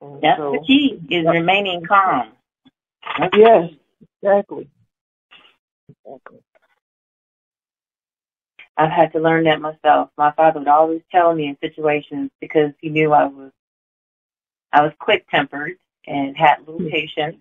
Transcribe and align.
And 0.00 0.22
That's 0.22 0.38
so, 0.38 0.52
the 0.52 0.64
key 0.66 1.00
is 1.10 1.26
remaining 1.26 1.84
calm. 1.84 2.32
yes, 3.34 3.70
exactly. 4.22 4.68
Exactly. 5.88 6.38
I've 8.76 8.92
had 8.92 9.12
to 9.12 9.18
learn 9.18 9.44
that 9.44 9.60
myself. 9.60 10.10
My 10.16 10.30
father 10.32 10.60
would 10.60 10.68
always 10.68 11.02
tell 11.10 11.34
me 11.34 11.48
in 11.48 11.58
situations 11.60 12.30
because 12.40 12.70
he 12.80 12.90
knew 12.90 13.12
I 13.12 13.26
was 13.26 13.50
I 14.72 14.82
was 14.82 14.92
quick 15.00 15.28
tempered 15.30 15.78
and 16.06 16.36
had 16.36 16.60
little 16.60 16.80
Hmm. 16.80 16.88
patience. 16.88 17.36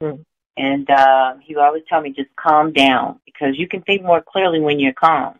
Hmm. 0.00 0.22
And 0.56 0.88
uh, 0.90 1.34
he 1.42 1.54
would 1.54 1.62
always 1.64 1.82
tell 1.88 2.00
me 2.00 2.10
just 2.10 2.34
calm 2.36 2.72
down 2.72 3.20
because 3.26 3.58
you 3.58 3.68
can 3.68 3.82
think 3.82 4.02
more 4.02 4.22
clearly 4.22 4.60
when 4.60 4.80
you're 4.80 4.92
calm. 4.92 5.38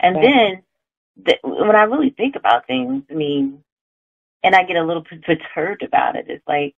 And 0.00 0.16
Right. 0.16 0.22
then 0.22 0.62
the, 1.24 1.38
when 1.42 1.76
I 1.76 1.84
really 1.84 2.10
think 2.10 2.36
about 2.36 2.66
things, 2.66 3.04
I 3.10 3.14
mean, 3.14 3.62
and 4.42 4.54
I 4.54 4.64
get 4.64 4.76
a 4.76 4.84
little 4.84 5.02
perturbed 5.04 5.82
about 5.82 6.16
it. 6.16 6.26
It's 6.28 6.46
like, 6.46 6.74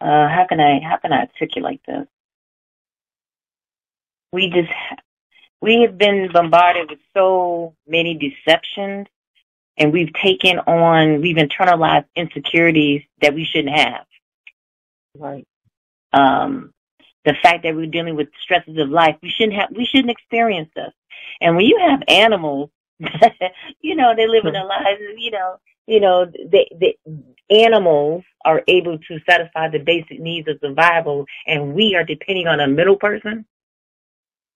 uh, 0.00 0.28
how 0.28 0.46
can 0.48 0.60
I 0.60 0.80
how 0.80 0.96
can 0.98 1.12
I 1.12 1.20
articulate 1.20 1.80
this? 1.86 2.06
We 4.32 4.50
just 4.50 4.70
we 5.60 5.82
have 5.82 5.98
been 5.98 6.30
bombarded 6.32 6.90
with 6.90 7.00
so 7.14 7.74
many 7.86 8.14
deceptions 8.14 9.06
and 9.76 9.92
we've 9.92 10.12
taken 10.14 10.58
on 10.60 11.20
we've 11.20 11.36
internalized 11.36 12.06
insecurities 12.16 13.02
that 13.22 13.34
we 13.34 13.44
shouldn't 13.44 13.76
have 13.76 14.04
Right. 15.16 15.46
um 16.12 16.72
the 17.24 17.34
fact 17.42 17.64
that 17.64 17.74
we're 17.74 17.86
dealing 17.86 18.16
with 18.16 18.28
stresses 18.42 18.78
of 18.78 18.88
life 18.88 19.16
we 19.22 19.30
shouldn't 19.30 19.54
have 19.58 19.70
we 19.74 19.84
shouldn't 19.86 20.10
experience 20.10 20.70
this 20.76 20.92
and 21.40 21.56
when 21.56 21.66
you 21.66 21.78
have 21.80 22.02
animals 22.08 22.70
you 23.80 23.94
know 23.96 24.14
they 24.16 24.26
live 24.26 24.46
in 24.46 24.52
their 24.52 24.64
lives 24.66 25.00
you 25.16 25.30
know 25.30 25.56
you 25.88 26.00
know 26.00 26.16
they, 26.54 26.66
they 26.80 26.96
animals 27.50 28.22
are 28.44 28.62
able 28.68 28.98
to 28.98 29.18
satisfy 29.28 29.68
the 29.68 29.78
basic 29.92 30.20
needs 30.20 30.46
of 30.48 30.58
survival 30.62 31.26
and 31.46 31.74
we 31.74 31.94
are 31.96 32.04
depending 32.04 32.46
on 32.46 32.60
a 32.60 32.68
middle 32.78 32.96
person 32.96 33.44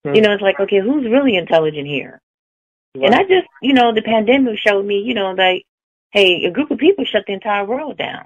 Hmm. 0.05 0.14
you 0.16 0.20
know 0.22 0.33
it's 0.33 0.42
like 0.48 0.58
okay 0.61 0.80
who's 0.80 1.05
really 1.16 1.36
intelligent 1.36 1.86
here 1.86 2.20
And 3.06 3.14
I 3.14 3.22
just, 3.34 3.48
you 3.62 3.72
know, 3.72 3.92
the 3.94 4.02
pandemic 4.02 4.58
showed 4.58 4.84
me, 4.84 4.97
you 5.08 5.14
know, 5.14 5.30
like, 5.33 5.64
hey, 6.11 6.44
a 6.44 6.50
group 6.50 6.70
of 6.70 6.78
people 6.78 7.05
shut 7.06 7.24
the 7.27 7.33
entire 7.33 7.64
world 7.64 7.96
down. 7.96 8.24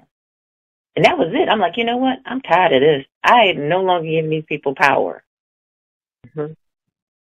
And 0.95 1.05
that 1.05 1.17
was 1.17 1.29
it. 1.33 1.47
I'm 1.49 1.59
like, 1.65 1.77
you 1.77 1.85
know 1.85 1.97
what? 1.97 2.17
I'm 2.25 2.41
tired 2.41 2.73
of 2.73 2.81
this. 2.81 3.05
I 3.23 3.39
am 3.51 3.69
no 3.69 3.81
longer 3.83 4.09
giving 4.09 4.29
these 4.31 4.45
people 4.53 4.75
power. 4.75 5.23
Mhm. 6.27 6.55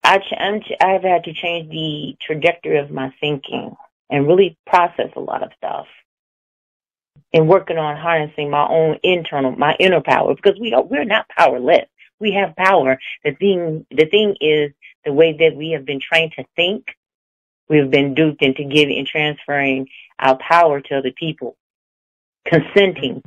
I 0.04 0.20
ch- 0.20 0.40
I'm 0.46 0.62
ch- 0.62 0.80
I've 0.82 1.04
had 1.04 1.24
to 1.26 1.34
change 1.34 1.70
the 1.70 2.16
trajectory 2.26 2.78
of 2.78 2.92
my 2.92 3.10
thinking 3.20 3.76
and 4.14 4.28
really 4.28 4.56
process 4.68 5.10
a 5.16 5.20
lot 5.20 5.42
of 5.42 5.50
stuff. 5.58 5.88
And 7.34 7.50
working 7.50 7.80
on 7.80 7.98
harnessing 7.98 8.52
my 8.52 8.68
own 8.68 9.00
internal, 9.02 9.52
my 9.54 9.76
inner 9.80 10.02
power, 10.02 10.36
because 10.36 10.60
we 10.60 10.72
are, 10.72 10.84
we're 10.84 11.04
not 11.04 11.28
powerless. 11.30 11.88
We 12.20 12.32
have 12.34 12.56
power. 12.56 13.00
The 13.26 13.34
thing, 13.34 13.88
the 13.90 14.06
thing 14.06 14.36
is 14.40 14.72
the 15.04 15.12
way 15.12 15.36
that 15.40 15.56
we 15.56 15.72
have 15.72 15.84
been 15.84 16.00
trained 16.00 16.34
to 16.34 16.46
think 16.56 16.96
we've 17.68 17.90
been 17.90 18.14
duped 18.14 18.44
into 18.44 18.66
giving 18.66 19.00
and 19.00 19.08
transferring 19.08 19.90
our 20.20 20.38
power 20.38 20.80
to 20.80 20.98
other 21.00 21.12
people, 21.12 21.58
consenting 22.46 23.24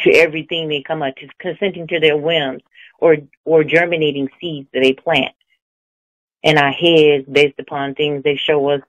to 0.00 0.10
everything 0.10 0.68
they 0.68 0.82
come 0.82 1.02
up 1.02 1.14
to, 1.16 1.28
consenting 1.38 1.86
to 1.86 2.00
their 2.00 2.16
whims 2.16 2.62
or 2.98 3.18
or 3.44 3.62
germinating 3.62 4.28
seeds 4.40 4.68
that 4.72 4.80
they 4.80 4.92
plant 4.92 5.34
in 6.42 6.58
our 6.58 6.72
heads 6.72 7.26
based 7.30 7.60
upon 7.60 7.94
things 7.94 8.24
they 8.24 8.36
show 8.36 8.70
us 8.70 8.80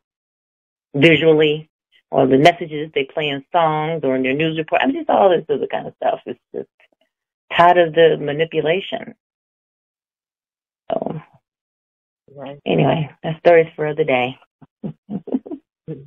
visually 1.01 1.69
or 2.11 2.27
the 2.27 2.37
messages 2.37 2.91
they 2.93 3.03
play 3.05 3.29
in 3.29 3.43
songs 3.51 4.01
or 4.03 4.15
in 4.15 4.23
their 4.23 4.33
news 4.33 4.57
report. 4.57 4.81
I 4.81 4.87
mean, 4.87 4.95
just 4.95 5.09
all 5.09 5.29
this 5.29 5.45
other 5.49 5.67
kind 5.67 5.87
of 5.87 5.93
stuff. 5.95 6.19
It's 6.25 6.39
just 6.55 6.69
tired 7.55 7.77
of 7.77 7.93
the 7.93 8.17
manipulation. 8.19 9.15
So 10.91 11.21
Right. 12.36 12.59
anyway, 12.65 13.09
that 13.23 13.39
story's 13.39 13.71
for 13.75 13.93
the 13.95 14.03
day. 14.03 14.37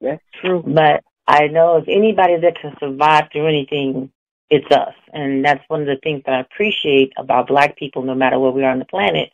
That's 0.00 0.22
true. 0.40 0.62
But 0.66 1.02
I 1.26 1.48
know 1.48 1.76
if 1.76 1.84
anybody 1.88 2.36
that 2.36 2.58
can 2.60 2.74
survive 2.80 3.24
through 3.32 3.48
anything, 3.48 4.10
it's 4.50 4.70
us. 4.70 4.94
And 5.12 5.44
that's 5.44 5.64
one 5.68 5.80
of 5.80 5.86
the 5.86 5.98
things 6.02 6.22
that 6.26 6.34
I 6.34 6.40
appreciate 6.40 7.12
about 7.16 7.48
black 7.48 7.76
people, 7.76 8.02
no 8.02 8.14
matter 8.14 8.38
where 8.38 8.50
we 8.52 8.64
are 8.64 8.70
on 8.70 8.78
the 8.78 8.84
planet. 8.84 9.32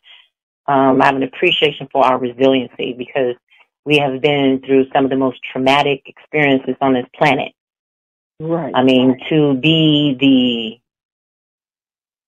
Um, 0.67 1.01
I 1.01 1.05
have 1.05 1.15
an 1.15 1.23
appreciation 1.23 1.87
for 1.91 2.03
our 2.05 2.17
resiliency 2.17 2.93
because 2.97 3.35
we 3.85 3.97
have 3.97 4.21
been 4.21 4.61
through 4.65 4.85
some 4.93 5.05
of 5.05 5.09
the 5.09 5.17
most 5.17 5.39
traumatic 5.51 6.03
experiences 6.05 6.75
on 6.81 6.93
this 6.93 7.05
planet. 7.15 7.53
Right. 8.39 8.73
I 8.75 8.83
mean, 8.83 9.19
to 9.29 9.53
be 9.55 10.17
the 10.19 10.79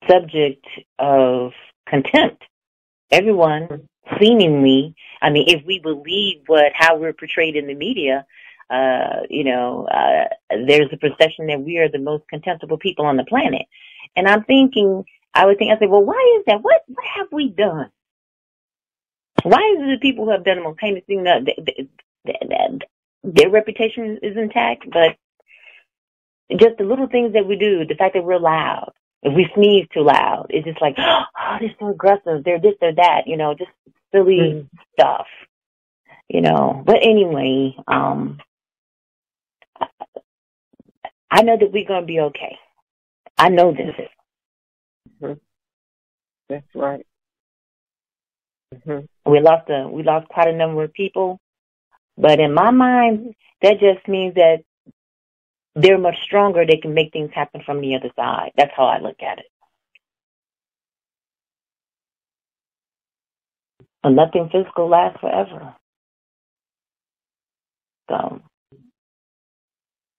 subject 0.09 0.66
of 0.99 1.51
contempt, 1.88 2.43
everyone 3.11 3.88
seemingly, 4.19 4.95
I 5.21 5.29
mean, 5.29 5.45
if 5.47 5.66
we 5.66 5.79
believe 5.79 6.41
what, 6.47 6.71
how 6.75 6.97
we're 6.97 7.13
portrayed 7.13 7.55
in 7.55 7.67
the 7.67 7.73
media, 7.73 8.25
uh, 8.69 9.22
you 9.29 9.43
know, 9.43 9.87
uh, 9.87 10.25
there's 10.67 10.89
a 10.91 10.97
perception 10.97 11.47
that 11.47 11.61
we 11.61 11.77
are 11.77 11.89
the 11.89 11.99
most 11.99 12.27
contemptible 12.27 12.77
people 12.77 13.05
on 13.05 13.17
the 13.17 13.25
planet. 13.25 13.63
And 14.16 14.27
I'm 14.27 14.43
thinking, 14.43 15.03
I 15.33 15.45
would 15.45 15.57
think, 15.57 15.72
I 15.72 15.79
say, 15.79 15.87
well, 15.87 16.03
why 16.03 16.37
is 16.39 16.45
that? 16.47 16.61
What, 16.61 16.83
what 16.87 17.05
have 17.16 17.27
we 17.31 17.49
done? 17.49 17.89
Why 19.45 19.59
is 19.75 19.83
it 19.83 20.00
the 20.00 20.00
people 20.01 20.25
who 20.25 20.31
have 20.31 20.44
done 20.44 20.57
the 20.57 20.63
most 20.63 20.79
heinous 20.81 21.03
thing 21.06 21.23
that, 21.25 21.45
that, 21.45 21.88
that, 22.25 22.47
that 22.50 22.79
their 23.23 23.51
reputation 23.51 24.17
is 24.23 24.35
intact, 24.35 24.89
but 24.91 25.16
just 26.57 26.78
the 26.79 26.83
little 26.83 27.07
things 27.07 27.33
that 27.33 27.45
we 27.45 27.55
do, 27.55 27.85
the 27.85 27.94
fact 27.94 28.16
that 28.16 28.23
we're 28.23 28.39
loud, 28.39 28.91
if 29.22 29.35
we 29.35 29.47
sneeze 29.55 29.88
too 29.94 30.01
loud, 30.01 30.47
it's 30.50 30.66
just 30.66 30.81
like, 30.81 30.95
oh, 30.97 31.57
they're 31.59 31.75
so 31.79 31.89
aggressive, 31.89 32.44
they're 32.44 32.59
this, 32.59 32.73
they're 32.81 32.95
that, 32.95 33.28
you 33.28 33.38
know, 33.38 33.53
just 33.53 33.69
silly 34.11 34.38
Mhm. 34.38 34.69
stuff, 34.94 35.28
you 36.28 36.41
know. 36.41 36.81
But 36.84 36.97
anyway, 37.03 37.75
um, 37.88 38.39
I 41.29 41.44
know 41.44 41.55
that 41.57 41.72
we're 41.72 41.85
gonna 41.88 42.05
be 42.05 42.19
okay. 42.19 42.57
I 43.38 43.50
know 43.50 43.73
this. 43.73 43.95
That's 46.50 46.66
right. 46.75 47.05
hmm 48.85 49.00
We 49.25 49.40
lost 49.40 49.69
a 49.69 49.88
we 49.88 50.03
lost 50.03 50.28
quite 50.30 50.47
a 50.47 50.58
number 50.58 50.84
of 50.84 50.94
people, 50.94 51.40
but 52.18 52.40
in 52.40 52.53
my 52.53 52.72
mind, 52.72 53.36
that 53.62 53.80
just 53.80 54.08
means 54.08 54.36
that 54.36 54.63
they're 55.75 55.97
much 55.97 56.22
stronger. 56.24 56.66
They 56.66 56.78
can 56.78 56.94
make 56.94 57.12
things 57.13 57.31
happen 57.34 57.62
from 57.66 57.81
the 57.81 57.96
other 57.96 58.12
side. 58.16 58.52
That's 58.58 58.72
how 58.75 58.85
I 58.85 59.00
look 59.00 59.22
at 59.22 59.40
it. 59.40 59.46
And 64.03 64.16
nothing 64.16 64.50
physical 64.52 64.90
lasts 64.90 65.19
forever. 65.22 65.75
So 68.09 68.41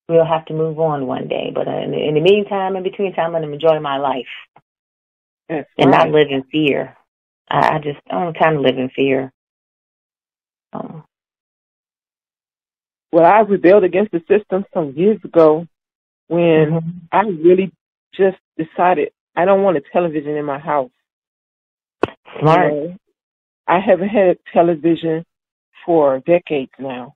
we'll 0.08 0.24
have 0.26 0.46
to 0.46 0.54
move 0.54 0.78
on 0.80 1.06
one 1.06 1.28
day. 1.28 1.52
But 1.54 1.68
in 1.68 1.92
the, 1.92 1.98
in 2.08 2.14
the 2.14 2.20
meantime, 2.20 2.76
in 2.76 2.82
between 2.82 3.14
time, 3.14 3.36
I'm 3.36 3.42
going 3.42 3.48
to 3.48 3.54
enjoy 3.54 3.80
my 3.80 3.98
life 3.98 4.26
That's 5.48 5.68
and 5.78 5.90
right. 5.90 6.08
not 6.08 6.10
live 6.10 6.28
in 6.30 6.44
fear. 6.44 6.96
I, 7.48 7.76
I 7.76 7.78
just 7.78 7.98
I 8.10 8.14
don't 8.14 8.34
have 8.34 8.42
time 8.42 8.54
to 8.54 8.60
live 8.60 8.78
in 8.78 8.90
fear. 8.90 9.32
Um, 10.72 11.04
Well, 13.12 13.24
I 13.24 13.40
rebelled 13.40 13.84
against 13.84 14.12
the 14.12 14.22
system 14.28 14.64
some 14.74 14.92
years 14.92 15.18
ago 15.24 15.66
when 16.28 16.70
mhm. 16.70 17.00
I 17.12 17.20
really 17.22 17.72
just 18.14 18.38
decided 18.56 19.10
I 19.36 19.44
don't 19.44 19.62
want 19.62 19.76
a 19.76 19.82
television 19.92 20.36
in 20.36 20.44
my 20.44 20.58
house. 20.58 20.90
Smart. 22.40 22.74
You 22.74 22.80
know, 22.80 22.96
I 23.66 23.80
haven't 23.80 24.08
had 24.08 24.28
a 24.28 24.36
television 24.52 25.24
for 25.84 26.20
decades 26.20 26.72
now. 26.78 27.14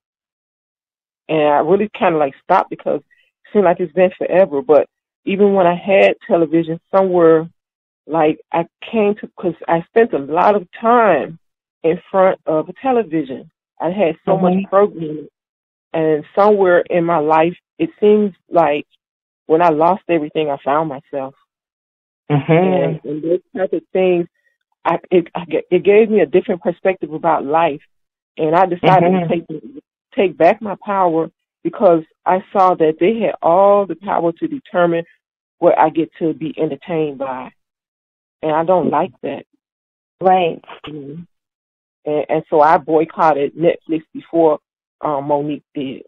And 1.28 1.42
I 1.42 1.58
really 1.60 1.90
kind 1.98 2.14
of 2.14 2.20
like 2.20 2.34
stopped 2.42 2.70
because 2.70 3.00
it 3.00 3.52
seemed 3.52 3.64
like 3.64 3.80
it's 3.80 3.92
been 3.92 4.10
forever. 4.18 4.62
But 4.62 4.86
even 5.24 5.54
when 5.54 5.66
I 5.66 5.74
had 5.74 6.14
television 6.26 6.80
somewhere, 6.94 7.48
like 8.10 8.40
I 8.52 8.66
came 8.90 9.14
to, 9.16 9.26
because 9.26 9.54
I 9.68 9.82
spent 9.82 10.12
a 10.12 10.18
lot 10.18 10.56
of 10.56 10.66
time 10.80 11.38
in 11.82 12.00
front 12.10 12.40
of 12.46 12.68
a 12.68 12.72
television. 12.82 13.50
I 13.80 13.90
had 13.90 14.16
so 14.24 14.36
Mhm. 14.36 14.42
much 14.42 14.64
programming. 14.68 15.28
And 15.92 16.24
somewhere 16.34 16.80
in 16.90 17.04
my 17.04 17.18
life, 17.18 17.56
it 17.78 17.90
seems 18.00 18.34
like 18.48 18.86
when 19.46 19.62
I 19.62 19.70
lost 19.70 20.02
everything, 20.08 20.50
I 20.50 20.56
found 20.58 20.88
myself 20.88 21.34
Mhm. 22.30 22.50
and, 22.50 23.00
and 23.04 23.22
those 23.22 23.40
type 23.56 23.72
of 23.72 23.82
things, 23.92 24.26
I 24.84 24.98
it 25.10 25.28
I, 25.34 25.44
it 25.70 25.82
gave 25.82 26.10
me 26.10 26.20
a 26.20 26.26
different 26.26 26.62
perspective 26.62 27.12
about 27.12 27.44
life, 27.44 27.82
and 28.36 28.54
I 28.54 28.66
decided 28.66 29.12
Mhm. 29.12 29.28
to 29.28 29.28
take 29.28 29.82
take 30.14 30.36
back 30.36 30.62
my 30.62 30.76
power 30.84 31.30
because 31.62 32.02
I 32.24 32.42
saw 32.52 32.74
that 32.74 32.98
they 32.98 33.18
had 33.20 33.34
all 33.42 33.86
the 33.86 33.96
power 33.96 34.32
to 34.32 34.48
determine 34.48 35.04
what 35.58 35.78
I 35.78 35.90
get 35.90 36.10
to 36.18 36.32
be 36.32 36.54
entertained 36.58 37.18
by, 37.18 37.50
and 38.42 38.52
I 38.52 38.64
don't 38.64 38.90
like 38.90 39.12
that. 39.22 39.44
Right. 40.20 40.62
Know? 40.86 41.18
and, 42.04 42.26
and 42.28 42.44
so 42.50 42.60
I 42.60 42.78
boycotted 42.78 43.54
Netflix 43.54 44.02
before 44.12 44.58
um, 45.00 45.28
Mo'Nique 45.28 45.62
did. 45.74 46.02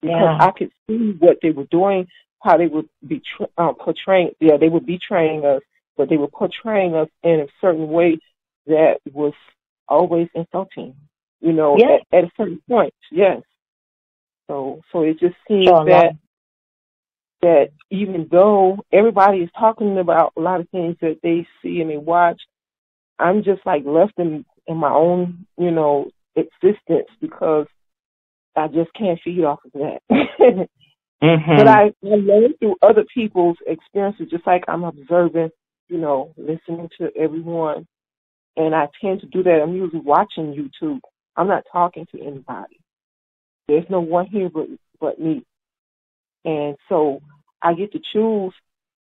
because 0.00 0.38
Yeah. 0.40 0.46
I 0.46 0.50
could 0.50 0.72
see 0.88 1.12
what 1.18 1.38
they 1.42 1.50
were 1.50 1.66
doing, 1.70 2.08
how 2.42 2.56
they 2.56 2.66
would 2.66 2.88
be 3.06 3.22
uh, 3.56 3.72
portraying. 3.72 4.30
Yeah, 4.40 4.56
they 4.56 4.68
would 4.68 4.86
be 4.86 4.98
training 4.98 5.44
us, 5.44 5.62
but 5.96 6.08
they 6.08 6.16
were 6.16 6.28
portraying 6.28 6.94
us 6.94 7.08
in 7.22 7.40
a 7.40 7.46
certain 7.60 7.88
way 7.88 8.18
that 8.66 8.98
was 9.12 9.34
always 9.88 10.28
insulting. 10.34 10.94
You 11.40 11.52
know, 11.52 11.76
Yeah. 11.78 11.98
at, 12.12 12.18
at 12.18 12.24
a 12.24 12.30
certain 12.36 12.62
point, 12.68 12.94
yes. 13.10 13.42
So, 14.48 14.80
so 14.92 15.02
it 15.02 15.18
just 15.18 15.36
seems 15.48 15.66
Sure, 15.66 15.84
that 15.86 16.14
that 17.42 17.70
even 17.90 18.28
though 18.30 18.78
everybody 18.92 19.38
is 19.38 19.50
talking 19.58 19.98
about 19.98 20.32
a 20.36 20.40
lot 20.40 20.60
of 20.60 20.68
things 20.70 20.96
that 21.00 21.18
they 21.22 21.46
see 21.62 21.80
and 21.80 21.90
they 21.90 21.96
watch, 21.98 22.40
I'm 23.18 23.42
just 23.44 23.64
like 23.66 23.84
left 23.84 24.14
in 24.18 24.44
in 24.66 24.76
my 24.76 24.90
own, 24.92 25.46
you 25.58 25.70
know, 25.70 26.10
existence 26.36 27.08
because 27.20 27.66
I 28.56 28.68
just 28.68 28.92
can't 28.94 29.20
feed 29.24 29.44
off 29.44 29.60
of 29.64 29.72
that. 29.72 30.00
hmm 31.22 31.56
But 31.56 31.68
I, 31.68 31.86
I 31.86 31.92
learn 32.02 32.54
through 32.58 32.76
other 32.82 33.04
people's 33.14 33.58
experiences, 33.66 34.28
just 34.30 34.46
like 34.46 34.64
I'm 34.68 34.84
observing, 34.84 35.50
you 35.88 35.98
know, 35.98 36.34
listening 36.36 36.88
to 37.00 37.10
everyone. 37.18 37.86
And 38.56 38.74
I 38.74 38.88
tend 39.00 39.20
to 39.20 39.26
do 39.26 39.42
that. 39.44 39.60
I'm 39.62 39.74
usually 39.74 40.00
watching 40.00 40.54
YouTube. 40.54 41.00
I'm 41.36 41.48
not 41.48 41.64
talking 41.72 42.06
to 42.14 42.22
anybody. 42.22 42.78
There's 43.68 43.86
no 43.90 44.00
one 44.00 44.26
here 44.26 44.50
but 44.52 44.66
but 45.00 45.20
me. 45.20 45.44
And 46.44 46.76
so 46.88 47.20
I 47.62 47.74
get 47.74 47.92
to 47.92 48.00
choose 48.12 48.52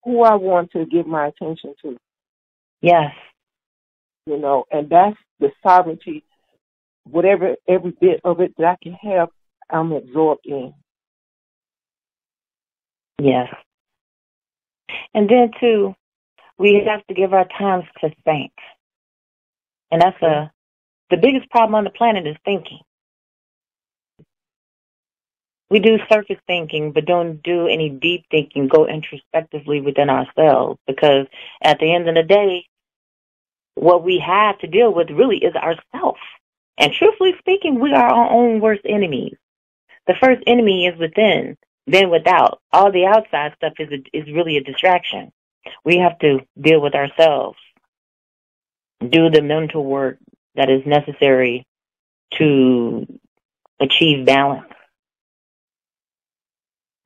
who 0.05 0.23
I 0.23 0.35
want 0.35 0.73
to 0.73 0.85
give 0.85 1.07
my 1.07 1.29
attention 1.29 1.75
to, 1.83 1.97
Yes. 2.81 3.13
you 4.27 4.39
know, 4.39 4.65
and 4.71 4.89
that's 4.91 5.17
the 5.39 5.51
sovereignty. 5.63 6.25
Whatever 7.05 7.57
every 7.69 7.93
bit 8.01 8.21
of 8.25 8.41
it 8.41 8.55
that 8.59 8.67
I 8.67 8.77
can 8.83 8.93
have, 8.95 9.29
I'm 9.71 9.93
absorbed 9.93 10.47
in. 10.47 10.75
Yes. 13.21 13.49
And 15.15 15.29
then 15.29 15.51
too, 15.61 15.95
we 16.59 16.83
have 16.87 17.07
to 17.07 17.15
give 17.15 17.33
our 17.33 17.47
times 17.59 17.85
to 18.01 18.11
think. 18.25 18.53
And 19.91 20.01
that's 20.01 20.21
a 20.23 20.53
the 21.11 21.17
biggest 21.19 21.51
problem 21.51 21.75
on 21.75 21.85
the 21.85 21.91
planet 21.91 22.27
is 22.27 22.37
thinking. 22.45 22.81
We 25.73 25.79
do 25.81 25.97
surface 26.13 26.37
thinking, 26.47 26.93
but 26.93 27.07
don't 27.07 27.43
do 27.43 27.67
any 27.67 27.89
deep 27.89 28.27
thinking, 28.31 28.69
go 28.69 28.87
introspectively 28.87 29.81
within 29.81 30.11
ourselves 30.11 30.79
because 30.87 31.27
at 31.63 31.79
the 31.79 31.95
end 31.95 32.11
of 32.11 32.15
the 32.15 32.23
day, 32.23 32.67
what 33.75 34.05
we 34.05 34.19
have 34.19 34.59
to 34.59 34.67
deal 34.67 34.93
with 34.93 35.09
really 35.09 35.39
is 35.39 35.55
ourself. 35.55 36.19
And 36.77 36.93
truthfully 36.93 37.33
speaking, 37.39 37.81
we 37.81 37.95
are 37.95 38.05
our 38.05 38.31
own 38.31 38.61
worst 38.61 38.83
enemies. 38.85 39.35
The 40.07 40.13
first 40.21 40.43
enemy 40.47 40.89
is 40.89 40.99
within, 40.99 41.57
then 41.87 42.11
without. 42.11 42.61
All 42.71 42.93
the 42.93 43.07
outside 43.07 43.55
stuff 43.57 43.73
is 43.79 43.89
a, 43.91 44.03
is 44.15 44.31
really 44.31 44.59
a 44.59 44.63
distraction. 44.63 45.33
We 45.87 45.97
have 46.01 46.19
to 46.19 46.41
deal 46.61 46.83
with 46.83 46.95
ourselves, 46.95 47.57
do 49.01 49.31
the 49.31 49.41
mental 49.41 49.87
work 49.87 50.19
that 50.55 50.69
is 50.69 50.83
necessary 50.85 51.67
to 52.37 53.07
achieve 53.81 54.27
balance. 54.27 54.67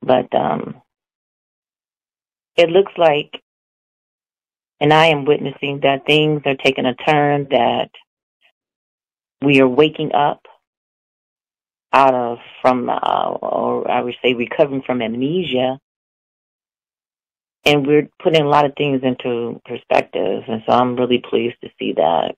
But 0.07 0.33
um, 0.33 0.81
it 2.55 2.69
looks 2.69 2.93
like, 2.97 3.43
and 4.79 4.93
I 4.93 5.07
am 5.07 5.25
witnessing 5.25 5.81
that 5.83 6.05
things 6.05 6.41
are 6.45 6.55
taking 6.55 6.85
a 6.85 6.95
turn 6.95 7.47
that 7.51 7.89
we 9.41 9.59
are 9.59 9.67
waking 9.67 10.13
up 10.13 10.41
out 11.93 12.13
of 12.13 12.37
from, 12.61 12.89
uh, 12.89 13.29
or 13.41 13.89
I 13.89 14.01
would 14.01 14.15
say 14.23 14.33
recovering 14.33 14.83
from 14.85 15.01
amnesia. 15.01 15.79
And 17.65 17.85
we're 17.85 18.07
putting 18.23 18.43
a 18.43 18.47
lot 18.47 18.65
of 18.65 18.73
things 18.77 19.01
into 19.03 19.59
perspective. 19.65 20.43
And 20.47 20.63
so 20.65 20.73
I'm 20.73 20.95
really 20.95 21.21
pleased 21.29 21.57
to 21.63 21.69
see 21.77 21.93
that. 21.97 22.35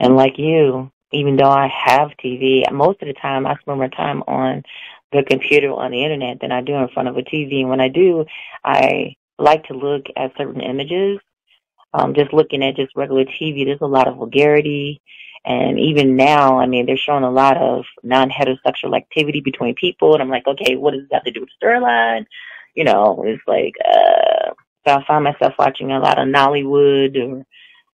And 0.00 0.16
like 0.16 0.38
you, 0.38 0.90
even 1.12 1.36
though 1.36 1.50
I 1.50 1.68
have 1.86 2.10
TV, 2.22 2.70
most 2.72 3.00
of 3.02 3.08
the 3.08 3.14
time 3.14 3.46
I 3.46 3.54
spend 3.60 3.78
more 3.78 3.88
time 3.88 4.22
on 4.26 4.62
the 5.12 5.22
computer 5.22 5.72
on 5.72 5.90
the 5.90 6.02
internet 6.02 6.40
than 6.40 6.52
I 6.52 6.60
do 6.60 6.74
in 6.74 6.88
front 6.88 7.08
of 7.08 7.16
a 7.16 7.22
TV. 7.22 7.60
And 7.60 7.70
when 7.70 7.80
I 7.80 7.88
do, 7.88 8.24
I 8.64 9.14
like 9.38 9.64
to 9.64 9.74
look 9.74 10.06
at 10.16 10.36
certain 10.36 10.60
images. 10.60 11.20
Um, 11.94 12.14
just 12.14 12.32
looking 12.32 12.62
at 12.62 12.76
just 12.76 12.96
regular 12.96 13.24
TV, 13.24 13.64
there's 13.64 13.80
a 13.80 13.86
lot 13.86 14.08
of 14.08 14.16
vulgarity. 14.16 15.00
And 15.44 15.78
even 15.78 16.16
now, 16.16 16.58
I 16.58 16.66
mean, 16.66 16.86
they're 16.86 16.96
showing 16.96 17.22
a 17.22 17.30
lot 17.30 17.56
of 17.56 17.84
non-heterosexual 18.02 18.96
activity 18.96 19.40
between 19.40 19.74
people. 19.76 20.12
And 20.12 20.22
I'm 20.22 20.28
like, 20.28 20.46
okay, 20.46 20.76
what 20.76 20.92
does 20.92 21.02
that 21.10 21.16
have 21.16 21.24
to 21.24 21.30
do 21.30 21.40
with 21.40 21.50
storyline? 21.62 22.26
You 22.74 22.84
know, 22.84 23.22
it's 23.24 23.42
like, 23.46 23.74
uh, 23.84 24.52
so 24.86 24.94
I 24.94 25.04
find 25.06 25.24
myself 25.24 25.54
watching 25.58 25.92
a 25.92 26.00
lot 26.00 26.18
of 26.18 26.28
Nollywood 26.28 27.16
or 27.16 27.46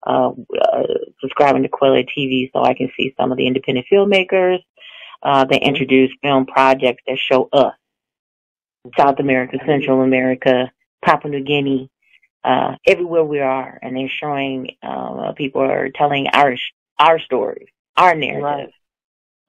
uh, 0.07 0.31
uh, 0.31 0.83
subscribing 1.21 1.63
to 1.63 1.69
Kweli 1.69 2.09
TV 2.17 2.51
so 2.53 2.65
I 2.65 2.75
can 2.75 2.91
see 2.97 3.15
some 3.19 3.31
of 3.31 3.39
the 3.39 3.47
independent 3.47 3.87
filmmakers. 3.93 4.59
Uh, 5.23 5.45
they 5.45 5.59
introduce 5.59 6.11
film 6.23 6.47
projects 6.47 7.03
that 7.07 7.19
show 7.19 7.49
us 7.53 7.75
South 8.99 9.21
America, 9.21 9.59
Central 9.65 10.01
America, 10.03 10.73
Papua 11.05 11.31
New 11.31 11.45
Guinea, 11.45 11.91
uh, 12.45 12.75
everywhere 12.87 13.25
we 13.25 13.41
are, 13.41 13.79
and 13.83 13.97
they're 13.97 14.09
showing 14.09 14.77
uh, 14.83 15.33
people 15.33 15.63
are 15.63 15.91
telling 15.91 16.27
our 16.33 16.57
our 16.99 17.19
stories, 17.21 17.69
our 17.97 18.15
narrative. 18.15 18.43
Right. 18.43 18.71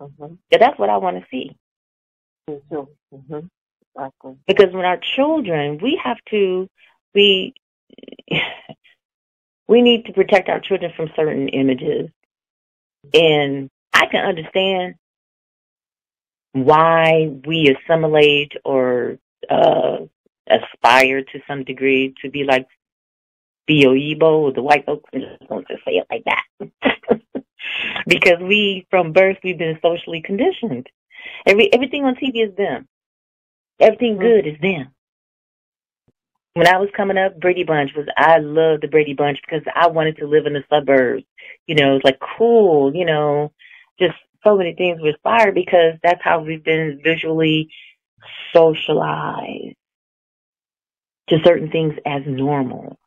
Mm-hmm. 0.02 0.36
Yeah, 0.52 0.58
that's 0.60 0.78
what 0.78 0.90
I 0.90 0.98
want 0.98 1.18
to 1.18 1.25
see. 1.31 1.56
Mm-hmm. 2.50 3.40
Exactly. 3.96 4.38
Because 4.48 4.74
when 4.74 4.86
our 4.86 4.98
children, 4.98 5.80
we 5.81 6.00
have 6.04 6.18
to, 6.30 6.68
we 7.14 7.54
we 9.68 9.81
need 9.81 10.06
to 10.06 10.14
protect 10.14 10.50
our 10.50 10.60
children 10.60 10.92
from 10.96 11.10
certain 11.16 11.50
images, 11.50 12.10
and 13.14 13.70
I 13.92 14.06
can 14.08 14.25
understand 14.25 14.96
why 16.53 17.29
we 17.45 17.75
assimilate 17.75 18.53
or 18.63 19.17
uh, 19.50 19.97
aspire 20.47 21.23
to 21.23 21.39
some 21.47 21.63
degree 21.63 22.13
to 22.21 22.29
be 22.29 22.44
like 22.44 22.67
Theo 23.67 23.94
Ebo 23.94 24.41
or 24.41 24.53
the 24.53 24.61
white 24.61 24.85
folks. 24.85 25.09
I'm 25.13 25.21
just 25.21 25.50
going 25.50 25.65
to 25.65 25.75
say 25.85 25.94
it 25.94 26.07
like 26.09 26.23
that. 26.25 27.44
because 28.07 28.39
we, 28.41 28.85
from 28.89 29.13
birth, 29.13 29.38
we've 29.44 29.57
been 29.57 29.79
socially 29.81 30.21
conditioned. 30.21 30.88
Every 31.45 31.73
everything 31.73 32.03
on 32.03 32.15
TV 32.15 32.47
is 32.47 32.55
them. 32.55 32.88
Everything 33.79 34.17
good 34.17 34.45
is 34.45 34.60
them. 34.62 34.91
When 36.53 36.67
I 36.67 36.77
was 36.77 36.89
coming 36.95 37.17
up, 37.17 37.39
Brady 37.39 37.63
Bunch 37.63 37.91
was 37.95 38.05
I 38.15 38.38
loved 38.38 38.83
the 38.83 38.88
Brady 38.88 39.13
Bunch 39.13 39.39
because 39.43 39.65
I 39.74 39.88
wanted 39.88 40.17
to 40.17 40.27
live 40.27 40.45
in 40.45 40.53
the 40.53 40.63
suburbs. 40.69 41.24
You 41.65 41.75
know, 41.75 41.95
it's 41.95 42.05
like 42.05 42.19
cool, 42.38 42.93
you 42.93 43.05
know, 43.05 43.51
just 44.00 44.15
so 44.43 44.57
many 44.57 44.73
things 44.73 45.01
were 45.01 45.09
inspired 45.09 45.55
because 45.55 45.93
that's 46.03 46.21
how 46.23 46.41
we've 46.41 46.63
been 46.63 47.00
visually 47.03 47.69
socialized 48.53 49.75
to 51.29 51.38
certain 51.43 51.71
things 51.71 51.93
as 52.05 52.21
normal. 52.25 52.97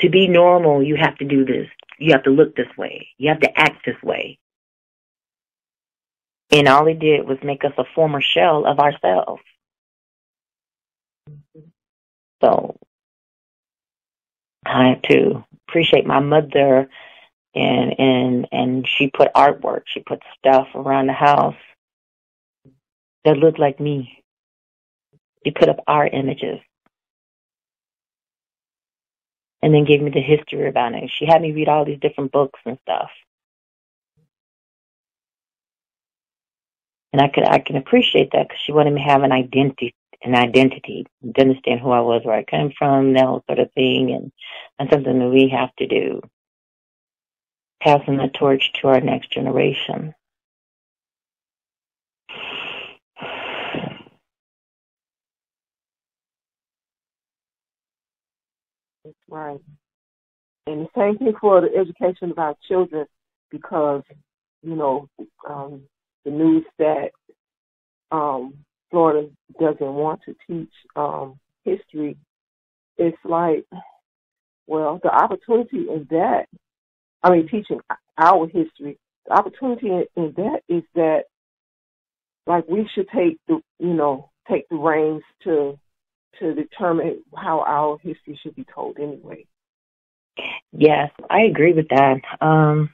To 0.00 0.10
be 0.10 0.28
normal, 0.28 0.82
you 0.82 0.96
have 0.96 1.16
to 1.18 1.24
do 1.24 1.44
this. 1.44 1.68
You 1.98 2.12
have 2.12 2.24
to 2.24 2.30
look 2.30 2.56
this 2.56 2.74
way. 2.76 3.08
You 3.18 3.28
have 3.28 3.40
to 3.40 3.58
act 3.58 3.86
this 3.86 4.02
way. 4.02 4.38
And 6.50 6.68
all 6.68 6.86
it 6.86 6.98
did 6.98 7.26
was 7.26 7.38
make 7.42 7.64
us 7.64 7.72
a 7.78 7.84
former 7.94 8.20
shell 8.20 8.66
of 8.66 8.78
ourselves. 8.78 9.42
So 12.42 12.76
I 14.66 14.88
have 14.88 15.02
to 15.02 15.44
appreciate 15.68 16.06
my 16.06 16.20
mother 16.20 16.88
and 17.54 17.98
and 17.98 18.48
and 18.52 18.88
she 18.88 19.08
put 19.08 19.32
artwork, 19.34 19.82
she 19.86 20.00
put 20.00 20.22
stuff 20.38 20.68
around 20.74 21.06
the 21.06 21.12
house 21.12 21.56
that 23.24 23.36
looked 23.38 23.58
like 23.58 23.80
me. 23.80 24.22
She 25.44 25.52
put 25.52 25.68
up 25.68 25.80
art 25.86 26.14
images. 26.14 26.60
And 29.62 29.74
then 29.74 29.86
gave 29.86 30.02
me 30.02 30.10
the 30.10 30.20
history 30.20 30.68
about 30.68 30.94
it. 30.94 31.10
She 31.18 31.24
had 31.26 31.40
me 31.40 31.52
read 31.52 31.68
all 31.68 31.86
these 31.86 32.00
different 32.00 32.32
books 32.32 32.60
and 32.66 32.78
stuff. 32.82 33.10
And 37.12 37.22
I 37.22 37.28
could 37.28 37.44
I 37.44 37.60
can 37.60 37.76
appreciate 37.76 38.32
that 38.32 38.48
because 38.48 38.60
she 38.64 38.72
wanted 38.72 38.92
me 38.92 39.02
to 39.02 39.08
have 39.08 39.22
an 39.22 39.32
identity 39.32 39.94
an 40.22 40.34
identity 40.34 41.06
to 41.34 41.40
understand 41.40 41.80
who 41.80 41.90
I 41.90 42.00
was, 42.00 42.22
where 42.24 42.36
I 42.36 42.44
came 42.44 42.72
from, 42.78 43.12
that 43.12 43.24
whole 43.24 43.44
sort 43.46 43.58
of 43.60 43.72
thing, 43.72 44.10
and 44.12 44.32
that's 44.78 44.90
something 44.92 45.18
that 45.18 45.28
we 45.28 45.48
have 45.50 45.74
to 45.76 45.86
do, 45.86 46.20
passing 47.84 48.16
the 48.16 48.28
torch 48.28 48.72
to 48.80 48.88
our 48.88 49.00
next 49.00 49.30
generation. 49.30 50.14
That's 59.04 59.16
right. 59.28 59.60
And 60.66 60.86
the 60.86 60.88
same 60.96 61.18
thing 61.18 61.34
for 61.38 61.60
the 61.60 61.76
education 61.76 62.30
of 62.30 62.38
our 62.38 62.56
children 62.66 63.06
because 63.50 64.02
you 64.64 64.74
know, 64.74 65.08
um, 65.48 65.82
the 66.24 66.30
news 66.30 66.64
that 66.78 67.10
um, 68.10 68.54
Florida 68.90 69.28
doesn't 69.60 69.80
want 69.80 70.20
to 70.24 70.34
teach 70.48 70.72
um, 70.96 71.38
history, 71.64 72.16
it's 72.96 73.18
like, 73.24 73.66
well, 74.66 74.98
the 75.02 75.10
opportunity 75.10 75.86
in 75.90 76.06
that, 76.10 76.46
I 77.24 77.30
mean, 77.30 77.48
teaching 77.48 77.80
our 78.18 78.46
history, 78.46 78.98
the 79.26 79.32
opportunity 79.32 79.88
in, 80.14 80.34
that 80.36 80.60
is 80.68 80.82
that, 80.94 81.24
like, 82.46 82.68
we 82.68 82.86
should 82.94 83.08
take 83.08 83.38
the, 83.48 83.60
you 83.78 83.94
know, 83.94 84.30
take 84.48 84.68
the 84.68 84.76
reins 84.76 85.22
to 85.44 85.78
to 86.40 86.52
determine 86.52 87.22
how 87.34 87.60
our 87.60 87.96
history 87.98 88.38
should 88.42 88.54
be 88.56 88.66
told 88.74 88.98
anyway. 88.98 89.46
Yes, 90.72 91.10
I 91.30 91.42
agree 91.42 91.72
with 91.72 91.88
that. 91.88 92.20
Um, 92.40 92.90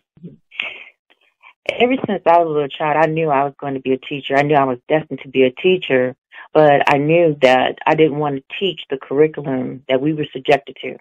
ever 1.69 1.95
since 2.07 2.23
I 2.27 2.39
was 2.39 2.47
a 2.47 2.51
little 2.51 2.69
child, 2.69 2.99
I 3.01 3.07
knew 3.07 3.31
I 3.31 3.45
was 3.45 3.55
going 3.59 3.75
to 3.75 3.81
be 3.81 3.95
a 3.95 3.99
teacher. 3.99 4.37
I 4.37 4.43
knew 4.43 4.55
I 4.55 4.65
was 4.65 4.79
destined 4.89 5.21
to 5.23 5.29
be 5.29 5.45
a 5.45 5.51
teacher, 5.51 6.15
but 6.53 6.83
I 6.93 6.99
knew 6.99 7.35
that 7.41 7.79
I 7.87 7.95
didn't 7.95 8.19
want 8.19 8.37
to 8.37 8.57
teach 8.59 8.83
the 8.91 8.99
curriculum 8.99 9.85
that 9.89 10.03
we 10.03 10.13
were 10.13 10.27
subjected 10.33 10.77
to. 10.83 10.99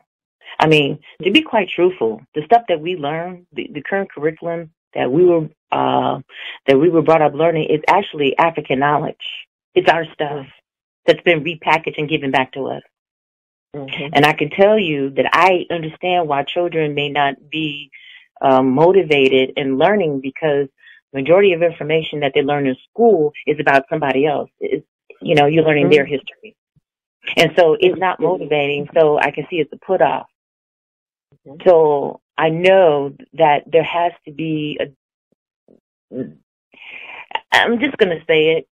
I 0.58 0.68
mean, 0.68 1.00
to 1.24 1.32
be 1.32 1.42
quite 1.42 1.70
truthful, 1.70 2.22
the 2.34 2.44
stuff 2.46 2.64
that 2.70 2.80
we 2.80 2.96
learn, 2.96 3.46
the, 3.54 3.70
the 3.74 3.82
current 3.82 4.12
curriculum 4.12 4.72
that 4.94 5.12
we 5.12 5.26
were 5.26 5.50
uh, 5.72 6.20
that 6.68 6.80
we 6.80 6.90
were 6.90 7.02
brought 7.02 7.22
up 7.22 7.34
learning 7.34 7.70
is 7.70 7.82
actually 7.88 8.38
African 8.38 8.80
knowledge. 8.80 9.16
It's 9.76 9.90
our 9.90 10.06
stuff 10.14 10.48
that's 11.06 11.22
been 11.22 11.44
repackaged 11.44 11.98
and 11.98 12.10
given 12.10 12.32
back 12.32 12.54
to 12.54 12.68
us. 12.68 12.82
Mm-hmm. 13.76 14.14
And 14.14 14.26
I 14.26 14.34
can 14.34 14.50
tell 14.50 14.80
you 14.80 15.12
that 15.12 15.30
I 15.32 15.66
understand 15.70 16.28
why 16.28 16.44
children 16.44 16.96
may 16.96 17.10
not 17.10 17.36
be 17.52 17.92
um, 18.42 18.72
motivated 18.72 19.54
in 19.58 19.78
learning 19.78 20.22
because 20.22 20.68
majority 21.14 21.54
of 21.54 21.62
information 21.62 22.22
that 22.22 22.32
they 22.34 22.42
learn 22.42 22.68
in 22.68 22.76
school 22.90 23.32
is 23.46 23.60
about 23.60 23.84
somebody 23.90 24.26
else. 24.26 24.50
It's, 24.60 24.86
you 25.22 25.36
know, 25.36 25.46
you're 25.46 25.64
learning 25.64 25.86
mm-hmm. 25.86 25.94
their 25.94 26.06
history. 26.06 26.56
And 27.38 27.52
so 27.56 27.78
it's 27.80 28.00
not 28.00 28.20
motivating. 28.20 28.88
So 28.94 29.20
I 29.20 29.32
can 29.32 29.46
see 29.50 29.58
it's 29.58 29.74
a 29.74 29.78
put 29.86 30.02
off. 30.02 30.28
Mm-hmm. 31.48 31.68
So 31.68 32.22
I 32.38 32.50
know 32.50 33.16
that 33.34 33.64
there 33.68 33.84
has 33.84 34.14
to 34.26 34.32
be 34.32 34.80
a, 34.80 34.86
I'm 37.52 37.80
just 37.80 37.98
going 37.98 38.18
to 38.18 38.26
say 38.26 38.58
it. 38.58 38.68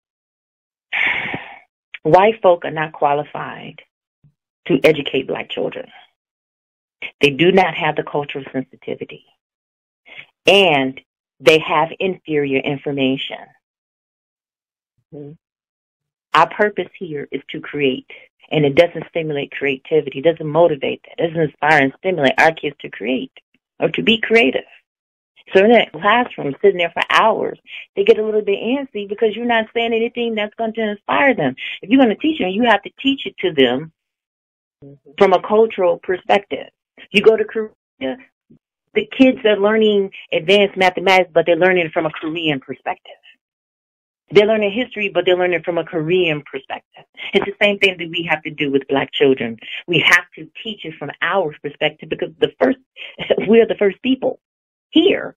White 2.03 2.41
folk 2.41 2.65
are 2.65 2.71
not 2.71 2.93
qualified 2.93 3.81
to 4.67 4.79
educate 4.83 5.27
black 5.27 5.49
children. 5.49 5.87
They 7.21 7.31
do 7.31 7.51
not 7.51 7.75
have 7.75 7.95
the 7.95 8.03
cultural 8.03 8.45
sensitivity. 8.51 9.25
And 10.45 11.01
they 11.39 11.59
have 11.59 11.89
inferior 11.99 12.59
information. 12.59 13.37
Mm-hmm. 15.13 15.31
Our 16.33 16.49
purpose 16.49 16.89
here 16.99 17.27
is 17.31 17.41
to 17.49 17.61
create, 17.61 18.09
and 18.51 18.65
it 18.65 18.75
doesn't 18.75 19.07
stimulate 19.09 19.51
creativity, 19.51 20.21
doesn't 20.21 20.47
motivate 20.47 21.01
that, 21.03 21.23
doesn't 21.23 21.41
inspire 21.41 21.81
and 21.81 21.93
stimulate 21.97 22.33
our 22.37 22.53
kids 22.53 22.75
to 22.81 22.89
create 22.89 23.31
or 23.79 23.89
to 23.89 24.03
be 24.03 24.19
creative. 24.19 24.63
So 25.53 25.63
in 25.63 25.71
that 25.71 25.91
classroom, 25.91 26.55
sitting 26.61 26.79
there 26.79 26.91
for 26.91 27.03
hours, 27.09 27.59
they 27.95 28.03
get 28.03 28.17
a 28.17 28.25
little 28.25 28.41
bit 28.41 28.59
antsy 28.59 29.07
because 29.07 29.35
you're 29.35 29.45
not 29.45 29.67
saying 29.73 29.93
anything 29.93 30.33
that's 30.33 30.55
going 30.55 30.73
to 30.73 30.89
inspire 30.89 31.35
them. 31.35 31.55
If 31.81 31.89
you're 31.89 32.01
going 32.01 32.15
to 32.15 32.21
teach 32.21 32.39
them, 32.39 32.49
you 32.49 32.63
have 32.63 32.81
to 32.83 32.89
teach 32.99 33.25
it 33.25 33.37
to 33.39 33.53
them 33.53 33.91
mm-hmm. 34.83 35.11
from 35.17 35.33
a 35.33 35.41
cultural 35.41 35.99
perspective. 36.01 36.67
You 37.11 37.21
go 37.21 37.37
to 37.37 37.45
Korea, 37.45 38.17
the 38.95 39.07
kids 39.17 39.39
are 39.45 39.57
learning 39.57 40.11
advanced 40.31 40.77
mathematics, 40.77 41.29
but 41.33 41.45
they're 41.45 41.55
learning 41.55 41.91
from 41.93 42.05
a 42.05 42.11
Korean 42.11 42.59
perspective. 42.59 43.13
They're 44.31 44.47
learning 44.47 44.71
history, 44.71 45.09
but 45.13 45.25
they're 45.25 45.37
learning 45.37 45.63
from 45.63 45.77
a 45.77 45.83
Korean 45.83 46.43
perspective. 46.51 47.05
It's 47.33 47.45
the 47.45 47.53
same 47.61 47.77
thing 47.77 47.97
that 47.97 48.09
we 48.09 48.27
have 48.29 48.41
to 48.43 48.49
do 48.49 48.71
with 48.71 48.87
black 48.87 49.11
children. 49.11 49.57
We 49.87 49.99
have 49.99 50.25
to 50.35 50.49
teach 50.63 50.83
it 50.83 50.95
from 50.97 51.11
our 51.21 51.55
perspective 51.61 52.09
because 52.09 52.29
the 52.39 52.51
first, 52.59 52.79
we're 53.47 53.67
the 53.67 53.75
first 53.75 54.01
people 54.01 54.39
here. 54.89 55.35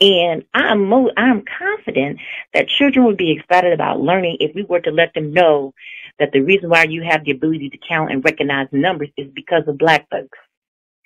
And 0.00 0.44
I'm 0.52 0.86
mo- 0.86 1.12
I'm 1.16 1.44
confident 1.44 2.18
that 2.52 2.68
children 2.68 3.06
would 3.06 3.16
be 3.16 3.30
excited 3.30 3.72
about 3.72 4.00
learning 4.00 4.38
if 4.40 4.54
we 4.54 4.64
were 4.64 4.80
to 4.80 4.90
let 4.90 5.14
them 5.14 5.32
know 5.32 5.72
that 6.18 6.32
the 6.32 6.40
reason 6.40 6.68
why 6.68 6.84
you 6.84 7.02
have 7.02 7.24
the 7.24 7.30
ability 7.30 7.70
to 7.70 7.78
count 7.88 8.10
and 8.10 8.24
recognize 8.24 8.68
numbers 8.72 9.10
is 9.16 9.28
because 9.32 9.62
of 9.66 9.78
black 9.78 10.08
folks. 10.10 10.38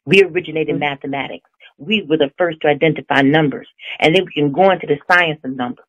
We 0.06 0.22
originated 0.22 0.74
mm-hmm. 0.74 0.80
mathematics. 0.80 1.50
We 1.76 2.02
were 2.02 2.16
the 2.16 2.32
first 2.38 2.60
to 2.62 2.68
identify 2.68 3.20
numbers. 3.20 3.68
And 4.00 4.16
then 4.16 4.24
we 4.24 4.32
can 4.32 4.52
go 4.52 4.70
into 4.70 4.86
the 4.86 4.98
science 5.10 5.40
of 5.44 5.54
numbers. 5.54 5.84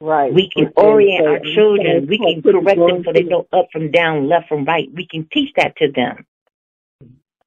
Right. 0.00 0.32
We 0.32 0.48
can 0.48 0.72
orient 0.76 1.26
our 1.26 1.40
children. 1.40 2.06
We 2.06 2.18
can 2.18 2.42
correct 2.42 2.78
them 2.78 3.02
so 3.04 3.12
they 3.12 3.24
know 3.24 3.48
up 3.52 3.68
from 3.72 3.90
down, 3.90 4.28
left 4.28 4.48
from 4.48 4.64
right. 4.64 4.88
We 4.92 5.06
can 5.06 5.28
teach 5.32 5.52
that 5.56 5.76
to 5.78 5.90
them. 5.90 6.24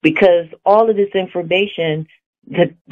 Because 0.01 0.47
all 0.65 0.89
of 0.89 0.97
this 0.97 1.11
information 1.13 2.07
that 2.47 2.73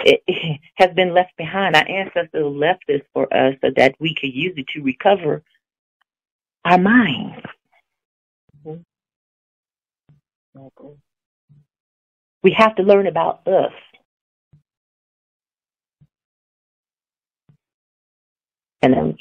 it 0.00 0.22
has 0.74 0.90
been 0.94 1.14
left 1.14 1.36
behind. 1.36 1.76
Our 1.76 1.88
ancestors 1.88 2.44
left 2.44 2.84
this 2.86 3.02
for 3.12 3.32
us 3.32 3.54
so 3.60 3.70
that 3.76 3.94
we 3.98 4.14
could 4.14 4.34
use 4.34 4.54
it 4.56 4.66
to 4.74 4.82
recover 4.82 5.42
our 6.64 6.78
minds. 6.78 7.44
Mm-hmm. 8.66 8.82
We 12.42 12.54
have 12.58 12.76
to 12.76 12.82
learn 12.82 13.06
about 13.06 13.46
us. 13.46 13.72
And 18.82 18.92
then 18.92 19.16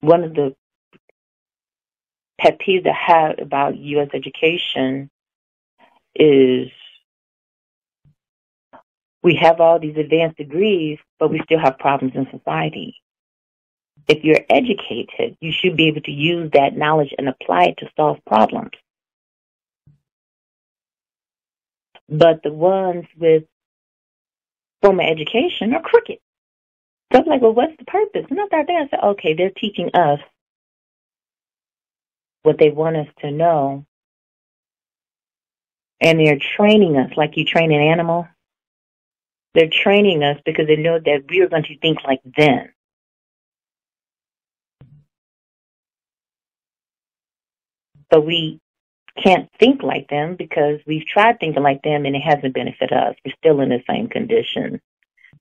one 0.00 0.22
of 0.24 0.34
the 0.34 0.54
pet 2.40 2.58
peeves 2.60 2.86
I 2.86 2.94
have 2.94 3.38
about 3.40 3.76
U.S. 3.76 4.08
education 4.14 5.10
is 6.14 6.68
we 9.22 9.34
have 9.34 9.60
all 9.60 9.80
these 9.80 9.96
advanced 9.96 10.38
degrees, 10.38 10.98
but 11.18 11.30
we 11.30 11.40
still 11.44 11.58
have 11.58 11.78
problems 11.78 12.14
in 12.14 12.28
society. 12.30 12.94
If 14.06 14.24
you're 14.24 14.44
educated, 14.48 15.36
you 15.40 15.52
should 15.52 15.76
be 15.76 15.88
able 15.88 16.02
to 16.02 16.12
use 16.12 16.50
that 16.52 16.76
knowledge 16.76 17.12
and 17.18 17.28
apply 17.28 17.64
it 17.64 17.78
to 17.78 17.90
solve 17.96 18.18
problems. 18.26 18.70
But 22.08 22.42
the 22.42 22.52
ones 22.52 23.04
with 23.18 23.44
formal 24.80 25.04
education 25.04 25.74
are 25.74 25.82
crooked. 25.82 26.18
So 27.12 27.20
I'm 27.20 27.26
like, 27.26 27.40
well, 27.40 27.54
what's 27.54 27.76
the 27.78 27.84
purpose? 27.84 28.26
And 28.30 28.40
I 28.40 28.46
thought 28.48 28.66
there, 28.66 28.82
I 28.82 28.88
said, 28.88 29.00
okay, 29.02 29.34
they're 29.34 29.50
teaching 29.50 29.90
us 29.94 30.20
what 32.42 32.58
they 32.58 32.70
want 32.70 32.96
us 32.96 33.08
to 33.20 33.30
know. 33.30 33.86
And 36.00 36.20
they're 36.20 36.38
training 36.56 36.96
us 36.96 37.12
like 37.16 37.36
you 37.36 37.44
train 37.44 37.72
an 37.72 37.82
animal. 37.82 38.28
They're 39.54 39.70
training 39.70 40.22
us 40.22 40.38
because 40.44 40.66
they 40.66 40.76
know 40.76 40.98
that 40.98 41.24
we 41.28 41.40
are 41.40 41.48
going 41.48 41.64
to 41.64 41.78
think 41.78 41.98
like 42.04 42.20
them. 42.36 42.68
But 48.10 48.26
we 48.26 48.60
can't 49.22 49.50
think 49.58 49.82
like 49.82 50.08
them 50.08 50.36
because 50.36 50.80
we've 50.86 51.06
tried 51.06 51.40
thinking 51.40 51.62
like 51.62 51.82
them 51.82 52.06
and 52.06 52.16
it 52.16 52.22
hasn't 52.22 52.54
benefited 52.54 52.92
us. 52.92 53.16
We're 53.24 53.34
still 53.38 53.60
in 53.60 53.70
the 53.70 53.82
same 53.88 54.08
condition. 54.08 54.80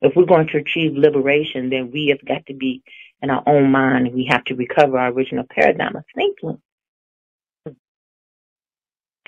If 0.01 0.15
we're 0.15 0.25
going 0.25 0.47
to 0.47 0.57
achieve 0.57 0.93
liberation, 0.95 1.69
then 1.69 1.91
we 1.91 2.07
have 2.07 2.25
got 2.27 2.45
to 2.47 2.53
be 2.53 2.83
in 3.21 3.29
our 3.29 3.43
own 3.47 3.71
mind. 3.71 4.13
We 4.13 4.27
have 4.29 4.43
to 4.45 4.55
recover 4.55 4.99
our 4.99 5.11
original 5.11 5.45
paradigm 5.49 5.95
of 5.95 6.03
thinking. 6.15 6.61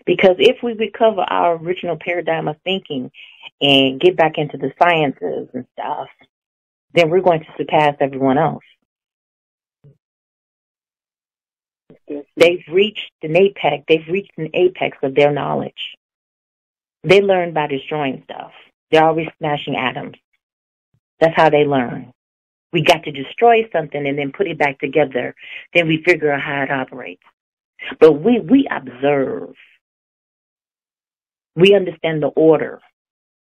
Because 0.05 0.37
if 0.39 0.63
we 0.63 0.73
recover 0.73 1.21
our 1.21 1.55
original 1.55 1.97
paradigm 1.99 2.47
of 2.47 2.57
thinking 2.63 3.11
and 3.61 3.99
get 3.99 4.15
back 4.15 4.37
into 4.37 4.57
the 4.57 4.71
sciences 4.81 5.49
and 5.53 5.65
stuff, 5.73 6.07
then 6.93 7.09
we're 7.09 7.21
going 7.21 7.41
to 7.41 7.53
surpass 7.57 7.95
everyone 7.99 8.37
else. 8.37 8.63
They've 12.35 12.63
reached 12.71 13.11
an 13.21 13.35
apex. 13.35 13.83
They've 13.87 14.07
reached 14.07 14.37
an 14.37 14.49
apex 14.53 14.97
of 15.03 15.13
their 15.13 15.31
knowledge. 15.31 15.95
They 17.03 17.21
learn 17.21 17.53
by 17.53 17.67
destroying 17.67 18.23
stuff. 18.23 18.51
They're 18.91 19.05
always 19.05 19.27
smashing 19.37 19.75
atoms. 19.75 20.15
That's 21.19 21.35
how 21.35 21.49
they 21.49 21.65
learn. 21.65 22.13
We 22.73 22.83
got 22.83 23.03
to 23.03 23.11
destroy 23.11 23.67
something 23.71 24.07
and 24.07 24.17
then 24.17 24.31
put 24.31 24.47
it 24.47 24.57
back 24.59 24.79
together. 24.79 25.35
Then 25.73 25.87
we 25.87 26.03
figure 26.03 26.31
out 26.31 26.41
how 26.41 26.63
it 26.63 26.71
operates. 26.71 27.23
But 27.99 28.13
we, 28.13 28.39
we 28.39 28.67
observe. 28.69 29.53
We 31.55 31.75
understand 31.75 32.23
the 32.23 32.27
order. 32.27 32.79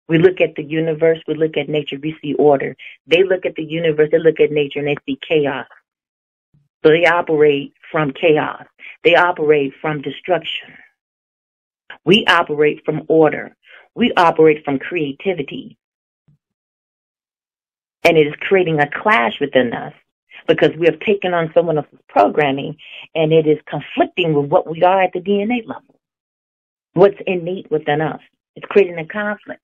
We 0.09 0.17
look 0.19 0.41
at 0.41 0.55
the 0.55 0.63
universe, 0.63 1.19
we 1.27 1.35
look 1.35 1.57
at 1.57 1.69
nature, 1.69 1.97
we 2.01 2.15
see 2.21 2.33
order. 2.35 2.75
They 3.07 3.23
look 3.23 3.45
at 3.45 3.55
the 3.55 3.63
universe, 3.63 4.09
they 4.11 4.19
look 4.19 4.39
at 4.39 4.51
nature, 4.51 4.79
and 4.79 4.87
they 4.89 4.97
see 5.05 5.17
chaos. 5.27 5.67
So 6.83 6.91
they 6.91 7.05
operate 7.05 7.73
from 7.91 8.11
chaos. 8.11 8.65
They 9.03 9.15
operate 9.15 9.73
from 9.81 10.01
destruction. 10.01 10.73
We 12.05 12.25
operate 12.27 12.81
from 12.85 13.03
order. 13.07 13.55
we 13.95 14.11
operate 14.17 14.63
from 14.65 14.79
creativity. 14.79 15.77
And 18.03 18.17
it 18.17 18.27
is 18.27 18.33
creating 18.41 18.79
a 18.79 18.89
clash 18.89 19.39
within 19.39 19.73
us 19.73 19.93
because 20.47 20.71
we 20.77 20.85
have 20.87 20.99
taken 20.99 21.33
on 21.33 21.51
someone 21.53 21.77
else's 21.77 21.99
programming 22.09 22.75
and 23.15 23.31
it 23.31 23.47
is 23.47 23.59
conflicting 23.65 24.33
with 24.33 24.49
what 24.49 24.69
we 24.69 24.83
are 24.83 25.03
at 25.03 25.13
the 25.13 25.19
DNA 25.21 25.65
level, 25.65 25.99
what's 26.93 27.17
innate 27.25 27.71
within 27.71 28.01
us. 28.01 28.19
It's 28.55 28.65
creating 28.67 28.99
a 28.99 29.05
conflict. 29.05 29.61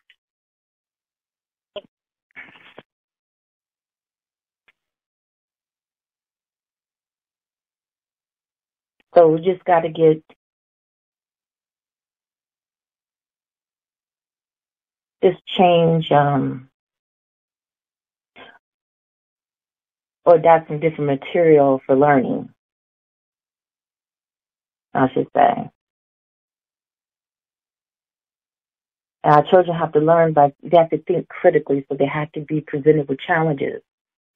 So 9.16 9.28
we 9.28 9.42
just 9.42 9.66
got 9.66 9.82
to 9.82 9.90
get 9.90 10.24
this 15.22 15.36
change 15.58 16.12
um, 16.12 16.70
or 20.26 20.42
some 20.68 20.80
different 20.80 21.22
material 21.22 21.82
for 21.86 21.96
learning, 21.96 22.50
I 24.94 25.08
should 25.14 25.28
say. 25.36 25.70
Our 29.24 29.44
children 29.50 29.78
have 29.78 29.92
to 29.94 30.00
learn 30.00 30.34
by, 30.34 30.54
they 30.64 30.78
have 30.78 30.90
to 30.92 30.98
think 31.00 31.28
critically, 31.28 31.86
so 31.90 31.98
they 31.98 32.08
have 32.08 32.32
to 32.34 32.42
be 32.42 32.62
presented 32.62 33.10
with 33.10 33.20
challenges 33.20 33.82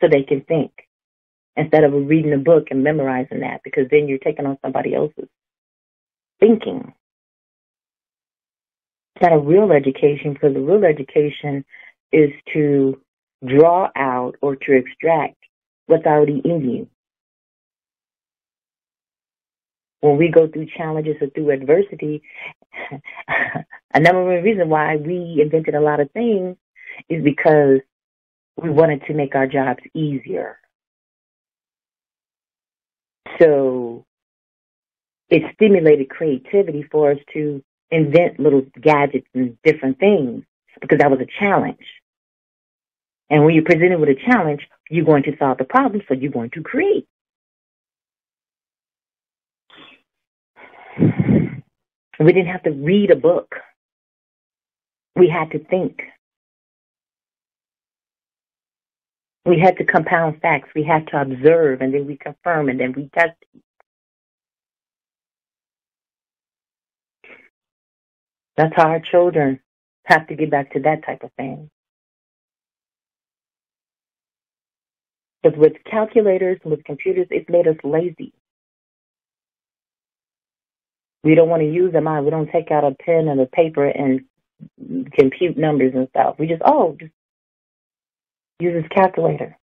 so 0.01 0.07
they 0.09 0.23
can 0.23 0.41
think 0.41 0.71
instead 1.55 1.83
of 1.83 1.93
reading 1.93 2.33
a 2.33 2.37
book 2.37 2.67
and 2.71 2.83
memorizing 2.83 3.41
that 3.41 3.61
because 3.63 3.85
then 3.91 4.07
you're 4.07 4.17
taking 4.17 4.45
on 4.45 4.57
somebody 4.61 4.95
else's 4.95 5.29
thinking. 6.39 6.93
It's 9.15 9.23
not 9.23 9.33
a 9.33 9.39
real 9.39 9.71
education 9.71 10.33
because 10.33 10.53
the 10.53 10.61
real 10.61 10.83
education 10.85 11.63
is 12.11 12.31
to 12.53 12.99
draw 13.45 13.89
out 13.95 14.35
or 14.41 14.55
to 14.55 14.73
extract 14.73 15.37
what's 15.87 16.05
already 16.05 16.41
in 16.43 16.69
you. 16.69 16.87
When 20.01 20.17
we 20.17 20.29
go 20.29 20.47
through 20.47 20.67
challenges 20.77 21.15
or 21.21 21.27
through 21.29 21.51
adversity, 21.51 22.23
a 23.93 23.99
number 23.99 24.37
of 24.37 24.43
reasons 24.43 24.67
why 24.69 24.97
we 24.97 25.39
invented 25.41 25.75
a 25.75 25.81
lot 25.81 25.99
of 25.99 26.11
things 26.11 26.57
is 27.09 27.23
because 27.23 27.79
we 28.61 28.69
wanted 28.69 29.03
to 29.07 29.13
make 29.13 29.35
our 29.35 29.47
jobs 29.47 29.81
easier. 29.93 30.57
So 33.39 34.05
it 35.29 35.43
stimulated 35.55 36.09
creativity 36.09 36.83
for 36.91 37.11
us 37.11 37.17
to 37.33 37.63
invent 37.89 38.39
little 38.39 38.65
gadgets 38.79 39.27
and 39.33 39.57
different 39.63 39.99
things 39.99 40.43
because 40.81 40.99
that 40.99 41.11
was 41.11 41.19
a 41.21 41.39
challenge. 41.39 41.85
And 43.29 43.45
when 43.45 43.55
you're 43.55 43.63
presented 43.63 43.99
with 43.99 44.09
a 44.09 44.15
challenge, 44.15 44.67
you're 44.93 45.05
going 45.05 45.23
to 45.23 45.35
solve 45.37 45.57
the 45.57 45.63
problem, 45.63 46.03
so 46.07 46.13
you're 46.13 46.31
going 46.31 46.51
to 46.51 46.61
create. 46.61 47.07
We 52.19 52.31
didn't 52.31 52.47
have 52.47 52.63
to 52.63 52.71
read 52.71 53.09
a 53.09 53.15
book. 53.15 53.55
We 55.15 55.29
had 55.29 55.51
to 55.51 55.59
think. 55.59 56.03
We 59.45 59.59
had 59.59 59.77
to 59.77 59.83
compound 59.83 60.41
facts. 60.41 60.69
We 60.75 60.83
had 60.83 61.07
to 61.07 61.21
observe, 61.21 61.81
and 61.81 61.93
then 61.93 62.05
we 62.05 62.17
confirm, 62.17 62.69
and 62.69 62.79
then 62.79 62.93
we 62.93 63.09
test. 63.17 63.33
That's 68.57 68.75
how 68.75 68.89
our 68.89 68.99
children 68.99 69.59
have 70.05 70.27
to 70.27 70.35
get 70.35 70.51
back 70.51 70.73
to 70.73 70.81
that 70.81 71.03
type 71.05 71.23
of 71.23 71.31
thing. 71.33 71.71
Because 75.43 75.59
with 75.59 75.73
calculators 75.89 76.59
with 76.63 76.83
computers, 76.85 77.27
it's 77.29 77.49
made 77.49 77.67
us 77.67 77.75
lazy. 77.83 78.33
We 81.23 81.35
don't 81.35 81.49
want 81.49 81.61
to 81.61 81.71
use 81.71 81.91
them. 81.93 82.05
Mind. 82.05 82.25
We 82.25 82.31
don't 82.31 82.49
take 82.51 82.71
out 82.71 82.83
a 82.83 82.95
pen 82.95 83.27
and 83.27 83.39
a 83.39 83.45
paper 83.45 83.85
and 83.85 84.21
compute 85.17 85.57
numbers 85.57 85.93
and 85.95 86.07
stuff. 86.09 86.35
We 86.39 86.47
just, 86.47 86.61
oh, 86.65 86.95
just 86.99 87.11
use 88.59 88.81
this 88.81 88.89
calculator. 88.95 89.57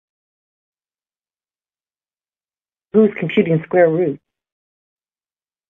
Who's 2.93 3.11
computing 3.19 3.61
square 3.65 3.89
roots? 3.89 4.21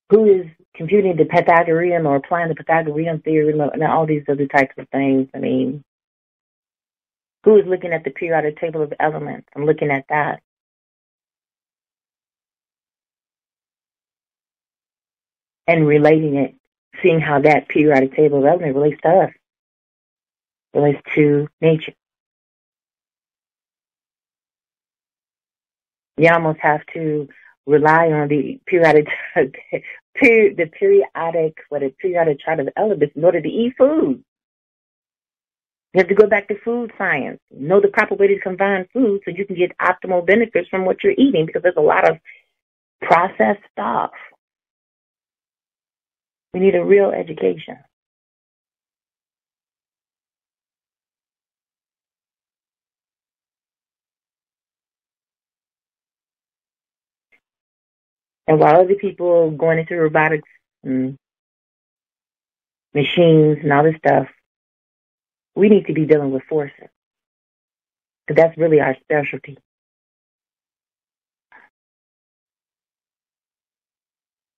Who 0.10 0.26
is 0.26 0.46
computing 0.76 1.18
the 1.18 1.26
Pythagorean 1.26 2.06
or 2.06 2.16
applying 2.16 2.50
the 2.50 2.56
Pythagorean 2.56 3.22
theorem 3.22 3.60
and 3.74 3.84
all 3.84 4.06
these 4.06 4.24
other 4.30 4.48
types 4.48 4.74
of 4.78 4.88
things? 4.90 5.28
I 5.36 5.40
mean, 5.40 5.84
who 7.44 7.58
is 7.58 7.66
looking 7.68 7.94
at 7.94 8.04
the 8.04 8.12
periodic 8.12 8.60
table 8.60 8.82
of 8.82 8.94
elements? 9.00 9.48
I'm 9.56 9.66
looking 9.66 9.92
at 9.92 10.06
that. 10.10 10.42
And 15.68 15.88
relating 15.88 16.36
it, 16.36 16.56
seeing 17.04 17.20
how 17.22 17.42
that 17.42 17.70
periodic 17.70 18.16
table 18.16 18.40
of 18.40 18.46
elements 18.46 18.76
relates 18.76 19.02
to 19.04 19.10
us, 19.10 19.32
relates 20.74 21.02
to 21.16 21.48
nature. 21.62 21.94
You 26.18 26.30
almost 26.34 26.60
have 26.62 26.82
to 26.94 27.30
rely 27.66 28.08
on 28.12 28.28
the 28.28 28.60
periodic, 28.66 29.08
the 29.36 30.72
periodic, 30.80 31.58
what 31.70 31.84
a 31.84 31.92
periodic 31.92 32.40
chart 32.42 32.60
of 32.60 32.70
elements 32.76 33.16
in 33.16 33.24
order 33.24 33.42
to 33.42 33.50
eat 33.50 33.76
food. 33.78 34.24
You 35.94 36.00
have 36.00 36.08
to 36.10 36.16
go 36.16 36.28
back 36.28 36.48
to 36.50 36.60
food 36.64 36.92
science, 36.98 37.40
know 37.52 37.82
the 37.82 37.88
proper 37.88 38.16
way 38.16 38.28
to 38.28 38.40
combine 38.40 38.88
food 38.94 39.22
so 39.26 39.32
you 39.32 39.46
can 39.46 39.56
get 39.56 39.76
optimal 39.80 40.26
benefits 40.26 40.70
from 40.70 40.86
what 40.86 41.04
you're 41.04 41.16
eating 41.18 41.48
because 41.48 41.64
there's 41.64 41.76
a 41.78 41.82
lot 41.82 42.08
of 42.10 42.20
processed 43.02 43.64
stuff. 43.72 44.12
We 46.54 46.60
need 46.60 46.76
a 46.76 46.84
real 46.84 47.12
education. 47.12 47.78
And 58.48 58.60
while 58.60 58.82
other 58.82 58.96
people 58.96 59.52
going 59.52 59.80
into 59.80 59.96
robotics 59.96 60.50
and 60.84 61.18
machines 62.96 63.60
and 63.62 63.72
all 63.72 63.84
this 63.84 63.96
stuff, 63.98 64.28
we 65.60 65.70
need 65.70 65.86
to 65.88 65.94
be 65.94 66.06
dealing 66.06 66.32
with 66.32 66.44
forces. 66.50 66.88
Because 68.26 68.42
that's 68.42 68.58
really 68.58 68.80
our 68.80 68.96
specialty. 69.02 69.58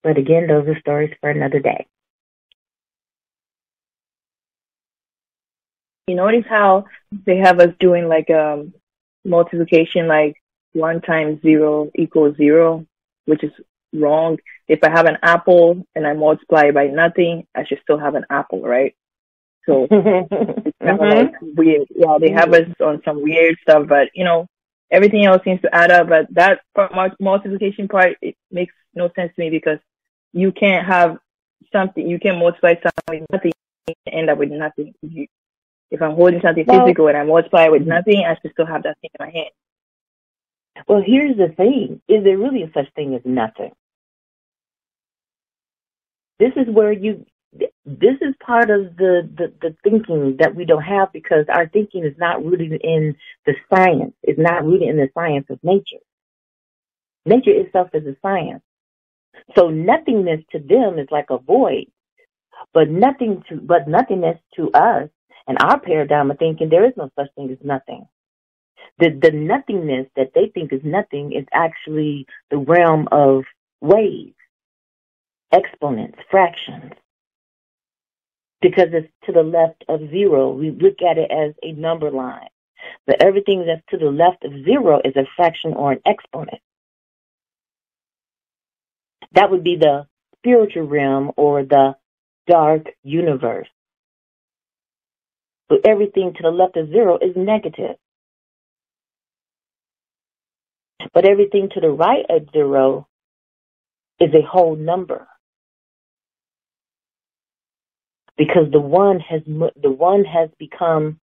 But 0.04 0.18
again, 0.18 0.48
those 0.48 0.68
are 0.68 0.80
stories 0.80 1.14
for 1.20 1.30
another 1.30 1.60
day. 1.60 1.88
You 6.08 6.16
notice 6.16 6.46
how 6.50 6.86
they 7.26 7.38
have 7.38 7.60
us 7.60 7.74
doing 7.80 8.08
like 8.08 8.30
um 8.30 8.74
multiplication 9.26 10.08
like 10.08 10.36
one 10.74 11.02
times 11.02 11.42
zero 11.42 11.90
equals 11.96 12.38
zero, 12.38 12.86
which 13.26 13.44
is 13.44 13.52
wrong. 13.94 14.38
If 14.68 14.84
I 14.84 14.90
have 14.90 15.06
an 15.06 15.18
apple 15.24 15.86
and 15.96 16.06
I 16.08 16.14
multiply 16.14 16.64
it 16.66 16.74
by 16.76 16.88
nothing, 16.88 17.48
I 17.56 17.66
should 17.66 17.80
still 17.84 17.98
have 18.00 18.16
an 18.16 18.26
apple, 18.30 18.62
right? 18.62 18.96
So 19.66 19.84
it's 19.92 19.92
kind 19.92 20.72
mm-hmm. 20.82 20.90
of 20.90 21.00
like 21.00 21.34
weird. 21.42 21.88
Yeah, 21.96 22.18
they 22.20 22.32
have 22.32 22.54
us 22.54 22.68
on 22.80 23.02
some 23.06 23.22
weird 23.22 23.58
stuff, 23.62 23.88
but 23.88 24.10
you 24.14 24.24
know, 24.24 24.48
everything 24.92 25.26
else 25.26 25.44
seems 25.44 25.62
to 25.62 25.74
add 25.74 25.92
up. 25.92 26.10
But 26.10 26.28
that 26.32 26.62
multiplication 27.20 27.88
part, 27.88 28.18
it 28.22 28.36
makes 28.52 28.74
no 28.94 29.10
sense 29.16 29.34
to 29.36 29.42
me 29.42 29.50
because 29.50 29.80
you 30.34 30.52
can't 30.52 30.86
have 30.86 31.18
something, 31.72 32.08
you 32.08 32.20
can 32.20 32.40
multiply 32.40 32.76
something 32.76 33.22
with 33.22 33.30
nothing 33.32 33.52
and 33.88 33.96
end 34.12 34.30
up 34.30 34.38
with 34.38 34.52
nothing. 34.52 34.94
if 35.92 36.02
I'm 36.02 36.16
holding 36.16 36.42
something 36.42 36.66
well, 36.68 36.86
physical 36.86 37.08
and 37.08 37.18
I 37.18 37.24
multiply 37.24 37.66
it 37.66 37.72
with 37.72 37.86
nothing, 37.86 38.24
I 38.26 38.38
should 38.42 38.52
still 38.52 38.66
have 38.66 38.84
that 38.84 38.98
thing 39.02 39.10
in 39.20 39.26
my 39.26 39.32
hand. 39.32 39.50
Well, 40.88 41.04
here's 41.06 41.38
the 41.38 41.50
thing. 41.50 42.02
Is 42.08 42.24
there 42.24 42.38
really 42.38 42.64
a 42.64 42.72
such 42.74 42.92
thing 42.94 43.14
as 43.16 43.22
nothing? 43.26 43.72
This 46.40 46.54
is 46.56 46.68
where 46.68 46.92
you 46.92 47.26
this 47.54 48.16
is 48.22 48.34
part 48.46 48.70
of 48.70 48.96
the, 48.96 49.30
the, 49.38 49.54
the 49.62 49.76
thinking 49.84 50.38
that 50.40 50.56
we 50.56 50.66
don't 50.66 50.84
have 50.84 51.12
because 51.12 51.46
our 51.50 51.68
thinking 51.68 52.06
is 52.06 52.16
not 52.18 52.44
rooted 52.44 52.82
in 52.82 53.16
the 53.46 53.54
science. 53.74 54.14
It's 54.24 54.40
not 54.40 54.64
rooted 54.66 54.90
in 54.90 54.98
the 54.98 55.10
science 55.14 55.48
of 55.50 55.60
nature. 55.64 56.04
Nature 57.26 57.52
itself 57.52 57.90
is 57.94 58.06
a 58.06 58.16
science. 58.22 58.64
So 59.58 59.70
nothingness 59.70 60.42
to 60.52 60.60
them 60.60 61.00
is 61.00 61.08
like 61.12 61.28
a 61.30 61.38
void. 61.38 61.88
But 62.74 62.90
nothing 62.90 63.44
to 63.50 63.56
but 63.58 63.88
nothingness 63.88 64.38
to 64.56 64.72
us 64.72 65.10
and 65.48 65.58
our 65.62 65.80
paradigm 65.80 66.32
of 66.32 66.38
thinking 66.38 66.70
there 66.70 66.86
is 66.86 66.94
no 66.96 67.10
such 67.18 67.28
thing 67.36 67.50
as 67.52 67.58
nothing. 67.66 68.06
The 69.00 69.10
the 69.10 69.32
nothingness 69.32 70.08
that 70.16 70.32
they 70.36 70.52
think 70.54 70.72
is 70.72 70.82
nothing 70.84 71.34
is 71.34 71.46
actually 71.52 72.28
the 72.52 72.58
realm 72.58 73.08
of 73.12 73.44
waves, 73.82 74.36
exponents, 75.52 76.20
fractions 76.30 76.94
because 78.62 78.90
it's 78.94 79.12
to 79.26 79.32
the 79.34 79.44
left 79.44 79.86
of 79.90 80.10
zero. 80.12 80.52
We 80.52 80.72
look 80.72 81.02
at 81.02 81.18
it 81.18 81.32
as 81.32 81.54
a 81.64 81.74
number 81.74 82.12
line. 82.12 82.50
But 83.08 83.24
everything 83.24 83.66
that's 83.66 83.82
to 83.92 83.98
the 83.98 84.12
left 84.12 84.46
of 84.46 84.54
zero 84.66 85.02
is 85.06 85.16
a 85.16 85.28
fraction 85.36 85.74
or 85.74 85.94
an 85.94 86.02
exponent. 86.06 86.62
That 89.34 89.52
would 89.52 89.64
be 89.64 89.78
the 89.78 90.08
spiritual 90.40 90.84
realm 90.88 91.32
or 91.38 91.64
the 91.64 91.96
dark 92.48 92.88
universe. 93.04 93.70
So 95.72 95.80
everything 95.86 96.34
to 96.36 96.44
the 96.44 96.52
left 96.52 96.78
of 96.78 96.90
zero 96.90 97.18
is 97.22 97.36
negative. 97.36 97.98
But 101.14 101.26
everything 101.30 101.70
to 101.74 101.82
the 101.82 101.90
right 101.92 102.26
of 102.30 102.50
zero 102.54 103.08
is 104.20 104.34
a 104.34 104.46
whole 104.48 104.76
number. 104.76 105.28
Because 108.42 108.72
the 108.72 108.80
one 108.82 109.20
has 109.20 109.44
the 109.46 109.92
one 109.92 110.24
has 110.26 110.50
become 110.58 111.20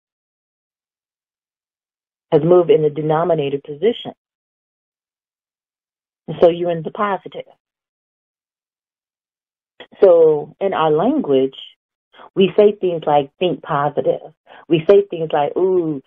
has 2.33 2.41
moved 2.43 2.69
in 2.69 2.81
the 2.81 2.89
denominator 2.89 3.59
position. 3.65 4.11
So 6.41 6.49
you're 6.49 6.71
in 6.71 6.83
the 6.83 6.91
positive. 6.91 7.47
So 10.03 10.57
in 10.59 10.73
our 10.73 10.91
language, 10.91 11.55
we 12.35 12.51
say 12.57 12.73
things 12.81 13.03
like 13.07 13.31
think 13.39 13.63
positive. 13.63 14.33
We 14.67 14.83
say 14.89 15.03
things 15.09 15.29
like, 15.31 15.55
ooh, 15.55 16.01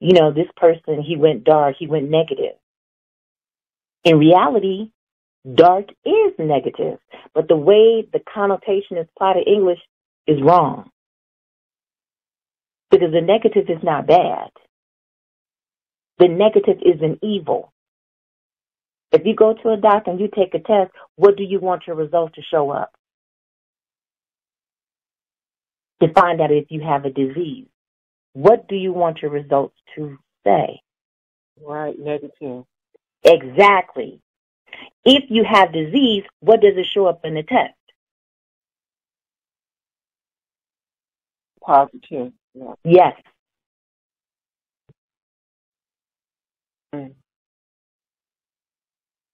you 0.00 0.12
know, 0.14 0.32
this 0.32 0.48
person, 0.56 1.02
he 1.02 1.16
went 1.16 1.44
dark, 1.44 1.76
he 1.78 1.86
went 1.86 2.10
negative. 2.10 2.56
In 4.02 4.18
reality, 4.18 4.90
dark 5.54 5.86
is 6.04 6.32
negative, 6.38 6.98
but 7.34 7.48
the 7.48 7.56
way 7.56 8.06
the 8.12 8.20
connotation 8.32 8.98
is 8.98 9.06
applied 9.14 9.36
in 9.36 9.54
English 9.54 9.78
is 10.26 10.42
wrong. 10.42 10.90
Because 12.90 13.12
the 13.12 13.20
negative 13.20 13.68
is 13.68 13.82
not 13.82 14.06
bad. 14.06 14.50
The 16.18 16.28
negative 16.28 16.78
is 16.82 17.00
an 17.02 17.18
evil. 17.22 17.72
If 19.12 19.22
you 19.24 19.34
go 19.34 19.54
to 19.54 19.70
a 19.70 19.76
doctor 19.76 20.10
and 20.10 20.20
you 20.20 20.28
take 20.28 20.54
a 20.54 20.58
test, 20.58 20.92
what 21.16 21.36
do 21.36 21.42
you 21.42 21.60
want 21.60 21.86
your 21.86 21.96
results 21.96 22.34
to 22.34 22.42
show 22.50 22.70
up? 22.70 22.92
To 26.02 26.12
find 26.12 26.40
out 26.40 26.50
if 26.50 26.66
you 26.70 26.82
have 26.82 27.04
a 27.04 27.10
disease. 27.10 27.66
What 28.34 28.68
do 28.68 28.76
you 28.76 28.92
want 28.92 29.22
your 29.22 29.30
results 29.30 29.74
to 29.96 30.18
say? 30.44 30.80
Right, 31.60 31.98
negative. 31.98 32.64
Exactly. 33.24 34.20
If 35.04 35.24
you 35.28 35.44
have 35.44 35.72
disease, 35.72 36.24
what 36.40 36.60
does 36.60 36.74
it 36.76 36.86
show 36.92 37.06
up 37.06 37.20
in 37.24 37.34
the 37.34 37.42
test? 37.42 37.74
Positive. 41.62 42.32
Yeah. 42.54 42.72
Yes. 42.84 43.14
Mm. 46.94 47.14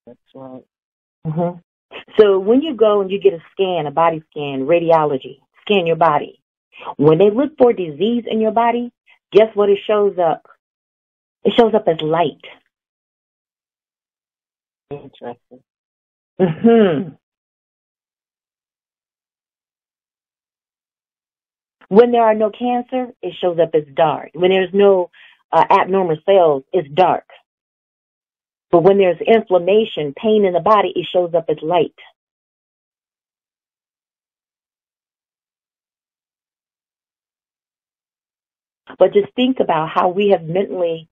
That's 0.06 0.18
right. 0.34 0.64
Mm-hmm. 1.26 1.58
So 2.18 2.38
when 2.38 2.62
you 2.62 2.74
go 2.74 3.00
and 3.00 3.10
you 3.10 3.20
get 3.20 3.32
a 3.32 3.42
scan, 3.52 3.86
a 3.86 3.90
body 3.90 4.22
scan, 4.30 4.66
radiology, 4.66 5.38
scan 5.62 5.86
your 5.86 5.96
body. 5.96 6.40
When 6.96 7.18
they 7.18 7.30
look 7.30 7.52
for 7.56 7.72
disease 7.72 8.24
in 8.28 8.40
your 8.40 8.50
body, 8.50 8.92
guess 9.32 9.48
what 9.54 9.70
it 9.70 9.78
shows 9.86 10.16
up? 10.18 10.46
It 11.44 11.54
shows 11.58 11.74
up 11.74 11.86
as 11.88 12.00
light. 12.02 12.42
Interesting. 14.90 15.62
hmm 16.38 17.10
When 21.88 22.12
there 22.12 22.24
are 22.24 22.34
no 22.34 22.50
cancer, 22.50 23.08
it 23.22 23.34
shows 23.40 23.58
up 23.58 23.70
as 23.74 23.84
dark. 23.94 24.30
When 24.34 24.50
there's 24.50 24.74
no 24.74 25.10
uh, 25.52 25.64
abnormal 25.70 26.16
cells, 26.26 26.64
it's 26.72 26.88
dark. 26.90 27.26
But 28.70 28.82
when 28.82 28.98
there's 28.98 29.20
inflammation, 29.20 30.14
pain 30.16 30.44
in 30.44 30.52
the 30.54 30.60
body, 30.60 30.92
it 30.96 31.06
shows 31.06 31.34
up 31.34 31.46
as 31.48 31.58
light. 31.62 31.94
But 38.98 39.12
just 39.14 39.32
think 39.34 39.60
about 39.60 39.88
how 39.90 40.08
we 40.10 40.30
have 40.30 40.42
mentally, 40.44 41.08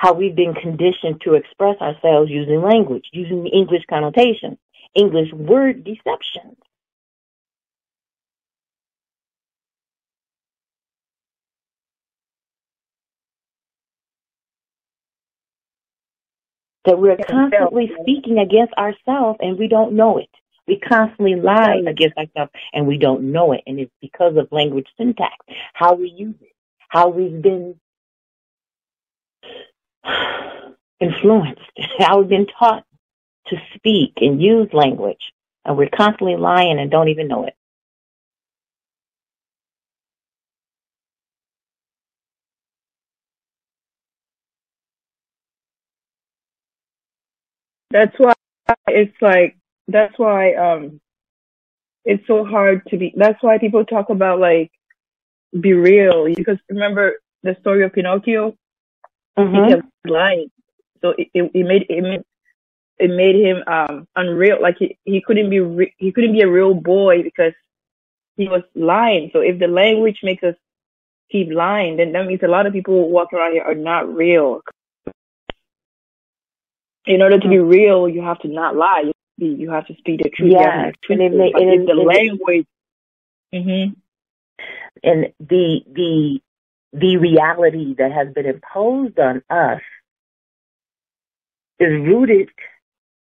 how 0.00 0.14
we've 0.14 0.34
been 0.34 0.54
conditioned 0.54 1.20
to 1.20 1.34
express 1.34 1.76
ourselves 1.78 2.30
using 2.30 2.62
language, 2.62 3.04
using 3.12 3.46
English 3.46 3.82
connotations, 3.90 4.56
English 4.94 5.30
word 5.34 5.84
deceptions. 5.84 6.56
that 16.86 16.98
we're 16.98 17.18
constantly 17.28 17.90
speaking 18.00 18.38
against 18.38 18.72
ourselves 18.72 19.38
and 19.42 19.58
we 19.58 19.68
don't 19.68 19.92
know 19.92 20.16
it. 20.16 20.30
We 20.66 20.80
constantly 20.80 21.34
lie 21.34 21.82
against 21.86 22.16
ourselves 22.16 22.50
and 22.72 22.86
we 22.86 22.96
don't 22.96 23.32
know 23.32 23.52
it. 23.52 23.60
And 23.66 23.78
it's 23.78 23.92
because 24.00 24.38
of 24.38 24.48
language 24.50 24.86
syntax, 24.96 25.34
how 25.74 25.92
we 25.94 26.08
use 26.08 26.36
it, 26.40 26.54
how 26.88 27.10
we've 27.10 27.42
been 27.42 27.78
influenced, 31.00 31.62
how 31.98 32.20
we've 32.20 32.28
been 32.30 32.46
taught 32.58 32.84
to 33.48 33.56
speak 33.76 34.14
and 34.18 34.42
use 34.42 34.68
language. 34.72 35.32
And 35.64 35.76
we're 35.76 35.90
constantly 35.90 36.36
lying 36.36 36.78
and 36.80 36.90
don't 36.90 37.08
even 37.08 37.28
know 37.28 37.44
it. 37.46 37.54
That's 47.90 48.14
why 48.18 48.34
it's 48.88 49.16
like 49.22 49.56
that's 49.88 50.18
why 50.18 50.54
um 50.54 51.00
it's 52.04 52.26
so 52.26 52.44
hard 52.44 52.82
to 52.88 52.98
be 52.98 53.14
that's 53.16 53.42
why 53.42 53.58
people 53.58 53.84
talk 53.84 54.10
about 54.10 54.40
like 54.40 54.70
be 55.60 55.74
real 55.74 56.26
because 56.34 56.58
remember 56.70 57.14
the 57.44 57.56
story 57.60 57.84
of 57.84 57.92
Pinocchio 57.92 58.56
Mm-hmm. 59.40 59.64
he 59.64 59.70
kept 59.70 59.88
lying 60.06 60.50
so 61.02 61.10
it, 61.16 61.28
it, 61.34 61.50
it 61.54 61.64
made 61.66 61.86
it 61.88 62.02
made 62.02 62.22
it 62.98 63.10
made 63.10 63.36
him 63.36 63.62
um 63.66 64.06
unreal 64.16 64.58
like 64.60 64.76
he, 64.78 64.98
he 65.04 65.20
couldn't 65.20 65.50
be 65.50 65.60
re- 65.60 65.94
he 65.98 66.12
couldn't 66.12 66.32
be 66.32 66.42
a 66.42 66.48
real 66.50 66.74
boy 66.74 67.22
because 67.22 67.52
he 68.36 68.48
was 68.48 68.62
lying 68.74 69.30
so 69.32 69.40
if 69.40 69.58
the 69.58 69.66
language 69.68 70.20
makes 70.22 70.42
us 70.42 70.54
keep 71.30 71.48
lying 71.52 71.96
then 71.96 72.12
that 72.12 72.26
means 72.26 72.42
a 72.42 72.48
lot 72.48 72.66
of 72.66 72.72
people 72.72 73.08
walking 73.08 73.38
around 73.38 73.52
here 73.52 73.62
are 73.64 73.74
not 73.74 74.12
real 74.14 74.60
in 77.06 77.22
order 77.22 77.38
to 77.38 77.48
be 77.48 77.58
real, 77.58 78.08
you 78.08 78.22
have 78.22 78.38
to 78.40 78.48
not 78.48 78.76
lie. 78.76 79.10
You, 79.38 79.70
have 79.70 79.86
to 79.86 79.94
speak 79.96 80.22
the 80.22 80.30
truth. 80.30 80.52
Have 80.54 80.62
to 80.72 81.12
and 81.12 81.22
it 81.22 81.30
truthful. 81.30 81.38
may- 81.38 81.52
and 81.54 81.70
if 81.74 81.80
it- 81.80 81.86
the 81.86 81.94
language, 81.94 82.66
hmm 83.52 83.94
and 85.02 85.32
the 85.40 85.82
the 85.92 86.40
the 86.92 87.16
reality 87.18 87.94
that 87.98 88.12
has 88.12 88.28
been 88.34 88.46
imposed 88.46 89.18
on 89.18 89.42
us 89.50 89.82
is 91.78 91.90
rooted 91.90 92.50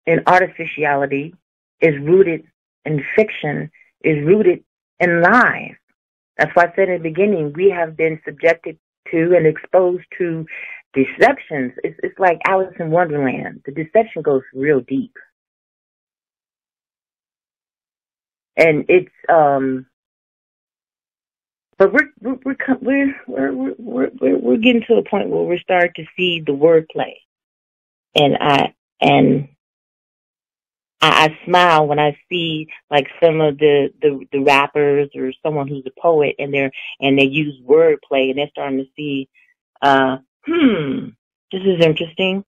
in 0.06 0.22
artificiality, 0.26 1.34
is 1.80 1.94
rooted 2.00 2.44
in 2.84 3.04
fiction, 3.16 3.70
is 4.02 4.24
rooted 4.26 4.64
in 5.00 5.22
lies. 5.22 5.74
That's 6.38 6.54
why 6.56 6.64
I 6.64 6.76
said 6.76 6.88
in 6.88 7.02
the 7.02 7.08
beginning 7.10 7.52
we 7.54 7.70
have 7.70 7.96
been 7.96 8.20
subjected 8.24 8.78
to 9.12 9.34
and 9.36 9.46
exposed 9.46 10.04
to 10.18 10.46
deceptions. 10.94 11.72
It's, 11.84 11.98
it's 12.02 12.18
like 12.18 12.38
Alice 12.46 12.74
in 12.80 12.90
Wonderland. 12.90 13.62
The 13.66 13.72
deception 13.72 14.22
goes 14.22 14.42
real 14.54 14.80
deep, 14.80 15.14
and 18.56 18.84
it's 18.88 19.12
um 19.28 19.86
but 21.78 21.92
we're 21.92 22.10
we're 22.20 22.38
we're 22.44 23.14
we're 23.26 23.52
we're 23.52 23.72
we're 23.78 24.38
we're, 24.38 24.56
getting 24.56 24.82
to 24.88 24.94
a 24.94 25.02
point 25.02 25.28
where 25.28 25.44
we're 25.44 25.60
starting 25.60 25.92
to 25.96 26.04
see 26.16 26.40
the 26.40 26.52
wordplay, 26.52 27.14
and 28.16 28.36
I 28.40 28.74
and 29.00 29.48
I, 31.00 31.26
I 31.26 31.38
smile 31.46 31.86
when 31.86 32.00
I 32.00 32.18
see 32.28 32.66
like 32.90 33.06
some 33.22 33.40
of 33.40 33.58
the 33.58 33.92
the 34.02 34.26
the 34.32 34.40
rappers 34.40 35.10
or 35.14 35.32
someone 35.40 35.68
who's 35.68 35.86
a 35.86 36.00
poet 36.00 36.34
and 36.40 36.52
they're 36.52 36.72
and 37.00 37.16
they 37.16 37.26
use 37.26 37.60
wordplay 37.64 38.30
and 38.30 38.38
they're 38.38 38.50
starting 38.50 38.78
to 38.78 38.90
see, 38.96 39.28
uh, 39.80 40.18
hmm, 40.46 41.10
this 41.52 41.62
is 41.62 41.84
interesting. 41.84 42.44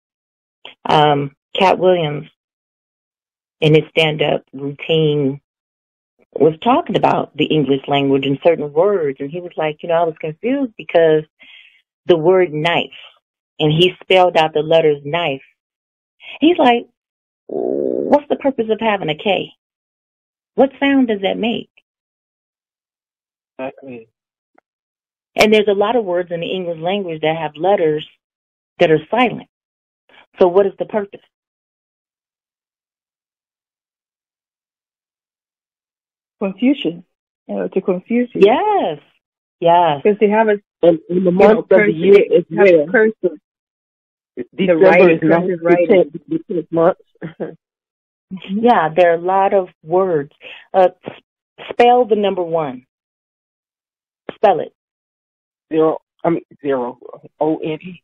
Um, 0.88 1.36
Katt 1.56 1.78
Williams 1.78 2.28
in 3.60 3.74
his 3.74 3.84
stand 3.90 4.22
up 4.22 4.42
routine 4.52 5.40
was 6.32 6.54
talking 6.62 6.96
about 6.96 7.36
the 7.36 7.46
English 7.46 7.82
language 7.88 8.26
and 8.26 8.38
certain 8.44 8.72
words, 8.72 9.18
and 9.20 9.30
he 9.30 9.40
was 9.40 9.52
like, 9.56 9.82
you 9.82 9.88
know, 9.88 9.96
I 9.96 10.04
was 10.04 10.14
confused 10.20 10.72
because 10.76 11.24
the 12.06 12.16
word 12.16 12.52
knife, 12.52 12.90
and 13.58 13.72
he 13.72 13.92
spelled 14.02 14.36
out 14.36 14.54
the 14.54 14.60
letters 14.60 15.02
knife. 15.04 15.42
He's 16.40 16.58
like, 16.58 16.86
what's 17.46 18.28
the 18.28 18.36
purpose 18.36 18.66
of 18.70 18.80
having 18.80 19.10
a 19.10 19.14
K? 19.14 19.50
What 20.54 20.70
sound 20.78 21.08
does 21.08 21.22
that 21.22 21.38
make? 21.38 21.70
Exactly. 23.58 24.08
And 25.36 25.52
there's 25.52 25.68
a 25.68 25.72
lot 25.72 25.96
of 25.96 26.04
words 26.04 26.30
in 26.32 26.40
the 26.40 26.50
English 26.50 26.80
language 26.80 27.22
that 27.22 27.36
have 27.36 27.56
letters 27.56 28.06
that 28.78 28.90
are 28.90 29.00
silent. 29.10 29.48
So 30.38 30.48
what 30.48 30.66
is 30.66 30.72
the 30.78 30.86
purpose? 30.86 31.20
Confusion. 36.40 37.04
You 37.48 37.54
know, 37.56 37.68
to 37.68 37.80
confuse 37.80 38.30
you. 38.34 38.42
Yes. 38.44 38.98
Yes. 39.60 40.00
Because 40.02 40.18
they 40.20 40.28
have 40.28 40.48
a 40.48 40.60
And 40.82 40.98
in 41.08 41.24
the 41.24 41.30
you 41.30 41.30
month 41.30 41.70
know, 41.70 41.76
of 41.78 41.86
the 41.86 41.92
year, 41.92 42.16
it's 42.18 42.48
they 42.48 42.56
have 42.56 42.64
rare. 42.66 42.82
a 42.82 42.86
cursive. 42.86 43.38
December 44.56 44.76
writing, 44.84 45.16
is 45.16 45.22
not 45.22 45.42
cursive 45.42 45.58
the 45.60 45.64
writing. 45.66 46.10
tenth, 46.12 46.12
the 46.48 46.96
tenth. 47.38 47.58
Yeah, 48.48 48.88
there 48.94 49.10
are 49.12 49.16
a 49.16 49.20
lot 49.20 49.52
of 49.52 49.68
words. 49.82 50.32
Uh, 50.72 50.88
spell 51.70 52.04
the 52.06 52.14
number 52.16 52.42
one. 52.42 52.86
Spell 54.34 54.60
it. 54.60 54.72
zero. 55.72 56.00
I 56.24 56.30
mean 56.30 56.42
zero. 56.62 56.98
O 57.40 57.56
N 57.58 57.78
E. 57.82 58.02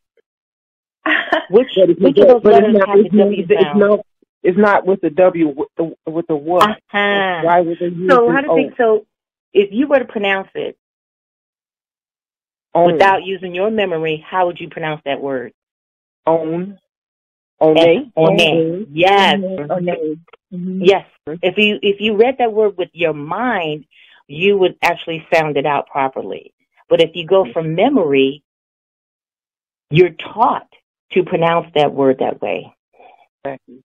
Which 1.51 1.69
which 1.77 2.19
of 2.19 2.27
those 2.27 2.43
it's 2.45 2.45
letters 2.45 2.75
not. 2.75 2.89
have 2.89 2.99
It's 2.99 3.11
the 3.13 3.17
not, 3.17 3.25
W 3.25 3.47
sound? 3.79 4.03
It's 4.47 4.57
not 4.57 4.87
with 4.87 5.01
the 5.01 5.11
W. 5.11 5.49
With 5.49 5.69
the 5.77 5.97
with 6.07 6.29
the 6.29 6.37
what? 6.37 6.63
Uh-huh. 6.63 7.41
Why 7.43 7.63
would 7.63 7.81
they 7.81 7.87
use 7.87 8.09
So 8.09 8.31
how 8.31 8.43
do 8.43 8.49
they? 8.55 8.71
So 8.77 9.05
if 9.53 9.71
you 9.73 9.89
were 9.89 9.99
to 9.99 10.05
pronounce 10.05 10.51
it 10.55 10.79
Own. 12.73 12.93
without 12.93 13.25
using 13.25 13.57
your 13.57 13.73
memory, 13.73 14.25
how 14.25 14.47
would 14.47 14.61
you 14.61 14.69
pronounce 14.69 15.03
that 15.05 15.21
word? 15.21 15.53
own. 16.29 16.79
One. 17.59 17.79
Own. 18.17 18.87
Yes. 18.93 19.41
No. 19.41 19.57
Mhm. 20.55 20.81
Yes. 20.87 21.07
If 21.27 21.59
you 21.59 21.81
if 21.83 22.01
you 22.01 22.15
read 22.17 22.37
that 22.39 22.53
word 22.53 22.77
with 22.77 22.91
your 22.93 23.15
mind, 23.15 23.85
you 24.29 24.57
would 24.59 24.77
actually 24.81 25.27
sound 25.35 25.57
it 25.57 25.67
out 25.67 25.89
properly. 25.89 26.55
But 26.89 27.01
if 27.01 27.11
you 27.15 27.27
go 27.27 27.53
from 27.53 27.75
memory, 27.75 28.45
you're 29.91 30.11
taught 30.11 30.69
to 31.15 31.25
pronounce 31.25 31.67
that 31.75 31.93
word 31.93 32.19
that 32.21 32.41
way. 32.41 32.73
Exactly. 33.45 33.83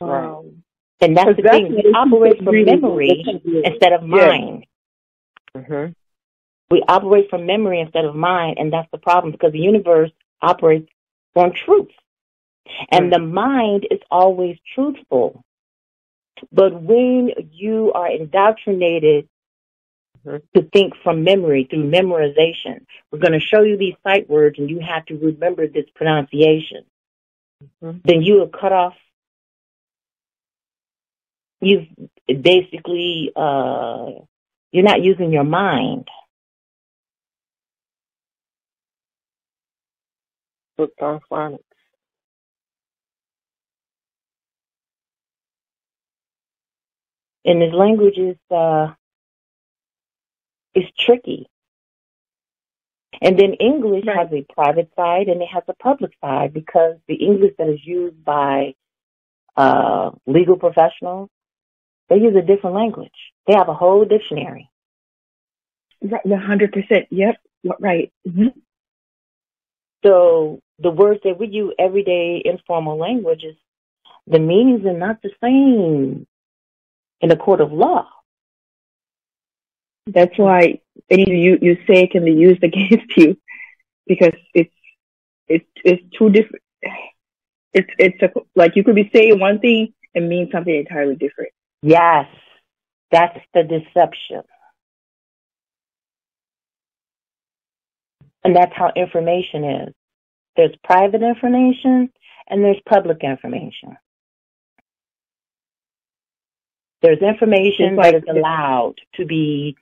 Right. 0.00 0.22
Wow. 0.24 0.44
And 1.00 1.16
that's 1.16 1.36
the 1.36 1.42
thing. 1.42 1.74
We 1.74 1.92
operate 1.94 2.42
from 2.42 2.64
memory 2.64 3.24
instead 3.64 3.92
of 3.92 4.02
mind. 4.02 4.66
Mhm. 5.56 5.94
We 6.70 6.82
operate 6.86 7.30
from 7.30 7.46
memory 7.46 7.80
instead 7.80 8.04
of 8.04 8.14
mind, 8.14 8.58
and 8.58 8.72
that's 8.72 8.90
the 8.92 8.98
problem 8.98 9.32
because 9.32 9.52
the 9.52 9.60
universe 9.60 10.10
operates 10.42 10.88
on 11.34 11.52
truth. 11.52 11.90
And 12.92 13.06
Mm. 13.06 13.14
the 13.14 13.18
mind 13.18 13.86
is 13.90 14.00
always 14.10 14.58
truthful. 14.74 15.42
But 16.52 16.82
when 16.82 17.32
you 17.52 17.92
are 17.92 18.08
indoctrinated 18.08 19.28
Mhm. 20.24 20.42
to 20.54 20.62
think 20.62 20.94
from 20.96 21.24
memory 21.24 21.64
through 21.64 21.90
memorization, 21.90 22.86
we're 23.10 23.18
going 23.18 23.32
to 23.32 23.40
show 23.40 23.62
you 23.62 23.76
these 23.76 23.96
sight 24.02 24.28
words 24.28 24.58
and 24.58 24.70
you 24.70 24.78
have 24.78 25.04
to 25.06 25.16
remember 25.16 25.66
this 25.66 25.88
pronunciation. 25.94 26.84
Mhm. 27.82 28.02
Then 28.04 28.22
you 28.22 28.42
are 28.42 28.48
cut 28.48 28.72
off. 28.72 28.96
You've 31.60 31.88
basically, 32.42 33.32
uh, 33.36 34.06
you're 34.72 34.84
not 34.84 35.02
using 35.02 35.32
your 35.32 35.44
mind. 35.44 36.08
Book 40.78 40.92
on 41.00 41.20
phonics. 41.30 41.60
and 47.44 47.62
his 47.62 47.72
language 47.72 48.18
is 48.18 48.36
uh 48.50 48.88
is 50.74 50.84
tricky. 50.98 51.46
And 53.22 53.38
then 53.38 53.54
English 53.54 54.04
Right. 54.06 54.16
has 54.18 54.28
a 54.32 54.46
private 54.54 54.90
side 54.96 55.28
and 55.28 55.42
it 55.42 55.48
has 55.48 55.64
a 55.68 55.74
public 55.74 56.12
side 56.20 56.52
because 56.54 56.96
the 57.08 57.16
English 57.16 57.54
that 57.58 57.68
is 57.68 57.84
used 57.84 58.24
by 58.24 58.74
uh 59.56 60.10
legal 60.26 60.56
professionals, 60.56 61.28
they 62.10 62.16
use 62.18 62.36
a 62.36 62.42
different 62.42 62.76
language. 62.76 63.12
They 63.46 63.54
have 63.54 63.70
a 63.70 63.74
whole 63.74 64.04
dictionary. 64.04 64.70
Right. 66.02 66.24
One 66.26 66.40
hundred 66.40 66.72
percent. 66.72 67.06
Yep. 67.10 67.36
Right. 67.80 68.12
Mhm. 68.28 68.52
So 70.04 70.60
the 70.78 70.90
words 70.90 71.20
that 71.24 71.38
we 71.38 71.48
use 71.48 71.74
everyday 71.78 72.42
informal 72.44 72.98
languages, 72.98 73.56
the 74.26 74.38
meanings 74.40 74.84
are 74.86 74.98
not 74.98 75.22
the 75.22 75.30
same 75.42 76.26
in 77.20 77.30
a 77.32 77.36
court 77.36 77.60
of 77.60 77.72
law. 77.72 78.06
That's 80.06 80.36
why 80.38 80.80
anything 81.10 81.38
you 81.38 81.58
you 81.60 81.76
say 81.86 82.06
can 82.06 82.24
be 82.24 82.32
used 82.32 82.62
against 82.70 83.16
you 83.16 83.36
because 84.06 84.34
it's 84.54 84.74
it's 85.48 85.66
it's 85.84 86.02
two 86.18 86.30
different. 86.30 86.62
It's 87.72 87.90
it's 87.98 88.22
a, 88.22 88.30
like 88.56 88.76
you 88.76 88.84
could 88.84 88.94
be 88.94 89.10
saying 89.14 89.38
one 89.40 89.58
thing 89.60 89.92
and 90.14 90.28
mean 90.28 90.50
something 90.52 90.74
entirely 90.74 91.16
different. 91.16 91.52
Yes, 91.82 92.26
that's 93.10 93.38
the 93.54 93.62
deception. 93.62 94.42
And 98.44 98.56
that's 98.56 98.72
how 98.74 98.92
information 98.96 99.64
is. 99.64 99.94
There's 100.56 100.74
private 100.84 101.22
information 101.22 102.12
and 102.48 102.64
there's 102.64 102.80
public 102.88 103.18
information. 103.22 103.96
There's 107.02 107.20
information 107.22 107.96
like- 107.96 108.12
that 108.12 108.22
is 108.22 108.24
allowed 108.28 108.96
to 109.14 109.24
be, 109.24 109.76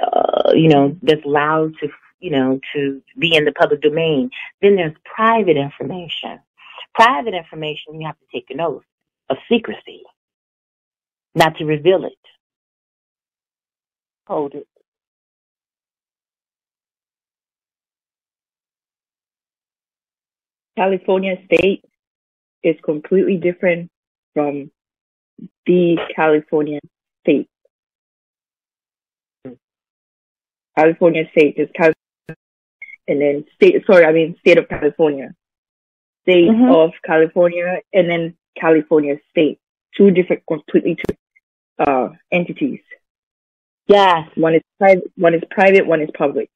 uh, 0.00 0.52
you 0.54 0.68
know, 0.68 0.96
that's 1.02 1.24
allowed 1.24 1.76
to, 1.78 1.90
you 2.20 2.30
know, 2.30 2.60
to 2.74 3.02
be 3.18 3.36
in 3.36 3.44
the 3.44 3.52
public 3.52 3.82
domain. 3.82 4.30
Then 4.62 4.76
there's 4.76 4.96
private 5.04 5.56
information. 5.56 6.40
Private 6.94 7.34
information, 7.34 8.00
you 8.00 8.06
have 8.06 8.18
to 8.18 8.26
take 8.32 8.50
an 8.50 8.60
oath 8.60 8.84
of 9.28 9.36
secrecy, 9.48 10.02
not 11.36 11.56
to 11.58 11.64
reveal 11.66 12.04
it. 12.04 12.18
Hold 14.26 14.54
it. 14.54 14.66
California 20.76 21.36
state 21.44 21.84
is 22.62 22.76
completely 22.84 23.36
different 23.36 23.90
from 24.34 24.70
the 25.66 25.96
California 26.14 26.80
state. 27.22 27.48
California 30.76 31.24
state 31.30 31.54
is 31.56 31.68
Cal, 31.74 31.92
and 33.08 33.20
then 33.20 33.44
state. 33.54 33.82
Sorry, 33.86 34.04
I 34.04 34.12
mean 34.12 34.36
state 34.40 34.58
of 34.58 34.68
California, 34.68 35.34
state 36.22 36.50
Mhm. 36.50 36.74
of 36.74 36.92
California, 37.02 37.80
and 37.94 38.10
then 38.10 38.36
California 38.58 39.18
state. 39.30 39.58
Two 39.96 40.10
different, 40.10 40.42
completely 40.46 40.96
two 40.96 41.16
uh, 41.78 42.08
entities. 42.32 42.80
Yes. 43.86 44.28
One 44.34 44.54
is 44.54 44.62
private. 44.78 45.12
One 45.16 45.34
is 45.34 45.42
private. 45.50 45.86
One 45.86 46.00
is 46.00 46.10
public. 46.16 46.50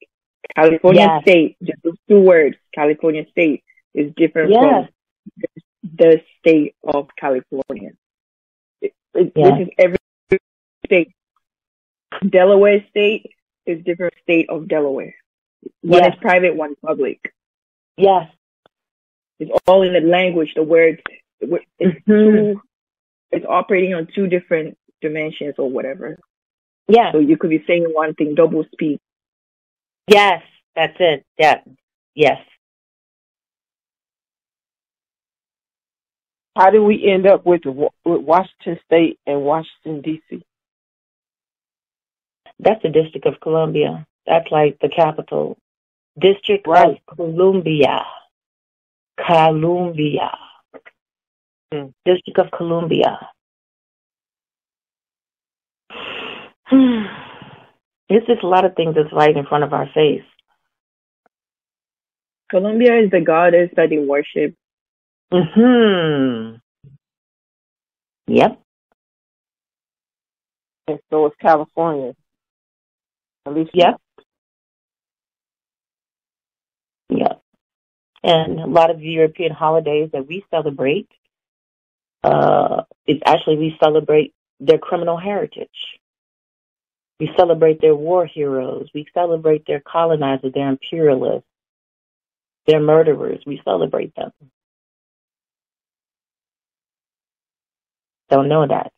California 0.55 1.01
Yes. 1.01 1.21
state, 1.21 1.57
just 1.63 1.81
those 1.83 1.95
two 2.09 2.19
words. 2.19 2.57
California 2.73 3.25
state 3.31 3.63
is 3.93 4.11
different 4.17 4.51
Yes. 4.51 4.61
from 4.61 5.45
the 5.95 6.21
state 6.39 6.75
of 6.83 7.07
California. 7.17 7.91
It, 8.81 8.93
it, 9.13 9.31
Yeah. 9.35 9.57
This 9.57 9.67
is 9.67 9.73
every 9.77 9.97
state. 10.85 11.11
Delaware 12.27 12.85
state 12.89 13.31
is 13.65 13.83
different 13.85 14.13
state 14.23 14.49
of 14.49 14.67
Delaware. 14.67 15.15
One 15.81 16.03
Yes. 16.03 16.13
is 16.15 16.19
private, 16.19 16.55
one 16.55 16.71
is 16.71 16.77
public. 16.85 17.33
Yes. 17.97 18.29
It's 19.39 19.51
all 19.67 19.83
in 19.83 19.93
the 19.93 20.01
language. 20.01 20.53
The 20.55 20.63
words. 20.63 21.01
It's 21.39 21.51
Mhm. 21.79 22.05
two. 22.05 22.61
It's 23.31 23.45
operating 23.45 23.93
on 23.93 24.07
two 24.07 24.27
different 24.27 24.77
dimensions 25.01 25.55
or 25.57 25.69
whatever. 25.69 26.17
Yeah. 26.87 27.11
So 27.11 27.19
you 27.19 27.37
could 27.37 27.49
be 27.49 27.63
saying 27.67 27.85
one 27.91 28.13
thing, 28.15 28.35
double 28.35 28.65
speak. 28.71 28.99
Yes. 30.07 30.41
That's 30.75 30.95
it. 30.99 31.25
Yeah. 31.37 31.55
Yes. 32.15 32.37
How 36.55 36.69
did 36.69 36.79
we 36.81 37.05
end 37.09 37.27
up 37.27 37.45
with, 37.45 37.61
with 37.65 37.89
Washington 38.05 38.79
State 38.85 39.19
and 39.25 39.41
Washington 39.43 40.01
D.C.? 40.01 40.43
That's 42.59 42.81
the 42.83 42.89
District 42.89 43.25
of 43.25 43.39
Columbia. 43.41 44.05
That's 44.27 44.51
like 44.51 44.77
the 44.81 44.89
capital. 44.89 45.57
District 46.19 46.67
Right. 46.67 47.01
of 47.07 47.15
Columbia. 47.15 48.03
Columbia. 49.25 50.37
Hmm. 51.73 51.85
District 52.05 52.37
of 52.39 52.51
Columbia. 52.55 53.29
It's 58.13 58.27
just 58.27 58.43
a 58.43 58.47
lot 58.47 58.65
of 58.65 58.75
things 58.75 58.95
that's 58.95 59.13
right 59.13 59.35
in 59.35 59.45
front 59.45 59.63
of 59.63 59.71
our 59.71 59.87
face. 59.93 60.23
Columbia 62.49 62.99
is 62.99 63.09
the 63.09 63.21
goddess 63.21 63.69
that 63.77 63.89
they 63.89 63.99
worship. 63.99 64.53
Hmm. 65.31 66.55
Yep. 68.27 68.61
And 70.87 70.99
so 71.09 71.27
is 71.27 71.31
California. 71.41 72.13
At 73.45 73.53
least 73.53 73.71
Yep. 73.73 73.95
Yep. 77.09 77.41
And 78.23 78.59
a 78.59 78.67
lot 78.67 78.91
of 78.91 78.99
the 78.99 79.07
European 79.07 79.53
holidays 79.53 80.09
that 80.11 80.27
we 80.27 80.43
celebrate, 80.51 81.07
uh, 82.25 82.83
is 83.07 83.19
actually 83.25 83.57
we 83.57 83.77
celebrate 83.81 84.33
their 84.59 84.77
criminal 84.77 85.15
heritage. 85.17 86.00
We 87.21 87.29
celebrate 87.37 87.79
their 87.79 87.93
war 87.93 88.25
heroes. 88.25 88.89
We 88.95 89.05
celebrate 89.13 89.67
their 89.67 89.79
colonizers, 89.79 90.53
their 90.53 90.67
imperialists, 90.67 91.47
their 92.65 92.79
murderers. 92.79 93.43
We 93.45 93.61
celebrate 93.63 94.15
them. 94.15 94.31
Don't 98.31 98.49
know 98.49 98.65
that. 98.67 98.91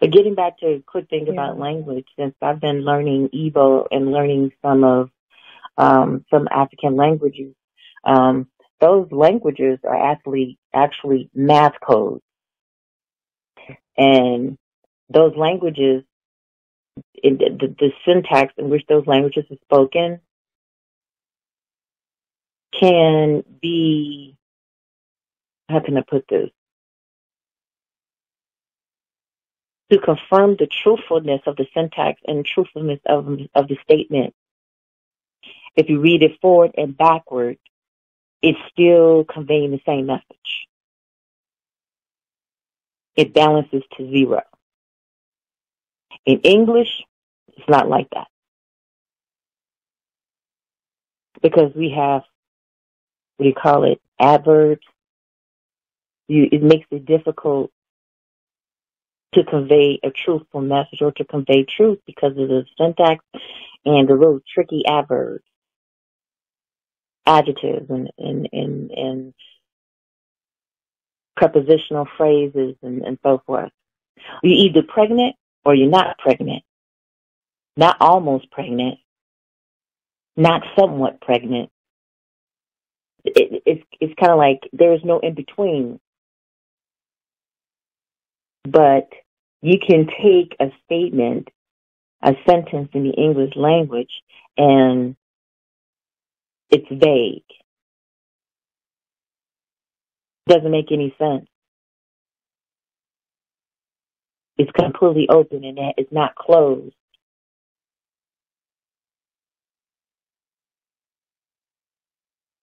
But 0.00 0.10
getting 0.10 0.34
back 0.34 0.58
to 0.58 0.66
a 0.66 0.82
quick 0.82 1.08
thing 1.08 1.28
Yeah. 1.28 1.32
about 1.32 1.58
language, 1.58 2.06
since 2.18 2.34
I've 2.42 2.60
been 2.60 2.84
learning 2.84 3.30
Igbo 3.30 3.86
and 3.90 4.12
learning 4.12 4.52
some 4.60 4.84
of 4.84 5.10
um, 5.78 6.26
some 6.28 6.46
African 6.50 6.94
languages, 6.96 7.54
um, 8.04 8.50
those 8.80 9.10
languages 9.10 9.78
are 9.82 10.12
actually 10.12 10.58
actually 10.74 11.30
math 11.32 11.80
codes, 11.80 12.22
and 13.96 14.58
those 15.12 15.36
languages, 15.36 16.04
in 17.22 17.38
the, 17.38 17.50
the, 17.58 17.74
the 17.78 17.92
syntax 18.06 18.52
in 18.58 18.70
which 18.70 18.84
those 18.88 19.06
languages 19.06 19.44
are 19.50 19.56
spoken, 19.64 20.20
can 22.78 23.44
be 23.60 24.36
how 25.68 25.80
can 25.80 25.96
I 25.96 26.02
put 26.02 26.26
this? 26.28 26.50
to 29.92 29.98
confirm 29.98 30.56
the 30.58 30.66
truthfulness 30.82 31.42
of 31.46 31.56
the 31.56 31.66
syntax 31.74 32.18
and 32.26 32.46
truthfulness 32.46 33.00
of, 33.06 33.26
of 33.54 33.68
the 33.68 33.76
statement. 33.82 34.34
If 35.76 35.90
you 35.90 36.00
read 36.00 36.22
it 36.22 36.40
forward 36.40 36.72
and 36.78 36.96
backward, 36.96 37.58
it's 38.40 38.58
still 38.70 39.24
conveying 39.24 39.70
the 39.70 39.80
same 39.86 40.06
message. 40.06 40.66
It 43.16 43.34
balances 43.34 43.82
to 43.98 44.10
zero. 44.10 44.42
In 46.26 46.40
English, 46.40 47.02
it's 47.48 47.68
not 47.68 47.88
like 47.88 48.08
that. 48.14 48.28
Because 51.42 51.74
we 51.74 51.90
have, 51.90 52.22
what 53.36 53.44
do 53.44 53.48
you 53.48 53.54
call 53.54 53.84
it, 53.84 54.00
adverbs. 54.20 54.86
You, 56.28 56.48
it 56.50 56.62
makes 56.62 56.86
it 56.90 57.04
difficult 57.04 57.70
to 59.34 59.44
convey 59.44 59.98
a 60.02 60.10
truthful 60.10 60.60
message 60.60 61.00
or 61.00 61.12
to 61.12 61.24
convey 61.24 61.64
truth 61.64 61.98
because 62.06 62.32
of 62.32 62.48
the 62.48 62.64
syntax 62.78 63.24
and 63.84 64.08
the 64.08 64.14
little 64.14 64.40
tricky 64.54 64.84
adverbs, 64.86 65.44
adjectives, 67.26 67.90
and 67.90 68.10
and 68.18 68.48
and, 68.52 68.90
and 68.90 69.34
prepositional 71.36 72.06
phrases 72.16 72.76
and, 72.82 73.02
and 73.02 73.18
so 73.22 73.42
forth. 73.46 73.70
You're 74.42 74.68
either 74.68 74.82
pregnant 74.82 75.34
or 75.64 75.74
you're 75.74 75.90
not 75.90 76.18
pregnant. 76.18 76.64
Not 77.76 77.96
almost 78.00 78.50
pregnant. 78.50 78.98
Not 80.36 80.62
somewhat 80.78 81.20
pregnant. 81.20 81.70
It, 83.24 83.62
it's 83.66 83.84
it's 84.00 84.14
kind 84.18 84.32
of 84.32 84.38
like 84.38 84.60
there's 84.72 85.02
no 85.04 85.20
in 85.20 85.34
between. 85.34 86.00
But 88.64 89.08
you 89.62 89.78
can 89.78 90.06
take 90.06 90.56
a 90.60 90.72
statement, 90.84 91.48
a 92.22 92.34
sentence 92.48 92.90
in 92.94 93.04
the 93.04 93.14
English 93.14 93.54
language, 93.56 94.12
and 94.56 95.16
it's 96.70 96.88
vague. 96.90 97.44
Doesn't 100.48 100.70
make 100.70 100.92
any 100.92 101.14
sense. 101.18 101.46
It's 104.58 104.70
completely 104.72 105.28
open 105.28 105.64
and 105.64 105.78
it's 105.96 106.12
not 106.12 106.34
closed. 106.34 106.94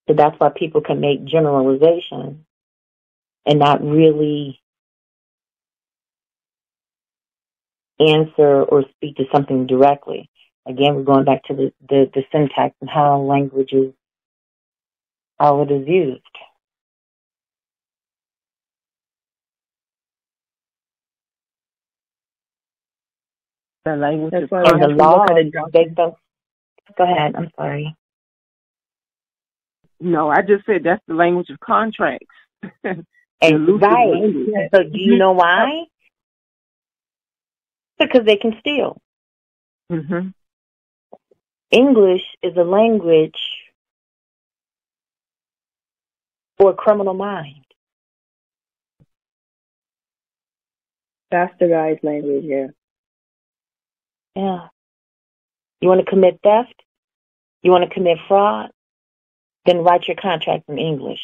So 0.07 0.15
that's 0.15 0.39
why 0.39 0.49
people 0.55 0.81
can 0.81 0.99
make 0.99 1.25
generalizations 1.25 2.43
and 3.45 3.59
not 3.59 3.83
really 3.83 4.59
answer 7.99 8.63
or 8.63 8.85
speak 8.95 9.17
to 9.17 9.25
something 9.31 9.67
directly. 9.67 10.29
Again, 10.67 10.95
we're 10.95 11.03
going 11.03 11.25
back 11.25 11.43
to 11.45 11.53
the, 11.53 11.73
the, 11.87 12.09
the 12.13 12.23
syntax 12.31 12.75
and 12.81 12.89
how 12.89 13.19
language 13.19 13.71
is, 13.71 13.93
how 15.39 15.61
it 15.63 15.71
is 15.71 15.87
used. 15.87 16.21
The 23.85 23.95
language 23.95 24.31
That's 24.31 24.45
is 24.45 24.51
why 24.51 24.63
And 24.65 24.81
the 24.81 24.87
to 24.87 24.93
law, 24.93 25.21
look 25.21 25.31
at 25.31 25.37
it. 25.37 25.53
they 25.73 25.85
don't, 25.85 26.15
go 26.97 27.03
ahead, 27.03 27.35
I'm 27.35 27.49
sorry. 27.55 27.95
No, 30.01 30.29
I 30.29 30.41
just 30.41 30.65
said 30.65 30.83
that's 30.83 31.03
the 31.07 31.13
language 31.13 31.49
of 31.49 31.59
contracts. 31.59 32.27
And 32.83 33.05
Elusive 33.41 33.81
right. 33.81 34.11
language. 34.11 34.49
So 34.73 34.83
do 34.83 34.99
you 34.99 35.17
know 35.17 35.31
why? 35.31 35.83
Because 37.97 38.25
they 38.25 38.35
can 38.35 38.53
steal. 38.59 39.01
hmm 39.89 40.29
English 41.71 42.23
is 42.41 42.57
a 42.57 42.63
language 42.63 43.37
for 46.57 46.71
a 46.71 46.73
criminal 46.73 47.13
mind. 47.13 47.63
Bastardized 51.31 52.03
language, 52.03 52.43
yeah. 52.45 52.67
Yeah. 54.39 54.69
You 55.81 55.89
want 55.89 56.01
to 56.05 56.09
commit 56.09 56.39
theft? 56.43 56.75
You 57.63 57.71
want 57.71 57.83
to 57.89 57.93
commit 57.93 58.17
fraud? 58.27 58.71
Then 59.65 59.79
write 59.79 60.07
your 60.07 60.17
contract 60.17 60.65
in 60.69 60.77
English. 60.79 61.21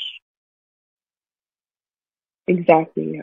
Exactly, 2.48 3.16
yeah. 3.16 3.22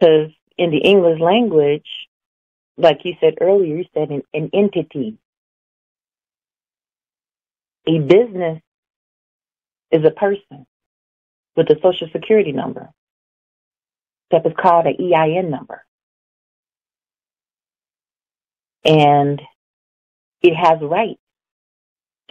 Because 0.00 0.32
in 0.58 0.70
the 0.70 0.78
English 0.78 1.20
language, 1.20 1.86
like 2.78 3.00
you 3.04 3.14
said 3.20 3.34
earlier, 3.40 3.76
you 3.78 3.84
said 3.94 4.10
an, 4.10 4.22
an 4.34 4.50
entity. 4.54 5.18
A 7.88 7.98
business 7.98 8.60
is 9.92 10.04
a 10.04 10.10
person 10.12 10.66
with 11.56 11.68
a 11.70 11.76
social 11.82 12.08
security 12.12 12.52
number 12.52 12.90
that 14.30 14.46
is 14.46 14.52
called 14.60 14.86
an 14.86 14.96
EIN 15.00 15.50
number. 15.50 15.84
And 18.84 19.40
it 20.42 20.54
has 20.54 20.80
rights, 20.82 21.20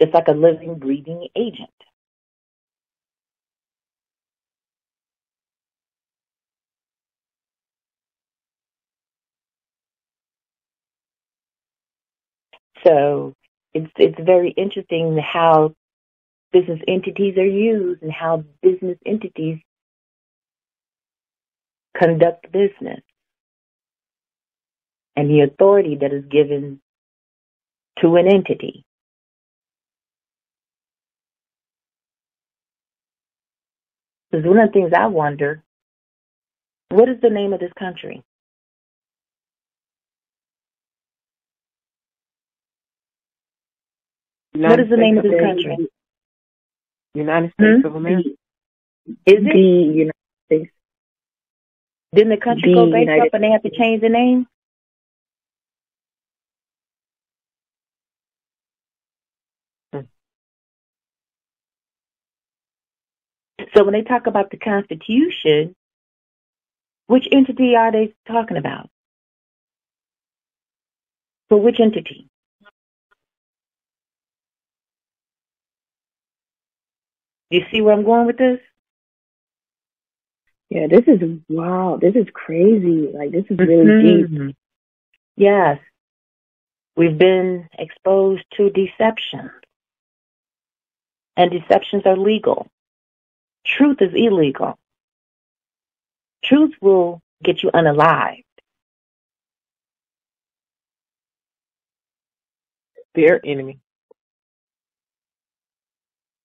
just 0.00 0.14
like 0.14 0.28
a 0.28 0.32
living, 0.32 0.78
breathing 0.78 1.28
agent. 1.36 1.70
So 12.86 13.34
it's 13.74 13.90
it's 13.96 14.18
very 14.20 14.50
interesting 14.50 15.18
how 15.18 15.74
business 16.52 16.80
entities 16.88 17.36
are 17.38 17.46
used 17.46 18.02
and 18.02 18.12
how 18.12 18.44
business 18.62 18.98
entities 19.06 19.58
conduct 21.96 22.50
business 22.52 23.00
and 25.16 25.30
the 25.30 25.40
authority 25.40 25.96
that 26.00 26.12
is 26.12 26.24
given 26.30 26.80
to 28.00 28.16
an 28.16 28.28
entity. 28.28 28.84
Because 34.30 34.46
one 34.46 34.58
of 34.58 34.68
the 34.68 34.72
things 34.72 34.92
I 34.96 35.06
wonder, 35.06 35.62
what 36.90 37.08
is 37.08 37.20
the 37.22 37.30
name 37.30 37.52
of 37.52 37.60
this 37.60 37.72
country? 37.78 38.22
United 44.54 44.70
what 44.70 44.80
is 44.80 44.90
the 44.90 44.96
name 44.96 45.18
of 45.18 45.24
this 45.24 45.40
country? 45.40 45.88
United 47.14 47.52
hmm? 47.58 47.64
States 47.64 47.80
hmm? 47.82 47.86
of 47.86 47.94
America. 47.94 48.28
Is 49.06 49.14
it 49.26 49.44
the 49.44 49.58
United 49.58 50.12
States? 50.46 50.70
Didn't 52.14 52.30
the 52.30 52.36
country 52.36 52.70
the 52.70 52.74
go 52.74 52.90
bankrupt 52.90 53.08
United 53.08 53.34
and 53.34 53.44
they 53.44 53.50
have 53.50 53.62
to 53.62 53.70
change 53.70 54.02
the 54.02 54.08
name? 54.10 54.46
Hmm. 59.92 60.00
So 63.74 63.84
when 63.84 63.94
they 63.94 64.02
talk 64.02 64.26
about 64.26 64.50
the 64.50 64.58
Constitution, 64.58 65.74
which 67.06 67.26
entity 67.32 67.74
are 67.76 67.90
they 67.90 68.14
talking 68.26 68.58
about? 68.58 68.88
For 71.48 71.58
which 71.58 71.80
entity? 71.80 72.28
You 77.52 77.64
see 77.70 77.80
where 77.80 77.94
I'm 77.94 78.04
going 78.04 78.26
with 78.26 78.38
this? 78.38 78.60
Yeah, 80.70 80.86
this 80.86 81.04
is 81.06 81.20
wow. 81.50 81.98
This 82.00 82.14
is 82.14 82.26
crazy. 82.32 83.10
Like 83.12 83.30
this 83.30 83.44
is 83.50 83.58
really 83.58 84.22
mm-hmm. 84.24 84.46
deep. 84.46 84.56
Yes, 85.36 85.78
we've 86.96 87.18
been 87.18 87.68
exposed 87.78 88.42
to 88.56 88.70
deception, 88.70 89.50
and 91.36 91.50
deceptions 91.50 92.04
are 92.06 92.16
legal. 92.16 92.68
Truth 93.66 93.98
is 94.00 94.14
illegal. 94.14 94.78
Truth 96.42 96.72
will 96.80 97.20
get 97.44 97.62
you 97.62 97.70
unalived. 97.70 98.44
Their 103.14 103.44
enemy. 103.44 103.81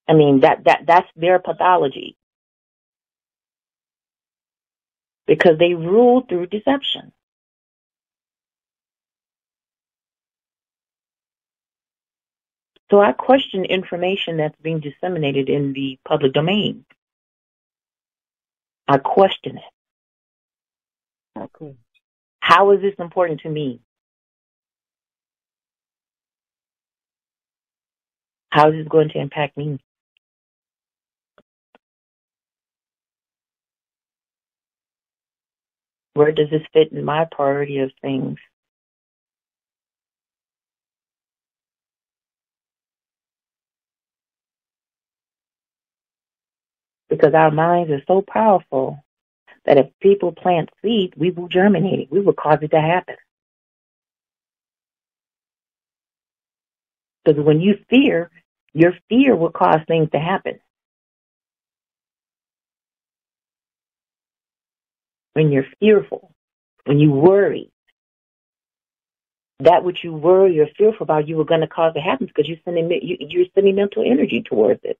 I 0.07 0.13
mean 0.13 0.41
that 0.41 0.63
that 0.65 0.83
that's 0.87 1.09
their 1.15 1.39
pathology. 1.39 2.15
because 5.27 5.59
they 5.59 5.73
rule 5.75 6.25
through 6.27 6.47
deception. 6.47 7.11
So 12.89 13.01
I 13.01 13.11
question 13.11 13.65
information 13.65 14.37
that's 14.37 14.55
being 14.61 14.79
disseminated 14.79 15.49
in 15.49 15.73
the 15.73 15.99
public 16.07 16.33
domain. 16.33 16.85
I 18.87 18.97
question 18.97 19.57
it. 19.57 21.39
Okay. 21.39 21.75
How 22.39 22.71
is 22.71 22.81
this 22.81 22.95
important 22.99 23.41
to 23.41 23.49
me? 23.49 23.81
How 28.51 28.69
is 28.69 28.75
this 28.75 28.87
going 28.87 29.09
to 29.09 29.19
impact 29.19 29.57
me? 29.57 29.79
Where 36.17 36.31
does 36.31 36.49
this 36.49 36.63
fit 36.73 36.91
in 36.91 37.05
my 37.05 37.25
priority 37.29 37.77
of 37.77 37.91
things? 38.01 38.39
Because 47.09 47.35
our 47.35 47.51
minds 47.51 47.91
are 47.91 48.01
so 48.07 48.23
powerful 48.23 49.05
that 49.65 49.77
if 49.77 49.87
people 50.01 50.31
plant 50.31 50.69
seed, 50.81 51.13
we 51.17 51.29
will 51.29 51.49
germinate 51.49 51.99
it. 51.99 52.11
We 52.11 52.21
will 52.21 52.33
cause 52.33 52.59
it 52.63 52.71
to 52.71 52.81
happen. 52.81 53.15
Because 57.23 57.43
when 57.43 57.61
you 57.61 57.75
fear, 57.91 58.31
your 58.73 58.93
fear 59.09 59.35
will 59.35 59.51
cause 59.51 59.81
things 59.87 60.09
to 60.11 60.19
happen. 60.19 60.59
When 65.37 65.51
you're 65.51 65.67
fearful, 65.79 66.33
when 66.85 66.97
you 66.97 67.11
worry, 67.11 67.69
that 69.59 69.83
which 69.83 70.03
you 70.03 70.11
worry 70.11 70.59
or 70.59 70.65
fearful 70.75 71.03
about, 71.03 71.27
you 71.27 71.37
were 71.37 71.45
going 71.45 71.61
to 71.61 71.67
cause 71.67 71.93
to 71.93 71.99
happen 71.99 72.25
because 72.25 72.47
you're 72.47 72.57
sending 72.65 72.89
you're 73.03 73.45
sending 73.53 73.75
mental 73.75 74.03
energy 74.03 74.41
towards 74.41 74.79
it. 74.83 74.97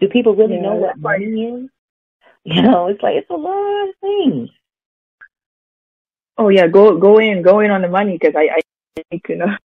Do 0.00 0.08
people 0.08 0.34
really 0.34 0.54
yeah, 0.54 0.62
know 0.62 0.74
what 0.76 0.98
money 0.98 1.24
is? 1.44 1.70
You 2.44 2.62
know, 2.62 2.86
it's 2.86 3.02
like 3.02 3.16
it's 3.16 3.28
a 3.28 3.34
lot 3.34 3.88
of 3.88 3.94
things. 4.00 4.48
Oh 6.38 6.48
yeah, 6.48 6.66
go 6.68 6.98
go 6.98 7.18
in, 7.18 7.42
go 7.42 7.60
in 7.60 7.70
on 7.70 7.82
the 7.82 7.88
money 7.88 8.18
because 8.18 8.34
I 8.36 8.48
I 8.58 9.02
need 9.12 9.22
to 9.26 9.36
know. 9.36 9.56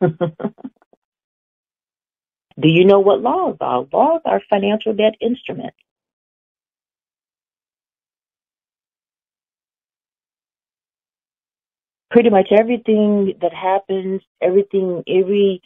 Do 2.60 2.68
you 2.68 2.84
know 2.84 3.00
what 3.00 3.20
laws 3.20 3.56
are? 3.60 3.86
Laws 3.92 4.22
are 4.24 4.42
financial 4.50 4.94
debt 4.94 5.14
instruments. 5.20 5.76
Pretty 12.10 12.30
much 12.30 12.48
everything 12.52 13.34
that 13.42 13.52
happens, 13.52 14.22
everything, 14.40 15.04
every, 15.08 15.62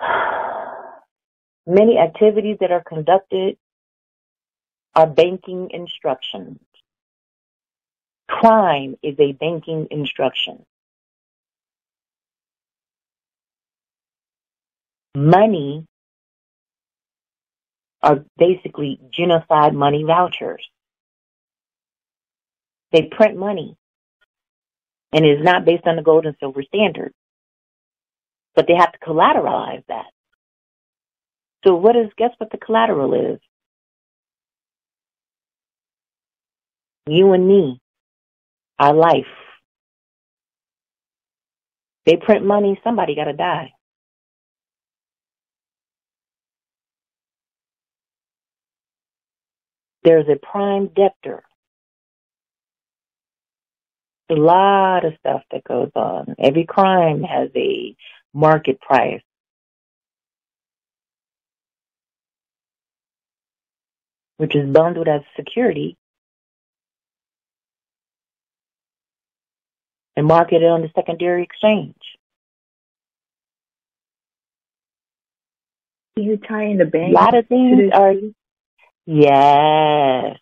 many 1.66 1.98
activities 1.98 2.58
that 2.60 2.72
are 2.72 2.82
conducted 2.82 3.58
are 4.94 5.06
banking 5.06 5.70
instructions. 5.72 6.58
Crime 8.28 8.96
is 9.02 9.16
a 9.18 9.32
banking 9.32 9.88
instruction. 9.90 10.64
Money 15.16 15.86
are 18.02 18.24
basically 18.36 19.00
genocide 19.10 19.74
money 19.74 20.04
vouchers. 20.04 20.64
They 22.92 23.02
print 23.02 23.36
money 23.36 23.76
and 25.12 25.24
it 25.24 25.38
is 25.38 25.44
not 25.44 25.64
based 25.64 25.86
on 25.86 25.96
the 25.96 26.02
gold 26.02 26.26
and 26.26 26.36
silver 26.38 26.62
standard. 26.62 27.12
But 28.54 28.66
they 28.66 28.74
have 28.74 28.92
to 28.92 28.98
collateralize 28.98 29.84
that. 29.88 30.06
So 31.64 31.74
what 31.74 31.96
is, 31.96 32.08
guess 32.16 32.30
what 32.38 32.50
the 32.50 32.58
collateral 32.58 33.32
is? 33.34 33.40
You 37.06 37.32
and 37.32 37.48
me 37.48 37.80
our 38.78 38.94
life. 38.94 39.26
They 42.06 42.16
print 42.16 42.44
money, 42.44 42.80
somebody 42.84 43.14
got 43.14 43.24
to 43.24 43.32
die. 43.34 43.72
There's 50.04 50.26
a 50.28 50.36
prime 50.36 50.88
debtor. 50.88 51.42
A 54.30 54.34
lot 54.34 55.04
of 55.04 55.14
stuff 55.20 55.42
that 55.52 55.64
goes 55.64 55.90
on. 55.94 56.34
Every 56.38 56.64
crime 56.64 57.22
has 57.22 57.50
a 57.56 57.96
market 58.34 58.80
price. 58.80 59.22
Which 64.36 64.54
is 64.54 64.70
bundled 64.70 65.08
as 65.08 65.22
security 65.36 65.96
and 70.18 70.26
market 70.26 70.62
it 70.62 70.66
on 70.66 70.82
the 70.82 70.90
secondary 70.96 71.44
exchange. 71.44 71.94
You 76.16 76.36
tie 76.38 76.64
in 76.64 76.78
the 76.78 76.86
bank. 76.86 77.10
A 77.10 77.14
lot 77.14 77.38
of 77.38 77.46
things 77.46 77.92
are. 77.94 78.14
Yes. 79.06 80.36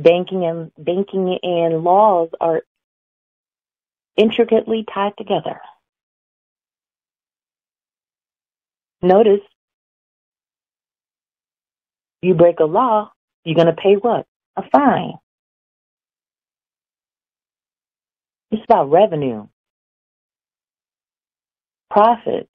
Banking 0.00 0.44
and 0.44 0.70
banking 0.78 1.40
and 1.42 1.82
laws 1.82 2.28
are 2.40 2.62
intricately 4.16 4.84
tied 4.94 5.14
together. 5.18 5.60
Notice 9.02 9.40
you 12.22 12.34
break 12.34 12.60
a 12.60 12.64
law, 12.66 13.12
you're 13.44 13.56
going 13.56 13.68
to 13.74 13.80
pay 13.82 13.94
what? 13.94 14.26
A 14.56 14.62
fine. 14.72 15.14
It's 18.52 18.62
about 18.64 18.90
revenue, 18.90 19.48
profit. 21.90 22.50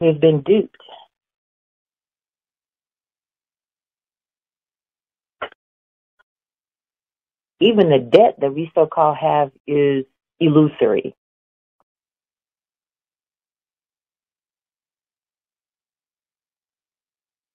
We've 0.00 0.20
been 0.20 0.42
duped. 0.42 0.83
Even 7.64 7.90
the 7.90 7.98
debt 7.98 8.36
that 8.40 8.54
we 8.54 8.70
so 8.74 8.86
called 8.86 9.16
have 9.16 9.50
is 9.66 10.04
illusory. 10.40 11.14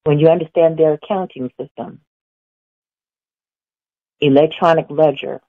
when 0.10 0.18
you 0.18 0.28
understand 0.28 0.76
their 0.76 0.94
accounting 0.94 1.52
system, 1.60 2.02
electronic 4.20 4.88
ledger, 4.90 5.40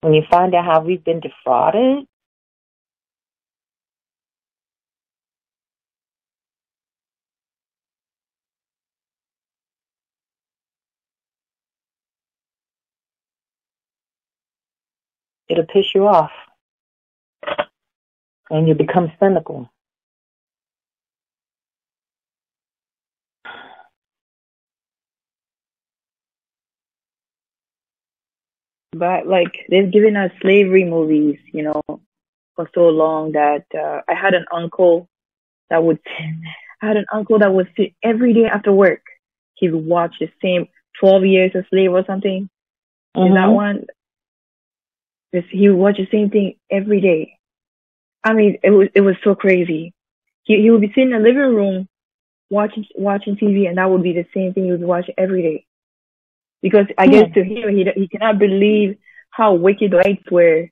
when 0.00 0.14
you 0.14 0.22
find 0.28 0.52
out 0.52 0.64
how 0.64 0.80
we've 0.80 1.04
been 1.04 1.20
defrauded, 1.20 2.08
it'll 15.48 15.66
piss 15.66 15.94
you 15.94 16.06
off. 16.06 16.30
And 18.50 18.68
you 18.68 18.74
become 18.74 19.10
cynical. 19.18 19.70
But 28.94 29.26
like 29.26 29.66
they've 29.68 29.90
given 29.90 30.16
us 30.16 30.30
slavery 30.40 30.84
movies, 30.84 31.38
you 31.52 31.62
know, 31.64 31.82
for 32.54 32.70
so 32.74 32.88
long 32.88 33.32
that 33.32 33.64
uh, 33.74 34.02
I 34.08 34.14
had 34.14 34.34
an 34.34 34.44
uncle 34.52 35.08
that 35.70 35.82
would 35.82 35.98
I 36.82 36.86
had 36.86 36.96
an 36.96 37.06
uncle 37.12 37.38
that 37.38 37.52
would 37.52 37.68
sit 37.76 37.94
every 38.02 38.32
day 38.34 38.44
after 38.44 38.72
work. 38.72 39.02
He 39.54 39.68
would 39.68 39.84
watch 39.84 40.14
the 40.20 40.30
same 40.42 40.68
twelve 41.00 41.24
years 41.24 41.52
a 41.54 41.64
slave 41.70 41.92
or 41.92 42.04
something. 42.04 42.48
Mm-hmm. 43.16 43.28
Is 43.28 43.34
that 43.34 43.46
mm-hmm. 43.46 43.52
one? 43.52 43.86
This, 45.34 45.44
he 45.50 45.68
would 45.68 45.76
watch 45.76 45.96
the 45.96 46.06
same 46.12 46.30
thing 46.30 46.54
every 46.70 47.00
day. 47.00 47.38
I 48.22 48.34
mean, 48.34 48.56
it 48.62 48.70
was 48.70 48.86
it 48.94 49.00
was 49.00 49.16
so 49.24 49.34
crazy. 49.34 49.92
He 50.44 50.62
he 50.62 50.70
would 50.70 50.80
be 50.80 50.92
sitting 50.94 51.10
in 51.10 51.10
the 51.10 51.18
living 51.18 51.52
room 51.56 51.88
watching 52.50 52.84
watching 52.94 53.34
TV, 53.34 53.66
and 53.66 53.78
that 53.78 53.90
would 53.90 54.04
be 54.04 54.12
the 54.12 54.26
same 54.32 54.54
thing 54.54 54.66
he 54.66 54.70
would 54.70 54.80
watch 54.80 55.10
every 55.18 55.42
day 55.42 55.66
because 56.62 56.86
I 56.96 57.08
guess 57.08 57.34
to 57.34 57.42
him 57.42 57.76
he 57.76 57.84
he 57.96 58.06
cannot 58.06 58.38
believe 58.38 58.96
how 59.30 59.54
wicked 59.54 59.92
lights 59.92 60.30
were 60.30 60.68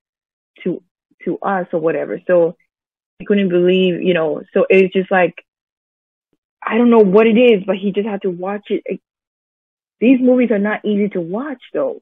to 0.63 0.81
to 1.25 1.39
us 1.41 1.67
or 1.73 1.81
whatever. 1.81 2.21
So 2.29 2.55
he 3.19 3.27
couldn't 3.27 3.49
believe, 3.49 4.01
you 4.01 4.15
know. 4.15 4.43
So 4.55 4.65
it's 4.71 4.95
just 4.95 5.11
like 5.11 5.35
I 6.65 6.79
don't 6.79 6.91
know 6.91 7.01
what 7.01 7.27
it 7.27 7.37
is, 7.37 7.65
but 7.67 7.79
he 7.79 7.91
just 7.91 8.07
had 8.07 8.23
to 8.23 8.31
watch 8.31 8.69
it. 8.69 9.01
These 9.99 10.21
movies 10.21 10.53
are 10.53 10.61
not 10.61 10.85
easy 10.85 11.09
to 11.09 11.21
watch, 11.21 11.63
though. 11.75 12.01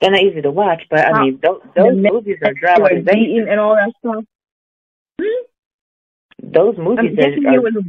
They're 0.00 0.10
not 0.10 0.22
easy 0.22 0.42
to 0.42 0.50
watch, 0.50 0.82
but 0.90 1.00
I 1.00 1.22
mean, 1.22 1.40
those, 1.42 1.60
those 1.74 1.96
movies 1.96 2.38
are 2.44 2.52
dramatization 2.52 3.46
and 3.48 3.60
all 3.60 3.76
that 3.76 3.92
stuff. 3.98 4.24
Hmm? 5.20 5.44
Those 6.42 6.76
movies 6.78 7.18
are, 7.18 7.54
are, 7.54 7.60
was 7.60 7.84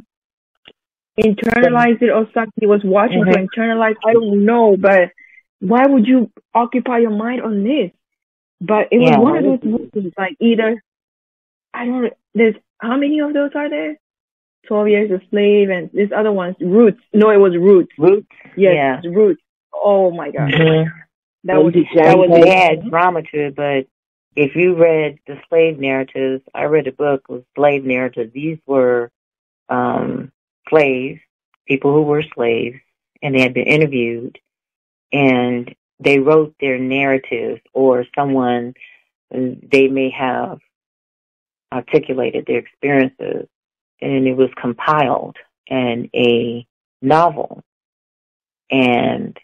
internalized 1.19 2.01
it 2.01 2.09
or 2.09 2.27
something. 2.33 2.53
He 2.59 2.67
was 2.67 2.81
watching 2.83 3.23
mm-hmm. 3.23 3.31
to 3.31 3.47
internalize. 3.47 3.95
I 4.05 4.13
don't 4.13 4.45
know, 4.45 4.77
but 4.77 5.11
why 5.59 5.85
would 5.85 6.07
you 6.07 6.31
occupy 6.53 6.99
your 6.99 7.11
mind 7.11 7.41
on 7.41 7.63
this? 7.63 7.91
But 8.59 8.87
it 8.91 8.99
was 8.99 9.09
yeah. 9.09 9.19
one 9.19 9.37
of 9.37 9.43
those 9.43 9.63
movies, 9.63 10.13
like 10.17 10.35
either 10.39 10.81
I 11.73 11.85
don't. 11.85 12.13
There's 12.33 12.55
how 12.79 12.97
many 12.97 13.19
of 13.19 13.33
those 13.33 13.51
are 13.55 13.69
there? 13.69 13.97
Twelve 14.67 14.87
Years 14.87 15.11
a 15.11 15.21
Slave 15.29 15.69
and 15.69 15.89
this 15.91 16.09
other 16.15 16.31
one's 16.31 16.55
Roots. 16.59 17.01
No, 17.13 17.29
it 17.29 17.37
was 17.37 17.55
Roots. 17.55 17.91
Roots. 17.97 18.27
Yes, 18.55 19.01
yeah. 19.03 19.09
Roots. 19.09 19.41
Oh 19.73 20.11
my 20.11 20.31
god. 20.31 20.51
Mm-hmm. 20.51 20.89
That 21.43 21.63
was 21.63 21.73
that 21.73 22.17
was 22.17 22.45
had 22.47 22.89
drama 22.89 23.21
to 23.21 23.47
it, 23.47 23.55
but 23.55 23.87
if 24.35 24.55
you 24.55 24.75
read 24.75 25.19
the 25.25 25.39
slave 25.49 25.79
narratives, 25.79 26.43
I 26.53 26.65
read 26.65 26.87
a 26.87 26.91
book 26.91 27.27
with 27.29 27.45
slave 27.55 27.85
narratives. 27.85 28.33
These 28.33 28.59
were 28.65 29.11
um 29.69 30.31
slaves, 30.69 31.19
people 31.67 31.93
who 31.93 32.03
were 32.03 32.23
slaves, 32.35 32.77
and 33.21 33.33
they 33.33 33.41
had 33.41 33.53
been 33.53 33.67
interviewed, 33.67 34.37
and 35.11 35.73
they 35.99 36.19
wrote 36.19 36.55
their 36.59 36.77
narratives, 36.77 37.61
or 37.73 38.05
someone 38.15 38.73
they 39.31 39.87
may 39.87 40.09
have 40.09 40.59
articulated 41.73 42.45
their 42.45 42.59
experiences, 42.59 43.47
and 44.01 44.27
it 44.27 44.35
was 44.35 44.49
compiled 44.59 45.37
in 45.67 46.09
a 46.13 46.65
novel. 47.01 47.63
And 48.69 49.37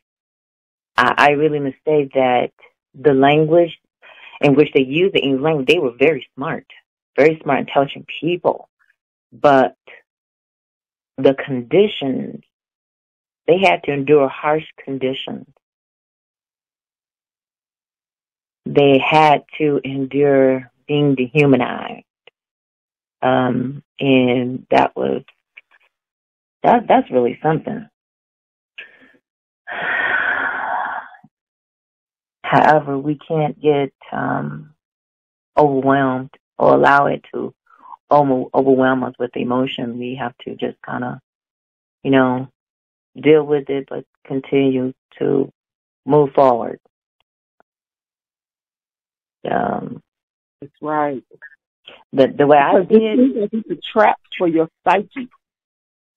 I, 0.95 1.31
really 1.31 1.59
must 1.59 1.77
say 1.85 2.09
that 2.13 2.51
the 2.93 3.13
language 3.13 3.79
in 4.41 4.55
which 4.55 4.69
they 4.73 4.83
used 4.83 5.15
the 5.15 5.21
English 5.21 5.41
language, 5.41 5.67
they 5.67 5.79
were 5.79 5.93
very 5.97 6.27
smart, 6.35 6.65
very 7.17 7.39
smart, 7.41 7.61
intelligent 7.61 8.07
people. 8.19 8.69
But 9.31 9.75
the 11.17 11.33
conditions, 11.33 12.43
they 13.47 13.59
had 13.59 13.83
to 13.83 13.91
endure 13.91 14.27
harsh 14.27 14.65
conditions. 14.83 15.47
They 18.65 18.99
had 18.99 19.43
to 19.57 19.79
endure 19.83 20.71
being 20.87 21.15
dehumanized. 21.15 22.05
Um, 23.21 23.83
and 23.99 24.67
that 24.69 24.95
was, 24.95 25.23
that, 26.61 26.87
that's 26.87 27.09
really 27.09 27.39
something. 27.41 27.87
However, 32.43 32.97
we 32.97 33.17
can't 33.17 33.59
get, 33.59 33.93
um, 34.11 34.73
overwhelmed 35.57 36.31
or 36.57 36.73
allow 36.75 37.07
it 37.07 37.23
to 37.33 37.53
overwhelm 38.11 39.03
us 39.03 39.15
with 39.17 39.35
emotion. 39.35 39.97
We 39.97 40.15
have 40.15 40.37
to 40.45 40.55
just 40.55 40.81
kind 40.81 41.03
of, 41.03 41.15
you 42.03 42.11
know, 42.11 42.47
deal 43.19 43.43
with 43.43 43.69
it, 43.69 43.87
but 43.89 44.05
continue 44.25 44.93
to 45.19 45.51
move 46.05 46.31
forward. 46.33 46.79
Um, 49.49 50.01
That's 50.61 50.73
right. 50.81 51.23
The 52.13 52.27
the 52.27 52.47
way 52.47 52.57
because 52.57 52.87
I 52.89 52.93
see 52.93 53.05
it, 53.05 53.49
it's 53.51 53.69
a 53.71 53.75
trap 53.91 54.19
for 54.37 54.47
your 54.47 54.69
psyche. 54.85 55.29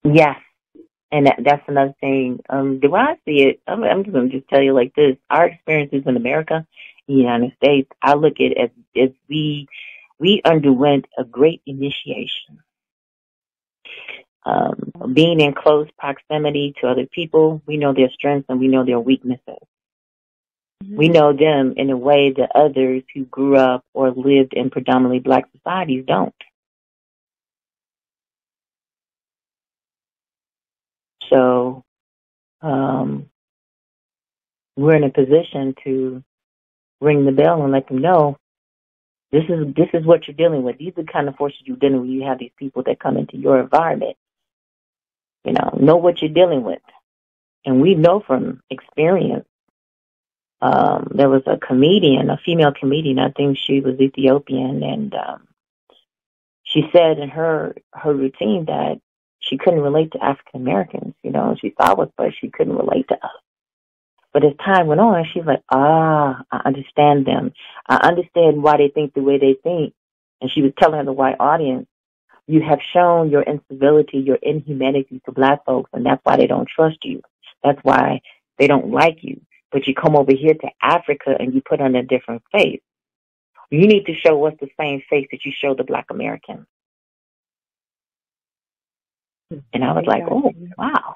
Yes, 0.05 0.39
and 1.16 1.26
that, 1.26 1.36
that's 1.42 1.66
another 1.66 1.94
thing. 1.98 2.40
Um, 2.50 2.78
the 2.80 2.90
way 2.90 3.00
I 3.00 3.14
see 3.24 3.42
it, 3.44 3.60
I'm, 3.66 3.82
I'm 3.82 4.04
just 4.04 4.12
going 4.12 4.28
to 4.28 4.36
just 4.36 4.48
tell 4.48 4.62
you 4.62 4.74
like 4.74 4.94
this: 4.94 5.16
our 5.30 5.46
experiences 5.46 6.02
in 6.04 6.16
America, 6.16 6.66
in 7.08 7.14
the 7.14 7.22
United 7.22 7.52
States, 7.56 7.88
I 8.02 8.14
look 8.14 8.34
at 8.34 8.52
it 8.52 8.58
as 8.58 8.70
as 9.02 9.10
we 9.28 9.66
we 10.18 10.42
underwent 10.44 11.06
a 11.16 11.24
great 11.24 11.62
initiation. 11.66 12.60
Um, 14.44 14.92
being 15.14 15.40
in 15.40 15.54
close 15.54 15.88
proximity 15.98 16.74
to 16.80 16.86
other 16.86 17.06
people, 17.06 17.62
we 17.66 17.78
know 17.78 17.94
their 17.94 18.10
strengths 18.10 18.46
and 18.50 18.60
we 18.60 18.68
know 18.68 18.84
their 18.84 19.00
weaknesses. 19.00 19.40
Mm-hmm. 20.84 20.96
We 20.96 21.08
know 21.08 21.32
them 21.32 21.74
in 21.78 21.90
a 21.90 21.96
way 21.96 22.32
that 22.36 22.54
others 22.54 23.02
who 23.14 23.24
grew 23.24 23.56
up 23.56 23.84
or 23.94 24.10
lived 24.10 24.52
in 24.52 24.70
predominantly 24.70 25.20
black 25.20 25.46
societies 25.56 26.04
don't. 26.06 26.34
So, 31.31 31.85
um, 32.62 33.29
we're 34.77 34.97
in 34.97 35.05
a 35.05 35.11
position 35.11 35.74
to 35.85 36.22
ring 37.01 37.24
the 37.24 37.33
bell 37.33 37.62
and 37.62 37.72
let 37.72 37.89
them 37.89 37.99
know 37.99 38.37
this 39.33 39.45
is 39.49 39.74
this 39.74 39.89
is 39.93 40.07
what 40.07 40.27
you're 40.27 40.37
dealing 40.37 40.62
with. 40.62 40.79
These 40.79 40.93
are 40.97 41.03
the 41.03 41.12
kind 41.12 41.29
of 41.29 41.37
forces 41.37 41.61
you're 41.64 41.77
dealing 41.77 42.01
with. 42.03 42.11
You 42.11 42.24
have 42.24 42.39
these 42.39 42.53
people 42.57 42.83
that 42.85 43.01
come 43.01 43.16
into 43.16 43.37
your 43.37 43.61
environment. 43.61 44.16
You 45.45 45.53
know, 45.53 45.77
know 45.81 45.97
what 45.97 46.20
you're 46.22 46.33
dealing 46.33 46.62
with, 46.62 46.83
and 47.64 47.81
we 47.81 47.95
know 47.95 48.22
from 48.27 48.62
experience. 48.70 49.47
Um, 50.62 51.12
there 51.14 51.29
was 51.29 51.43
a 51.47 51.59
comedian, 51.59 52.31
a 52.31 52.39
female 52.45 52.72
comedian. 52.72 53.18
I 53.18 53.31
think 53.31 53.59
she 53.59 53.81
was 53.81 54.01
Ethiopian, 54.01 54.83
and 54.83 55.14
um, 55.14 55.49
she 56.62 56.83
said 56.93 57.18
in 57.18 57.29
her 57.29 57.77
her 57.93 58.14
routine 58.14 58.66
that 58.66 59.01
she 59.49 59.59
couldn't 59.59 59.80
relate 59.80 60.12
to 60.12 60.24
African 60.24 60.62
Americans. 60.62 61.14
You 61.22 61.30
know, 61.30 61.57
she 61.61 61.74
saw 61.80 61.94
us, 61.94 62.11
but 62.16 62.32
she 62.40 62.51
couldn't 62.51 62.76
relate 62.76 63.09
to 63.09 63.14
us. 63.14 63.30
But 64.32 64.44
as 64.44 64.53
time 64.64 64.86
went 64.86 65.01
on, 65.01 65.24
she's 65.32 65.47
like, 65.47 65.62
ah, 65.70 66.42
I 66.51 66.61
understand 66.66 67.26
them. 67.26 67.53
I 67.88 67.97
understand 67.97 68.62
why 68.62 68.76
they 68.76 68.88
think 68.88 69.14
the 69.14 69.22
way 69.22 69.38
they 69.38 69.55
think. 69.62 69.94
And 70.40 70.51
she 70.51 70.62
was 70.62 70.72
telling 70.78 71.05
the 71.07 71.12
white 71.12 71.36
audience, 71.40 71.86
you 72.47 72.61
have 72.62 72.80
shown 72.92 73.30
your 73.30 73.42
incivility, 73.42 74.18
your 74.18 74.36
inhumanity 74.36 75.20
to 75.24 75.32
black 75.32 75.64
folks, 75.64 75.90
and 75.92 76.05
that's 76.05 76.20
why 76.22 76.36
they 76.36 76.47
don't 76.47 76.68
trust 76.68 76.99
you. 77.03 77.22
That's 77.64 77.80
why 77.82 78.20
they 78.59 78.66
don't 78.66 78.92
like 78.92 79.18
you. 79.22 79.40
But 79.72 79.86
you 79.86 79.94
come 79.94 80.14
over 80.14 80.32
here 80.32 80.55
to 80.55 80.68
Africa 80.82 81.34
and 81.38 81.55
you 81.55 81.62
put 81.66 81.80
on 81.80 81.94
a 81.97 82.03
different 82.03 82.42
face. 82.53 82.82
You 83.70 83.86
need 83.88 84.05
to 84.05 84.14
show 84.14 84.47
us 84.47 84.55
the 84.61 84.68
same 84.78 85.03
face 85.11 85.26
that 85.32 85.44
you 85.44 85.53
show 85.59 85.74
the 85.74 85.82
black 85.82 86.07
American. 86.11 86.66
And 89.51 89.84
I 89.84 89.92
was 89.92 90.05
like, 90.07 90.24
oh, 90.30 90.53
wow. 90.78 91.14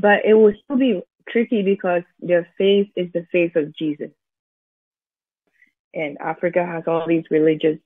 But 0.00 0.24
it 0.24 0.34
will 0.34 0.54
still 0.64 0.76
be 0.76 1.02
tricky 1.28 1.62
because 1.62 2.02
their 2.20 2.48
face 2.58 2.88
is 2.96 3.12
the 3.12 3.26
face 3.32 3.52
of 3.56 3.74
Jesus. 3.76 4.10
and 5.94 6.18
Africa 6.20 6.64
has 6.64 6.84
all 6.86 7.06
these 7.06 7.24
religious 7.30 7.78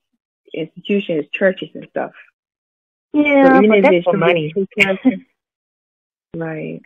institutions, 0.53 1.25
churches 1.31 1.69
and 1.73 1.87
stuff. 1.89 2.11
Yeah, 3.13 3.61
so 3.61 3.67
but 3.67 3.81
that's 3.83 4.03
for 4.03 4.17
money. 4.17 4.53
right. 6.35 6.81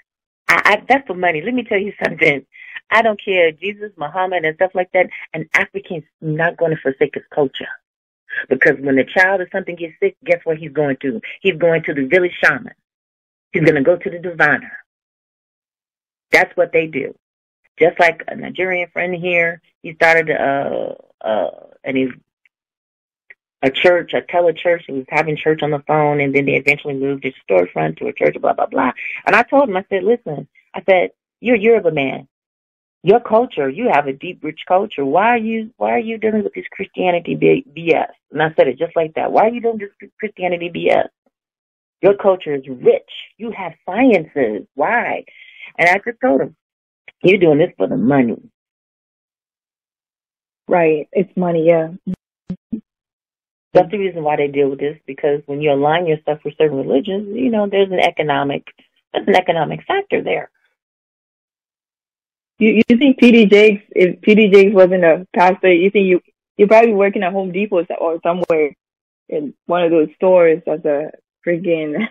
I, 0.49 0.61
I, 0.65 0.83
that's 0.87 1.07
for 1.07 1.15
money. 1.15 1.41
Let 1.41 1.53
me 1.53 1.63
tell 1.63 1.79
you 1.79 1.93
something. 2.03 2.45
I 2.89 3.01
don't 3.01 3.21
care, 3.23 3.51
Jesus, 3.51 3.91
Muhammad, 3.97 4.45
and 4.45 4.55
stuff 4.55 4.71
like 4.73 4.91
that. 4.93 5.09
An 5.33 5.49
African's 5.53 6.05
not 6.21 6.57
going 6.57 6.71
to 6.71 6.81
forsake 6.81 7.15
his 7.15 7.23
culture. 7.33 7.67
Because 8.49 8.75
when 8.79 8.95
the 8.95 9.05
child 9.05 9.41
or 9.41 9.49
something 9.51 9.75
gets 9.75 9.93
sick, 9.99 10.15
guess 10.23 10.39
what 10.43 10.57
he's 10.57 10.71
going 10.71 10.97
to? 11.01 11.21
He's 11.41 11.57
going 11.57 11.83
to 11.83 11.93
the 11.93 12.05
village 12.05 12.33
shaman. 12.43 12.73
He's 13.51 13.63
going 13.63 13.75
to 13.75 13.81
go 13.81 13.95
to 13.95 14.09
the 14.09 14.19
diviner. 14.19 14.77
That's 16.31 16.55
what 16.57 16.71
they 16.73 16.87
do. 16.87 17.15
Just 17.79 17.99
like 17.99 18.23
a 18.27 18.35
Nigerian 18.35 18.89
friend 18.89 19.13
here, 19.13 19.61
he 19.83 19.93
started 19.93 20.29
a, 20.29 20.95
uh 21.21 21.49
and 21.83 21.95
he's 21.95 22.09
a 23.61 23.71
church, 23.71 24.13
a 24.13 24.21
telechurch. 24.21 24.83
He 24.85 24.93
was 24.93 25.05
having 25.09 25.37
church 25.37 25.61
on 25.63 25.71
the 25.71 25.83
phone, 25.87 26.19
and 26.19 26.33
then 26.33 26.45
they 26.45 26.55
eventually 26.55 26.93
moved 26.93 27.23
his 27.23 27.33
storefront 27.49 27.97
to 27.97 28.07
a 28.07 28.13
church. 28.13 28.35
Blah 28.39 28.53
blah 28.53 28.65
blah. 28.65 28.91
And 29.25 29.35
I 29.35 29.43
told 29.43 29.69
him, 29.69 29.77
I 29.77 29.85
said, 29.89 30.03
listen, 30.03 30.47
I 30.73 30.83
said, 30.87 31.11
you're 31.39 31.55
Yoruba 31.55 31.91
man. 31.91 32.27
Your 33.07 33.21
culture, 33.21 33.69
you 33.69 33.87
have 33.89 34.07
a 34.07 34.11
deep, 34.11 34.43
rich 34.43 34.59
culture. 34.67 35.05
Why 35.05 35.27
are 35.29 35.37
you 35.37 35.71
Why 35.77 35.91
are 35.91 35.99
you 36.09 36.17
dealing 36.17 36.43
with 36.43 36.53
this 36.53 36.65
Christianity 36.69 37.37
BS? 37.37 38.11
And 38.33 38.43
I 38.43 38.53
said 38.53 38.67
it 38.67 38.77
just 38.77 38.97
like 38.97 39.13
that. 39.13 39.31
Why 39.31 39.43
are 39.43 39.49
you 39.49 39.61
doing 39.61 39.77
this 39.77 40.09
Christianity 40.19 40.69
BS? 40.69 41.07
Your 42.01 42.15
culture 42.15 42.53
is 42.53 42.67
rich. 42.67 43.09
You 43.37 43.51
have 43.51 43.71
sciences. 43.85 44.67
Why? 44.75 45.23
And 45.77 45.87
I 45.87 46.01
just 46.03 46.19
told 46.19 46.41
him, 46.41 46.57
you're 47.23 47.39
doing 47.39 47.59
this 47.59 47.71
for 47.77 47.87
the 47.87 47.95
money. 47.95 48.41
Right. 50.67 51.07
It's 51.13 51.31
money, 51.37 51.65
yeah. 51.65 51.91
Mm-hmm. 52.09 52.79
That's 53.71 53.89
the 53.89 53.99
reason 53.99 54.21
why 54.21 54.35
they 54.35 54.49
deal 54.49 54.69
with 54.69 54.79
this, 54.79 54.97
because 55.05 55.41
when 55.45 55.61
you 55.61 55.71
align 55.71 56.07
yourself 56.07 56.39
with 56.43 56.55
certain 56.57 56.75
religions, 56.77 57.29
you 57.33 57.51
know, 57.51 57.69
there's 57.71 57.89
an 57.89 58.01
economic, 58.01 58.65
there's 59.13 59.29
an 59.29 59.35
economic 59.37 59.85
factor 59.87 60.21
there. 60.21 60.51
You 62.59 62.81
you 62.87 62.97
think 62.97 63.19
TD 63.19 63.49
Jakes 63.49 63.83
if 63.91 64.21
TD 64.21 64.51
Jakes 64.51 64.73
wasn't 64.73 65.03
a 65.03 65.27
pastor, 65.35 65.71
you 65.71 65.91
think 65.91 66.07
you 66.07 66.21
you're 66.57 66.67
probably 66.67 66.93
working 66.93 67.23
at 67.23 67.33
Home 67.33 67.51
Depot 67.51 67.85
or 67.99 68.19
somewhere 68.23 68.75
in 69.29 69.53
one 69.65 69.83
of 69.83 69.91
those 69.91 70.09
stores 70.15 70.61
as 70.65 70.83
a 70.85 71.11
freaking 71.45 72.07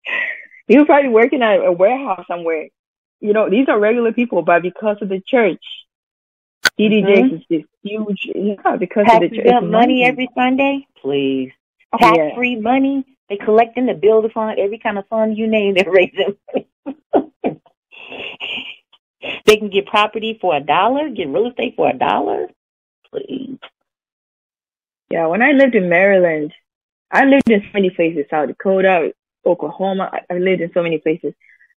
he 0.68 0.78
was 0.78 0.86
probably 0.86 1.10
working 1.10 1.42
at 1.42 1.64
a 1.64 1.72
warehouse 1.72 2.24
somewhere. 2.28 2.68
You 3.20 3.32
know, 3.32 3.48
these 3.48 3.68
are 3.68 3.78
regular 3.78 4.12
people, 4.12 4.42
but 4.42 4.62
because 4.62 4.98
of 5.00 5.08
the 5.08 5.22
church, 5.26 5.62
TD 6.78 7.02
mm-hmm. 7.02 7.06
Jakes 7.06 7.34
is 7.34 7.46
this 7.48 7.64
huge. 7.82 8.28
Yeah, 8.34 8.76
because 8.76 9.06
of 9.10 9.20
the 9.20 9.30
church. 9.30 9.46
money, 9.46 9.66
money 9.66 10.04
every 10.04 10.28
Sunday, 10.34 10.86
please. 11.00 11.52
Oh, 11.92 11.98
Tax 11.98 12.16
yeah. 12.16 12.34
free 12.34 12.56
money. 12.56 13.04
They 13.28 13.36
collecting 13.36 13.86
the 13.86 13.94
build 13.94 14.24
a 14.24 14.28
fund, 14.28 14.58
every 14.58 14.78
kind 14.78 14.98
of 14.98 15.06
fund 15.08 15.36
you 15.36 15.48
name. 15.48 15.74
They're 15.74 15.90
raising. 15.90 16.36
they 19.44 19.56
can 19.56 19.70
get 19.70 19.86
property 19.86 20.38
for 20.40 20.56
a 20.56 20.60
dollar, 20.60 21.08
get 21.10 21.28
real 21.28 21.48
estate 21.48 21.74
for 21.76 21.88
a 21.88 21.96
dollar. 21.96 22.48
Please. 23.10 23.58
Yeah, 25.10 25.26
when 25.26 25.42
I 25.42 25.52
lived 25.52 25.74
in 25.74 25.88
Maryland, 25.88 26.52
I 27.10 27.24
lived 27.24 27.48
in 27.48 27.60
so 27.60 27.68
many 27.72 27.90
places, 27.90 28.26
South 28.30 28.48
Dakota, 28.48 29.12
Oklahoma. 29.44 30.10
I, 30.12 30.34
I 30.34 30.38
lived 30.38 30.60
in 30.60 30.72
so 30.74 30.82
many 30.82 30.98
places. 30.98 31.32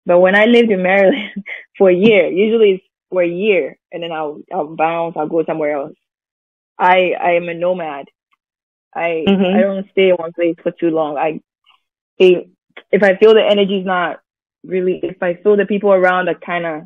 But 0.06 0.20
when 0.20 0.36
I 0.36 0.46
lived 0.46 0.72
in 0.72 0.82
Maryland 0.82 1.44
for 1.78 1.90
a 1.90 1.96
year, 1.96 2.28
usually 2.28 2.72
it's 2.72 2.84
for 3.10 3.22
a 3.22 3.28
year, 3.28 3.78
and 3.92 4.04
then 4.04 4.12
I'll 4.12 4.42
I'll 4.52 4.76
bounce, 4.76 5.16
I'll 5.18 5.28
go 5.28 5.44
somewhere 5.46 5.76
else. 5.76 5.96
I 6.78 7.14
I 7.20 7.32
am 7.32 7.50
a 7.50 7.54
nomad. 7.54 8.06
I 8.94 9.26
mm-hmm. 9.28 9.58
I 9.58 9.62
don't 9.62 9.90
stay 9.92 10.10
in 10.10 10.16
one 10.16 10.34
place 10.34 10.56
for 10.64 10.72
too 10.72 10.90
long. 10.90 11.18
I 11.18 11.42
if 12.18 12.48
if 12.92 13.04
I 13.04 13.16
feel 13.18 13.34
the 13.34 13.46
energy's 13.48 13.86
not 13.86 14.20
really, 14.64 15.00
if 15.04 15.22
I 15.22 15.36
feel 15.36 15.58
the 15.58 15.66
people 15.66 15.92
around 15.92 16.28
are 16.28 16.36
kind 16.36 16.66
of 16.66 16.84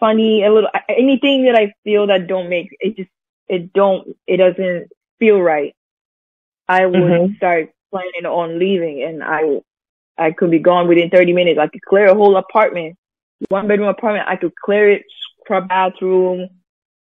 funny, 0.00 0.44
a 0.44 0.52
little 0.52 0.70
anything 0.88 1.44
that 1.44 1.56
I 1.56 1.72
feel 1.84 2.06
that 2.08 2.26
don't 2.26 2.48
make 2.48 2.76
it 2.80 2.96
just 2.96 3.10
it 3.48 3.72
don't 3.72 4.16
it 4.26 4.38
doesn't 4.38 4.90
feel 5.18 5.40
right. 5.40 5.74
I 6.68 6.86
would 6.86 6.96
mm-hmm. 6.96 7.34
start 7.36 7.70
planning 7.90 8.26
on 8.26 8.58
leaving, 8.58 9.02
and 9.02 9.22
I 9.22 9.60
I 10.16 10.32
could 10.32 10.50
be 10.50 10.58
gone 10.58 10.88
within 10.88 11.10
30 11.10 11.32
minutes. 11.32 11.58
I 11.58 11.68
could 11.68 11.82
clear 11.82 12.06
a 12.06 12.14
whole 12.14 12.36
apartment, 12.36 12.96
one 13.48 13.68
bedroom 13.68 13.88
apartment. 13.88 14.28
I 14.28 14.36
could 14.36 14.54
clear 14.54 14.90
it, 14.90 15.04
scrub 15.40 15.68
bathroom, 15.68 16.48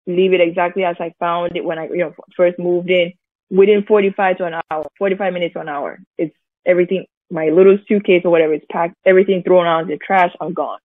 leave 0.07 0.33
it 0.33 0.41
exactly 0.41 0.85
as 0.85 0.97
I 1.01 1.13
found 1.19 1.57
it 1.57 1.65
when 1.65 1.79
I, 1.79 1.89
you 1.89 1.99
know, 1.99 2.15
first 2.37 2.59
moved 2.59 2.91
in. 2.91 3.13
Within 3.51 3.85
45 3.85 4.39
to 4.39 4.45
an 4.45 4.55
hour, 4.71 4.87
45 4.99 5.33
minutes 5.33 5.55
to 5.55 5.61
an 5.61 5.69
hour. 5.69 5.99
It's 6.17 6.35
everything, 6.65 7.07
my 7.33 7.49
little 7.49 7.79
suitcase 7.89 8.23
or 8.25 8.31
whatever, 8.31 8.55
it's 8.55 8.67
packed, 8.71 8.95
everything 9.05 9.43
thrown 9.43 9.67
out 9.67 9.83
in 9.83 9.89
the 9.89 9.99
trash. 9.99 10.33
I'm 10.41 10.53
gone. 10.53 10.79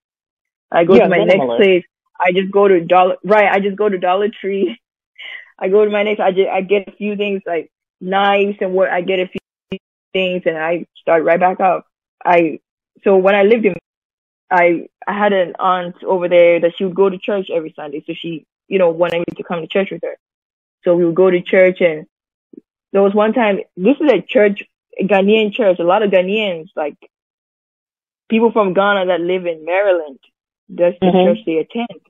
I 0.72 0.84
go 0.84 0.98
to 0.98 1.08
my 1.10 1.24
next 1.24 1.46
place. 1.46 1.84
I 2.20 2.32
just 2.32 2.52
go 2.52 2.68
to 2.68 2.80
Dollar, 2.82 3.18
right. 3.24 3.52
I 3.52 3.60
just 3.60 3.76
go 3.76 3.90
to 3.90 3.98
Dollar 3.98 4.30
Tree. 4.30 4.80
I 5.60 5.70
go 5.70 5.86
to 5.86 5.92
my 5.92 6.04
next, 6.04 6.20
I 6.20 6.32
just, 6.32 6.50
I 6.50 6.62
get 6.62 6.88
a 6.88 6.92
few 6.92 7.16
things 7.16 7.42
like 7.46 7.72
knives 8.02 8.58
and 8.60 8.74
what, 8.74 8.90
I 8.90 9.02
get 9.02 9.20
a 9.20 9.28
few 9.28 9.80
things 10.14 10.44
and 10.46 10.58
I 10.58 10.86
start 11.02 11.24
right 11.24 11.40
back 11.40 11.60
up. 11.60 11.88
I 12.24 12.60
so 13.04 13.18
when 13.18 13.36
I 13.36 13.44
lived 13.44 13.66
in 13.66 13.76
I 14.50 14.88
I 15.08 15.14
had 15.14 15.34
an 15.34 15.54
aunt 15.60 16.04
over 16.04 16.28
there 16.28 16.60
that 16.60 16.74
she 16.78 16.86
would 16.86 16.96
go 16.96 17.10
to 17.10 17.18
church 17.18 17.50
every 17.50 17.74
Sunday. 17.76 18.04
So 18.06 18.14
she, 18.14 18.46
you 18.68 18.80
know, 18.80 18.90
wanted 18.90 19.20
me 19.20 19.26
to 19.36 19.44
come 19.44 19.62
to 19.62 19.68
church 19.68 19.92
with 19.92 20.02
her. 20.04 20.18
So 20.84 20.96
we 20.96 21.06
would 21.06 21.16
go 21.16 21.30
to 21.30 21.42
church 21.42 21.82
and 21.82 22.06
there 22.92 23.02
was 23.02 23.14
one 23.14 23.34
time 23.34 23.60
this 23.76 23.98
is 24.00 24.12
a 24.12 24.22
church 24.22 24.64
a 25.00 25.04
Ghanaian 25.04 25.54
church. 25.54 25.80
A 25.80 25.84
lot 25.84 26.04
of 26.04 26.12
Ghanaians, 26.12 26.70
like 26.76 26.98
people 28.30 28.52
from 28.52 28.74
Ghana 28.74 29.08
that 29.08 29.22
live 29.22 29.46
in 29.46 29.66
Maryland, 29.66 30.20
that's 30.70 30.98
the 31.00 31.08
mm-hmm. 31.08 31.36
church 31.36 31.46
they 31.46 31.58
attend. 31.58 32.02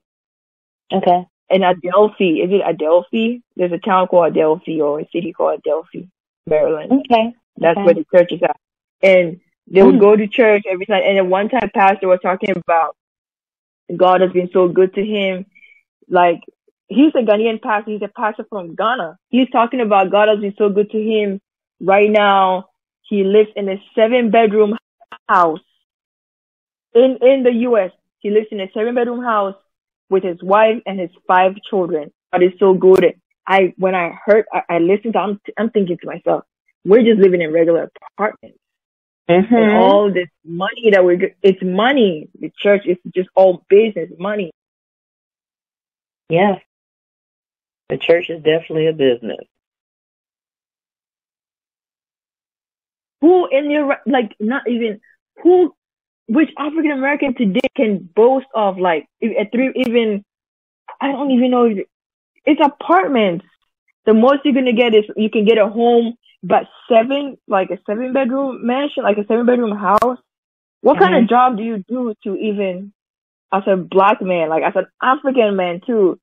Okay. 0.91 1.27
And 1.49 1.63
Adelphi, 1.63 2.41
is 2.41 2.51
it 2.51 2.61
Adelphi? 2.61 3.43
There's 3.55 3.71
a 3.71 3.77
town 3.77 4.07
called 4.07 4.35
Adelphi 4.35 4.81
or 4.81 4.99
a 4.99 5.09
city 5.13 5.33
called 5.33 5.59
Adelphi, 5.59 6.09
Maryland. 6.47 6.91
Okay. 6.91 7.33
That's 7.57 7.77
okay. 7.77 7.85
where 7.85 7.93
the 7.93 8.05
church 8.13 8.31
is 8.31 8.41
at. 8.43 8.57
And 9.01 9.39
they 9.67 9.83
would 9.83 9.95
mm. 9.95 9.99
go 9.99 10.15
to 10.15 10.27
church 10.27 10.63
every 10.69 10.85
time. 10.85 11.03
And 11.05 11.17
then 11.17 11.29
one 11.29 11.49
time, 11.49 11.69
pastor 11.73 12.07
was 12.07 12.19
talking 12.21 12.51
about 12.55 12.95
God 13.95 14.21
has 14.21 14.31
been 14.31 14.49
so 14.51 14.67
good 14.67 14.93
to 14.95 15.05
him. 15.05 15.45
Like 16.09 16.41
he's 16.87 17.13
a 17.15 17.19
Ghanaian 17.19 17.61
pastor. 17.61 17.91
He's 17.91 18.01
a 18.01 18.07
pastor 18.07 18.45
from 18.49 18.75
Ghana. 18.75 19.17
He's 19.29 19.49
talking 19.49 19.81
about 19.81 20.11
God 20.11 20.29
has 20.29 20.39
been 20.39 20.55
so 20.57 20.69
good 20.69 20.91
to 20.91 20.97
him. 20.97 21.41
Right 21.79 22.09
now, 22.09 22.69
he 23.01 23.23
lives 23.23 23.49
in 23.55 23.69
a 23.69 23.81
seven 23.95 24.31
bedroom 24.31 24.77
house 25.27 25.59
in 26.93 27.17
in 27.21 27.43
the 27.43 27.53
U.S. 27.69 27.91
He 28.25 28.31
lives 28.31 28.47
in 28.49 28.59
a 28.59 28.67
seven 28.73 28.95
bedroom 28.95 29.23
house 29.23 29.53
with 30.09 30.23
his 30.23 30.41
wife 30.41 30.81
and 30.87 30.99
his 30.99 31.11
five 31.27 31.53
children. 31.69 32.11
God 32.33 32.41
is 32.41 32.53
so 32.57 32.73
good. 32.73 33.13
I 33.47 33.75
when 33.77 33.93
I 33.93 34.17
heard, 34.25 34.45
I, 34.51 34.63
I 34.67 34.79
listened. 34.79 35.13
To, 35.13 35.19
I'm 35.19 35.39
I'm 35.59 35.69
thinking 35.69 35.99
to 35.99 36.07
myself, 36.07 36.43
we're 36.83 37.03
just 37.03 37.19
living 37.19 37.43
in 37.43 37.53
regular 37.53 37.91
apartments. 38.13 38.57
Mm-hmm. 39.29 39.53
And 39.53 39.77
all 39.77 40.11
this 40.11 40.29
money 40.43 40.89
that 40.93 41.05
we're, 41.05 41.35
it's 41.43 41.61
money. 41.61 42.29
The 42.39 42.51
church 42.57 42.87
is 42.87 42.97
just 43.15 43.29
all 43.35 43.63
business, 43.69 44.09
money. 44.17 44.49
Yeah. 46.27 46.55
The 47.89 47.97
church 47.97 48.31
is 48.31 48.41
definitely 48.41 48.87
a 48.87 48.93
business. 48.93 49.45
Who 53.21 53.47
in 53.51 53.69
your, 53.69 53.97
like, 54.07 54.35
not 54.39 54.67
even, 54.67 54.99
who, 55.43 55.75
which 56.27 56.49
African 56.57 56.91
American 56.91 57.35
today 57.35 57.67
can 57.75 58.09
boast 58.15 58.47
of, 58.53 58.77
like, 58.77 59.07
a 59.21 59.47
three, 59.51 59.71
even, 59.75 60.23
I 60.99 61.11
don't 61.11 61.31
even 61.31 61.51
know, 61.51 61.73
it's 62.45 62.61
apartments. 62.63 63.45
The 64.05 64.13
most 64.13 64.39
you're 64.43 64.53
going 64.53 64.65
to 64.65 64.73
get 64.73 64.93
is 64.93 65.05
you 65.15 65.29
can 65.29 65.45
get 65.45 65.57
a 65.57 65.67
home 65.67 66.15
but 66.43 66.67
seven, 66.87 67.37
like 67.47 67.71
a 67.71 67.79
seven 67.87 68.13
bedroom 68.13 68.65
mansion, 68.65 69.03
like 69.03 69.17
a 69.17 69.25
seven 69.25 69.47
bedroom 69.47 69.75
house, 69.75 70.19
what 70.81 70.97
mm-hmm. 70.97 71.03
kind 71.03 71.15
of 71.15 71.21
mm-hmm. 71.21 71.29
job 71.29 71.57
do 71.57 71.63
you 71.63 71.83
do 71.87 72.13
to 72.23 72.35
even, 72.35 72.93
as 73.51 73.63
a 73.65 73.75
black 73.75 74.21
man, 74.21 74.49
like 74.49 74.63
as 74.63 74.75
an 74.75 74.85
African 75.01 75.55
man 75.55 75.81
too? 75.85 76.19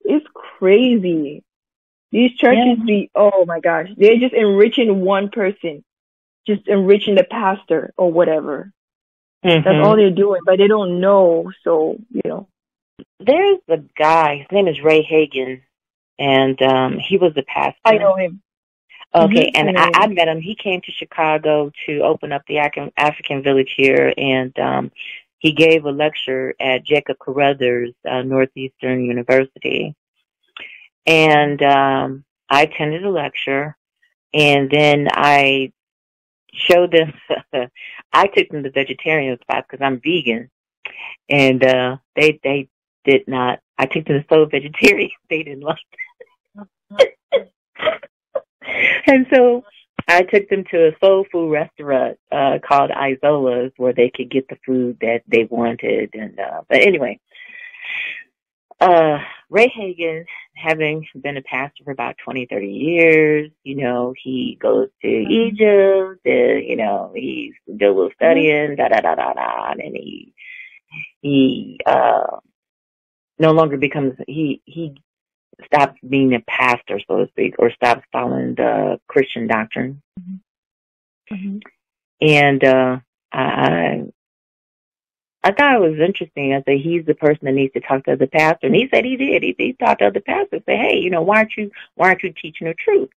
It's 0.00 0.26
crazy. 0.34 1.44
These 2.10 2.32
churches 2.36 2.78
yeah. 2.78 2.84
be, 2.84 3.10
oh 3.14 3.44
my 3.46 3.60
gosh, 3.60 3.88
they're 3.96 4.18
just 4.18 4.34
enriching 4.34 5.00
one 5.00 5.30
person, 5.30 5.84
just 6.46 6.66
enriching 6.66 7.14
the 7.14 7.24
pastor 7.24 7.92
or 7.96 8.12
whatever. 8.12 8.72
Mm-hmm. 9.44 9.64
That's 9.64 9.86
all 9.86 9.96
they're 9.96 10.10
doing, 10.10 10.40
but 10.46 10.58
they 10.58 10.68
don't 10.68 11.00
know. 11.00 11.52
So, 11.62 11.98
you 12.10 12.22
know. 12.24 12.48
There's 13.20 13.58
a 13.68 13.78
guy, 13.98 14.38
his 14.38 14.46
name 14.52 14.68
is 14.68 14.80
Ray 14.80 15.02
Hagins, 15.02 15.62
and 16.18 16.60
um 16.62 16.98
he 16.98 17.16
was 17.16 17.34
the 17.34 17.42
pastor. 17.42 17.80
I 17.84 17.98
know 17.98 18.16
him. 18.16 18.42
Okay, 19.14 19.50
mm-hmm. 19.50 19.68
and 19.68 19.78
I, 19.78 19.90
I 19.94 20.06
met 20.08 20.28
him. 20.28 20.40
He 20.40 20.56
came 20.56 20.80
to 20.80 20.92
Chicago 20.92 21.70
to 21.86 22.00
open 22.00 22.32
up 22.32 22.42
the 22.48 22.58
African 22.58 23.42
Village 23.42 23.72
here, 23.76 24.12
and 24.16 24.58
um, 24.58 24.90
he 25.38 25.52
gave 25.52 25.84
a 25.84 25.90
lecture 25.90 26.54
at 26.58 26.84
Jacob 26.84 27.18
Carruthers 27.20 27.92
uh, 28.08 28.22
Northeastern 28.22 29.04
University. 29.04 29.94
And 31.06 31.62
um, 31.62 32.24
I 32.50 32.62
attended 32.62 33.04
a 33.04 33.10
lecture, 33.10 33.76
and 34.32 34.68
then 34.68 35.08
I 35.12 35.72
showed 36.52 36.92
them. 36.92 37.12
I 38.14 38.28
took 38.28 38.48
them 38.48 38.62
to 38.62 38.70
vegetarian 38.70 39.38
spots 39.40 39.66
because 39.68 39.84
I'm 39.84 40.00
vegan, 40.00 40.48
and 41.28 41.62
uh, 41.64 41.96
they 42.14 42.38
they 42.42 42.68
did 43.04 43.26
not. 43.26 43.58
I 43.76 43.86
took 43.86 44.06
them 44.06 44.22
to 44.22 44.26
soul 44.28 44.46
vegetarian. 44.46 45.10
They 45.28 45.42
didn't 45.42 45.62
like. 45.62 45.78
It. 46.98 47.52
and 49.06 49.26
so 49.32 49.64
I 50.06 50.22
took 50.22 50.48
them 50.48 50.64
to 50.70 50.88
a 50.88 50.98
soul 51.00 51.26
food 51.32 51.50
restaurant 51.50 52.18
uh 52.30 52.58
called 52.66 52.90
Izola's 52.90 53.72
where 53.76 53.92
they 53.92 54.10
could 54.10 54.30
get 54.30 54.48
the 54.48 54.58
food 54.64 54.98
that 55.00 55.22
they 55.26 55.44
wanted 55.44 56.10
and 56.14 56.38
uh 56.38 56.62
but 56.68 56.78
anyway. 56.82 57.18
Uh 58.80 59.18
Ray 59.50 59.68
Hagins, 59.68 60.26
having 60.56 61.06
been 61.22 61.36
a 61.36 61.42
pastor 61.42 61.84
for 61.84 61.92
about 61.92 62.16
twenty, 62.22 62.46
thirty 62.46 62.72
years, 62.72 63.50
you 63.62 63.76
know, 63.76 64.14
he 64.22 64.58
goes 64.60 64.88
to 65.02 65.08
Egypt, 65.08 66.20
uh, 66.26 66.30
you 66.30 66.76
know, 66.76 67.12
he's 67.14 67.54
do 67.76 67.86
a 67.86 67.88
little 67.88 68.10
studying, 68.14 68.76
da 68.76 68.88
da 68.88 69.00
da 69.00 69.14
da 69.14 69.32
da 69.32 69.72
and 69.72 69.96
he 69.96 70.34
he 71.20 71.78
uh 71.86 72.38
no 73.38 73.52
longer 73.52 73.76
becomes 73.76 74.14
he 74.26 74.62
he 74.64 74.94
stops 75.64 75.98
being 76.08 76.34
a 76.34 76.40
pastor, 76.40 77.00
so 77.06 77.18
to 77.18 77.28
speak, 77.28 77.54
or 77.58 77.70
stops 77.72 78.02
following 78.12 78.54
the 78.54 78.98
Christian 79.08 79.46
doctrine. 79.46 80.02
Mm-hmm. 81.30 81.58
And 82.20 82.64
uh, 82.64 82.98
I 83.32 84.04
I 85.44 85.52
thought 85.52 85.74
it 85.74 85.90
was 85.90 86.00
interesting. 86.00 86.54
I 86.54 86.62
said 86.62 86.80
he's 86.80 87.04
the 87.04 87.14
person 87.14 87.44
that 87.44 87.52
needs 87.52 87.74
to 87.74 87.80
talk 87.80 88.04
to 88.04 88.16
the 88.16 88.26
pastor, 88.26 88.66
and 88.66 88.74
he 88.74 88.88
said 88.88 89.04
he 89.04 89.16
did. 89.16 89.42
He, 89.42 89.54
he 89.58 89.72
talked 89.74 90.00
to 90.00 90.06
other 90.06 90.20
pastors, 90.20 90.62
say, 90.64 90.74
hey, 90.78 90.96
you 90.96 91.10
know, 91.10 91.20
why 91.20 91.36
aren't 91.36 91.54
you 91.58 91.70
why 91.96 92.08
aren't 92.08 92.22
you 92.22 92.32
teaching 92.32 92.66
the 92.66 92.72
truth? 92.72 93.10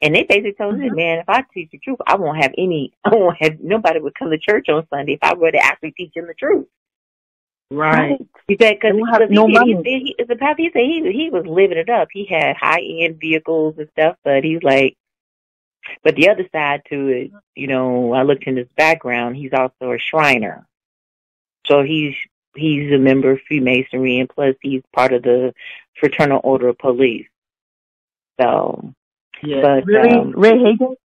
And 0.00 0.14
they 0.14 0.22
basically 0.22 0.54
told 0.54 0.80
him, 0.80 0.94
man, 0.94 1.18
if 1.18 1.28
I 1.28 1.44
teach 1.52 1.70
the 1.72 1.78
truth, 1.78 1.98
I 2.06 2.16
won't 2.16 2.42
have 2.42 2.54
any, 2.56 2.94
I 3.04 3.10
won't 3.10 3.36
have 3.38 3.60
nobody 3.60 4.00
would 4.00 4.14
come 4.14 4.30
to 4.30 4.38
church 4.38 4.70
on 4.70 4.86
Sunday 4.88 5.12
if 5.12 5.18
I 5.22 5.34
were 5.34 5.52
to 5.52 5.62
actually 5.62 5.92
teach 5.92 6.14
them 6.14 6.26
the 6.26 6.34
truth. 6.34 6.66
Right. 7.70 8.18
He 8.48 8.56
said 8.58 8.78
because 8.80 8.96
he, 8.96 9.34
no 9.34 9.46
he, 9.46 9.52
money. 9.52 9.82
he, 9.84 10.14
he, 10.16 10.16
as 10.18 10.56
he 10.56 10.70
said 10.72 10.82
he 10.82 11.12
he 11.12 11.28
was 11.30 11.46
living 11.46 11.78
it 11.78 11.90
up. 11.90 12.08
He 12.12 12.24
had 12.24 12.56
high 12.56 12.80
end 12.80 13.20
vehicles 13.20 13.74
and 13.76 13.88
stuff, 13.90 14.16
but 14.24 14.42
he's 14.42 14.62
like, 14.62 14.96
but 16.02 16.16
the 16.16 16.30
other 16.30 16.46
side 16.50 16.82
to 16.88 17.08
it, 17.08 17.30
you 17.54 17.66
know, 17.66 18.14
I 18.14 18.22
looked 18.22 18.44
in 18.44 18.56
his 18.56 18.68
background. 18.74 19.36
He's 19.36 19.52
also 19.52 19.92
a 19.92 19.98
Shriner, 19.98 20.66
so 21.66 21.82
he's 21.82 22.14
he's 22.54 22.92
a 22.92 22.98
member 22.98 23.32
of 23.32 23.40
Freemasonry, 23.46 24.18
and 24.18 24.28
plus 24.28 24.54
he's 24.62 24.82
part 24.92 25.12
of 25.12 25.22
the 25.22 25.54
Fraternal 25.98 26.40
Order 26.44 26.68
of 26.68 26.78
Police. 26.78 27.26
So, 28.40 28.92
Yeah. 29.42 29.62
but 29.62 29.86
Really, 29.86 30.10
um, 30.10 30.32
Ray 30.32 30.52
Hagins. 30.52 30.96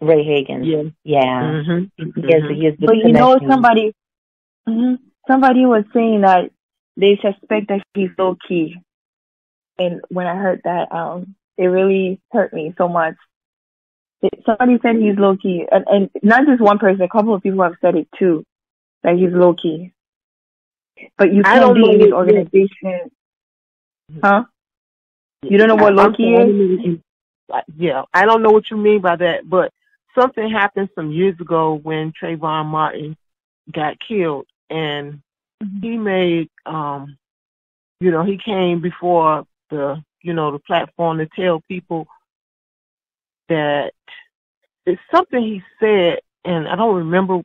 Ray 0.00 0.24
Hagins, 0.24 0.92
yeah. 1.04 1.20
yeah, 1.20 1.42
Mm-hmm. 1.42 2.28
yes, 2.28 2.42
he 2.48 2.66
is 2.66 2.76
the 2.78 2.86
But 2.86 2.96
you 2.96 3.12
know, 3.12 3.32
connection. 3.32 3.48
somebody, 3.48 3.94
hmm 4.66 4.94
somebody 5.28 5.64
was 5.64 5.84
saying 5.94 6.22
that 6.22 6.50
they 6.96 7.16
suspect 7.22 7.68
that 7.68 7.82
he's 7.94 8.10
low 8.18 8.36
key, 8.48 8.76
and 9.78 10.00
when 10.08 10.26
I 10.26 10.34
heard 10.34 10.62
that, 10.64 10.92
um, 10.92 11.34
it 11.56 11.66
really 11.66 12.20
hurt 12.32 12.52
me 12.52 12.74
so 12.76 12.88
much. 12.88 13.14
Somebody 14.46 14.78
said 14.82 14.96
he's 14.96 15.16
low 15.16 15.36
key, 15.36 15.66
and, 15.70 15.84
and 15.88 16.10
not 16.22 16.46
just 16.46 16.60
one 16.60 16.78
person. 16.78 17.02
A 17.02 17.08
couple 17.08 17.34
of 17.34 17.42
people 17.42 17.62
have 17.62 17.74
said 17.80 17.96
it 17.96 18.08
too, 18.18 18.44
that 19.02 19.16
he's 19.16 19.32
low 19.32 19.54
key. 19.54 19.92
But 21.18 21.32
you 21.32 21.42
can't 21.42 21.60
don't 21.60 21.74
be 21.74 21.92
in 21.92 22.00
his 22.00 22.12
what- 22.12 22.28
organization, 22.28 23.10
huh? 24.22 24.44
You 25.42 25.58
don't 25.58 25.68
know 25.68 25.74
what 25.74 25.94
low 25.94 26.12
key 26.12 26.34
is? 26.34 26.98
Yeah, 27.76 28.04
I 28.14 28.24
don't 28.24 28.42
know 28.42 28.50
what 28.50 28.70
you 28.70 28.76
mean 28.76 29.00
by 29.00 29.16
that, 29.16 29.48
but 29.48 29.72
something 30.14 30.48
happened 30.48 30.90
some 30.94 31.10
years 31.10 31.38
ago 31.40 31.74
when 31.74 32.12
Trayvon 32.12 32.66
Martin 32.66 33.16
got 33.70 33.96
killed, 33.98 34.46
and 34.70 35.20
he 35.80 35.96
made, 35.98 36.48
um, 36.66 37.16
you 38.00 38.10
know, 38.10 38.22
he 38.22 38.38
came 38.38 38.80
before 38.80 39.44
the, 39.70 40.02
you 40.22 40.32
know, 40.32 40.52
the 40.52 40.58
platform 40.60 41.18
to 41.18 41.26
tell 41.26 41.60
people 41.68 42.06
that 43.48 43.92
it's 44.86 45.02
something 45.14 45.42
he 45.42 45.62
said, 45.78 46.20
and 46.44 46.66
I 46.68 46.76
don't 46.76 46.96
remember, 46.96 47.42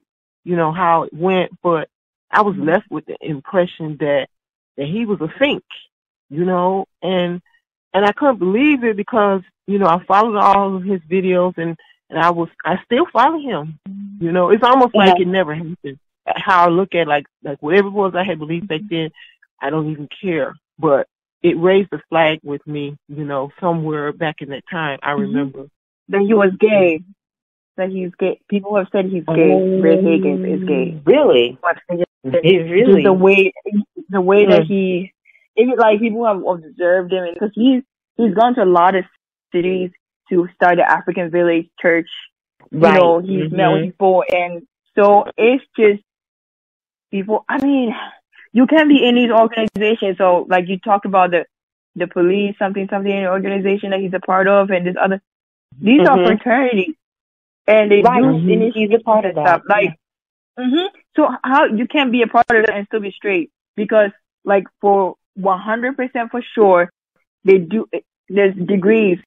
you 0.48 0.56
know, 0.56 0.72
how 0.72 1.04
it 1.04 1.14
went, 1.14 1.52
but 1.62 1.90
I 2.32 2.42
was 2.42 2.56
mm-hmm. 2.56 2.70
left 2.70 2.90
with 2.90 3.06
the 3.06 3.18
impression 3.20 3.98
that 4.00 4.28
that 4.78 4.88
he 4.88 5.06
was 5.06 5.20
a 5.20 5.28
fink, 5.38 5.66
you 6.30 6.46
know, 6.46 6.86
and 7.02 7.42
and 7.94 8.06
I 8.06 8.14
couldn't 8.14 8.40
believe 8.40 8.86
it 8.86 8.96
because 8.96 9.42
you 9.66 9.78
know 9.78 9.88
I 9.88 10.02
followed 10.06 10.38
all 10.38 10.78
of 10.78 10.84
his 10.84 11.02
videos 11.02 11.58
and 11.58 11.76
and 12.10 12.18
I 12.18 12.30
was 12.30 12.48
I 12.64 12.78
still 12.86 13.06
follow 13.12 13.40
him, 13.40 13.78
mm-hmm. 13.90 14.24
you 14.24 14.32
know. 14.32 14.50
It's 14.52 14.64
almost 14.64 14.96
like 14.96 15.20
it 15.20 15.28
never 15.28 15.54
happened. 15.54 16.00
How 16.26 16.68
I 16.68 16.70
look 16.70 16.96
at 16.96 17.10
like 17.10 17.26
like 17.44 17.62
whatever 17.62 17.90
it 17.90 17.92
was 17.92 18.16
I 18.16 18.24
had 18.24 18.40
believed 18.40 18.70
back 18.70 18.80
mm-hmm. 18.80 18.96
then, 18.96 19.12
I 19.62 19.70
don't 19.70 19.92
even 19.92 20.08
care. 20.22 20.56
But 20.80 21.10
it 21.44 21.60
raised 21.60 21.92
a 21.92 22.00
flag 22.08 22.40
with 22.42 22.66
me, 22.66 22.98
you 23.10 23.26
know, 23.26 23.52
somewhere 23.60 24.14
back 24.14 24.42
in 24.42 24.50
that 24.50 24.64
time. 24.72 25.00
I 25.04 25.12
remember. 25.12 25.68
That 26.08 26.22
he 26.22 26.34
was 26.34 26.54
gay. 26.58 27.02
That 27.78 27.90
he's 27.90 28.12
gay. 28.18 28.40
People 28.50 28.76
have 28.76 28.88
said 28.92 29.06
he's 29.06 29.24
gay. 29.26 29.80
Ray 29.80 29.98
Hagins 29.98 30.62
is 30.62 30.68
gay. 30.68 31.00
Really, 31.06 31.58
But 31.62 31.78
he 32.44 32.58
just 32.58 32.70
really. 32.72 33.04
the 33.04 33.14
way 33.14 33.54
the 34.10 34.22
way 34.22 34.46
that 34.48 34.64
Mm. 34.64 34.68
he 34.68 35.14
it, 35.56 35.78
like 35.78 36.00
people 36.00 36.26
have 36.26 36.44
observed 36.46 37.12
him 37.14 37.34
because 37.34 37.52
he's 37.54 37.84
he's 38.16 38.34
gone 38.34 38.56
to 38.56 38.64
a 38.64 38.66
lot 38.66 38.96
of 38.96 39.06
cities 39.54 39.92
to 40.30 40.48
start 40.56 40.78
the 40.78 40.92
African 40.92 41.30
Village 41.30 41.68
Church. 41.80 42.10
Right. 42.72 42.94
You 42.96 43.00
know, 43.00 43.20
he's 43.20 43.52
met 43.52 43.72
with 43.72 43.84
people 43.86 44.24
and 44.32 44.66
so 44.96 45.26
it's 45.38 45.64
just 45.78 46.02
people 47.12 47.46
I 47.48 47.64
mean, 47.64 47.96
you 48.54 48.66
can 48.68 48.88
be 48.88 49.08
in 49.08 49.16
these 49.16 49.32
organizations. 49.32 50.18
So 50.18 50.46
like 50.50 50.68
you 50.68 50.80
talked 50.80 51.06
about 51.06 51.32
the 51.32 51.46
the 51.96 52.08
police, 52.08 52.56
something 52.60 52.88
something 52.90 53.26
organization 53.26 53.92
that 53.92 54.00
he's 54.00 54.14
a 54.14 54.20
part 54.20 54.48
of 54.48 54.70
and 54.72 54.86
this 54.88 54.96
other 55.00 55.22
these 55.80 56.02
are 56.02 56.18
Mhm. 56.18 56.26
fraternities. 56.28 56.96
And 57.68 57.92
they 57.92 58.02
Right. 58.02 58.22
do 58.22 58.28
Mhm. 58.28 58.50
initiate 58.52 58.92
He's 58.92 59.00
a 59.00 59.04
part 59.04 59.26
of 59.26 59.36
that. 59.36 59.46
stuff. 59.46 59.62
Like 59.70 59.94
hmm 60.58 60.88
So 61.16 61.30
how 61.44 61.66
you 61.66 61.88
can't 61.88 62.12
be 62.12 62.22
a 62.22 62.28
part 62.28 62.46
of 62.50 62.66
that 62.66 62.76
and 62.76 62.86
still 62.88 63.00
be 63.00 63.12
straight? 63.12 63.52
Because 63.76 64.12
like 64.44 64.66
for 64.82 65.16
100% 65.38 66.30
for 66.32 66.42
sure, 66.42 66.90
they 67.44 67.58
do. 67.60 67.88
There's 68.30 68.56
degrees. 68.56 69.20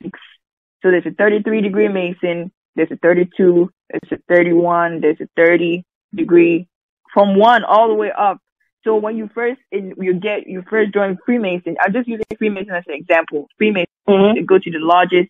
So 0.82 0.91
there's 0.91 1.07
a 1.07 1.11
33 1.12 1.61
degree 1.61 1.88
Mason. 1.88 2.51
There's 2.74 2.91
a 2.91 2.97
32. 2.97 3.70
There's 3.91 4.12
a 4.12 4.22
31. 4.28 5.01
There's 5.01 5.20
a 5.20 5.28
30 5.36 5.84
degree 6.14 6.66
from 7.12 7.36
one 7.36 7.64
all 7.64 7.88
the 7.88 7.95
way 7.95 8.11
up. 8.12 8.38
So 8.82 8.97
when 8.97 9.16
you 9.16 9.28
first 9.34 9.61
in, 9.72 9.95
you 9.99 10.14
get 10.14 10.47
you 10.47 10.62
first 10.68 10.93
join 10.95 11.18
Freemason, 11.26 11.76
I'm 11.82 11.93
just 11.93 12.09
using 12.09 12.24
Freemason 12.38 12.70
as 12.74 12.84
an 12.86 12.95
example. 12.95 13.49
Freemason 13.59 13.86
Mhm. 14.09 14.34
to 14.36 14.43
go 14.43 14.59
to 14.59 14.70
the 14.70 14.78
lodges, 14.78 15.26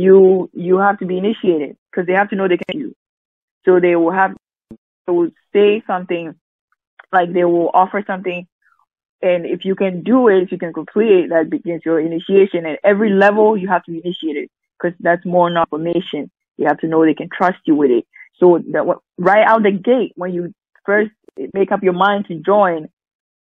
you 0.00 0.50
you 0.52 0.78
have 0.78 0.98
to 0.98 1.06
be 1.06 1.18
initiated 1.18 1.76
because 1.90 2.06
they 2.06 2.14
have 2.14 2.30
to 2.30 2.36
know 2.36 2.48
they 2.48 2.58
can 2.58 2.80
you. 2.80 2.94
So 3.64 3.80
they 3.80 3.96
will 3.96 4.12
have 4.12 4.36
they 5.06 5.12
will 5.12 5.30
say 5.52 5.82
something 5.86 6.34
like 7.12 7.32
they 7.32 7.44
will 7.44 7.70
offer 7.72 8.04
something, 8.06 8.46
and 9.22 9.46
if 9.46 9.64
you 9.64 9.74
can 9.74 10.02
do 10.02 10.28
it, 10.28 10.42
if 10.42 10.52
you 10.52 10.58
can 10.58 10.72
complete 10.72 11.24
it, 11.24 11.30
that 11.30 11.50
begins 11.50 11.82
your 11.84 12.00
initiation. 12.00 12.66
At 12.66 12.80
every 12.84 13.10
level, 13.10 13.56
you 13.56 13.68
have 13.68 13.84
to 13.84 13.92
be 13.92 14.02
initiated 14.04 14.50
because 14.78 14.96
that's 15.00 15.24
more 15.24 15.50
information. 15.50 16.30
You 16.56 16.66
have 16.66 16.78
to 16.80 16.86
know 16.86 17.04
they 17.04 17.14
can 17.14 17.28
trust 17.30 17.58
you 17.64 17.74
with 17.74 17.90
it. 17.90 18.06
So 18.38 18.62
that 18.72 18.84
right 19.16 19.46
out 19.46 19.62
the 19.62 19.72
gate, 19.72 20.12
when 20.16 20.32
you 20.32 20.52
first 20.84 21.10
make 21.54 21.72
up 21.72 21.82
your 21.82 21.92
mind 21.92 22.26
to 22.26 22.34
join, 22.36 22.88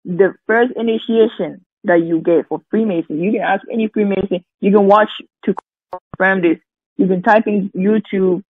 the 0.05 0.35
first 0.47 0.73
initiation 0.77 1.65
that 1.85 2.03
you 2.03 2.21
get 2.21 2.47
for 2.49 2.61
Freemason, 2.71 3.21
you 3.21 3.33
can 3.33 3.41
ask 3.41 3.65
any 3.73 3.89
Freemason, 3.89 4.45
you 4.61 4.73
can 4.73 4.87
watch 4.87 5.11
to 5.45 5.55
confirm 5.93 6.43
this. 6.43 6.59
You 6.97 7.07
can 7.07 7.23
type 7.23 7.47
in 7.47 7.71
YouTube 7.71 8.43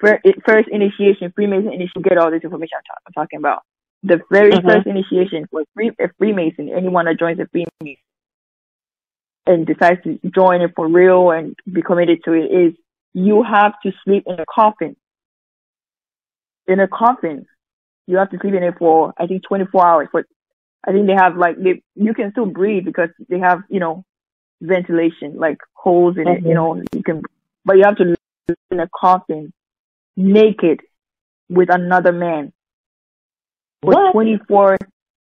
fir- 0.00 0.20
first 0.44 0.68
initiation, 0.68 1.32
Freemason 1.34 1.68
initiation, 1.68 2.02
get 2.02 2.18
all 2.18 2.30
this 2.30 2.42
information 2.44 2.78
I'm, 2.78 2.84
ta- 2.84 3.00
I'm 3.06 3.12
talking 3.12 3.38
about. 3.38 3.62
The 4.02 4.20
very 4.30 4.52
Mhm. 4.52 4.64
first 4.64 4.86
initiation 4.86 5.46
for 5.50 5.64
free, 5.74 5.90
a 6.00 6.08
Freemason, 6.18 6.70
anyone 6.70 7.04
that 7.06 7.18
joins 7.18 7.38
a 7.38 7.46
Freemason 7.46 7.96
and 9.46 9.66
decides 9.66 10.02
to 10.04 10.18
join 10.34 10.60
it 10.62 10.72
for 10.76 10.88
real 10.88 11.30
and 11.30 11.56
be 11.70 11.82
committed 11.82 12.22
to 12.24 12.32
it 12.32 12.50
is 12.50 12.74
you 13.14 13.42
have 13.42 13.72
to 13.82 13.92
sleep 14.04 14.24
in 14.26 14.38
a 14.38 14.44
coffin. 14.46 14.96
In 16.66 16.80
a 16.80 16.88
coffin. 16.88 17.46
You 18.06 18.18
have 18.18 18.30
to 18.30 18.38
sleep 18.38 18.54
in 18.54 18.62
it 18.62 18.74
for, 18.78 19.12
I 19.18 19.26
think, 19.26 19.42
24 19.46 19.86
hours. 19.86 20.08
But 20.12 20.26
I 20.86 20.92
think 20.92 21.06
they 21.06 21.14
have 21.14 21.36
like, 21.36 21.56
they, 21.58 21.82
you 21.94 22.14
can 22.14 22.30
still 22.32 22.46
breathe 22.46 22.84
because 22.84 23.10
they 23.28 23.38
have, 23.38 23.62
you 23.68 23.80
know, 23.80 24.04
ventilation, 24.60 25.36
like 25.36 25.58
holes 25.74 26.16
in 26.16 26.28
it, 26.28 26.42
you 26.42 26.54
know, 26.54 26.82
you 26.92 27.02
can, 27.02 27.22
but 27.64 27.76
you 27.76 27.84
have 27.84 27.96
to 27.96 28.04
live 28.04 28.56
in 28.70 28.80
a 28.80 28.88
coffin 28.88 29.52
naked 30.16 30.80
with 31.48 31.70
another 31.72 32.12
man 32.12 32.52
for 33.82 33.92
What? 33.92 34.12
24 34.12 34.76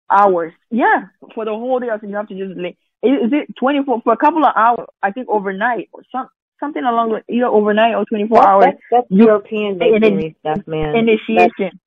hours. 0.10 0.54
Yeah, 0.72 1.06
for 1.36 1.46
the 1.46 1.52
whole 1.52 1.80
day. 1.80 1.88
So 2.02 2.08
you 2.08 2.16
have 2.16 2.28
to 2.30 2.36
just 2.36 2.58
lay. 2.60 2.78
is 3.04 3.32
it 3.32 3.56
24 3.60 4.02
for 4.04 4.14
a 4.14 4.18
couple 4.18 4.44
of 4.46 4.54
hours? 4.56 4.88
I 5.04 5.12
think 5.12 5.28
overnight 5.30 5.90
or 5.94 6.02
some 6.12 6.28
something 6.60 6.84
along 6.84 7.12
with 7.12 7.24
either 7.30 7.46
overnight 7.46 7.96
or 7.96 8.04
24 8.06 8.38
That's, 8.38 8.48
hours. 8.48 8.66
that's, 8.66 8.78
that's 8.92 9.08
European 9.12 9.78
masonry 9.78 10.36
stuff, 10.42 10.60
man. 10.68 10.96
Initiation. 10.96 11.80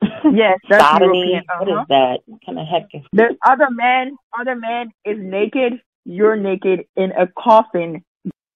yes, 0.32 0.58
that's 0.68 0.82
Sodomy. 0.84 1.18
European. 1.32 1.44
What 1.58 1.68
is 1.68 1.74
Uh-huh. 1.74 1.84
that? 1.88 2.20
What 2.26 2.40
kind 2.46 2.58
of 2.58 2.66
heck? 2.66 2.88
is- 2.94 3.02
The 3.12 3.36
other 3.44 3.68
man, 3.70 4.16
other 4.38 4.54
man 4.54 4.90
is 5.04 5.18
naked. 5.18 5.80
You're 6.04 6.36
naked 6.36 6.86
in 6.96 7.12
a 7.12 7.26
coffin 7.26 8.04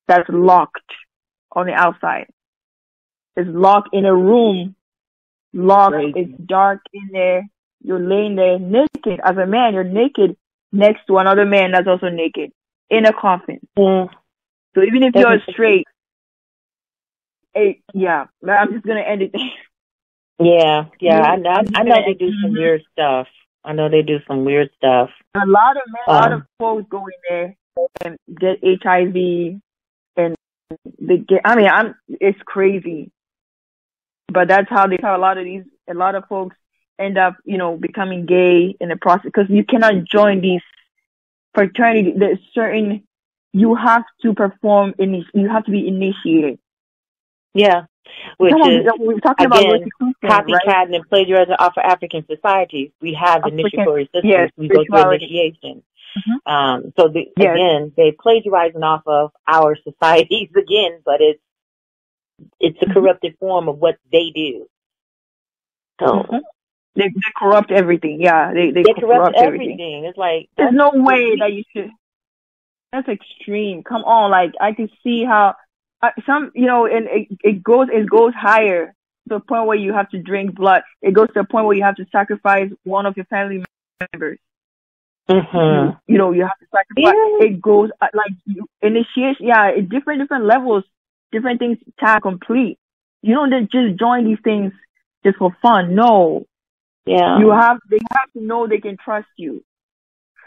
that's 0.07 0.29
locked 0.29 0.91
on 1.53 1.67
the 1.67 1.73
outside. 1.73 2.27
It's 3.37 3.49
locked 3.49 3.91
in 3.93 4.05
a 4.05 4.15
room. 4.15 4.75
Locked. 5.53 5.95
Crazy. 5.95 6.13
It's 6.17 6.43
dark 6.47 6.81
in 6.93 7.09
there. 7.13 7.49
You're 7.83 8.01
laying 8.01 8.37
there 8.37 8.59
naked. 8.59 9.21
As 9.25 9.37
a 9.37 9.47
man, 9.47 9.75
you're 9.75 9.85
naked 9.85 10.37
next 10.73 11.07
to 11.07 11.19
another 11.19 11.47
man 11.47 11.71
that's 11.73 11.87
also 11.89 12.09
naked 12.09 12.51
in 12.91 13.07
a 13.07 13.13
coffin. 13.13 13.61
Mm, 13.79 14.09
So 14.75 14.83
even 14.83 15.03
if 15.05 15.15
you're 15.15 15.41
straight, 15.53 15.87
hey, 17.55 17.81
yeah, 17.95 18.27
I'm 18.47 18.73
just 18.73 18.85
gonna 18.85 19.01
end 19.01 19.23
it 19.23 19.33
there. 19.33 19.43
Yeah, 20.41 20.85
yeah. 21.01 21.23
I, 21.23 21.37
know- 21.37 21.51
I 21.75 21.83
know 21.83 21.95
they 22.07 22.15
do 22.15 22.31
some 22.43 22.53
weird 22.53 22.83
stuff. 22.93 23.27
I 23.65 23.73
know 23.73 23.89
they 23.89 24.03
do 24.03 24.19
some 24.27 24.45
weird 24.45 24.71
stuff. 24.77 25.11
A 25.35 25.47
lot 25.47 25.77
of 25.77 25.83
men, 25.89 26.03
a 26.07 26.13
lot 26.13 26.33
Um, 26.33 26.41
of 26.41 26.47
folks 26.59 26.87
go 26.89 26.99
in 27.07 27.13
there 27.29 27.57
and 28.05 28.17
get 28.41 28.59
HIV, 28.63 29.61
and 30.17 30.35
they 31.01 31.19
get. 31.19 31.43
I 31.45 31.57
mean, 31.57 31.69
I'm. 31.69 31.95
It's 32.09 32.41
crazy, 32.47 33.11
but 34.29 34.49
that's 34.49 34.69
how 34.71 34.87
they 34.87 34.99
how 35.03 35.17
a 35.17 35.19
lot 35.19 35.39
of 35.39 35.45
these. 35.45 35.65
A 35.89 35.95
lot 35.95 36.15
of 36.15 36.25
folks 36.29 36.57
end 36.99 37.19
up, 37.19 37.37
you 37.45 37.59
know, 37.59 37.77
becoming 37.77 38.27
gay 38.27 38.75
in 38.81 38.89
the 38.89 38.97
process 38.97 39.25
because 39.25 39.49
you 39.51 39.65
cannot 39.65 40.05
join 40.05 40.41
these 40.41 40.63
fraternity. 41.55 42.15
There's 42.17 42.39
certain. 42.53 43.05
You 43.53 43.75
have 43.75 44.05
to 44.23 44.35
perform 44.35 44.95
in. 44.99 45.25
You 45.35 45.49
have 45.49 45.65
to 45.65 45.71
be 45.71 45.89
initiated. 45.89 46.59
Yeah, 47.55 47.85
which 48.39 48.53
on, 48.55 48.71
is 48.73 48.87
we 48.99 49.15
were 49.15 49.21
talking 49.21 49.47
about 49.47 49.61
again, 49.61 49.73
Rosicrucian, 50.01 50.53
right? 50.67 50.89
and 50.95 51.09
plagiarism 51.09 51.55
off 51.59 51.77
of 51.77 51.85
African 51.85 52.25
societies. 52.27 52.91
We 53.01 53.15
have 53.15 53.39
African- 53.43 53.61
initiatory 53.61 54.05
systems. 54.07 54.25
yes, 54.25 54.51
we 54.57 54.69
go 54.69 54.85
through 54.85 55.13
initiation. 55.13 55.83
Mhm. 56.17 56.51
Um, 56.53 56.93
so 56.99 57.09
the, 57.09 57.31
Yes. 57.37 57.55
again, 57.55 57.93
they 57.97 58.13
plagiarizing 58.13 58.83
off 58.83 59.03
of 59.07 59.33
our 59.47 59.77
societies 59.85 60.51
again, 60.57 61.01
but 61.05 61.21
it's 61.21 61.41
it's 62.61 62.81
a 62.83 62.87
Mhm. 62.87 62.93
corrupted 62.95 63.37
form 63.39 63.69
of 63.69 63.79
what 63.79 63.97
they 64.13 64.31
do. 64.31 64.67
So 66.01 66.07
Mhm. 66.07 66.41
They, 66.95 67.09
they 67.09 67.33
corrupt 67.37 67.71
everything. 67.71 68.21
Yeah, 68.21 68.53
they 68.53 68.71
they, 68.73 68.83
they 68.83 68.93
corrupt 68.95 69.37
everything. 69.37 69.71
everything. 69.73 70.05
It's 70.07 70.19
like 70.19 70.49
There's 70.57 70.73
no 70.75 70.91
way 70.95 71.37
that 71.37 71.53
you 71.53 71.63
should. 71.73 71.91
That's 72.93 73.09
extreme. 73.09 73.83
Come 73.85 74.03
on, 74.05 74.31
like 74.31 74.55
I 74.61 74.73
can 74.73 74.89
see 75.05 75.23
how 75.25 75.55
uh, 76.03 76.11
some, 76.27 76.51
you 76.55 76.67
know, 76.67 76.87
and 76.87 77.07
it, 77.11 77.29
it 77.43 77.63
goes 77.63 77.89
it 77.93 78.09
goes 78.09 78.33
higher 78.35 78.87
to 79.29 79.35
the 79.35 79.41
point 79.41 79.67
where 79.67 79.77
you 79.77 79.93
have 79.93 80.09
to 80.11 80.19
drink 80.23 80.55
blood. 80.55 80.83
It 81.03 81.13
goes 81.13 81.29
to 81.35 81.41
a 81.41 81.45
point 81.45 81.67
where 81.67 81.77
you 81.77 81.83
have 81.85 81.97
to 81.97 82.07
sacrifice 82.13 82.71
one 82.85 83.07
of 83.07 83.17
your 83.17 83.27
family 83.27 83.65
members. 84.13 84.39
Mhm. 85.29 85.99
You, 86.07 86.15
you 86.15 86.19
know, 86.19 86.33
you 86.33 86.43
have 86.43 86.59
to 86.59 86.67
sacrifice. 86.75 87.15
Yeah. 87.41 87.47
It 87.47 87.61
goes 87.61 87.91
uh, 88.01 88.07
like 88.15 88.33
you, 88.47 88.67
initiation. 88.81 89.47
Yeah, 89.47 89.69
it, 89.69 89.89
different 89.89 90.21
different 90.21 90.45
levels, 90.45 90.85
different 91.33 91.59
things 91.59 91.79
to 92.01 92.21
complete. 92.21 92.79
You 93.23 93.35
don't 93.35 93.71
just- 93.71 93.99
join 93.99 94.25
these 94.25 94.39
things 94.43 94.73
just 95.25 95.37
for 95.39 95.55
fun. 95.61 95.95
No, 95.95 96.47
Yeah. 97.05 97.39
you 97.41 97.51
have 97.51 97.79
they 97.91 97.99
have 98.13 98.33
to 98.35 98.41
know 98.43 98.67
they 98.67 98.79
can 98.81 98.97
trust 98.97 99.29
you. 99.37 99.65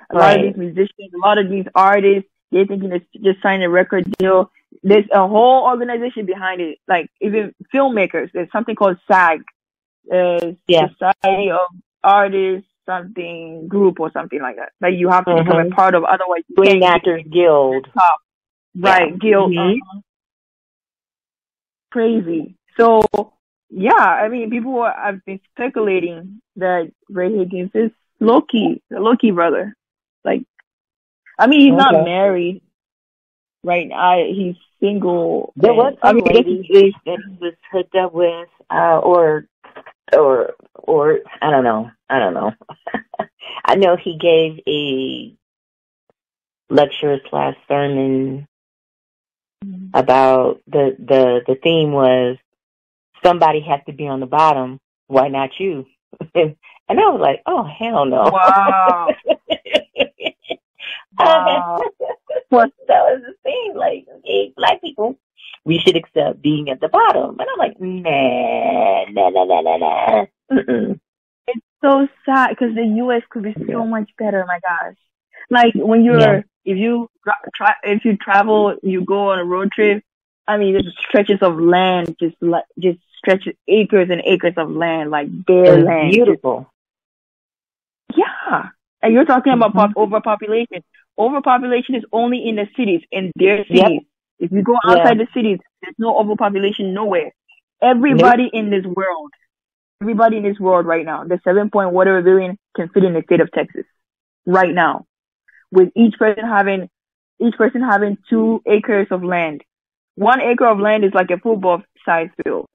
A 0.10 0.18
lot 0.18 0.36
of 0.38 0.42
these 0.44 0.58
musicians, 0.58 1.14
a 1.14 1.18
lot 1.26 1.38
of 1.38 1.50
these 1.50 1.66
artists, 1.76 2.30
they're 2.52 2.66
thinking 2.66 2.92
it's 2.92 3.06
just 3.22 3.42
sign 3.42 3.62
a 3.62 3.70
record 3.70 4.06
deal. 4.18 4.52
There's 4.84 5.06
a 5.12 5.28
whole 5.28 5.66
organization 5.66 6.26
behind 6.26 6.60
it. 6.62 6.80
Like 6.88 7.10
even 7.22 7.54
filmmakers, 7.74 8.32
there's 8.34 8.52
something 8.52 8.76
called 8.76 8.98
SAG, 9.08 9.44
uh, 10.12 10.54
Yeah. 10.68 10.88
Society 10.90 11.52
of 11.52 11.60
Artists, 12.04 12.68
something 12.88 13.68
group 13.68 14.00
or 14.00 14.12
something 14.12 14.42
like 14.42 14.56
that. 14.56 14.72
That 14.82 14.94
you 14.96 15.10
have 15.10 15.26
to 15.26 15.36
become 15.36 15.60
a 15.60 15.66
Mhm. 15.66 15.72
part 15.76 15.94
of, 15.94 16.04
otherwise 16.04 16.44
you 16.50 16.84
Actors 16.84 17.24
Guild. 17.30 17.88
top. 17.94 18.16
Right, 18.76 19.12
Yeah. 19.12 19.18
guild. 19.18 19.52
Mhm. 19.52 19.80
uh-huh. 19.82 20.00
Crazy. 21.92 22.56
So 22.78 23.04
yeah, 23.70 23.94
I 23.96 24.28
mean, 24.30 24.50
people 24.50 24.84
have 24.84 25.24
been 25.26 25.40
speculating 25.54 26.42
that 26.58 26.92
Ray 27.10 27.30
Hagins 27.30 27.76
is 27.76 27.92
Loki, 28.20 28.82
the 28.90 29.00
Loki 29.00 29.32
brother. 29.32 29.76
Like, 30.26 30.44
I 31.40 31.48
mean, 31.48 31.62
he's 31.62 31.74
not 31.74 31.94
married 32.04 32.62
right 33.64 33.88
now. 33.88 34.24
He's 34.24 34.56
single. 34.80 35.54
There 35.56 35.72
and- 35.72 35.78
was 35.78 35.98
I 36.02 36.14
mean, 36.14 36.26
lady 36.26 36.68
that 37.06 37.20
he 37.28 37.38
was 37.40 37.54
hooked 37.72 37.96
up 37.96 38.14
with, 38.14 38.50
uh, 38.70 39.00
or, 39.00 39.46
or, 40.14 40.54
or 40.74 41.20
I 41.42 41.50
don't 41.52 41.64
know. 41.64 41.92
I 42.10 42.20
don't 42.20 42.34
know. 42.34 42.52
I 43.66 43.76
know 43.76 43.96
he 43.96 44.18
gave 44.18 44.60
a 44.68 45.36
lecture 46.74 47.20
slash 47.30 47.56
sermon 47.68 48.48
about 49.94 50.62
the 50.68 50.96
the 50.98 51.42
the 51.46 51.56
theme 51.62 51.92
was 51.92 52.38
somebody 53.24 53.60
has 53.62 53.80
to 53.86 53.94
be 53.94 54.08
on 54.08 54.20
the 54.20 54.26
bottom. 54.26 54.80
Why 55.08 55.28
not 55.28 55.60
you? 55.60 55.86
and 56.36 56.56
I 56.90 56.94
was 56.94 57.20
like, 57.22 57.42
oh 57.46 57.64
hell 57.64 58.06
no. 58.06 58.24
Wow. 58.32 59.10
Wow. 61.20 61.82
Well, 62.52 62.68
that 62.88 63.02
was 63.04 63.22
the 63.26 63.34
thing. 63.44 63.74
Like, 63.76 64.06
black 64.56 64.82
people, 64.82 65.18
we 65.66 65.80
should 65.80 65.96
accept 65.96 66.42
being 66.42 66.70
at 66.70 66.80
the 66.82 66.90
bottom. 66.90 67.40
And 67.40 67.48
I'm 67.50 67.58
like, 67.58 67.80
nah, 67.80 69.06
nah, 69.10 69.30
nah, 69.30 69.44
nah, 69.46 69.62
nah, 69.62 69.78
nah. 69.78 70.26
Mm-mm. 70.52 71.00
it's 71.48 71.66
so 71.82 72.08
sad 72.26 72.50
because 72.50 72.76
the 72.76 72.86
U.S. 72.86 73.24
could 73.30 73.44
be 73.44 73.56
so 73.72 73.86
much 73.86 74.10
better. 74.18 74.46
My 74.46 74.60
gosh, 74.60 74.96
like 75.50 75.74
when 75.76 76.04
you're 76.04 76.20
Yeah. 76.20 76.42
if 76.66 76.78
you 76.78 77.10
tra- 77.56 77.78
if 77.84 78.04
you 78.06 78.18
travel, 78.18 78.76
you 78.84 79.04
go 79.06 79.32
on 79.32 79.40
a 79.40 79.46
road 79.46 79.72
trip. 79.72 80.04
I 80.48 80.58
mean, 80.58 80.74
there's 80.74 80.94
stretches 81.08 81.42
of 81.42 81.58
land, 81.60 82.16
just 82.20 82.36
like 82.42 82.66
just 82.78 83.00
stretches 83.18 83.54
acres 83.68 84.10
and 84.10 84.22
acres 84.26 84.56
of 84.58 84.70
land, 84.72 85.10
like 85.10 85.28
bare 85.46 85.78
land. 85.82 86.12
beautiful. 86.12 86.70
Yeah, 88.16 88.70
and 89.02 89.14
you're 89.14 89.26
talking 89.26 89.54
about 89.54 89.74
pop- 89.74 89.92
Mhm. 89.92 90.02
overpopulation. 90.04 90.84
Overpopulation 91.22 91.94
is 91.96 92.04
only 92.12 92.40
in 92.50 92.56
the 92.56 92.68
cities, 92.76 93.02
in 93.12 93.32
their 93.36 93.64
cities. 93.66 94.02
If 94.40 94.52
you 94.52 94.64
go 94.64 94.74
Yeah. 94.74 94.92
outside 94.92 95.20
the 95.20 95.28
cities, 95.36 95.60
there's 95.82 95.96
no 96.00 96.18
overpopulation 96.18 96.94
nowhere. 96.94 97.32
Everybody 97.82 98.50
in 98.52 98.72
this 98.72 98.86
world, 98.86 99.32
everybody 100.02 100.38
in 100.38 100.44
this 100.44 100.60
world 100.60 100.88
right 100.88 101.06
now, 101.06 101.24
the 101.24 101.40
seven 101.44 101.70
point 101.70 101.92
whatever 101.92 102.22
billion 102.24 102.58
can 102.76 102.90
fit 102.90 103.04
in 103.04 103.14
the 103.14 103.22
state 103.22 103.40
of 103.40 103.52
Texas 103.52 103.86
right 104.48 104.74
now, 104.74 105.06
with 105.72 105.92
each 105.96 106.16
person 106.18 106.44
having 106.44 106.90
each 107.40 107.56
person 107.56 107.82
having 107.82 108.18
two 108.30 108.62
acres 108.66 109.08
of 109.12 109.24
land. 109.24 109.64
One 110.16 110.42
acre 110.42 110.66
of 110.66 110.80
land 110.80 111.06
is 111.06 111.14
like 111.14 111.30
a 111.32 111.38
football 111.38 111.84
size 112.06 112.30
field. 112.44 112.66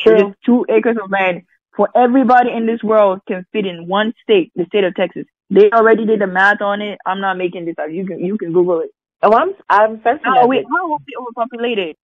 True. 0.00 0.34
Two 0.44 0.66
acres 0.68 0.96
of 1.02 1.10
land 1.10 1.42
for 1.76 1.88
everybody 1.94 2.50
in 2.52 2.66
this 2.66 2.82
world 2.82 3.20
can 3.28 3.46
fit 3.52 3.66
in 3.66 3.86
one 3.86 4.14
state, 4.22 4.52
the 4.56 4.64
state 4.66 4.84
of 4.84 4.94
Texas. 4.94 5.26
They 5.50 5.70
already 5.72 6.06
did 6.06 6.20
the 6.20 6.26
math 6.26 6.60
on 6.62 6.82
it. 6.82 6.98
I'm 7.06 7.20
not 7.20 7.38
making 7.38 7.64
this 7.66 7.76
up. 7.80 7.90
You 7.90 8.06
can 8.06 8.24
you 8.24 8.38
can 8.38 8.52
Google 8.52 8.80
it. 8.80 8.90
Oh, 9.22 9.32
I'm 9.34 9.54
I'm 9.68 10.00
searching 10.04 10.36
How 10.36 10.44
of 10.44 10.50
we 10.50 10.66
how 10.70 10.92
are 10.92 10.98
we 11.06 11.14
overpopulated? 11.20 11.96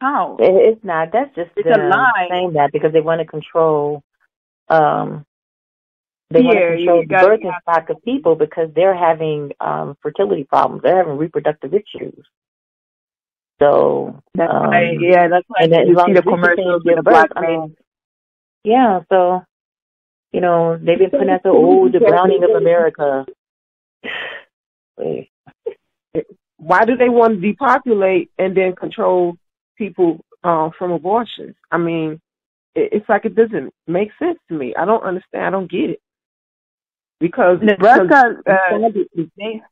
How? 0.00 0.36
It- 0.40 0.74
It's 0.74 0.84
not. 0.84 1.12
That's 1.12 1.34
just 1.34 1.50
It's 1.56 1.70
a 1.70 1.78
lie. 1.78 2.28
saying 2.30 2.54
that 2.54 2.72
because 2.72 2.92
they 2.92 3.00
want 3.00 3.20
to 3.20 3.26
control. 3.26 4.02
Um, 4.68 5.24
they 6.30 6.42
want 6.42 6.58
Here, 6.58 6.70
to 6.70 6.74
control 6.76 7.04
the 7.08 7.16
birthing 7.16 7.60
stock 7.62 7.90
of 7.90 8.02
people 8.04 8.36
because 8.36 8.70
they're 8.74 8.96
having 8.96 9.52
um 9.60 9.96
fertility 10.02 10.44
problems. 10.44 10.82
They're 10.82 10.98
having 10.98 11.18
reproductive 11.18 11.74
issues. 11.74 12.24
So 13.60 14.20
That's 14.34 14.52
um, 14.52 14.70
why, 14.70 14.96
yeah, 15.00 15.28
that's 15.28 15.46
why 15.48 15.64
and 15.64 15.72
you 15.88 15.96
see 16.06 16.12
the 16.12 16.22
commercials 16.22 16.82
with 16.84 16.96
the 16.96 17.02
black 17.02 17.30
birth, 17.30 17.38
man. 17.38 17.76
yeah. 18.64 19.00
So 19.10 19.42
you 20.32 20.40
know 20.40 20.76
they've 20.76 20.98
been 20.98 21.10
putting 21.10 21.30
out 21.30 21.42
the 21.42 21.50
oh 21.50 21.88
the 21.88 22.00
browning 22.00 22.42
of 22.44 22.50
America. 22.50 23.26
Why 26.58 26.84
do 26.84 26.96
they 26.96 27.08
want 27.08 27.40
to 27.40 27.40
depopulate 27.40 28.30
and 28.36 28.56
then 28.56 28.74
control 28.74 29.36
people 29.76 30.24
uh, 30.42 30.70
from 30.76 30.90
abortions? 30.90 31.54
I 31.70 31.78
mean, 31.78 32.20
it, 32.74 32.90
it's 32.92 33.08
like 33.08 33.24
it 33.24 33.36
doesn't 33.36 33.72
make 33.86 34.10
sense 34.18 34.38
to 34.48 34.54
me. 34.54 34.74
I 34.76 34.84
don't 34.84 35.02
understand. 35.02 35.44
I 35.44 35.50
don't 35.50 35.70
get 35.70 35.90
it. 35.90 36.00
Because 37.20 37.58
Nebraska, 37.62 38.40
uh, 38.46 38.78
because 38.78 39.28
they, 39.36 39.62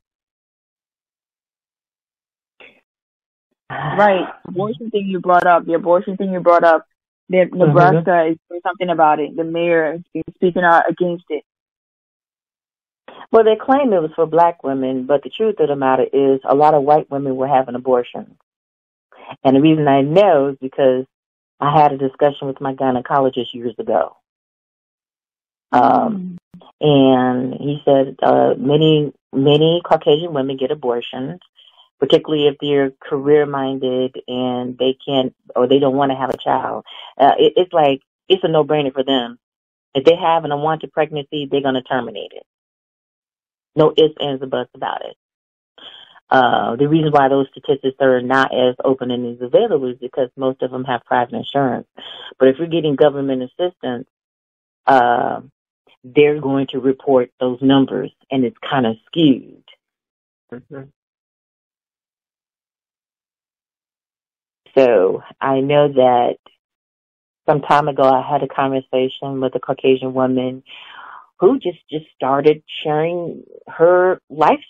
right, 3.69 4.27
abortion 4.47 4.89
thing 4.89 5.07
you 5.07 5.21
brought 5.21 5.47
up, 5.47 5.65
the 5.65 5.73
abortion 5.73 6.17
thing 6.17 6.31
you 6.31 6.41
brought 6.41 6.65
up, 6.65 6.85
the, 7.29 7.45
Nebraska 7.51 8.27
is 8.31 8.37
doing 8.49 8.61
something 8.63 8.89
about 8.89 9.19
it. 9.19 9.35
The 9.35 9.43
mayor 9.43 9.93
is 10.13 10.23
speaking 10.35 10.63
out 10.63 10.89
against 10.89 11.25
it. 11.29 11.43
Well, 13.31 13.43
they 13.43 13.55
claim 13.55 13.91
it 13.91 14.01
was 14.01 14.11
for 14.15 14.25
black 14.25 14.63
women, 14.63 15.05
but 15.05 15.23
the 15.23 15.29
truth 15.29 15.55
of 15.59 15.67
the 15.67 15.75
matter 15.75 16.05
is 16.11 16.39
a 16.47 16.55
lot 16.55 16.73
of 16.73 16.83
white 16.83 17.09
women 17.11 17.35
were 17.35 17.47
having 17.47 17.75
abortions. 17.75 18.35
And 19.43 19.55
the 19.55 19.61
reason 19.61 19.87
I 19.87 20.01
know 20.01 20.49
is 20.49 20.57
because 20.61 21.05
I 21.59 21.77
had 21.77 21.91
a 21.91 21.97
discussion 21.97 22.47
with 22.47 22.61
my 22.61 22.73
gynecologist 22.73 23.53
years 23.53 23.75
ago. 23.77 24.15
Um, 25.71 26.37
and 26.79 27.53
he 27.55 27.81
said 27.83 28.15
uh, 28.21 28.53
many 28.57 29.11
many 29.33 29.81
Caucasian 29.83 30.33
women 30.33 30.57
get 30.57 30.71
abortions, 30.71 31.39
particularly 31.99 32.47
if 32.47 32.55
they're 32.61 32.91
career 33.01 33.45
minded 33.45 34.15
and 34.27 34.77
they 34.77 34.97
can't 35.05 35.33
or 35.55 35.67
they 35.67 35.79
don't 35.79 35.95
want 35.95 36.11
to 36.11 36.17
have 36.17 36.29
a 36.29 36.37
child. 36.37 36.85
Uh, 37.17 37.33
it, 37.37 37.53
it's 37.55 37.73
like 37.73 38.01
it's 38.29 38.43
a 38.43 38.47
no 38.47 38.63
brainer 38.63 38.93
for 38.93 39.03
them. 39.03 39.39
If 39.93 40.03
they 40.05 40.15
have 40.15 40.45
an 40.45 40.51
unwanted 40.51 40.91
pregnancy, 40.91 41.47
they're 41.49 41.61
going 41.61 41.75
to 41.75 41.81
terminate 41.81 42.31
it. 42.35 42.43
No 43.75 43.93
ifs, 43.95 44.15
ands, 44.19 44.43
or 44.43 44.47
buts 44.47 44.71
about 44.75 45.05
it. 45.05 45.15
Uh, 46.29 46.75
the 46.75 46.89
reason 46.89 47.11
why 47.11 47.29
those 47.29 47.47
statistics 47.51 47.95
are 48.01 48.21
not 48.21 48.53
as 48.53 48.75
open 48.83 49.11
and 49.11 49.35
as 49.35 49.41
available 49.41 49.89
is 49.89 49.97
because 49.97 50.29
most 50.35 50.61
of 50.61 50.71
them 50.71 50.83
have 50.83 51.05
private 51.05 51.35
insurance. 51.35 51.87
But 52.37 52.49
if 52.49 52.57
you're 52.57 52.67
getting 52.67 52.95
government 52.95 53.43
assistance, 53.43 54.07
uh, 54.85 55.41
they're 56.03 56.41
going 56.41 56.67
to 56.67 56.79
report 56.79 57.31
those 57.39 57.61
numbers, 57.61 58.11
and 58.29 58.43
it's 58.43 58.57
kind 58.57 58.85
of 58.85 58.97
skewed. 59.07 59.63
Mm-hmm. 60.51 60.83
So 64.77 65.23
I 65.41 65.61
know 65.61 65.87
that 65.87 66.37
some 67.47 67.61
time 67.61 67.87
ago 67.87 68.03
I 68.03 68.21
had 68.21 68.43
a 68.43 68.47
conversation 68.47 69.41
with 69.41 69.55
a 69.55 69.59
Caucasian 69.59 70.13
woman 70.13 70.63
who 71.39 71.59
just 71.59 71.79
just 71.89 72.05
started 72.15 72.63
sharing 72.83 73.43
her 73.67 74.21
life 74.29 74.63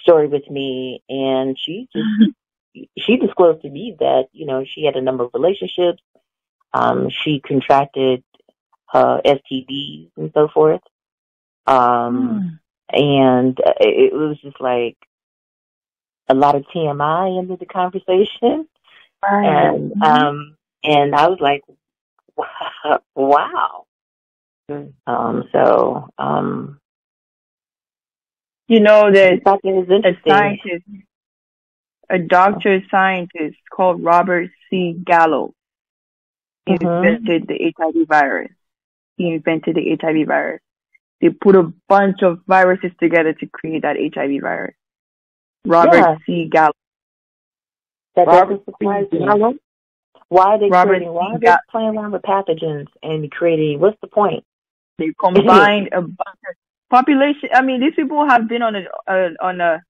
story 0.00 0.26
with 0.28 0.48
me, 0.50 1.02
and 1.08 1.56
she 1.58 1.88
just 1.92 2.04
mm-hmm. 2.04 2.82
she 2.98 3.16
disclosed 3.16 3.62
to 3.62 3.70
me 3.70 3.96
that 4.00 4.28
you 4.32 4.46
know 4.46 4.64
she 4.64 4.84
had 4.84 4.96
a 4.96 5.02
number 5.02 5.24
of 5.24 5.30
relationships. 5.34 6.02
Um, 6.72 7.08
she 7.10 7.40
contracted 7.40 8.22
uh, 8.92 9.20
STDs 9.24 10.10
and 10.16 10.30
so 10.34 10.48
forth. 10.48 10.82
Um, 11.66 12.60
mm. 12.92 12.96
and 12.98 13.58
it, 13.80 14.12
it 14.12 14.14
was 14.14 14.38
just 14.40 14.60
like 14.60 14.96
a 16.28 16.34
lot 16.34 16.54
of 16.54 16.64
TMI 16.74 17.38
into 17.38 17.56
the 17.56 17.66
conversation. 17.66 18.68
Right. 19.22 19.68
And, 19.68 19.92
mm-hmm. 19.92 20.02
um, 20.02 20.56
and 20.84 21.14
I 21.14 21.28
was 21.28 21.38
like, 21.40 21.62
wow. 23.14 23.84
Mm. 24.70 24.92
Um, 25.06 25.44
so, 25.52 26.08
um, 26.18 26.80
you 28.68 28.80
know, 28.80 29.12
there's 29.12 29.40
a 29.46 30.16
scientist, 30.26 30.84
a 32.10 32.18
doctor 32.18 32.82
scientist 32.90 33.56
called 33.72 34.02
Robert 34.02 34.50
C. 34.70 34.96
Gallo. 35.04 35.54
Mm-hmm. 36.68 36.84
invented 36.84 37.46
the 37.46 37.72
HIV 37.78 38.08
virus. 38.08 38.50
He 39.16 39.28
invented 39.28 39.76
the 39.76 39.96
HIV 40.00 40.26
virus. 40.26 40.60
They 41.20 41.30
put 41.30 41.54
a 41.54 41.72
bunch 41.88 42.22
of 42.22 42.40
viruses 42.46 42.90
together 43.00 43.32
to 43.34 43.46
create 43.46 43.82
that 43.82 43.96
HIV 43.96 44.42
virus. 44.42 44.74
Robert 45.64 45.96
yeah. 45.96 46.16
C. 46.26 46.48
Gallo. 46.50 46.72
That 48.16 48.26
Robert 48.26 48.62
C. 48.66 49.18
Gallo? 49.18 49.54
Why 50.28 50.44
are 50.44 50.58
they 50.58 50.68
Robert 50.68 50.88
creating, 50.88 51.12
why 51.12 51.34
are 51.34 51.38
they 51.38 51.54
playing 51.70 51.96
around 51.96 52.12
with 52.12 52.22
pathogens 52.22 52.86
and 53.02 53.30
creating, 53.30 53.78
what's 53.78 53.98
the 54.00 54.08
point? 54.08 54.44
They 54.98 55.12
combined 55.20 55.90
a 55.92 56.00
bunch 56.00 56.40
of 56.48 56.56
population. 56.90 57.50
I 57.54 57.62
mean, 57.62 57.80
these 57.80 57.94
people 57.94 58.26
have 58.28 58.48
been 58.48 58.62
on 58.62 58.74
a, 58.74 58.84
uh, 59.06 59.28
on 59.40 59.60
a, 59.60 59.82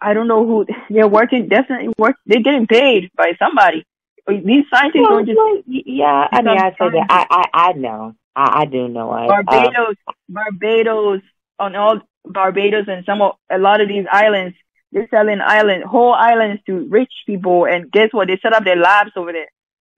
I 0.00 0.12
don't 0.12 0.28
know 0.28 0.46
who, 0.46 0.66
they're 0.90 1.08
working, 1.08 1.48
definitely 1.48 1.94
work, 1.96 2.16
they're 2.26 2.42
getting 2.42 2.66
paid 2.66 3.10
by 3.16 3.32
somebody. 3.38 3.84
These 4.28 4.64
scientists 4.70 5.00
well, 5.02 5.24
don't 5.24 5.26
just. 5.26 5.38
yeah, 5.66 6.28
I 6.30 6.42
mean, 6.42 6.56
I 6.56 6.70
say 6.70 6.90
that. 6.90 7.06
I, 7.10 7.26
I, 7.28 7.70
I 7.70 7.72
know. 7.72 8.14
I, 8.36 8.60
I 8.60 8.64
do 8.66 8.86
know. 8.86 9.10
I, 9.10 9.26
Barbados, 9.26 9.96
uh, 10.06 10.12
Barbados, 10.28 11.22
on 11.58 11.74
all 11.74 12.00
Barbados 12.24 12.84
and 12.86 13.04
some 13.04 13.20
of, 13.20 13.34
a 13.50 13.58
lot 13.58 13.80
of 13.80 13.88
these 13.88 14.06
islands, 14.10 14.56
they're 14.92 15.08
selling 15.10 15.40
island, 15.40 15.84
whole 15.84 16.12
islands 16.12 16.62
to 16.66 16.86
rich 16.88 17.12
people. 17.26 17.66
And 17.66 17.90
guess 17.90 18.10
what? 18.12 18.28
They 18.28 18.38
set 18.42 18.52
up 18.52 18.64
their 18.64 18.76
labs 18.76 19.12
over 19.16 19.32
there. 19.32 19.48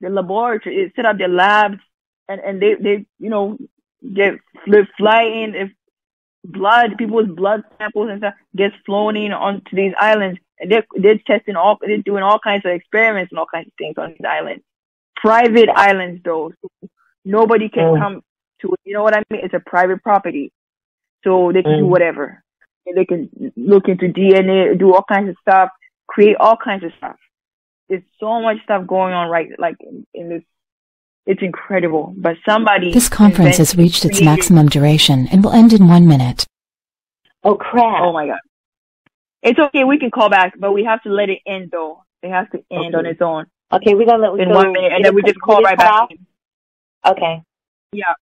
The 0.01 0.09
laboratory, 0.09 0.85
they 0.85 0.93
set 0.95 1.05
up 1.05 1.19
their 1.19 1.29
labs 1.29 1.79
and, 2.29 2.41
and 2.41 2.63
they, 2.63 2.75
they, 2.75 3.07
you 3.19 3.31
know, 3.31 3.59
get, 4.15 4.35
they 4.71 4.87
fly 4.97 5.23
in, 5.23 5.55
if 5.55 5.71
blood, 6.45 6.97
people's 6.97 7.29
blood 7.29 7.65
samples 7.79 8.11
and 8.11 8.21
stuff 8.21 8.35
gets 8.55 8.75
flown 8.87 9.17
in 9.17 9.33
onto 9.33 9.75
these 9.75 9.95
islands 9.99 10.39
and 10.61 10.71
they're, 10.71 10.87
they're 10.95 11.19
testing 11.27 11.57
all, 11.57 11.79
they're 11.81 11.99
doing 11.99 12.23
all 12.23 12.39
kinds 12.39 12.65
of 12.65 12.73
experiments 12.73 13.33
and 13.33 13.39
all 13.39 13.47
kinds 13.53 13.67
of 13.67 13.73
things 13.77 13.97
on 13.99 14.11
these 14.11 14.27
islands. 14.29 14.63
Private 15.17 15.71
islands 15.75 16.23
though. 16.25 16.53
So 16.63 16.89
nobody 17.25 17.69
can 17.69 17.85
mm. 17.85 17.99
come 17.99 18.23
to 18.61 18.75
it. 18.75 18.81
You 18.85 18.95
know 18.95 19.03
what 19.03 19.17
I 19.17 19.23
mean? 19.31 19.41
It's 19.45 19.55
a 19.55 19.61
private 19.61 20.03
property. 20.03 20.53
So 21.25 21.51
they 21.53 21.63
can 21.63 21.73
mm. 21.73 21.79
do 21.79 21.87
whatever. 21.87 22.44
And 22.87 22.97
they 22.97 23.05
can 23.05 23.53
look 23.57 23.89
into 23.89 24.07
DNA, 24.07 24.79
do 24.79 24.95
all 24.95 25.05
kinds 25.09 25.29
of 25.31 25.37
stuff, 25.41 25.71
create 26.07 26.37
all 26.39 26.57
kinds 26.57 26.85
of 26.85 26.93
stuff. 26.99 27.17
There's 27.89 28.03
so 28.21 28.41
much 28.41 28.59
stuff 28.65 28.87
going 28.87 29.15
on 29.15 29.29
right, 29.29 29.49
like 29.59 29.77
in, 29.81 30.07
in 30.15 30.29
this 30.29 30.43
it's 31.27 31.43
incredible. 31.43 32.15
But 32.17 32.37
somebody. 32.47 32.93
This 32.93 33.09
conference 33.09 33.57
has 33.57 33.77
reached 33.77 34.05
its 34.05 34.21
maximum 34.21 34.69
duration 34.69 35.29
and 35.33 35.43
will 35.43 35.53
end 35.53 35.73
in 35.73 35.89
one 35.89 36.07
minute. 36.07 36.47
Oh 37.43 37.57
crap! 37.57 38.03
Oh 38.03 38.13
my 38.13 38.27
god. 38.27 38.39
It's 39.43 39.59
okay. 39.59 39.85
We 39.85 39.99
can 39.99 40.11
call 40.11 40.29
back, 40.29 40.55
but 40.59 40.73
we 40.73 40.85
have 40.85 41.03
to 41.03 41.11
let 41.11 41.29
it 41.29 41.41
end 41.47 41.71
though. 41.71 42.05
It 42.23 42.31
has 42.31 42.47
to 42.53 42.65
end 42.71 42.95
okay. 42.95 42.97
on 42.97 43.07
its 43.07 43.21
own. 43.21 43.47
Okay, 43.73 43.95
we're 43.95 44.07
gonna 44.07 44.23
let 44.23 44.39
it 44.39 44.43
in 44.43 44.49
so 44.49 44.55
one 44.55 44.73
minute, 44.73 44.93
and 44.93 45.05
then 45.05 45.15
we 45.15 45.23
just 45.23 45.41
call 45.41 45.63
right 45.63 45.77
back. 45.77 46.09
Okay. 47.07 47.43
Yeah. 47.93 48.15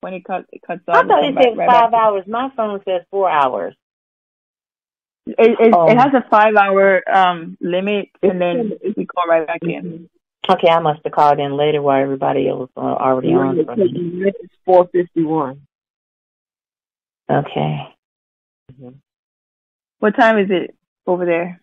When 0.00 0.14
it 0.14 0.24
cuts, 0.24 0.46
it 0.52 0.62
cuts 0.66 0.82
off. 0.88 0.96
I 0.96 1.06
thought 1.06 1.24
it 1.24 1.34
said 1.40 1.56
right 1.56 1.70
five 1.70 1.92
hours. 1.92 2.24
My 2.26 2.50
phone 2.56 2.80
says 2.84 3.02
four 3.10 3.30
hours. 3.30 3.74
It 5.26 5.56
it, 5.58 5.74
oh. 5.74 5.90
it 5.90 5.98
has 5.98 6.12
a 6.14 6.24
five 6.30 6.54
hour 6.54 7.02
um 7.12 7.56
limit, 7.60 8.10
and 8.22 8.40
then 8.40 8.72
we 8.96 9.06
call 9.06 9.26
right 9.28 9.46
back 9.46 9.62
in. 9.62 10.08
Okay, 10.48 10.68
I 10.68 10.78
must 10.78 11.00
have 11.04 11.12
called 11.12 11.40
in 11.40 11.56
later 11.56 11.82
while 11.82 12.00
everybody 12.00 12.48
else 12.48 12.70
was 12.76 12.98
already 13.00 13.34
on. 13.34 13.58
It's 13.58 14.54
four 14.64 14.88
fifty 14.92 15.24
one. 15.24 15.62
Okay. 17.28 17.88
Mm-hmm. 18.72 18.90
What 19.98 20.16
time 20.16 20.38
is 20.38 20.48
it 20.50 20.76
over 21.06 21.24
there? 21.24 21.60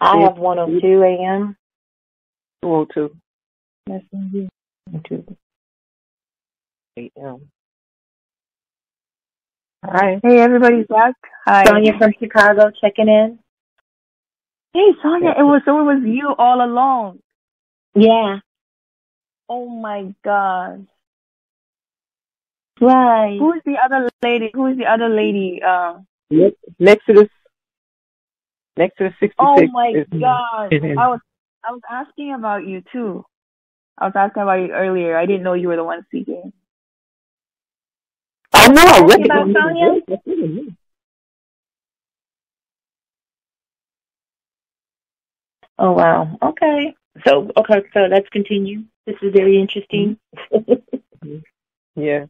I 0.00 0.18
have 0.20 0.36
102 0.36 1.02
a.m. 1.02 1.56
202. 2.62 3.16
Yes, 3.88 4.02
indeed. 4.12 4.48
202. 4.90 5.36
a.m. 6.96 7.50
Hi. 9.84 10.20
Hey, 10.22 10.40
everybody's 10.40 10.86
back. 10.86 11.14
Hi. 11.44 11.64
Sonia 11.64 11.92
from 11.98 12.12
Chicago 12.18 12.70
checking 12.80 13.08
in. 13.08 13.38
Hey, 14.72 14.90
Sonia, 15.02 15.30
it 15.30 15.42
was 15.42 15.62
so 15.64 15.78
it 15.80 15.84
was 15.84 16.02
you 16.04 16.34
all 16.36 16.64
along. 16.64 17.20
Yeah. 17.94 18.38
Oh 19.48 19.68
my 19.68 20.14
God. 20.24 20.86
Right. 22.80 23.38
Who's 23.38 23.62
the 23.64 23.76
other 23.82 24.10
lady? 24.22 24.50
Who's 24.52 24.76
the 24.76 24.86
other 24.86 25.08
lady? 25.08 25.60
Uh, 25.66 26.00
next 26.78 27.06
to 27.06 27.14
this, 27.14 27.28
next 28.76 28.98
to 28.98 29.04
the 29.04 29.10
sixty-six. 29.20 29.38
Oh 29.38 29.66
my 29.68 30.04
God! 30.20 30.72
I 30.98 31.08
was 31.08 31.20
I 31.64 31.72
was 31.72 31.80
asking 31.90 32.34
about 32.34 32.66
you 32.66 32.82
too. 32.92 33.24
I 33.96 34.06
was 34.06 34.12
asking 34.14 34.42
about 34.42 34.60
you 34.60 34.72
earlier. 34.72 35.16
I 35.16 35.24
didn't 35.24 35.42
know 35.42 35.54
you 35.54 35.68
were 35.68 35.76
the 35.76 35.84
one 35.84 36.04
speaking. 36.04 36.52
Oh, 38.66 38.70
I 38.70 38.72
know. 38.72 39.08
I 39.10 39.16
about 39.24 39.46
Sonia? 39.52 40.76
Oh 45.78 45.92
wow. 45.92 46.38
Okay. 46.42 46.94
So 47.26 47.50
okay, 47.56 47.82
so 47.92 48.00
let's 48.10 48.28
continue. 48.30 48.84
This 49.06 49.16
is 49.22 49.32
very 49.32 49.60
interesting. 49.60 50.18
yeah. 51.96 52.26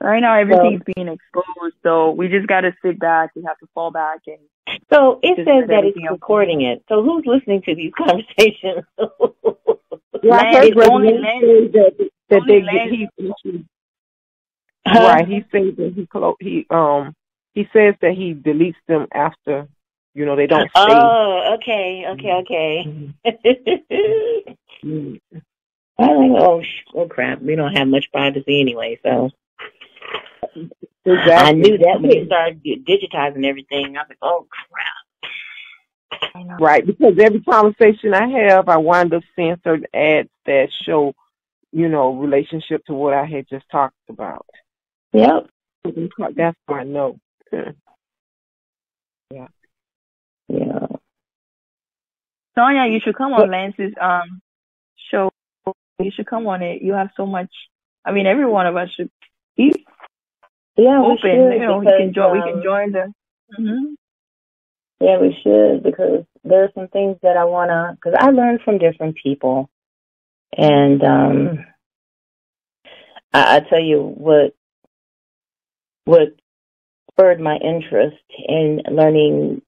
Right 0.00 0.20
now, 0.20 0.36
everything's 0.36 0.80
so, 0.80 0.92
being 0.96 1.08
exposed, 1.08 1.76
so 1.84 2.10
we 2.10 2.28
just 2.28 2.48
got 2.48 2.62
to 2.62 2.72
sit 2.84 2.98
back. 2.98 3.30
We 3.36 3.42
have 3.46 3.58
to 3.58 3.66
fall 3.74 3.90
back 3.90 4.20
and. 4.26 4.38
So 4.92 5.18
it 5.22 5.36
says 5.36 5.68
that 5.68 5.84
it's 5.84 5.98
recording 6.10 6.62
it. 6.62 6.84
So 6.88 7.02
who's 7.02 7.24
listening 7.26 7.62
to 7.62 7.74
these 7.74 7.92
conversations? 7.98 8.84
yeah, 10.22 10.36
I 10.36 10.54
heard 10.54 10.78
only 10.88 11.18
that, 12.32 12.42
they 12.46 12.60
he, 12.90 13.08
he, 13.16 13.32
right. 14.86 15.26
He 15.26 15.44
says 15.52 15.74
that 15.76 15.92
he 15.94 16.08
he 16.40 16.66
um 16.70 17.14
he 17.54 17.68
says 17.72 17.94
that 18.00 18.12
he 18.12 18.34
deletes 18.34 18.76
them 18.88 19.06
after 19.12 19.68
you 20.14 20.26
know, 20.26 20.36
they 20.36 20.46
don't 20.46 20.70
stay. 20.70 20.72
Oh, 20.76 21.54
okay, 21.54 22.04
okay, 22.10 22.32
okay. 22.42 22.86
Mm-hmm. 24.84 25.14
oh, 25.98 26.36
oh, 26.36 26.62
oh, 26.94 27.08
crap. 27.08 27.40
We 27.40 27.56
don't 27.56 27.74
have 27.74 27.88
much 27.88 28.12
privacy 28.12 28.60
anyway, 28.60 28.98
so. 29.02 29.30
Exactly. 31.04 31.32
I 31.32 31.52
knew 31.52 31.78
that 31.78 32.00
when 32.00 32.10
you 32.10 32.26
started 32.26 32.62
digitizing 32.62 33.46
everything. 33.46 33.96
I 33.96 34.00
was 34.00 34.08
like, 34.10 34.18
oh 34.20 34.46
crap. 34.50 34.92
Right, 36.60 36.86
because 36.86 37.18
every 37.18 37.40
conversation 37.40 38.12
I 38.14 38.28
have, 38.28 38.68
I 38.68 38.76
wind 38.76 39.14
up 39.14 39.22
seeing 39.34 39.56
certain 39.64 39.86
ads 39.94 40.28
that 40.46 40.68
show, 40.84 41.14
you 41.72 41.88
know, 41.88 42.14
relationship 42.14 42.84
to 42.86 42.94
what 42.94 43.14
I 43.14 43.24
had 43.24 43.48
just 43.48 43.64
talked 43.70 43.96
about. 44.08 44.46
Yep. 45.12 45.48
That's 46.36 46.56
how 46.68 46.74
I 46.74 46.84
know. 46.84 47.18
Yeah. 50.48 50.86
Sonia, 52.54 52.92
you 52.92 53.00
should 53.00 53.16
come 53.16 53.32
on 53.32 53.50
Lance's 53.50 53.94
um 53.98 54.42
show. 55.10 55.30
You 55.98 56.10
should 56.10 56.26
come 56.26 56.46
on 56.46 56.62
it. 56.62 56.82
You 56.82 56.92
have 56.92 57.10
so 57.16 57.24
much. 57.24 57.50
I 58.04 58.12
mean, 58.12 58.26
every 58.26 58.46
one 58.46 58.66
of 58.66 58.76
us 58.76 58.90
should 58.90 59.10
be 59.56 59.72
Yeah, 60.76 61.00
we 61.00 61.06
open. 61.06 61.18
should. 61.20 61.52
You 61.54 61.58
know, 61.60 61.78
we 61.78 61.86
because, 61.86 61.98
can 62.00 62.12
join. 62.12 62.32
we 62.32 62.38
um, 62.40 62.48
can 62.52 62.62
join 62.62 62.92
the. 62.92 63.12
hmm 63.56 63.94
Yeah, 65.00 65.18
we 65.18 65.36
should 65.42 65.82
because 65.82 66.24
there 66.44 66.64
are 66.64 66.70
some 66.74 66.88
things 66.88 67.16
that 67.22 67.36
I 67.38 67.44
wanna. 67.44 67.96
Because 67.96 68.14
I 68.18 68.30
learn 68.30 68.58
from 68.64 68.78
different 68.78 69.16
people, 69.22 69.70
and 70.56 71.02
um, 71.02 71.66
I, 73.32 73.56
I 73.56 73.60
tell 73.68 73.80
you 73.82 74.02
what, 74.02 74.54
what 76.04 76.28
spurred 77.10 77.40
my 77.40 77.56
interest 77.56 78.16
in 78.48 78.82
learning 78.90 79.62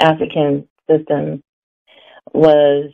African 0.00 0.68
systems 0.90 1.42
was 2.32 2.92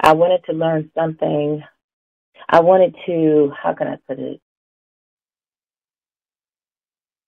I 0.00 0.12
wanted 0.12 0.44
to 0.46 0.52
learn 0.52 0.90
something. 0.94 1.62
I 2.48 2.60
wanted 2.60 2.96
to. 3.06 3.52
How 3.60 3.74
can 3.74 3.88
I 3.88 3.96
put 4.08 4.18
it? 4.18 4.40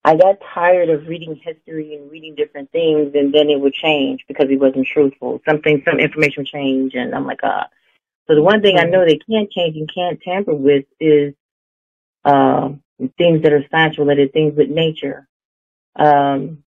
I 0.06 0.14
got 0.14 0.38
tired 0.54 0.88
of 0.88 1.08
reading 1.08 1.34
history 1.34 1.96
and 1.96 2.08
reading 2.08 2.36
different 2.36 2.70
things, 2.70 3.10
and 3.16 3.34
then 3.34 3.50
it 3.50 3.60
would 3.60 3.74
change 3.74 4.24
because 4.28 4.46
it 4.48 4.60
wasn't 4.60 4.86
truthful. 4.86 5.42
Something, 5.44 5.82
some 5.84 5.98
information 5.98 6.42
would 6.42 6.46
change, 6.46 6.94
and 6.94 7.12
I'm 7.12 7.26
like, 7.26 7.40
ah. 7.42 7.66
So 8.28 8.36
the 8.36 8.42
one 8.42 8.62
thing 8.62 8.78
I 8.78 8.84
know 8.84 9.04
they 9.04 9.18
can't 9.18 9.50
change 9.50 9.76
and 9.76 9.92
can't 9.92 10.22
tamper 10.22 10.54
with 10.54 10.84
is 11.00 11.34
uh, 12.24 12.68
things 13.18 13.42
that 13.42 13.52
are 13.52 13.64
science 13.68 13.98
related, 13.98 14.32
things 14.32 14.56
with 14.56 14.70
nature. 14.70 15.26
Um, 15.96 16.62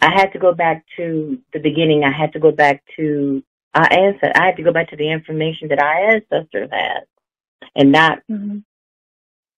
I 0.00 0.10
had 0.14 0.32
to 0.32 0.38
go 0.38 0.54
back 0.54 0.86
to 0.96 1.38
the 1.52 1.60
beginning. 1.60 2.02
I 2.02 2.12
had 2.12 2.32
to 2.32 2.40
go 2.40 2.50
back 2.50 2.82
to 2.96 3.42
our 3.74 3.92
ancestors. 3.92 4.32
I 4.36 4.46
had 4.46 4.56
to 4.56 4.62
go 4.62 4.72
back 4.72 4.88
to 4.90 4.96
the 4.96 5.10
information 5.10 5.68
that 5.68 5.82
our 5.82 6.12
ancestors 6.14 6.70
had, 6.72 7.04
and 7.76 7.92
not 7.92 8.22
hmm 8.26 8.60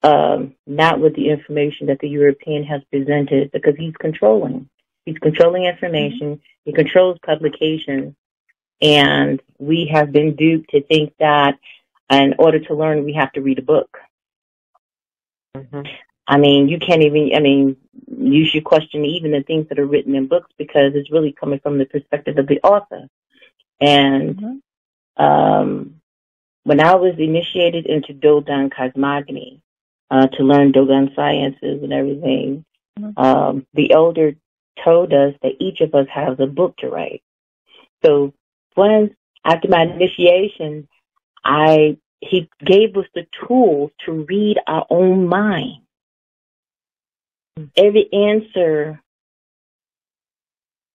um, 0.03 0.55
not 0.67 1.01
with 1.01 1.15
the 1.17 1.31
information 1.31 1.89
that 1.89 1.99
the 2.01 2.09
European 2.09 2.65
has 2.65 2.83
presented 2.91 3.51
because 3.53 3.75
he's 3.77 3.97
controlling. 3.97 4.69
He's 5.05 5.19
controlling 5.19 5.65
information. 5.65 6.41
He 6.65 6.73
controls 6.73 7.19
publication. 7.25 8.17
And 8.83 9.41
we 9.59 9.91
have 9.93 10.13
been 10.13 10.37
duped 10.37 10.71
to 10.71 10.83
think 10.83 11.15
that 11.19 11.59
in 12.13 12.35
order 12.39 12.61
to 12.61 12.75
learn, 12.75 13.05
we 13.05 13.15
have 13.15 13.33
to 13.33 13.41
read 13.41 13.59
a 13.59 13.63
book. 13.63 13.99
hmm 15.57 15.83
I 16.29 16.39
mean, 16.39 16.69
you 16.69 16.81
can't 16.81 17.03
even, 17.03 17.33
I 17.37 17.41
mean, 17.41 17.77
you 18.09 18.47
should 18.47 18.65
question 18.65 19.05
even 19.05 19.31
the 19.31 19.45
things 19.45 19.69
that 19.69 19.79
are 19.79 19.87
written 19.87 20.17
in 20.17 20.27
books 20.27 20.51
because 20.59 20.93
it's 20.95 21.13
really 21.13 21.33
coming 21.33 21.61
from 21.61 21.79
the 21.79 21.85
perspective 21.85 22.37
of 22.39 22.49
the 22.49 22.61
author. 22.63 23.09
And 23.81 24.41
hmm 24.41 24.57
um, 25.17 26.03
when 26.65 26.81
I 26.81 26.97
was 26.97 27.15
initiated 27.19 27.87
into 27.87 28.13
Dogon 28.13 28.71
cosmogony 28.71 29.63
uh, 30.11 30.27
to 30.29 30.43
learn 30.43 30.73
Dogon 30.73 31.13
sciences 31.15 31.83
and 31.83 31.93
everything, 31.93 32.65
Mhm. 32.99 33.19
um, 33.19 33.67
the 33.75 33.93
elder 33.93 34.37
told 34.85 35.13
us 35.13 35.35
that 35.43 35.57
each 35.61 35.81
of 35.81 35.95
us 35.95 36.07
has 36.09 36.39
a 36.39 36.47
book 36.47 36.77
to 36.79 36.89
write. 36.89 37.23
So 38.05 38.33
once 38.77 39.13
after 39.45 39.69
my 39.69 39.83
initiation, 39.83 40.89
I 41.45 41.97
he 42.21 42.49
gave 42.65 42.97
us 42.97 43.07
the 43.15 43.27
tools 43.47 43.91
to 44.05 44.13
read 44.13 44.59
our 44.67 44.87
own 44.91 45.29
mind. 45.29 45.83
Every 47.77 48.13
answer 48.13 49.01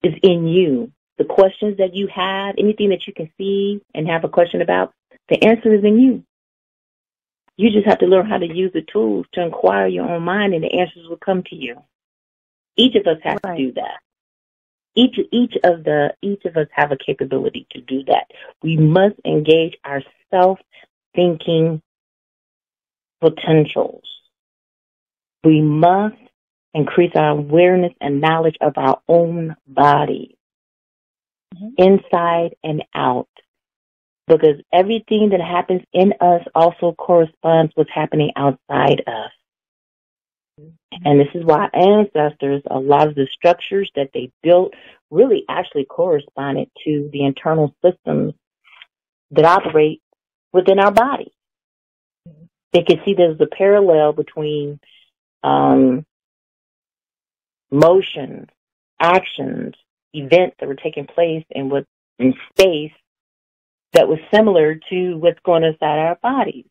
is 0.03 0.13
in 0.23 0.47
you. 0.47 0.91
The 1.17 1.25
questions 1.25 1.77
that 1.77 1.93
you 1.93 2.07
have, 2.07 2.55
anything 2.57 2.89
that 2.89 3.05
you 3.07 3.13
can 3.13 3.31
see 3.37 3.81
and 3.93 4.07
have 4.07 4.23
a 4.23 4.29
question 4.29 4.61
about, 4.61 4.93
the 5.29 5.43
answer 5.43 5.73
is 5.73 5.83
in 5.83 5.99
you. 5.99 6.23
You 7.57 7.69
just 7.71 7.85
have 7.87 7.99
to 7.99 8.07
learn 8.07 8.27
how 8.27 8.37
to 8.37 8.47
use 8.47 8.71
the 8.73 8.81
tools 8.81 9.25
to 9.33 9.41
inquire 9.41 9.87
your 9.87 10.09
own 10.09 10.23
mind 10.23 10.53
and 10.53 10.63
the 10.63 10.79
answers 10.79 11.07
will 11.07 11.17
come 11.17 11.43
to 11.43 11.55
you. 11.55 11.83
Each 12.77 12.95
of 12.95 13.05
us 13.07 13.19
has 13.23 13.37
Right. 13.43 13.57
to 13.57 13.65
do 13.65 13.71
that. 13.73 13.99
Each 14.95 15.17
each 15.31 15.55
of 15.63 15.83
the 15.83 16.15
each 16.21 16.43
of 16.45 16.57
us 16.57 16.67
have 16.71 16.91
a 16.91 16.97
capability 16.97 17.65
to 17.71 17.81
do 17.81 18.03
that. 18.05 18.31
We 18.61 18.77
must 18.77 19.15
engage 19.25 19.77
our 19.85 20.01
self 20.29 20.59
thinking 21.15 21.81
potentials. 23.21 24.03
We 25.43 25.61
must 25.61 26.17
increase 26.73 27.11
our 27.15 27.31
awareness 27.31 27.93
and 28.01 28.21
knowledge 28.21 28.57
of 28.61 28.73
our 28.77 29.01
own 29.07 29.55
body, 29.67 30.37
Mhm. 31.55 31.73
inside 31.77 32.55
and 32.63 32.83
out. 32.93 33.29
Because 34.37 34.61
everything 34.71 35.29
that 35.31 35.41
happens 35.41 35.81
in 35.93 36.13
us 36.21 36.41
also 36.55 36.93
corresponds 36.93 37.73
with 37.75 37.87
what's 37.87 37.91
happening 37.93 38.31
outside 38.35 39.01
of 39.05 39.13
us. 39.13 39.31
And 41.03 41.19
this 41.19 41.27
is 41.33 41.43
why 41.43 41.69
ancestors, 41.73 42.61
a 42.69 42.79
lot 42.79 43.07
of 43.07 43.15
the 43.15 43.27
structures 43.33 43.91
that 43.95 44.11
they 44.13 44.31
built 44.43 44.73
really 45.09 45.43
actually 45.49 45.85
corresponded 45.85 46.69
to 46.85 47.09
the 47.11 47.25
internal 47.25 47.73
systems 47.83 48.33
that 49.31 49.45
operate 49.45 50.01
within 50.53 50.79
our 50.79 50.91
body. 50.91 51.31
They 52.73 52.83
could 52.83 53.01
see 53.03 53.13
there's 53.13 53.39
a 53.41 53.47
parallel 53.47 54.13
between 54.13 54.79
um, 55.43 56.05
motions, 57.71 58.47
actions, 58.99 59.75
events 60.13 60.57
that 60.59 60.67
were 60.67 60.75
taking 60.75 61.07
place 61.07 61.43
in 61.49 61.69
what 61.69 61.85
in 62.19 62.33
space 62.51 62.91
that 63.93 64.07
was 64.07 64.19
similar 64.33 64.75
to 64.89 65.17
what's 65.17 65.39
going 65.43 65.63
inside 65.63 65.99
our 65.99 66.15
bodies. 66.15 66.65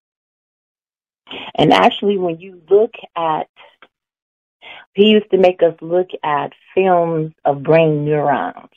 And 1.55 1.73
actually, 1.73 2.19
when 2.19 2.41
you 2.41 2.63
look 2.69 2.95
at, 3.17 3.49
he 4.95 5.07
used 5.11 5.31
to 5.31 5.39
make 5.39 5.63
us 5.63 5.75
look 5.81 6.09
at 6.23 6.53
films 6.75 7.33
of 7.45 7.63
brain 7.63 8.05
neurons. 8.05 8.69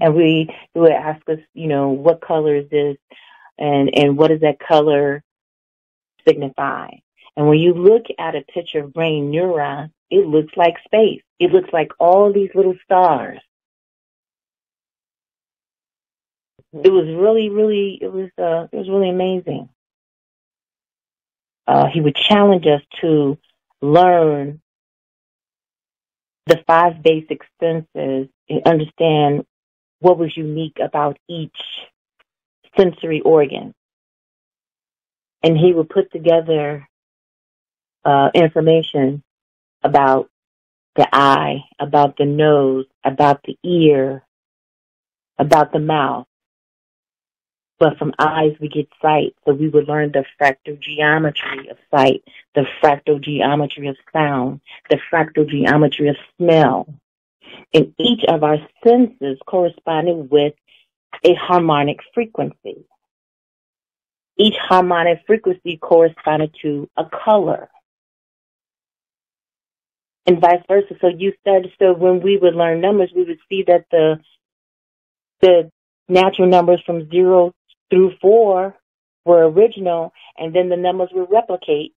And 0.00 0.14
we 0.14 0.48
he 0.72 0.80
would 0.80 0.92
ask 0.92 1.20
us, 1.28 1.38
you 1.54 1.68
know, 1.68 1.90
what 1.90 2.20
color 2.20 2.56
is 2.56 2.68
this, 2.70 2.96
and 3.58 3.90
and 3.96 4.16
what 4.16 4.28
does 4.28 4.40
that 4.40 4.58
color 4.58 5.22
signify? 6.26 6.88
And 7.36 7.48
when 7.48 7.58
you 7.58 7.74
look 7.74 8.04
at 8.18 8.34
a 8.34 8.42
picture 8.42 8.80
of 8.80 8.92
brain 8.92 9.30
neurons, 9.30 9.90
it 10.10 10.26
looks 10.26 10.52
like 10.56 10.74
space. 10.84 11.22
It 11.38 11.52
looks 11.52 11.72
like 11.72 11.90
all 11.98 12.32
these 12.32 12.50
little 12.54 12.76
stars. 12.84 13.38
It 16.72 16.90
was 16.90 17.06
really, 17.06 17.50
really, 17.50 17.98
it 18.00 18.10
was, 18.12 18.30
uh, 18.38 18.66
it 18.72 18.76
was 18.76 18.88
really 18.88 19.10
amazing. 19.10 19.68
Uh, 21.66 21.86
he 21.92 22.00
would 22.00 22.16
challenge 22.16 22.66
us 22.66 22.82
to 23.00 23.38
learn 23.80 24.60
the 26.46 26.58
five 26.66 27.02
basic 27.02 27.42
senses 27.60 28.28
and 28.48 28.62
understand 28.66 29.44
what 30.00 30.18
was 30.18 30.36
unique 30.36 30.78
about 30.82 31.18
each 31.28 31.56
sensory 32.76 33.20
organ. 33.20 33.74
And 35.42 35.56
he 35.56 35.72
would 35.72 35.88
put 35.88 36.10
together 36.10 36.88
uh, 38.04 38.30
information 38.34 39.22
about 39.82 40.30
the 40.96 41.08
eye, 41.12 41.64
about 41.78 42.16
the 42.16 42.24
nose, 42.24 42.86
about 43.04 43.42
the 43.44 43.56
ear, 43.62 44.24
about 45.38 45.72
the 45.72 45.78
mouth. 45.78 46.26
But 47.82 47.98
from 47.98 48.14
eyes 48.16 48.52
we 48.60 48.68
get 48.68 48.88
sight, 49.02 49.34
so 49.44 49.54
we 49.54 49.68
would 49.68 49.88
learn 49.88 50.12
the 50.12 50.24
fractal 50.40 50.78
geometry 50.78 51.66
of 51.68 51.78
sight, 51.90 52.22
the 52.54 52.64
fractal 52.80 53.20
geometry 53.20 53.88
of 53.88 53.96
sound, 54.12 54.60
the 54.88 55.00
fractal 55.12 55.50
geometry 55.50 56.06
of 56.06 56.14
smell. 56.38 56.86
And 57.74 57.92
each 57.98 58.22
of 58.28 58.44
our 58.44 58.58
senses 58.84 59.36
corresponded 59.48 60.30
with 60.30 60.54
a 61.24 61.34
harmonic 61.34 61.98
frequency. 62.14 62.86
Each 64.38 64.54
harmonic 64.60 65.24
frequency 65.26 65.76
corresponded 65.76 66.54
to 66.62 66.88
a 66.96 67.06
color 67.06 67.68
and 70.24 70.40
vice 70.40 70.62
versa. 70.68 70.94
So 71.00 71.08
you 71.08 71.32
started. 71.40 71.72
So 71.80 71.94
when 71.94 72.20
we 72.20 72.38
would 72.38 72.54
learn 72.54 72.80
numbers, 72.80 73.10
we 73.12 73.24
would 73.24 73.40
see 73.48 73.64
that 73.66 73.86
the 73.90 74.20
the 75.40 75.72
natural 76.08 76.46
numbers 76.46 76.80
from 76.86 77.10
zero 77.10 77.52
through 77.92 78.14
four 78.22 78.74
were 79.26 79.48
original, 79.50 80.12
and 80.38 80.54
then 80.54 80.70
the 80.70 80.76
numbers 80.76 81.10
would 81.12 81.30
replicate, 81.30 81.92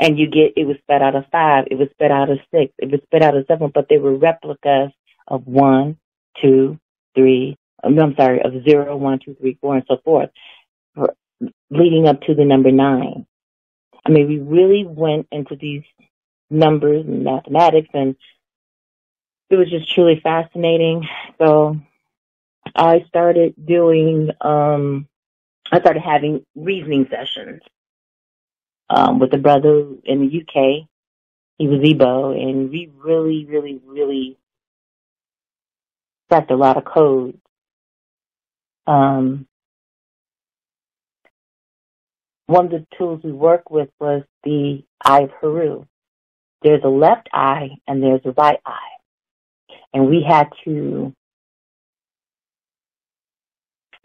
and 0.00 0.18
you 0.18 0.28
get 0.28 0.54
it 0.56 0.66
was 0.66 0.76
sped 0.82 1.00
out 1.00 1.14
of 1.14 1.24
five, 1.30 1.68
it 1.70 1.78
was 1.78 1.88
sped 1.92 2.10
out 2.10 2.30
of 2.30 2.38
six, 2.50 2.72
it 2.78 2.90
was 2.90 3.00
sped 3.04 3.22
out 3.22 3.36
of 3.36 3.46
seven, 3.46 3.70
but 3.72 3.86
they 3.88 3.98
were 3.98 4.16
replicas 4.16 4.90
of 5.28 5.46
one, 5.46 5.96
two, 6.42 6.78
three. 7.14 7.56
I'm 7.84 8.16
sorry, 8.16 8.42
of 8.42 8.64
zero, 8.64 8.96
one, 8.96 9.20
two, 9.24 9.36
three, 9.40 9.56
four, 9.60 9.76
and 9.76 9.84
so 9.86 9.98
forth, 10.04 10.30
leading 11.70 12.08
up 12.08 12.22
to 12.22 12.34
the 12.34 12.44
number 12.44 12.72
nine. 12.72 13.26
I 14.04 14.10
mean, 14.10 14.26
we 14.26 14.38
really 14.38 14.84
went 14.84 15.28
into 15.30 15.54
these 15.54 15.84
numbers 16.50 17.06
and 17.06 17.22
mathematics, 17.22 17.88
and 17.94 18.16
it 19.50 19.56
was 19.56 19.70
just 19.70 19.94
truly 19.94 20.18
fascinating. 20.20 21.06
So 21.38 21.78
I 22.74 23.04
started 23.08 23.54
doing, 23.64 24.30
um, 24.40 25.06
I 25.72 25.80
started 25.80 26.02
having 26.02 26.44
reasoning 26.54 27.08
sessions 27.10 27.62
um, 28.88 29.18
with 29.18 29.32
a 29.34 29.38
brother 29.38 29.86
in 30.04 30.20
the 30.20 30.40
UK. 30.40 30.88
He 31.58 31.66
was 31.66 31.80
Igbo, 31.80 32.40
and 32.40 32.70
we 32.70 32.90
really, 32.94 33.46
really, 33.46 33.80
really 33.84 34.38
cracked 36.28 36.50
a 36.50 36.56
lot 36.56 36.76
of 36.76 36.84
code. 36.84 37.38
Um, 38.86 39.46
one 42.46 42.66
of 42.66 42.70
the 42.70 42.86
tools 42.96 43.20
we 43.24 43.32
worked 43.32 43.70
with 43.70 43.88
was 43.98 44.22
the 44.44 44.84
eye 45.04 45.22
of 45.22 45.30
Heru. 45.40 45.86
There's 46.62 46.84
a 46.84 46.88
left 46.88 47.28
eye 47.32 47.70
and 47.86 48.02
there's 48.02 48.24
a 48.24 48.32
right 48.32 48.60
eye. 48.64 48.96
And 49.92 50.08
we 50.08 50.24
had 50.26 50.48
to 50.64 51.12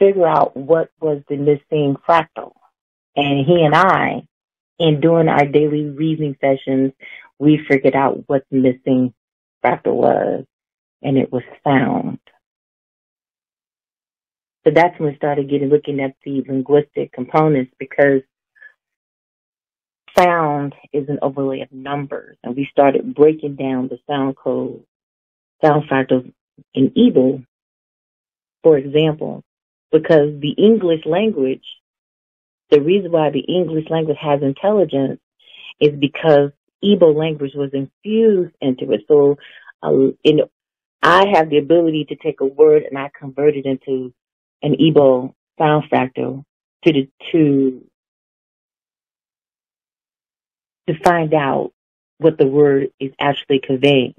figure 0.01 0.27
out 0.27 0.57
what 0.57 0.89
was 0.99 1.21
the 1.29 1.37
missing 1.37 1.95
fractal. 2.09 2.53
And 3.15 3.45
he 3.45 3.63
and 3.63 3.75
I, 3.75 4.23
in 4.79 4.99
doing 4.99 5.27
our 5.27 5.45
daily 5.45 5.85
reasoning 5.85 6.35
sessions, 6.41 6.93
we 7.37 7.59
figured 7.69 7.95
out 7.95 8.23
what 8.27 8.43
the 8.49 8.57
missing 8.57 9.13
fractal 9.63 9.93
was, 9.93 10.45
and 11.03 11.17
it 11.17 11.31
was 11.31 11.43
sound. 11.63 12.19
So 14.65 14.71
that's 14.73 14.99
when 14.99 15.11
we 15.11 15.15
started 15.17 15.49
getting 15.49 15.69
looking 15.69 15.99
at 15.99 16.15
the 16.23 16.43
linguistic 16.47 17.11
components 17.11 17.71
because 17.79 18.21
sound 20.17 20.73
is 20.93 21.09
an 21.09 21.19
overlay 21.21 21.61
of 21.61 21.71
numbers, 21.71 22.37
and 22.43 22.55
we 22.55 22.67
started 22.71 23.13
breaking 23.13 23.55
down 23.55 23.87
the 23.87 23.99
sound 24.07 24.35
code, 24.35 24.83
sound 25.63 25.83
fractals 25.89 26.31
in 26.73 26.89
Igbo, 26.91 27.45
for 28.63 28.77
example, 28.77 29.43
because 29.91 30.39
the 30.39 30.51
English 30.51 31.05
language, 31.05 31.63
the 32.69 32.81
reason 32.81 33.11
why 33.11 33.29
the 33.29 33.39
English 33.41 33.85
language 33.89 34.17
has 34.21 34.41
intelligence 34.41 35.19
is 35.79 35.91
because 35.99 36.51
Igbo 36.83 37.13
language 37.15 37.53
was 37.55 37.71
infused 37.73 38.53
into 38.61 38.91
it. 38.91 39.01
So, 39.07 39.37
uh, 39.83 40.11
in, 40.23 40.41
I 41.03 41.27
have 41.33 41.49
the 41.49 41.57
ability 41.57 42.05
to 42.09 42.15
take 42.15 42.41
a 42.41 42.45
word 42.45 42.83
and 42.83 42.97
I 42.97 43.09
convert 43.17 43.55
it 43.55 43.65
into 43.65 44.13
an 44.61 44.75
Igbo 44.75 45.33
sound 45.57 45.85
fractal 45.91 46.45
to 46.85 46.93
the, 46.93 47.09
to 47.31 47.83
to 50.87 50.97
find 51.03 51.33
out 51.33 51.71
what 52.17 52.37
the 52.37 52.47
word 52.47 52.89
is 52.99 53.11
actually 53.19 53.59
conveying 53.59 54.13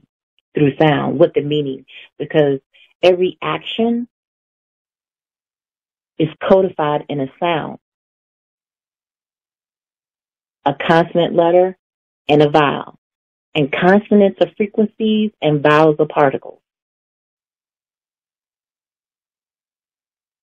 through 0.55 0.77
sound, 0.77 1.19
what 1.19 1.35
the 1.35 1.43
meaning, 1.43 1.85
because 2.19 2.61
every 3.03 3.39
action 3.43 4.09
is 6.23 6.29
codified 6.49 7.05
in 7.09 7.21
a 7.21 7.27
sound. 7.41 7.79
A 10.65 10.73
consonant 10.73 11.35
letter 11.35 11.77
and 12.29 12.41
a 12.41 12.49
vowel. 12.49 12.97
And 13.57 13.73
consonants 13.73 14.39
are 14.41 14.51
frequencies 14.57 15.33
and 15.43 15.61
vowels 15.61 15.97
are 15.99 16.07
particles. 16.07 16.61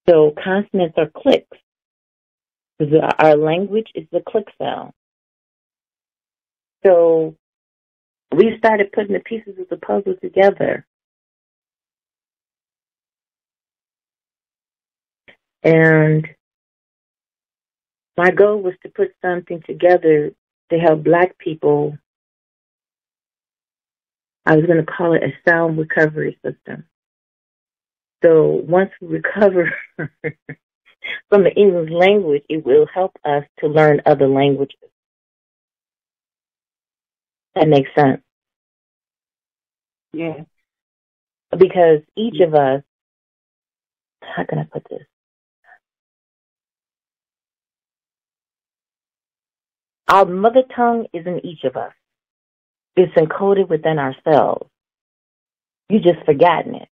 So 0.10 0.34
consonants 0.44 0.96
are 0.98 1.10
clicks. 1.16 1.58
Our 3.20 3.38
language 3.38 3.88
is 3.96 4.06
the 4.12 4.22
click 4.28 4.48
sound. 4.62 4.92
So 6.86 7.36
we 8.36 8.56
started 8.58 8.92
putting 8.92 9.14
the 9.14 9.22
pieces 9.22 9.56
of 9.60 9.70
the 9.70 9.78
puzzle 9.78 10.16
together. 10.22 10.86
And 15.64 16.28
my 18.18 18.32
goal 18.32 18.62
was 18.62 18.74
to 18.84 18.90
put 18.90 19.10
something 19.22 19.62
together 19.66 20.32
to 20.72 20.78
help 20.78 21.04
black 21.04 21.38
people. 21.38 21.98
I 24.46 24.56
was 24.56 24.66
going 24.66 24.84
to 24.84 24.92
call 24.92 25.14
it 25.14 25.24
a 25.24 25.50
sound 25.50 25.78
recovery 25.78 26.40
system. 26.46 26.86
So 28.24 28.62
once 28.68 28.92
we 29.02 29.08
recover 29.08 29.72
from 31.30 31.44
the 31.44 31.54
English 31.56 31.92
language, 31.92 32.44
it 32.50 32.66
will 32.66 32.88
help 32.94 33.18
us 33.24 33.44
to 33.60 33.68
learn 33.68 34.02
other 34.06 34.28
languages. 34.28 34.78
That 37.56 37.68
makes 37.68 37.90
sense. 37.98 38.22
Yeah. 40.14 40.44
Because 41.58 42.02
each 42.16 42.40
of 42.42 42.54
us, 42.54 42.84
how 44.22 44.44
can 44.44 44.60
I 44.60 44.64
put 44.64 44.86
this? 44.90 45.06
Our 50.10 50.26
mother 50.26 50.64
tongue 50.76 51.06
is 51.14 51.28
in 51.28 51.46
each 51.46 51.64
of 51.64 51.78
us. 51.78 51.94
It's 52.96 53.14
encoded 53.14 53.70
within 53.70 54.00
ourselves. 54.00 54.68
You 55.88 56.00
just 56.00 56.26
forgotten 56.26 56.76
it. 56.76 56.90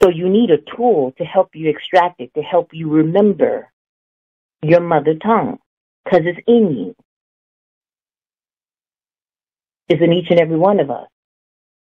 So 0.00 0.10
you 0.10 0.28
need 0.28 0.50
a 0.50 0.58
tool 0.76 1.12
to 1.18 1.24
help 1.24 1.50
you 1.54 1.68
extract 1.68 2.20
it, 2.20 2.32
to 2.34 2.42
help 2.42 2.70
you 2.72 2.88
remember 2.88 3.70
your 4.62 4.80
mother 4.80 5.14
tongue, 5.14 5.58
because 6.04 6.20
it's 6.24 6.40
in 6.46 6.76
you. 6.76 6.96
It's 9.88 10.02
in 10.02 10.12
each 10.12 10.30
and 10.30 10.40
every 10.40 10.56
one 10.56 10.80
of 10.80 10.90
us. 10.90 11.08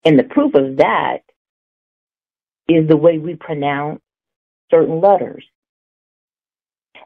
And 0.05 0.19
the 0.19 0.25
proof 0.25 0.55
of 0.55 0.77
that 0.77 1.19
is 2.69 2.87
the 2.87 2.97
way 2.97 3.19
we 3.19 3.35
pronounce 3.35 4.01
certain 4.71 5.01
letters. 5.01 5.45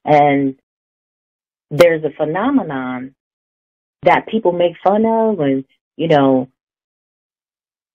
And 0.05 0.57
there's 1.73 2.05
a 2.05 2.11
phenomenon 2.11 3.15
that 4.03 4.29
people 4.29 4.53
make 4.53 4.75
fun 4.85 5.07
of 5.07 5.39
when, 5.39 5.65
you 5.97 6.07
know, 6.07 6.49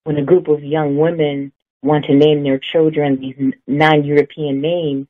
when 0.04 0.18
a 0.18 0.24
group 0.24 0.48
of 0.48 0.64
young 0.64 0.98
women 0.98 1.52
want 1.84 2.06
to 2.06 2.16
name 2.16 2.44
their 2.44 2.58
children 2.58 3.20
these 3.20 3.54
non-European 3.68 4.62
names, 4.62 5.08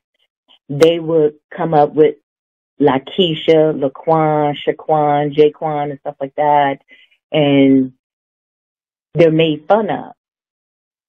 they 0.68 0.98
would 0.98 1.34
come 1.56 1.72
up 1.72 1.94
with 1.94 2.16
Lakeisha, 2.78 3.72
Laquan, 3.74 4.54
Shaquan, 4.54 5.34
Jaquan, 5.34 5.90
and 5.90 6.00
stuff 6.00 6.16
like 6.20 6.34
that. 6.36 6.80
And 7.32 7.94
they're 9.14 9.30
made 9.30 9.66
fun 9.66 9.88
of. 9.88 10.12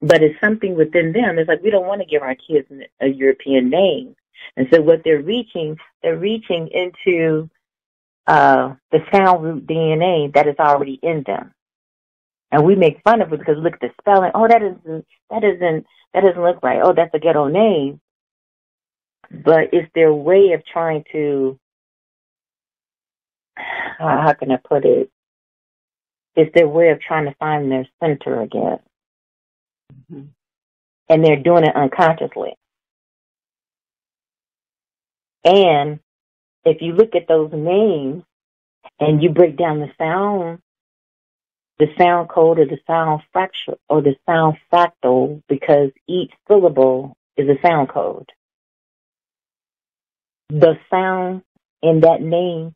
But 0.02 0.23
it's 0.23 0.40
something 0.40 0.76
within 0.76 1.11
them. 1.11 1.38
It's 1.38 1.49
like 1.49 1.61
we 1.61 1.72
don't 1.72 1.88
want 1.88 2.02
to 2.02 2.07
give 2.07 2.22
our 2.22 2.36
kids 2.36 2.72
a 3.02 3.07
European 3.07 3.69
name. 3.69 4.15
And 4.56 4.68
so 4.72 4.82
what 4.82 5.02
they're 5.03 5.22
reaching, 5.22 5.78
they're 6.02 6.18
reaching 6.18 6.70
into 6.70 7.49
uh, 8.28 8.76
the 8.91 8.99
sound 9.11 9.44
root 9.44 9.68
DNA 9.68 10.34
that 10.34 10.48
is 10.48 10.56
already 10.60 10.99
in 11.02 11.24
them. 11.26 11.53
And 12.52 12.66
we 12.66 12.76
make 12.76 13.02
fun 13.03 13.22
of 13.22 13.32
it 13.32 13.40
because 13.40 13.57
look 13.57 13.74
at 13.74 13.80
the 13.80 13.90
spelling. 14.02 14.32
Oh, 14.34 14.48
that 14.48 14.61
isn't, 14.61 15.06
that 15.30 15.44
isn't, 15.44 15.86
that 16.14 16.24
doesn't 16.24 16.41
look 16.41 16.64
right. 16.64 16.82
Oh, 16.84 16.94
that's 16.94 17.14
a 17.14 17.20
ghetto 17.20 17.48
name. 17.48 17.99
But 19.32 19.70
it's 19.74 19.90
their 19.94 20.14
way 20.14 20.53
of 20.53 20.66
trying 20.66 21.03
to, 21.11 21.60
how 23.99 24.34
can 24.34 24.52
I 24.52 24.57
put 24.57 24.86
it? 24.86 25.11
It's 26.36 26.53
their 26.56 26.68
way 26.68 26.90
of 26.90 27.02
trying 27.02 27.26
to 27.26 27.36
find 27.36 27.72
their 27.72 27.88
center 27.99 28.41
again. 28.41 28.80
Mm-hmm. 29.94 30.22
And 31.10 31.26
they're 31.26 31.41
doing 31.41 31.66
it 31.66 31.76
unconsciously. 31.76 32.53
And 35.44 35.99
if 36.66 36.82
you 36.82 36.94
look 36.94 37.16
at 37.16 37.28
those 37.28 37.52
names 37.53 38.24
and 38.99 39.24
you 39.24 39.30
break 39.30 39.57
down 39.57 39.80
the 39.80 39.90
sound, 39.98 40.60
the 41.78 41.88
sound 41.98 42.28
code 42.28 42.60
or 42.60 42.66
the 42.66 42.80
sound 42.86 43.22
fracture 43.32 43.78
or 43.88 44.02
the 44.02 44.16
sound 44.26 44.57
fractal, 44.72 45.41
because 45.48 45.91
each 46.07 46.32
syllable 46.48 47.16
is 47.38 47.48
a 47.48 47.56
sound 47.66 47.88
code. 47.88 48.30
The 50.49 50.78
sound 50.90 51.44
in 51.82 52.02
that 52.02 52.22
name 52.22 52.76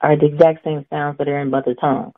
are 0.00 0.16
the 0.16 0.26
exact 0.26 0.64
same 0.64 0.86
sounds 0.90 1.18
that 1.18 1.28
are 1.28 1.38
in 1.40 1.50
mother 1.50 1.74
tongue, 1.74 2.14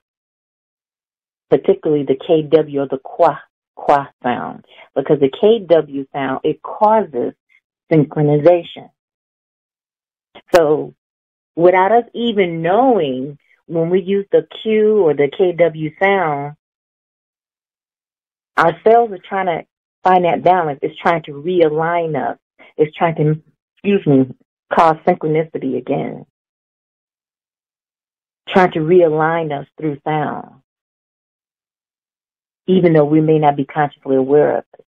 particularly 1.51 2.05
the 2.05 2.15
KW 2.15 2.83
or 2.83 2.87
the 2.87 2.99
qua, 3.03 3.39
qua 3.75 4.07
sound, 4.23 4.65
because 4.95 5.19
the 5.19 5.29
KW 5.29 6.07
sound, 6.13 6.41
it 6.45 6.63
causes 6.63 7.35
synchronization. 7.93 8.91
So 10.55 10.95
without 11.57 11.93
us 11.93 12.05
even 12.15 12.63
knowing 12.63 13.39
when 13.67 13.91
we 13.91 14.01
use 14.01 14.27
the 14.33 14.47
Q 14.63 15.03
or 15.03 15.15
the 15.15 15.29
KW 15.29 15.93
sound, 16.03 16.57
our 18.57 18.77
cells 18.85 19.11
are 19.13 19.19
trying 19.19 19.47
to 19.47 19.67
find 20.03 20.25
that 20.25 20.43
balance. 20.43 20.79
It's 20.83 20.99
trying 20.99 21.23
to 21.25 21.33
realign 21.33 22.17
us. 22.17 22.39
It's 22.77 22.95
trying 22.97 23.15
to, 23.17 23.43
excuse 23.77 24.07
me, 24.07 24.35
cause 24.73 24.97
synchronicity 25.07 25.77
again. 25.79 26.27
Trying 28.49 28.73
to 28.73 28.81
realign 28.81 29.59
us 29.59 29.67
through 29.79 29.99
sound. 30.05 30.63
Even 32.67 32.93
though 32.93 33.05
we 33.05 33.21
may 33.21 33.39
not 33.39 33.57
be 33.57 33.65
consciously 33.65 34.17
aware 34.17 34.59
of 34.59 34.65
it. 34.79 34.85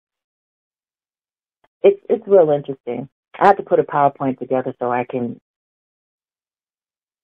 It's, 1.84 2.02
it's 2.10 2.28
real 2.28 2.50
interesting. 2.52 3.10
I 3.40 3.48
have 3.48 3.58
to 3.58 3.64
put 3.64 3.80
a 3.80 3.84
PowerPoint 3.84 4.40
together 4.40 4.74
so 4.80 4.92
I 4.92 5.06
can, 5.10 5.40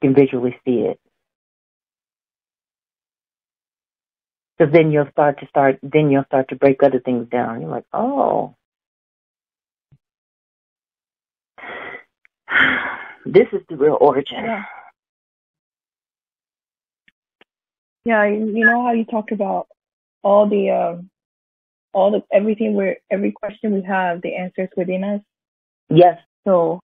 can 0.02 0.15
visually 0.15 0.56
see 0.65 0.80
it. 0.81 0.99
Because 4.57 4.73
then 4.73 4.91
you'll 4.91 5.10
start 5.11 5.40
to 5.40 5.48
start, 5.48 5.80
then 5.84 6.11
you'll 6.11 6.26
start 6.26 6.49
to 6.49 6.56
break 6.56 6.84
other 6.84 6.99
things 6.99 7.30
down. 7.30 7.61
You're 7.61 7.69
like, 7.69 7.86
oh, 7.94 8.56
this 13.26 13.48
is 13.53 13.61
the 13.69 13.77
real 13.77 13.98
origin. 13.99 14.44
Yeah. 14.44 14.64
Yeah, 18.06 18.26
you 18.26 18.65
know 18.65 18.84
how 18.84 18.94
you 18.94 19.06
talk 19.06 19.31
about 19.31 19.68
all 20.23 20.49
the 20.49 20.72
um, 20.72 21.10
all 21.94 22.11
the 22.11 22.23
everything 22.31 22.73
where 22.73 22.98
every 23.11 23.31
question 23.31 23.73
we 23.73 23.84
have, 23.84 24.22
the 24.22 24.36
answers 24.36 24.69
within 24.77 25.03
us. 25.03 25.22
Yes. 25.90 26.20
So 26.45 26.80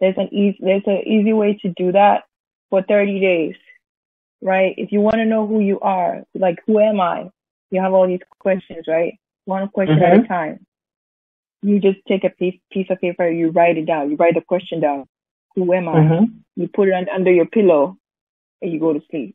there's 0.00 0.16
an 0.16 0.32
easy 0.32 0.58
there's 0.60 0.82
an 0.86 1.02
easy 1.06 1.32
way 1.32 1.58
to 1.62 1.68
do 1.76 1.92
that 1.92 2.24
for 2.70 2.82
30 2.82 3.20
days, 3.20 3.54
right? 4.42 4.74
If 4.76 4.92
you 4.92 5.00
want 5.00 5.16
to 5.16 5.24
know 5.24 5.46
who 5.46 5.60
you 5.60 5.80
are, 5.80 6.22
like 6.34 6.58
who 6.66 6.78
am 6.78 7.00
I? 7.00 7.30
You 7.70 7.80
have 7.80 7.92
all 7.92 8.06
these 8.06 8.20
questions, 8.38 8.86
right? 8.88 9.14
One 9.44 9.68
question 9.68 9.98
mm-hmm. 9.98 10.20
at 10.20 10.24
a 10.24 10.28
time. 10.28 10.66
You 11.62 11.80
just 11.80 11.98
take 12.06 12.24
a 12.24 12.30
piece 12.30 12.58
piece 12.70 12.86
of 12.90 13.00
paper, 13.00 13.28
you 13.28 13.50
write 13.50 13.78
it 13.78 13.86
down. 13.86 14.10
You 14.10 14.16
write 14.16 14.34
the 14.34 14.40
question 14.40 14.80
down. 14.80 15.06
Who 15.54 15.72
am 15.72 15.88
I? 15.88 15.92
Mm-hmm. 15.94 16.24
You 16.56 16.68
put 16.68 16.88
it 16.88 17.08
under 17.08 17.32
your 17.32 17.46
pillow, 17.46 17.96
and 18.60 18.72
you 18.72 18.78
go 18.78 18.92
to 18.92 19.00
sleep. 19.10 19.34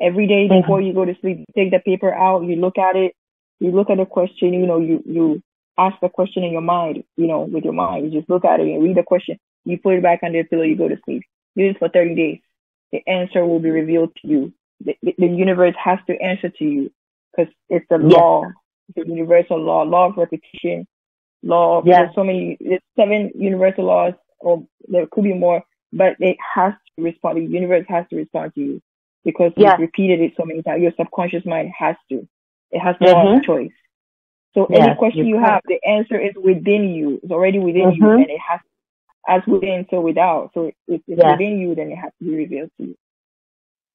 Every 0.00 0.26
day 0.26 0.48
mm-hmm. 0.48 0.62
before 0.62 0.80
you 0.80 0.92
go 0.92 1.04
to 1.04 1.14
sleep, 1.20 1.38
you 1.38 1.46
take 1.54 1.70
the 1.70 1.78
paper 1.78 2.12
out, 2.12 2.42
you 2.42 2.56
look 2.56 2.78
at 2.78 2.96
it, 2.96 3.14
you 3.60 3.70
look 3.70 3.90
at 3.90 3.98
the 3.98 4.06
question, 4.06 4.52
you 4.52 4.66
know, 4.66 4.80
you 4.80 5.02
you 5.06 5.42
ask 5.78 5.96
the 6.00 6.08
question 6.08 6.44
in 6.44 6.52
your 6.52 6.62
mind, 6.62 7.04
you 7.16 7.26
know, 7.26 7.40
with 7.40 7.64
your 7.64 7.72
mind. 7.72 8.04
You 8.04 8.20
just 8.20 8.30
look 8.30 8.44
at 8.44 8.60
it 8.60 8.68
and 8.68 8.82
read 8.82 8.96
the 8.96 9.02
question. 9.02 9.38
You 9.64 9.78
put 9.78 9.94
it 9.94 10.02
back 10.02 10.20
under 10.22 10.38
your 10.38 10.46
pillow, 10.46 10.62
you 10.62 10.76
go 10.76 10.88
to 10.88 10.98
sleep. 11.04 11.22
Do 11.56 11.68
this 11.68 11.78
for 11.78 11.88
30 11.88 12.14
days. 12.14 12.40
The 12.92 13.06
answer 13.06 13.44
will 13.44 13.60
be 13.60 13.70
revealed 13.70 14.14
to 14.16 14.28
you. 14.28 14.52
The, 14.84 14.96
the 15.02 15.26
universe 15.26 15.74
has 15.82 15.98
to 16.08 16.20
answer 16.20 16.48
to 16.50 16.64
you 16.64 16.90
because 17.30 17.52
it's 17.68 17.86
a 17.90 17.98
yes. 18.00 18.12
law, 18.12 18.44
the 18.94 19.04
universal 19.06 19.58
law, 19.58 19.82
law 19.82 20.08
of 20.08 20.16
repetition, 20.16 20.86
law. 21.42 21.78
Of. 21.78 21.84
There's 21.84 22.14
so 22.14 22.24
many, 22.24 22.58
there's 22.60 22.82
seven 22.98 23.30
universal 23.34 23.84
laws, 23.84 24.14
or 24.40 24.66
there 24.88 25.06
could 25.10 25.24
be 25.24 25.34
more, 25.34 25.62
but 25.92 26.16
it 26.18 26.36
has 26.54 26.74
to 26.96 27.04
respond. 27.04 27.38
The 27.38 27.52
universe 27.52 27.86
has 27.88 28.06
to 28.10 28.16
respond 28.16 28.54
to 28.54 28.60
you 28.60 28.82
because 29.24 29.52
yeah. 29.56 29.72
you've 29.72 29.80
repeated 29.80 30.20
it 30.20 30.32
so 30.36 30.44
many 30.44 30.62
times. 30.62 30.82
Your 30.82 30.92
subconscious 30.98 31.46
mind 31.46 31.70
has 31.78 31.96
to. 32.10 32.26
It 32.70 32.80
has 32.80 32.96
no 33.00 33.14
mm-hmm. 33.14 33.44
choice. 33.44 33.72
So 34.54 34.66
yes, 34.68 34.88
any 34.88 34.94
question 34.96 35.26
you 35.26 35.40
have, 35.40 35.62
the 35.64 35.80
answer 35.86 36.18
is 36.18 36.32
within 36.36 36.90
you. 36.90 37.20
It's 37.22 37.32
already 37.32 37.58
within 37.58 37.92
mm-hmm. 37.92 38.04
you, 38.04 38.10
and 38.10 38.30
it 38.30 38.40
has 38.48 38.60
as 39.28 39.42
within, 39.46 39.86
so 39.90 40.00
without. 40.00 40.50
So 40.52 40.66
if 40.66 40.74
it's 40.88 41.04
yes. 41.06 41.32
within 41.32 41.58
you, 41.58 41.74
then 41.74 41.90
it 41.90 41.96
has 41.96 42.12
to 42.18 42.24
be 42.24 42.34
revealed 42.34 42.70
to 42.78 42.86
you. 42.88 42.96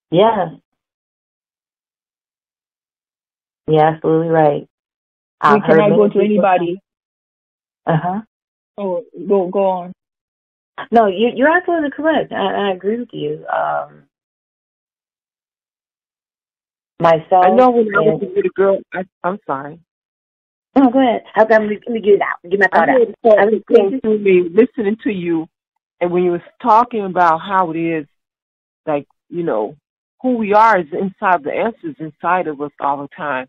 Yeah. 0.09 0.49
You're 3.67 3.83
absolutely 3.83 4.29
right. 4.29 4.67
We 5.43 5.61
cannot 5.61 5.89
go 5.89 6.07
to 6.07 6.19
anybody. 6.19 6.79
Uh 7.85 7.97
huh. 8.01 8.21
Oh, 8.77 9.03
go 9.27 9.47
go 9.49 9.65
on. 9.65 9.93
No, 10.91 11.07
you, 11.07 11.31
you're 11.35 11.49
absolutely 11.49 11.91
correct. 11.91 12.31
I, 12.31 12.69
I 12.69 12.71
agree 12.71 12.99
with 12.99 13.09
you. 13.11 13.45
Um, 13.47 14.03
myself. 16.99 17.45
I 17.45 17.49
know 17.49 17.71
when 17.71 17.87
I 17.95 17.99
was 17.99 18.21
a 18.21 18.25
little 18.25 18.51
girl. 18.55 18.79
I, 18.93 19.03
I'm 19.23 19.39
sorry. 19.45 19.79
Oh, 20.79 20.89
go 20.91 20.99
ahead. 20.99 21.23
Okay, 21.39 21.53
let 21.57 21.67
me, 21.67 21.79
let 21.87 21.93
me 21.93 22.01
get 22.01 22.13
it 22.13 22.21
out. 22.21 22.49
Get 22.49 22.59
my 22.59 22.67
thought 22.67 22.89
I 22.89 22.93
out. 22.93 23.39
I 23.39 23.45
was 23.45 23.61
going 23.67 23.99
through 23.99 24.19
me 24.19 24.43
listening 24.43 24.97
to 25.03 25.11
you, 25.11 25.47
and 25.99 26.11
when 26.11 26.23
you 26.23 26.31
was 26.31 26.41
talking 26.61 27.03
about 27.03 27.39
how 27.39 27.71
it 27.71 27.77
is, 27.77 28.05
like 28.85 29.07
you 29.29 29.43
know, 29.43 29.75
who 30.21 30.37
we 30.37 30.53
are 30.53 30.79
is 30.79 30.87
inside 30.91 31.43
the 31.43 31.51
answers 31.51 31.95
inside 31.99 32.47
of 32.47 32.61
us 32.61 32.71
all 32.79 33.01
the 33.01 33.07
time. 33.15 33.47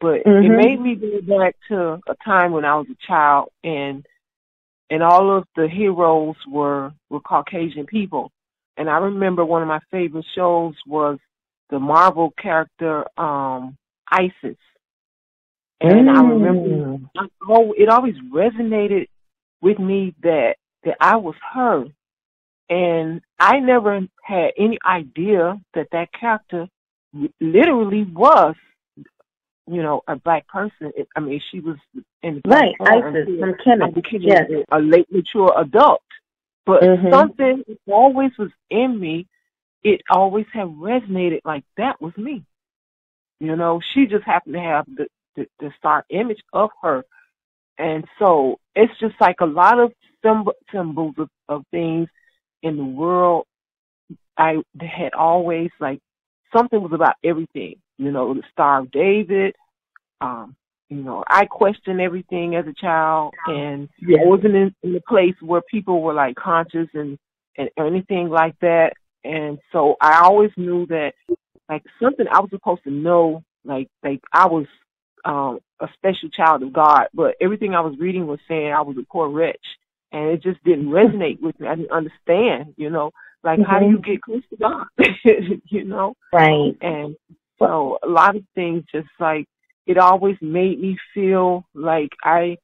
But 0.00 0.24
mm-hmm. 0.24 0.44
it 0.44 0.56
made 0.56 0.80
me 0.80 0.94
go 0.94 1.38
back 1.38 1.56
to 1.68 1.98
a 2.06 2.14
time 2.24 2.52
when 2.52 2.66
I 2.66 2.76
was 2.76 2.86
a 2.90 3.06
child, 3.06 3.48
and 3.64 4.04
and 4.90 5.02
all 5.02 5.36
of 5.36 5.44
the 5.56 5.68
heroes 5.68 6.36
were 6.46 6.92
were 7.08 7.20
Caucasian 7.20 7.86
people. 7.86 8.30
And 8.76 8.90
I 8.90 8.98
remember 8.98 9.44
one 9.44 9.62
of 9.62 9.68
my 9.68 9.80
favorite 9.90 10.26
shows 10.34 10.74
was 10.86 11.18
the 11.70 11.78
Marvel 11.78 12.32
character 12.40 13.06
um 13.18 13.78
Isis. 14.10 14.58
And 15.80 16.08
mm. 16.08 16.16
I 16.16 16.22
remember 16.22 17.06
oh, 17.48 17.74
it 17.76 17.88
always 17.88 18.14
resonated 18.32 19.08
with 19.60 19.78
me 19.78 20.14
that 20.22 20.56
that 20.84 20.96
I 21.00 21.16
was 21.16 21.34
her. 21.52 21.84
And 22.68 23.20
I 23.38 23.60
never 23.60 24.00
had 24.22 24.52
any 24.56 24.78
idea 24.84 25.60
that 25.74 25.88
that 25.92 26.08
character 26.12 26.66
literally 27.40 28.02
was 28.04 28.56
you 29.68 29.82
know, 29.82 30.02
a 30.06 30.16
black 30.16 30.46
person. 30.48 30.92
I 31.16 31.20
mean, 31.20 31.40
she 31.50 31.60
was 31.60 31.76
in 32.22 32.40
right. 32.46 32.74
Isis 32.80 33.28
from 33.38 33.92
became 33.92 34.22
yes. 34.22 34.48
a 34.70 34.78
late 34.78 35.08
mature 35.10 35.52
adult, 35.56 36.02
but 36.64 36.82
mm-hmm. 36.82 37.12
something 37.12 37.64
always 37.86 38.30
was 38.38 38.50
in 38.70 38.98
me. 38.98 39.26
It 39.82 40.02
always 40.10 40.46
had 40.52 40.66
resonated 40.66 41.40
like 41.44 41.64
that 41.76 42.00
was 42.00 42.16
me. 42.16 42.44
You 43.40 43.56
know, 43.56 43.80
she 43.92 44.06
just 44.06 44.24
happened 44.24 44.54
to 44.54 44.60
have 44.60 44.86
the 44.86 45.06
the, 45.36 45.46
the 45.60 45.70
star 45.78 46.04
image 46.10 46.40
of 46.52 46.70
her, 46.82 47.04
and 47.78 48.04
so 48.18 48.58
it's 48.74 48.98
just 49.00 49.14
like 49.20 49.36
a 49.40 49.46
lot 49.46 49.78
of 49.78 49.92
symbol, 50.24 50.52
symbols 50.72 51.14
of, 51.18 51.28
of 51.48 51.64
things 51.70 52.08
in 52.62 52.76
the 52.76 52.84
world. 52.84 53.46
I 54.38 54.56
had 54.80 55.14
always 55.14 55.70
like 55.80 56.00
something 56.54 56.80
was 56.80 56.92
about 56.92 57.14
everything 57.24 57.76
you 57.98 58.10
know, 58.12 58.34
the 58.34 58.42
Star 58.52 58.80
of 58.80 58.90
David. 58.90 59.54
Um, 60.20 60.56
you 60.88 61.02
know, 61.02 61.24
I 61.26 61.46
questioned 61.46 62.00
everything 62.00 62.54
as 62.54 62.66
a 62.66 62.72
child, 62.72 63.34
and. 63.46 63.88
I 64.02 64.24
wasn't 64.24 64.54
in, 64.54 64.74
in 64.82 64.92
the 64.92 65.02
place 65.08 65.34
where 65.40 65.62
people 65.62 66.00
were 66.02 66.14
like 66.14 66.36
conscious 66.36 66.88
and 66.94 67.18
and 67.58 67.70
anything 67.78 68.28
like 68.28 68.54
that. 68.60 68.92
And 69.24 69.58
so 69.72 69.96
I 70.00 70.20
always 70.20 70.50
knew 70.56 70.86
that 70.86 71.14
like 71.68 71.82
something 72.00 72.26
I 72.30 72.40
was 72.40 72.50
supposed 72.50 72.84
to 72.84 72.90
know, 72.90 73.42
like 73.64 73.88
like 74.04 74.20
I 74.32 74.46
was 74.46 74.66
um 75.26 75.58
a 75.80 75.88
special 75.94 76.30
child 76.30 76.62
of 76.62 76.72
God, 76.72 77.08
but 77.12 77.34
everything 77.40 77.74
I 77.74 77.80
was 77.80 77.98
reading 77.98 78.26
was 78.26 78.38
saying 78.48 78.72
I 78.72 78.80
was 78.80 78.96
a 78.98 79.04
poor 79.10 79.28
wretch, 79.28 79.66
and 80.12 80.30
it 80.30 80.42
just 80.42 80.62
didn't 80.64 80.86
resonate 80.86 81.40
with 81.40 81.58
me. 81.60 81.68
I 81.68 81.74
didn't 81.74 81.90
understand, 81.90 82.74
you 82.76 82.88
know, 82.88 83.10
like 83.42 83.58
mm-hmm. 83.58 83.70
how 83.70 83.80
do 83.80 83.86
you 83.86 83.98
get 83.98 84.22
close 84.22 84.42
to 84.50 84.56
God, 84.56 84.86
you 85.66 85.84
know? 85.84 86.14
Right. 86.32 86.76
And 86.80 87.16
so 87.58 87.98
a 88.02 88.08
lot 88.08 88.36
of 88.36 88.42
things 88.54 88.84
just 88.92 89.08
like 89.20 89.46
it 89.86 89.98
always 89.98 90.36
made 90.40 90.80
me 90.80 90.96
feel 91.14 91.64
like 91.74 92.10
I 92.24 92.56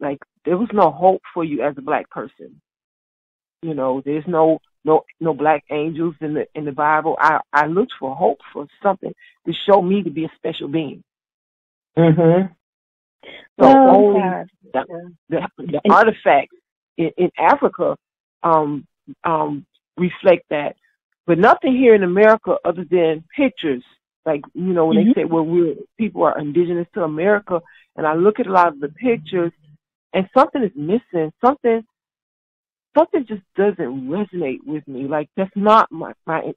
like 0.00 0.18
there 0.44 0.58
was 0.58 0.68
no 0.72 0.90
hope 0.90 1.22
for 1.32 1.44
you 1.44 1.62
as 1.62 1.74
a 1.78 1.82
black 1.82 2.10
person. 2.10 2.60
You 3.62 3.74
know, 3.74 4.02
there's 4.04 4.26
no 4.26 4.60
no 4.84 5.04
no 5.20 5.34
black 5.34 5.64
angels 5.70 6.14
in 6.20 6.34
the 6.34 6.46
in 6.54 6.64
the 6.64 6.72
Bible. 6.72 7.16
I 7.18 7.40
I 7.52 7.66
looked 7.66 7.94
for 7.98 8.14
hope 8.14 8.38
for 8.52 8.66
something 8.82 9.12
to 9.46 9.52
show 9.52 9.80
me 9.82 10.02
to 10.02 10.10
be 10.10 10.24
a 10.24 10.32
special 10.36 10.68
being. 10.68 11.02
Mhm. 11.98 12.54
So 13.60 13.66
oh, 13.66 13.88
only 13.96 14.20
the, 14.72 15.08
the, 15.28 15.48
the 15.58 15.80
artifacts 15.90 16.56
in, 16.96 17.10
in 17.16 17.30
Africa 17.36 17.96
um 18.44 18.86
um 19.24 19.66
reflect 19.96 20.44
that, 20.50 20.76
but 21.26 21.38
nothing 21.38 21.76
here 21.76 21.94
in 21.94 22.04
America 22.04 22.56
other 22.64 22.84
than 22.88 23.24
pictures 23.36 23.82
like, 24.28 24.42
you 24.52 24.74
know, 24.74 24.84
when 24.84 24.98
mm-hmm. 24.98 25.08
they 25.16 25.22
say, 25.22 25.24
well, 25.24 25.42
we're, 25.42 25.74
people 25.96 26.22
are 26.24 26.38
indigenous 26.38 26.86
to 26.92 27.02
America, 27.02 27.62
and 27.96 28.06
I 28.06 28.14
look 28.14 28.38
at 28.38 28.46
a 28.46 28.52
lot 28.52 28.68
of 28.68 28.78
the 28.78 28.90
pictures, 28.90 29.52
and 30.12 30.28
something 30.36 30.62
is 30.62 30.72
missing. 30.76 31.32
Something, 31.42 31.82
something 32.94 33.24
just 33.26 33.40
doesn't 33.56 34.08
resonate 34.08 34.58
with 34.66 34.86
me. 34.86 35.04
Like, 35.04 35.30
that's 35.34 35.56
not 35.56 35.90
my, 35.90 36.12
my, 36.26 36.52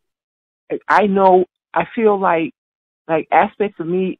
I 0.89 1.07
know, 1.07 1.45
I 1.73 1.85
feel 1.95 2.19
like, 2.19 2.53
like 3.07 3.29
aspects 3.31 3.79
of 3.79 3.87
me 3.87 4.19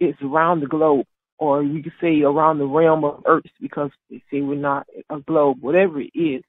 is 0.00 0.14
around 0.22 0.60
the 0.60 0.66
globe, 0.66 1.06
or 1.38 1.62
you 1.62 1.82
could 1.82 1.92
say 2.00 2.22
around 2.22 2.58
the 2.58 2.66
realm 2.66 3.04
of 3.04 3.22
Earth, 3.26 3.44
because 3.60 3.90
they 4.08 4.22
say 4.30 4.40
we're 4.40 4.54
not 4.56 4.86
a 5.10 5.20
globe, 5.20 5.58
whatever 5.60 6.00
it 6.00 6.10
is. 6.14 6.42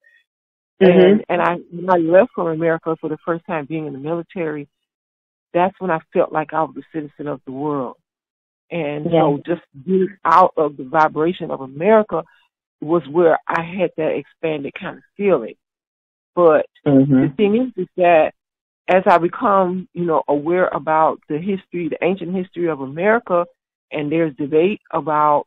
And 0.79 1.23
and 1.29 1.41
I 1.41 1.57
when 1.71 1.89
I 1.89 1.97
left 1.97 2.31
from 2.33 2.47
America 2.47 2.95
for 2.99 3.09
the 3.09 3.17
first 3.23 3.45
time 3.45 3.65
being 3.65 3.85
in 3.85 3.93
the 3.93 3.99
military, 3.99 4.67
that's 5.53 5.79
when 5.79 5.91
I 5.91 5.99
felt 6.11 6.31
like 6.31 6.53
I 6.53 6.63
was 6.63 6.75
a 6.77 6.97
citizen 6.97 7.27
of 7.27 7.41
the 7.45 7.51
world. 7.51 7.97
And 8.71 9.05
Yeah. 9.11 9.21
so 9.21 9.41
just 9.45 9.61
getting 9.85 10.17
out 10.25 10.53
of 10.57 10.77
the 10.77 10.85
vibration 10.85 11.51
of 11.51 11.61
America 11.61 12.23
was 12.79 13.03
where 13.09 13.37
I 13.47 13.61
had 13.61 13.91
that 13.97 14.15
expanded 14.15 14.73
kind 14.73 14.97
of 14.97 15.03
feeling. 15.15 15.55
But 16.35 16.65
hmm 16.85 17.21
the 17.21 17.33
thing 17.37 17.55
is, 17.57 17.83
is 17.83 17.87
that 17.97 18.31
as 18.87 19.03
I 19.05 19.17
become, 19.17 19.87
you 19.93 20.05
know, 20.05 20.23
aware 20.27 20.67
about 20.67 21.19
the 21.29 21.37
history, 21.37 21.89
the 21.89 21.97
ancient 22.01 22.35
history 22.35 22.69
of 22.69 22.81
America, 22.81 23.45
and 23.91 24.11
there's 24.11 24.35
debate 24.35 24.81
about 24.91 25.45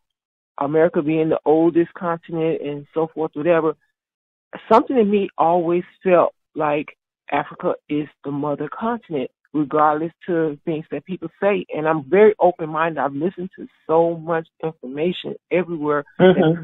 America 0.59 1.03
being 1.03 1.31
the 1.31 1.41
oldest 1.45 1.93
continent 1.95 2.63
and 2.63 2.87
so 2.95 3.09
forth, 3.13 3.33
whatever, 3.35 3.75
something 4.71 4.97
in 4.97 5.11
me 5.11 5.29
always 5.37 5.83
felt 6.03 6.35
like 6.55 6.97
Africa 7.31 7.75
is 7.89 8.07
the 8.25 8.31
mother 8.31 8.69
continent, 8.69 9.31
regardless 9.53 10.13
to 10.27 10.59
things 10.65 10.85
that 10.91 11.05
people 11.05 11.29
say. 11.41 11.65
And 11.75 11.89
I'm 11.89 12.09
very 12.09 12.35
open 12.39 12.69
minded. 12.69 13.01
I've 13.01 13.15
listened 13.15 13.51
to 13.57 13.67
so 13.87 14.17
much 14.17 14.47
information 14.63 15.35
everywhere 15.51 16.05
hmm 16.19 16.63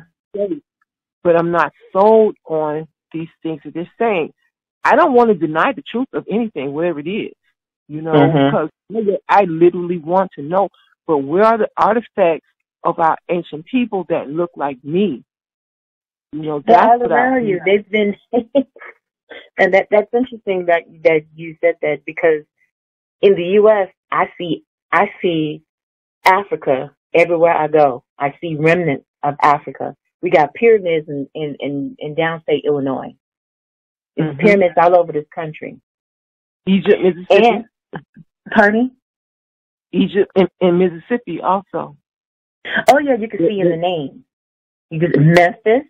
but 1.23 1.37
I'm 1.37 1.51
not 1.51 1.73
sold 1.93 2.37
on 2.47 2.87
these 3.13 3.29
things 3.43 3.61
that 3.65 3.75
they're 3.75 3.91
saying. 3.99 4.33
I 4.85 4.97
don't 4.97 5.13
want 5.13 5.29
to 5.29 5.35
deny 5.35 5.73
the 5.73 5.83
truth 5.83 6.09
of 6.13 6.25
anything, 6.31 6.73
whatever 6.73 7.01
it 7.01 7.09
is, 7.09 7.33
you 7.89 8.03
know, 8.03 8.15
Mhm. 8.15 8.47
because 8.47 8.71
I 9.29 9.45
literally 9.45 9.99
want 9.99 10.33
to 10.33 10.43
know. 10.43 10.69
But 11.07 11.19
where 11.19 11.45
are 11.45 11.59
the 11.59 11.71
artifacts 11.77 12.47
of 12.85 12.99
our 12.99 13.17
ancient 13.29 13.67
people 13.67 14.05
that 14.09 14.31
look 14.31 14.51
like 14.57 14.83
me? 14.85 15.25
You 16.33 16.43
know, 16.43 16.61
that's 16.61 16.83
all 16.83 16.99
what 17.01 17.13
I, 17.13 17.17
around 17.17 17.47
you. 17.47 17.61
They've 17.65 17.89
been, 17.91 18.17
and 19.59 19.75
that 19.75 19.89
that's 19.91 20.13
interesting 20.15 20.67
that 20.67 20.85
that 21.05 21.23
you 21.35 21.57
said 21.61 21.77
that 21.83 22.05
because 22.05 22.45
in 23.21 23.35
the 23.35 23.45
U.S. 23.61 23.89
I 24.11 24.31
see 24.39 24.65
I 24.93 25.11
see 25.21 25.63
Africa 26.25 26.95
everywhere 27.15 27.57
I 27.57 27.69
go. 27.69 28.05
I 28.19 28.35
see 28.41 28.57
remnants 28.57 29.07
of 29.23 29.35
Africa. 29.43 29.97
We 30.23 30.31
got 30.31 30.55
pyramids 30.55 31.09
in 31.09 31.29
in 31.35 31.57
in, 31.61 31.97
in 31.99 32.15
downstate 32.15 32.65
Illinois. 32.65 33.15
There's 34.17 34.35
Mhm. 34.37 34.41
pyramids 34.41 34.75
all 34.77 34.97
over 34.97 35.13
this 35.13 35.29
country. 35.35 35.81
Egypt, 36.67 37.03
Mississippi, 37.03 37.47
And 37.47 37.65
pardon? 38.53 38.97
Egypt, 39.93 40.31
and, 40.37 40.49
and 40.61 40.79
Mississippi 40.79 41.41
also. 41.41 41.97
Oh 42.93 42.99
yeah, 42.99 43.17
you 43.17 43.29
can 43.29 43.41
see 43.41 43.61
in 43.61 43.69
the 43.71 43.77
name. 43.77 44.25
You 44.91 45.01
can 45.01 45.33
Memphis. 45.33 45.85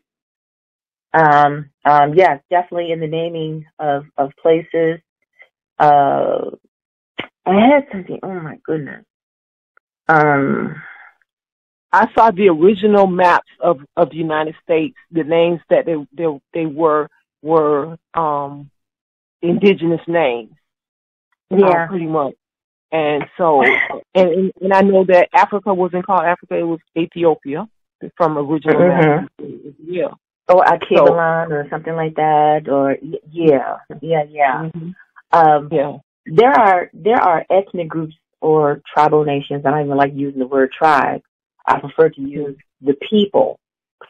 Um, 1.12 1.70
um, 1.84 2.14
yes, 2.14 2.40
definitely 2.50 2.92
in 2.92 3.00
the 3.00 3.08
naming 3.08 3.66
of 3.78 4.04
of 4.16 4.30
places. 4.40 5.00
Uh, 5.78 6.50
I 7.46 7.54
had 7.54 7.86
something. 7.90 8.20
Oh 8.22 8.34
my 8.34 8.58
goodness. 8.64 9.04
Um, 10.08 10.80
I 11.92 12.06
saw 12.14 12.30
the 12.30 12.48
original 12.48 13.06
maps 13.08 13.50
of 13.58 13.80
of 13.96 14.10
the 14.10 14.16
United 14.16 14.54
States. 14.62 14.96
The 15.10 15.24
names 15.24 15.60
that 15.68 15.86
they 15.86 15.96
they 16.12 16.40
they 16.54 16.66
were 16.66 17.08
were 17.42 17.96
um 18.14 18.70
indigenous 19.42 20.00
names. 20.06 20.50
uh, 21.52 21.56
yeah. 21.56 21.86
pretty 21.86 22.06
much. 22.06 22.34
And 22.92 23.24
so, 23.38 23.62
and 24.14 24.52
and 24.60 24.72
I 24.72 24.80
know 24.82 25.04
that 25.04 25.28
Africa 25.34 25.72
wasn't 25.72 26.06
called 26.06 26.22
Africa; 26.24 26.56
it 26.56 26.62
was 26.64 26.80
Ethiopia 26.96 27.68
from 28.16 28.38
original 28.38 28.80
Mhm. 28.80 29.28
Yeah. 29.84 30.08
Or 30.48 30.64
Alkebulan 30.64 31.50
or 31.52 31.68
something 31.70 31.94
like 31.94 32.14
that. 32.16 32.68
Or 32.68 32.96
yeah, 33.30 33.76
yeah, 34.00 34.24
yeah. 34.28 34.68
Mhm. 34.74 34.94
Um, 35.32 35.68
Yeah. 35.70 35.98
there 36.26 36.50
are 36.50 36.90
there 36.92 37.20
are 37.22 37.44
ethnic 37.50 37.88
groups 37.88 38.14
or 38.40 38.80
tribal 38.92 39.24
nations. 39.24 39.64
I 39.64 39.70
don't 39.70 39.84
even 39.86 39.96
like 39.96 40.12
using 40.14 40.40
the 40.40 40.46
word 40.46 40.72
tribe. 40.72 41.22
I 41.66 41.78
prefer 41.78 42.08
to 42.08 42.20
use 42.20 42.56
the 42.80 42.94
people. 43.08 43.60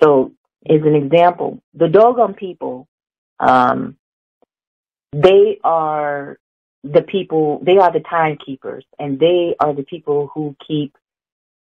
So, 0.03 0.33
as 0.69 0.81
an 0.83 0.95
example, 0.95 1.61
the 1.75 1.89
Dogon 1.89 2.35
people, 2.35 2.87
um, 3.41 3.97
they 5.13 5.59
are 5.65 6.39
the 6.85 7.03
people. 7.03 7.61
They 7.65 7.79
are 7.79 7.93
the 7.93 8.01
timekeepers, 8.01 8.85
and 8.99 9.19
they 9.19 9.57
are 9.59 9.75
the 9.75 9.83
people 9.83 10.31
who 10.33 10.55
keep 10.67 10.97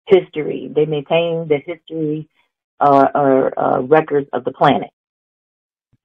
history. 0.07 0.71
They 0.75 0.85
maintain 0.85 1.49
the 1.49 1.59
history 1.65 2.29
uh, 2.81 3.09
or 3.15 3.59
uh, 3.59 3.81
records 3.81 4.29
of 4.33 4.45
the 4.45 4.53
planet. 4.53 4.91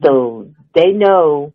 So 0.04 0.52
they 0.74 0.92
know 0.92 1.54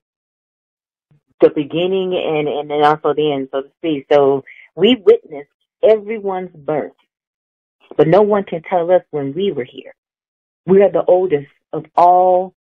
the 1.41 1.51
beginning 1.51 2.15
and 2.15 2.49
and 2.49 2.71
then 2.71 2.85
also 2.85 3.15
the 3.15 3.33
end, 3.33 3.49
so 3.53 3.63
to 3.63 3.69
speak. 3.79 4.07
So 4.11 4.45
we 4.75 4.97
witnessed 4.97 5.49
everyone's 5.83 6.55
birth, 6.55 6.93
but 7.97 8.09
no 8.09 8.23
one 8.23 8.45
can 8.45 8.63
tell 8.63 8.91
us 8.91 9.03
when 9.11 9.35
we 9.35 9.53
were 9.53 9.65
here. 9.65 9.95
We 10.67 10.83
are 10.83 10.91
the 10.91 11.05
oldest 11.05 11.49
of 11.73 11.87
all 11.97 12.55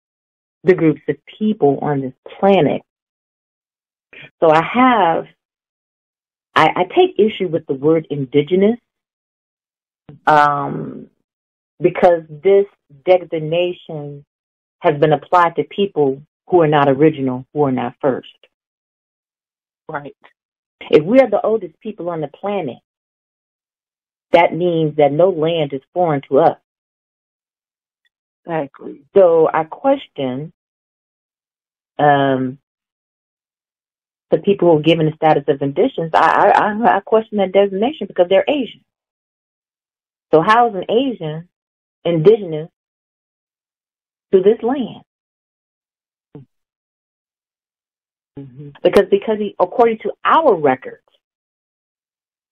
the 0.64 0.74
groups 0.74 1.00
of 1.08 1.16
people 1.38 1.78
on 1.82 2.00
this 2.00 2.12
planet. 2.38 2.82
So 4.40 4.50
I 4.50 4.62
have, 4.62 5.26
I, 6.54 6.68
I 6.76 6.84
take 6.84 7.18
issue 7.18 7.48
with 7.48 7.66
the 7.66 7.74
word 7.74 8.06
indigenous, 8.10 8.78
um, 10.26 11.08
because 11.80 12.22
this 12.28 12.66
designation 13.04 14.24
has 14.80 14.98
been 14.98 15.12
applied 15.12 15.56
to 15.56 15.64
people 15.64 16.22
who 16.48 16.62
are 16.62 16.68
not 16.68 16.88
original, 16.88 17.46
who 17.52 17.64
are 17.64 17.72
not 17.72 17.94
first. 18.00 18.28
Right. 19.88 20.16
If 20.90 21.04
we 21.04 21.20
are 21.20 21.30
the 21.30 21.40
oldest 21.40 21.78
people 21.80 22.10
on 22.10 22.20
the 22.20 22.28
planet, 22.28 22.78
that 24.32 24.54
means 24.54 24.96
that 24.96 25.12
no 25.12 25.30
land 25.30 25.72
is 25.72 25.80
foreign 25.94 26.22
to 26.28 26.40
us. 26.40 26.58
Exactly. 28.48 29.02
So 29.16 29.48
I 29.52 29.64
question 29.64 30.52
um, 31.98 32.58
the 34.30 34.38
people 34.38 34.70
who 34.72 34.78
are 34.78 34.82
given 34.82 35.06
the 35.06 35.12
status 35.16 35.44
of 35.48 35.62
indigenous. 35.62 36.10
I, 36.14 36.52
I, 36.54 36.96
I 36.96 37.00
question 37.00 37.38
that 37.38 37.52
designation 37.52 38.06
because 38.06 38.26
they're 38.30 38.44
Asian. 38.48 38.82
So 40.34 40.42
how 40.42 40.68
is 40.68 40.74
an 40.76 40.90
Asian 40.90 41.48
indigenous 42.04 42.70
to 44.32 44.42
this 44.42 44.58
land? 44.62 45.02
hmm 48.38 48.70
Because 48.82 49.06
because 49.10 49.38
he, 49.38 49.54
according 49.60 49.98
to 50.00 50.12
our 50.24 50.54
records, 50.56 51.02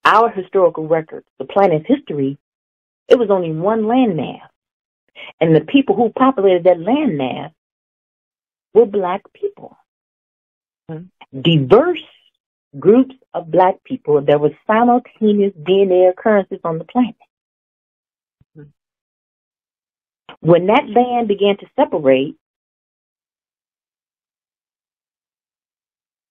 our 0.05 0.31
historical 0.31 0.89
records, 0.89 1.27
the 1.39 1.45
planet's 1.47 1.87
history, 1.89 2.39
it 3.09 3.19
was 3.19 3.31
only 3.31 3.53
one 3.53 3.83
landmass, 3.83 4.49
and 5.41 5.55
the 5.55 5.61
people 5.61 5.95
who 5.97 6.11
populated 6.11 6.65
that 6.65 6.79
landmass 6.79 7.53
were 8.75 8.87
black 8.87 9.23
people, 9.33 9.77
Mhm. 10.91 11.11
diverse 11.41 12.03
groups 12.79 13.15
of 13.33 13.51
black 13.51 13.83
people. 13.85 14.21
There 14.21 14.39
were 14.39 14.57
simultaneous 14.67 15.55
DNA 15.55 16.09
occurrences 16.09 16.61
on 16.65 16.79
the 16.79 16.85
planet. 16.85 17.17
Mhm. 18.57 18.73
When 20.41 20.67
that 20.67 20.89
land 20.89 21.29
began 21.29 21.57
to 21.59 21.67
separate, 21.77 22.37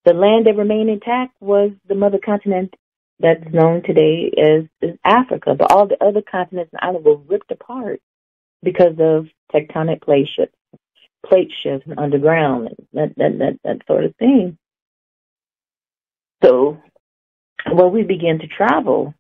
the 0.04 0.14
land 0.14 0.46
that 0.46 0.56
remained 0.56 0.90
intact 0.90 1.36
was 1.42 1.72
the 1.86 1.96
mother 1.96 2.20
continent 2.20 2.76
that's 3.20 3.52
known 3.52 3.82
today 3.82 4.32
as, 4.38 4.66
as 4.82 4.98
Africa. 5.04 5.56
But 5.56 5.72
all 5.72 5.88
the 5.88 6.02
other 6.04 6.22
continents 6.22 6.72
and 6.74 6.80
islands 6.82 7.06
were 7.06 7.16
ripped 7.16 7.52
apart 7.52 8.02
because 8.64 8.96
of 9.00 9.28
tectonic 9.54 10.02
plate 10.02 10.30
shifts, 10.36 10.56
plate 11.26 11.52
shifts 11.64 11.88
underground, 11.98 12.70
and 12.70 12.88
that, 12.94 13.16
that, 13.18 13.40
that, 13.40 13.60
that 13.64 13.78
sort 13.88 14.06
of 14.06 14.16
thing. 14.18 14.58
So 16.44 16.80
when 17.72 17.92
we 17.94 18.04
began 18.04 18.40
to 18.40 18.48
travel, 18.48 19.14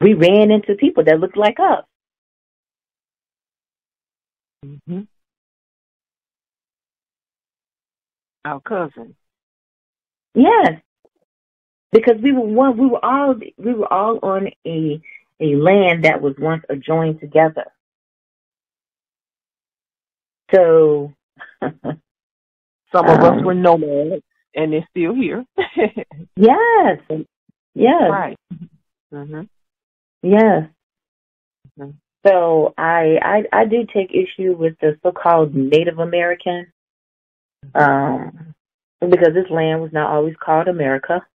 we 0.00 0.14
ran 0.14 0.50
into 0.50 0.74
people 0.76 1.04
that 1.04 1.20
looked 1.20 1.36
like 1.36 1.58
us. 1.60 1.84
hmm 4.88 5.02
Our 8.44 8.60
cousin. 8.60 9.16
Yes, 10.34 10.80
because 11.92 12.16
we 12.22 12.32
were 12.32 12.40
one. 12.42 12.76
We 12.78 12.86
were 12.86 13.04
all 13.04 13.34
we 13.58 13.74
were 13.74 13.92
all 13.92 14.18
on 14.22 14.48
a 14.66 15.00
a 15.40 15.56
land 15.56 16.04
that 16.04 16.20
was 16.22 16.34
once 16.38 16.64
joined 16.80 17.20
together. 17.20 17.66
So, 20.54 21.12
Some 22.92 23.06
of 23.06 23.18
us 23.20 23.38
Um, 23.38 23.44
were 23.44 23.54
nomads, 23.54 24.22
and 24.54 24.72
they're 24.72 24.86
still 24.90 25.14
here. 25.14 25.44
yes, 26.36 27.00
yes, 27.74 28.10
Right. 28.10 28.36
hmm 29.10 29.42
yes. 30.22 30.68
Mhm. 31.78 31.94
So 32.26 32.72
I, 32.78 33.18
I 33.20 33.44
I 33.52 33.64
do 33.66 33.84
take 33.92 34.10
issue 34.14 34.54
with 34.56 34.78
the 34.80 34.96
so-called 35.02 35.54
Native 35.54 35.98
American 35.98 36.72
Um, 37.74 38.54
because 39.00 39.34
this 39.34 39.50
land 39.50 39.82
was 39.82 39.92
not 39.92 40.10
always 40.10 40.36
called 40.36 40.68
America. 40.68 41.26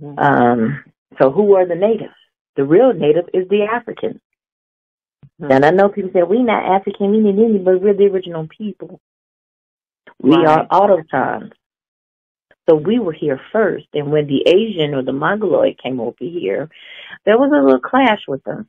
Mhm. 0.00 0.18
Um, 0.18 0.84
so 1.18 1.30
who 1.32 1.54
are 1.56 1.66
the 1.66 1.74
natives? 1.74 2.14
The 2.56 2.64
real 2.64 2.92
native 2.92 3.28
is 3.32 3.48
the 3.48 3.62
African. 3.64 4.20
Mhm. 5.40 5.52
And 5.52 5.64
I 5.64 5.70
know 5.70 5.88
people 5.88 6.10
say 6.12 6.22
we 6.22 6.42
not 6.42 6.64
African, 6.64 7.10
we 7.10 7.20
need 7.20 7.64
but 7.64 7.80
we're 7.80 7.94
the 7.94 8.06
original 8.06 8.46
people. 8.46 9.00
We 10.20 10.36
Right. 10.36 10.46
are 10.46 10.66
autochthons. 10.68 11.52
So 12.68 12.76
we 12.76 12.98
were 12.98 13.12
here 13.12 13.40
first, 13.52 13.86
and 13.92 14.10
when 14.10 14.26
the 14.26 14.42
Asian 14.46 14.94
or 14.94 15.02
the 15.02 15.12
Mongoloid 15.12 15.76
came 15.78 16.00
over 16.00 16.16
here, 16.18 16.70
there 17.24 17.38
was 17.38 17.50
a 17.52 17.62
little 17.62 17.80
clash 17.80 18.26
with 18.26 18.42
them. 18.44 18.68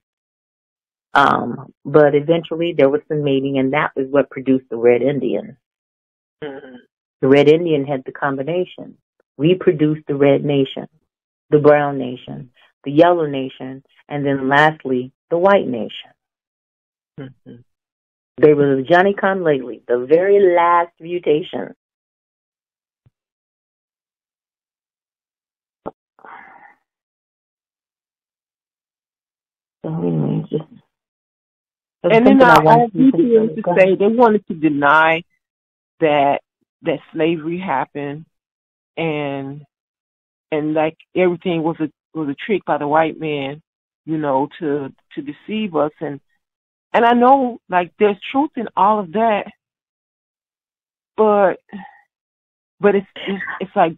Um, 1.14 1.74
but 1.86 2.14
eventually 2.14 2.74
there 2.74 2.90
was 2.90 3.02
some 3.08 3.24
mating, 3.24 3.58
and 3.58 3.72
that 3.72 3.96
was 3.96 4.08
what 4.08 4.30
produced 4.30 4.70
the 4.70 4.76
Red 4.76 5.02
Indian. 5.02 5.58
Mhm. 6.44 6.80
The 7.22 7.28
Red 7.30 7.48
Indian 7.48 7.86
had 7.86 8.04
the 8.04 8.12
combination. 8.12 8.98
We 9.38 9.56
produced 9.56 10.06
the 10.08 10.16
Red 10.16 10.44
Nation, 10.44 10.90
the 11.52 11.60
Brown 11.60 11.98
Nation, 11.98 12.52
the 12.86 12.92
Yellow 12.92 13.26
Nation, 13.26 13.84
and 14.08 14.26
then 14.26 14.48
lastly, 14.48 15.12
the 15.30 15.38
White 15.38 15.68
Nation. 15.68 16.12
Mhm. 17.20 17.64
They 18.38 18.54
were 18.54 18.78
the 18.78 18.84
Johnny 18.84 19.14
come 19.14 19.44
lately, 19.44 19.82
the 19.88 20.06
very 20.06 20.40
last 20.56 20.92
mutation. 21.00 21.76
So 29.84 29.92
anyway, 30.02 30.46
just 30.50 30.64
And 32.04 32.26
then 32.26 32.42
our 32.42 32.68
own 32.68 32.92
to 32.92 32.98
people 32.98 33.20
say 33.20 33.26
used 33.26 33.56
to 33.56 33.76
say 33.78 33.96
they 33.96 34.08
wanted 34.08 34.46
to 34.48 34.54
deny 34.54 35.24
that 36.00 36.42
that 36.82 37.00
slavery 37.14 37.60
happened 37.60 38.26
and 38.98 39.64
and 40.52 40.74
like 40.74 40.98
everything 41.16 41.64
was 41.64 41.78
a 41.80 41.90
was 42.16 42.30
a 42.30 42.36
trick 42.46 42.64
by 42.66 42.78
the 42.78 42.88
white 42.88 43.20
man, 43.20 43.62
you 44.06 44.18
know, 44.18 44.48
to 44.60 44.94
to 45.16 45.22
deceive 45.22 45.76
us 45.76 45.92
and 46.02 46.20
and 46.94 47.04
I 47.06 47.12
know 47.12 47.60
like 47.70 47.92
there's 48.00 48.18
truth 48.32 48.52
in 48.56 48.68
all 48.78 49.00
of 49.00 49.12
that, 49.14 49.52
but 51.18 51.56
but 52.80 52.96
it's 52.96 53.08
it's, 53.16 53.44
it's 53.60 53.76
like 53.76 53.98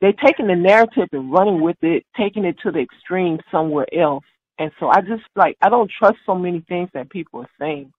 they're 0.00 0.12
taking 0.12 0.48
the 0.48 0.54
narrative 0.54 1.08
and 1.12 1.32
running 1.32 1.62
with 1.62 1.78
it, 1.80 2.04
taking 2.16 2.44
it 2.44 2.56
to 2.62 2.70
the 2.70 2.80
extreme 2.80 3.38
somewhere 3.50 3.86
else. 3.94 4.24
And 4.58 4.70
so 4.78 4.88
I 4.88 5.00
just 5.00 5.22
like 5.34 5.56
I 5.62 5.70
don't 5.70 5.90
trust 5.90 6.16
so 6.26 6.34
many 6.34 6.60
things 6.68 6.90
that 6.92 7.08
people 7.08 7.40
are 7.40 7.50
saying. 7.58 7.92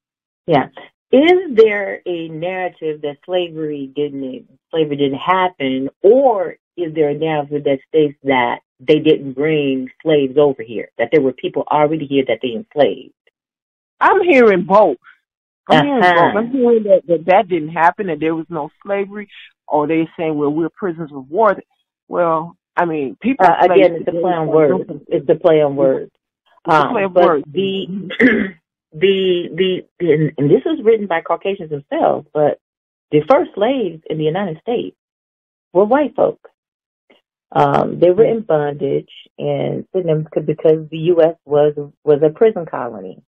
Yeah. 0.46 0.68
Is 1.12 1.56
there 1.56 2.02
a 2.06 2.28
narrative 2.28 3.02
that 3.02 3.18
slavery 3.26 3.92
didn't 3.96 4.48
slavery 4.70 4.98
didn't 4.98 5.20
happen, 5.20 5.90
or 6.04 6.58
is 6.78 6.94
there 6.94 7.10
a 7.10 7.14
narrative 7.18 7.64
that 7.64 7.80
states 7.88 8.18
that 8.24 8.60
they 8.80 9.00
didn't 9.00 9.34
bring 9.34 9.90
slaves 10.04 10.38
over 10.38 10.62
here, 10.64 10.90
that 10.98 11.10
there 11.12 11.22
were 11.22 11.34
people 11.34 11.64
already 11.72 12.06
here 12.06 12.26
that 12.28 12.40
they 12.42 12.54
enslaved? 12.54 13.14
I'm 14.02 14.22
hearing 14.24 14.64
both. 14.66 14.98
I'm 15.70 15.86
hearing 15.86 16.04
Uh-huh. 16.04 16.32
both. 16.34 16.36
I'm 16.38 16.52
hearing 16.52 16.84
that, 16.84 17.02
that 17.08 17.26
that 17.26 17.48
didn't 17.48 17.70
happen, 17.70 18.08
that 18.08 18.20
there 18.20 18.36
was 18.36 18.46
no 18.50 18.70
slavery, 18.84 19.30
or 19.68 19.88
they're 19.88 20.10
saying, 20.18 20.38
well, 20.38 20.52
we're 20.52 20.70
prisoners 20.70 21.12
of 21.14 21.30
war. 21.30 21.56
Well, 22.08 22.56
I 22.78 22.86
mean, 22.86 23.16
people. 23.22 23.46
Uh, 23.46 23.56
again, 23.64 23.96
it's 23.96 24.08
a 24.08 24.12
play 24.12 24.34
on 24.34 24.48
words. 24.48 24.90
It's 25.08 25.30
a 25.30 25.36
play 25.36 25.62
on 25.62 25.76
words. 25.76 26.12
Um, 26.66 26.90
play 26.92 27.04
on 27.06 27.14
but 27.14 27.26
words. 27.26 27.46
the 27.52 27.88
the 28.92 29.50
the 29.56 29.86
and, 30.02 30.32
and 30.38 30.50
this 30.52 30.62
was 30.66 30.80
written 30.84 31.08
by 31.08 31.22
Caucasians 31.22 31.70
themselves, 31.70 32.28
but 32.34 32.60
the 33.12 33.22
first 33.30 33.52
slaves 33.56 34.02
in 34.10 34.18
the 34.18 34.24
United 34.26 34.60
States 34.62 34.96
were 35.74 35.86
white 35.86 36.16
folk. 36.16 36.40
Um, 37.56 38.00
they 38.00 38.12
were 38.12 38.26
in 38.26 38.42
bondage 38.42 39.10
and 39.40 39.88
sitting 39.94 40.10
in- 40.10 40.46
because 40.46 40.90
the 40.90 40.98
U.S. 41.16 41.36
was 41.46 41.74
was 42.04 42.22
a 42.22 42.30
prison 42.30 42.66
colony. 42.66 43.24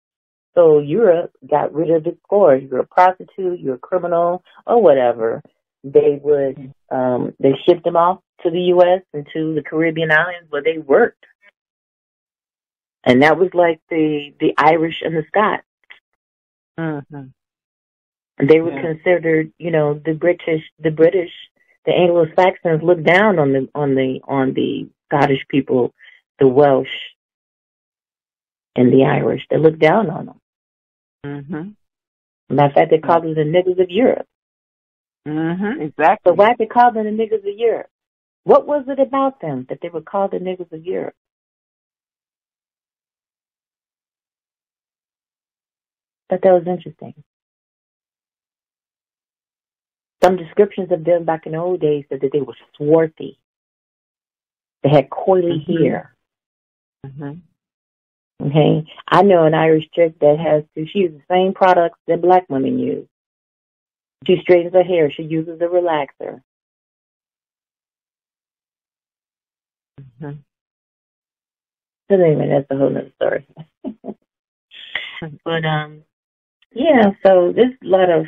So 0.53 0.79
Europe 0.79 1.31
got 1.49 1.73
rid 1.73 1.91
of 1.91 2.05
its 2.05 2.19
scores. 2.23 2.63
You're 2.63 2.81
a 2.81 2.87
prostitute, 2.87 3.59
you're 3.59 3.75
a 3.75 3.79
criminal, 3.79 4.43
or 4.65 4.81
whatever. 4.81 5.41
They 5.83 6.19
would 6.21 6.73
um, 6.91 7.33
they 7.39 7.53
shipped 7.65 7.83
them 7.85 7.95
off 7.95 8.19
to 8.43 8.49
the 8.51 8.61
U.S. 8.75 9.01
and 9.13 9.25
to 9.33 9.53
the 9.55 9.63
Caribbean 9.63 10.11
islands 10.11 10.49
where 10.49 10.63
they 10.63 10.77
worked, 10.77 11.25
and 13.05 13.23
that 13.23 13.37
was 13.37 13.53
like 13.53 13.79
the 13.89 14.33
the 14.39 14.53
Irish 14.57 15.01
and 15.05 15.15
the 15.15 15.23
Scots. 15.27 15.63
Mhm. 16.77 17.31
And 18.39 18.49
they 18.49 18.59
were 18.61 18.71
Yeah. 18.73 18.81
considered, 18.81 19.51
you 19.57 19.71
know, 19.71 19.95
the 19.95 20.13
British, 20.13 20.63
the 20.79 20.91
British, 20.91 21.31
the 21.87 21.93
Anglo-Saxons 21.93 22.83
looked 22.83 23.05
down 23.05 23.39
on 23.39 23.53
the 23.53 23.69
on 23.73 23.95
the 23.95 24.19
on 24.27 24.53
the 24.53 24.89
Scottish 25.05 25.43
people, 25.49 25.93
the 26.37 26.47
Welsh, 26.47 26.87
and 28.75 28.91
the 28.91 29.05
Irish. 29.05 29.41
They 29.49 29.57
looked 29.57 29.79
down 29.79 30.09
on 30.09 30.25
them. 30.27 30.41
Mhm. 31.25 31.75
Matter 32.49 32.67
of 32.67 32.73
fact, 32.73 32.91
they 32.91 32.99
called 32.99 33.23
them 33.23 33.35
the 33.35 33.41
niggers 33.43 33.79
of 33.81 33.89
Europe. 33.89 34.27
Mhm. 35.25 35.81
Exactly. 35.81 36.29
So 36.29 36.35
why 36.35 36.49
did 36.49 36.57
they 36.59 36.65
call 36.67 36.91
them 36.91 37.05
the 37.05 37.11
niggers 37.23 37.47
of 37.47 37.57
Europe? 37.57 37.89
What 38.43 38.67
was 38.67 38.87
it 38.89 38.99
about 38.99 39.39
them 39.39 39.65
that 39.69 39.79
they 39.81 39.89
were 39.89 40.01
called 40.01 40.31
the 40.31 40.39
niggers 40.39 40.71
of 40.71 40.85
Europe? 40.85 41.15
But 46.29 46.41
that 46.41 46.51
was 46.51 46.67
interesting. 46.67 47.23
Some 50.27 50.35
descriptions 50.35 50.91
of 50.91 51.05
them 51.05 51.23
back 51.23 51.45
in 51.45 51.53
the 51.53 51.57
old 51.57 51.79
days 51.79 52.03
said 52.09 52.19
that 52.19 52.31
they 52.33 52.41
were 52.41 52.57
swarthy. 52.75 53.39
They 54.83 54.89
had 54.89 55.09
coily 55.09 55.65
Mhm. 55.65 55.79
hair. 55.79 56.15
Mhm. 57.05 57.41
Okay, 58.43 58.85
I 59.07 59.23
know 59.23 59.45
an 59.45 59.53
Irish 59.53 59.89
chick 59.91 60.19
that 60.19 60.37
has 60.37 60.65
to. 60.75 60.85
She 60.85 60.99
uses 60.99 61.19
the 61.19 61.33
same 61.33 61.53
products 61.53 61.97
that 62.07 62.21
black 62.21 62.45
women 62.49 62.77
use. 62.77 63.07
She 64.25 64.41
straightens 64.41 64.73
her 64.73 64.83
hair. 64.83 65.09
She 65.09 65.23
uses 65.23 65.61
a 65.61 65.67
relaxer. 65.67 66.43
Mhm. 70.01 70.39
But 72.09 72.19
anyway, 72.19 72.49
that's 72.49 72.69
a 72.69 72.75
whole 72.77 72.89
nother 72.89 73.11
story. 73.15 73.47
but 75.45 75.65
um, 75.65 76.03
yeah. 76.71 77.13
So 77.25 77.53
there's 77.53 77.73
a 77.81 77.87
lot 77.87 78.09
of 78.09 78.27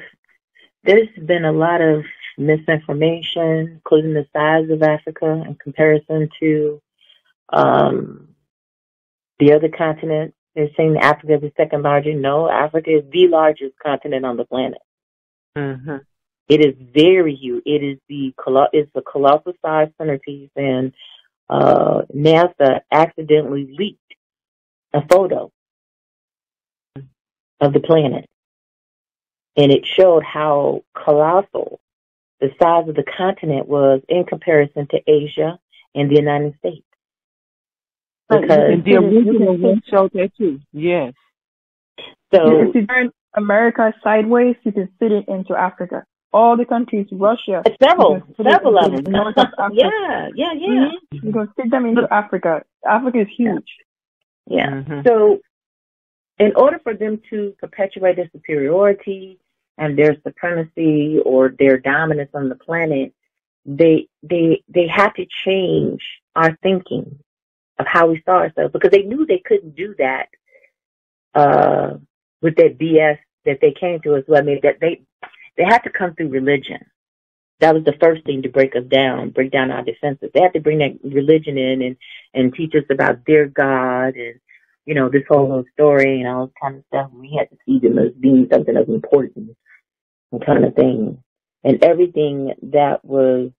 there's 0.84 1.10
been 1.26 1.46
a 1.46 1.52
lot 1.52 1.82
of 1.82 2.04
misinformation, 2.38 3.74
including 3.74 4.14
the 4.14 4.26
size 4.34 4.70
of 4.70 4.82
Africa 4.82 5.44
in 5.46 5.56
comparison 5.56 6.30
to 6.40 6.82
um 7.52 8.28
the 9.40 9.54
other 9.54 9.70
continents. 9.70 10.36
They're 10.56 10.70
saying 10.76 10.98
Africa 10.98 11.36
is 11.36 11.42
the 11.42 11.54
second 11.58 11.84
largest. 11.84 12.18
No, 12.18 12.50
Africa 12.50 12.92
is 12.92 13.04
the 13.12 13.28
largest 13.28 13.76
continent 13.80 14.26
on 14.26 14.38
the 14.38 14.46
planet. 14.46 14.82
Mhm. 15.56 16.06
It 16.48 16.62
is 16.62 16.76
very 16.78 17.36
huge. 17.36 17.64
It 17.66 17.84
is 17.84 18.00
the 18.08 18.34
it's 18.74 18.92
a 18.96 19.02
colossal 19.02 19.54
size 19.62 19.90
centerpiece, 19.98 20.50
and 20.56 20.94
uh, 21.50 22.04
NASA 22.16 22.82
accidentally 22.92 23.68
leaked 23.78 24.16
a 24.94 25.06
photo 25.08 25.52
of 27.62 27.74
the 27.74 27.80
planet, 27.80 28.28
and 29.60 29.74
it 29.74 29.86
showed 29.86 30.24
how 30.24 30.84
colossal 30.96 31.82
the 32.40 32.50
size 32.62 32.88
of 32.88 32.96
the 32.96 33.04
continent 33.18 33.68
was 33.68 34.02
in 34.08 34.24
comparison 34.24 34.88
to 34.88 34.98
Asia 35.06 35.60
and 35.94 36.10
the 36.10 36.16
United 36.16 36.56
States. 36.60 36.86
Because 38.30 38.50
and 38.50 38.86
the 38.86 38.96
original 38.96 39.58
one 39.58 39.82
showed 39.90 40.12
that 40.14 40.32
too. 40.38 40.62
Yes. 40.72 41.14
so 42.34 42.62
if 42.70 42.74
you 42.76 42.88
turn 42.88 43.12
America 43.34 43.94
sideways, 44.02 44.56
you 44.64 44.72
can 44.72 44.88
fit 44.98 45.12
it 45.12 45.28
into 45.28 45.54
Africa. 45.56 46.06
All 46.32 46.56
the 46.56 46.64
countries, 46.66 47.08
Russia, 47.12 47.64
several, 47.84 48.14
you 48.16 48.22
can 48.22 48.34
fit 48.36 48.46
it 48.46 48.52
several 48.52 48.78
of 48.78 48.94
into 48.94 49.02
them. 49.02 49.12
North 49.14 49.38
of 49.38 49.48
Africa. 49.60 49.74
yeah, 49.74 50.30
yeah, 50.36 50.54
yeah. 50.54 50.90
Mhm. 51.14 51.24
You 51.24 51.34
can 51.34 51.48
fit 51.58 51.72
them 51.72 51.86
into 51.86 52.08
Africa. 52.14 52.64
Africa 52.88 53.20
is 53.22 53.28
huge. 53.36 53.70
Yeah. 54.46 54.70
Mhm. 54.70 55.06
So, 55.06 55.40
in 56.38 56.54
order 56.56 56.80
for 56.80 56.94
them 56.94 57.20
to 57.32 57.54
perpetuate 57.60 58.16
their 58.16 58.30
superiority 58.32 59.40
and 59.80 59.98
their 59.98 60.16
supremacy 60.24 61.20
or 61.26 61.56
their 61.58 61.78
dominance 61.80 62.30
on 62.34 62.50
the 62.50 62.56
planet, 62.56 63.14
they 63.66 64.08
they 64.22 64.62
they 64.68 64.88
had 64.88 65.12
to 65.12 65.26
change 65.46 66.02
our 66.36 66.56
thinking 66.62 67.18
of 67.80 67.88
how 67.88 68.08
we 68.08 68.22
saw 68.26 68.40
ourselves 68.40 68.74
because 68.74 68.92
they 68.92 69.04
knew 69.04 69.26
they 69.26 69.42
couldn't 69.44 69.76
do 69.76 69.96
that 69.98 70.28
uh, 71.34 71.92
with 72.42 72.56
that 72.58 72.78
BS 72.78 73.18
that 73.46 73.60
they 73.62 73.72
came 73.72 74.02
to 74.02 74.16
us. 74.16 74.24
with. 74.28 74.38
I 74.40 74.44
mean, 74.44 74.60
that 74.64 74.80
they 74.82 75.02
they 75.58 75.64
had 75.64 75.80
to 75.80 75.90
come 75.90 76.14
through 76.14 76.30
religion. 76.30 76.86
That 77.62 77.74
was 77.74 77.84
the 77.86 77.98
first 78.02 78.26
thing 78.26 78.42
to 78.44 78.50
break 78.50 78.76
us 78.76 78.86
down, 78.86 79.32
break 79.32 79.52
down 79.52 79.72
our 79.72 79.84
defenses. 79.84 80.30
They 80.34 80.42
had 80.42 80.54
to 80.54 80.62
bring 80.62 80.80
that 80.80 81.00
religion 81.04 81.58
in 81.58 81.82
and 81.82 81.96
and 82.34 82.54
teach 82.54 82.76
us 82.76 82.86
about 82.90 83.26
their 83.26 83.48
God 83.48 84.16
and 84.16 84.40
you 84.86 84.94
know 84.96 85.08
this 85.08 85.24
whole 85.30 85.64
story 85.74 86.20
and 86.20 86.28
all 86.28 86.48
this 86.48 86.56
kind 86.62 86.76
of 86.78 86.84
stuff. 86.88 87.12
We 87.14 87.38
had 87.38 87.50
to 87.50 87.58
see 87.66 87.80
them 87.80 87.98
as 87.98 88.12
being 88.20 88.48
something 88.52 88.76
of 88.76 88.90
importance 88.90 89.56
kind 90.38 90.66
of 90.66 90.76
thing. 90.76 91.24
And 91.64 91.84
everything 91.84 92.54
that 92.72 93.04
was 93.04 93.52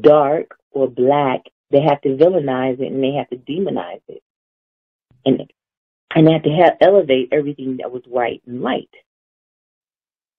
dark 0.00 0.56
or 0.70 0.88
black, 0.88 1.42
they 1.70 1.80
have 1.80 2.00
to 2.02 2.10
villainize 2.10 2.80
it 2.80 2.92
and 2.92 3.02
they 3.02 3.12
have 3.12 3.28
to 3.30 3.36
demonize 3.36 4.02
it. 4.08 4.22
And 5.24 5.50
and 6.14 6.26
they 6.26 6.32
have 6.32 6.42
to 6.44 6.50
have, 6.50 6.76
elevate 6.80 7.28
everything 7.32 7.78
that 7.78 7.90
was 7.90 8.02
white 8.06 8.42
and 8.46 8.62
light. 8.62 8.88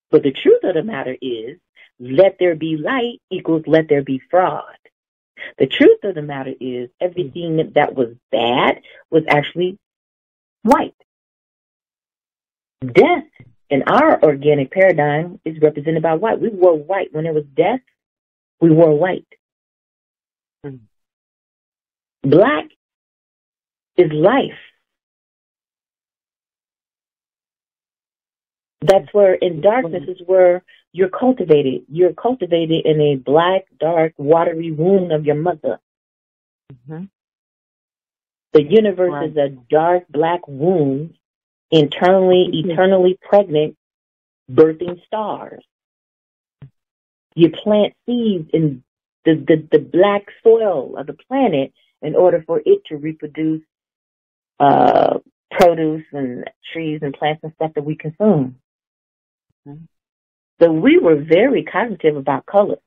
But 0.09 0.23
the 0.23 0.31
truth 0.31 0.63
of 0.63 0.73
the 0.73 0.83
matter 0.83 1.15
is, 1.21 1.57
let 1.99 2.37
there 2.39 2.55
be 2.55 2.77
light 2.77 3.21
equals 3.29 3.63
let 3.67 3.87
there 3.89 4.01
be 4.01 4.21
fraud. 4.31 4.63
The 5.59 5.67
truth 5.67 6.03
of 6.03 6.15
the 6.15 6.21
matter 6.21 6.53
is, 6.59 6.89
everything 6.99 7.73
that 7.75 7.93
was 7.93 8.15
bad 8.31 8.81
was 9.11 9.23
actually 9.27 9.77
white. 10.63 10.95
Death 12.81 13.26
in 13.69 13.83
our 13.83 14.21
organic 14.23 14.71
paradigm 14.71 15.39
is 15.43 15.61
represented 15.61 16.03
by 16.03 16.13
white. 16.13 16.39
We 16.39 16.49
wore 16.49 16.77
white. 16.77 17.13
When 17.13 17.25
it 17.25 17.33
was 17.33 17.43
death, 17.55 17.81
we 18.61 18.71
wore 18.71 18.97
white. 18.97 19.27
Mm. 20.65 20.79
Black 22.23 22.65
is 23.97 24.11
life. 24.11 24.57
That's 28.81 29.11
where 29.11 29.33
in 29.33 29.59
darkness 29.61 30.03
is 30.07 30.21
where 30.25 30.63
you're 30.93 31.09
cultivated. 31.09 31.83
You're 31.89 32.13
cultivated 32.13 32.85
in 32.85 33.01
a 33.01 33.15
black, 33.15 33.65
dark, 33.79 34.13
watery 34.17 34.71
womb 34.71 35.11
of 35.11 35.25
your 35.25 35.35
mother. 35.35 35.79
Mm-hmm. 36.71 37.05
The 38.53 38.63
universe 38.63 39.11
right. 39.11 39.29
is 39.29 39.37
a 39.37 39.49
dark, 39.69 40.07
black 40.09 40.47
womb, 40.47 41.15
internally, 41.71 42.49
mm-hmm. 42.49 42.71
eternally 42.71 43.17
pregnant, 43.21 43.75
birthing 44.51 45.03
stars. 45.05 45.63
You 47.35 47.51
plant 47.51 47.93
seeds 48.05 48.49
in 48.53 48.83
the, 49.25 49.35
the, 49.35 49.67
the 49.71 49.79
black 49.79 50.25
soil 50.43 50.97
of 50.97 51.07
the 51.07 51.13
planet 51.13 51.73
in 52.01 52.15
order 52.15 52.43
for 52.45 52.61
it 52.65 52.85
to 52.87 52.97
reproduce 52.97 53.61
uh, 54.59 55.19
produce 55.51 56.05
and 56.11 56.49
trees 56.73 56.99
and 57.03 57.13
plants 57.13 57.41
and 57.43 57.53
stuff 57.53 57.71
that 57.75 57.85
we 57.85 57.95
consume. 57.95 58.55
So 60.61 60.71
we 60.71 60.97
were 60.97 61.15
very 61.15 61.63
cognitive 61.63 62.15
about 62.15 62.45
colors. 62.45 62.79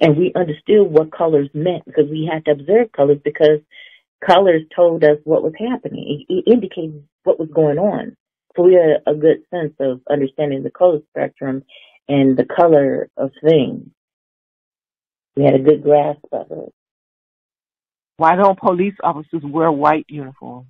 And 0.00 0.16
we 0.16 0.32
understood 0.34 0.86
what 0.86 1.10
colors 1.10 1.48
meant 1.54 1.84
because 1.84 2.08
we 2.08 2.28
had 2.32 2.44
to 2.44 2.52
observe 2.52 2.92
colors 2.92 3.18
because 3.24 3.60
colors 4.24 4.62
told 4.74 5.04
us 5.04 5.18
what 5.24 5.42
was 5.42 5.54
happening. 5.58 6.24
It, 6.28 6.32
it 6.32 6.52
indicated 6.52 7.04
what 7.24 7.38
was 7.38 7.48
going 7.54 7.78
on. 7.78 8.16
So 8.56 8.62
we 8.62 8.74
had 8.74 9.02
a 9.06 9.14
good 9.14 9.42
sense 9.50 9.74
of 9.78 10.00
understanding 10.10 10.62
the 10.62 10.70
color 10.70 10.98
spectrum 11.10 11.64
and 12.08 12.36
the 12.36 12.44
color 12.44 13.08
of 13.16 13.30
things. 13.42 13.88
We 15.36 15.44
had 15.44 15.54
a 15.54 15.60
good 15.60 15.82
grasp 15.82 16.24
of 16.32 16.50
it. 16.50 16.74
Why 18.16 18.34
don't 18.34 18.58
police 18.58 18.96
officers 19.02 19.42
wear 19.44 19.70
white 19.70 20.06
uniforms? 20.08 20.66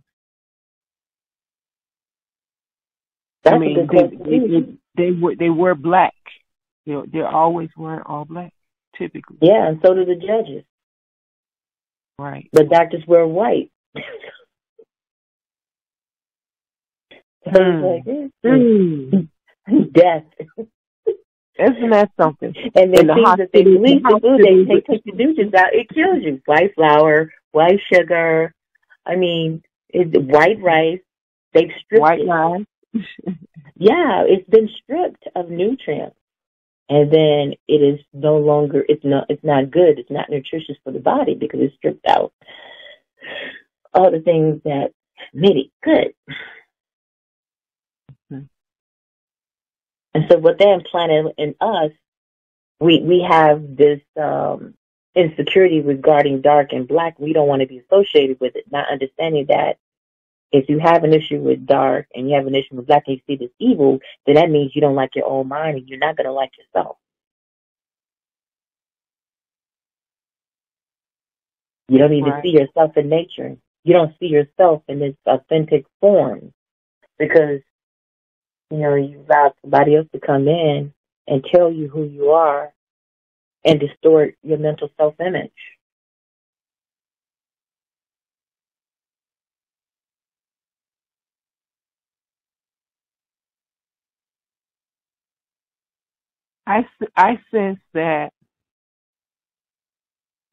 That's 3.45 3.55
I 3.55 3.59
mean, 3.59 3.89
they, 3.91 4.09
they, 4.17 4.79
they 4.97 5.11
were 5.13 5.35
they 5.35 5.49
wear 5.49 5.75
black. 5.75 6.13
They're 6.85 7.27
always 7.27 7.71
wearing 7.77 8.03
all 8.05 8.27
black, 8.27 8.53
typically. 8.99 9.39
Yeah, 9.41 9.69
and 9.69 9.81
so 9.83 9.95
do 9.95 10.05
the 10.05 10.17
judges. 10.17 10.65
Right. 12.19 12.49
The 12.53 12.65
doctors 12.65 13.05
wear 13.07 13.27
white. 13.27 13.71
mm. 17.47 18.31
mm. 18.45 19.29
Death. 19.93 20.25
Isn't 21.59 21.91
that 21.91 22.11
something? 22.21 22.55
And 22.75 22.95
then 22.95 23.07
the 23.09 23.15
things 23.15 23.37
that 23.39 23.51
they 23.53 23.63
believe 23.65 24.03
to 24.03 24.21
do, 24.21 24.65
they 24.65 24.81
take 24.81 25.05
the 25.05 25.13
nutrients 25.13 25.55
out, 25.55 25.75
it 25.75 25.89
kills 25.89 26.23
you. 26.23 26.41
White 26.47 26.75
flour, 26.75 27.33
white 27.51 27.81
sugar, 27.93 28.55
I 29.09 29.17
mean, 29.17 29.63
it's 29.89 30.15
white 30.17 30.61
rice. 30.63 31.01
They've 31.55 31.71
stripped 31.85 32.03
white 32.03 32.21
it. 32.21 32.67
yeah, 33.77 34.25
it's 34.27 34.49
been 34.49 34.69
stripped 34.83 35.25
of 35.35 35.49
nutrients. 35.49 36.17
And 36.89 37.13
then 37.13 37.55
it 37.67 37.83
is 37.83 38.01
no 38.13 38.39
longer 38.39 38.85
it's 38.89 39.05
not 39.05 39.27
it's 39.29 39.45
not 39.45 39.71
good, 39.71 39.99
it's 39.99 40.11
not 40.11 40.31
nutritious 40.31 40.77
for 40.83 40.93
the 40.93 41.01
body 41.01 41.35
because 41.35 41.61
it's 41.61 41.75
stripped 41.77 42.07
out 42.07 42.33
all 43.93 44.11
the 44.11 44.21
things 44.21 44.63
that 44.65 44.93
made 45.35 45.57
it 45.57 45.71
good. 45.83 46.15
Mm-hmm. 48.33 48.45
And 50.15 50.25
so 50.31 50.39
what 50.39 50.59
they 50.59 50.71
implanted 50.71 51.35
in 51.37 51.55
us, 51.61 51.91
we 52.81 53.03
we 53.03 53.27
have 53.29 53.77
this 53.77 54.01
um 54.21 54.75
insecurity 55.15 55.81
regarding 55.81 56.41
dark 56.41 56.73
and 56.73 56.87
black. 56.89 57.19
We 57.19 57.33
don't 57.33 57.49
want 57.49 57.61
to 57.61 57.69
be 57.69 57.79
associated 57.79 58.39
with 58.41 58.57
it, 58.57 58.65
not 58.71 58.91
understanding 58.91 59.47
that 59.49 59.79
if 60.51 60.69
you 60.69 60.79
have 60.79 61.05
an 61.05 61.13
issue 61.13 61.41
with 61.41 61.67
dark 61.67 62.07
and 62.15 62.29
you 62.29 62.37
have 62.37 62.47
an 62.47 62.55
issue 62.55 62.77
with 62.77 62.87
black 62.87 63.05
and 63.07 63.17
you 63.17 63.23
see 63.27 63.37
this 63.37 63.55
evil, 63.59 63.99
then 64.27 64.37
that 64.37 64.51
means 64.51 64.73
you 64.75 64.81
don't 64.81 64.95
like 64.95 65.15
your 65.15 65.27
own 65.27 65.49
mind 65.49 65.79
and 65.79 65.89
you're 65.89 65.99
not 65.99 66.17
going 66.17 66.27
to 66.27 66.33
like 66.33 66.53
yourself. 66.59 66.97
You 71.89 71.99
don't 71.99 72.13
even 72.13 72.33
right. 72.33 72.43
see 72.43 72.51
yourself 72.51 72.97
in 72.97 73.09
nature. 73.09 73.57
You 73.85 73.93
don't 73.95 74.15
see 74.21 74.27
yourself 74.27 74.83
in 74.89 75.03
its 75.03 75.19
authentic 75.27 75.87
form 76.01 76.53
because, 77.19 77.61
you 78.71 78.79
know, 78.79 78.95
you 78.95 79.25
allow 79.29 79.55
somebody 79.63 79.97
else 79.97 80.07
to 80.13 80.21
come 80.21 80.49
in 80.49 80.93
and 81.27 81.45
tell 81.45 81.73
you 81.73 81.89
who 81.89 82.05
you 82.05 82.31
are 82.31 82.73
and 83.65 83.81
distort 83.81 84.35
your 84.43 84.59
mental 84.59 84.91
self-image. 84.99 85.78
I, 96.69 96.85
I 97.17 97.41
sense 97.51 97.81
that 97.95 98.31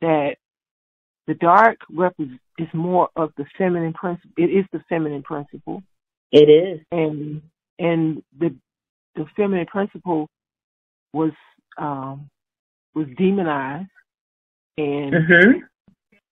that 0.01 0.35
the 1.27 1.33
dark 1.33 1.77
represents 1.91 2.41
is 2.57 2.67
more 2.73 3.09
of 3.15 3.31
the 3.37 3.45
feminine 3.57 3.93
principle. 3.93 4.31
It 4.37 4.49
is 4.49 4.65
the 4.71 4.81
feminine 4.87 5.23
principle. 5.23 5.83
It 6.31 6.49
is, 6.49 6.79
and 6.91 7.41
and 7.79 8.23
the 8.37 8.55
the 9.15 9.25
feminine 9.35 9.65
principle 9.65 10.29
was 11.11 11.31
um, 11.77 12.29
was 12.93 13.07
demonized, 13.17 13.89
and 14.77 15.13
mm-hmm. 15.13 15.59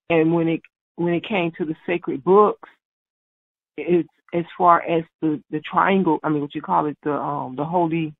and 0.09 0.33
when 0.33 0.47
it 0.47 0.61
when 0.95 1.13
it 1.13 1.27
came 1.27 1.51
to 1.57 1.65
the 1.65 1.75
sacred 1.85 2.23
books, 2.23 2.69
it's 3.75 4.07
as 4.33 4.45
far 4.57 4.81
as 4.81 5.03
the 5.21 5.43
the 5.51 5.59
triangle. 5.59 6.19
I 6.23 6.29
mean, 6.29 6.41
what 6.41 6.55
you 6.55 6.61
call 6.61 6.85
it, 6.85 6.97
the 7.03 7.13
um 7.13 7.57
the 7.57 7.65
holy 7.65 8.13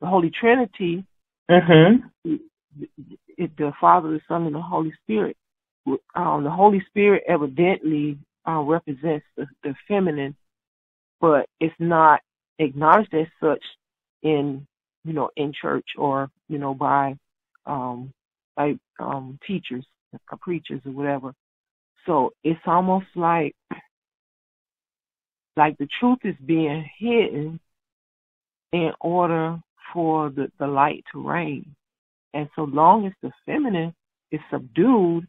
the 0.00 0.06
Holy 0.06 0.30
Trinity, 0.30 1.04
mm-hmm. 1.50 2.34
it, 3.36 3.56
the 3.56 3.72
Father, 3.80 4.10
the 4.10 4.20
Son, 4.28 4.46
and 4.46 4.54
the 4.54 4.60
Holy 4.60 4.92
Spirit. 5.02 5.36
Um, 6.14 6.44
the 6.44 6.50
Holy 6.50 6.82
Spirit 6.88 7.22
evidently 7.28 8.18
uh, 8.46 8.60
represents 8.60 9.24
the, 9.36 9.46
the 9.62 9.74
feminine, 9.86 10.34
but 11.20 11.46
it's 11.60 11.74
not 11.78 12.20
acknowledged 12.58 13.14
as 13.14 13.26
such 13.40 13.62
in 14.22 14.66
you 15.04 15.12
know 15.12 15.30
in 15.36 15.52
church 15.52 15.86
or 15.96 16.28
you 16.48 16.58
know 16.58 16.74
by 16.74 17.16
um, 17.66 18.12
by 18.56 18.74
um, 18.98 19.38
teachers 19.46 19.84
or 20.12 20.38
preachers 20.38 20.80
or 20.84 20.92
whatever. 20.92 21.32
So 22.06 22.32
it's 22.42 22.60
almost 22.66 23.06
like 23.14 23.54
like 25.56 25.78
the 25.78 25.88
truth 26.00 26.18
is 26.24 26.34
being 26.44 26.88
hidden 26.98 27.60
in 28.72 28.92
order 29.00 29.58
for 29.92 30.30
the, 30.30 30.50
the 30.58 30.66
light 30.66 31.04
to 31.12 31.26
reign. 31.26 31.74
And 32.34 32.48
so 32.54 32.64
long 32.64 33.06
as 33.06 33.12
the 33.22 33.32
feminine 33.46 33.94
is 34.30 34.40
subdued, 34.50 35.26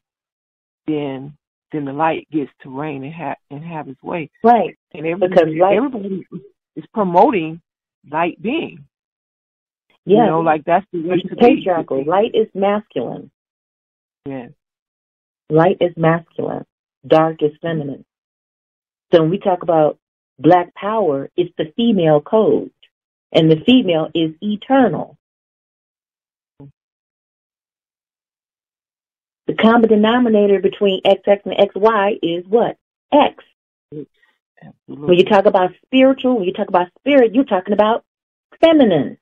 then 0.88 1.38
then 1.72 1.84
the 1.84 1.94
light 1.94 2.28
gets 2.32 2.52
to 2.62 2.70
reign 2.70 3.04
and 3.04 3.14
have 3.14 3.38
and 3.52 3.64
have 3.64 3.88
its 3.88 4.02
way. 4.02 4.30
Right. 4.44 4.78
And 4.94 5.06
everybody, 5.06 5.60
light, 5.60 5.76
everybody 5.76 6.26
is 6.76 6.86
promoting 6.94 7.62
light 8.10 8.42
being. 8.42 8.86
Yeah. 10.06 10.24
You 10.24 10.26
know, 10.32 10.40
like 10.40 10.64
that's 10.66 10.86
the 10.94 11.02
way 11.02 11.18
to 11.18 11.36
patriarchal. 11.36 12.04
Be. 12.04 12.10
Light 12.10 12.32
is 12.34 12.48
masculine. 12.54 13.32
Yes. 14.26 14.52
Light 15.50 15.78
is 15.82 15.92
masculine. 15.98 16.66
Dark 17.06 17.42
is 17.42 17.52
feminine. 17.62 18.06
So 19.14 19.22
when 19.22 19.30
we 19.30 19.40
talk 19.40 19.64
about 19.64 19.98
black 20.40 20.74
power, 20.76 21.30
it's 21.38 21.54
the 21.58 21.72
female 21.76 22.22
code 22.22 22.72
and 23.32 23.52
the 23.52 23.64
female 23.66 24.10
is 24.14 24.32
eternal. 24.42 25.18
The 29.48 29.54
common 29.54 29.90
denominator 29.90 30.60
between 30.60 31.02
XX 31.04 31.40
and 31.46 31.70
XY 31.70 32.20
is 32.22 32.46
what? 32.48 32.78
X. 33.14 33.44
Absolutely. 33.92 35.08
When 35.08 35.18
you 35.18 35.24
talk 35.24 35.46
about 35.46 35.72
spiritual, 35.86 36.38
when 36.38 36.46
you 36.46 36.54
talk 36.54 36.68
about 36.68 36.88
spirit, 37.00 37.34
you're 37.34 37.46
talking 37.46 37.74
about 37.74 38.04
feminine. 38.60 39.18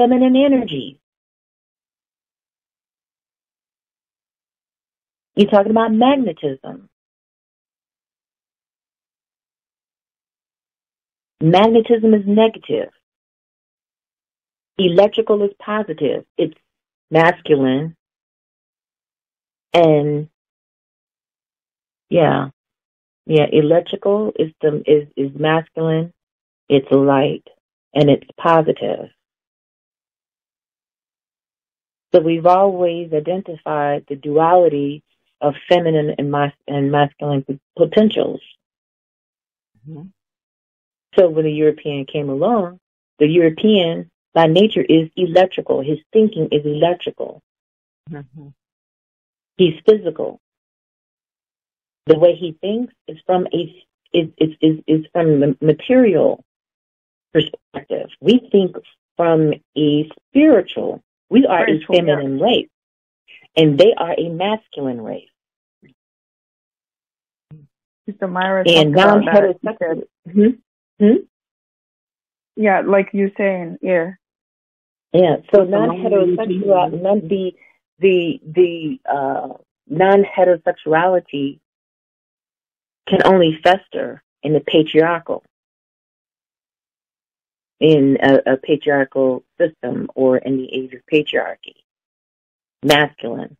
feminine 0.00 0.36
energy. 0.36 1.00
You're 5.36 5.50
talking 5.50 5.70
about 5.70 5.92
magnetism. 5.92 6.89
Magnetism 11.40 12.14
is 12.14 12.26
negative. 12.26 12.90
Electrical 14.78 15.42
is 15.42 15.50
positive. 15.58 16.24
It's 16.38 16.56
masculine. 17.10 17.96
And 19.72 20.28
yeah. 22.08 22.48
Yeah, 23.26 23.46
electrical 23.52 24.32
is 24.38 24.52
the 24.60 24.82
is 24.86 25.08
is 25.16 25.38
masculine. 25.38 26.12
It's 26.68 26.90
light 26.90 27.46
and 27.94 28.10
it's 28.10 28.26
positive. 28.36 29.10
So 32.12 32.20
we've 32.20 32.46
always 32.46 33.12
identified 33.12 34.04
the 34.08 34.16
duality 34.16 35.04
of 35.40 35.54
feminine 35.68 36.14
and, 36.18 36.30
mas- 36.30 36.52
and 36.66 36.90
masculine 36.90 37.44
potentials. 37.76 38.40
Mm-hmm. 39.88 40.08
So 41.16 41.28
when 41.28 41.44
the 41.44 41.52
European 41.52 42.06
came 42.06 42.28
along, 42.28 42.80
the 43.18 43.26
European 43.26 44.10
by 44.32 44.46
nature 44.46 44.82
is 44.82 45.08
electrical. 45.16 45.82
His 45.82 45.98
thinking 46.12 46.48
is 46.52 46.64
electrical. 46.64 47.42
Mm-hmm. 48.10 48.48
He's 49.56 49.74
physical. 49.84 50.40
The 52.06 52.18
way 52.18 52.34
he 52.34 52.56
thinks 52.60 52.94
is 53.08 53.18
from 53.26 53.46
a 53.52 53.84
is 54.12 54.28
is 54.38 54.50
is, 54.60 54.78
is 54.86 55.06
from 55.12 55.42
a 55.42 55.64
material 55.64 56.44
perspective. 57.32 58.10
We 58.20 58.48
think 58.50 58.76
from 59.16 59.52
a 59.76 60.10
spiritual. 60.28 61.02
We 61.28 61.46
are 61.46 61.64
spiritual, 61.64 61.94
a 61.94 61.98
feminine 61.98 62.40
race, 62.40 62.68
and 63.56 63.78
they 63.78 63.94
are 63.96 64.14
a 64.18 64.28
masculine 64.28 65.00
race. 65.00 65.28
Sister 68.06 68.26
Myra 68.26 68.64
and 68.66 68.92
non-heterosexual. 68.92 70.04
Hmm? 71.00 71.24
Yeah, 72.56 72.82
like 72.82 73.08
you're 73.12 73.30
saying, 73.36 73.78
yeah. 73.80 74.12
Yeah. 75.12 75.36
So 75.52 75.64
non-heterosexual, 75.64 77.02
non 77.02 77.26
the 77.26 77.54
the 77.98 78.40
the 78.46 79.00
uh, 79.10 79.54
non-heterosexuality 79.88 81.58
can 83.08 83.20
only 83.24 83.58
fester 83.64 84.22
in 84.42 84.52
the 84.52 84.60
patriarchal, 84.60 85.42
in 87.80 88.18
a, 88.22 88.52
a 88.52 88.56
patriarchal 88.58 89.42
system 89.58 90.10
or 90.14 90.36
in 90.36 90.58
the 90.58 90.72
age 90.72 90.92
of 90.92 91.00
patriarchy, 91.10 91.76
masculine. 92.84 93.56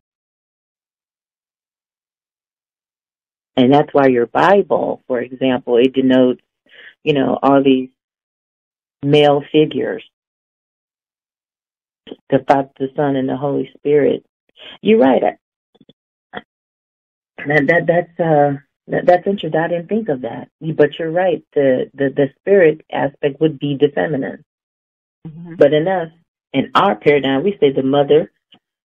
And 3.56 3.72
that's 3.72 3.92
why 3.92 4.06
your 4.06 4.26
Bible, 4.26 5.02
for 5.06 5.20
example, 5.20 5.76
it 5.78 5.92
denotes, 5.92 6.40
you 7.04 7.12
know, 7.14 7.38
all 7.42 7.62
these 7.62 7.90
male 9.02 9.42
figures 9.52 10.04
the 12.28 12.44
Father, 12.46 12.70
the 12.78 12.88
Son, 12.96 13.16
and 13.16 13.28
the 13.28 13.36
Holy 13.36 13.70
Spirit. 13.76 14.24
You're 14.82 14.98
right. 14.98 15.22
That, 17.46 17.66
that 17.66 17.86
that's 17.86 18.20
uh 18.20 18.58
that, 18.88 19.06
that's 19.06 19.26
interesting. 19.26 19.60
I 19.60 19.68
didn't 19.68 19.88
think 19.88 20.08
of 20.08 20.22
that, 20.22 20.48
but 20.60 20.98
you're 20.98 21.10
right. 21.10 21.42
The 21.54 21.90
the 21.94 22.10
the 22.10 22.30
spirit 22.40 22.82
aspect 22.92 23.40
would 23.40 23.58
be 23.58 23.76
the 23.80 23.88
feminine, 23.88 24.44
mm-hmm. 25.26 25.54
but 25.54 25.72
in 25.72 25.88
us, 25.88 26.10
in 26.52 26.70
our 26.74 26.96
paradigm, 26.96 27.44
we 27.44 27.56
say 27.60 27.72
the 27.72 27.82
mother, 27.82 28.30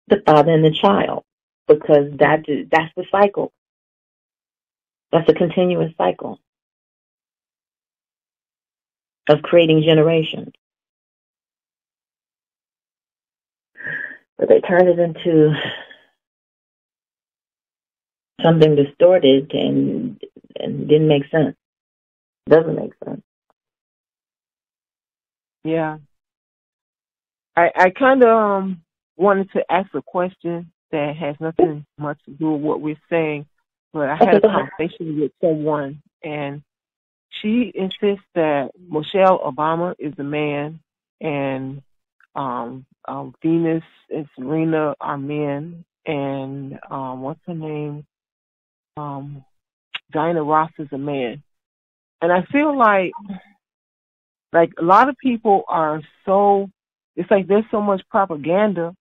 the 0.06 0.22
father, 0.24 0.52
and 0.52 0.64
the 0.64 0.70
child 0.70 1.24
because 1.66 2.12
that 2.18 2.44
that's 2.70 2.92
the 2.96 3.04
cycle. 3.10 3.52
That's 5.12 5.28
a 5.28 5.34
continuous 5.34 5.92
cycle 5.96 6.40
of 9.28 9.42
creating 9.42 9.82
generations. 9.82 10.52
But 14.38 14.48
they 14.48 14.60
turned 14.60 14.88
it 14.88 14.98
into 14.98 15.52
something 18.42 18.76
distorted 18.76 19.52
and 19.52 20.20
and 20.56 20.88
didn't 20.88 21.08
make 21.08 21.28
sense. 21.30 21.56
Doesn't 22.48 22.76
make 22.76 22.92
sense. 23.04 23.22
Yeah. 25.64 25.98
I 27.56 27.70
I 27.74 27.90
kind 27.90 28.22
of 28.22 28.28
um, 28.28 28.82
wanted 29.16 29.50
to 29.52 29.64
ask 29.70 29.92
a 29.94 30.02
question 30.02 30.72
that 30.92 31.16
has 31.16 31.36
nothing 31.40 31.84
much 31.98 32.18
to 32.24 32.30
do 32.30 32.52
with 32.52 32.62
what 32.62 32.80
we're 32.80 33.00
saying, 33.10 33.46
but 33.92 34.08
I 34.08 34.16
had 34.16 34.36
a 34.36 34.40
conversation 34.40 35.20
with 35.20 35.32
someone 35.42 36.00
and 36.22 36.62
she 37.30 37.72
insists 37.74 38.24
that 38.34 38.70
Michelle 38.88 39.38
Obama 39.38 39.94
is 39.98 40.14
a 40.18 40.24
man 40.24 40.80
and 41.20 41.82
um, 42.34 42.86
um, 43.06 43.34
Venus 43.42 43.82
and 44.10 44.26
Serena 44.36 44.94
are 45.00 45.18
men, 45.18 45.84
and 46.06 46.78
um, 46.90 47.22
what's 47.22 47.40
her 47.46 47.54
name? 47.54 48.06
Um, 48.96 49.44
Diana 50.12 50.42
Ross 50.42 50.70
is 50.78 50.88
a 50.92 50.98
man, 50.98 51.42
and 52.22 52.32
I 52.32 52.42
feel 52.52 52.76
like 52.76 53.12
like 54.52 54.70
a 54.78 54.84
lot 54.84 55.08
of 55.08 55.16
people 55.18 55.64
are 55.68 56.00
so 56.24 56.70
it's 57.16 57.30
like 57.30 57.48
there's 57.48 57.64
so 57.70 57.80
much 57.80 58.02
propaganda 58.10 58.94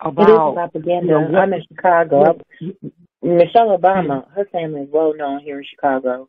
about 0.00 0.46
it 0.46 0.50
is 0.50 0.54
propaganda. 0.54 1.06
You 1.06 1.28
know, 1.28 1.38
I'm 1.38 1.52
in 1.52 1.62
Chicago. 1.68 2.38
Michelle 3.22 3.76
Obama, 3.76 4.30
her 4.32 4.46
family 4.50 4.82
is 4.82 4.88
well 4.90 5.14
known 5.14 5.40
here 5.40 5.58
in 5.58 5.66
Chicago. 5.68 6.28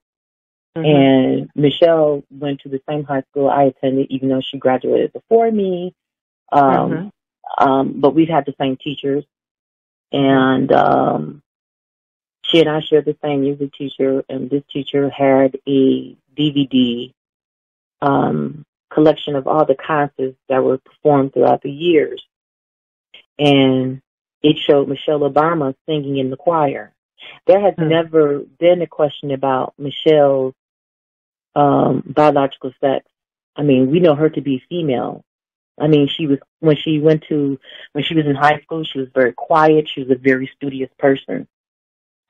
Mm-hmm. 0.83 1.41
And 1.41 1.49
Michelle 1.55 2.23
went 2.29 2.61
to 2.61 2.69
the 2.69 2.81
same 2.89 3.03
high 3.03 3.23
school 3.29 3.49
I 3.49 3.63
attended, 3.63 4.07
even 4.09 4.29
though 4.29 4.41
she 4.41 4.57
graduated 4.57 5.13
before 5.13 5.49
me. 5.51 5.93
Um, 6.51 6.63
mm-hmm. 6.63 7.67
um, 7.67 8.01
but 8.01 8.15
we've 8.15 8.29
had 8.29 8.45
the 8.45 8.55
same 8.59 8.77
teachers, 8.77 9.23
and 10.11 10.71
um, 10.71 11.41
she 12.43 12.59
and 12.59 12.69
I 12.69 12.81
shared 12.81 13.05
the 13.05 13.17
same 13.23 13.41
music 13.41 13.73
teacher, 13.73 14.23
and 14.27 14.49
this 14.49 14.63
teacher 14.71 15.09
had 15.09 15.57
a 15.67 16.15
DVD 16.37 17.13
um, 18.01 18.65
collection 18.91 19.35
of 19.35 19.47
all 19.47 19.65
the 19.65 19.75
concerts 19.75 20.37
that 20.47 20.63
were 20.63 20.79
performed 20.79 21.33
throughout 21.33 21.61
the 21.61 21.71
years, 21.71 22.23
and 23.37 24.01
it 24.41 24.57
showed 24.57 24.87
Michelle 24.87 25.19
Obama 25.19 25.75
singing 25.85 26.17
in 26.17 26.29
the 26.29 26.37
choir. 26.37 26.93
There 27.45 27.59
has 27.59 27.75
mm-hmm. 27.75 27.89
never 27.89 28.39
been 28.59 28.81
a 28.81 28.87
question 28.87 29.31
about 29.31 29.73
Michelle's 29.77 30.53
um, 31.55 32.03
biological 32.05 32.71
sex. 32.81 33.05
I 33.55 33.63
mean, 33.63 33.91
we 33.91 33.99
know 33.99 34.15
her 34.15 34.29
to 34.29 34.41
be 34.41 34.63
female, 34.69 35.25
I 35.79 35.87
mean, 35.87 36.07
she 36.07 36.27
was 36.27 36.39
when 36.59 36.75
she 36.75 36.99
went 36.99 37.23
to 37.29 37.59
when 37.93 38.03
she 38.03 38.15
was 38.15 38.25
in 38.25 38.35
high 38.35 38.59
school. 38.61 38.83
She 38.83 38.99
was 38.99 39.07
very 39.13 39.33
quiet. 39.33 39.89
She 39.89 40.01
was 40.01 40.11
a 40.11 40.15
very 40.15 40.51
studious 40.55 40.89
person. 40.99 41.47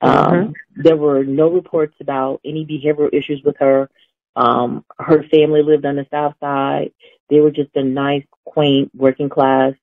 Um, 0.00 0.12
mm-hmm. 0.12 0.82
There 0.82 0.96
were 0.96 1.24
no 1.24 1.50
reports 1.50 1.94
about 2.00 2.40
any 2.44 2.64
behavioral 2.64 3.12
issues 3.12 3.42
with 3.44 3.56
her. 3.58 3.90
Um, 4.36 4.84
her 4.98 5.24
family 5.24 5.62
lived 5.62 5.84
on 5.84 5.96
the 5.96 6.06
south 6.10 6.34
side. 6.40 6.92
They 7.28 7.40
were 7.40 7.50
just 7.50 7.70
a 7.74 7.82
nice, 7.82 8.24
quaint, 8.44 8.92
working 8.94 9.28
class, 9.28 9.74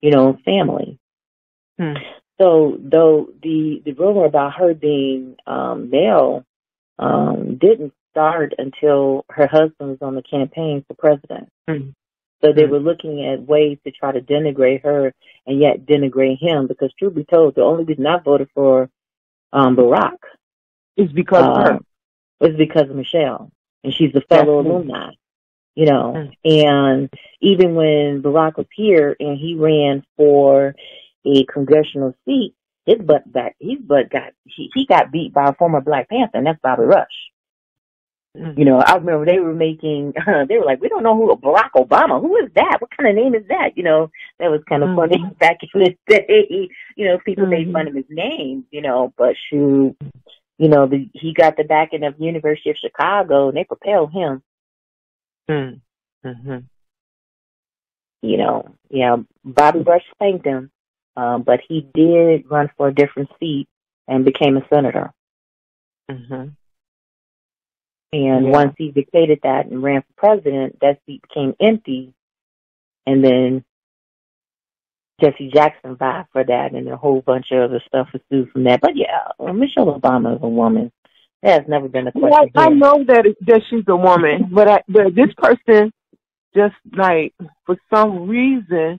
you 0.00 0.10
know, 0.10 0.38
family. 0.44 0.98
Hmm. 1.78 1.94
So, 2.40 2.78
though 2.80 3.28
the 3.42 3.82
the 3.84 3.92
rumor 3.92 4.26
about 4.26 4.54
her 4.54 4.74
being 4.74 5.36
um, 5.46 5.90
male 5.90 6.44
um, 6.98 7.56
didn't 7.56 7.94
start 8.14 8.54
until 8.58 9.24
her 9.28 9.48
husband 9.48 9.90
was 9.90 9.98
on 10.00 10.14
the 10.14 10.22
campaign 10.22 10.84
for 10.86 10.94
president. 10.94 11.48
Hmm. 11.68 11.90
So 12.42 12.52
they 12.52 12.64
hmm. 12.64 12.70
were 12.70 12.78
looking 12.78 13.26
at 13.26 13.42
ways 13.42 13.78
to 13.84 13.90
try 13.90 14.12
to 14.12 14.20
denigrate 14.20 14.84
her 14.84 15.12
and 15.46 15.60
yet 15.60 15.84
denigrate 15.84 16.38
him 16.38 16.68
because 16.68 16.92
truth 16.98 17.14
be 17.14 17.24
told, 17.24 17.56
the 17.56 17.62
only 17.62 17.84
reason 17.84 18.06
I 18.06 18.18
voted 18.18 18.48
for 18.54 18.88
um 19.52 19.76
Barack 19.76 20.18
is 20.96 21.10
because 21.12 21.44
uh, 21.44 21.50
of 21.50 21.66
her. 21.66 21.78
Was 22.40 22.56
because 22.56 22.90
of 22.90 22.96
Michelle. 22.96 23.50
And 23.82 23.92
she's 23.92 24.14
a 24.14 24.20
fellow 24.20 24.62
Definitely. 24.62 24.70
alumni. 24.70 25.10
You 25.74 25.86
know. 25.86 26.30
Mm. 26.44 26.62
And 26.64 27.10
even 27.40 27.74
when 27.74 28.22
Barack 28.22 28.56
was 28.56 28.66
here 28.74 29.16
and 29.18 29.36
he 29.38 29.56
ran 29.56 30.04
for 30.16 30.74
a 31.26 31.44
congressional 31.44 32.14
seat, 32.24 32.54
his 32.86 32.98
butt 32.98 33.30
back 33.30 33.56
his 33.58 33.78
butt 33.80 34.10
got 34.10 34.32
he, 34.44 34.70
he 34.74 34.86
got 34.86 35.10
beat 35.10 35.32
by 35.32 35.48
a 35.48 35.54
former 35.54 35.80
Black 35.80 36.08
Panther 36.08 36.38
and 36.38 36.46
that's 36.46 36.60
Bobby 36.62 36.82
Rush. 36.84 37.32
Mm-hmm. 38.36 38.58
You 38.58 38.64
know, 38.64 38.78
I 38.78 38.96
remember 38.96 39.24
they 39.24 39.38
were 39.38 39.54
making, 39.54 40.14
uh, 40.26 40.44
they 40.48 40.58
were 40.58 40.64
like, 40.64 40.80
we 40.80 40.88
don't 40.88 41.02
know 41.02 41.16
who 41.16 41.34
Barack 41.36 41.70
Obama, 41.76 42.20
who 42.20 42.36
is 42.36 42.50
that? 42.54 42.78
What 42.80 42.90
kind 42.96 43.08
of 43.08 43.22
name 43.22 43.34
is 43.34 43.46
that? 43.48 43.76
You 43.76 43.84
know, 43.84 44.10
that 44.38 44.50
was 44.50 44.60
kind 44.68 44.82
of 44.82 44.90
mm-hmm. 44.90 44.98
funny 44.98 45.34
back 45.40 45.58
in 45.62 45.80
the 45.80 45.96
day. 46.08 46.68
You 46.96 47.06
know, 47.06 47.18
people 47.24 47.44
mm-hmm. 47.44 47.50
made 47.50 47.72
fun 47.72 47.88
of 47.88 47.94
his 47.94 48.04
name, 48.08 48.64
you 48.70 48.82
know, 48.82 49.12
but 49.16 49.36
shoot, 49.50 49.96
you 50.58 50.68
know, 50.68 50.86
the, 50.86 51.08
he 51.12 51.32
got 51.32 51.56
the 51.56 51.64
backing 51.64 52.02
of 52.02 52.18
University 52.18 52.70
of 52.70 52.76
Chicago 52.76 53.48
and 53.48 53.56
they 53.56 53.64
propelled 53.64 54.12
him. 54.12 54.42
Mm-hmm. 55.48 56.56
you 58.22 58.38
know, 58.38 58.74
yeah, 58.88 59.16
Bobby 59.44 59.80
Rush 59.80 60.02
spanked 60.14 60.46
him, 60.46 60.70
um, 61.18 61.42
but 61.42 61.60
he 61.68 61.86
did 61.94 62.50
run 62.50 62.70
for 62.78 62.88
a 62.88 62.94
different 62.94 63.28
seat 63.38 63.68
and 64.08 64.24
became 64.24 64.56
a 64.56 64.66
senator. 64.72 65.12
hmm 66.10 66.46
And 68.14 68.46
Yeah. 68.46 68.52
once 68.52 68.74
he 68.78 68.92
vacated 68.92 69.40
that 69.42 69.66
and 69.66 69.82
ran 69.82 70.02
for 70.02 70.12
president, 70.16 70.78
that 70.80 71.00
seat 71.04 71.20
became 71.22 71.54
empty. 71.58 72.14
And 73.06 73.24
then 73.24 73.64
Jesse 75.20 75.50
Jackson 75.52 75.96
vied 75.96 76.26
for 76.32 76.44
that, 76.44 76.72
and 76.72 76.88
a 76.88 76.96
whole 76.96 77.22
bunch 77.22 77.50
of 77.50 77.62
other 77.62 77.82
stuff 77.86 78.08
ensued 78.14 78.52
from 78.52 78.64
that. 78.64 78.80
But 78.80 78.96
yeah, 78.96 79.30
Michelle 79.52 79.98
Obama 79.98 80.36
is 80.36 80.42
a 80.42 80.48
woman. 80.48 80.92
That 81.42 81.60
has 81.62 81.68
never 81.68 81.88
been 81.88 82.06
a 82.06 82.12
question. 82.12 82.50
I 82.54 82.68
know 82.68 83.04
that 83.04 83.26
it, 83.26 83.36
that 83.46 83.62
she's 83.68 83.84
a 83.88 83.96
woman, 83.96 84.48
but 84.50 84.68
I, 84.68 84.82
but 84.88 85.14
this 85.14 85.32
person 85.36 85.92
just 86.54 86.74
like 86.96 87.34
for 87.66 87.76
some 87.92 88.28
reason, 88.28 88.98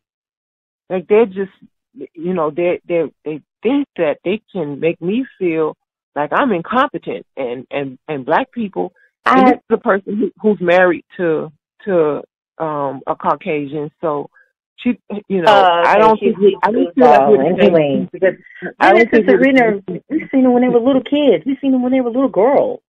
like 0.89 1.07
they're 1.07 1.25
just 1.25 1.51
you 1.93 2.33
know 2.33 2.51
they 2.51 2.81
they 2.87 3.11
they 3.23 3.41
think 3.63 3.87
that 3.95 4.17
they 4.25 4.41
can 4.51 4.79
make 4.79 5.01
me 5.01 5.25
feel 5.39 5.75
like 6.15 6.31
I'm 6.33 6.51
incompetent, 6.51 7.25
and 7.35 7.65
and 7.71 7.97
and 8.07 8.25
black 8.25 8.51
people. 8.51 8.93
And 9.25 9.47
this 9.47 9.55
is 9.55 9.61
a 9.71 9.77
person 9.77 10.17
who, 10.17 10.31
who's 10.41 10.59
married 10.61 11.05
to 11.17 11.51
to 11.85 12.21
um 12.57 13.01
a 13.07 13.15
Caucasian, 13.15 13.91
so 14.01 14.29
she 14.77 14.99
you 15.27 15.41
know 15.41 15.51
uh, 15.51 15.83
I 15.85 15.97
don't 15.97 16.19
think 16.19 16.35
I 16.63 16.71
don't 16.71 16.93
feel 16.95 17.05
like 17.07 17.27
we're 17.29 17.37
the 17.37 17.55
same 17.59 17.75
anyway, 17.75 18.09
because 18.11 18.35
I 18.79 18.91
don't 18.93 19.09
think 19.09 19.27
and 19.27 19.27
we're 19.27 19.37
the 19.37 19.43
Serena, 19.43 20.01
we've 20.09 20.29
seen 20.31 20.43
them 20.43 20.53
when 20.53 20.61
they 20.63 20.69
were 20.69 20.79
little 20.79 21.03
kids. 21.03 21.43
We've 21.45 21.57
seen 21.59 21.71
them 21.71 21.81
when 21.83 21.91
they 21.91 22.01
were 22.01 22.11
little 22.11 22.29
girls. 22.29 22.81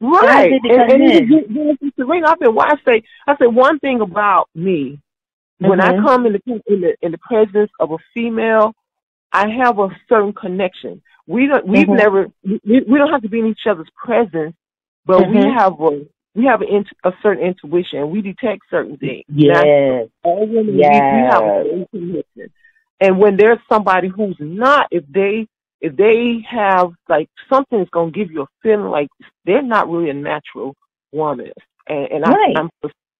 Right. 0.00 0.52
And, 0.52 0.92
and 0.92 1.02
in? 1.02 1.10
it- 1.10 1.30
it- 1.30 1.78
it's 1.80 1.96
Serena, 1.96 2.28
I've 2.28 2.38
been 2.38 2.54
why 2.54 2.66
I 2.68 2.74
say 2.88 3.02
I 3.26 3.36
say 3.38 3.46
one 3.46 3.78
thing 3.80 4.00
about 4.02 4.48
me. 4.54 5.00
When 5.58 5.80
I 5.80 5.96
come 5.96 6.26
in 6.26 6.34
the 6.34 6.62
in 6.66 6.80
the 6.82 6.94
in 7.00 7.12
the 7.12 7.18
presence 7.18 7.70
of 7.80 7.90
a 7.92 7.96
female, 8.12 8.74
I 9.32 9.48
have 9.48 9.78
a 9.78 9.88
certain 10.08 10.34
connection. 10.34 11.02
We 11.26 11.46
don't 11.46 11.66
we've 11.66 11.86
Mhm. 11.86 11.96
never 11.96 12.26
we, 12.44 12.60
we 12.86 12.98
don't 12.98 13.10
have 13.10 13.22
to 13.22 13.28
be 13.30 13.40
in 13.40 13.46
each 13.46 13.66
other's 13.66 13.88
presence, 13.96 14.54
but 15.06 15.28
we 15.28 15.36
Mhm. 15.36 15.54
have 15.54 15.80
a 15.80 16.06
we 16.34 16.44
have 16.44 16.60
a, 16.60 16.66
int- 16.66 16.88
a 17.04 17.12
certain 17.22 17.42
intuition. 17.42 18.10
We 18.10 18.20
detect 18.20 18.62
certain 18.70 18.98
things. 18.98 19.24
Yes. 19.28 20.08
all 20.22 20.46
women, 20.46 20.76
we, 20.76 20.82
we 20.82 20.88
have 20.90 21.42
a 21.42 21.46
Yes. 21.46 21.64
certain 21.64 21.86
connection. 21.90 22.52
And 23.00 23.18
when 23.18 23.36
there's 23.36 23.58
somebody 23.70 24.08
who's 24.08 24.36
not, 24.38 24.88
if 24.90 25.04
they 25.08 25.46
if 25.80 25.96
they 25.96 26.44
have 26.50 26.92
like 27.08 27.28
something 27.48 27.78
that's 27.78 27.90
gonna 27.90 28.10
give 28.10 28.30
you 28.30 28.42
a 28.42 28.46
feeling 28.62 28.90
like 28.90 29.08
they're 29.44 29.62
not 29.62 29.88
really 29.88 30.10
a 30.10 30.14
natural 30.14 30.74
woman, 31.12 31.52
and, 31.88 32.08
and 32.12 32.24
I, 32.24 32.32
Right. 32.32 32.56
I'm, 32.56 32.70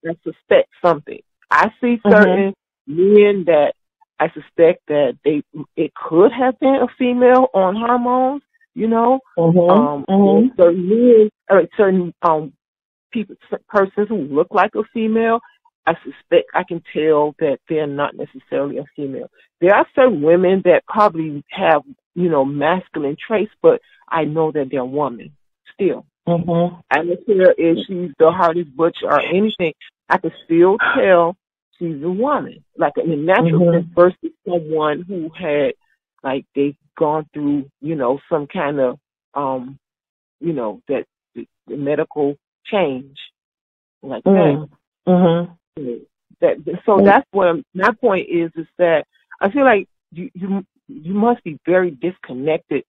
I 0.07 0.17
suspect 0.25 0.69
something. 0.85 1.21
I 1.51 1.71
see 1.81 1.99
Mhm. 2.05 2.11
certain 2.11 2.55
men 2.87 3.45
that 3.47 3.73
I 4.19 4.29
suspect 4.31 4.81
that 4.89 5.19
they 5.25 5.43
it 5.77 5.93
could 5.95 6.33
have 6.33 6.59
been 6.59 6.77
a 6.77 6.89
female 6.99 7.49
on 7.55 7.77
hormones, 7.77 8.43
you 8.77 8.86
know, 8.86 9.19
Mhm. 9.39 9.70
um, 9.70 10.05
Mhm. 10.09 10.57
certain 10.57 10.89
men, 10.89 11.31
or 11.51 11.66
certain 11.77 12.15
um, 12.23 12.53
people, 13.11 13.35
persons 13.69 14.09
who 14.09 14.16
look 14.16 14.48
like 14.51 14.74
a 14.74 14.85
female, 14.93 15.40
I 15.86 15.94
suspect 16.05 16.51
I 16.55 16.62
can 16.65 16.82
tell 16.93 17.35
that 17.39 17.59
they're 17.69 17.86
not 17.86 18.15
necessarily 18.16 18.78
a 18.78 18.85
female. 18.94 19.31
There 19.61 19.74
are 19.74 19.86
certain 19.94 20.20
women 20.20 20.61
that 20.65 20.85
probably 20.86 21.43
have, 21.51 21.82
you 22.15 22.28
know, 22.28 22.44
masculine 22.44 23.16
traits, 23.16 23.53
but 23.62 23.81
I 24.09 24.24
know 24.24 24.53
that 24.53 24.69
they're 24.70 24.85
women 24.85 25.31
still. 25.73 26.05
Mhm. 26.28 26.82
I 26.90 26.97
don't 26.97 27.27
care 27.27 27.55
if 27.57 27.86
she's 27.86 28.12
the 28.19 28.31
hardest 28.31 28.77
butch 28.77 28.98
or 29.03 29.20
anything. 29.20 29.73
I 30.09 30.19
can 30.19 30.32
still 30.44 30.77
tell 30.94 31.36
she's 31.78 32.03
a 32.03 32.11
woman, 32.11 32.65
like 32.77 32.93
in 33.03 33.11
a 33.12 33.16
natural 33.16 33.61
Mhm. 33.61 33.73
sense, 33.73 33.86
versus 33.94 34.32
someone 34.44 35.03
who 35.03 35.31
had, 35.31 35.73
like, 36.23 36.45
they've 36.55 36.77
gone 36.99 37.27
through, 37.33 37.69
you 37.81 37.95
know, 37.95 38.19
some 38.29 38.47
kind 38.47 38.81
of, 38.81 38.99
um, 39.35 39.79
you 40.41 40.53
know, 40.53 40.81
that 40.89 41.05
the, 41.35 41.47
the 41.67 41.77
medical 41.77 42.37
change, 42.65 43.17
like 44.03 44.25
Mhm. 44.25 44.69
Mhm. 45.07 45.57
that. 45.77 46.07
That 46.41 46.83
so 46.85 47.01
that's 47.01 47.27
what 47.31 47.49
I'm, 47.49 47.65
my 47.75 47.93
point 47.93 48.29
is 48.29 48.51
is 48.57 48.67
that 48.79 49.07
I 49.41 49.51
feel 49.51 49.65
like 49.65 49.89
you 50.13 50.31
you 50.35 50.67
you 50.89 51.15
must 51.15 51.43
be 51.45 51.59
very 51.65 51.91
disconnected 51.91 52.85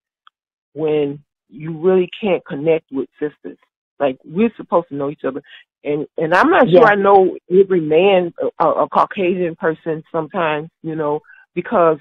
when 0.73 1.23
you 1.49 1.77
really 1.77 2.09
can't 2.19 2.45
connect 2.45 2.91
with 2.91 3.07
sisters. 3.19 3.57
Like 3.99 4.17
we're 4.25 4.53
supposed 4.57 4.89
to 4.89 4.95
know 4.95 5.09
each 5.09 5.23
other, 5.25 5.41
and 5.83 6.05
and 6.17 6.33
I'm 6.33 6.49
not 6.49 6.69
sure 6.69 6.81
Yeah. 6.81 6.91
I 6.91 6.95
know 6.95 7.37
every 7.49 7.81
man, 7.81 8.33
a, 8.59 8.65
a 8.67 8.89
Caucasian 8.89 9.55
person, 9.55 10.03
sometimes 10.11 10.69
you 10.83 10.95
know 10.95 11.21
because 11.55 11.99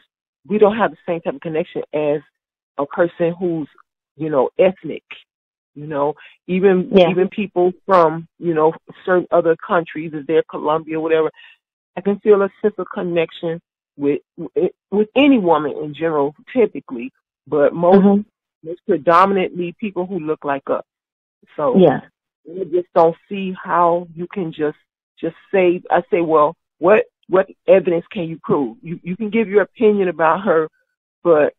we 0.48 0.58
don't 0.58 0.76
have 0.76 0.90
the 0.90 0.96
same 1.06 1.20
type 1.20 1.34
of 1.34 1.40
connection 1.40 1.82
as 1.92 2.20
a 2.78 2.86
person 2.86 3.34
who's 3.38 3.68
you 4.16 4.30
know 4.30 4.50
ethnic. 4.58 5.04
You 5.74 5.86
know, 5.86 6.14
even 6.46 6.88
Yeah. 6.90 7.10
even 7.10 7.28
people 7.28 7.72
from 7.84 8.26
you 8.38 8.54
know 8.54 8.72
certain 9.04 9.26
other 9.30 9.56
countries, 9.56 10.12
if 10.14 10.26
they're 10.26 10.42
Colombia, 10.50 10.98
whatever, 11.00 11.30
I 11.96 12.00
can 12.00 12.18
feel 12.20 12.42
a 12.42 12.50
sense 12.62 12.74
of 12.78 12.86
connection 12.92 13.60
with 13.96 14.22
with 14.90 15.08
any 15.14 15.38
woman 15.38 15.72
in 15.82 15.94
general, 15.94 16.34
typically, 16.52 17.12
but 17.46 17.74
most 17.74 18.04
Mhm. 18.04 18.24
most 18.64 18.80
predominantly 18.86 19.74
people 19.78 20.06
who 20.06 20.18
look 20.18 20.44
like 20.44 20.68
us. 20.70 20.84
So 21.56 21.78
Yeah. 21.78 22.00
I 22.48 22.64
just 22.64 22.88
don't 22.94 23.16
see 23.28 23.52
how 23.52 24.08
you 24.14 24.26
can 24.28 24.52
just 24.52 24.78
just 25.18 25.36
say. 25.52 25.82
I 25.90 26.02
say, 26.10 26.20
well, 26.20 26.56
what 26.78 27.06
what 27.28 27.48
evidence 27.66 28.06
can 28.10 28.24
you 28.24 28.38
prove? 28.42 28.76
You 28.82 29.00
you 29.02 29.16
can 29.16 29.30
give 29.30 29.48
your 29.48 29.62
opinion 29.62 30.08
about 30.08 30.42
her, 30.42 30.68
but 31.22 31.54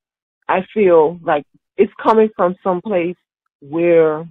I 0.48 0.66
feel 0.74 1.20
like 1.24 1.46
it's 1.76 1.94
coming 2.02 2.30
from 2.36 2.56
some 2.64 2.82
place 2.82 3.18
where 3.62 4.26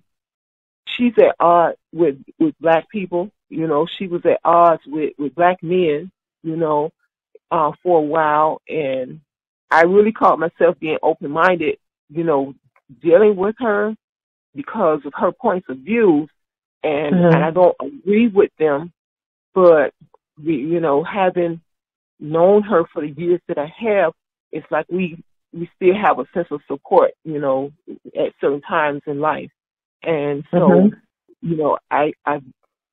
she's 0.86 1.12
at 1.18 1.36
odds 1.40 1.78
with 1.92 2.16
with 2.38 2.54
black 2.60 2.88
people. 2.90 3.30
You 3.48 3.66
know, 3.66 3.86
she 3.86 4.06
was 4.06 4.24
at 4.24 4.40
odds 4.44 4.82
with 4.86 5.12
with 5.18 5.34
black 5.34 5.62
men. 5.62 6.10
You 6.42 6.56
know, 6.56 6.90
uh, 7.50 7.72
for 7.82 7.98
a 7.98 8.02
while, 8.02 8.62
and 8.68 9.20
I 9.70 9.82
really 9.82 10.12
caught 10.12 10.38
myself 10.38 10.78
being 10.78 10.98
open 11.02 11.30
minded. 11.30 11.78
You 12.08 12.24
know, 12.24 12.54
dealing 13.02 13.36
with 13.36 13.56
her 13.58 13.94
because 14.54 15.00
of 15.04 15.12
her 15.14 15.32
points 15.32 15.68
of 15.68 15.78
views, 15.78 16.30
and 16.82 17.14
Mhm. 17.14 17.34
and 17.34 17.44
I 17.44 17.50
don't 17.50 17.76
agree 17.80 18.28
with 18.28 18.50
them, 18.58 18.92
but 19.54 19.92
you 20.42 20.80
know, 20.80 21.02
having 21.02 21.60
known 22.20 22.62
her 22.62 22.84
for 22.92 23.02
the 23.02 23.10
years 23.10 23.40
that 23.48 23.58
I 23.58 23.72
have, 23.78 24.12
it's 24.52 24.66
like 24.70 24.86
we 24.90 25.22
we 25.52 25.70
still 25.76 25.94
have 25.94 26.18
a 26.18 26.26
sense 26.34 26.48
of 26.50 26.60
support, 26.66 27.12
you 27.24 27.38
know, 27.38 27.72
at 28.18 28.32
certain 28.40 28.60
times 28.62 29.02
in 29.06 29.20
life, 29.20 29.50
and 30.02 30.44
so 30.50 30.58
Mhm. 30.58 31.02
you 31.40 31.56
know, 31.56 31.78
I 31.90 32.12
I 32.24 32.40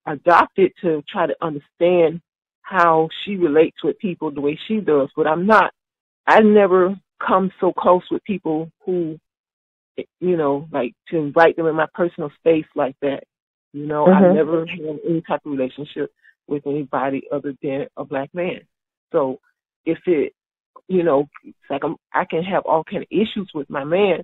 adopted 0.05 0.73
to 0.81 1.01
try 1.07 1.27
to 1.27 1.35
understand 1.41 2.21
how 2.61 3.09
she 3.23 3.35
relates 3.35 3.83
with 3.83 3.97
people 3.99 4.31
the 4.31 4.41
way 4.41 4.57
she 4.67 4.79
does, 4.79 5.09
but 5.15 5.27
I'm 5.27 5.45
not. 5.45 5.73
I 6.25 6.39
never 6.41 6.95
come 7.25 7.51
so 7.59 7.73
close 7.73 8.03
with 8.09 8.23
people 8.23 8.71
who, 8.85 9.19
you 10.19 10.37
know, 10.37 10.67
like 10.71 10.93
to 11.09 11.17
invite 11.17 11.57
them 11.57 11.67
in 11.67 11.75
my 11.75 11.87
personal 11.93 12.29
space 12.31 12.65
like 12.75 12.95
that. 13.01 13.23
You 13.73 13.85
know, 13.87 14.07
I 14.07 14.21
Mhm. 14.21 14.35
never 14.35 14.65
had 14.65 14.99
any 15.07 15.21
type 15.21 15.45
of 15.45 15.51
relationship 15.51 16.11
with 16.47 16.65
anybody 16.67 17.23
other 17.31 17.53
than 17.61 17.87
a 17.97 18.03
black 18.05 18.29
man. 18.33 18.61
So 19.11 19.39
if 19.85 19.99
it, 20.05 20.33
you 20.87 21.03
know, 21.03 21.29
it's 21.43 21.57
like 21.69 21.83
I'm, 21.83 21.95
I 22.13 22.25
can 22.25 22.43
have 22.43 22.65
all 22.65 22.83
kind 22.83 23.03
of 23.03 23.07
issues 23.11 23.49
with 23.53 23.69
my 23.69 23.83
man, 23.83 24.23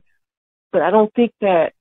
but 0.71 0.81
I 0.81 0.91
don't 0.91 1.13
think 1.13 1.31
that 1.41 1.73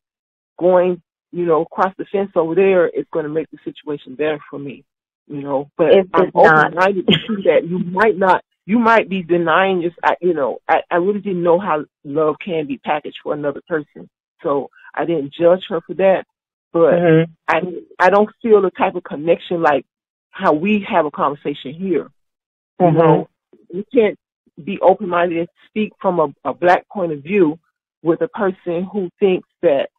going, 0.58 1.02
you 1.32 1.44
know, 1.44 1.62
across 1.62 1.92
the 1.98 2.06
fence 2.10 2.30
over 2.36 2.54
there 2.54 2.88
is 2.88 3.06
going 3.12 3.24
to 3.24 3.30
make 3.30 3.50
the 3.50 3.58
situation 3.64 4.14
better 4.14 4.38
for 4.50 4.58
me. 4.58 4.84
You 5.26 5.42
know, 5.42 5.70
but 5.76 5.88
It's- 5.88 6.06
I'm 6.14 6.30
open 6.34 6.72
to 6.72 7.42
that 7.44 7.66
you 7.68 7.78
might 7.80 8.16
not, 8.16 8.42
you 8.64 8.78
might 8.78 9.10
be 9.10 9.22
denying 9.22 9.82
just, 9.82 9.96
I, 10.02 10.14
you 10.22 10.32
know, 10.32 10.58
I, 10.68 10.80
I 10.90 10.96
really 10.96 11.20
didn't 11.20 11.42
know 11.42 11.58
how 11.58 11.84
love 12.04 12.36
can 12.42 12.66
be 12.66 12.78
packaged 12.78 13.18
for 13.22 13.34
another 13.34 13.60
person, 13.68 14.08
so 14.42 14.70
I 14.94 15.04
didn't 15.04 15.34
judge 15.34 15.64
her 15.68 15.80
for 15.86 15.94
that. 15.94 16.24
But 16.72 16.94
Mhm. 16.94 17.26
I 17.46 17.62
I 17.98 18.10
don't 18.10 18.30
feel 18.42 18.62
the 18.62 18.70
type 18.70 18.94
of 18.94 19.04
connection 19.04 19.60
like 19.62 19.84
how 20.38 20.52
we 20.52 20.86
have 20.88 21.04
a 21.04 21.10
conversation 21.10 21.74
here. 21.74 22.08
You 22.78 22.86
Mhm. 22.86 22.94
know, 22.94 23.28
you 23.70 23.84
can't 23.92 24.18
be 24.64 24.80
open 24.80 25.08
minded 25.08 25.38
and 25.38 25.48
speak 25.66 25.92
from 26.00 26.20
a, 26.20 26.32
a 26.44 26.54
black 26.54 26.88
point 26.88 27.12
of 27.12 27.22
view 27.22 27.58
with 28.02 28.20
a 28.22 28.28
person 28.28 28.84
who 28.84 29.10
thinks 29.18 29.48
that 29.62 29.90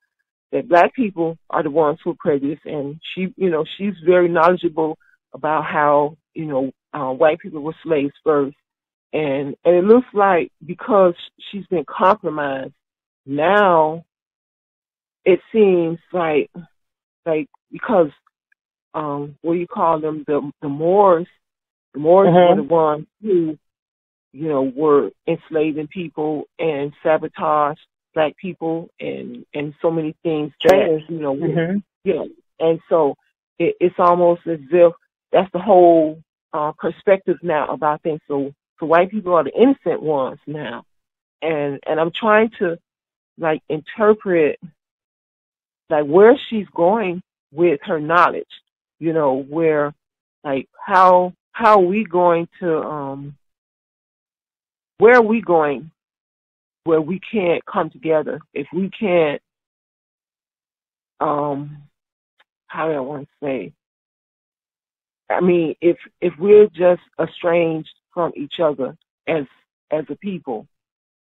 that 0.51 0.67
black 0.67 0.93
people 0.95 1.37
are 1.49 1.61
the 1.61 1.69
ones 1.69 1.99
who 2.03 2.11
are 2.11 2.15
prejudiced 2.19 2.65
and 2.65 2.99
she 3.03 3.33
you 3.35 3.49
know, 3.49 3.65
she's 3.77 3.93
very 4.05 4.29
knowledgeable 4.29 4.97
about 5.33 5.65
how, 5.65 6.17
you 6.33 6.45
know, 6.45 6.71
uh, 6.93 7.13
white 7.13 7.39
people 7.39 7.61
were 7.61 7.75
slaves 7.83 8.13
first. 8.23 8.55
And 9.11 9.55
and 9.65 9.75
it 9.75 9.83
looks 9.83 10.07
like 10.13 10.51
because 10.65 11.15
she's 11.51 11.67
been 11.67 11.85
compromised 11.85 12.73
now 13.25 14.05
it 15.25 15.39
seems 15.51 15.99
like 16.13 16.49
like 17.25 17.49
because 17.71 18.11
um 18.93 19.35
what 19.41 19.53
do 19.53 19.59
you 19.59 19.67
call 19.67 19.99
them 19.99 20.23
the 20.27 20.51
the 20.61 20.69
Moors 20.69 21.27
The 21.93 21.99
Moors 21.99 22.29
Mhm. 22.29 22.49
were 22.49 22.55
the 22.55 22.63
ones 22.63 23.07
who, 23.21 23.57
you 24.33 24.47
know, 24.47 24.63
were 24.63 25.11
enslaving 25.27 25.87
people 25.87 26.45
and 26.59 26.93
sabotage 27.03 27.79
black 28.13 28.35
people 28.37 28.89
and 28.99 29.45
and 29.53 29.73
so 29.81 29.91
many 29.91 30.15
things 30.23 30.51
that 30.63 31.05
you 31.09 31.19
know 31.19 31.33
were 31.33 31.65
hmm 31.73 31.77
yeah, 32.03 32.23
and 32.59 32.79
so 32.89 33.15
it, 33.59 33.75
it's 33.79 33.95
almost 33.99 34.41
as 34.47 34.59
if 34.71 34.93
that's 35.31 35.51
the 35.51 35.59
whole 35.59 36.21
uh, 36.53 36.71
perspective 36.77 37.37
now 37.43 37.67
about 37.67 38.01
things. 38.01 38.21
So, 38.27 38.53
so 38.79 38.85
white 38.85 39.11
people 39.11 39.33
are 39.33 39.43
the 39.43 39.53
innocent 39.53 40.01
ones 40.01 40.39
now, 40.47 40.83
and 41.41 41.79
and 41.85 41.99
I'm 41.99 42.11
trying 42.11 42.51
to 42.59 42.77
like 43.37 43.61
interpret 43.69 44.59
like 45.89 46.05
where 46.05 46.37
she's 46.49 46.67
going 46.75 47.21
with 47.51 47.79
her 47.83 47.99
knowledge. 47.99 48.47
You 48.99 49.13
know, 49.13 49.43
where 49.43 49.93
like 50.43 50.67
how 50.85 51.33
how 51.51 51.79
are 51.79 51.85
we 51.85 52.03
going 52.05 52.47
to 52.59 52.77
um 52.77 53.37
where 54.97 55.15
are 55.15 55.23
we 55.23 55.41
going 55.41 55.91
where 56.83 57.01
we 57.01 57.19
can't 57.19 57.63
come 57.65 57.89
together 57.89 58.39
if 58.53 58.67
we 58.73 58.89
can't 58.89 59.41
um 61.19 61.83
how 62.67 62.87
do 62.87 62.93
I 62.93 62.99
want 62.99 63.27
to 63.27 63.45
say? 63.45 63.73
I 65.29 65.41
mean, 65.41 65.75
if 65.81 65.97
if 66.21 66.33
we're 66.39 66.67
just 66.67 67.01
estranged 67.21 67.89
from 68.13 68.31
each 68.35 68.59
other 68.63 68.97
as 69.27 69.45
as 69.91 70.05
a 70.09 70.15
people, 70.15 70.67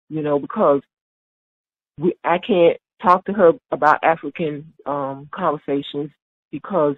you 0.09 0.21
know, 0.21 0.39
because 0.39 0.81
we 1.97 2.15
I 2.23 2.37
can't 2.39 2.77
talk 3.01 3.25
to 3.25 3.33
her 3.33 3.51
about 3.71 4.03
African 4.03 4.73
um 4.85 5.29
conversations 5.31 6.11
because 6.51 6.95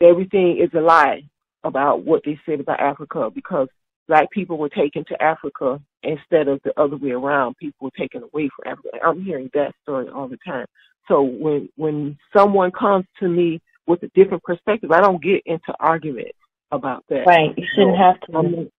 everything 0.00 0.58
is 0.58 0.70
a 0.74 0.80
lie 0.80 1.22
about 1.64 2.04
what 2.04 2.22
they 2.24 2.38
said 2.46 2.60
about 2.60 2.80
Africa 2.80 3.30
because 3.34 3.68
black 4.08 4.30
people 4.30 4.58
were 4.58 4.68
taken 4.68 5.04
to 5.06 5.22
Africa 5.22 5.80
instead 6.02 6.48
of 6.48 6.60
the 6.64 6.72
other 6.80 6.96
way 6.96 7.10
around. 7.10 7.56
People 7.56 7.86
were 7.86 7.98
taken 7.98 8.22
away 8.22 8.48
from 8.54 8.72
Africa. 8.72 8.88
I'm 9.04 9.22
hearing 9.22 9.50
that 9.54 9.72
story 9.82 10.08
all 10.08 10.28
the 10.28 10.38
time. 10.46 10.66
So 11.08 11.22
when 11.22 11.68
when 11.76 12.18
someone 12.36 12.70
comes 12.72 13.06
to 13.20 13.28
me 13.28 13.60
with 13.86 14.02
a 14.02 14.08
different 14.14 14.42
perspective, 14.42 14.90
I 14.92 15.00
don't 15.00 15.22
get 15.22 15.42
into 15.46 15.72
arguments 15.80 16.38
about 16.72 17.04
that. 17.08 17.26
Right. 17.26 17.56
You 17.56 17.66
shouldn't 17.74 17.96
No, 17.96 18.04
have 18.04 18.20
to. 18.22 18.36
I'm, 18.36 18.70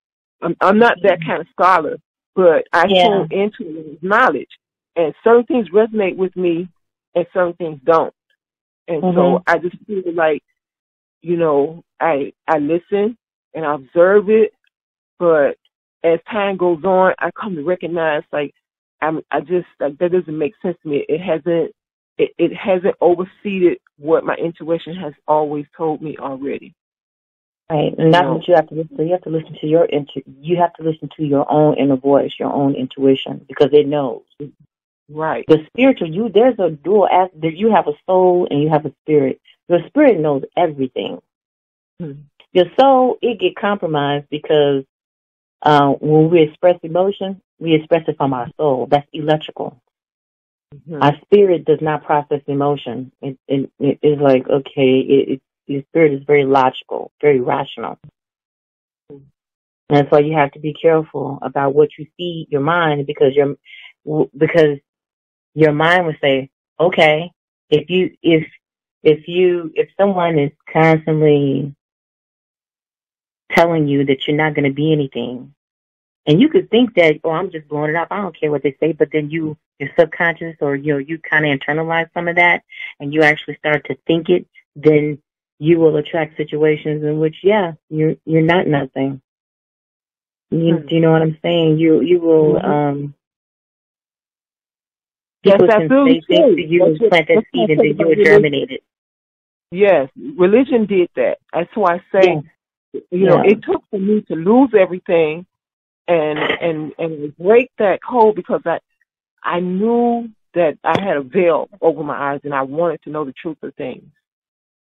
I'm 0.42 0.56
I'm 0.62 0.80
not 0.80 0.98
that 1.04 1.20
kind 1.26 1.42
of 1.42 1.48
scholar, 1.52 1.98
but 2.36 2.66
I 2.74 2.88
Yeah. 2.88 3.26
tune 3.28 3.28
into 3.32 3.98
knowledge, 4.02 4.50
and 4.96 5.14
certain 5.24 5.46
things 5.46 5.70
resonate 5.70 6.16
with 6.16 6.36
me, 6.36 6.68
and 7.16 7.26
certain 7.34 7.54
things 7.54 7.80
don't. 7.84 8.14
And 8.88 9.02
so 9.02 9.08
Mhm. 9.08 9.44
I 9.48 9.58
just 9.58 9.76
feel 9.86 10.14
like, 10.14 10.44
you 11.28 11.38
know, 11.38 11.84
I 12.02 12.34
I 12.48 12.60
listen 12.60 13.18
and 13.56 13.66
I 13.66 13.76
observe 13.76 14.30
it, 14.30 14.54
but 15.20 15.58
as 16.04 16.20
time 16.32 16.58
goes 16.58 16.84
on, 16.86 17.14
I 17.20 17.32
come 17.32 17.56
to 17.56 17.64
recognize 17.64 18.24
like 18.34 18.54
I'm 19.02 19.22
I 19.32 19.42
just 19.42 19.68
like 19.80 19.98
that 20.00 20.12
doesn't 20.14 20.38
make 20.38 20.54
sense 20.62 20.78
to 20.84 20.90
me. 20.90 21.06
It 21.10 21.20
hasn't 21.22 21.74
it, 22.18 22.32
it 22.38 22.54
hasn't 22.56 22.96
overseeded 23.02 23.78
what 23.98 24.26
my 24.26 24.36
intuition 24.36 24.96
has 24.96 25.14
always 25.28 25.66
told 25.78 26.02
me 26.02 26.18
already. 26.20 26.76
Right, 27.72 27.94
and 27.98 28.14
that's 28.14 28.24
No. 28.24 28.36
what 28.36 28.48
you 28.48 28.56
have 28.56 28.68
to 28.70 28.76
listen 28.76 28.98
to. 28.98 29.04
You 29.06 29.14
have 29.14 29.24
to 29.24 29.30
listen 29.32 29.58
to 29.62 29.68
your 29.68 29.86
intu- 29.86 30.24
You 30.42 30.58
have 30.58 30.74
to 30.76 30.84
listen 30.84 31.10
to 31.18 31.24
your 31.26 31.52
own 31.52 31.78
inner 31.78 31.98
voice, 31.98 32.34
your 32.40 32.54
own 32.54 32.76
intuition, 32.76 33.46
because 33.48 33.70
it 33.74 33.88
knows. 33.88 34.24
Right. 35.10 35.46
The 35.48 35.60
spiritual, 35.68 36.10
you 36.14 36.30
there's 36.34 36.60
a 36.60 36.72
dual 36.72 37.08
aspect. 37.10 37.58
You 37.58 37.72
have 37.72 37.88
a 37.88 37.94
soul 38.08 38.48
and 38.52 38.62
you 38.62 38.70
have 38.70 38.86
a 38.88 38.94
spirit. 39.04 39.42
Your 39.70 39.80
spirit 39.88 40.20
knows 40.20 40.44
everything. 40.56 41.22
Hmm. 42.00 42.12
Your 42.54 42.66
soul, 42.80 43.18
it 43.22 43.40
get 43.40 43.56
compromised 43.56 44.28
because 44.30 44.84
uh, 45.62 45.90
when 46.00 46.30
we 46.30 46.42
express 46.42 46.80
emotion, 46.84 47.42
we 47.60 47.76
express 47.76 48.04
it 48.08 48.18
from 48.18 48.34
our 48.34 48.50
soul. 48.58 48.88
That's 48.90 49.08
electrical. 49.14 49.82
Mhm. 50.74 51.02
Our 51.02 51.18
spirit 51.22 51.66
does 51.66 51.80
not 51.82 52.04
process 52.04 52.42
emotion. 52.48 53.12
It, 53.22 53.38
it, 53.48 53.72
it 53.80 54.00
is 54.02 54.20
like 54.20 54.48
okay, 54.50 55.00
it, 55.00 55.30
it, 55.30 55.42
your 55.66 55.82
spirit 55.84 56.14
is 56.14 56.24
very 56.26 56.46
logical, 56.46 57.12
very 57.22 57.40
rational. 57.40 58.00
And 59.10 59.26
that's 59.90 60.12
why 60.12 60.20
you 60.20 60.36
have 60.36 60.52
to 60.52 60.60
be 60.60 60.74
careful 60.74 61.40
about 61.42 61.74
what 61.74 61.90
you 61.98 62.06
feed 62.18 62.48
your 62.50 62.62
mind 62.62 63.08
because 63.08 63.34
your 63.36 63.56
because 64.38 64.80
your 65.54 65.72
mind 65.72 66.06
would 66.06 66.18
say, 66.22 66.50
okay, 66.80 67.32
if 67.70 67.90
you 67.90 68.12
if 68.22 68.46
if 69.04 69.28
you 69.28 69.72
if 69.76 69.90
someone 69.98 70.38
is 70.40 70.52
constantly 70.72 71.74
telling 73.52 73.88
you 73.88 74.06
that 74.06 74.28
you're 74.28 74.36
not 74.36 74.54
going 74.54 74.66
to 74.66 74.74
be 74.74 74.92
anything, 74.92 75.54
and 76.26 76.42
you 76.42 76.50
could 76.50 76.70
think 76.70 76.96
that, 76.96 77.20
oh, 77.24 77.32
I'm 77.32 77.52
just 77.52 77.68
blowing 77.68 77.92
it 77.92 77.96
up. 77.96 78.10
I 78.12 78.18
don't 78.18 78.38
care 78.38 78.52
what 78.52 78.64
they 78.64 78.76
say, 78.80 78.92
but 78.92 79.10
then 79.12 79.30
you 79.30 79.58
your 79.80 79.90
subconscious 79.98 80.56
or 80.62 80.76
you 80.76 80.94
know 80.94 81.00
you 81.00 81.20
kind 81.20 81.46
of 81.46 81.60
internalize 81.60 82.10
some 82.14 82.28
of 82.28 82.36
that, 82.36 82.64
and 83.00 83.14
you 83.14 83.24
actually 83.24 83.56
start 83.58 83.86
to 83.86 83.98
think 84.08 84.30
it, 84.30 84.48
then 84.76 85.22
you 85.60 85.80
will 85.80 85.96
attract 85.98 86.38
situations 86.38 87.04
in 87.04 87.20
which, 87.20 87.38
yeah, 87.44 87.74
you're 87.90 88.16
you're 88.26 88.42
not 88.42 88.68
nothing. 88.68 89.22
You, 90.52 90.78
Hmm. 90.78 90.88
Do 90.88 90.96
you 90.96 91.02
know 91.02 91.12
what 91.12 91.22
I'm 91.22 91.38
saying? 91.42 91.78
You 91.78 92.02
you 92.02 92.20
will 92.20 92.54
Mhm. 92.56 92.66
um 92.66 93.14
Yes, 95.44 95.54
people 95.54 95.68
that's 95.68 95.88
can 95.88 95.90
say 96.06 96.22
things 96.28 96.56
to 96.56 96.62
you 96.62 96.86
and 96.86 96.98
plant 97.10 97.28
that 97.28 97.44
seed 97.54 97.70
and 97.70 97.80
then 97.80 97.86
you 97.86 97.92
about 97.94 98.08
will 98.08 98.10
religion. 98.12 98.26
germinate 98.26 98.72
it. 98.72 98.84
Yes, 99.72 100.10
religion 100.38 100.86
did 100.86 101.10
that. 101.16 101.38
That's 101.54 101.70
why 101.76 101.96
I 101.96 102.02
say, 102.12 102.42
you 103.12 103.26
know, 103.26 103.44
Yeah. 103.44 103.52
it 103.52 103.64
took 103.64 103.84
for 103.90 104.00
me 104.00 104.22
to 104.30 104.36
lose 104.36 104.70
everything 104.78 105.46
and 106.08 106.40
and 106.40 106.94
and 106.98 107.38
break 107.38 107.72
that 107.78 108.00
code 108.04 108.36
because 108.36 108.62
I 108.66 108.80
I 109.44 109.60
knew 109.60 110.30
that 110.54 110.78
I 110.84 111.00
had 111.02 111.18
a 111.18 111.22
veil 111.22 111.70
over 111.82 112.04
my 112.04 112.34
eyes 112.34 112.42
and 112.44 112.54
I 112.54 112.64
wanted 112.64 113.02
to 113.04 113.10
know 113.10 113.26
the 113.26 113.34
truth 113.34 113.58
of 113.62 113.76
things. 113.76 114.04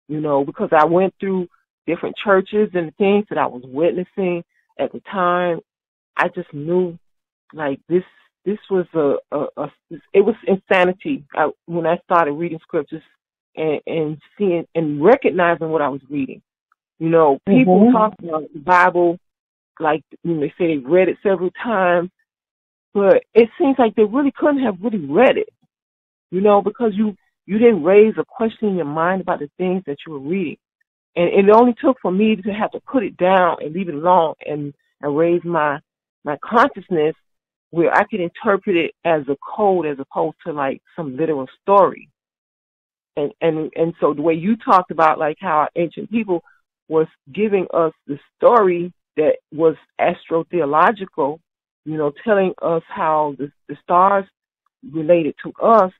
You 0.08 0.20
know, 0.20 0.44
because 0.44 0.70
I 0.72 0.84
went 0.84 1.14
through 1.18 1.48
different 1.86 2.16
churches 2.24 2.70
and 2.74 2.94
things 2.96 3.26
that 3.28 3.38
I 3.38 3.46
was 3.46 3.62
witnessing 3.64 4.44
at 4.78 4.92
the 4.92 5.00
time. 5.00 5.60
I 6.16 6.28
just 6.28 6.52
knew 6.54 6.96
like 7.52 7.80
this 7.88 8.04
this 8.46 8.58
was 8.70 8.86
a, 8.94 9.16
a, 9.36 9.46
a 9.64 9.70
it 10.14 10.20
was 10.20 10.36
insanity 10.46 11.24
I, 11.34 11.50
when 11.66 11.84
I 11.84 11.98
started 12.04 12.32
reading 12.32 12.60
scriptures 12.62 13.02
and, 13.56 13.80
and 13.86 14.18
seeing 14.38 14.66
and 14.74 15.04
recognizing 15.04 15.68
what 15.68 15.82
I 15.82 15.88
was 15.88 16.00
reading. 16.08 16.40
You 16.98 17.10
know, 17.10 17.40
people 17.46 17.84
Mhm. 17.84 17.92
talk 17.92 18.14
about 18.22 18.44
the 18.54 18.60
Bible 18.60 19.18
like 19.78 20.02
you 20.22 20.34
know, 20.34 20.40
they 20.40 20.54
say 20.56 20.68
they 20.68 20.78
read 20.78 21.08
it 21.08 21.18
several 21.22 21.50
times, 21.50 22.10
but 22.94 23.24
it 23.34 23.50
seems 23.58 23.76
like 23.78 23.94
they 23.94 24.04
really 24.04 24.32
couldn't 24.34 24.62
have 24.62 24.80
really 24.80 25.04
read 25.04 25.36
it. 25.36 25.50
You 26.30 26.40
know, 26.40 26.62
because 26.62 26.92
you 26.94 27.16
you 27.46 27.58
didn't 27.58 27.82
raise 27.82 28.14
a 28.16 28.24
question 28.24 28.68
in 28.68 28.76
your 28.76 28.86
mind 28.86 29.20
about 29.20 29.40
the 29.40 29.50
things 29.58 29.82
that 29.86 29.98
you 30.06 30.12
were 30.12 30.20
reading. 30.20 30.58
And 31.16 31.28
it 31.28 31.52
only 31.52 31.74
took 31.74 31.98
for 32.00 32.12
me 32.12 32.36
to 32.36 32.52
have 32.52 32.70
to 32.72 32.80
put 32.80 33.02
it 33.02 33.16
down 33.16 33.56
and 33.60 33.74
leave 33.74 33.88
it 33.88 33.94
alone 33.94 34.34
and, 34.44 34.72
and 35.00 35.16
raise 35.16 35.44
my 35.44 35.80
my 36.24 36.36
consciousness 36.44 37.14
where 37.70 37.92
I 37.92 38.04
could 38.04 38.20
interpret 38.20 38.76
it 38.76 38.92
as 39.04 39.22
a 39.28 39.36
code 39.56 39.86
as 39.86 39.98
opposed 39.98 40.36
to 40.46 40.52
like 40.52 40.80
some 40.94 41.16
literal 41.16 41.46
story. 41.62 42.08
And 43.16 43.32
and 43.40 43.70
and 43.76 43.94
so 44.00 44.14
the 44.14 44.22
way 44.22 44.34
you 44.34 44.56
talked 44.56 44.90
about 44.90 45.18
like 45.18 45.38
how 45.40 45.58
our 45.58 45.70
ancient 45.76 46.10
people 46.10 46.42
was 46.88 47.06
giving 47.32 47.66
us 47.74 47.92
the 48.06 48.18
story 48.36 48.92
that 49.16 49.36
was 49.52 49.74
astrotheological, 50.00 51.38
you 51.84 51.96
know, 51.96 52.12
telling 52.24 52.52
us 52.62 52.82
how 52.88 53.34
the 53.38 53.50
the 53.68 53.76
stars 53.82 54.26
related 54.92 55.34
to 55.42 55.52
us, 55.62 55.92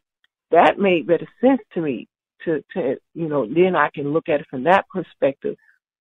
that 0.50 0.78
made 0.78 1.06
better 1.06 1.26
sense 1.40 1.60
to 1.74 1.80
me. 1.80 2.06
To 2.44 2.62
to 2.74 2.96
you 3.14 3.28
know, 3.28 3.46
then 3.46 3.74
I 3.74 3.90
can 3.94 4.12
look 4.12 4.28
at 4.28 4.40
it 4.40 4.46
from 4.48 4.64
that 4.64 4.86
perspective. 4.88 5.56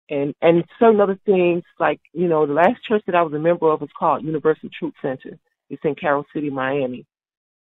And 0.09 0.33
and 0.41 0.63
certain 0.79 1.01
other 1.01 1.19
things 1.25 1.63
like, 1.79 1.99
you 2.13 2.27
know, 2.27 2.45
the 2.45 2.53
last 2.53 2.83
church 2.87 3.03
that 3.05 3.15
I 3.15 3.21
was 3.21 3.33
a 3.33 3.39
member 3.39 3.69
of 3.69 3.81
was 3.81 3.89
called 3.97 4.23
Universal 4.23 4.69
Truth 4.77 4.93
Center. 5.01 5.37
It's 5.71 5.83
in 5.85 5.95
Carol 5.95 6.25
City, 6.33 6.49
Miami. 6.49 7.05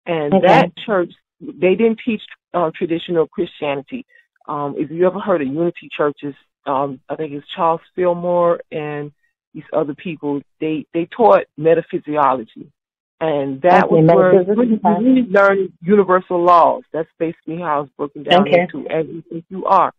And 0.08 0.34
Okay. 0.34 0.44
that 0.44 0.76
church 0.86 1.14
they 1.40 1.76
didn't 1.76 2.00
teach 2.04 2.22
uh, 2.54 2.72
traditional 2.76 3.28
Christianity. 3.28 4.06
Um, 4.48 4.76
if 4.78 4.90
you 4.90 5.06
ever 5.06 5.20
heard 5.20 5.42
of 5.42 5.48
Unity 5.48 5.90
churches, 5.96 6.34
um, 6.66 7.00
I 7.10 7.16
think 7.16 7.34
it's 7.34 7.48
Charles 7.56 7.82
Fillmore 7.96 8.62
and 8.72 9.12
these 9.54 9.64
other 9.74 9.94
people. 9.94 10.42
They 10.60 10.86
they 10.94 11.06
taught 11.06 11.44
metaphysiology, 11.58 12.72
and 13.20 13.62
that 13.62 13.86
Okay, 13.86 14.02
was 14.04 14.06
where 14.08 14.44
we 14.56 15.22
learned 15.30 15.74
universal 15.82 16.44
laws. 16.44 16.84
That's 16.94 17.10
basically 17.20 17.60
how 17.60 17.82
it's 17.82 17.94
broken 17.98 18.24
down 18.24 18.48
Okay. 18.48 18.62
into 18.62 18.88
as 18.90 19.06
you 19.08 19.44
you 19.50 19.66
are, 19.66 19.94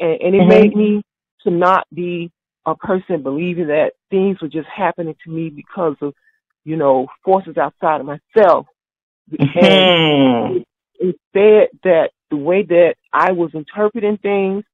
and, 0.00 0.20
and 0.22 0.34
it 0.36 0.42
Mhm. 0.42 0.48
made 0.48 0.76
me 0.76 1.02
to 1.42 1.50
not 1.50 1.86
be 1.92 2.30
a 2.66 2.74
person 2.74 3.22
believing 3.22 3.68
that 3.68 3.92
things 4.10 4.40
were 4.40 4.48
just 4.48 4.68
happening 4.68 5.16
to 5.24 5.30
me 5.30 5.50
because 5.50 5.96
of 6.00 6.14
you 6.68 6.76
know 6.76 7.06
forces 7.24 7.56
outside 7.56 8.00
of 8.02 8.06
myself. 8.06 8.66
And 9.54 9.96
Mhm. 10.38 10.64
instead 11.00 11.68
that 11.82 12.10
the 12.30 12.36
way 12.36 12.62
that 12.62 12.96
I 13.12 13.32
was 13.32 13.54
interpreting 13.54 14.18
things 14.18 14.64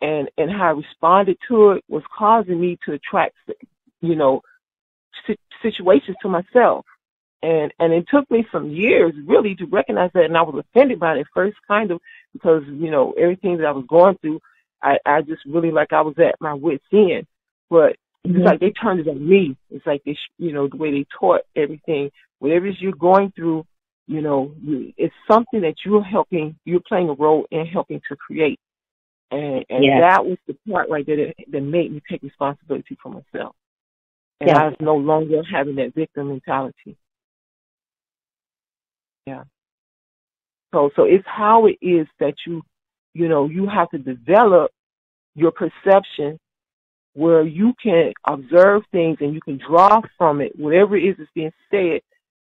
and 0.00 0.28
and 0.36 0.50
how 0.50 0.68
I 0.68 0.70
responded 0.72 1.38
to 1.48 1.72
it 1.72 1.84
was 1.88 2.02
causing 2.16 2.60
me 2.60 2.76
to 2.84 2.92
attract, 2.92 3.36
you 4.00 4.16
know, 4.16 4.42
situations 5.62 6.16
to 6.22 6.28
myself. 6.28 6.84
And 7.42 7.72
and 7.78 7.92
it 7.92 8.06
took 8.08 8.28
me 8.30 8.46
some 8.50 8.70
years 8.70 9.12
really 9.26 9.54
to 9.56 9.66
recognize 9.66 10.10
that, 10.14 10.24
and 10.24 10.36
I 10.36 10.42
was 10.42 10.64
offended 10.64 10.98
by 10.98 11.14
it 11.14 11.20
at 11.20 11.26
first, 11.34 11.56
kind 11.68 11.90
of 11.92 12.00
because 12.32 12.64
you 12.66 12.90
know 12.90 13.12
everything 13.12 13.58
that 13.58 13.66
I 13.66 13.72
was 13.72 13.84
going 13.86 14.16
through, 14.18 14.40
I 14.82 14.98
I 15.06 15.22
just 15.22 15.44
really 15.44 15.70
like 15.70 15.92
I 15.92 16.00
was 16.00 16.18
at 16.18 16.40
my 16.40 16.54
wits 16.54 16.84
end. 16.92 17.26
But 17.70 17.96
mm-hmm. 18.26 18.36
it's 18.36 18.46
like 18.46 18.60
they 18.60 18.70
turned 18.70 19.00
it 19.00 19.08
on 19.08 19.28
me. 19.28 19.56
It's 19.70 19.86
like 19.86 20.02
they, 20.04 20.16
you 20.38 20.52
know, 20.52 20.68
the 20.68 20.76
way 20.76 20.90
they 20.90 21.06
taught 21.18 21.42
everything. 21.56 22.10
Whatever 22.38 22.66
it 22.66 22.70
is 22.70 22.76
you're 22.80 22.92
going 22.92 23.32
through, 23.34 23.64
you 24.06 24.20
know, 24.20 24.54
it's 24.96 25.14
something 25.30 25.62
that 25.62 25.76
you're 25.84 26.02
helping. 26.02 26.56
You're 26.64 26.80
playing 26.86 27.08
a 27.08 27.14
role 27.14 27.46
in 27.50 27.66
helping 27.66 28.00
to 28.08 28.16
create. 28.16 28.58
And, 29.30 29.64
and 29.68 29.84
yes. 29.84 30.00
that 30.00 30.24
was 30.24 30.38
the 30.46 30.56
part 30.70 30.88
right 30.90 31.04
there 31.06 31.16
that, 31.16 31.34
that 31.50 31.60
made 31.60 31.92
me 31.92 32.02
take 32.08 32.22
responsibility 32.22 32.96
for 33.02 33.08
myself. 33.08 33.54
And 34.40 34.48
yes. 34.48 34.58
I 34.58 34.64
was 34.66 34.76
no 34.80 34.96
longer 34.96 35.42
having 35.50 35.76
that 35.76 35.94
victim 35.94 36.28
mentality. 36.28 36.96
Yeah. 39.26 39.44
So 40.72 40.90
so 40.96 41.04
it's 41.04 41.24
how 41.26 41.66
it 41.66 41.78
is 41.80 42.06
that 42.20 42.34
you 42.46 42.62
you 43.14 43.28
know, 43.28 43.48
you 43.48 43.68
have 43.68 43.88
to 43.90 43.98
develop 43.98 44.70
your 45.34 45.52
perception 45.52 46.38
where 47.14 47.42
you 47.42 47.74
can 47.82 48.12
observe 48.26 48.82
things 48.92 49.18
and 49.20 49.34
you 49.34 49.40
can 49.40 49.58
draw 49.58 50.00
from 50.18 50.40
it 50.40 50.52
whatever 50.58 50.96
it 50.96 51.04
is 51.04 51.16
that's 51.16 51.30
being 51.34 51.52
said 51.70 52.00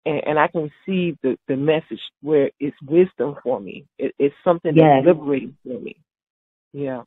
and, 0.06 0.22
and 0.26 0.40
I 0.40 0.48
can 0.48 0.72
receive 0.88 1.18
the, 1.22 1.38
the 1.48 1.56
message 1.56 2.02
where 2.22 2.52
it's 2.60 2.76
wisdom 2.82 3.36
for 3.44 3.60
me. 3.60 3.86
It, 3.98 4.16
it's 4.18 4.36
something 4.44 4.76
yes. 4.76 5.04
that's 5.04 5.08
liberating 5.08 5.58
for 5.64 5.80
me. 5.80 5.98
Yeah. 6.74 7.04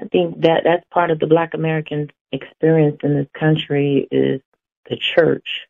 I 0.00 0.06
think 0.06 0.42
that 0.42 0.62
that's 0.64 0.84
part 0.90 1.10
of 1.10 1.18
the 1.18 1.26
Black 1.26 1.54
American 1.54 2.10
experience 2.32 2.98
in 3.02 3.14
this 3.14 3.28
country 3.38 4.06
is 4.10 4.40
the 4.88 4.96
church, 4.96 5.66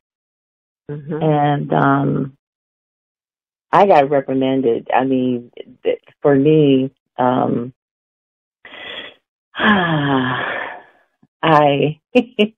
mm-hmm. 0.90 1.22
and 1.22 1.72
um, 1.72 2.36
I 3.70 3.86
got 3.86 4.10
reprimanded. 4.10 4.88
I 4.92 5.04
mean, 5.04 5.52
for 6.22 6.34
me, 6.34 6.90
um, 7.16 7.72
I 11.46 12.00
it 12.14 12.54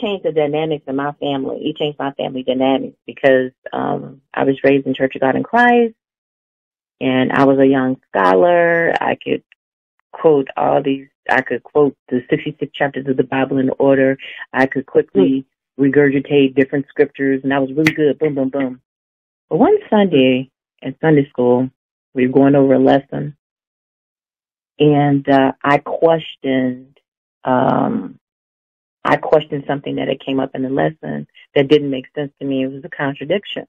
changed 0.00 0.24
the 0.24 0.32
dynamics 0.32 0.84
in 0.86 0.96
my 0.96 1.12
family. 1.12 1.58
It 1.64 1.76
changed 1.76 1.98
my 1.98 2.12
family 2.12 2.42
dynamics 2.42 2.96
because 3.06 3.52
um, 3.72 4.22
I 4.32 4.44
was 4.44 4.56
raised 4.64 4.86
in 4.86 4.94
Church 4.94 5.14
of 5.14 5.20
God 5.20 5.36
in 5.36 5.42
Christ 5.42 5.94
and 7.00 7.32
I 7.32 7.44
was 7.44 7.58
a 7.58 7.66
young 7.66 8.00
scholar. 8.08 8.92
I 9.00 9.16
could 9.22 9.42
quote 10.12 10.48
all 10.56 10.82
these, 10.82 11.08
I 11.28 11.42
could 11.42 11.62
quote 11.62 11.96
the 12.08 12.22
66 12.30 12.72
chapters 12.74 13.06
of 13.08 13.16
the 13.16 13.24
Bible 13.24 13.58
in 13.58 13.70
order. 13.78 14.16
I 14.52 14.66
could 14.66 14.86
quickly 14.86 15.46
regurgitate 15.78 16.54
different 16.54 16.86
scriptures, 16.88 17.40
and 17.44 17.52
I 17.52 17.58
was 17.58 17.70
really 17.72 17.92
good. 17.92 18.18
Boom, 18.18 18.34
boom, 18.34 18.48
boom. 18.48 18.80
But 19.50 19.58
one 19.58 19.76
Sunday 19.90 20.50
in 20.82 20.96
Sunday 21.00 21.28
school, 21.28 21.70
we 22.14 22.26
were 22.26 22.32
going 22.32 22.54
over 22.54 22.74
a 22.74 22.78
lesson, 22.78 23.36
and 24.78 25.28
uh, 25.28 25.52
I 25.62 25.78
questioned, 25.78 26.95
um, 27.46 28.18
I 29.04 29.16
questioned 29.16 29.64
something 29.66 29.96
that 29.96 30.08
had 30.08 30.20
came 30.20 30.40
up 30.40 30.50
in 30.54 30.62
the 30.62 30.68
lesson 30.68 31.28
that 31.54 31.68
didn't 31.68 31.90
make 31.90 32.06
sense 32.14 32.32
to 32.40 32.44
me. 32.44 32.64
It 32.64 32.72
was 32.72 32.84
a 32.84 32.88
contradiction. 32.88 33.66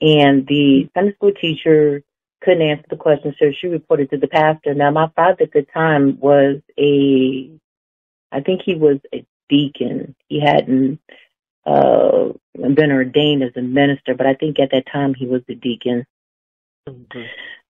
And 0.00 0.46
the 0.46 0.88
Sunday 0.94 1.14
school 1.14 1.32
teacher 1.32 2.02
couldn't 2.42 2.62
answer 2.62 2.84
the 2.90 2.96
question, 2.96 3.34
so 3.38 3.46
she 3.58 3.68
reported 3.68 4.10
to 4.10 4.18
the 4.18 4.28
pastor. 4.28 4.74
Now, 4.74 4.90
my 4.90 5.08
father 5.16 5.44
at 5.44 5.52
the 5.52 5.66
time 5.72 6.18
was 6.20 6.60
a, 6.78 7.50
I 8.30 8.40
think 8.40 8.62
he 8.64 8.74
was 8.74 8.98
a 9.14 9.24
deacon. 9.48 10.14
He 10.28 10.40
hadn't 10.40 11.00
uh, 11.64 12.32
been 12.54 12.92
ordained 12.92 13.42
as 13.42 13.52
a 13.56 13.62
minister, 13.62 14.14
but 14.14 14.26
I 14.26 14.34
think 14.34 14.58
at 14.58 14.70
that 14.72 14.86
time 14.92 15.14
he 15.14 15.26
was 15.26 15.42
the 15.46 15.54
deacon. 15.54 16.04
Mm-hmm. 16.88 17.22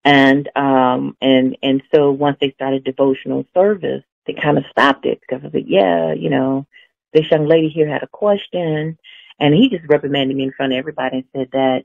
And 0.04 0.48
um 0.56 1.16
and 1.20 1.58
and 1.62 1.82
so 1.92 2.12
once 2.12 2.38
they 2.40 2.52
started 2.52 2.84
devotional 2.84 3.44
service, 3.52 4.04
they 4.28 4.34
kind 4.34 4.58
of 4.58 4.64
stopped 4.70 5.06
it 5.06 5.20
because 5.20 5.42
I 5.44 5.50
said, 5.50 5.64
yeah, 5.66 6.12
you 6.12 6.30
know, 6.30 6.66
this 7.14 7.30
young 7.30 7.46
lady 7.46 7.70
here 7.70 7.88
had 7.88 8.02
a 8.02 8.08
question, 8.08 8.98
and 9.40 9.54
he 9.54 9.70
just 9.70 9.88
reprimanded 9.88 10.36
me 10.36 10.44
in 10.44 10.52
front 10.52 10.72
of 10.72 10.78
everybody 10.78 11.16
and 11.16 11.24
said 11.34 11.48
that 11.52 11.84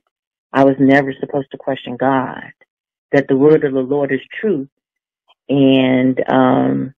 I 0.51 0.65
was 0.65 0.75
never 0.77 1.13
supposed 1.19 1.49
to 1.51 1.57
question 1.57 1.97
God 1.97 2.51
that 3.13 3.27
the 3.27 3.37
word 3.37 3.63
of 3.63 3.73
the 3.73 3.79
Lord 3.79 4.11
is 4.11 4.19
truth. 4.39 4.67
And 5.47 6.21
um, 6.29 6.93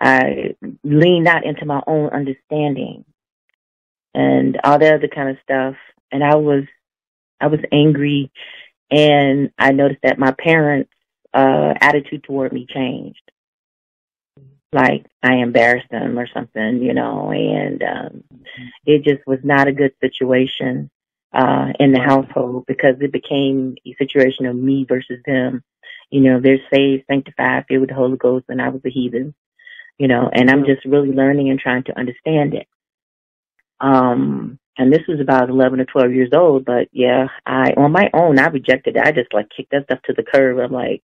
I 0.00 0.54
lean 0.84 1.24
not 1.24 1.44
into 1.44 1.64
my 1.64 1.82
own 1.86 2.10
understanding 2.10 3.04
and 4.14 4.60
all 4.62 4.78
that 4.78 4.94
other 4.94 5.08
kind 5.08 5.30
of 5.30 5.36
stuff. 5.42 5.76
And 6.12 6.22
I 6.22 6.34
was, 6.36 6.64
I 7.40 7.46
was 7.46 7.60
angry, 7.72 8.30
and 8.90 9.50
I 9.58 9.72
noticed 9.72 10.00
that 10.02 10.18
my 10.18 10.32
parents' 10.32 10.90
uh, 11.32 11.74
attitude 11.80 12.24
toward 12.24 12.52
me 12.52 12.66
changed. 12.68 13.20
Like 14.72 15.06
I 15.22 15.36
embarrassed 15.36 15.88
them 15.90 16.18
or 16.18 16.26
something, 16.26 16.82
you 16.82 16.92
know, 16.92 17.30
and 17.30 17.82
um, 17.82 18.24
it 18.84 19.02
just 19.02 19.26
was 19.26 19.38
not 19.42 19.66
a 19.66 19.72
good 19.72 19.92
situation 20.00 20.90
uh, 21.32 21.72
in 21.78 21.92
the 21.92 22.00
household 22.00 22.64
because 22.66 22.96
it 23.00 23.12
became 23.12 23.76
a 23.86 23.94
situation 23.94 24.46
of 24.46 24.56
me 24.56 24.84
versus 24.86 25.20
them. 25.24 25.62
You 26.10 26.20
know, 26.20 26.40
they're 26.40 26.60
saved, 26.72 27.04
sanctified, 27.10 27.64
filled 27.68 27.80
with 27.80 27.90
the 27.90 27.94
Holy 27.94 28.16
Ghost, 28.16 28.46
and 28.48 28.60
I 28.60 28.68
was 28.68 28.82
a 28.84 28.90
heathen. 28.90 29.34
You 29.98 30.06
know, 30.06 30.30
and 30.32 30.50
I'm 30.50 30.64
just 30.64 30.84
really 30.84 31.10
learning 31.10 31.50
and 31.50 31.58
trying 31.58 31.84
to 31.84 31.98
understand 31.98 32.54
it. 32.54 32.68
Um, 33.80 34.58
and 34.76 34.92
this 34.92 35.06
was 35.08 35.18
about 35.20 35.50
11 35.50 35.80
or 35.80 35.84
12 35.84 36.12
years 36.12 36.30
old, 36.32 36.64
but 36.64 36.88
yeah, 36.92 37.26
I, 37.44 37.72
on 37.76 37.90
my 37.90 38.08
own, 38.14 38.38
I 38.38 38.46
rejected 38.46 38.96
it. 38.96 39.02
I 39.02 39.10
just 39.10 39.34
like 39.34 39.48
kicked 39.50 39.72
that 39.72 39.84
stuff 39.84 40.00
to 40.04 40.12
the 40.12 40.22
curb. 40.22 40.58
I'm 40.60 40.72
like, 40.72 41.02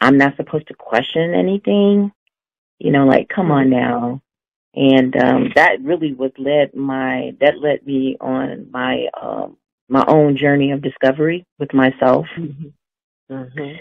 I'm 0.00 0.18
not 0.18 0.36
supposed 0.36 0.68
to 0.68 0.74
question 0.74 1.34
anything. 1.34 2.12
You 2.78 2.90
know, 2.90 3.06
like, 3.06 3.28
come 3.28 3.50
on 3.50 3.70
now 3.70 4.22
and 4.76 5.14
um, 5.16 5.52
that 5.54 5.80
really 5.82 6.12
was 6.12 6.32
led 6.36 6.74
my 6.74 7.34
that 7.40 7.58
led 7.58 7.86
me 7.86 8.16
on 8.20 8.68
my 8.72 9.06
um, 9.20 9.56
my 9.88 10.04
own 10.08 10.36
journey 10.36 10.72
of 10.72 10.82
discovery 10.82 11.46
with 11.58 11.72
myself. 11.72 12.26
Mm-hmm. 12.36 13.32
Mm-hmm. 13.32 13.76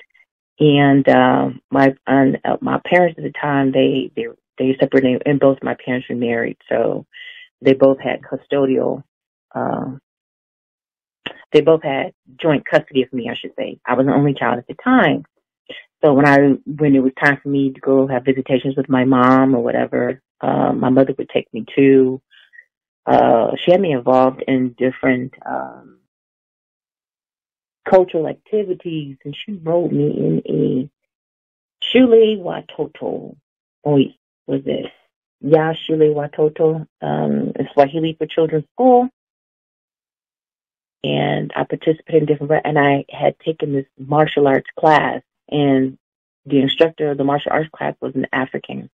And 0.60 1.10
uh, 1.10 1.50
my 1.72 1.96
uh, 2.06 2.58
my 2.62 2.80
parents 2.86 3.18
at 3.18 3.24
the 3.24 3.32
time 3.32 3.72
they 3.72 4.12
they 4.16 4.28
they 4.60 4.78
separated, 4.80 5.24
and 5.26 5.40
both 5.40 5.58
my 5.64 5.76
parents 5.84 6.08
were 6.10 6.16
married, 6.16 6.58
so 6.70 7.08
they 7.62 7.74
both 7.74 8.00
had 8.00 8.22
custodial. 8.22 9.04
Um, 9.56 10.00
they 11.52 11.62
both 11.62 11.84
had 11.84 12.14
joint 12.40 12.66
custody 12.70 13.02
of 13.04 13.14
me, 13.14 13.30
I 13.30 13.36
should 13.36 13.54
say. 13.58 13.80
I 13.86 13.96
was 13.96 14.06
the 14.06 14.14
only 14.14 14.34
child 14.34 14.60
at 14.60 14.68
the 14.68 14.76
time. 14.76 15.26
So 16.04 16.14
when 16.14 16.28
I 16.28 16.38
when 16.66 16.96
it 16.96 17.00
was 17.00 17.14
time 17.14 17.40
for 17.42 17.50
me 17.50 17.72
to 17.72 17.80
go 17.80 18.08
have 18.08 18.26
visitations 18.26 18.76
with 18.76 18.90
my 18.90 19.06
mom 19.06 19.56
or 19.56 19.64
whatever, 19.64 20.22
uh, 20.42 20.74
my 20.74 20.90
mother 20.90 21.14
would 21.18 21.30
take 21.30 21.48
me 21.54 21.66
to. 21.76 22.22
Uh, 23.06 23.52
she 23.58 23.72
had 23.72 23.82
me 23.82 23.94
involved 23.94 24.44
in 24.48 24.74
different 24.74 25.34
um, 25.46 26.00
cultural 27.90 28.28
activities, 28.28 29.18
and 29.24 29.36
she 29.36 29.54
wrote 29.54 29.92
me 29.92 30.08
in 30.12 30.42
a 30.46 30.90
Shule 31.84 32.38
Watoto. 32.38 33.36
Oh, 33.86 34.00
was 34.48 34.62
it? 34.66 34.92
Yeah, 35.42 35.74
Shule 35.74 36.14
Watoto. 36.14 36.86
Um, 37.02 37.52
it's 37.56 37.72
Swahili 37.74 38.16
for 38.18 38.26
Children's 38.26 38.66
School. 38.74 39.10
And 41.04 41.52
I 41.54 41.66
participated 41.66 42.24
in 42.24 42.26
different, 42.26 42.66
and 42.66 42.80
I 42.80 43.04
had 43.10 43.38
taken 43.40 43.74
this 43.74 43.86
martial 43.98 44.48
arts 44.48 44.70
class, 44.80 45.22
and 45.50 45.98
the 46.46 46.60
instructor 46.60 47.12
of 47.12 47.18
the 47.18 47.24
martial 47.24 47.52
arts 47.52 47.70
class 47.74 47.96
was 48.02 48.16
an 48.16 48.28
African 48.32 48.90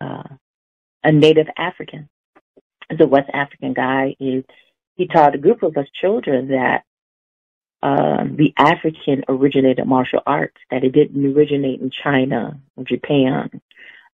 uh, 0.00 0.22
a 1.04 1.12
native 1.12 1.46
African. 1.56 2.08
The 2.90 3.06
West 3.06 3.30
African 3.32 3.72
guy 3.72 4.16
is 4.20 4.44
he 4.94 5.06
taught 5.06 5.34
a 5.34 5.38
group 5.38 5.62
of 5.62 5.76
us 5.76 5.86
children 6.00 6.48
that 6.48 6.84
um, 7.82 8.36
the 8.36 8.52
African 8.56 9.24
originated 9.28 9.86
martial 9.86 10.20
arts, 10.26 10.56
that 10.70 10.82
it 10.82 10.92
didn't 10.92 11.24
originate 11.36 11.80
in 11.80 11.90
China 11.90 12.60
or 12.76 12.84
Japan, 12.84 13.60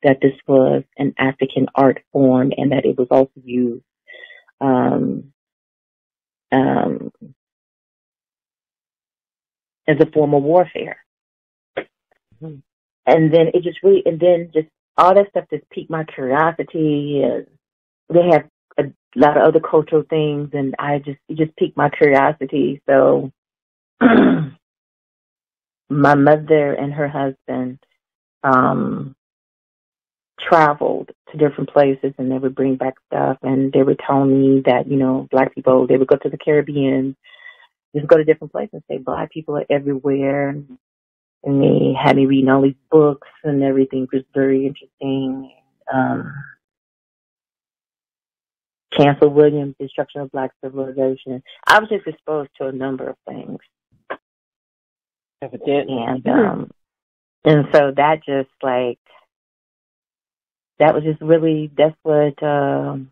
that 0.03 0.19
this 0.21 0.33
was 0.47 0.83
an 0.97 1.13
African 1.17 1.67
art 1.75 2.01
form 2.11 2.51
and 2.57 2.71
that 2.71 2.85
it 2.85 2.97
was 2.97 3.07
also 3.11 3.31
used 3.43 3.83
um, 4.59 5.31
um, 6.51 7.11
as 9.87 9.97
a 9.99 10.11
form 10.11 10.33
of 10.33 10.43
warfare. 10.43 10.97
Mm-hmm. 11.77 12.55
And 13.05 13.33
then 13.33 13.47
it 13.53 13.63
just 13.63 13.79
really, 13.83 14.03
and 14.05 14.19
then 14.19 14.51
just 14.53 14.67
all 14.97 15.13
that 15.15 15.29
stuff 15.29 15.45
just 15.51 15.69
piqued 15.69 15.89
my 15.89 16.03
curiosity. 16.03 17.23
And 17.23 17.47
they 18.09 18.27
have 18.31 18.47
a 18.77 18.91
lot 19.15 19.37
of 19.37 19.43
other 19.43 19.59
cultural 19.59 20.03
things, 20.09 20.49
and 20.53 20.75
I 20.77 20.99
just 20.99 21.19
it 21.27 21.37
just 21.37 21.55
piqued 21.55 21.77
my 21.77 21.89
curiosity. 21.89 22.81
So 22.87 23.31
my 25.89 26.15
mother 26.15 26.73
and 26.73 26.93
her 26.93 27.07
husband 27.07 27.79
um 28.43 29.15
traveled 30.49 31.11
to 31.31 31.37
different 31.37 31.69
places 31.71 32.13
and 32.17 32.31
they 32.31 32.37
would 32.37 32.55
bring 32.55 32.75
back 32.75 32.95
stuff 33.07 33.37
and 33.43 33.71
they 33.71 33.83
would 33.83 33.99
tell 34.05 34.25
me 34.25 34.61
that, 34.65 34.89
you 34.89 34.97
know, 34.97 35.27
black 35.31 35.53
people 35.53 35.85
they 35.87 35.97
would 35.97 36.07
go 36.07 36.17
to 36.17 36.29
the 36.29 36.37
Caribbean, 36.37 37.15
just 37.95 38.07
go 38.07 38.17
to 38.17 38.23
different 38.23 38.51
places 38.51 38.73
and 38.73 38.83
say 38.89 38.97
black 38.97 39.31
people 39.31 39.57
are 39.57 39.65
everywhere 39.69 40.49
and 41.43 41.61
they 41.61 41.93
had 41.99 42.15
me 42.15 42.25
reading 42.25 42.49
all 42.49 42.61
these 42.61 42.75
books 42.89 43.27
and 43.43 43.63
everything 43.63 44.07
was 44.11 44.23
very 44.33 44.65
interesting. 44.65 45.51
Um 45.91 46.33
Chancellor 48.93 49.29
Williams, 49.29 49.75
Destruction 49.79 50.21
of 50.21 50.31
Black 50.31 50.51
Civilization. 50.63 51.41
I 51.65 51.79
was 51.79 51.89
just 51.89 52.07
exposed 52.07 52.49
to 52.57 52.67
a 52.67 52.71
number 52.73 53.07
of 53.07 53.15
things. 53.27 53.59
Evidently. 55.41 56.03
And 56.07 56.27
um 56.27 56.71
and 57.43 57.65
so 57.73 57.91
that 57.95 58.23
just 58.25 58.49
like 58.61 58.99
that 60.79 60.93
was 60.93 61.03
just 61.03 61.21
really 61.21 61.71
that's 61.75 61.95
what 62.03 62.41
um 62.43 63.11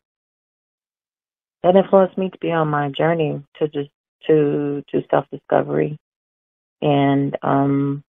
that 1.63 1.75
influenced 1.75 2.17
me 2.17 2.29
to 2.29 2.37
be 2.39 2.51
on 2.51 2.67
my 2.69 2.89
journey 2.89 3.41
to 3.57 3.67
just 3.67 3.89
to 4.27 4.83
to 4.89 5.03
self 5.11 5.25
discovery 5.31 5.97
and 6.81 7.37
um 7.43 8.03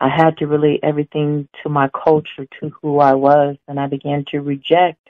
I 0.00 0.08
had 0.08 0.38
to 0.38 0.46
relate 0.46 0.80
everything 0.82 1.48
to 1.62 1.68
my 1.68 1.88
culture 1.90 2.46
to 2.60 2.70
who 2.82 3.00
I 3.00 3.14
was 3.14 3.56
and 3.68 3.80
I 3.80 3.86
began 3.88 4.24
to 4.30 4.40
reject 4.40 5.00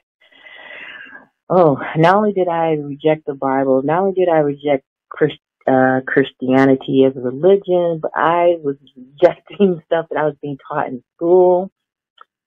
oh 1.50 1.78
not 1.96 2.16
only 2.16 2.32
did 2.32 2.48
I 2.48 2.72
reject 2.74 3.26
the 3.26 3.34
Bible 3.34 3.82
not 3.82 4.00
only 4.02 4.14
did 4.14 4.28
I 4.28 4.38
reject 4.38 4.84
Christ, 5.10 5.38
uh, 5.66 6.00
Christianity 6.06 7.04
as 7.04 7.16
a 7.16 7.20
religion 7.20 8.00
but 8.02 8.12
I 8.16 8.56
was 8.62 8.76
rejecting 8.96 9.82
stuff 9.86 10.06
that 10.10 10.18
I 10.18 10.24
was 10.24 10.36
being 10.42 10.58
taught 10.68 10.88
in 10.88 11.02
school 11.16 11.70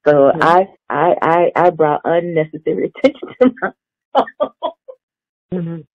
so 0.07 0.31
Mhm. 0.35 0.41
I, 0.41 0.67
I, 0.89 1.15
I, 1.21 1.51
I 1.55 1.69
brought 1.71 2.01
unnecessary 2.05 2.91
attention 3.03 3.29
to 3.41 3.53
myself 3.61 4.75
Mhm. 5.53 5.85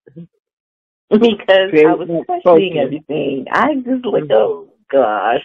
because 1.11 1.71
I 1.73 1.95
was 1.95 2.25
questioning 2.27 2.79
everything. 2.79 3.47
I 3.51 3.75
just 3.77 4.05
like, 4.05 4.25
Mhm. 4.25 4.33
oh 4.33 4.69
gosh. 4.91 5.45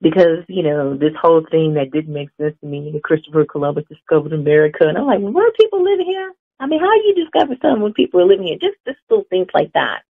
Because, 0.00 0.44
you 0.48 0.62
know, 0.62 0.96
this 0.96 1.14
whole 1.20 1.44
thing 1.50 1.74
that 1.74 1.90
didn't 1.90 2.12
make 2.12 2.28
sense 2.40 2.54
to 2.60 2.66
me, 2.66 3.00
Christopher 3.02 3.44
Columbus 3.44 3.84
discovered 3.88 4.32
America, 4.32 4.86
and 4.86 4.98
I'm 4.98 5.06
like, 5.06 5.20
well, 5.20 5.32
where 5.32 5.48
are 5.48 5.52
people 5.52 5.82
living 5.82 6.06
here? 6.06 6.32
I 6.60 6.66
mean, 6.66 6.80
how 6.80 6.92
do 6.92 7.02
you 7.06 7.14
discover 7.14 7.56
something 7.60 7.82
when 7.82 7.92
people 7.94 8.20
are 8.20 8.24
living 8.26 8.46
here? 8.46 8.58
Just, 8.60 8.76
just 8.86 8.98
little 9.10 9.24
things 9.30 9.48
like 9.54 9.72
that. 9.72 10.02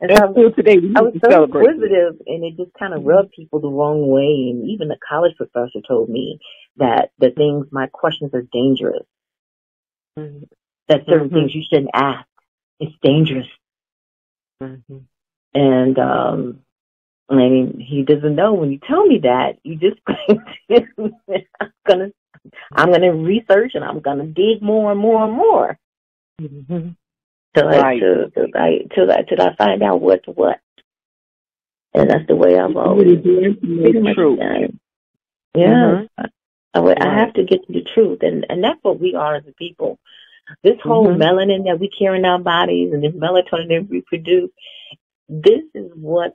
And 0.00 0.10
so 0.10 0.16
I 0.16 0.26
And 0.26 0.34
was 0.36 0.52
still 0.52 0.64
today, 0.64 0.78
we 0.78 0.94
I 0.96 1.00
was 1.00 1.14
to 1.14 1.20
so 1.30 1.44
inquisitive, 1.44 2.14
and 2.26 2.44
it 2.44 2.56
just 2.56 2.72
kind 2.78 2.94
of 2.94 3.04
rubbed 3.04 3.32
people 3.32 3.60
the 3.60 3.70
wrong 3.70 4.08
way. 4.08 4.50
And 4.50 4.68
even 4.68 4.88
the 4.88 4.98
college 5.08 5.36
professor 5.36 5.80
told 5.86 6.08
me 6.08 6.38
that 6.76 7.10
the 7.18 7.30
things, 7.30 7.66
my 7.72 7.86
questions 7.88 8.32
are 8.34 8.46
dangerous. 8.52 9.06
Mhm. 10.18 10.48
That 10.88 11.06
certain 11.06 11.30
Mhm. 11.30 11.32
things 11.34 11.54
you 11.54 11.62
shouldn't 11.62 11.90
ask. 11.94 12.26
It's 12.82 12.96
dangerous. 13.00 13.46
Mhm. 14.60 15.02
And 15.54 15.98
um, 15.98 16.60
I 17.28 17.34
mean, 17.36 17.78
he 17.78 18.02
doesn't 18.02 18.34
know 18.34 18.54
when 18.54 18.72
you 18.72 18.78
tell 18.78 19.06
me 19.06 19.18
that. 19.22 19.58
You 19.62 19.76
just 19.76 20.00
I'm 20.08 21.72
gonna, 21.86 22.10
I'm 22.72 22.90
gonna 22.92 23.14
research 23.14 23.72
and 23.74 23.84
I'm 23.84 24.00
gonna 24.00 24.26
dig 24.26 24.62
more 24.62 24.90
and 24.90 25.00
more 25.00 25.24
and 25.24 25.32
more 25.32 25.78
Mhm. 26.40 26.96
till 27.54 27.68
I 27.68 27.78
Right. 27.80 28.00
till, 28.00 28.30
till 28.30 28.46
I 28.56 28.78
till 28.94 29.12
I 29.12 29.22
till 29.22 29.40
I 29.40 29.54
find 29.56 29.82
out 29.82 30.00
what's 30.00 30.26
what. 30.26 30.58
And 31.94 32.10
that's 32.10 32.26
the 32.26 32.34
way 32.36 32.58
I've 32.58 32.76
always 32.76 33.04
really 33.06 33.16
do 33.16 33.54
pretty 33.54 33.66
information 33.68 34.02
much 34.02 34.14
true. 34.16 34.36
done. 34.36 34.80
Yeah. 35.54 36.04
Mhm. 36.18 36.30
I, 36.74 36.80
would- 36.80 37.02
I 37.02 37.18
have 37.18 37.34
to 37.34 37.44
get 37.44 37.64
to 37.66 37.72
the 37.72 37.82
truth, 37.94 38.20
and 38.22 38.44
and 38.48 38.64
that's 38.64 38.82
what 38.82 38.98
we 38.98 39.14
are 39.14 39.36
as 39.36 39.46
a 39.46 39.52
people. 39.52 39.98
This 40.62 40.80
whole 40.80 41.06
Mhm. 41.06 41.18
melanin 41.18 41.64
that 41.64 41.78
we 41.78 41.88
carry 41.88 42.18
in 42.18 42.24
our 42.24 42.38
bodies, 42.38 42.92
and 42.92 43.02
this 43.02 43.14
melatonin 43.14 43.68
that 43.68 43.88
we 43.88 44.02
produce, 44.02 44.50
this 45.28 45.64
is 45.74 45.90
what 45.94 46.34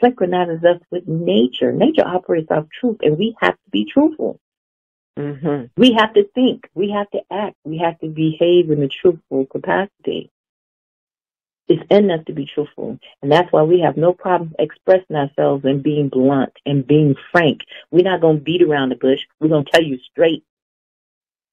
synchronizes 0.00 0.64
us 0.64 0.80
with 0.90 1.06
nature. 1.06 1.72
Nature 1.72 2.06
operates 2.06 2.50
off 2.50 2.68
truth, 2.70 2.98
and 3.02 3.18
we 3.18 3.36
have 3.40 3.54
to 3.54 3.70
be 3.70 3.84
truthful. 3.84 4.38
Mhm. 5.16 5.70
We 5.76 5.92
have 5.92 6.14
to 6.14 6.24
think. 6.34 6.68
We 6.74 6.90
have 6.90 7.10
to 7.10 7.22
act. 7.30 7.56
We 7.64 7.78
have 7.78 7.98
to 8.00 8.08
behave 8.08 8.70
in 8.70 8.82
a 8.82 8.88
truthful 8.88 9.46
capacity. 9.46 10.30
It's 11.68 11.82
in 11.90 12.10
us 12.10 12.24
to 12.26 12.32
be 12.32 12.46
truthful. 12.46 12.98
And 13.22 13.30
that's 13.30 13.52
why 13.52 13.62
we 13.62 13.80
have 13.80 13.96
no 13.96 14.12
problem 14.12 14.54
expressing 14.58 15.16
ourselves 15.16 15.64
and 15.64 15.82
being 15.82 16.08
blunt 16.08 16.52
and 16.66 16.86
being 16.86 17.14
frank. 17.30 17.60
We're 17.90 18.02
not 18.04 18.20
going 18.20 18.38
to 18.38 18.42
beat 18.42 18.62
around 18.62 18.88
the 18.88 18.96
bush. 18.96 19.20
We're 19.38 19.48
going 19.48 19.64
to 19.64 19.70
tell 19.70 19.82
you 19.82 19.98
straight. 19.98 20.44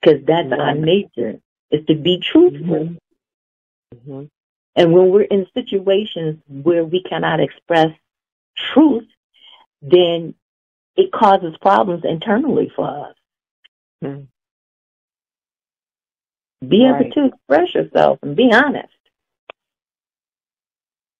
Because 0.02 0.24
that's 0.26 0.52
our 0.52 0.74
Right. 0.74 0.80
nature, 0.80 1.42
is 1.72 1.86
to 1.88 1.96
be 1.96 2.20
truthful. 2.20 2.86
Mhm. 2.86 2.98
Mhm. 3.96 4.30
And 4.76 4.94
when 4.94 5.10
we're 5.10 5.24
in 5.24 5.48
situations 5.54 6.42
where 6.48 6.86
we 6.86 7.02
cannot 7.04 7.40
express 7.40 7.92
truth, 8.56 9.08
then 9.82 10.36
it 10.96 11.12
causes 11.12 11.58
problems 11.58 12.04
internally 12.06 12.70
for 12.70 12.88
us. 12.88 13.16
Mhm. 14.04 14.28
Be 16.68 16.86
able 16.86 17.10
to 17.12 17.26
express 17.26 17.74
yourself 17.74 18.20
and 18.22 18.36
be 18.36 18.52
honest. 18.54 18.94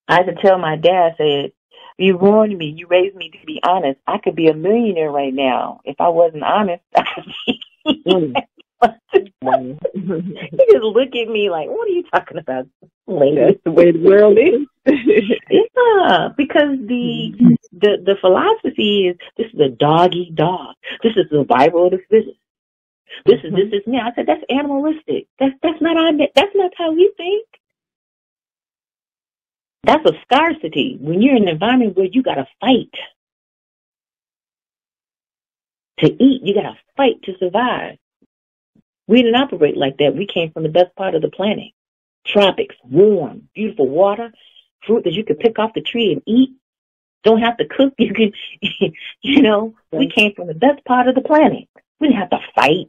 I 0.08 0.24
could 0.24 0.40
tell 0.40 0.58
my 0.58 0.76
dad, 0.76 1.14
I 1.14 1.18
said, 1.18 1.52
you 1.98 2.18
warned 2.18 2.58
me, 2.58 2.68
you 2.68 2.88
raised 2.88 3.16
me 3.16 3.30
to 3.30 3.46
be 3.46 3.62
honest. 3.64 4.00
I 4.08 4.18
could 4.18 4.36
be 4.36 4.48
a 4.48 4.54
millionaire 4.54 5.12
right 5.12 5.34
now. 5.34 5.82
If 5.86 6.02
I 6.02 6.10
wasn't 6.10 6.44
honest, 6.44 6.84
I 6.96 7.04
could 7.14 7.34
be. 7.46 7.62
Mm. 7.86 8.44
He 8.82 10.66
just 10.72 10.84
look 10.84 11.16
at 11.16 11.28
me 11.28 11.50
like, 11.50 11.70
what 11.70 11.88
are 11.88 11.92
you 11.92 12.04
talking 12.14 12.38
about, 12.38 12.68
lady? 13.08 13.38
That's 13.38 13.64
the 13.64 13.72
way 13.72 13.92
the 13.92 14.00
world 14.00 14.38
is. 14.38 14.68
Yeah, 15.50 16.30
because 16.36 16.78
the 16.88 17.34
the 17.72 17.98
the 18.06 18.16
philosophy 18.22 19.08
is 19.08 19.18
this 19.38 19.48
is 19.54 19.60
a 19.60 19.70
dog 19.70 20.14
eat 20.14 20.36
dog. 20.36 20.76
This 21.04 21.14
is 21.16 21.26
the 21.32 21.44
Bible 21.44 21.86
of 21.86 21.92
the 21.92 22.00
fittest. 22.10 22.38
This 23.26 23.40
is 23.44 23.54
this 23.54 23.82
is 23.82 23.88
me. 23.88 24.00
I 24.00 24.14
said 24.16 24.28
that's 24.28 24.44
animalistic. 24.50 25.28
That's 25.40 25.54
that's 25.62 25.82
not 25.82 25.98
our 25.98 26.12
that's 26.36 26.56
not 26.56 26.72
how 26.78 26.92
we 26.92 27.12
think. 27.18 27.46
That's 29.84 30.06
a 30.06 30.14
scarcity. 30.24 30.98
When 31.00 31.22
you're 31.22 31.36
in 31.36 31.44
an 31.44 31.50
environment 31.50 31.98
where 31.98 32.08
you 32.12 32.22
gotta 32.24 32.48
fight 32.60 32.94
to 36.00 36.08
eat, 36.08 36.42
you 36.44 36.54
gotta 36.54 36.78
fight 36.98 37.22
to 37.24 37.38
survive. 37.40 37.98
We 39.10 39.24
didn't 39.24 39.42
operate 39.42 39.76
like 39.76 39.98
that. 39.98 40.16
We 40.16 40.28
came 40.28 40.52
from 40.52 40.62
the 40.62 40.70
best 40.70 40.96
part 40.96 41.16
of 41.16 41.24
the 41.24 41.32
planet. 41.32 41.72
Tropics, 42.28 42.76
warm, 42.84 43.50
beautiful 43.56 43.90
water, 43.90 44.32
fruit 44.86 45.06
that 45.06 45.14
you 45.14 45.26
could 45.26 45.40
pick 45.40 45.58
off 45.58 45.74
the 45.74 45.82
tree 45.82 46.12
and 46.12 46.22
eat. 46.28 46.52
Don't 47.24 47.42
have 47.42 47.58
to 47.58 47.66
cook. 47.66 47.96
You 47.98 48.14
can, 48.14 48.34
you 49.24 49.42
know, 49.42 49.74
we 49.92 50.12
came 50.16 50.36
from 50.36 50.46
the 50.46 50.54
best 50.54 50.86
part 50.86 51.08
of 51.08 51.16
the 51.16 51.22
planet. 51.22 51.68
We 52.00 52.10
didn't 52.10 52.20
have 52.20 52.30
to 52.30 52.40
fight 52.54 52.86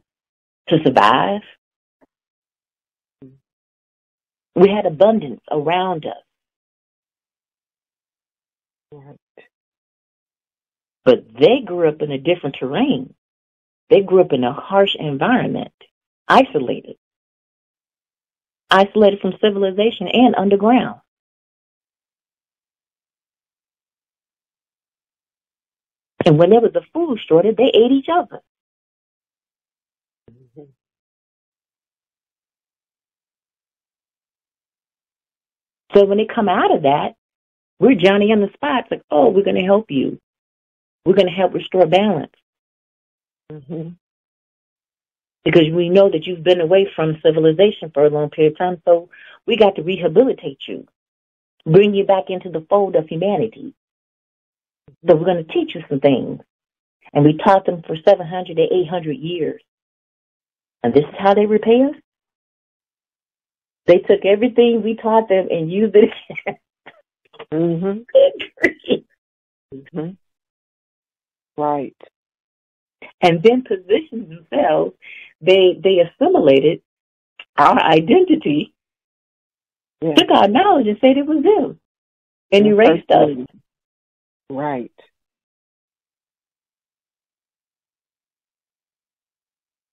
to 0.67 0.77
survive. 0.85 1.41
We 4.53 4.69
had 4.69 4.85
abundance 4.85 5.41
around 5.49 6.05
us. 6.05 6.21
But 11.03 11.33
they 11.33 11.61
grew 11.65 11.89
up 11.89 12.03
in 12.03 12.11
a 12.11 12.19
different 12.19 12.57
terrain. 12.59 13.15
They 13.89 14.01
grew 14.01 14.21
up 14.21 14.33
in 14.33 14.43
a 14.43 14.53
harsh 14.53 14.95
environment, 14.99 15.73
isolated. 16.31 16.95
Isolated 18.71 19.19
from 19.21 19.33
civilization 19.41 20.07
and 20.07 20.35
underground. 20.35 21.01
And 26.25 26.37
when 26.37 26.51
there 26.51 26.61
was 26.61 26.75
a 26.75 26.81
food 26.93 27.19
shortage, 27.27 27.57
they 27.57 27.71
ate 27.73 27.91
each 27.91 28.07
other. 28.11 28.41
So 35.95 36.05
when 36.05 36.17
they 36.17 36.27
come 36.33 36.49
out 36.49 36.75
of 36.75 36.83
that, 36.83 37.15
we're 37.79 37.95
Johnny 37.95 38.31
on 38.31 38.41
the 38.41 38.49
spot. 38.53 38.81
It's 38.83 38.91
like, 38.91 39.03
oh, 39.11 39.29
we're 39.29 39.43
going 39.43 39.57
to 39.57 39.63
help 39.63 39.91
you. 39.91 40.19
We're 41.05 41.15
going 41.15 41.27
to 41.27 41.33
help 41.33 41.53
restore 41.53 41.87
balance. 41.87 42.33
Mhm. 43.51 43.97
Because 45.43 45.69
we 45.73 45.89
know 45.89 46.09
that 46.09 46.25
you've 46.25 46.43
been 46.43 46.61
away 46.61 46.87
from 46.95 47.19
civilization 47.23 47.91
for 47.93 48.05
a 48.05 48.09
long 48.09 48.29
period 48.29 48.53
of 48.53 48.57
time. 48.57 48.81
So 48.85 49.09
we 49.47 49.57
got 49.57 49.75
to 49.75 49.83
rehabilitate 49.83 50.59
you, 50.67 50.87
bring 51.65 51.93
you 51.93 52.05
back 52.05 52.25
into 52.29 52.49
the 52.49 52.65
fold 52.69 52.95
of 52.95 53.07
humanity. 53.07 53.73
So 55.07 55.15
we're 55.15 55.25
going 55.25 55.45
to 55.45 55.53
teach 55.53 55.73
you 55.75 55.81
some 55.89 55.99
things. 55.99 56.41
And 57.13 57.25
we 57.25 57.37
taught 57.37 57.65
them 57.65 57.81
for 57.85 57.95
700 58.07 58.55
to 58.55 58.61
800 58.61 59.13
years. 59.17 59.61
And 60.83 60.93
this 60.93 61.03
is 61.03 61.15
how 61.17 61.33
they 61.33 61.45
repay 61.45 61.83
us? 61.83 61.95
They 63.87 63.97
took 63.97 64.25
everything 64.25 64.81
we 64.83 64.95
taught 64.95 65.27
them 65.27 65.47
and 65.49 65.71
used 65.71 65.95
it 65.95 66.11
again. 66.29 66.57
Mhm. 69.73 70.17
Right. 71.57 71.95
And 73.21 73.41
then 73.43 73.63
position 73.63 74.29
themselves. 74.51 74.95
They 75.41 75.79
they 75.81 75.99
assimilated 75.99 76.81
our 77.57 77.79
identity, 77.79 78.73
Yeah. 80.01 80.13
took 80.15 80.29
our 80.31 80.47
knowledge 80.47 80.87
and 80.87 80.97
said 81.01 81.17
it 81.17 81.25
was 81.25 81.43
them. 81.43 81.79
And 82.51 82.65
Yeah, 82.65 82.71
erased 82.73 83.11
us. 83.11 83.29
Right. 84.49 84.91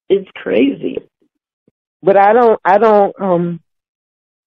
It's 0.08 0.28
crazy. 0.34 0.98
But 2.02 2.16
I 2.16 2.32
don't 2.32 2.60
I 2.64 2.78
don't 2.78 3.20
um 3.20 3.60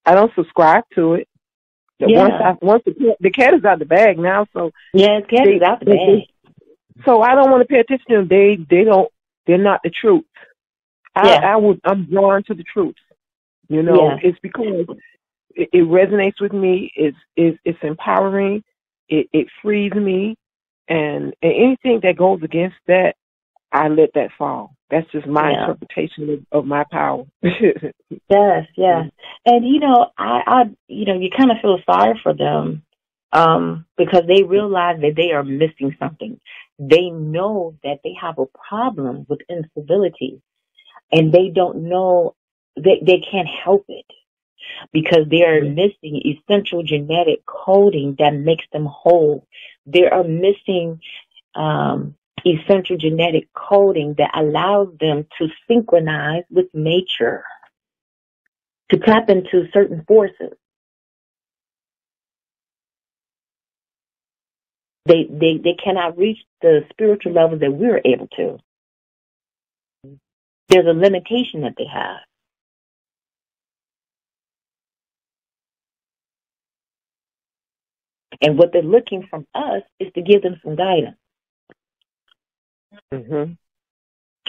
I 0.05 0.15
don't 0.15 0.33
subscribe 0.35 0.83
to 0.95 1.13
it. 1.15 1.27
The- 1.99 2.09
Yeah. 2.09 2.19
Once 2.19 2.33
I 2.43 2.65
once 2.65 2.83
the 2.85 2.93
cat, 2.93 3.17
the 3.19 3.29
cat 3.31 3.53
is 3.53 3.63
out 3.65 3.79
the 3.79 3.85
bag 3.85 4.17
now, 4.17 4.47
so 4.53 4.71
Yeah, 4.93 5.17
it's 5.19 5.27
cat 5.27 5.47
is 5.47 5.61
out 5.61 5.79
the 5.79 5.85
bag. 5.85 6.27
so 7.05 7.21
I 7.21 7.35
don't 7.35 7.51
want 7.51 7.61
to 7.61 7.67
pay 7.67 7.79
attention 7.79 8.05
to 8.09 8.15
them. 8.17 8.27
They 8.27 8.55
they 8.55 8.83
don't 8.83 9.11
they're 9.45 9.57
not 9.57 9.81
the 9.83 9.89
truth. 9.89 10.25
I 11.15 11.27
Yeah. 11.29 11.53
I 11.53 11.55
would 11.57 11.79
I'm 11.83 12.05
drawn 12.05 12.43
to 12.43 12.53
the 12.53 12.63
truth. 12.63 12.95
You 13.67 13.83
know, 13.83 14.07
Yeah. 14.09 14.17
it's 14.23 14.39
because 14.39 14.85
it, 15.55 15.69
it 15.73 15.85
resonates 15.87 16.39
with 16.41 16.53
me. 16.53 16.91
It's 16.95 17.17
it's 17.35 17.57
it's 17.65 17.79
empowering. 17.83 18.63
It 19.09 19.27
it 19.33 19.47
frees 19.61 19.93
me, 19.93 20.35
and, 20.87 21.33
and 21.41 21.53
anything 21.53 21.99
that 22.03 22.17
goes 22.17 22.41
against 22.43 22.77
that, 22.87 23.15
I 23.71 23.87
let 23.89 24.13
that 24.13 24.31
fall. 24.37 24.75
That's 24.89 25.09
just 25.11 25.27
my 25.27 25.51
Yeah. 25.51 25.61
interpretation 25.61 26.29
of, 26.29 26.59
of 26.59 26.65
my 26.65 26.83
power. 26.91 27.25
Yes, 28.29 28.67
yes. 28.75 29.09
And 29.45 29.65
you 29.65 29.79
know, 29.79 30.07
I, 30.17 30.41
I 30.45 30.63
you 30.87 31.05
know, 31.05 31.15
you 31.17 31.29
kind 31.29 31.51
of 31.51 31.57
feel 31.61 31.79
sorry 31.85 32.19
for 32.21 32.33
them 32.33 32.83
um, 33.33 33.85
because 33.97 34.23
they 34.27 34.43
realize 34.43 34.99
that 35.01 35.15
they 35.15 35.31
are 35.31 35.43
missing 35.43 35.95
something. 35.99 36.39
They 36.79 37.09
know 37.09 37.75
that 37.83 37.99
they 38.03 38.13
have 38.19 38.37
a 38.39 38.45
problem 38.69 39.25
with 39.29 39.39
incivility, 39.49 40.41
and 41.11 41.33
they 41.33 41.49
don't 41.49 41.83
know 41.83 42.35
they 42.75 43.01
they 43.05 43.19
can't 43.31 43.47
help 43.47 43.85
it 43.89 44.05
because 44.91 45.25
they 45.29 45.43
are 45.43 45.61
missing 45.61 46.21
essential 46.25 46.83
genetic 46.83 47.45
coding 47.45 48.15
that 48.19 48.33
makes 48.33 48.65
them 48.71 48.85
whole. 48.85 49.47
They 49.85 50.05
are 50.05 50.23
missing 50.23 50.99
um, 51.55 52.15
essential 52.45 52.97
genetic 52.97 53.49
coding 53.53 54.15
that 54.17 54.31
allows 54.35 54.89
them 54.99 55.27
to 55.39 55.47
synchronize 55.67 56.43
with 56.49 56.67
nature 56.73 57.43
to 58.91 58.97
tap 58.99 59.29
into 59.29 59.67
certain 59.73 60.03
forces. 60.07 60.53
They, 65.05 65.27
they, 65.29 65.57
they 65.57 65.73
cannot 65.83 66.17
reach 66.17 66.37
the 66.61 66.81
spiritual 66.91 67.33
level 67.33 67.57
that 67.59 67.73
we're 67.73 68.01
able 68.05 68.27
to. 68.37 68.59
There's 70.71 70.87
a 70.87 70.93
limitation 70.93 71.61
that 71.61 71.73
they 71.77 71.85
have. 71.85 72.21
And 78.41 78.57
what 78.57 78.71
they're 78.71 78.81
looking 78.81 79.27
from 79.29 79.45
us 79.53 79.83
is 79.99 80.13
to 80.13 80.21
give 80.21 80.41
them 80.41 80.59
some 80.63 80.77
guidance. 80.77 81.17
hmm 83.13 83.53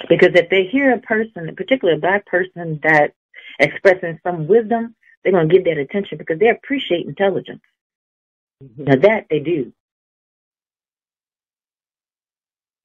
Because 0.09 0.31
if 0.35 0.49
they 0.49 0.65
hear 0.65 0.93
a 0.93 1.01
person, 1.01 1.55
particularly 1.57 1.99
a 1.99 2.01
black 2.01 2.25
person, 2.27 2.79
that 2.85 3.15
expressing 3.59 4.21
some 4.23 4.47
wisdom, 4.47 4.95
they're 5.23 5.33
going 5.33 5.49
to 5.49 5.55
give 5.55 5.65
that 5.65 5.79
attention 5.79 6.19
because 6.19 6.39
they 6.39 6.51
appreciate 6.51 7.07
intelligence. 7.07 7.63
Now 8.77 8.97
that 8.97 9.27
they 9.29 9.41
do. 9.41 9.73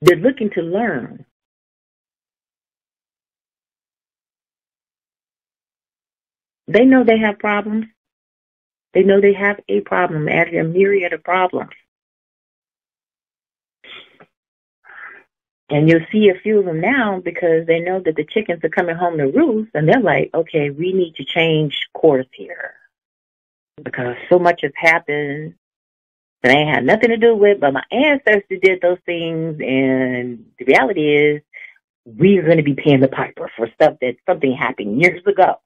They're 0.02 0.18
looking 0.18 0.50
to 0.52 0.62
learn. 0.62 1.26
They 6.68 6.86
know 6.86 7.04
they 7.04 7.20
have 7.20 7.40
problems. 7.40 7.86
They 8.94 9.04
know 9.04 9.22
they 9.22 9.34
have 9.34 9.60
a 9.70 9.82
problem, 9.82 10.28
actually 10.28 10.58
a 10.58 10.64
myriad 10.64 11.14
of 11.14 11.24
problems. 11.24 11.72
And 15.70 15.90
you'll 15.90 16.06
see 16.12 16.30
a 16.30 16.40
few 16.40 16.60
of 16.60 16.66
them 16.66 16.80
now 16.80 17.20
because 17.20 17.68
they 17.68 17.82
know 17.82 18.00
that 18.00 18.16
the 18.16 18.24
chickens 18.24 18.64
are 18.64 18.70
coming 18.70 18.96
home 18.96 19.18
to 19.18 19.26
roost 19.26 19.72
and 19.74 19.88
they're 19.88 20.00
like, 20.00 20.30
okay, 20.34 20.70
we 20.70 20.94
need 20.94 21.16
to 21.16 21.26
change 21.26 21.78
course 21.94 22.28
here. 22.34 22.76
Because 23.84 24.16
so 24.30 24.40
much 24.40 24.62
has 24.64 24.72
happened 24.76 25.56
that 26.42 26.56
ain't 26.56 26.74
had 26.74 26.86
nothing 26.86 27.10
to 27.10 27.18
do 27.18 27.36
with, 27.36 27.60
but 27.60 27.74
my 27.74 27.84
ancestors 27.92 28.60
did 28.62 28.82
those 28.82 29.00
things 29.06 29.60
and 29.60 30.46
the 30.58 30.66
reality 30.66 31.16
is 31.16 31.42
we're 32.06 32.44
going 32.44 32.58
to 32.58 32.64
be 32.64 32.74
paying 32.74 33.02
the 33.02 33.10
piper 33.10 33.52
for 33.58 33.70
stuff 33.76 33.98
that 34.00 34.16
something 34.26 34.54
happened 34.54 35.02
years 35.02 35.22
ago. 35.28 35.60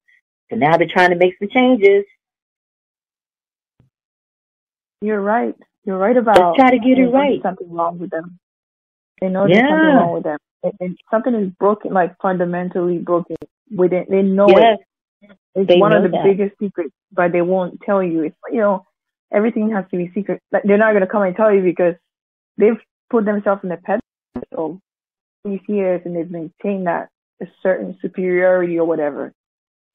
So 0.52 0.58
now 0.58 0.76
they're 0.78 0.88
trying 0.88 1.12
to 1.12 1.16
make 1.16 1.38
some 1.40 1.48
changes. 1.50 2.04
You're 5.02 5.22
right. 5.22 5.56
You're 5.86 5.98
right 5.98 6.16
about. 6.16 6.38
Let's 6.38 6.58
try 6.58 6.72
to 6.72 6.80
get 6.80 7.00
it 7.00 7.08
right. 7.08 7.42
Something 7.42 7.72
wrong 7.72 7.98
with 7.98 8.12
them. 8.12 8.38
They 9.22 9.30
know 9.30 9.48
there's 9.48 9.60
something 9.60 9.96
wrong 9.96 10.14
with 10.14 10.24
them. 10.24 10.38
And, 10.64 10.74
and 10.80 10.98
something 11.10 11.34
is 11.34 11.50
broken, 11.58 11.94
like 11.94 12.16
fundamentally 12.22 12.98
broken 12.98 13.38
within. 13.76 14.06
They 14.10 14.22
know 14.22 14.50
Yes, 14.50 14.78
it. 15.22 15.38
It's 15.56 15.68
they 15.68 15.78
one 15.78 15.94
of 15.94 16.04
the 16.04 16.10
that. 16.10 16.24
biggest 16.24 16.56
secrets, 16.60 16.94
but 17.12 17.32
they 17.32 17.42
won't 17.42 17.82
tell 17.82 18.04
you. 18.04 18.24
It's 18.24 18.36
you 18.52 18.60
know, 18.60 18.86
everything 19.32 19.72
has 19.72 19.86
to 19.92 19.98
be 19.98 20.12
secret. 20.14 20.42
Like 20.52 20.64
they're 20.64 20.78
not 20.78 20.94
gonna 20.94 21.08
come 21.08 21.24
and 21.24 21.36
tell 21.36 21.54
you 21.54 21.62
because 21.62 21.96
they've 22.58 22.80
put 23.10 23.26
themselves 23.26 23.62
in 23.64 23.70
the 23.70 23.78
pedestal. 23.78 24.82
See 25.46 25.80
it, 25.80 26.06
and 26.06 26.16
they've 26.16 26.30
maintained 26.30 26.86
that 26.88 27.10
a 27.42 27.48
certain 27.64 27.98
superiority 28.02 28.78
or 28.78 28.86
whatever. 28.86 29.34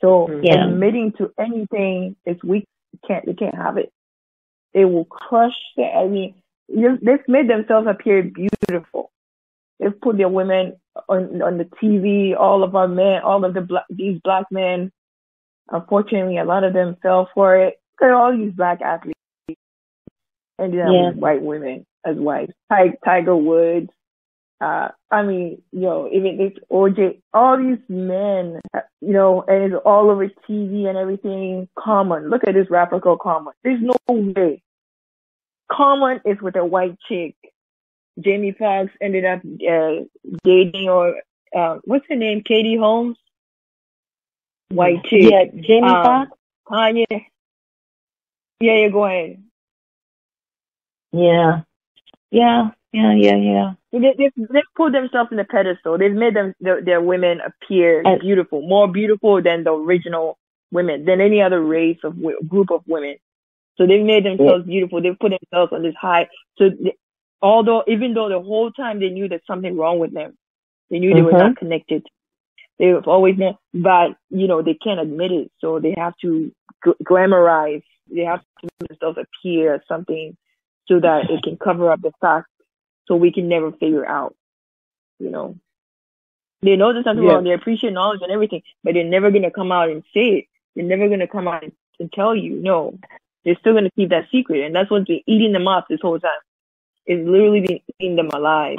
So 0.00 0.28
mm-hmm. 0.28 0.44
Yeah. 0.44 0.66
admitting 0.68 1.12
to 1.18 1.32
anything 1.38 2.16
is 2.26 2.36
weak. 2.44 2.66
You 2.92 2.98
can't. 3.06 3.26
They 3.26 3.34
can't 3.34 3.54
have 3.56 3.78
it. 3.78 3.92
They 4.74 4.84
will 4.84 5.06
crush. 5.06 5.54
The, 5.76 5.84
I 5.84 6.06
mean, 6.08 6.34
they've 6.68 7.00
they've 7.02 7.28
made 7.28 7.48
themselves 7.48 7.86
appear 7.88 8.22
beautiful. 8.22 9.10
They've 9.80 9.98
put 10.00 10.16
their 10.18 10.28
women 10.28 10.76
on 11.08 11.42
on 11.42 11.58
the 11.58 11.64
TV. 11.82 12.38
All 12.38 12.62
of 12.62 12.74
our 12.74 12.88
men, 12.88 13.22
all 13.22 13.44
of 13.44 13.54
the 13.54 13.60
black, 13.62 13.84
these 13.90 14.20
black 14.22 14.46
men. 14.50 14.92
Unfortunately, 15.70 16.38
a 16.38 16.44
lot 16.44 16.64
of 16.64 16.74
them 16.74 16.96
fell 17.02 17.28
for 17.34 17.56
it. 17.56 17.80
Look 18.00 18.10
at 18.10 18.14
all 18.14 18.36
these 18.36 18.52
black 18.52 18.80
athletes 18.82 19.18
and 20.58 20.74
up 20.80 20.88
Yeah. 20.92 21.10
white 21.12 21.42
women 21.42 21.86
as 22.04 22.16
wives. 22.16 22.52
Ti- 22.72 22.98
Tiger 23.04 23.36
Woods. 23.36 23.90
Uh, 24.60 24.88
I 25.10 25.22
mean, 25.22 25.60
you 25.72 25.80
know, 25.82 26.08
even 26.12 26.40
it's 26.40 26.58
OJ, 26.72 27.20
all 27.34 27.58
these 27.58 27.78
men, 27.88 28.60
you 29.02 29.12
know, 29.12 29.42
and 29.46 29.64
it's 29.72 29.82
all 29.84 30.10
over 30.10 30.26
TV 30.48 30.86
and 30.88 30.96
everything. 30.96 31.68
Common. 31.78 32.30
Look 32.30 32.42
at 32.48 32.54
this 32.54 32.70
rapper 32.70 32.98
called 33.00 33.20
Common. 33.20 33.52
There's 33.62 33.80
no 33.82 33.94
way. 34.08 34.62
Common 35.70 36.20
is 36.24 36.40
with 36.40 36.56
a 36.56 36.64
white 36.64 36.96
chick. 37.08 37.34
Jamie 38.18 38.52
Foxx 38.58 38.90
ended 39.02 39.26
up 39.26 39.40
uh, 39.68 40.04
dating 40.42 40.88
or 40.88 41.16
uh, 41.54 41.78
what's 41.84 42.06
her 42.08 42.16
name? 42.16 42.42
Katie 42.42 42.78
Holmes. 42.78 43.18
White 44.70 45.04
chick. 45.04 45.30
yeah, 45.30 45.44
Jamie 45.44 45.88
Um, 45.88 46.02
Foxx. 46.02 46.30
Kanye. 46.66 47.06
Yeah, 48.60 48.72
yeah, 48.76 48.88
go 48.88 49.04
ahead. 49.04 49.42
Yeah, 51.12 51.60
yeah, 52.30 52.70
yeah, 52.92 53.14
yeah, 53.14 53.36
yeah. 53.36 53.72
They, 53.92 54.14
they've, 54.16 54.48
they've 54.50 54.62
put 54.74 54.92
themselves 54.92 55.30
in 55.32 55.38
a 55.38 55.44
pedestal. 55.44 55.98
They've 55.98 56.12
made 56.12 56.34
them 56.34 56.54
their, 56.60 56.82
their 56.82 57.00
women 57.00 57.40
appear 57.40 58.02
And- 58.04 58.20
beautiful, 58.20 58.62
more 58.62 58.88
beautiful 58.88 59.42
than 59.42 59.64
the 59.64 59.72
original 59.72 60.38
women, 60.70 61.04
than 61.04 61.20
any 61.20 61.42
other 61.42 61.62
race 61.62 61.98
of 62.04 62.16
group 62.48 62.70
of 62.70 62.82
women. 62.86 63.16
So 63.76 63.86
they've 63.86 64.04
made 64.04 64.24
themselves 64.24 64.64
beautiful. 64.64 65.02
They've 65.02 65.18
put 65.18 65.32
themselves 65.32 65.72
on 65.72 65.82
this 65.82 65.94
high. 66.00 66.28
So 66.56 66.70
they, 66.70 66.94
although, 67.42 67.82
even 67.86 68.14
though 68.14 68.28
the 68.28 68.40
whole 68.40 68.70
time 68.70 69.00
they 69.00 69.10
knew 69.10 69.28
there's 69.28 69.42
something 69.46 69.76
wrong 69.76 69.98
with 69.98 70.14
them, 70.14 70.36
they 70.90 70.98
knew 70.98 71.12
they 71.12 71.22
were 71.22 71.32
not 71.32 71.42
mm-hmm. 71.42 71.54
connected. 71.54 72.06
They've 72.78 73.06
always 73.06 73.36
known, 73.36 73.56
but 73.74 74.12
you 74.30 74.46
know 74.46 74.62
they 74.62 74.74
can't 74.74 75.00
admit 75.00 75.32
it. 75.32 75.50
So 75.60 75.80
they 75.80 75.94
have 75.96 76.14
to 76.22 76.52
gl- 76.84 76.94
glamorize. 77.02 77.82
They 78.10 78.22
have 78.22 78.40
to 78.40 78.68
make 78.80 78.88
themselves 78.88 79.18
appear 79.18 79.74
as 79.74 79.80
something 79.88 80.36
so 80.86 81.00
that 81.00 81.30
it 81.30 81.42
can 81.42 81.56
cover 81.56 81.90
up 81.90 82.00
the 82.02 82.12
fact 82.20 82.46
so 83.06 83.16
we 83.16 83.32
can 83.32 83.48
never 83.48 83.72
figure 83.72 84.06
out, 84.06 84.34
you 85.18 85.30
know. 85.30 85.56
They 86.62 86.76
know 86.76 86.92
there's 86.92 87.04
something 87.04 87.24
Yeah. 87.24 87.34
wrong. 87.34 87.44
They 87.44 87.52
appreciate 87.52 87.92
knowledge 87.92 88.20
and 88.22 88.32
everything, 88.32 88.62
but 88.82 88.94
they're 88.94 89.04
never 89.04 89.30
going 89.30 89.42
to 89.42 89.50
come 89.50 89.70
out 89.72 89.90
and 89.90 90.02
say 90.14 90.28
it. 90.38 90.44
They're 90.74 90.84
never 90.84 91.08
going 91.08 91.20
to 91.20 91.28
come 91.28 91.46
out 91.48 91.62
and, 91.62 91.72
and 92.00 92.12
tell 92.12 92.34
you. 92.34 92.56
No, 92.56 92.98
they're 93.44 93.56
still 93.60 93.72
going 93.72 93.84
to 93.84 93.90
keep 93.90 94.10
that 94.10 94.28
secret. 94.30 94.64
And 94.64 94.74
that's 94.74 94.90
what's 94.90 95.06
been 95.06 95.20
eating 95.26 95.52
them 95.52 95.68
up 95.68 95.86
this 95.88 96.00
whole 96.00 96.18
time. 96.18 96.30
It's 97.04 97.26
literally 97.26 97.60
been 97.60 97.80
eating 98.00 98.16
them 98.16 98.30
alive. 98.30 98.78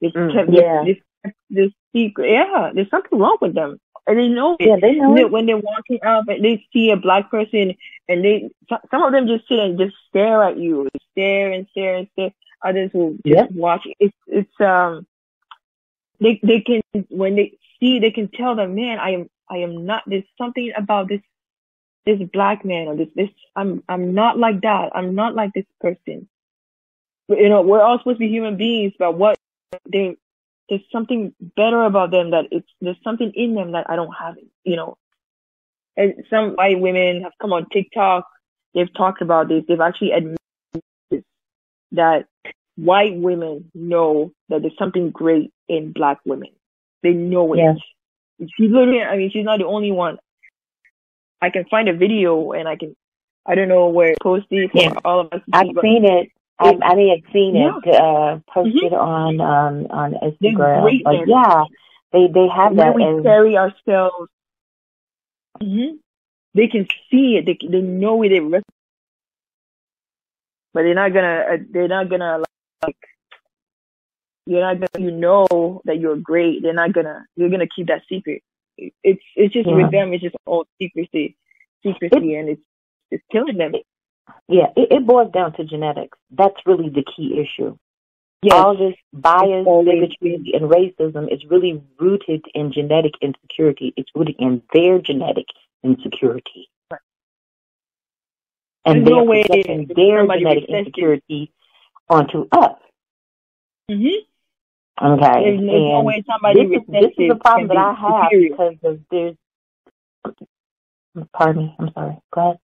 They 0.00 0.10
Mm. 0.10 0.32
kept 0.32 0.50
Yeah. 0.52 0.84
this, 0.84 0.96
this, 1.24 1.32
this 1.50 1.72
secret. 1.94 2.30
Yeah, 2.30 2.70
there's 2.72 2.90
something 2.90 3.18
wrong 3.18 3.38
with 3.40 3.54
them. 3.54 3.78
And 4.06 4.18
they 4.18 4.28
know 4.28 4.56
it. 4.58 4.66
Yeah, 4.66 4.76
they 4.80 4.94
know 4.94 5.16
it. 5.16 5.30
when 5.30 5.44
they're 5.44 5.58
walking 5.58 5.98
out 6.02 6.28
and 6.28 6.42
they 6.42 6.64
see 6.72 6.90
a 6.90 6.96
black 6.96 7.30
person 7.30 7.74
and 8.08 8.24
they 8.24 8.48
some 8.90 9.02
of 9.02 9.12
them 9.12 9.26
just 9.26 9.46
sit 9.46 9.58
and 9.58 9.78
just 9.78 9.94
stare 10.08 10.42
at 10.42 10.56
you 10.56 10.88
stare 11.12 11.52
and 11.52 11.66
stare 11.72 11.96
and 11.96 12.08
stare 12.12 12.30
others 12.64 12.90
will 12.92 13.12
just 13.12 13.24
Yeah. 13.24 13.46
watch. 13.54 13.86
It's, 14.00 14.16
it's 14.26 14.60
um 14.60 15.06
they 16.20 16.40
they 16.42 16.60
can 16.60 16.82
when 17.08 17.36
they 17.36 17.58
see 17.80 17.98
they 18.00 18.10
can 18.10 18.28
tell 18.28 18.56
them 18.56 18.74
man 18.74 18.98
I 18.98 19.10
am 19.10 19.30
I 19.48 19.58
am 19.58 19.86
not 19.86 20.02
there's 20.06 20.24
something 20.36 20.72
about 20.76 21.08
this 21.08 21.20
this 22.06 22.20
black 22.32 22.64
man 22.64 22.88
or 22.88 22.96
this 22.96 23.08
this 23.14 23.30
I'm 23.54 23.82
I'm 23.88 24.14
not 24.14 24.38
like 24.38 24.62
that. 24.62 24.92
I'm 24.94 25.14
not 25.14 25.34
like 25.34 25.52
this 25.52 25.66
person. 25.80 26.28
But, 27.28 27.38
you 27.38 27.48
know 27.48 27.62
we're 27.62 27.82
all 27.82 27.98
supposed 27.98 28.16
to 28.16 28.20
be 28.20 28.28
human 28.28 28.56
beings 28.56 28.94
but 28.98 29.16
what 29.16 29.38
they 29.90 30.16
there's 30.68 30.82
something 30.92 31.34
better 31.56 31.82
about 31.82 32.10
them 32.10 32.30
that 32.30 32.46
it's 32.50 32.68
there's 32.80 32.96
something 33.04 33.32
in 33.34 33.54
them 33.54 33.72
that 33.72 33.88
I 33.90 33.96
don't 33.96 34.12
have 34.12 34.36
you 34.64 34.76
know. 34.76 34.96
And 35.96 36.14
some 36.30 36.52
white 36.52 36.78
women 36.80 37.22
have 37.22 37.32
come 37.40 37.52
on 37.52 37.68
TikTok. 37.70 38.24
They've 38.74 38.92
talked 38.94 39.20
about 39.20 39.48
this. 39.48 39.64
They've 39.66 39.80
actually 39.80 40.12
admitted 40.12 40.38
that 41.92 42.26
white 42.76 43.16
women 43.16 43.70
know 43.74 44.32
that 44.48 44.62
there's 44.62 44.76
something 44.78 45.10
great 45.10 45.52
in 45.68 45.92
black 45.92 46.18
women. 46.24 46.50
They 47.02 47.12
know 47.12 47.52
it. 47.54 47.58
Yes. 47.58 47.78
She's 48.40 48.70
literally, 48.70 49.02
I 49.02 49.16
mean, 49.16 49.30
she's 49.32 49.44
not 49.44 49.58
the 49.58 49.66
only 49.66 49.92
one. 49.92 50.18
I 51.40 51.50
can 51.50 51.64
find 51.66 51.88
a 51.88 51.92
video 51.96 52.52
and 52.52 52.68
I 52.68 52.76
can, 52.76 52.96
I 53.46 53.54
don't 53.54 53.68
know 53.68 53.88
where 53.88 54.10
it's 54.10 54.18
posted 54.22 54.70
for 54.70 54.82
Yeah. 54.82 54.94
all 55.04 55.20
of 55.20 55.32
us. 55.32 55.40
I've 55.52 55.66
see, 55.66 55.80
seen 55.80 56.04
it. 56.04 56.30
I, 56.58 56.76
I 56.82 56.94
may 56.96 57.08
have 57.10 57.32
seen 57.32 57.54
Yeah. 57.54 57.78
it 57.84 57.94
uh, 57.94 58.40
posted 58.52 58.92
on 58.92 59.40
um, 59.40 59.86
on 59.90 60.14
Instagram, 60.14 60.82
great 60.82 61.04
but 61.04 61.28
yeah, 61.28 61.64
they 62.12 62.26
they 62.26 62.48
have 62.48 62.72
when 62.72 62.76
that 62.78 62.94
we 62.94 63.04
as 63.04 63.22
carry 63.22 63.56
ourselves, 63.56 64.28
hmm 65.60 65.96
they 66.54 66.66
can 66.66 66.88
see 67.10 67.36
it. 67.36 67.46
They 67.46 67.58
they 67.68 67.80
know 67.80 68.22
it. 68.24 68.30
They 68.30 68.40
but 70.74 70.82
they're 70.82 70.94
not 70.94 71.12
gonna. 71.12 71.44
Uh, 71.52 71.56
they're 71.70 71.88
not 71.88 72.08
gonna 72.10 72.42
like. 72.82 72.96
You're 74.46 74.60
not 74.60 74.80
gonna. 74.80 75.04
You 75.04 75.10
know 75.10 75.80
that 75.84 75.98
you're 76.00 76.16
great. 76.16 76.62
They're 76.62 76.72
not 76.74 76.92
gonna. 76.92 77.24
You're 77.36 77.50
gonna 77.50 77.66
keep 77.74 77.88
that 77.88 78.02
secret. 78.08 78.42
It's 78.76 79.22
it's 79.36 79.52
just 79.52 79.68
Yeah. 79.68 79.74
with 79.74 79.90
them. 79.90 80.12
It's 80.12 80.22
just 80.22 80.36
all 80.46 80.66
secrecy, 80.80 81.36
secrecy, 81.84 82.34
and 82.36 82.48
it's 82.50 82.62
it's 83.10 83.24
killing 83.32 83.56
them. 83.58 83.72
yeah. 84.48 84.68
It, 84.76 84.88
it 84.92 85.06
boils 85.06 85.32
down 85.32 85.52
to 85.54 85.64
genetics. 85.64 86.16
That's 86.30 86.56
really 86.66 86.88
the 86.88 87.04
key 87.16 87.40
issue. 87.40 87.76
Yes. 88.42 88.54
All 88.54 88.76
this 88.76 88.94
bias, 89.12 89.66
bigotry, 89.66 90.52
and 90.54 90.70
racism 90.70 91.32
is 91.32 91.44
really 91.50 91.82
rooted 91.98 92.44
in 92.54 92.72
genetic 92.72 93.14
insecurity. 93.20 93.92
It's 93.96 94.10
rooted 94.14 94.36
in 94.38 94.62
their 94.72 95.00
genetic 95.00 95.46
insecurity. 95.82 96.68
And 98.88 99.06
There's 99.06 99.10
no 99.10 99.16
they're 99.16 99.24
way 99.24 99.44
projecting 99.44 99.86
their 99.94 100.26
genetic 100.26 100.44
recessive- 100.68 100.74
insecurity 100.86 101.52
onto 102.08 102.48
us. 102.52 102.76
hmm 103.90 104.06
Okay. 105.00 105.32
There's, 105.44 105.60
there's 105.60 105.60
no 105.60 105.96
and 105.98 106.06
way 106.06 106.24
somebody 106.28 106.66
this 106.66 106.80
is, 106.80 106.86
this 106.88 107.12
is 107.18 107.30
a 107.30 107.34
problem 107.36 107.68
that 107.68 107.76
I 107.76 107.94
have 107.94 108.24
superior. 108.26 108.50
because 108.50 108.74
of 108.82 109.00
there's. 109.10 109.36
Pardon 111.32 111.62
me. 111.66 111.76
I'm 111.78 111.90
sorry. 111.94 112.16
Go 112.32 112.40
ahead. 112.40 112.58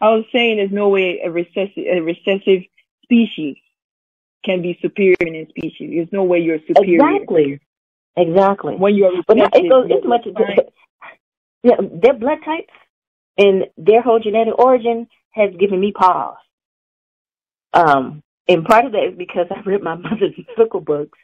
I 0.00 0.10
was 0.10 0.24
saying 0.32 0.58
there's 0.58 0.70
no 0.70 0.88
way 0.90 1.20
a 1.24 1.30
recessive 1.30 1.84
a 1.90 2.00
recessive 2.00 2.62
species 3.02 3.56
can 4.44 4.62
be 4.62 4.78
superior 4.80 5.16
in 5.20 5.34
a 5.34 5.46
species. 5.48 5.90
There's 5.92 6.12
no 6.12 6.22
way 6.22 6.38
you're 6.38 6.60
superior 6.66 7.00
Exactly. 7.16 7.60
Exactly. 8.16 8.74
when 8.76 8.94
you're 8.94 9.10
But 9.26 9.36
now 9.38 9.48
it 9.52 9.68
goes 9.68 9.90
as 9.90 10.04
much 10.04 10.24
yeah, 11.64 11.76
their 11.80 12.14
blood 12.14 12.38
types 12.44 12.72
and 13.38 13.66
their 13.76 14.02
whole 14.02 14.18
genetic 14.18 14.58
origin 14.58 15.06
has 15.30 15.54
given 15.58 15.80
me 15.80 15.92
pause. 15.92 16.36
Um, 17.72 18.22
and 18.48 18.64
part 18.64 18.84
of 18.84 18.92
that 18.92 19.04
is 19.12 19.16
because 19.16 19.46
I 19.50 19.60
read 19.60 19.82
my 19.82 19.94
mother's 19.94 20.34
medical 20.56 20.80
books 20.80 21.18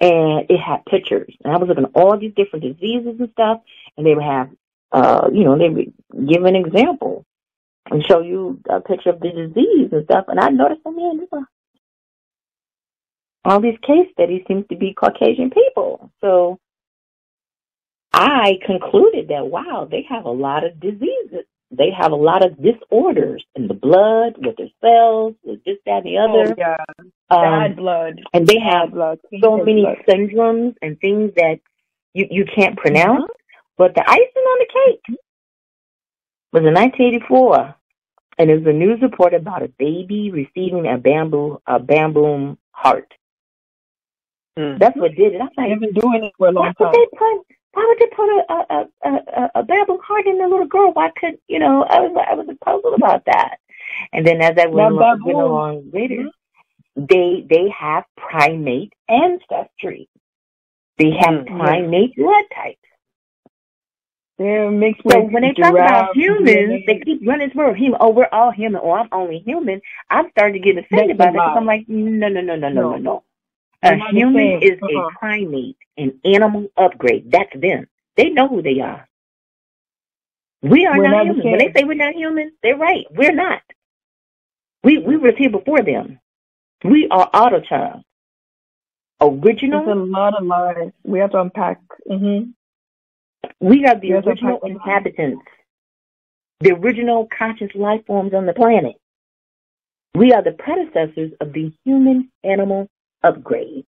and 0.00 0.50
it 0.50 0.58
had 0.58 0.84
pictures. 0.84 1.34
And 1.44 1.54
I 1.54 1.56
was 1.56 1.68
looking 1.68 1.84
at 1.84 1.90
all 1.94 2.18
these 2.18 2.34
different 2.34 2.64
diseases 2.64 3.16
and 3.20 3.30
stuff, 3.32 3.60
and 3.96 4.04
they 4.04 4.14
would 4.14 4.24
have, 4.24 4.50
uh, 4.92 5.28
you 5.32 5.44
know, 5.44 5.56
they 5.56 5.68
would 5.68 5.92
give 6.28 6.44
an 6.44 6.56
example 6.56 7.24
and 7.90 8.04
show 8.04 8.20
you 8.20 8.60
a 8.68 8.80
picture 8.80 9.10
of 9.10 9.20
the 9.20 9.30
disease 9.30 9.90
and 9.92 10.04
stuff. 10.04 10.24
And 10.28 10.40
I 10.40 10.48
noticed, 10.48 10.80
oh 10.84 10.90
man, 10.90 11.18
this 11.18 11.28
all 13.44 13.60
these 13.60 13.78
case 13.86 14.08
studies 14.12 14.42
seems 14.48 14.66
to 14.68 14.76
be 14.76 14.94
Caucasian 14.94 15.50
people. 15.50 16.10
So 16.22 16.58
I 18.16 18.58
concluded 18.64 19.28
that 19.28 19.46
wow, 19.48 19.88
they 19.90 20.06
have 20.08 20.24
a 20.24 20.30
lot 20.30 20.64
of 20.64 20.78
diseases. 20.80 21.44
They 21.70 21.90
have 21.98 22.12
a 22.12 22.16
lot 22.16 22.44
of 22.44 22.56
disorders 22.62 23.44
in 23.56 23.66
the 23.66 23.74
blood, 23.74 24.34
with 24.38 24.56
their 24.56 24.68
cells, 24.80 25.34
with 25.42 25.64
this, 25.64 25.78
that, 25.86 26.04
and 26.04 26.06
the 26.06 26.18
Oh, 26.18 26.42
other. 26.42 26.54
yeah, 26.56 26.76
Um, 27.30 27.42
bad 27.42 27.76
blood, 27.76 28.20
and 28.32 28.46
they 28.46 28.60
have 28.60 28.92
blood, 28.92 29.18
so 29.42 29.56
many 29.56 29.82
blood. 29.82 29.96
syndromes 30.08 30.76
and 30.82 30.98
things 31.00 31.32
that 31.36 31.58
you 32.12 32.26
you 32.30 32.44
can't 32.56 32.76
pronounce. 32.76 33.24
Mm-hmm. 33.24 33.48
But 33.76 33.94
the 33.96 34.04
icing 34.08 34.46
on 34.52 34.58
the 34.60 34.66
cake 34.78 35.16
was 36.52 36.62
in 36.64 36.74
1984, 36.74 37.74
and 38.38 38.50
it 38.50 38.54
was 38.58 38.66
a 38.66 38.72
news 38.72 39.00
report 39.02 39.34
about 39.34 39.62
a 39.64 39.68
baby 39.68 40.30
receiving 40.30 40.86
a 40.86 40.96
bamboo 40.98 41.60
a 41.66 41.80
bamboo 41.80 42.56
heart. 42.70 43.12
Mm. 44.56 44.78
That's 44.78 44.96
what 44.96 45.16
did 45.16 45.34
it. 45.34 45.40
I'm 45.40 45.48
like, 45.56 45.70
They've 45.70 45.80
been 45.80 45.94
doing 45.94 46.24
it 46.24 46.32
for 46.38 46.46
a 46.46 46.52
long 46.52 46.72
time. 46.74 46.92
they 46.92 47.06
put 47.18 47.46
why 47.74 47.84
would 47.88 47.98
they 47.98 48.16
put 48.16 48.28
a 48.28 48.40
a 48.52 49.10
a, 49.10 49.50
a, 49.56 49.62
bamboo 49.64 49.98
heart 50.04 50.26
in 50.26 50.40
a 50.40 50.48
little 50.48 50.66
girl? 50.66 50.92
Why 50.92 51.10
could 51.18 51.38
you 51.48 51.58
know? 51.58 51.84
I 51.84 52.00
was 52.00 52.26
I 52.30 52.34
was 52.34 52.46
puzzled 52.64 52.94
about 52.94 53.24
that. 53.26 53.58
And 54.12 54.26
then 54.26 54.40
as 54.40 54.52
I 54.58 54.66
went 54.66 54.92
along, 54.92 55.22
went 55.24 55.38
along 55.38 55.90
later, 55.92 56.24
they 56.96 57.44
they 57.48 57.68
have 57.78 58.04
primate 58.16 58.92
ancestry. 59.08 60.08
They 60.98 61.10
have 61.10 61.34
Mm, 61.34 61.46
yeah. 61.46 61.56
primate 61.58 62.16
blood 62.16 62.44
types. 62.54 62.78
They're 64.38 64.70
mixed 64.70 65.02
So 65.08 65.20
when 65.20 65.42
they 65.42 65.52
talk 65.52 65.74
about 65.74 66.16
humans, 66.16 66.82
they 66.86 66.98
keep 67.00 67.20
running 67.26 67.50
through 67.50 67.74
human. 67.74 67.98
Oh, 68.00 68.10
we're 68.10 68.28
all 68.32 68.50
human. 68.50 68.80
Oh, 68.82 68.92
I'm 68.92 69.08
only 69.12 69.38
human. 69.40 69.80
I'm 70.10 70.30
starting 70.30 70.60
to 70.60 70.72
get 70.72 70.78
offended 70.78 71.18
That's 71.18 71.28
about 71.28 71.32
that. 71.34 71.38
'cause 71.50 71.56
I'm 71.56 71.66
like, 71.66 71.84
no, 71.88 72.28
no, 72.28 72.40
no, 72.40 72.56
no, 72.56 72.68
no, 72.68 72.82
no, 72.82 72.96
No. 72.96 73.24
A 73.84 73.96
human 74.10 74.58
is 74.62 74.80
Uh-uh. 74.82 75.08
a 75.08 75.10
primate, 75.20 75.78
an 75.98 76.20
animal 76.24 76.68
upgrade. 76.76 77.30
That's 77.32 77.52
them. 77.60 77.88
They 78.16 78.30
know 78.30 78.48
who 78.48 78.62
they 78.62 78.80
are. 78.80 79.08
We 80.62 80.86
are 80.86 80.98
We're 80.98 81.04
not, 81.04 81.10
not 81.10 81.28
the 81.28 81.34
human. 81.42 81.52
When 81.52 81.58
they 81.58 81.72
say 81.80 81.84
we're 81.84 81.94
not 81.94 82.14
human, 82.14 82.52
they're 82.62 82.76
right. 82.78 83.06
We're 83.12 83.34
not. 83.34 83.62
We 84.84 84.98
we 84.98 85.16
were 85.18 85.32
here 85.36 85.50
before 85.50 85.82
them. 85.82 86.20
We 86.84 87.08
are 87.10 87.30
autochthon. 87.32 88.02
There's 89.70 89.86
a 89.88 89.94
lot 89.94 90.34
of 90.40 90.46
lies. 90.46 90.92
We 91.04 91.20
have 91.20 91.32
to 91.32 91.40
unpack. 91.42 91.80
hmm 92.08 92.52
We 93.60 93.86
are 93.86 93.98
the 94.00 94.14
original 94.14 94.60
inhabitants. 94.64 95.44
The 96.60 96.72
original 96.72 97.28
conscious 97.36 97.70
life 97.74 98.02
forms 98.06 98.34
on 98.34 98.46
the 98.46 98.54
planet. 98.54 98.96
We 100.14 100.32
are 100.32 100.42
the 100.42 100.52
predecessors 100.52 101.32
of 101.40 101.52
the 101.52 101.72
human 101.84 102.30
animal 102.44 102.88
upgrade. 103.24 103.84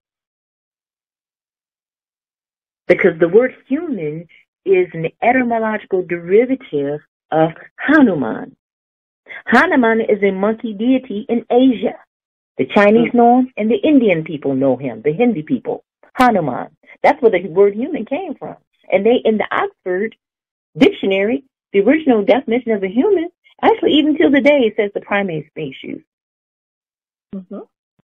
Because 2.87 3.19
the 3.19 3.29
word 3.29 3.55
human 3.67 4.27
is 4.65 4.89
an 4.93 5.09
etymological 5.23 6.03
derivative 6.03 7.01
of 7.31 7.51
Hanuman. 7.79 8.55
Hanuman 9.47 10.01
is 10.01 10.23
a 10.23 10.31
monkey 10.31 10.75
deity 10.75 11.27
in 11.29 11.45
Asia. 11.51 11.97
The 12.59 12.67
Chinese 12.67 13.15
know 13.15 13.41
him 13.41 13.53
and 13.57 13.71
the 13.71 13.77
Indian 13.77 14.25
people 14.25 14.55
know 14.55 14.77
him, 14.77 15.03
the 15.03 15.13
Hindi 15.13 15.43
people. 15.43 15.85
Hanuman. 16.15 16.77
That's 17.03 17.21
where 17.23 17.31
the 17.31 17.49
word 17.49 17.75
human 17.75 18.05
came 18.05 18.35
from. 18.35 18.57
And 18.91 19.07
they, 19.07 19.21
in 19.25 19.39
the 19.39 19.47
Oxford 19.51 20.15
dictionary, 20.77 21.45
the 21.73 21.81
original 21.81 22.25
definition 22.25 22.73
of 22.73 22.83
a 22.83 22.89
human, 22.89 23.31
actually 23.63 23.93
even 23.93 24.17
till 24.17 24.31
today, 24.31 24.61
it 24.67 24.75
says 24.77 24.91
the 24.95 25.01
primate 25.01 25.47
species. 25.49 26.01
hmm 27.33 27.61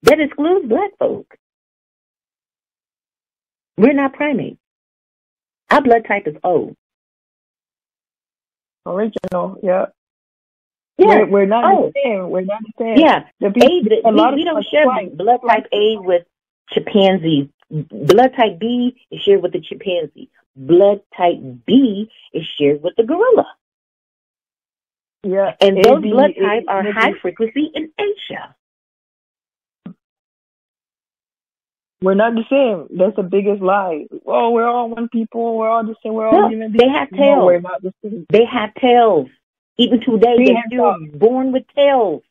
That 0.06 0.20
excludes 0.20 0.68
black 0.68 0.92
folk. 1.00 1.36
We're 3.78 3.94
not 3.94 4.14
primates. 4.14 4.58
Our 5.72 5.82
blood 5.82 6.06
type 6.08 6.28
is 6.28 6.36
O. 6.44 6.76
Original. 8.86 9.60
Yeah. 9.64 9.88
Yeah. 10.98 11.08
We're, 11.08 11.26
we're 11.28 11.46
not 11.48 11.66
Oh. 11.74 11.92
the 11.94 12.02
same. 12.04 12.30
We're 12.30 12.42
not 12.42 12.62
the 12.62 12.72
same. 12.80 12.98
Yeah. 12.98 13.26
The 13.40 13.48
A, 13.48 13.52
people, 13.52 13.98
a 14.06 14.12
we, 14.12 14.16
lot 14.18 14.36
we 14.36 14.42
of 14.42 14.46
don't 14.48 14.66
share 14.72 14.84
try. 14.86 15.10
blood 15.10 15.40
type 15.48 15.66
A 15.74 15.98
with 15.98 16.24
chimpanzees. 16.70 17.48
Blood 17.70 18.34
type 18.38 18.60
B 18.60 18.96
is 19.12 19.22
shared 19.22 19.42
with 19.42 19.54
the 19.54 19.60
chimpanzee. 19.62 20.30
Blood 20.56 21.02
type 21.18 21.40
B 21.66 22.10
is 22.32 22.46
shared 22.58 22.82
with 22.84 22.94
the 22.96 23.04
gorilla. 23.04 23.48
Yeah. 25.24 25.56
And 25.60 25.80
A, 25.80 25.82
those 25.82 26.02
B, 26.04 26.12
blood 26.12 26.32
A, 26.38 26.40
types 26.40 26.66
are 26.68 26.92
high 26.92 27.14
frequency 27.22 27.72
in 27.74 27.92
Asia. 28.00 28.56
We're 32.06 32.14
not 32.14 32.34
the 32.36 32.44
same. 32.52 32.88
That's 32.98 33.16
the 33.16 33.24
biggest 33.24 33.62
lie. 33.64 34.06
Oh, 34.28 34.52
we're 34.52 34.68
all 34.68 34.90
one 34.90 35.10
people. 35.10 35.58
We're 35.58 35.70
all 35.70 35.84
the 35.84 35.96
same. 36.04 36.14
We're 36.14 36.28
all 36.28 36.44
No, 36.44 36.50
human 36.50 36.72
beings. 36.72 36.84
they 36.84 36.90
have 37.00 37.10
tails. 37.10 37.46
we're 37.46 37.60
not 37.60 37.82
the 37.82 37.94
same. 38.04 38.26
They 38.30 38.46
have 38.46 38.74
tails. 38.76 39.28
Even 39.78 40.00
today, 40.02 40.36
We 40.38 40.46
they're 40.46 40.64
still 40.68 40.94
tails. 41.00 41.16
born 41.16 41.52
with 41.52 41.64
tails. 41.76 42.22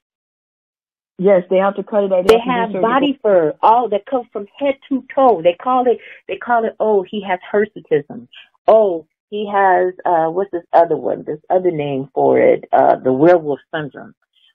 Yes, 1.18 1.42
they 1.50 1.56
have 1.58 1.74
to 1.76 1.82
cut 1.82 2.04
it 2.04 2.12
out. 2.12 2.26
They 2.28 2.38
have 2.38 2.72
body 2.72 3.18
fur, 3.22 3.54
all 3.62 3.88
that 3.88 4.06
comes 4.06 4.26
from 4.32 4.46
head 4.58 4.76
to 4.88 5.04
toe. 5.14 5.42
They 5.42 5.54
call 5.54 5.86
it, 5.88 5.98
they 6.28 6.36
call 6.36 6.64
it, 6.64 6.74
oh, 6.80 7.04
he 7.08 7.20
has 7.22 7.38
hirsutism. 7.52 8.28
Oh, 8.66 9.06
he 9.30 9.48
has, 9.52 9.94
uh, 10.04 10.26
what's 10.30 10.50
this 10.52 10.64
other 10.72 10.96
one? 10.96 11.24
This 11.24 11.40
other 11.50 11.70
name 11.70 12.08
for 12.14 12.38
it, 12.40 12.64
uh, 12.72 12.96
the 12.96 13.12
werewolf 13.12 13.60
syndrome, 13.74 14.14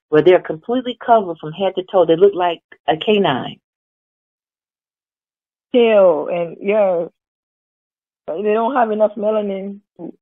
where 0.09 0.21
they're 0.21 0.41
completely 0.41 0.97
covered 1.05 1.37
from 1.39 1.51
head 1.53 1.73
to 1.75 1.83
toe. 1.91 2.05
They 2.05 2.15
look 2.17 2.33
like 2.35 2.61
a 2.87 2.97
canine. 2.97 3.59
Tail 5.73 6.27
and 6.31 6.57
yeah, 6.61 7.05
they 8.27 8.53
don't 8.53 8.75
have 8.75 8.91
enough 8.91 9.11
melanin 9.15 9.81
to 9.97 10.13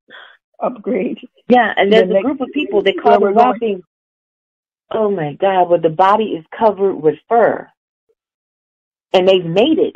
upgrade. 0.60 1.18
Yeah, 1.48 1.72
and 1.76 1.92
there's 1.92 2.08
the 2.08 2.18
a 2.18 2.22
group 2.22 2.40
of 2.40 2.48
people 2.52 2.82
they 2.82 2.92
call 2.92 3.20
the 3.20 3.26
rocking 3.28 3.82
Oh 4.90 5.10
my 5.10 5.34
God, 5.34 5.68
where 5.68 5.78
the 5.78 5.90
body 5.90 6.24
is 6.24 6.44
covered 6.56 6.94
with 6.94 7.16
fur. 7.28 7.68
And 9.12 9.28
they've 9.28 9.44
made 9.44 9.78
it. 9.78 9.94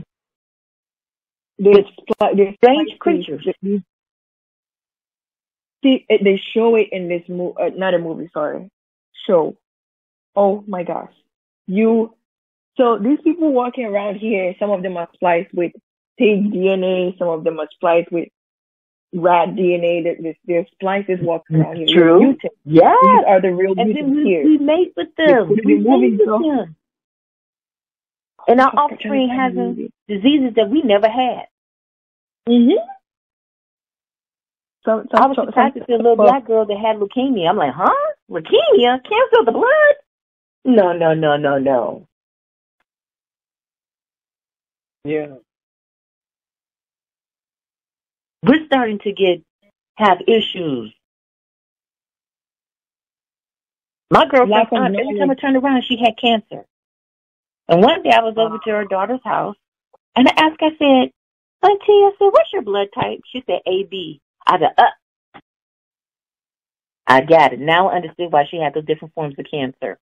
They're 1.58 2.54
strange 2.56 2.98
creatures. 2.98 3.46
See, 5.82 6.06
they 6.08 6.40
show 6.54 6.76
it 6.76 6.88
in 6.92 7.08
this 7.08 7.22
movie, 7.28 7.54
uh, 7.60 7.70
not 7.74 7.94
a 7.94 7.98
movie, 7.98 8.30
sorry, 8.32 8.70
show. 9.26 9.56
Oh 10.36 10.62
my 10.66 10.82
gosh. 10.84 11.12
You, 11.66 12.14
so 12.76 12.98
these 12.98 13.18
people 13.22 13.52
walking 13.52 13.84
around 13.84 14.16
here, 14.16 14.54
some 14.58 14.70
of 14.70 14.82
them 14.82 14.96
are 14.96 15.08
spliced 15.14 15.52
with 15.52 15.72
pig 16.18 16.52
DNA, 16.52 17.18
some 17.18 17.28
of 17.28 17.44
them 17.44 17.60
are 17.60 17.68
spliced 17.74 18.10
with 18.10 18.28
rat 19.14 19.50
DNA. 19.50 20.04
That 20.04 20.34
there's 20.46 20.66
splices 20.72 21.18
walking 21.20 21.56
around 21.56 21.76
here. 21.76 21.86
True. 21.86 22.36
Yeah. 22.64 22.94
These 23.02 23.24
are 23.26 23.40
the 23.40 23.52
real 23.54 23.74
and 23.76 23.88
mutants 23.90 24.16
we, 24.16 24.24
here. 24.24 24.44
We 24.44 24.58
mate 24.58 24.92
with 24.96 25.14
them. 25.16 25.48
We 25.48 25.76
mate 25.76 26.18
with 26.18 26.26
them. 26.26 26.76
And 28.48 28.60
our 28.60 28.70
offspring 28.70 29.28
has 29.28 29.52
diseases 30.08 30.54
that 30.56 30.68
we 30.68 30.82
never 30.82 31.08
had. 31.08 31.46
Mhm. 32.48 32.74
So, 34.84 35.04
so, 35.12 35.16
I 35.22 35.26
was 35.26 35.36
surprised 35.36 35.76
to 35.76 35.84
see 35.86 35.92
a 35.92 35.96
little 35.96 36.16
black 36.16 36.44
girl 36.44 36.66
that 36.66 36.76
had 36.76 36.96
leukemia. 36.96 37.48
I'm 37.48 37.56
like, 37.56 37.72
huh? 37.72 37.94
Leukemia? 38.28 39.00
Cancer 39.04 39.38
of 39.40 39.46
the 39.46 39.52
blood? 39.52 39.94
No, 40.64 40.92
no, 40.92 41.14
no, 41.14 41.36
no, 41.36 41.58
no. 41.58 42.08
Yeah 45.04 45.36
we're 48.42 48.66
starting 48.66 48.98
to 49.00 49.12
get 49.12 49.42
have 49.96 50.18
issues. 50.26 50.92
My 54.10 54.26
girlfriend 54.26 54.52
aunt, 54.72 54.96
every 54.96 55.18
time 55.18 55.30
I 55.30 55.34
turned 55.34 55.56
around, 55.56 55.84
she 55.84 55.96
had 55.98 56.14
cancer. 56.20 56.64
And 57.68 57.82
one 57.82 58.02
day 58.02 58.10
I 58.10 58.20
was 58.20 58.34
over 58.36 58.58
to 58.58 58.70
her 58.70 58.84
daughter's 58.84 59.20
house, 59.24 59.56
and 60.16 60.28
I 60.28 60.32
asked, 60.36 60.60
I 60.60 60.70
said, 60.78 61.12
Auntie, 61.62 61.84
I 61.88 62.10
said, 62.18 62.26
what's 62.26 62.52
your 62.52 62.62
blood 62.62 62.88
type? 62.94 63.20
She 63.32 63.42
said 63.46 63.60
AB. 63.66 64.20
I 64.46 64.58
said, 64.58 64.70
uh. 64.76 65.40
I 67.06 67.20
got 67.20 67.52
it. 67.52 67.60
Now 67.60 67.88
I 67.88 67.96
understood 67.96 68.32
why 68.32 68.44
she 68.50 68.58
had 68.58 68.74
those 68.74 68.84
different 68.84 69.14
forms 69.14 69.34
of 69.38 69.46
cancer. 69.50 69.98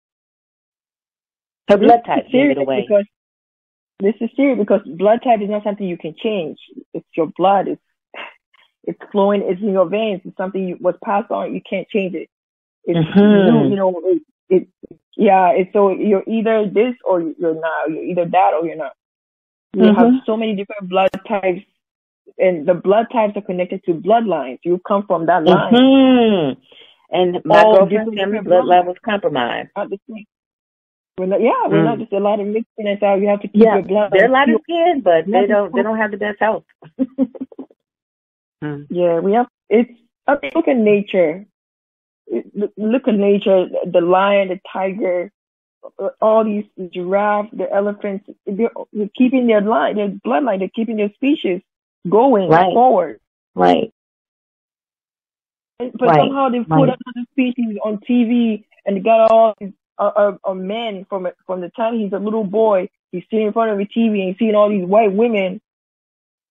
Her 1.70 1.78
blood 1.78 2.02
type 2.06 2.30
gave 2.32 2.52
it 2.52 2.58
away. 2.58 2.86
Because, 2.88 3.06
this 4.00 4.16
is 4.22 4.30
serious 4.36 4.58
because 4.58 4.82
blood 4.86 5.20
type 5.24 5.42
is 5.42 5.50
not 5.50 5.64
something 5.64 5.88
you 5.88 5.98
can 5.98 6.16
change. 6.22 6.58
It's 6.94 7.08
your 7.16 7.28
blood. 7.38 7.68
It's 7.68 7.82
it's 8.84 9.00
flowing. 9.12 9.44
It's 9.46 9.62
in 9.62 9.72
your 9.72 9.88
veins. 9.88 10.22
It's 10.24 10.38
something 10.38 10.68
you, 10.68 10.78
was 10.80 10.96
passed 11.04 11.32
on. 11.32 11.54
You 11.54 11.62
can't 11.70 11.88
change 11.90 12.16
it. 12.16 12.30
It's 12.86 12.98
mm-hmm. 12.98 13.72
you, 13.72 13.76
know. 13.76 14.02
It, 14.06 14.22
it 14.50 14.68
yeah. 15.18 15.50
It's 15.52 15.72
so 15.74 15.92
you're 15.92 16.24
either 16.26 16.70
this 16.70 16.96
or 17.04 17.22
you're 17.22 17.60
not. 17.60 17.90
You're 17.90 18.04
either 18.04 18.26
that 18.26 18.54
or 18.60 18.66
you're 18.66 18.78
not. 18.78 18.94
You 19.76 19.84
mm-hmm. 19.84 20.00
have 20.00 20.24
so 20.26 20.38
many 20.38 20.56
different 20.56 20.90
blood 20.90 21.10
types, 21.28 21.62
and 22.38 22.66
the 22.66 22.74
blood 22.74 23.08
types 23.12 23.36
are 23.36 23.42
connected 23.42 23.84
to 23.84 23.94
bloodlines. 23.94 24.60
You 24.64 24.82
come 24.88 25.06
from 25.06 25.26
that 25.28 25.44
line. 25.44 25.74
Mm-hmm. 25.74 26.62
And 27.12 27.44
my 27.44 27.64
All 27.64 27.80
girlfriend's 27.80 28.16
family 28.16 28.40
blood 28.40 28.66
levels 28.66 28.98
compromised. 29.04 29.70
Not 31.26 31.40
the 31.40 31.40
same. 31.40 31.40
We're 31.40 31.40
not, 31.40 31.42
yeah, 31.42 31.68
we're 31.68 31.82
mm. 31.82 31.86
not 31.86 32.00
just 32.00 32.14
a 32.14 32.20
lot 32.20 32.40
of 32.40 32.48
mixing 32.48 32.88
and 32.88 32.98
so 33.00 33.16
you 33.16 33.28
have 33.28 33.42
to 33.42 33.48
keep 33.48 33.62
yeah, 33.62 33.76
your 33.76 33.84
blood. 33.84 34.12
They're 34.12 34.28
a 34.28 34.32
lot 34.32 34.50
of 34.50 34.62
skin, 34.64 35.02
but 35.04 35.26
they 35.26 35.48
don't 35.48 35.74
they 35.74 35.82
don't 35.82 35.98
have 35.98 36.12
the 36.12 36.18
best 36.18 36.40
health. 36.40 36.66
Mm. 38.64 38.88
Yeah, 38.90 39.20
we 39.20 39.34
have. 39.34 39.48
It's 39.70 39.92
look 40.56 40.68
at 40.68 40.78
nature. 40.78 41.46
Look 42.78 43.08
at 43.08 43.16
nature. 43.16 43.68
The 43.86 44.02
lion, 44.02 44.50
the 44.50 44.60
tiger, 44.72 45.32
all 46.22 46.44
these 46.44 46.66
the 46.78 46.90
giraffe, 46.90 47.48
the 47.54 47.72
elephants. 47.72 48.30
They're, 48.46 48.72
they're 48.92 49.10
keeping 49.16 49.48
their 49.48 49.62
line, 49.62 49.96
their 49.96 50.10
bloodline. 50.10 50.60
They're 50.60 50.70
keeping 50.70 50.98
their 50.98 51.12
species 51.14 51.62
going 52.08 52.50
right. 52.50 52.74
forward. 52.74 53.20
Right. 53.56 53.94
But 55.80 56.02
right. 56.02 56.20
somehow 56.20 56.50
they 56.50 56.60
put 56.60 56.72
right. 56.72 56.82
another 56.84 57.28
species 57.32 57.78
on 57.84 58.00
TV 58.00 58.66
and 58.86 58.98
they 58.98 59.00
got 59.00 59.32
all 59.32 59.56
these 59.60 59.72
uh, 60.00 60.38
uh, 60.44 60.54
men 60.54 61.06
from 61.10 61.28
from 61.46 61.62
the 61.62 61.70
time 61.70 62.00
he's 62.00 62.14
a 62.14 62.20
little 62.20 62.44
boy. 62.44 62.90
He's 63.12 63.24
sitting 63.30 63.48
in 63.48 63.54
front 63.54 63.72
of 63.72 63.80
a 63.80 63.86
TV 63.86 64.28
and 64.28 64.36
seeing 64.38 64.56
all 64.56 64.70
these 64.70 64.86
white 64.86 65.14
women 65.14 65.62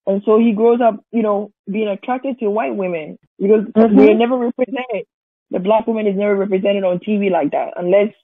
and 0.09 0.23
so 0.25 0.39
he 0.39 0.53
grows 0.53 0.81
up, 0.81 1.05
you 1.13 1.23
know, 1.23 1.53
being 1.71 1.87
attracted 1.87 2.39
to 2.39 2.49
white 2.49 2.75
women 2.75 3.19
because 3.39 3.65
mm-hmm. 3.65 3.95
we're 3.95 4.15
never 4.15 4.39
represented. 4.39 5.05
The 5.51 5.59
black 5.59 5.87
woman 5.87 6.07
is 6.07 6.17
never 6.17 6.35
represented 6.35 6.83
on 6.83 6.99
TV 6.99 7.31
like 7.31 7.51
that 7.51 7.75
unless, 7.77 8.15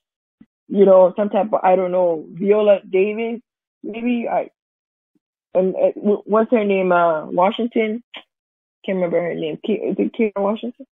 you 0.69 0.87
know, 0.87 1.13
some 1.15 1.29
type 1.29 1.53
of, 1.53 1.61
I 1.63 1.77
don't 1.77 1.93
know, 1.93 2.25
Viola 2.31 2.81
Davis, 2.89 3.43
maybe 3.83 4.27
I, 4.27 4.49
and 5.53 5.75
uh, 5.77 5.91
what's 6.25 6.51
her 6.53 6.65
name? 6.65 6.91
Uh, 6.91 7.27
Washington. 7.27 8.03
Can't 8.87 8.97
remember 8.97 9.21
her 9.21 9.35
name. 9.35 9.59
Is 9.63 9.97
it 9.99 10.15
Kerry 10.15 10.33
Washington? 10.37 10.87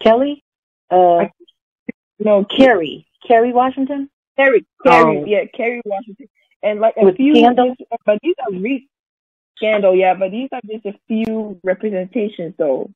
Kelly? 0.00 0.44
Uh, 0.88 1.16
I, 1.16 1.32
no, 2.20 2.44
Kerry. 2.44 3.07
Kerry 3.26 3.52
Washington? 3.52 4.08
Kerry. 4.36 4.66
Kerry. 4.84 5.18
Oh. 5.18 5.24
Yeah, 5.24 5.44
Kerry 5.54 5.82
Washington. 5.84 6.28
And 6.62 6.80
like 6.80 6.94
a 6.96 7.12
few, 7.12 7.34
Scandal? 7.36 7.74
but 8.04 8.18
these 8.22 8.34
are 8.46 8.52
re- 8.52 8.88
Scandal, 9.56 9.94
yeah, 9.94 10.14
but 10.14 10.30
these 10.30 10.48
are 10.52 10.60
just 10.70 10.86
a 10.86 10.94
few 11.08 11.60
representations 11.64 12.54
though. 12.58 12.90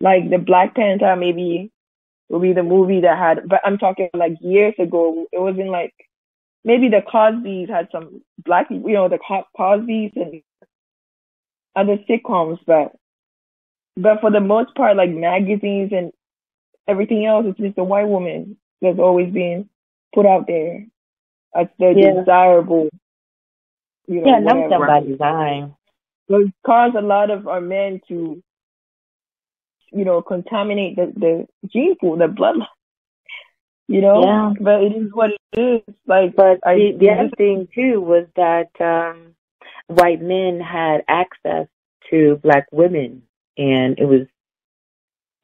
Like 0.00 0.30
the 0.30 0.38
Black 0.38 0.74
Panther 0.74 1.16
maybe 1.16 1.70
will 2.28 2.40
be 2.40 2.52
the 2.52 2.62
movie 2.62 3.00
that 3.00 3.18
had, 3.18 3.48
but 3.48 3.60
I'm 3.64 3.78
talking 3.78 4.10
like 4.14 4.34
years 4.40 4.74
ago. 4.78 5.26
It 5.32 5.38
wasn't 5.38 5.68
like 5.68 5.94
maybe 6.64 6.88
the 6.88 7.02
Cosbys 7.02 7.68
had 7.68 7.88
some 7.92 8.22
black, 8.44 8.70
you 8.70 8.92
know, 8.92 9.08
the 9.08 9.18
Cosbys 9.18 10.16
and 10.16 10.42
other 11.76 11.98
sitcoms, 12.08 12.58
but 12.66 12.92
but 13.96 14.20
for 14.20 14.30
the 14.30 14.40
most 14.40 14.74
part, 14.74 14.96
like 14.96 15.10
magazines 15.10 15.92
and 15.92 16.12
everything 16.88 17.26
else, 17.26 17.46
it's 17.46 17.58
just 17.58 17.78
a 17.78 17.84
white 17.84 18.08
woman 18.08 18.56
that's 18.82 18.98
always 18.98 19.32
being 19.32 19.68
put 20.14 20.26
out 20.26 20.46
there 20.46 20.86
as 21.54 21.68
the 21.78 21.94
yeah. 21.96 22.20
desirable 22.20 22.90
you 24.06 24.20
know, 24.20 24.30
yeah, 24.30 24.38
know 24.40 24.68
them 24.68 24.80
by 24.86 25.00
design. 25.00 25.74
So 26.28 26.40
it 26.40 26.52
caused 26.66 26.96
a 26.96 27.00
lot 27.00 27.30
of 27.30 27.46
our 27.46 27.60
men 27.60 28.00
to, 28.08 28.42
you 29.92 30.04
know, 30.04 30.22
contaminate 30.22 30.96
the, 30.96 31.12
the 31.16 31.46
gene 31.72 31.96
pool, 32.00 32.16
the 32.16 32.26
bloodline. 32.26 32.66
You 33.88 34.00
know, 34.00 34.22
yeah. 34.24 34.52
but 34.60 34.82
it 34.82 34.92
is 34.92 35.10
what 35.12 35.30
it 35.30 35.60
is. 35.60 35.94
Like, 36.06 36.34
but 36.34 36.60
I, 36.64 36.76
the, 36.76 36.96
the 36.98 37.10
other 37.10 37.30
thing 37.36 37.68
too 37.74 38.00
was 38.00 38.26
that 38.36 38.70
um 38.80 39.34
white 39.88 40.22
men 40.22 40.60
had 40.60 41.04
access 41.08 41.66
to 42.10 42.40
black 42.42 42.66
women, 42.72 43.22
and 43.58 43.98
it 43.98 44.04
was 44.04 44.26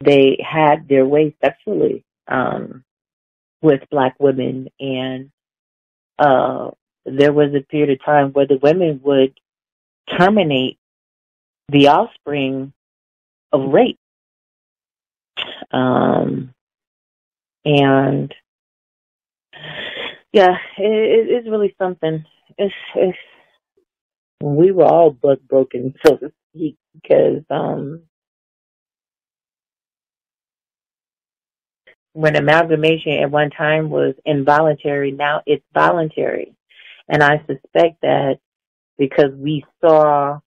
they 0.02 0.38
had 0.40 0.88
their 0.88 1.04
way 1.04 1.34
sexually 1.44 2.04
um 2.28 2.84
with 3.62 3.82
black 3.90 4.16
women, 4.18 4.68
and 4.80 5.30
uh 6.18 6.70
there 7.06 7.32
was 7.32 7.54
a 7.54 7.60
period 7.60 7.90
of 7.90 8.04
time 8.04 8.32
where 8.32 8.46
the 8.46 8.58
women 8.58 9.00
would 9.02 9.38
terminate 10.16 10.78
the 11.70 11.88
offspring 11.88 12.72
of 13.52 13.72
rape. 13.72 13.98
Um, 15.70 16.52
and 17.64 18.34
yeah, 20.32 20.56
it, 20.76 21.28
it's 21.30 21.48
really 21.48 21.74
something. 21.78 22.24
It's, 22.58 22.74
it's, 22.94 23.18
we 24.42 24.70
were 24.70 24.84
all 24.84 25.10
blood 25.10 25.40
broken, 25.48 25.94
so 26.06 26.16
to 26.16 26.32
speak, 26.50 26.76
because, 26.94 27.42
um, 27.50 28.02
when 32.18 32.34
amalgamation 32.34 33.12
at 33.12 33.30
one 33.30 33.48
time 33.48 33.90
was 33.90 34.12
involuntary, 34.24 35.12
now 35.12 35.40
it's 35.46 35.64
voluntary. 35.72 36.52
And 37.08 37.22
I 37.22 37.38
suspect 37.46 38.00
that 38.02 38.40
because 38.98 39.32
we 39.36 39.64
saw 39.80 40.40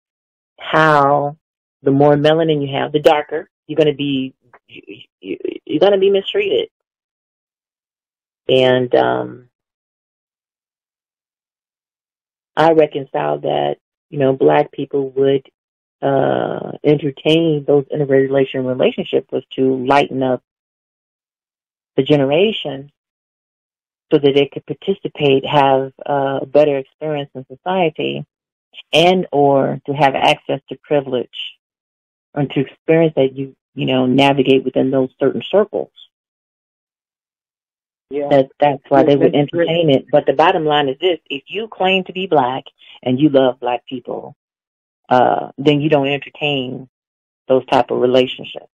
how 0.58 1.36
the 1.82 1.90
more 1.90 2.14
melanin 2.14 2.66
you 2.66 2.74
have, 2.74 2.90
the 2.92 3.00
darker 3.00 3.50
you're 3.66 3.76
going 3.76 3.88
to 3.88 3.94
be, 3.94 4.32
you're 5.20 5.78
going 5.78 5.92
to 5.92 5.98
be 5.98 6.08
mistreated. 6.08 6.70
And, 8.48 8.94
um, 8.94 9.48
I 12.56 12.72
reconciled 12.72 13.42
that, 13.42 13.76
you 14.08 14.18
know, 14.18 14.32
black 14.32 14.72
people 14.72 15.10
would 15.10 15.46
uh 16.00 16.72
entertain 16.84 17.64
those 17.66 17.84
interracial 17.92 18.64
relationships 18.64 19.26
was 19.32 19.42
to 19.56 19.84
lighten 19.84 20.22
up 20.22 20.42
the 21.98 22.04
generation 22.04 22.92
so 24.10 24.18
that 24.18 24.32
they 24.34 24.46
could 24.46 24.64
participate, 24.64 25.44
have 25.44 25.92
a 26.06 26.46
better 26.46 26.78
experience 26.78 27.30
in 27.34 27.44
society, 27.54 28.24
and 28.92 29.26
or 29.32 29.80
to 29.84 29.92
have 29.92 30.14
access 30.14 30.60
to 30.68 30.78
privilege 30.82 31.28
or 32.34 32.46
to 32.46 32.60
experience 32.60 33.14
that 33.16 33.36
you, 33.36 33.56
you 33.74 33.84
know, 33.84 34.06
navigate 34.06 34.64
within 34.64 34.90
those 34.92 35.10
certain 35.18 35.42
circles. 35.50 35.90
Yeah. 38.10 38.28
That 38.30 38.48
that's 38.58 38.82
why 38.88 39.02
they 39.02 39.16
would 39.16 39.34
entertain 39.34 39.90
it. 39.90 40.06
But 40.10 40.24
the 40.24 40.32
bottom 40.32 40.64
line 40.64 40.88
is 40.88 40.98
this: 41.00 41.18
if 41.28 41.42
you 41.48 41.68
claim 41.68 42.04
to 42.04 42.12
be 42.12 42.26
black 42.28 42.64
and 43.02 43.20
you 43.20 43.28
love 43.28 43.60
black 43.60 43.84
people, 43.86 44.36
uh, 45.08 45.50
then 45.58 45.80
you 45.80 45.90
don't 45.90 46.06
entertain 46.06 46.88
those 47.48 47.66
type 47.66 47.90
of 47.90 48.00
relationships. 48.00 48.70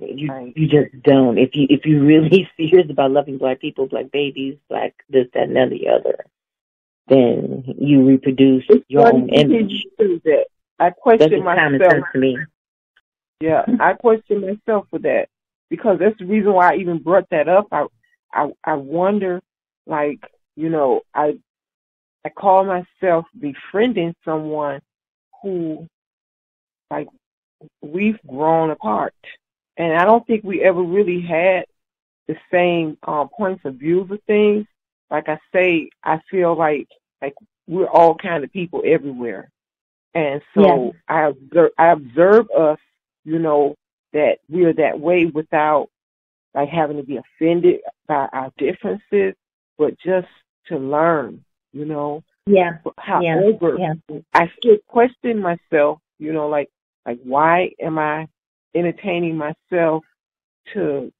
You 0.00 0.28
Right. 0.28 0.52
you 0.56 0.66
just 0.66 1.02
don't. 1.02 1.38
If 1.38 1.54
you 1.54 1.66
if 1.70 1.86
you 1.86 2.04
really 2.04 2.48
serious 2.56 2.90
about 2.90 3.12
loving 3.12 3.38
black 3.38 3.60
people, 3.60 3.86
black 3.86 4.10
babies, 4.10 4.56
black 4.68 4.94
this, 5.08 5.28
that, 5.34 5.48
and 5.48 5.72
the 5.72 5.88
other, 5.88 6.26
then 7.08 7.64
you 7.78 8.04
reproduce 8.04 8.64
your 8.88 9.12
own 9.12 9.28
image. 9.28 9.84
you 9.98 10.20
that. 10.24 10.46
I 10.80 10.86
That's 10.86 10.98
question 11.00 11.44
myself. 11.44 11.92
sense 11.92 12.04
to 12.12 12.18
me. 12.18 12.38
Yeah, 13.40 13.64
I 13.80 13.92
question 13.92 14.40
myself 14.40 14.86
for 14.90 14.98
that 15.00 15.28
because 15.70 15.98
that's 15.98 16.18
the 16.18 16.26
reason 16.26 16.52
why 16.52 16.72
I 16.72 16.76
even 16.76 16.98
brought 16.98 17.28
that 17.30 17.48
up. 17.48 17.68
I, 17.70 17.86
I, 18.32 18.50
I 18.64 18.74
wonder, 18.74 19.40
like, 19.86 20.20
you 20.56 20.68
know, 20.68 21.02
I, 21.14 21.38
I 22.24 22.28
call 22.30 22.64
myself 22.64 23.26
befriending 23.38 24.14
someone 24.24 24.80
who, 25.42 25.86
like, 26.90 27.08
we've 27.82 28.18
grown 28.26 28.70
apart, 28.70 29.14
and 29.76 29.96
I 29.96 30.04
don't 30.04 30.26
think 30.26 30.44
we 30.44 30.62
ever 30.62 30.82
really 30.82 31.20
had 31.20 31.64
the 32.28 32.36
same 32.50 32.96
uh, 33.06 33.26
points 33.26 33.64
of 33.64 33.74
views 33.74 34.10
of 34.10 34.20
things. 34.26 34.66
Like 35.10 35.28
I 35.28 35.38
say, 35.52 35.90
I 36.02 36.20
feel 36.30 36.56
like 36.56 36.88
like 37.20 37.34
we're 37.66 37.88
all 37.88 38.16
kind 38.16 38.44
of 38.44 38.52
people 38.52 38.82
everywhere, 38.84 39.50
and 40.14 40.40
so 40.54 40.94
I 41.08 41.28
observe, 41.28 41.70
I 41.78 41.92
observe 41.92 42.50
us, 42.50 42.78
you 43.24 43.38
know, 43.38 43.74
that 44.12 44.38
we're 44.48 44.72
that 44.74 44.98
way 45.00 45.26
without 45.26 45.88
like 46.54 46.68
having 46.68 46.96
to 46.96 47.02
be 47.02 47.18
offended 47.18 47.80
by 48.06 48.28
our 48.32 48.52
differences, 48.58 49.34
but 49.76 49.98
just 49.98 50.28
to 50.68 50.78
learn, 50.78 51.44
you 51.72 51.84
know. 51.84 52.22
Yeah. 52.46 52.78
However, 52.98 53.76
Yeah. 53.78 54.18
I 54.32 54.50
still 54.58 54.76
question 54.86 55.40
myself, 55.40 55.98
you 56.18 56.32
know, 56.32 56.48
like 56.48 56.70
like 57.04 57.20
why 57.22 57.70
am 57.80 57.98
I 57.98 58.28
entertaining 58.74 59.36
myself 59.36 60.04
to 60.72 61.12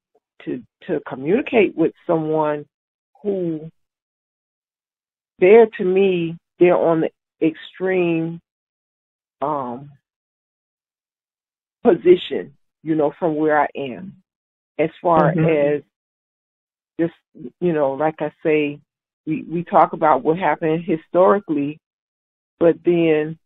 to 0.44 0.62
to 0.86 1.00
communicate 1.08 1.76
with 1.76 1.92
someone 2.06 2.64
who 3.22 3.70
they're 5.38 5.66
to 5.78 5.84
me 5.84 6.36
they're 6.58 6.76
on 6.76 7.00
the 7.02 7.10
extreme 7.46 8.40
um 9.42 9.90
position, 11.84 12.56
you 12.82 12.94
know, 12.94 13.12
from 13.18 13.36
where 13.36 13.60
I 13.60 13.68
am. 13.76 14.16
As 14.78 14.90
far 15.00 15.32
Mhm. 15.32 15.76
as 15.76 15.82
just 16.98 17.14
you 17.60 17.72
know, 17.72 17.92
like 17.92 18.20
I 18.20 18.32
say, 18.42 18.80
we 19.26 19.42
we 19.42 19.64
talk 19.64 19.92
about 19.92 20.22
what 20.24 20.38
happened 20.38 20.84
historically, 20.84 21.78
but 22.58 22.82
then 22.84 23.38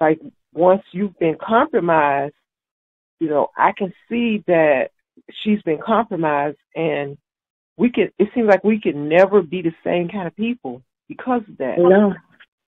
like 0.00 0.20
once 0.52 0.82
you've 0.92 1.18
been 1.18 1.36
compromised, 1.36 2.34
you 3.20 3.28
know, 3.28 3.50
I 3.56 3.72
can 3.72 3.92
see 4.08 4.44
that 4.46 4.90
she's 5.42 5.62
been 5.62 5.78
compromised 5.84 6.58
and 6.74 7.16
we 7.76 7.90
can 7.90 8.10
it 8.18 8.28
seems 8.34 8.48
like 8.48 8.64
we 8.64 8.80
can 8.80 9.08
never 9.08 9.42
be 9.42 9.62
the 9.62 9.74
same 9.84 10.08
kind 10.08 10.26
of 10.26 10.36
people 10.36 10.82
because 11.08 11.42
of 11.48 11.58
that. 11.58 11.78
No. 11.78 12.14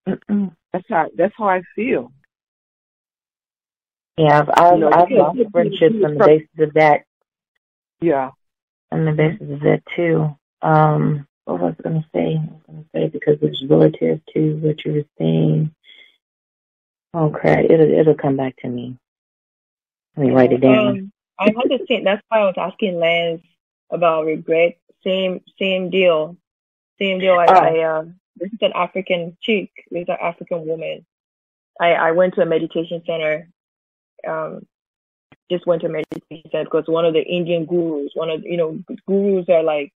Mm-mm. 0.07 0.55
That's 0.73 0.85
how 0.89 1.09
that's 1.15 1.33
how 1.37 1.49
I 1.49 1.63
feel. 1.75 2.11
Yeah, 4.17 4.39
I've 4.39 4.49
I've, 4.49 4.73
You 4.73 4.79
know, 4.79 4.91
I've 4.91 5.11
lost 5.11 5.39
friendships 5.51 5.95
on 6.03 6.15
the 6.15 6.25
basis 6.25 6.67
of 6.67 6.73
that. 6.73 7.03
Yeah. 8.01 8.31
On 8.91 9.05
the 9.05 9.11
basis 9.11 9.49
of 9.51 9.59
that 9.61 9.81
too. 9.95 10.35
Um, 10.61 11.27
what 11.45 11.61
was 11.61 11.75
I 11.79 11.83
going 11.83 12.01
to 12.01 12.07
say? 12.13 12.35
I 12.37 12.51
was 12.51 12.61
going 12.67 12.83
to 12.83 12.89
say 12.93 13.07
because 13.07 13.37
it's 13.41 13.63
relative 13.63 14.19
to 14.33 14.55
what 14.57 14.83
you 14.85 14.93
were 14.93 15.05
saying. 15.17 15.73
Oh 17.13 17.29
crap! 17.29 17.65
It'll 17.65 17.89
it'll 17.89 18.15
come 18.15 18.37
back 18.37 18.55
to 18.57 18.67
me. 18.67 18.97
Let 20.17 20.27
me 20.27 20.31
write 20.33 20.51
it 20.53 20.61
down. 20.61 20.87
Um, 20.87 21.11
I 21.39 21.45
had 21.45 21.69
the 21.69 21.85
same. 21.87 22.03
That's 22.03 22.23
why 22.29 22.39
I 22.39 22.45
was 22.45 22.55
asking 22.57 22.99
Lance 22.99 23.43
about 23.91 24.25
regret. 24.25 24.77
Same, 25.03 25.41
same 25.57 25.89
deal. 25.89 26.37
Same 26.99 27.19
deal. 27.19 27.35
I, 27.35 27.45
Oh. 27.47 27.53
I 27.53 27.79
uh, 27.79 28.03
this 28.37 28.51
is 28.51 28.59
an 28.61 28.73
African 28.75 29.37
chick. 29.41 29.71
This 29.91 30.03
is 30.03 30.09
an 30.09 30.17
African 30.21 30.65
woman. 30.65 31.05
I 31.79 31.93
I 31.93 32.11
went 32.11 32.35
to 32.35 32.41
a 32.41 32.45
meditation 32.45 33.01
center. 33.05 33.49
Um, 34.27 34.65
just 35.51 35.65
went 35.65 35.81
to 35.81 35.87
a 35.87 35.91
meditation 35.91 36.49
center 36.51 36.65
because 36.65 36.87
one 36.87 37.05
of 37.05 37.13
the 37.13 37.23
Indian 37.23 37.65
gurus, 37.65 38.11
one 38.13 38.29
of 38.29 38.43
you 38.43 38.57
know 38.57 38.79
gurus 39.07 39.47
are 39.49 39.63
like, 39.63 39.91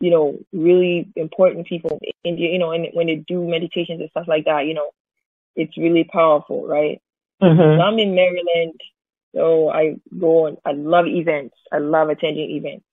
you 0.00 0.10
know, 0.10 0.38
really 0.52 1.10
important 1.16 1.66
people 1.66 1.98
in 2.02 2.12
India. 2.24 2.50
You 2.50 2.58
know, 2.58 2.72
and 2.72 2.88
when 2.92 3.06
they 3.08 3.16
do 3.16 3.46
meditations 3.48 4.00
and 4.00 4.10
stuff 4.10 4.28
like 4.28 4.44
that, 4.46 4.66
you 4.66 4.74
know, 4.74 4.90
it's 5.56 5.76
really 5.76 6.04
powerful, 6.04 6.66
right? 6.66 7.00
hmm 7.40 7.56
So 7.56 7.80
I'm 7.80 7.98
in 7.98 8.14
Maryland, 8.14 8.80
so 9.34 9.70
I 9.70 9.96
go 10.18 10.46
on. 10.46 10.56
I 10.64 10.72
love 10.72 11.06
events. 11.06 11.56
I 11.72 11.78
love 11.78 12.08
attending 12.08 12.50
events. 12.50 12.84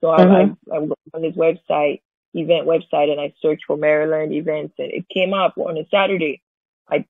So 0.00 0.10
I, 0.10 0.24
Mhm. 0.24 0.56
I, 0.72 0.76
I 0.76 0.86
go 0.86 0.94
on 1.14 1.22
this 1.22 1.34
website, 1.36 2.00
event 2.34 2.66
website, 2.66 3.10
and 3.10 3.20
I 3.20 3.32
search 3.40 3.62
for 3.66 3.76
Maryland 3.76 4.32
events, 4.32 4.74
and 4.78 4.90
it 4.92 5.08
came 5.08 5.34
up 5.34 5.54
on 5.58 5.76
a 5.76 5.86
Saturday. 5.90 6.40
I 6.90 7.04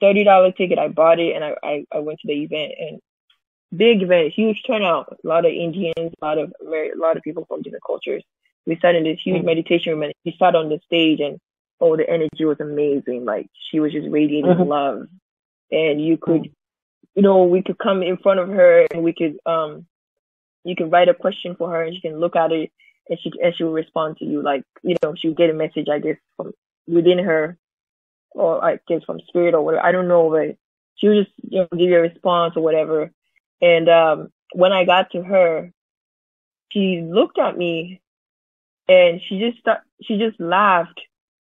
thirty 0.00 0.24
dollar 0.24 0.52
ticket. 0.52 0.78
I 0.78 0.88
bought 0.88 1.20
it, 1.20 1.34
and 1.34 1.44
I, 1.44 1.54
I 1.62 1.84
I 1.92 1.98
went 2.00 2.20
to 2.20 2.26
the 2.28 2.42
event, 2.42 2.72
and 2.78 3.00
big 3.76 4.02
event, 4.02 4.32
huge 4.34 4.62
turnout. 4.66 5.18
A 5.24 5.26
lot 5.26 5.44
of 5.44 5.52
Indians, 5.52 5.94
a 6.20 6.24
lot 6.24 6.38
of 6.38 6.52
Amer- 6.62 6.92
a 6.94 6.98
lot 6.98 7.16
of 7.16 7.22
people 7.22 7.44
from 7.46 7.62
different 7.62 7.84
cultures. 7.86 8.22
We 8.66 8.78
sat 8.80 8.94
in 8.94 9.04
this 9.04 9.20
huge 9.20 9.42
Mhm. 9.42 9.46
meditation 9.46 9.92
room, 9.92 10.02
and 10.02 10.12
he 10.24 10.36
sat 10.38 10.54
on 10.54 10.68
the 10.68 10.78
stage, 10.86 11.20
and 11.20 11.38
oh, 11.80 11.96
the 11.96 12.08
energy 12.08 12.44
was 12.44 12.60
amazing. 12.60 13.24
Like 13.24 13.48
she 13.70 13.80
was 13.80 13.92
just 13.92 14.08
radiating 14.10 14.50
Mhm. 14.50 14.66
love, 14.66 15.08
and 15.70 16.00
you 16.04 16.16
could, 16.18 16.50
you 17.14 17.22
know, 17.22 17.44
we 17.44 17.62
could 17.62 17.78
come 17.78 18.02
in 18.02 18.16
front 18.18 18.40
of 18.40 18.48
her, 18.48 18.86
and 18.92 19.02
we 19.02 19.12
could, 19.12 19.38
um, 19.46 19.86
you 20.64 20.76
can 20.76 20.90
write 20.90 21.08
a 21.08 21.14
question 21.14 21.56
for 21.56 21.70
her, 21.70 21.82
and 21.82 21.94
she 21.94 22.00
can 22.00 22.20
look 22.20 22.36
at 22.36 22.52
it, 22.52 22.70
and 23.08 23.18
she 23.20 23.32
and 23.42 23.54
she 23.56 23.64
will 23.64 23.72
respond 23.72 24.18
to 24.18 24.24
you. 24.24 24.42
Like 24.42 24.64
you 24.82 24.96
know, 25.02 25.14
she'll 25.16 25.34
get 25.34 25.50
a 25.50 25.54
message, 25.54 25.88
I 25.90 25.98
guess, 25.98 26.16
from 26.36 26.52
within 26.86 27.18
her, 27.18 27.58
or 28.32 28.62
I 28.64 28.78
guess 28.86 29.02
from 29.04 29.20
spirit 29.26 29.54
or 29.54 29.62
whatever. 29.62 29.84
I 29.84 29.92
don't 29.92 30.08
know, 30.08 30.30
but 30.30 30.56
she 30.96 31.08
would 31.08 31.24
just 31.24 31.36
you 31.50 31.60
know 31.60 31.68
give 31.72 31.88
you 31.88 31.98
a 31.98 32.02
response 32.02 32.56
or 32.56 32.62
whatever. 32.62 33.10
And 33.60 33.88
um, 33.88 34.32
when 34.52 34.72
I 34.72 34.84
got 34.84 35.10
to 35.12 35.22
her, 35.22 35.72
she 36.70 37.00
looked 37.02 37.38
at 37.38 37.56
me 37.56 38.00
and 38.88 39.20
she 39.26 39.40
just 39.40 39.58
start, 39.58 39.80
she 40.02 40.18
just 40.18 40.38
laughed 40.38 41.00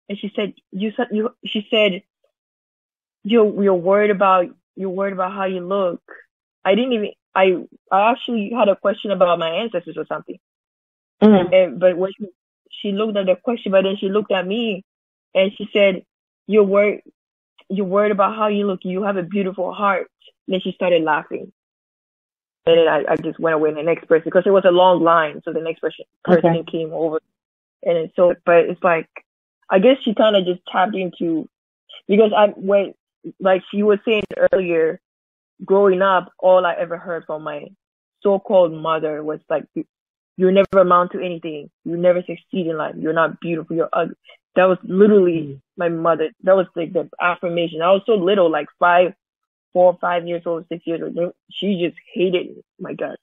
and 0.08 0.18
she 0.18 0.32
said, 0.34 0.54
"You 0.70 0.92
said 0.96 1.08
you." 1.10 1.34
She 1.44 1.66
said, 1.70 2.02
"You're 3.22 3.62
you're 3.62 3.74
worried 3.74 4.10
about 4.10 4.46
you're 4.76 4.90
worried 4.90 5.14
about 5.14 5.32
how 5.32 5.44
you 5.44 5.60
look." 5.66 6.02
I 6.64 6.74
didn't 6.74 6.92
even. 6.94 7.10
I 7.34 7.64
I 7.90 8.10
actually 8.12 8.50
had 8.50 8.68
a 8.68 8.76
question 8.76 9.10
about 9.10 9.38
my 9.38 9.50
ancestors 9.50 9.96
or 9.96 10.06
something. 10.06 10.38
Mhm. 11.22 11.52
And 11.54 11.80
but 11.80 11.96
when 11.96 12.12
she, 12.18 12.28
she 12.70 12.92
looked 12.92 13.16
at 13.16 13.26
the 13.26 13.36
question, 13.36 13.72
but 13.72 13.82
then 13.84 13.96
she 13.96 14.08
looked 14.08 14.32
at 14.32 14.46
me 14.46 14.84
and 15.34 15.52
she 15.56 15.68
said, 15.72 16.04
"You're 16.46 16.64
worried. 16.64 17.02
You're 17.68 17.86
worried 17.86 18.12
about 18.12 18.36
how 18.36 18.48
you 18.48 18.66
look. 18.66 18.84
You 18.84 19.02
have 19.04 19.16
a 19.16 19.22
beautiful 19.22 19.72
heart." 19.72 20.08
then 20.48 20.60
she 20.60 20.72
started 20.72 21.02
laughing. 21.02 21.52
And 22.66 22.78
then 22.78 22.88
I, 22.88 23.04
I 23.12 23.16
just 23.16 23.38
went 23.38 23.54
away 23.54 23.70
to 23.70 23.76
the 23.76 23.82
next 23.82 24.06
person 24.08 24.24
because 24.26 24.44
it 24.46 24.50
was 24.50 24.64
a 24.64 24.70
long 24.70 25.02
line. 25.02 25.42
So 25.44 25.52
the 25.52 25.60
next 25.60 25.80
person 25.80 26.04
person 26.24 26.50
Okay. 26.50 26.64
came 26.70 26.92
over, 26.92 27.20
and 27.82 28.10
so 28.16 28.34
but 28.46 28.64
it's 28.66 28.82
like 28.82 29.08
I 29.68 29.78
guess 29.78 29.98
she 30.02 30.14
kind 30.14 30.36
of 30.36 30.46
just 30.46 30.60
tapped 30.70 30.94
into 30.96 31.48
because 32.08 32.32
I 32.36 32.48
when 32.48 32.94
like 33.40 33.62
she 33.70 33.82
was 33.82 33.98
saying 34.04 34.24
earlier, 34.52 35.00
growing 35.64 36.02
up, 36.02 36.32
all 36.38 36.64
I 36.66 36.74
ever 36.74 36.98
heard 36.98 37.24
from 37.26 37.42
my 37.42 37.66
so-called 38.22 38.72
mother 38.72 39.22
was 39.22 39.40
like, 39.48 39.64
"You 40.36 40.50
never 40.50 40.78
amount 40.78 41.12
to 41.12 41.20
anything. 41.20 41.70
You 41.84 41.96
never 41.96 42.20
succeed 42.22 42.66
in 42.66 42.76
life. 42.76 42.94
You're 42.98 43.12
not 43.12 43.40
beautiful. 43.40 43.76
You're 43.76 43.88
ugly." 43.92 44.16
That 44.56 44.68
was 44.68 44.78
literally 44.84 45.42
hmm. 45.44 45.54
my 45.76 45.88
mother. 45.88 46.30
That 46.42 46.56
was 46.56 46.66
like 46.76 46.92
the 46.92 47.08
affirmation. 47.20 47.82
I 47.82 47.92
was 47.92 48.02
so 48.06 48.14
little, 48.14 48.50
like 48.50 48.68
five, 48.78 49.14
four, 49.72 49.98
five 50.00 50.26
years 50.26 50.42
old, 50.46 50.66
six 50.68 50.86
years 50.86 51.02
old. 51.02 51.32
She 51.50 51.84
just 51.84 51.96
hated 52.14 52.62
my 52.78 52.94
guts. 52.94 53.20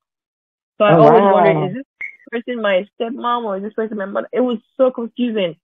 So 0.78 0.86
I 0.86 0.96
Oh, 0.96 1.04
always 1.04 1.22
wow. 1.22 1.34
wondered, 1.34 1.70
is 1.70 1.76
this 1.76 1.86
person 2.32 2.62
my 2.62 2.86
stepmom 3.00 3.44
or 3.46 3.58
is 3.58 3.64
this 3.64 3.74
person 3.74 3.98
my 3.98 4.06
mother? 4.06 4.28
It 4.34 4.42
was 4.42 4.58
so 4.78 4.92
confusing. 4.92 5.56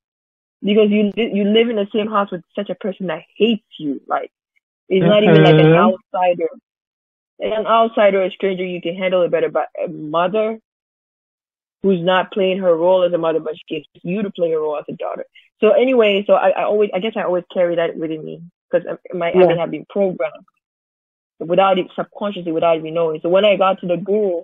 Because 0.63 0.89
you 0.89 1.11
you 1.15 1.45
live 1.45 1.69
in 1.69 1.75
the 1.75 1.87
same 1.93 2.07
house 2.07 2.31
with 2.31 2.43
such 2.55 2.69
a 2.69 2.75
person 2.75 3.07
that 3.07 3.23
hates 3.37 3.65
you. 3.79 4.01
Like 4.07 4.31
it's 4.89 5.05
not 5.07 5.23
even 5.23 5.43
like 5.43 5.57
an 5.59 5.67
Mhm. 5.67 5.77
outsider. 5.77 6.49
An 7.39 7.65
outsider, 7.67 8.23
a 8.23 8.31
stranger, 8.31 8.65
you 8.65 8.81
can 8.81 8.95
handle 8.95 9.21
it 9.23 9.31
better. 9.31 9.49
But 9.49 9.69
a 9.83 9.87
mother 9.89 10.59
who's 11.83 12.01
not 12.01 12.31
playing 12.31 12.59
her 12.59 12.75
role 12.75 13.03
as 13.03 13.13
a 13.13 13.17
mother, 13.17 13.39
but 13.39 13.55
she 13.67 13.77
expects 13.77 14.03
you 14.05 14.21
to 14.23 14.31
play 14.31 14.49
your 14.49 14.61
role 14.61 14.77
as 14.77 14.85
a 14.89 14.93
daughter. 14.93 15.25
So 15.61 15.71
anyway, 15.71 16.23
so 16.27 16.33
I, 16.33 16.49
I 16.49 16.63
always, 16.63 16.89
I 16.93 16.99
guess 16.99 17.13
I 17.15 17.23
always 17.23 17.43
carry 17.53 17.75
that 17.75 17.97
within 17.97 18.23
me 18.23 18.41
because 18.71 18.87
my 19.13 19.31
Yeah. 19.33 19.39
habit 19.39 19.57
have 19.59 19.71
been 19.71 19.85
programmed 19.89 20.45
without 21.39 21.79
it 21.79 21.87
subconsciously, 21.95 22.51
without 22.51 22.77
even 22.77 22.93
knowing. 22.93 23.19
So 23.21 23.29
when 23.29 23.45
I 23.45 23.55
got 23.57 23.79
to 23.81 23.87
the 23.87 23.97
guru, 23.97 24.43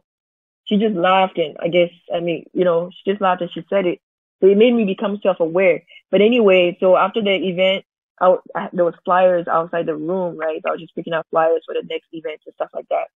she 0.65 0.77
just 0.77 0.95
laughed 0.95 1.37
and 1.37 1.57
I 1.61 1.67
guess, 1.69 1.89
I 2.13 2.19
mean, 2.19 2.45
you 2.53 2.65
know, 2.65 2.89
she 2.91 3.11
just 3.11 3.21
laughed 3.21 3.41
and 3.41 3.51
she 3.53 3.63
said 3.69 3.85
it. 3.85 3.99
So 4.43 4.49
it 4.49 4.57
made 4.57 4.73
me 4.75 4.85
become 4.85 5.19
self-aware. 5.23 5.83
But 6.11 6.21
anyway, 6.21 6.77
so 6.81 6.97
after 6.97 7.21
the 7.21 7.31
event, 7.33 7.85
I, 8.21 8.35
I- 8.55 8.69
there 8.73 8.85
was 8.85 8.95
flyers 9.05 9.47
outside 9.47 9.87
the 9.87 9.95
room, 9.95 10.37
right? 10.37 10.61
So 10.63 10.69
I 10.69 10.73
was 10.73 10.81
just 10.81 10.95
picking 10.95 11.13
up 11.13 11.27
flyers 11.31 11.63
for 11.65 11.73
the 11.75 11.83
next 11.89 12.07
event 12.13 12.41
and 12.45 12.55
stuff 12.55 12.69
like 12.73 12.87
that. 12.89 13.07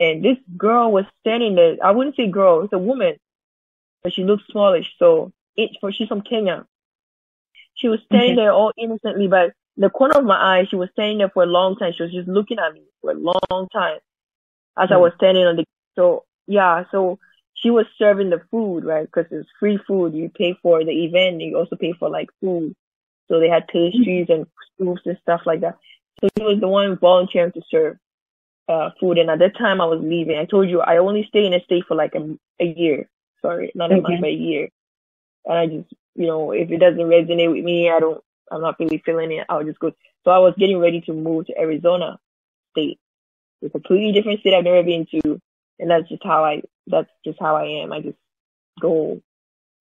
And 0.00 0.24
this 0.24 0.38
girl 0.56 0.92
was 0.92 1.04
standing 1.20 1.56
there. 1.56 1.76
I 1.82 1.90
wouldn't 1.92 2.16
say 2.16 2.28
girl, 2.28 2.62
it's 2.62 2.72
a 2.72 2.78
woman, 2.78 3.16
but 4.02 4.12
she 4.12 4.24
looks 4.24 4.44
smallish. 4.50 4.86
So 4.98 5.32
it, 5.56 5.70
for 5.80 5.92
she's 5.92 6.08
from 6.08 6.22
Kenya. 6.22 6.66
She 7.76 7.88
was 7.88 8.00
standing 8.06 8.32
Okay. 8.32 8.36
there 8.36 8.52
all 8.52 8.72
innocently, 8.76 9.28
but 9.28 9.52
in 9.76 9.82
the 9.82 9.90
corner 9.90 10.18
of 10.18 10.24
my 10.24 10.36
eye, 10.60 10.66
she 10.68 10.76
was 10.76 10.90
standing 10.92 11.18
there 11.18 11.30
for 11.30 11.42
a 11.44 11.46
long 11.46 11.76
time. 11.76 11.92
She 11.96 12.02
was 12.02 12.12
just 12.12 12.28
looking 12.28 12.58
at 12.58 12.72
me 12.74 12.82
for 13.00 13.12
a 13.12 13.14
long 13.14 13.68
time 13.72 13.98
as 14.78 14.90
I 14.92 14.96
Hmm. 14.96 15.02
was 15.02 15.12
standing 15.16 15.46
on 15.46 15.56
the. 15.56 15.64
So 15.96 16.24
yeah, 16.46 16.84
so 16.90 17.18
she 17.62 17.70
was 17.70 17.86
serving 17.98 18.30
the 18.30 18.42
food, 18.50 18.84
right? 18.84 19.06
Because 19.06 19.26
it's 19.30 19.48
free 19.58 19.78
food. 19.86 20.14
You 20.14 20.30
pay 20.30 20.56
for 20.62 20.84
the 20.84 20.92
event, 21.04 21.34
and 21.34 21.42
you 21.42 21.56
also 21.58 21.76
pay 21.76 21.92
for 21.98 22.10
like 22.10 22.30
food. 22.40 22.74
So 23.28 23.40
they 23.40 23.48
had 23.48 23.68
pastries 23.68 24.26
and 24.28 24.46
soups 24.78 25.02
and 25.06 25.18
stuff 25.22 25.42
like 25.46 25.60
that. 25.60 25.76
So 26.20 26.28
she 26.36 26.44
was 26.44 26.60
the 26.60 26.68
one 26.68 26.98
volunteering 26.98 27.52
to 27.52 27.62
serve 27.70 27.98
uh 28.68 28.90
food. 29.00 29.18
And 29.18 29.30
at 29.30 29.38
that 29.40 29.56
time, 29.58 29.80
I 29.80 29.86
was 29.86 30.00
leaving. 30.02 30.38
I 30.38 30.44
told 30.46 30.70
you 30.70 30.80
I 30.80 30.98
only 30.98 31.24
stay 31.28 31.46
in 31.46 31.54
a 31.54 31.62
state 31.64 31.84
for 31.88 31.96
like 31.96 32.14
a, 32.14 32.38
a 32.60 32.66
year. 32.66 33.08
Sorry, 33.42 33.72
not 33.74 33.92
a 33.92 33.96
Okay. 33.96 34.02
month, 34.02 34.20
but 34.20 34.30
a 34.30 34.32
year. 34.32 34.68
And 35.46 35.58
I 35.58 35.66
just, 35.66 35.92
you 36.14 36.26
know, 36.26 36.52
if 36.52 36.70
it 36.70 36.78
doesn't 36.78 36.98
resonate 37.00 37.52
with 37.52 37.64
me, 37.64 37.90
I 37.90 38.00
don't, 38.00 38.22
I'm 38.50 38.62
not 38.62 38.78
really 38.78 39.02
feeling 39.04 39.32
it. 39.32 39.46
I'll 39.48 39.64
just 39.64 39.78
go. 39.80 39.92
So 40.24 40.30
I 40.30 40.38
was 40.38 40.54
getting 40.58 40.78
ready 40.78 41.00
to 41.02 41.12
move 41.12 41.46
to 41.46 41.58
Arizona 41.58 42.18
state, 42.72 42.98
It's 43.62 43.70
a 43.74 43.78
completely 43.80 44.12
different 44.12 44.40
state 44.40 44.54
I've 44.54 44.64
never 44.64 44.82
been 44.82 45.06
to, 45.12 45.40
and 45.78 45.90
that's 45.90 46.08
just 46.08 46.24
how 46.24 46.44
I, 46.44 46.62
that's 46.90 47.10
just 47.24 47.38
how 47.40 47.56
I 47.56 47.82
am. 47.82 47.92
I 47.92 48.00
just 48.00 48.18
go. 48.80 49.20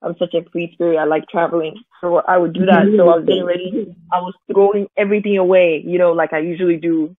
I'm 0.02 0.16
such 0.20 0.34
a 0.36 0.44
free 0.52 0.72
spirit. 0.74 0.98
I 0.98 1.06
like 1.06 1.28
traveling, 1.30 1.76
so 2.02 2.18
I 2.28 2.38
would 2.38 2.54
do 2.54 2.68
that. 2.68 2.92
So 2.96 3.10
I 3.10 3.18
was 3.18 3.26
getting 3.28 3.46
ready. 3.46 3.78
I 4.12 4.22
was 4.22 4.36
throwing 4.52 4.88
everything 4.98 5.38
away, 5.38 5.84
you 5.86 5.98
know, 6.00 6.14
like 6.14 6.34
I 6.34 6.40
usually 6.40 6.78
do. 6.78 7.16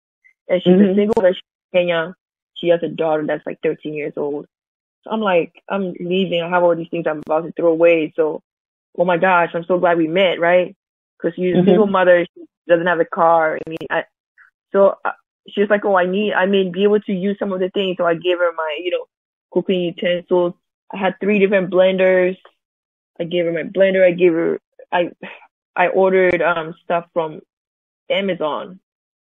And 0.48 0.62
she's 0.62 0.80
a 0.80 0.84
Mhm. 0.84 0.94
single 0.94 1.14
mother. 1.16 1.34
She's 1.34 1.42
Kenya. 1.74 2.14
She 2.56 2.68
has 2.68 2.82
a 2.82 2.88
daughter 2.88 3.26
that's 3.26 3.46
like 3.46 3.60
13 3.62 3.94
years 3.94 4.14
old. 4.16 4.46
So 5.04 5.10
I'm 5.10 5.20
like, 5.20 5.62
I'm 5.68 5.94
leaving. 6.00 6.42
I 6.42 6.48
have 6.50 6.62
all 6.64 6.76
these 6.76 6.88
things 6.90 7.06
I'm 7.06 7.20
about 7.20 7.46
to 7.46 7.52
throw 7.52 7.72
away. 7.72 8.12
So, 8.16 8.42
oh 8.98 9.04
my 9.04 9.18
gosh, 9.18 9.50
I'm 9.54 9.64
so 9.64 9.78
glad 9.78 9.98
we 9.98 10.08
met, 10.08 10.40
right? 10.40 10.76
Because 11.18 11.36
she's 11.36 11.56
a 11.56 11.60
Mhm. 11.60 11.64
single 11.66 11.86
mother. 11.86 12.26
She 12.34 12.44
doesn't 12.68 12.86
have 12.86 13.00
a 13.00 13.06
car. 13.06 13.58
I 13.66 13.70
mean, 13.70 13.78
I, 13.90 14.04
so 14.72 14.96
uh, 15.04 15.12
she 15.48 15.60
was 15.62 15.70
like, 15.70 15.84
oh, 15.84 15.96
I 15.96 16.06
need, 16.06 16.34
I 16.34 16.46
mean, 16.46 16.72
be 16.72 16.84
able 16.84 17.00
to 17.00 17.12
use 17.12 17.38
some 17.38 17.52
of 17.52 17.60
the 17.60 17.70
things. 17.70 17.96
So 17.98 18.06
I 18.06 18.14
gave 18.14 18.38
her 18.38 18.52
my, 18.56 18.78
you 18.82 18.90
know, 18.92 19.06
cooking 19.52 19.80
utensils. 19.80 20.54
I 20.92 20.96
had 20.98 21.18
three 21.20 21.38
different 21.38 21.70
blenders. 21.70 22.36
I 23.18 23.24
gave 23.24 23.44
her 23.46 23.52
my 23.52 23.62
blender. 23.64 24.04
I 24.04 24.12
gave 24.12 24.32
her, 24.32 24.60
I, 24.92 25.10
I 25.76 25.88
ordered 25.88 26.42
um 26.42 26.74
stuff 26.84 27.06
from 27.12 27.40
Amazon, 28.08 28.80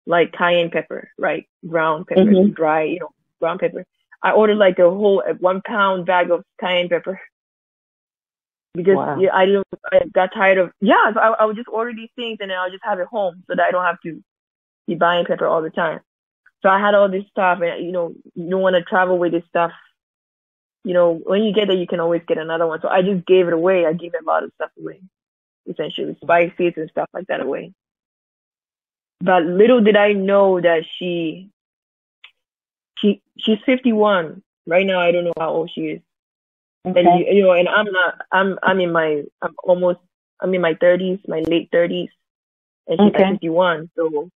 like 0.06 0.32
cayenne 0.32 0.70
pepper, 0.70 1.10
right? 1.18 1.48
Ground 1.66 2.06
pepper, 2.06 2.22
Mhm. 2.22 2.54
dry, 2.54 2.82
you 2.84 3.00
know, 3.00 3.10
ground 3.40 3.60
pepper. 3.60 3.84
I 4.22 4.32
ordered 4.32 4.58
like 4.58 4.78
a 4.78 4.90
whole 4.90 5.20
a 5.26 5.34
one 5.34 5.62
pound 5.62 6.06
bag 6.06 6.30
of 6.30 6.44
cayenne 6.60 6.88
pepper 6.88 7.20
because 8.74 8.96
Wow. 8.96 9.18
yeah, 9.18 9.34
I 9.34 9.46
didn't. 9.46 9.66
I 9.92 10.00
got 10.12 10.32
tired 10.34 10.58
of 10.58 10.72
yeah. 10.80 11.12
So 11.14 11.20
I, 11.20 11.28
I 11.40 11.44
would 11.44 11.56
just 11.56 11.68
order 11.68 11.92
these 11.94 12.10
things 12.16 12.38
and 12.40 12.50
then 12.50 12.58
I'll 12.58 12.70
just 12.70 12.84
have 12.84 13.00
it 13.00 13.06
home 13.06 13.42
so 13.46 13.54
that 13.56 13.66
I 13.66 13.70
don't 13.70 13.84
have 13.84 14.00
to 14.02 14.22
be 14.86 14.94
buying 14.94 15.24
pepper 15.26 15.46
all 15.46 15.62
the 15.62 15.70
time. 15.70 16.00
So 16.62 16.68
I 16.68 16.78
had 16.80 16.94
all 16.94 17.08
this 17.08 17.24
stuff, 17.30 17.60
and 17.62 17.84
you 17.84 17.92
know, 17.92 18.14
you 18.34 18.50
don't 18.50 18.62
want 18.62 18.76
to 18.76 18.82
travel 18.82 19.18
with 19.18 19.32
this 19.32 19.44
stuff. 19.48 19.72
You 20.86 20.94
know, 20.94 21.14
when 21.24 21.42
you 21.42 21.52
get 21.52 21.66
there, 21.66 21.76
you 21.76 21.88
can 21.88 21.98
always 21.98 22.22
get 22.28 22.38
another 22.38 22.64
one. 22.64 22.80
So 22.80 22.86
I 22.86 23.02
just 23.02 23.26
gave 23.26 23.48
it 23.48 23.52
away. 23.52 23.86
I 23.86 23.92
gave 23.92 24.12
a 24.14 24.24
lot 24.24 24.44
of 24.44 24.52
stuff 24.54 24.70
away, 24.78 25.00
essentially 25.68 26.16
spices 26.22 26.74
and 26.76 26.88
stuff 26.90 27.08
like 27.12 27.26
that 27.26 27.40
away. 27.40 27.72
But 29.20 29.42
little 29.42 29.80
did 29.80 29.96
I 29.96 30.12
know 30.12 30.60
that 30.60 30.84
she, 30.96 31.50
she, 32.98 33.20
she's 33.36 33.58
51 33.66 34.44
right 34.68 34.86
now. 34.86 35.00
I 35.00 35.10
don't 35.10 35.24
know 35.24 35.32
how 35.36 35.50
old 35.50 35.72
she 35.74 35.80
is. 35.80 36.00
Okay. 36.86 37.00
And 37.00 37.18
you, 37.18 37.34
you 37.34 37.42
know, 37.42 37.50
and 37.50 37.68
I'm 37.68 37.90
not. 37.90 38.20
I'm 38.30 38.58
I'm 38.62 38.78
in 38.78 38.92
my. 38.92 39.24
I'm 39.42 39.56
almost. 39.64 39.98
I'm 40.40 40.54
in 40.54 40.60
my 40.60 40.74
30s, 40.74 41.26
my 41.26 41.40
late 41.40 41.68
30s, 41.72 42.10
and 42.86 43.00
she's 43.00 43.08
Okay. 43.08 43.24
like 43.24 43.32
51. 43.40 43.90
So, 43.96 44.30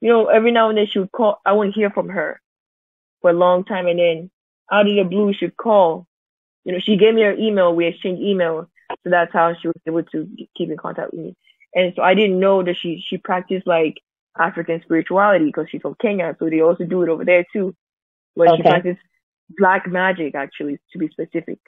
you 0.00 0.08
know, 0.08 0.28
every 0.28 0.52
now 0.52 0.70
and 0.70 0.78
then 0.78 0.86
she 0.86 1.00
would 1.00 1.12
call. 1.12 1.42
I 1.44 1.52
wouldn't 1.52 1.76
hear 1.76 1.90
from 1.90 2.08
her 2.08 2.40
for 3.20 3.28
a 3.28 3.34
long 3.34 3.64
time, 3.64 3.86
and 3.88 3.98
then 3.98 4.30
out 4.70 4.88
of 4.88 4.94
the 4.94 5.04
blue 5.04 5.32
she 5.32 5.48
called. 5.50 6.06
You 6.64 6.72
know, 6.72 6.78
she 6.78 6.96
gave 6.96 7.14
me 7.14 7.22
her 7.22 7.32
email. 7.34 7.74
We 7.74 7.86
exchanged 7.86 8.22
email, 8.22 8.68
so 9.02 9.10
that's 9.10 9.32
how 9.32 9.54
she 9.60 9.68
was 9.68 9.76
able 9.86 10.04
to 10.04 10.28
keep 10.56 10.70
in 10.70 10.76
contact 10.76 11.12
with 11.12 11.20
me. 11.20 11.36
And 11.74 11.92
so 11.96 12.02
I 12.02 12.14
didn't 12.14 12.38
know 12.38 12.62
that 12.62 12.76
she 12.76 13.02
she 13.06 13.18
practiced 13.18 13.66
like 13.66 14.00
African 14.38 14.80
spirituality 14.82 15.46
because 15.46 15.66
she's 15.70 15.82
from 15.82 15.96
Kenya, 16.00 16.36
so 16.38 16.48
they 16.48 16.60
also 16.60 16.84
do 16.84 17.02
it 17.02 17.08
over 17.08 17.24
there 17.24 17.44
too, 17.52 17.74
she 18.56 18.60
Okay. 18.60 18.62
practiced 18.62 19.00
black 19.58 19.86
magic 19.86 20.34
actually 20.34 20.78
to 20.92 20.98
be 20.98 21.08
specific. 21.08 21.58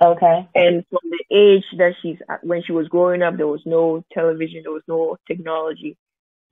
Okay. 0.00 0.48
And 0.54 0.84
from 0.90 1.00
the 1.10 1.24
age 1.36 1.64
that 1.78 1.94
she's 2.02 2.18
at, 2.28 2.44
when 2.44 2.62
she 2.62 2.72
was 2.72 2.88
growing 2.88 3.22
up, 3.22 3.36
there 3.36 3.46
was 3.48 3.62
no 3.66 4.04
television, 4.12 4.62
there 4.62 4.72
was 4.72 4.84
no 4.88 5.16
technology. 5.26 5.96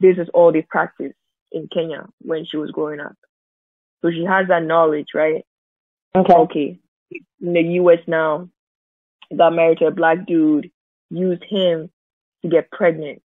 This 0.01 0.19
is 0.19 0.29
all 0.35 0.53
they 0.53 0.63
practiced 0.63 1.17
in 1.53 1.69
Kenya 1.73 2.07
when 2.21 2.45
she 2.45 2.57
was 2.57 2.71
growing 2.73 3.01
up. 3.01 3.15
So 4.03 4.11
she 4.11 4.25
has 4.25 4.49
that 4.49 4.65
knowledge, 4.65 5.09
right? 5.15 5.45
Okay. 6.17 6.33
Okay. 6.33 6.79
In 7.41 7.53
the 7.53 7.63
US 7.81 8.01
now, 8.07 8.49
got 9.37 9.55
married 9.55 9.79
to 9.79 9.87
a 9.87 9.91
black 9.91 10.27
dude, 10.27 10.71
used 11.11 11.45
him 11.45 11.91
to 12.43 12.49
get 12.49 12.71
pregnant 12.71 13.23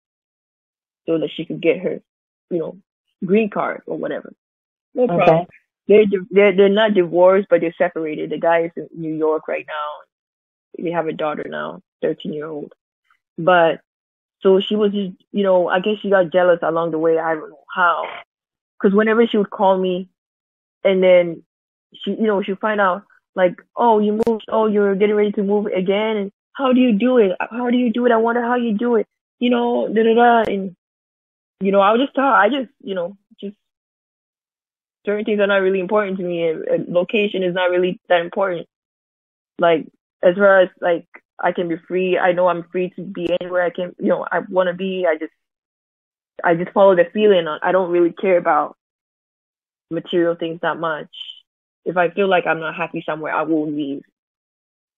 so 1.07 1.19
that 1.19 1.31
she 1.35 1.45
could 1.45 1.61
get 1.61 1.81
her, 1.81 2.01
you 2.51 2.59
know, 2.59 2.79
green 3.25 3.51
card 3.51 3.83
or 3.87 3.97
whatever. 3.97 4.33
No 4.95 5.07
problem. 5.07 5.41
Okay. 5.41 5.47
They're, 5.89 6.05
they're, 6.31 6.57
they're 6.57 6.69
not 6.69 6.95
divorced, 6.95 7.49
but 7.51 7.61
they're 7.61 7.75
separated. 7.77 8.31
The 8.31 8.39
guy 8.39 8.65
is 8.65 8.71
in 8.77 8.89
New 8.95 9.15
York 9.15 9.49
right 9.49 9.67
now. 9.67 10.83
They 10.83 10.93
have 10.93 11.09
a 11.09 11.13
daughter 11.13 11.45
now, 11.49 11.83
13 12.03 12.33
year 12.33 12.47
old. 12.47 12.73
But 13.37 13.81
so 14.41 14.61
she 14.61 14.77
was 14.77 14.93
just, 14.93 15.13
you 15.33 15.43
know, 15.43 15.69
I 15.69 15.81
guess 15.81 15.99
she 16.01 16.11
got 16.11 16.33
jealous 16.33 16.61
along 16.63 16.93
the 16.93 16.99
way. 16.99 17.19
I 17.19 17.35
don't 17.35 17.51
know 17.51 17.65
how. 17.75 18.05
Cause 18.81 18.93
whenever 18.93 19.27
she 19.27 19.37
would 19.37 19.51
call 19.51 19.77
me 19.77 20.09
and 20.85 21.03
then 21.03 21.43
she, 21.95 22.13
you 22.13 22.27
know, 22.27 22.43
she'd 22.43 22.59
find 22.59 22.81
out 22.81 23.05
like, 23.35 23.61
oh, 23.77 23.99
you 23.99 24.21
moved, 24.27 24.45
oh, 24.49 24.67
you're 24.67 24.95
getting 24.95 25.17
ready 25.17 25.33
to 25.33 25.43
move 25.43 25.67
again. 25.67 26.17
And 26.17 26.33
how 26.53 26.73
do 26.73 26.81
you 26.81 26.93
do 26.93 27.19
it? 27.19 27.33
How 27.41 27.71
do 27.71 27.77
you 27.77 27.93
do 27.93 28.07
it? 28.07 28.13
I 28.13 28.17
wonder 28.17 28.43
how 28.43 28.57
you 28.57 28.77
do 28.77 28.97
it. 28.97 29.07
You 29.39 29.51
know, 29.51 29.89
da 29.89 30.03
da 30.03 30.15
da. 30.15 30.53
And, 30.53 30.77
you 31.61 31.73
know, 31.73 31.81
I 31.81 31.93
would 31.93 32.01
just 32.01 32.15
tell 32.15 32.25
I 32.25 32.49
just, 32.49 32.71
you 32.83 32.95
know, 32.95 33.17
just 33.41 33.55
certain 35.07 35.25
things 35.25 35.41
are 35.41 35.47
not 35.47 35.63
really 35.63 35.81
important 35.81 36.19
to 36.19 36.25
me. 36.25 36.49
And, 36.49 36.65
and 36.65 36.89
location 36.89 37.43
is 37.43 37.55
not 37.55 37.71
really 37.71 38.01
that 38.09 38.21
important. 38.21 38.67
Like, 39.59 39.87
as 40.23 40.37
far 40.37 40.61
as 40.61 40.69
like, 40.81 41.07
I 41.43 41.53
can 41.53 41.69
be 41.69 41.77
free. 41.89 42.19
I 42.19 42.33
know 42.33 42.49
I'm 42.49 42.65
free 42.71 42.91
to 42.97 43.03
be 43.03 43.29
anywhere 43.41 43.63
I 43.63 43.71
can, 43.71 43.95
you 43.99 44.09
know, 44.09 44.27
I 44.31 44.41
want 44.41 44.69
to 44.69 44.75
be. 44.75 45.07
I 45.09 45.17
just, 45.17 45.33
I 46.45 46.55
just 46.55 46.73
follow 46.73 46.95
the 46.95 47.07
feeling. 47.13 47.47
I 47.49 47.73
don't 47.73 47.91
really 47.91 48.13
care 48.13 48.37
about 48.37 48.77
material 49.91 50.35
things 50.35 50.61
that 50.61 50.79
much. 50.79 51.09
If 51.85 51.97
I 51.97 52.11
feel 52.11 52.29
like 52.29 52.47
I'm 52.47 52.61
not 52.61 52.75
happy 52.75 53.03
somewhere, 53.05 53.35
I 53.35 53.43
will 53.43 53.71
leave. 53.71 54.03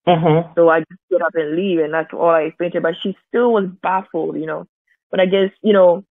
Mhm. 0.07 0.55
So 0.55 0.69
I 0.69 0.81
just 0.81 1.01
get 1.11 1.23
up 1.23 1.35
and 1.35 1.55
leave, 1.55 1.78
and 1.78 1.94
that's 1.94 2.12
all 2.12 2.31
I 2.31 2.43
explained 2.43 2.73
to 2.73 2.78
her. 2.78 2.83
But 2.83 2.97
she 3.02 3.17
still 3.28 3.52
was 3.52 3.67
baffled, 3.83 4.36
you 4.36 4.47
know. 4.47 4.67
But 5.11 5.20
I 5.20 5.27
guess 5.27 5.51
you 5.62 5.73
know, 5.73 6.05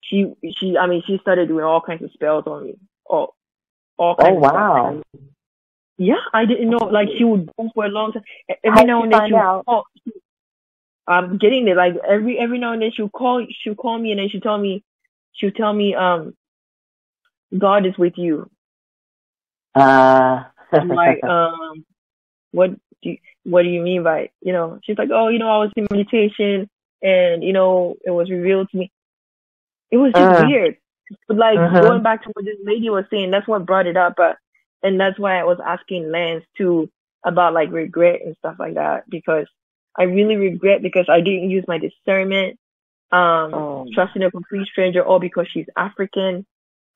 she 0.00 0.34
she 0.56 0.78
I 0.78 0.86
mean 0.86 1.02
she 1.06 1.18
started 1.18 1.48
doing 1.48 1.64
all 1.64 1.80
kinds 1.80 2.02
of 2.02 2.12
spells 2.12 2.46
on 2.46 2.64
me, 2.64 2.74
all 3.04 3.34
all 3.98 4.16
kinds 4.16 4.36
Oh 4.36 4.40
wow. 4.40 5.02
Yeah, 5.98 6.20
I 6.32 6.44
didn't 6.44 6.70
know. 6.70 6.78
Like 6.78 7.08
she 7.16 7.24
would 7.24 7.50
go 7.56 7.70
for 7.74 7.84
a 7.84 7.88
long 7.88 8.12
time. 8.12 8.24
Every 8.64 8.78
How'd 8.78 8.86
now 8.86 9.02
and 9.02 9.12
then 9.12 9.26
she 9.26 9.32
would 9.32 9.64
call. 9.64 9.84
I'm 11.06 11.38
getting 11.38 11.68
it. 11.68 11.76
Like 11.76 11.94
every 12.06 12.38
every 12.38 12.58
now 12.58 12.72
and 12.72 12.82
then 12.82 12.92
she'll 12.92 13.08
call 13.08 13.46
she'll 13.62 13.74
call 13.74 13.98
me 13.98 14.10
and 14.10 14.20
then 14.20 14.28
she'll 14.28 14.40
tell 14.40 14.58
me 14.58 14.82
she'll 15.32 15.52
tell 15.52 15.72
me 15.72 15.94
um 15.94 16.34
God 17.56 17.86
is 17.86 17.96
with 17.96 18.14
you. 18.16 18.50
Uh. 19.76 20.44
Like 20.80 21.22
um 21.28 21.84
what 22.52 22.70
do 23.02 23.10
you, 23.10 23.18
what 23.44 23.62
do 23.62 23.68
you 23.68 23.82
mean 23.82 24.02
by 24.02 24.30
you 24.42 24.52
know? 24.52 24.80
She's 24.84 24.98
like 24.98 25.10
oh 25.12 25.28
you 25.28 25.38
know 25.38 25.50
I 25.50 25.58
was 25.58 25.72
in 25.76 25.86
meditation 25.90 26.68
and 27.02 27.42
you 27.44 27.52
know 27.52 27.96
it 28.04 28.10
was 28.10 28.30
revealed 28.30 28.70
to 28.70 28.76
me. 28.78 28.92
It 29.90 29.98
was 29.98 30.12
just 30.14 30.32
Uh. 30.32 30.42
weird. 30.46 30.76
But 31.28 31.36
like 31.36 31.58
Uh-huh. 31.60 31.80
going 31.80 32.02
back 32.02 32.22
to 32.24 32.30
what 32.32 32.44
this 32.44 32.58
lady 32.64 32.90
was 32.90 33.04
saying, 33.10 33.30
that's 33.30 33.46
what 33.46 33.66
brought 33.66 33.86
it 33.86 33.96
up. 33.96 34.14
But 34.16 34.38
and 34.82 34.98
that's 35.00 35.18
why 35.18 35.38
I 35.38 35.44
was 35.44 35.58
asking 35.64 36.10
Lance 36.10 36.44
too 36.56 36.90
about 37.24 37.54
like 37.54 37.70
regret 37.72 38.20
and 38.24 38.36
stuff 38.38 38.56
like 38.58 38.74
that 38.74 39.08
because 39.08 39.46
I 39.98 40.04
really 40.04 40.36
regret 40.36 40.82
because 40.82 41.06
I 41.08 41.20
didn't 41.20 41.50
use 41.50 41.64
my 41.68 41.78
discernment, 41.78 42.58
um, 43.12 43.52
Oh. 43.54 43.86
trusting 43.94 44.22
a 44.22 44.30
complete 44.30 44.68
stranger 44.68 45.04
all 45.04 45.18
because 45.20 45.48
she's 45.52 45.66
African. 45.76 46.46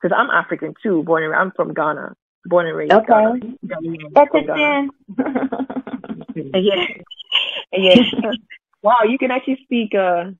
Because 0.01 0.15
I'm 0.17 0.29
African 0.31 0.73
too, 0.81 1.03
born 1.03 1.23
and 1.23 1.33
I'm 1.35 1.51
from 1.51 1.73
Ghana, 1.73 2.15
born 2.45 2.67
and 2.67 2.75
raised 2.75 2.93
Okay. 2.93 3.05
Ghana. 3.07 3.97
That's 4.13 4.31
it 4.33 4.47
Ghana. 4.47 4.87
then. 5.15 6.53
Yeah, 6.53 6.85
yeah. 7.73 8.31
wow, 8.83 8.99
you 9.07 9.17
can 9.17 9.31
actually 9.31 9.59
speak. 9.63 9.93
Uh, 9.95 10.31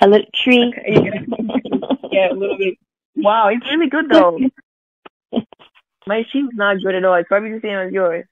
A 0.00 0.08
little 0.08 0.26
Twi. 0.44 0.54
you 0.54 0.72
can, 1.12 1.26
yeah, 2.10 2.32
a 2.32 2.34
little 2.34 2.58
bit. 2.58 2.74
Wow, 3.16 3.48
it's 3.48 3.66
really 3.70 3.88
good 3.88 4.08
though. 4.10 4.38
My 6.06 6.24
sheep's 6.30 6.54
not 6.54 6.80
good 6.82 6.94
at 6.94 7.04
all. 7.04 7.14
It's 7.14 7.28
probably 7.28 7.52
the 7.52 7.60
same 7.60 7.76
as 7.78 7.92
yours 7.92 8.24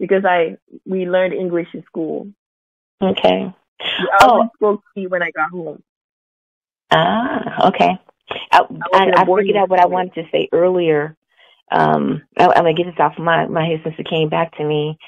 because 0.00 0.24
I 0.24 0.56
we 0.84 1.06
learned 1.08 1.34
English 1.34 1.68
in 1.74 1.82
school. 1.84 2.28
Okay. 3.02 3.52
I 3.80 4.18
Oh. 4.22 4.48
spoke 4.56 4.82
Twi 4.94 5.06
when 5.06 5.22
I 5.22 5.30
got 5.30 5.50
home. 5.50 5.82
Ah, 6.90 7.68
okay. 7.68 7.98
I, 8.52 8.60
I, 8.94 9.10
I 9.16 9.24
boarding 9.24 9.48
figured 9.48 9.62
out 9.62 9.68
what 9.68 9.80
I 9.80 9.86
wanted 9.86 10.14
to 10.14 10.24
say 10.32 10.48
earlier. 10.52 11.16
Um, 11.70 12.22
I, 12.38 12.44
I'm 12.46 12.64
gonna 12.64 12.74
get 12.74 12.86
this 12.86 12.94
off 12.98 13.18
my 13.18 13.46
my 13.46 13.66
head 13.66 13.80
since 13.82 13.96
it 13.98 14.08
came 14.08 14.28
back 14.28 14.56
to 14.56 14.64
me, 14.64 14.98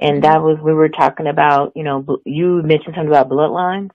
and 0.00 0.24
that 0.24 0.42
was 0.42 0.58
we 0.62 0.72
were 0.72 0.88
talking 0.88 1.26
about. 1.26 1.72
You 1.76 1.84
know, 1.84 2.02
bl- 2.02 2.14
you 2.24 2.62
mentioned 2.62 2.94
something 2.96 3.08
about 3.08 3.28
bloodlines, 3.28 3.90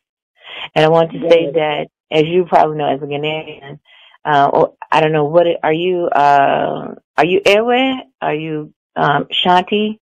and 0.75 0.85
I 0.85 0.89
wanted 0.89 1.19
to 1.19 1.29
say 1.29 1.51
that, 1.51 1.87
as 2.11 2.23
you 2.25 2.45
probably 2.45 2.77
know, 2.77 2.87
as 2.87 3.01
a 3.01 3.05
Ghanaian, 3.05 3.79
uh, 4.23 4.49
or 4.53 4.75
I 4.91 5.01
don't 5.01 5.11
know 5.11 5.25
what 5.25 5.47
it, 5.47 5.57
are 5.63 5.73
you? 5.73 6.05
Uh, 6.05 6.95
are 7.17 7.25
you 7.25 7.41
Ewe? 7.45 8.01
Are 8.21 8.35
you 8.35 8.73
um, 8.95 9.27
Shanti? 9.45 9.99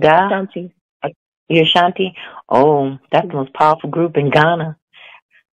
Da? 0.00 0.30
Shanti. 0.30 0.72
You're 1.48 1.66
Shanti? 1.66 2.14
Oh, 2.48 2.98
that's 3.12 3.28
the 3.28 3.34
most 3.34 3.52
powerful 3.52 3.90
group 3.90 4.16
in 4.16 4.30
Ghana. 4.30 4.76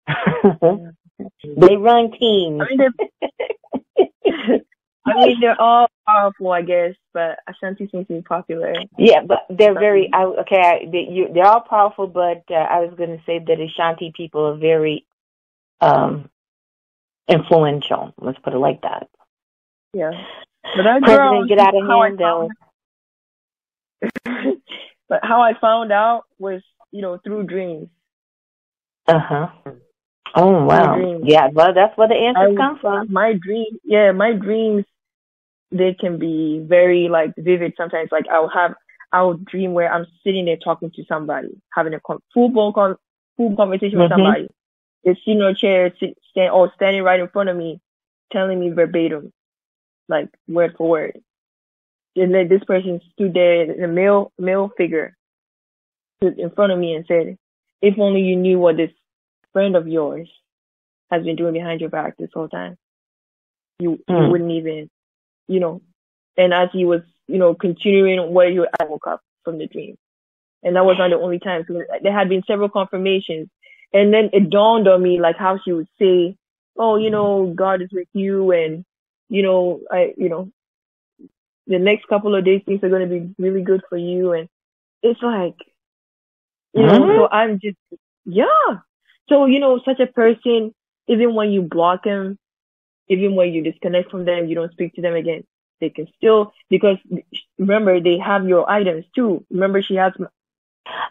they 1.58 1.78
run 1.78 2.12
teams. 2.12 2.62
I 5.08 5.14
mean, 5.14 5.16
they're, 5.16 5.24
I 5.24 5.28
mean, 5.28 5.40
they're 5.42 5.62
all 5.62 5.88
powerful, 6.08 6.52
I 6.52 6.62
guess, 6.62 6.96
but 7.14 7.40
Ashanti 7.48 7.90
seems 7.92 8.08
to 8.08 8.14
be 8.14 8.22
popular. 8.22 8.74
Yeah, 8.98 9.22
but 9.22 9.46
they're 9.50 9.74
very 9.74 10.10
I, 10.14 10.24
okay. 10.24 10.60
I, 10.60 10.90
they, 10.92 11.08
you, 11.10 11.30
they're 11.34 11.46
all 11.46 11.62
powerful, 11.62 12.08
but 12.08 12.44
uh, 12.50 12.56
I 12.56 12.80
was 12.80 12.94
going 12.98 13.18
to 13.18 13.24
say 13.26 13.40
that 13.40 13.60
Ashanti 13.60 14.14
people 14.16 14.46
are 14.46 14.58
very 14.58 15.06
um 15.80 16.30
influential. 17.28 18.14
Let's 18.20 18.40
put 18.40 18.54
it 18.54 18.58
like 18.58 18.82
that. 18.82 19.10
Yeah. 19.94 20.12
But 20.76 20.84
that 20.84 21.02
President 21.02 21.50
get 21.50 21.60
out 21.60 21.76
of 21.76 21.88
hand 21.88 22.20
though. 22.20 22.50
but 25.10 25.20
how 25.24 25.42
I 25.42 25.54
found 25.60 25.92
out 25.92 26.24
was, 26.40 26.62
you 26.92 27.02
know, 27.02 27.18
through 27.24 27.44
dreams. 27.44 27.90
Uh 29.08 29.20
huh. 29.20 29.48
Oh 30.36 30.66
wow. 30.66 31.22
Yeah, 31.24 31.48
well, 31.54 31.74
that's 31.74 31.98
where 31.98 32.08
the 32.08 32.16
answers 32.16 32.54
I- 32.54 32.62
come 32.62 32.80
from. 32.80 33.12
My 33.12 33.34
dream, 33.34 33.80
yeah, 33.84 34.12
my 34.12 34.34
dreams, 34.34 34.86
they 35.72 35.94
can 35.94 36.18
be 36.18 36.60
very 36.60 37.10
like 37.10 37.34
vivid 37.38 37.74
sometimes. 37.78 38.10
Like 38.12 38.28
I'll 38.30 38.50
have, 38.50 38.76
I'll 39.12 39.34
dream 39.36 39.74
where 39.74 39.92
I'm 39.92 40.06
sitting 40.24 40.46
there 40.46 40.58
talking 40.58 40.92
to 40.92 41.04
somebody, 41.06 41.50
having 41.74 41.94
a 41.94 42.00
con- 42.00 42.22
full 42.34 42.50
blown 42.50 42.74
con- 42.74 42.98
full 43.36 43.56
conversation 43.56 44.00
with 44.00 44.10
Mhm. 44.12 44.16
somebody. 44.16 44.50
On 45.06 45.42
a 45.42 45.54
chair, 45.56 45.94
sit, 46.00 46.18
stand, 46.32 46.52
or 46.52 46.72
standing 46.76 47.04
right 47.04 47.20
in 47.20 47.30
front 47.30 47.50
of 47.50 47.56
me, 47.56 47.80
telling 48.32 48.60
me 48.60 48.70
verbatim, 48.70 49.32
like 50.10 50.28
word 50.48 50.76
for 50.78 50.90
word. 50.90 51.22
And 52.16 52.34
then 52.34 52.48
this 52.50 52.64
person 52.66 53.00
stood 53.14 53.34
there, 53.34 53.74
the 53.74 53.88
male 53.88 54.32
male 54.38 54.70
figure, 54.78 55.16
stood 56.18 56.40
in 56.40 56.50
front 56.50 56.74
of 56.74 56.80
me 56.80 56.96
and 56.96 57.06
said, 57.08 57.38
"If 57.82 57.98
only 58.00 58.22
you 58.22 58.36
knew 58.36 58.60
what 58.60 58.76
this 58.78 58.92
friend 59.54 59.76
of 59.76 59.88
yours 59.88 60.30
has 61.12 61.24
been 61.24 61.36
doing 61.36 61.54
behind 61.54 61.80
your 61.80 61.90
back 61.90 62.18
this 62.18 62.32
whole 62.34 62.50
time, 62.50 62.78
you 63.80 63.92
you 63.92 64.16
Hmm. 64.16 64.30
wouldn't 64.30 64.52
even, 64.52 64.90
you 65.48 65.60
know." 65.60 65.82
And 66.38 66.54
as 66.54 66.70
he 66.74 66.86
was, 66.86 67.02
you 67.28 67.38
know, 67.40 67.56
continuing 67.56 68.34
what 68.34 68.54
you, 68.54 68.68
I 68.80 68.86
woke 68.86 69.08
up 69.08 69.22
from 69.44 69.58
the 69.58 69.68
dream, 69.68 69.98
and 70.64 70.76
that 70.76 70.86
was 70.86 70.98
not 70.98 71.10
the 71.10 71.20
only 71.20 71.40
time. 71.40 71.66
So 71.68 71.82
there 72.02 72.14
had 72.14 72.30
been 72.30 72.44
several 72.48 72.70
confirmations, 72.70 73.50
and 73.94 74.14
then 74.14 74.30
it 74.34 74.50
dawned 74.50 74.88
on 74.88 75.02
me 75.04 75.20
like 75.20 75.38
how 75.38 75.60
she 75.64 75.74
would 75.74 75.90
say, 76.00 76.38
"Oh, 76.78 76.98
you 76.98 77.10
know, 77.12 77.54
God 77.56 77.82
is 77.82 77.90
with 77.92 78.10
you," 78.14 78.52
and 78.52 78.86
you 79.30 79.44
know, 79.44 79.82
I, 79.92 80.14
you 80.18 80.30
know, 80.30 80.52
the 81.68 81.80
next 81.80 82.08
couple 82.08 82.36
of 82.36 82.46
days 82.46 82.62
things 82.66 82.84
are 82.84 82.90
going 82.90 83.08
to 83.08 83.20
be 83.20 83.36
really 83.38 83.62
good 83.62 83.82
for 83.90 83.98
you, 83.98 84.34
and 84.34 84.50
it's 85.04 85.22
like, 85.22 85.56
you 86.74 86.84
know, 86.84 87.08
Mhm. 87.08 87.16
so 87.16 87.28
I'm 87.32 87.60
just, 87.60 87.78
yeah. 88.26 88.82
So 89.30 89.46
you 89.46 89.60
know, 89.60 89.80
such 89.84 90.00
a 90.00 90.08
person, 90.08 90.74
even 91.08 91.34
when 91.36 91.52
you 91.52 91.62
block 91.62 92.04
them, 92.04 92.38
even 93.10 93.36
when 93.36 93.54
you 93.54 93.64
disconnect 93.64 94.12
from 94.12 94.26
them, 94.26 94.48
you 94.48 94.56
don't 94.56 94.72
speak 94.72 94.94
to 94.96 95.02
them 95.02 95.16
again. 95.16 95.44
They 95.80 95.90
can 95.90 96.08
still 96.18 96.54
because 96.70 96.98
remember 97.58 98.00
they 98.02 98.18
have 98.18 98.48
your 98.48 98.70
items 98.70 99.06
too. 99.16 99.46
Remember 99.52 99.82
she 99.82 99.96
has 99.96 100.14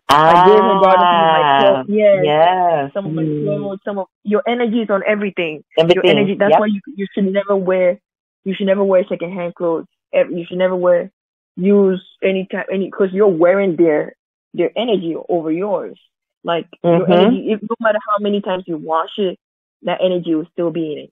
I 0.08 0.34
gave 0.44 0.62
her 0.64 0.74
brother 0.80 1.06
some 1.10 1.22
of 1.22 1.30
my 1.30 1.44
Ah, 1.44 1.82
clothes. 1.84 1.86
Yes. 1.88 2.24
yes. 2.24 2.90
some 2.92 3.06
of 3.06 3.12
my 3.14 3.22
Mm. 3.22 3.44
clothes, 3.44 3.78
some 3.84 3.98
of 3.98 4.08
your 4.24 4.42
energy 4.46 4.82
is 4.82 4.90
on 4.90 5.02
everything. 5.06 5.62
Everything. 5.78 5.94
Your 6.02 6.16
energy. 6.18 6.34
That's 6.38 6.50
Yep. 6.52 6.60
why 6.60 6.66
you 6.66 6.80
you 6.96 7.06
should 7.14 7.32
never 7.32 7.56
wear 7.56 8.00
you 8.44 8.54
should 8.54 8.66
never 8.66 8.84
wear 8.84 9.04
secondhand 9.08 9.54
clothes. 9.54 9.86
You 10.12 10.44
should 10.48 10.58
never 10.58 10.76
wear 10.76 11.10
use 11.56 12.02
any 12.22 12.46
type 12.50 12.66
any 12.72 12.86
because 12.86 13.12
you're 13.12 13.28
wearing 13.28 13.76
their 13.76 14.14
their 14.54 14.70
energy 14.76 15.16
over 15.28 15.50
yours. 15.50 15.98
Like 16.44 16.66
your 16.82 17.06
Mhm. 17.06 17.10
energy, 17.10 17.50
if, 17.52 17.60
no 17.62 17.74
matter 17.80 17.98
how 18.08 18.18
many 18.20 18.40
times 18.40 18.64
you 18.66 18.76
wash 18.76 19.18
it, 19.18 19.38
that 19.82 20.00
energy 20.02 20.34
will 20.34 20.46
still 20.52 20.70
be 20.70 20.92
in 20.92 20.98
it. 20.98 21.10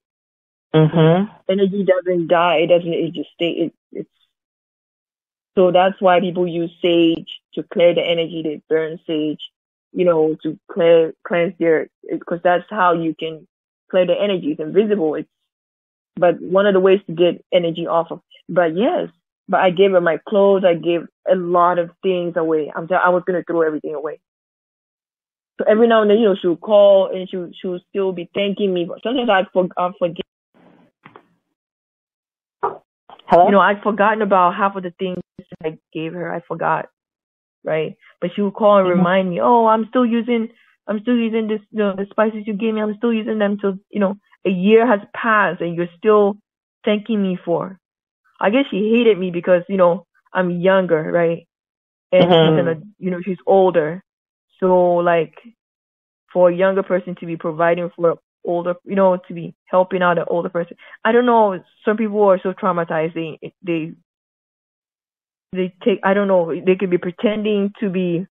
Mhm. 0.75 1.31
Energy 1.49 1.85
doesn't 1.85 2.28
die. 2.28 2.57
It 2.59 2.67
doesn't. 2.69 2.93
It 2.93 3.12
just 3.15 3.31
stay. 3.35 3.51
It, 3.51 3.75
it's 3.93 4.11
so 5.57 5.73
that's 5.73 6.01
why 6.01 6.20
people 6.20 6.47
use 6.49 6.73
sage 6.83 7.41
to 7.55 7.65
clear 7.65 7.94
the 7.94 8.03
energy. 8.03 8.43
They 8.43 8.62
burn 8.69 9.01
sage, 9.07 9.41
you 9.93 10.05
know, 10.05 10.36
to 10.43 10.59
clear 10.70 11.15
cleanse 11.27 11.55
their 11.59 11.89
because 12.11 12.41
that's 12.44 12.67
how 12.70 12.94
you 12.94 13.15
can 13.15 13.47
clear 13.91 14.07
the 14.07 14.20
energy. 14.20 14.53
It's 14.53 14.61
invisible. 14.61 15.17
It's 15.17 15.28
but 16.17 16.41
one 16.41 16.67
of 16.67 16.75
the 16.75 16.81
ways 16.81 17.01
to 17.07 17.12
get 17.15 17.44
energy 17.53 17.86
off 17.86 18.11
of. 18.12 18.20
But 18.49 18.77
yes, 18.77 19.11
but 19.49 19.61
I 19.61 19.70
gave 19.70 19.93
her 19.93 20.01
my 20.01 20.19
clothes. 20.28 20.65
I 20.65 20.75
gave 20.75 21.07
a 21.31 21.36
lot 21.36 21.78
of 21.78 21.91
things 22.03 22.36
away. 22.36 22.73
I'm 22.75 22.89
I 22.93 23.11
was 23.11 23.25
gonna 23.27 23.44
throw 23.47 23.62
everything 23.62 23.94
away. 23.94 24.20
So 25.59 25.67
every 25.69 25.89
now 25.89 26.03
and 26.03 26.11
then, 26.11 26.19
you 26.19 26.27
know, 26.28 26.36
she 26.41 26.49
would 26.49 26.61
call 26.61 27.11
and 27.15 27.28
she 27.31 27.36
would, 27.36 27.55
she 27.61 27.69
would 27.69 27.83
still 27.91 28.12
be 28.12 28.28
thanking 28.35 28.75
me. 28.75 28.86
But 28.86 29.03
sometimes 29.03 29.31
I 29.31 29.44
for, 29.53 29.69
I 29.77 29.93
forget. 29.99 30.25
Hello. 33.27 33.47
You 33.47 33.53
know, 33.53 33.61
I'd 33.61 33.83
forgotten 33.83 34.23
about 34.23 34.55
half 34.55 34.77
of 34.77 34.83
the 34.83 34.93
things 34.99 35.19
I 35.62 35.78
gave 35.93 36.12
her. 36.15 36.33
I 36.33 36.41
forgot, 36.47 36.86
right? 37.65 37.97
But 38.20 38.31
she 38.35 38.43
would 38.43 38.55
call 38.55 38.78
and 38.78 38.89
Mhm. 38.89 38.89
remind 38.89 39.31
me, 39.31 39.41
"Oh, 39.41 39.67
I'm 39.67 39.86
still 39.89 40.07
using, 40.07 40.49
I'm 40.89 41.01
still 41.01 41.17
using 41.17 41.49
this, 41.49 41.61
you 41.70 41.78
know, 41.78 41.94
the 41.97 42.07
spices 42.11 42.47
you 42.47 42.55
gave 42.55 42.75
me. 42.75 42.83
I'm 42.83 42.97
still 42.97 43.12
using 43.12 43.39
them 43.39 43.59
till 43.59 43.78
you 43.91 44.01
know 44.01 44.17
a 44.47 44.51
year 44.51 44.86
has 44.86 45.01
passed 45.15 45.61
and 45.62 45.77
you're 45.77 45.94
still 45.99 46.39
thanking 46.85 47.23
me 47.23 47.36
for." 47.44 47.78
I 48.41 48.51
guess 48.51 48.67
she 48.70 48.91
hated 48.91 49.19
me 49.19 49.31
because 49.31 49.62
you 49.69 49.77
know 49.78 50.07
I'm 50.33 50.51
younger, 50.51 51.03
right? 51.12 51.47
And 52.12 52.36
she's 52.39 52.53
Mhm. 52.53 52.55
gonna, 52.55 52.77
you 52.99 53.11
know, 53.11 53.20
she's 53.23 53.39
older, 53.47 54.03
so 54.61 54.97
like 54.97 55.35
for 56.33 56.51
a 56.51 56.55
younger 56.57 56.83
person 56.83 57.15
to 57.17 57.27
be 57.27 57.36
providing 57.36 57.91
for 57.97 58.17
older, 58.44 58.74
you 58.84 58.97
know, 58.97 59.18
to 59.28 59.34
be 59.34 59.55
helping 59.66 60.02
out 60.02 60.18
an 60.18 60.24
older 60.28 60.48
person. 60.48 60.76
I 61.05 61.12
don't 61.12 61.26
know. 61.26 61.62
Some 61.84 61.97
people 61.97 62.23
are 62.24 62.40
so 62.42 62.52
traumatized. 62.52 63.14
They 63.14 63.52
they 63.62 63.92
they 65.52 65.74
take. 65.84 66.00
I 66.05 66.14
don't 66.14 66.28
know. 66.28 66.55
They 66.55 66.76
could 66.76 66.90
be 66.90 66.98
pretending 66.98 67.73
to 67.81 67.90
be 67.90 68.26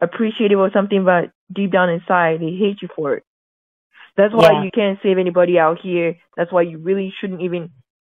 appreciative 0.00 0.58
of 0.58 0.72
something, 0.72 1.04
but 1.04 1.30
deep 1.54 1.72
down 1.72 1.90
inside, 1.90 2.40
they 2.40 2.52
hate 2.52 2.82
you 2.82 2.88
for 2.94 3.14
it. 3.14 3.24
That's 4.16 4.34
why 4.34 4.52
Yeah. 4.52 4.64
you 4.64 4.70
can't 4.72 4.98
save 5.02 5.18
anybody 5.18 5.58
out 5.58 5.80
here. 5.80 6.16
That's 6.36 6.52
why 6.52 6.62
you 6.62 6.78
really 6.78 7.12
shouldn't 7.20 7.42
even 7.42 7.70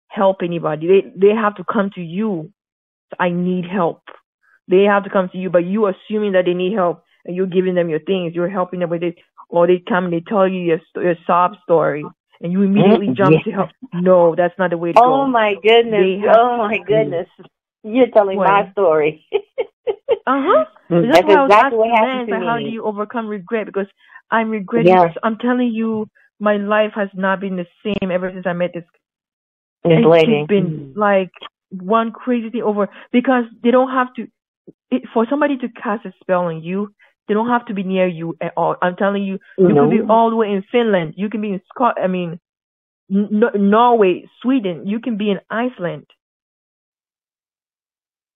help 0.09 0.37
anybody. 0.43 0.87
They 0.87 1.11
they 1.15 1.35
have 1.35 1.55
to 1.55 1.63
come 1.63 1.89
to 1.95 2.01
you. 2.01 2.51
I 3.19 3.29
need 3.29 3.65
help. 3.65 4.03
They 4.67 4.83
have 4.83 5.03
to 5.05 5.09
come 5.09 5.29
to 5.29 5.37
you, 5.37 5.49
but 5.49 5.65
you 5.65 5.87
assuming 5.87 6.33
that 6.33 6.45
they 6.45 6.53
need 6.53 6.73
help 6.73 7.03
and 7.25 7.35
you're 7.35 7.47
giving 7.47 7.75
them 7.75 7.89
your 7.89 7.99
things, 7.99 8.33
you're 8.35 8.49
helping 8.49 8.79
them 8.79 8.89
with 8.89 9.03
it, 9.03 9.15
or 9.49 9.67
they 9.67 9.81
come 9.87 10.05
and 10.05 10.13
they 10.13 10.21
tell 10.27 10.47
you 10.47 10.61
your, 10.61 10.79
your 10.95 11.15
sob 11.27 11.53
story, 11.63 12.05
and 12.41 12.51
you 12.51 12.61
immediately 12.63 13.07
Mm, 13.07 13.17
jump 13.17 13.31
yeah. 13.33 13.43
to 13.43 13.51
help. 13.51 13.69
No, 13.93 14.35
that's 14.35 14.57
not 14.57 14.71
the 14.71 14.77
way 14.77 14.93
to 14.93 14.99
Oh 14.99 15.25
go. 15.25 15.27
my 15.27 15.55
goodness. 15.61 16.21
Have- 16.25 16.35
oh 16.37 16.57
my 16.57 16.77
goodness. 16.79 17.27
You're 17.83 18.07
telling 18.07 18.37
What? 18.37 18.47
my 18.49 18.71
story. 18.71 19.25
Uh-huh. 20.27 20.65
That's 20.89 21.07
That's 21.07 21.27
why 21.27 21.35
I 21.35 21.45
exactly 21.45 21.77
what 21.77 21.89
happened 21.89 22.27
to 22.29 22.33
like, 22.33 22.43
how 22.43 22.57
do 22.57 22.65
you 22.65 22.83
overcome 22.83 23.27
regret? 23.27 23.67
Because 23.67 23.87
I'm 24.31 24.49
regretting. 24.49 24.91
Yeah. 24.91 25.13
I'm 25.23 25.37
telling 25.37 25.67
you, 25.71 26.07
my 26.39 26.57
life 26.57 26.91
has 26.95 27.09
not 27.13 27.39
been 27.39 27.55
the 27.57 27.67
same 27.83 28.11
ever 28.11 28.31
since 28.33 28.45
I 28.47 28.53
met 28.53 28.71
this. 28.73 28.83
This 29.83 29.99
It's 29.99 30.07
lady. 30.07 30.39
just 30.39 30.49
been 30.49 30.93
like 30.95 31.31
one 31.69 32.11
crazy 32.11 32.49
thing 32.49 32.63
over 32.63 32.89
because 33.11 33.43
they 33.63 33.71
don't 33.71 33.91
have 33.91 34.13
to. 34.15 34.27
It, 34.89 35.03
for 35.13 35.27
somebody 35.29 35.57
to 35.57 35.69
cast 35.69 36.05
a 36.05 36.13
spell 36.21 36.45
on 36.45 36.63
you, 36.63 36.91
they 37.27 37.33
don't 37.33 37.49
have 37.49 37.65
to 37.67 37.73
be 37.73 37.83
near 37.83 38.07
you 38.07 38.35
at 38.41 38.53
all. 38.57 38.75
I'm 38.81 38.95
telling 38.95 39.23
you, 39.23 39.39
you 39.65 39.75
No. 39.75 39.81
could 39.81 39.89
be 39.91 40.01
all 40.09 40.29
the 40.29 40.35
way 40.35 40.51
in 40.51 40.63
Finland. 40.71 41.15
You 41.17 41.29
can 41.29 41.41
be 41.41 41.51
in 41.53 41.61
Scot. 41.73 41.97
I 42.01 42.07
mean, 42.07 42.39
N- 43.11 43.29
Norway, 43.55 44.27
Sweden. 44.41 44.87
You 44.87 44.99
can 44.99 45.17
be 45.17 45.31
in 45.31 45.39
Iceland. 45.49 46.07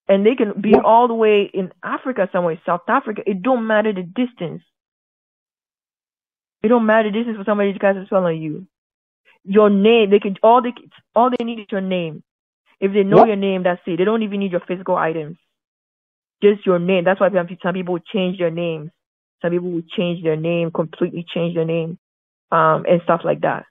And 0.08 0.26
they 0.26 0.35
can 0.35 0.59
be 0.61 0.72
Yeah. 0.72 0.82
all 0.84 1.08
the 1.08 1.14
way 1.14 1.43
in 1.43 1.72
Africa 1.84 2.30
somewhere, 2.32 2.59
South 2.66 2.82
Africa. 2.88 3.24
It 3.27 3.42
don't 3.43 3.68
matter 3.68 3.93
the 3.93 4.03
distance. 4.03 4.64
It 6.64 6.69
don't 6.69 6.85
matter 6.85 7.11
the 7.11 7.18
distance 7.18 7.38
for 7.38 7.45
somebody 7.45 7.74
to 7.74 7.80
cast 7.80 7.98
a 7.98 8.06
spell 8.06 8.26
on 8.26 8.38
you. 8.42 8.68
Your 9.45 9.69
name, 9.69 10.09
they 10.09 10.19
can 10.19 10.38
all 10.43 10.61
they 10.61 10.74
all 11.16 11.30
they 11.32 11.43
need 11.45 11.59
is 11.59 11.68
your 11.72 11.82
name. 11.82 12.24
If 12.80 12.93
they 12.93 13.03
know 13.03 13.19
Yep. 13.19 13.27
your 13.27 13.35
name, 13.35 13.64
that's 13.64 13.82
it. 13.88 13.98
They 13.98 14.06
don't 14.06 14.24
even 14.24 14.40
need 14.40 14.51
your 14.51 14.61
physical 14.61 14.95
items. 14.98 15.38
Just 16.43 16.66
your 16.66 16.80
name. 16.80 17.03
That's 17.06 17.19
why 17.19 17.30
some 17.32 17.48
some 17.64 17.74
people 17.74 18.00
change 18.00 18.38
their 18.40 18.51
names. 18.51 18.92
Some 19.42 19.51
people 19.51 19.72
will 19.72 19.84
change 19.98 20.24
their 20.24 20.35
name, 20.38 20.72
completely 20.72 21.26
change 21.34 21.56
their 21.56 21.66
name, 21.66 21.98
um, 22.51 22.85
and 22.88 23.01
stuff 23.03 23.22
like 23.24 23.42
that. 23.42 23.66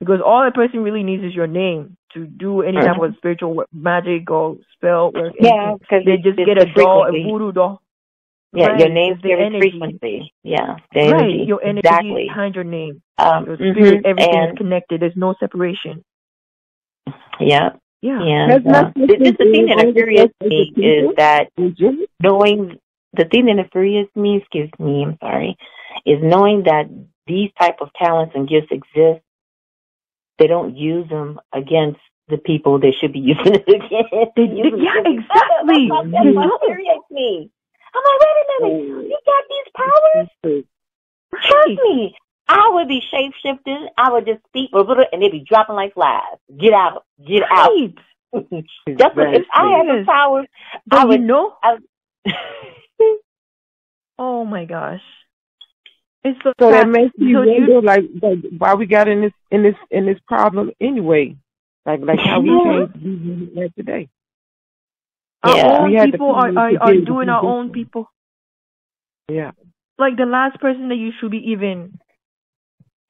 Because 0.00 0.20
all 0.24 0.46
a 0.46 0.50
person 0.50 0.80
really 0.82 1.02
needs 1.02 1.22
is 1.24 1.34
your 1.34 1.46
name 1.46 1.96
to 2.14 2.26
do 2.26 2.62
any 2.62 2.76
type 2.80 2.98
of 2.98 3.14
spiritual 3.18 3.54
work, 3.54 3.68
magic 3.72 4.30
or 4.30 4.56
spell 4.74 5.12
work. 5.12 5.34
Yeah, 5.38 5.74
anything. 5.74 5.78
because 5.80 6.04
they 6.04 6.16
just 6.18 6.38
get 6.44 6.58
a 6.58 6.66
doll, 6.66 7.06
a 7.08 7.12
voodoo 7.12 7.52
doll. 7.52 7.80
Yeah, 8.52 8.68
Right, 8.68 8.78
your 8.78 8.88
name 8.88 9.14
it's 9.14 9.22
the 9.22 9.28
carries 9.28 9.46
energy. 9.46 9.70
frequency. 9.80 10.34
Yeah, 10.42 10.76
the 10.92 11.00
Right, 11.02 11.30
energy. 11.30 11.46
your 11.46 11.62
energy 11.62 11.80
exactly. 11.80 12.26
behind 12.28 12.54
your 12.54 12.64
name. 12.64 13.02
Um, 13.18 13.46
Your 13.46 13.58
mhm, 13.58 13.74
spirit, 13.76 14.06
everything 14.06 14.42
is 14.42 14.58
connected. 14.58 15.00
There's 15.02 15.16
no 15.16 15.34
separation. 15.40 16.04
yeah, 17.40 17.70
Yeah. 18.02 18.20
and 18.20 18.66
uh, 18.66 18.70
nothing 18.70 19.06
this 19.06 19.36
the 19.38 19.50
thing 19.52 19.66
that 19.66 19.78
infuriates 19.86 20.34
me 20.40 20.72
is 20.76 21.14
that 21.16 21.50
knowing 22.20 22.78
the 23.14 23.24
thing 23.24 23.46
that 23.46 23.58
infuriates 23.58 24.14
me, 24.16 24.38
excuse 24.38 24.70
me, 24.78 25.04
I'm 25.06 25.16
sorry, 25.20 25.56
is 26.04 26.18
knowing 26.20 26.64
that 26.64 26.90
these 27.26 27.50
type 27.58 27.76
of 27.80 27.92
talents 27.94 28.32
and 28.34 28.48
gifts 28.48 28.68
exist. 28.70 29.22
They 30.38 30.46
don't 30.48 30.76
use 30.76 31.08
them 31.08 31.40
against 31.52 32.00
the 32.28 32.38
people 32.38 32.80
they 32.80 32.92
should 32.92 33.12
be 33.12 33.18
using 33.32 33.54
it 33.54 33.68
against. 33.68 34.10
Yeah, 34.36 35.02
exactly. 35.06 35.88
That's 35.92 36.10
that's 36.10 36.34
what 36.34 36.62
infuriates 36.62 37.10
me. 37.10 37.50
I'm 37.94 38.02
like, 38.02 38.20
wait 38.20 38.32
a 38.32 38.62
minute, 38.62 39.08
you 39.10 39.18
got 39.26 39.44
these 39.52 39.68
powers? 39.76 40.64
Trust 41.34 41.80
me, 41.84 42.16
I 42.48 42.70
would 42.74 42.88
be 42.88 43.00
shape 43.10 43.32
shifting. 43.42 43.88
I 43.96 44.10
would 44.12 44.26
just 44.26 44.44
speak, 44.48 44.70
and 44.72 45.22
they'd 45.22 45.32
be 45.32 45.44
dropping 45.48 45.76
like 45.76 45.94
flies. 45.94 46.20
Get 46.58 46.72
out, 46.72 47.04
get 47.26 47.42
out. 47.50 47.70
Right. 47.70 47.94
That's 48.86 49.16
what, 49.16 49.34
if 49.34 49.46
I 49.52 49.68
had 49.76 49.86
the 49.86 49.94
Yes. 49.98 50.06
powers, 50.06 50.46
I 50.74 50.78
But 50.86 51.08
would. 51.08 51.20
you 51.20 51.26
know, 51.26 51.54
I, 51.62 51.76
oh 54.18 54.44
my 54.44 54.64
gosh. 54.64 55.02
It's 56.24 56.38
so, 56.42 56.52
So 56.60 56.70
that 56.70 56.88
makes 56.88 57.12
you 57.16 57.34
So 57.36 57.42
you- 57.42 57.60
wonder, 57.60 57.82
like, 57.82 58.04
like, 58.22 58.38
why 58.58 58.74
we 58.74 58.86
got 58.86 59.08
in 59.08 59.22
this 59.22 59.32
in 59.50 59.62
this 59.62 59.74
in 59.90 60.06
this 60.06 60.18
problem 60.26 60.70
anyway. 60.80 61.36
Like, 61.84 62.00
like 62.00 62.20
how 62.20 62.40
we 62.40 62.48
came 62.48 62.56
Yeah. 62.64 62.86
changed 63.02 63.56
like 63.56 63.74
today. 63.74 64.08
our 65.42 65.56
Yeah. 65.56 65.78
own 65.80 65.90
We 65.90 65.94
had 65.96 66.10
people 66.12 66.32
are, 66.32 66.56
are, 66.56 66.72
are 66.80 66.94
doing 66.96 67.28
our 67.28 67.44
own 67.44 67.70
people. 67.72 68.08
Yeah. 69.28 69.50
Like 69.98 70.16
the 70.16 70.26
last 70.26 70.60
person 70.60 70.88
that 70.90 70.94
you 70.96 71.10
should 71.18 71.32
be 71.32 71.50
even, 71.50 71.98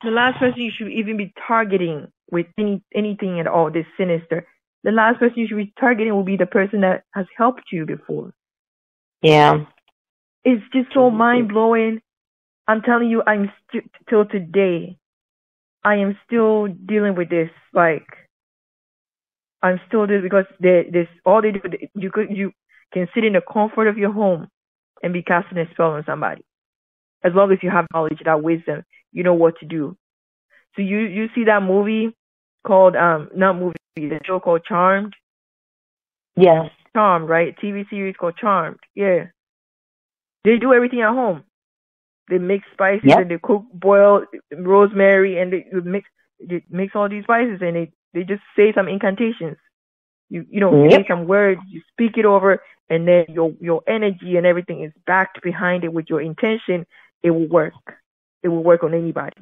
the 0.04 0.10
last 0.10 0.38
person 0.38 0.60
you 0.60 0.72
should 0.76 0.92
even 0.92 1.16
be 1.16 1.32
targeting 1.46 2.08
with 2.30 2.46
any 2.58 2.82
anything 2.94 3.40
at 3.40 3.46
all, 3.46 3.70
this 3.70 3.86
sinister. 3.98 4.46
The 4.84 4.92
last 4.92 5.18
person 5.20 5.38
you 5.38 5.48
should 5.48 5.58
be 5.58 5.72
targeting 5.78 6.14
will 6.14 6.24
be 6.24 6.36
the 6.36 6.46
person 6.46 6.80
that 6.82 7.04
has 7.14 7.26
helped 7.36 7.64
you 7.72 7.86
before. 7.86 8.32
yeah. 9.22 9.64
It's 10.44 10.64
just 10.72 10.92
so 10.94 11.10
mind 11.10 11.48
blowing. 11.48 12.00
I'm 12.68 12.82
telling 12.82 13.10
you, 13.10 13.22
I'm 13.26 13.52
st- 13.70 13.90
till 14.08 14.24
today, 14.24 14.98
I 15.84 15.96
am 15.96 16.18
still 16.26 16.68
dealing 16.68 17.14
with 17.16 17.30
this. 17.30 17.50
Like, 17.74 18.06
I'm 19.62 19.80
still 19.88 20.06
doing 20.06 20.22
because 20.22 20.46
they 20.60 20.88
this 20.92 21.08
all 21.24 21.42
they 21.42 21.52
do. 21.52 21.60
You 21.94 22.10
could 22.10 22.36
you 22.36 22.52
can 22.92 23.08
sit 23.14 23.24
in 23.24 23.34
the 23.34 23.42
comfort 23.42 23.88
of 23.88 23.98
your 23.98 24.12
home 24.12 24.48
and 25.02 25.12
be 25.12 25.22
casting 25.22 25.58
a 25.58 25.70
spell 25.72 25.92
on 25.92 26.04
somebody, 26.06 26.44
as 27.24 27.32
long 27.34 27.52
as 27.52 27.58
you 27.62 27.70
have 27.70 27.86
knowledge, 27.94 28.20
that 28.24 28.42
wisdom, 28.42 28.82
you 29.12 29.22
know 29.22 29.34
what 29.34 29.58
to 29.60 29.66
do. 29.66 29.96
So 30.76 30.82
you 30.82 30.98
you 31.00 31.28
see 31.34 31.44
that 31.44 31.62
movie 31.62 32.14
called 32.66 32.96
um 32.96 33.30
not 33.34 33.56
movie 33.56 33.76
the 33.96 34.20
show 34.24 34.40
called 34.40 34.64
Charmed. 34.64 35.14
Yes. 36.36 36.70
Charmed, 36.94 37.28
right? 37.28 37.56
TV 37.62 37.88
series 37.88 38.16
called 38.16 38.36
Charmed. 38.36 38.78
Yeah. 38.94 39.26
They 40.44 40.58
do 40.58 40.72
everything 40.74 41.02
at 41.02 41.10
home. 41.14 41.44
They 42.28 42.38
mix 42.38 42.64
spices 42.72 43.04
Yep. 43.04 43.18
and 43.18 43.30
they 43.30 43.38
cook, 43.42 43.64
boil 43.72 44.24
rosemary, 44.52 45.38
and 45.40 45.52
they 45.52 45.66
mix 45.72 46.08
they 46.40 46.64
mix 46.70 46.94
all 46.94 47.08
these 47.08 47.24
spices 47.24 47.58
and 47.60 47.76
they 47.76 47.92
they 48.14 48.24
just 48.24 48.42
say 48.56 48.72
some 48.72 48.88
incantations. 48.88 49.56
You 50.30 50.46
you 50.50 50.60
know 50.60 50.80
say 50.90 51.04
Yep. 51.04 51.06
some 51.08 51.26
words, 51.26 51.60
you 51.68 51.82
speak 51.92 52.16
it 52.16 52.24
over, 52.24 52.62
and 52.88 53.06
then 53.06 53.26
your 53.28 53.52
your 53.60 53.82
energy 53.86 54.36
and 54.36 54.46
everything 54.46 54.82
is 54.82 54.92
backed 55.06 55.42
behind 55.42 55.84
it 55.84 55.92
with 55.92 56.06
your 56.08 56.20
intention. 56.20 56.86
It 57.22 57.30
will 57.30 57.48
work. 57.48 57.74
It 58.42 58.48
will 58.48 58.62
work 58.64 58.82
on 58.82 58.94
anybody. 58.94 59.36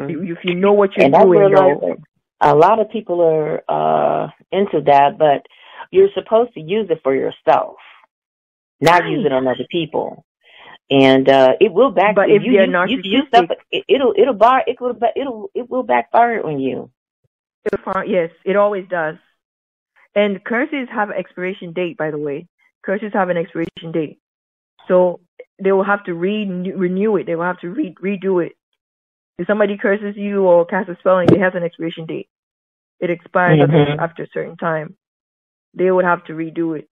You- 0.00 0.22
If 0.36 0.44
you 0.44 0.54
know 0.54 0.72
what 0.74 0.96
you're 0.96 1.06
and 1.06 1.14
doing, 1.14 1.50
that 1.50 1.98
a 2.40 2.54
lot 2.54 2.78
of 2.78 2.90
people 2.90 3.20
are 3.20 3.62
uh 3.68 4.28
into 4.52 4.80
that, 4.82 5.18
but 5.18 5.46
you're 5.90 6.10
supposed 6.14 6.54
to 6.54 6.60
use 6.60 6.88
it 6.90 7.00
for 7.02 7.14
yourself, 7.14 7.76
not 8.80 9.06
use 9.06 9.24
it 9.26 9.32
on 9.32 9.46
other 9.48 9.66
people. 9.70 10.24
And 10.90 11.28
uh 11.28 11.54
it 11.60 11.72
will 11.72 11.90
back. 11.90 12.14
But 12.14 12.30
if 12.30 12.42
you, 12.44 12.52
they're 12.52 12.66
you, 12.88 13.00
you, 13.02 13.10
you 13.20 13.26
stuff, 13.26 13.46
narcissistic- 13.46 13.56
it, 13.72 13.84
it'll 13.88 14.14
it'll 14.16 14.34
bar 14.34 14.62
it 14.66 14.80
will 14.80 14.96
it'll 15.16 15.50
it 15.54 15.68
will 15.68 15.82
backfire 15.82 16.44
on 16.46 16.60
you. 16.60 16.90
Yes, 18.06 18.30
it 18.44 18.56
always 18.56 18.86
does. 18.88 19.16
And 20.14 20.42
curses 20.44 20.88
have 20.90 21.10
an 21.10 21.16
expiration 21.16 21.72
date, 21.72 21.96
by 21.96 22.10
the 22.10 22.18
way. 22.18 22.46
Curses 22.82 23.12
have 23.12 23.28
an 23.28 23.36
expiration 23.36 23.92
date, 23.92 24.18
so 24.86 25.20
they 25.62 25.72
will 25.72 25.84
have 25.84 26.04
to 26.04 26.14
re- 26.14 26.72
renew 26.72 27.16
it. 27.16 27.26
They 27.26 27.34
will 27.34 27.44
have 27.44 27.60
to 27.60 27.70
re- 27.70 27.94
redo 28.02 28.44
it. 28.44 28.52
If 29.38 29.46
somebody 29.46 29.76
curses 29.76 30.16
you 30.16 30.44
or 30.44 30.64
casts 30.66 30.90
a 30.90 30.96
spell 30.98 31.18
and 31.18 31.30
it 31.30 31.40
has 31.40 31.54
an 31.54 31.62
expiration 31.62 32.06
date, 32.06 32.28
it 33.00 33.10
expires 33.10 33.60
after, 33.60 33.72
Mhm. 33.72 33.98
after 33.98 34.22
a 34.24 34.28
certain 34.28 34.56
time. 34.56 34.96
They 35.74 35.90
would 35.90 36.04
have 36.04 36.24
to 36.24 36.32
redo 36.32 36.78
it. 36.78 36.88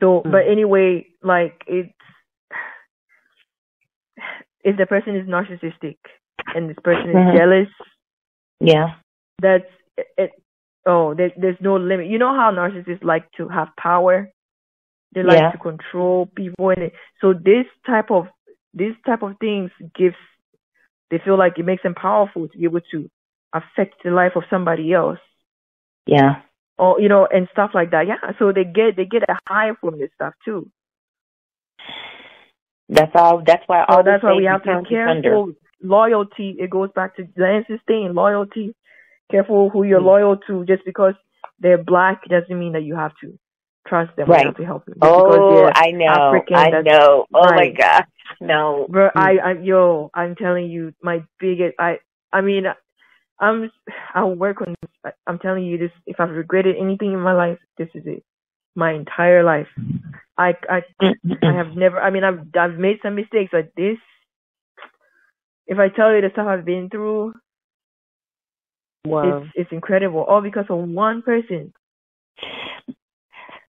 So, 0.00 0.20
but 0.22 0.48
anyway, 0.48 1.06
like 1.22 1.62
it's 1.66 1.92
if 4.64 4.76
the 4.76 4.86
person 4.86 5.16
is 5.16 5.28
narcissistic 5.28 5.98
and 6.54 6.68
this 6.68 6.78
person 6.82 7.10
is 7.10 7.16
Mhm. 7.16 7.36
jealous, 7.36 7.68
Yeah. 8.60 8.94
that's 9.40 9.70
it. 10.18 10.32
Oh, 10.86 11.14
there, 11.14 11.32
there's 11.36 11.60
no 11.60 11.76
limit. 11.76 12.08
You 12.08 12.18
know 12.18 12.34
how 12.34 12.50
narcissists 12.50 13.04
like 13.04 13.30
to 13.32 13.46
have 13.48 13.74
power. 13.76 14.28
They 15.14 15.22
like 15.22 15.38
Yeah. 15.38 15.50
to 15.52 15.58
control 15.58 16.26
people, 16.26 16.70
and 16.70 16.84
it, 16.84 16.92
so 17.20 17.32
this 17.34 17.66
type 17.86 18.10
of 18.10 18.28
this 18.74 18.94
type 19.06 19.22
of 19.22 19.36
things 19.38 19.70
gives. 19.94 20.16
They 21.10 21.18
feel 21.18 21.36
like 21.36 21.58
it 21.58 21.66
makes 21.66 21.82
them 21.82 21.94
powerful 21.94 22.48
to 22.48 22.58
be 22.58 22.64
able 22.64 22.80
to 22.90 23.10
affect 23.52 24.02
the 24.02 24.10
life 24.10 24.34
of 24.34 24.44
somebody 24.48 24.94
else, 24.94 25.18
Yeah. 26.06 26.40
or 26.78 26.98
you 26.98 27.08
know, 27.10 27.26
and 27.26 27.48
stuff 27.52 27.72
like 27.74 27.90
that. 27.90 28.06
Yeah, 28.06 28.32
so 28.38 28.50
they 28.52 28.64
get 28.64 28.96
they 28.96 29.04
get 29.04 29.22
a 29.28 29.36
high 29.46 29.72
from 29.74 29.98
this 29.98 30.10
stuff 30.14 30.32
too. 30.44 30.70
That's 32.88 33.12
all. 33.14 33.42
That's 33.44 33.62
why. 33.66 33.84
So 33.88 33.96
all 33.96 34.02
that's 34.02 34.22
why 34.22 34.34
we 34.34 34.44
have 34.44 34.62
to 34.64 34.80
be 34.82 34.88
careful. 34.88 35.52
Loyalty. 35.82 36.56
It 36.58 36.70
goes 36.70 36.90
back 36.94 37.16
to 37.16 37.26
Lance's 37.36 37.80
thing. 37.86 38.12
Loyalty. 38.14 38.74
Careful 39.30 39.68
who 39.70 39.82
you're 39.82 40.00
Mm. 40.00 40.04
loyal 40.04 40.36
to. 40.46 40.64
Just 40.64 40.84
because 40.84 41.14
they're 41.58 41.82
black 41.82 42.24
doesn't 42.26 42.58
mean 42.58 42.72
that 42.72 42.82
you 42.82 42.94
have 42.96 43.12
to 43.20 43.38
trust 43.86 44.14
them. 44.16 44.28
Right. 44.28 44.46
have 44.46 44.56
to 44.56 44.64
help 44.64 44.84
them. 44.86 44.94
Just 44.94 45.12
Oh, 45.12 45.70
I 45.74 45.90
know. 45.90 46.06
African, 46.06 46.56
I 46.56 46.70
know. 46.82 47.26
Oh 47.34 47.44
my 47.44 47.50
right. 47.50 47.76
gosh. 47.76 48.06
No. 48.40 48.86
Bro, 48.88 49.10
I, 49.14 49.34
mm. 49.34 49.44
I, 49.44 49.62
yo, 49.62 50.10
I'm 50.14 50.34
telling 50.34 50.70
you, 50.70 50.94
my 51.02 51.24
biggest, 51.38 51.74
I, 51.78 51.98
I 52.32 52.40
mean, 52.40 52.64
I'm, 53.38 53.70
I'll 54.14 54.34
work 54.34 54.60
on 54.60 54.74
this. 54.80 55.12
I'm 55.26 55.38
telling 55.38 55.64
you 55.64 55.78
this. 55.78 55.90
If 56.06 56.20
I've 56.20 56.30
regretted 56.30 56.76
anything 56.76 57.12
in 57.12 57.20
my 57.20 57.32
life, 57.34 57.58
this 57.78 57.88
is 57.94 58.02
it. 58.06 58.24
My 58.74 58.92
entire 58.92 59.44
life, 59.44 59.66
I, 60.38 60.54
I, 60.68 60.80
I 61.00 61.06
have 61.08 61.66
mm-hmm. 61.66 61.78
never. 61.78 62.00
I 62.00 62.10
mean, 62.10 62.24
I've, 62.24 62.40
I've 62.58 62.78
made 62.78 62.98
some 63.02 63.16
mistakes, 63.16 63.50
but 63.52 63.72
this, 63.76 63.98
if 65.66 65.78
I 65.78 65.88
tell 65.88 66.14
you 66.14 66.22
the 66.22 66.30
stuff 66.32 66.46
I've 66.46 66.64
been 66.64 66.88
through, 66.88 67.34
Wow. 69.04 69.42
it's, 69.42 69.52
it's 69.54 69.72
incredible. 69.72 70.20
All 70.20 70.40
because 70.40 70.66
of 70.70 70.78
one 70.78 71.22
person. 71.22 71.72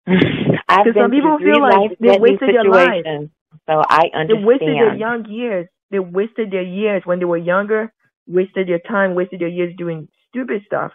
Because 0.83 0.97
some 0.97 1.11
people 1.11 1.39
feel 1.43 1.59
like 1.59 1.83
they 2.01 2.11
wasted 2.11 2.51
their 2.53 2.61
situations, 2.65 3.29
so 3.67 3.83
I 3.89 4.09
understand. 4.13 4.29
They 4.29 4.33
wasted 4.35 4.77
their 4.79 4.89
young 4.89 5.25
years. 5.29 5.67
They 5.91 5.99
wasted 5.99 6.51
their 6.51 6.63
years 6.63 7.03
when 7.05 7.19
they 7.19 7.25
were 7.25 7.37
younger. 7.37 7.93
Wasted 8.27 8.67
their 8.69 8.79
time. 8.79 9.15
Wasted 9.15 9.41
their 9.41 9.47
years 9.49 9.73
doing 9.77 10.07
stupid 10.29 10.63
stuff, 10.65 10.91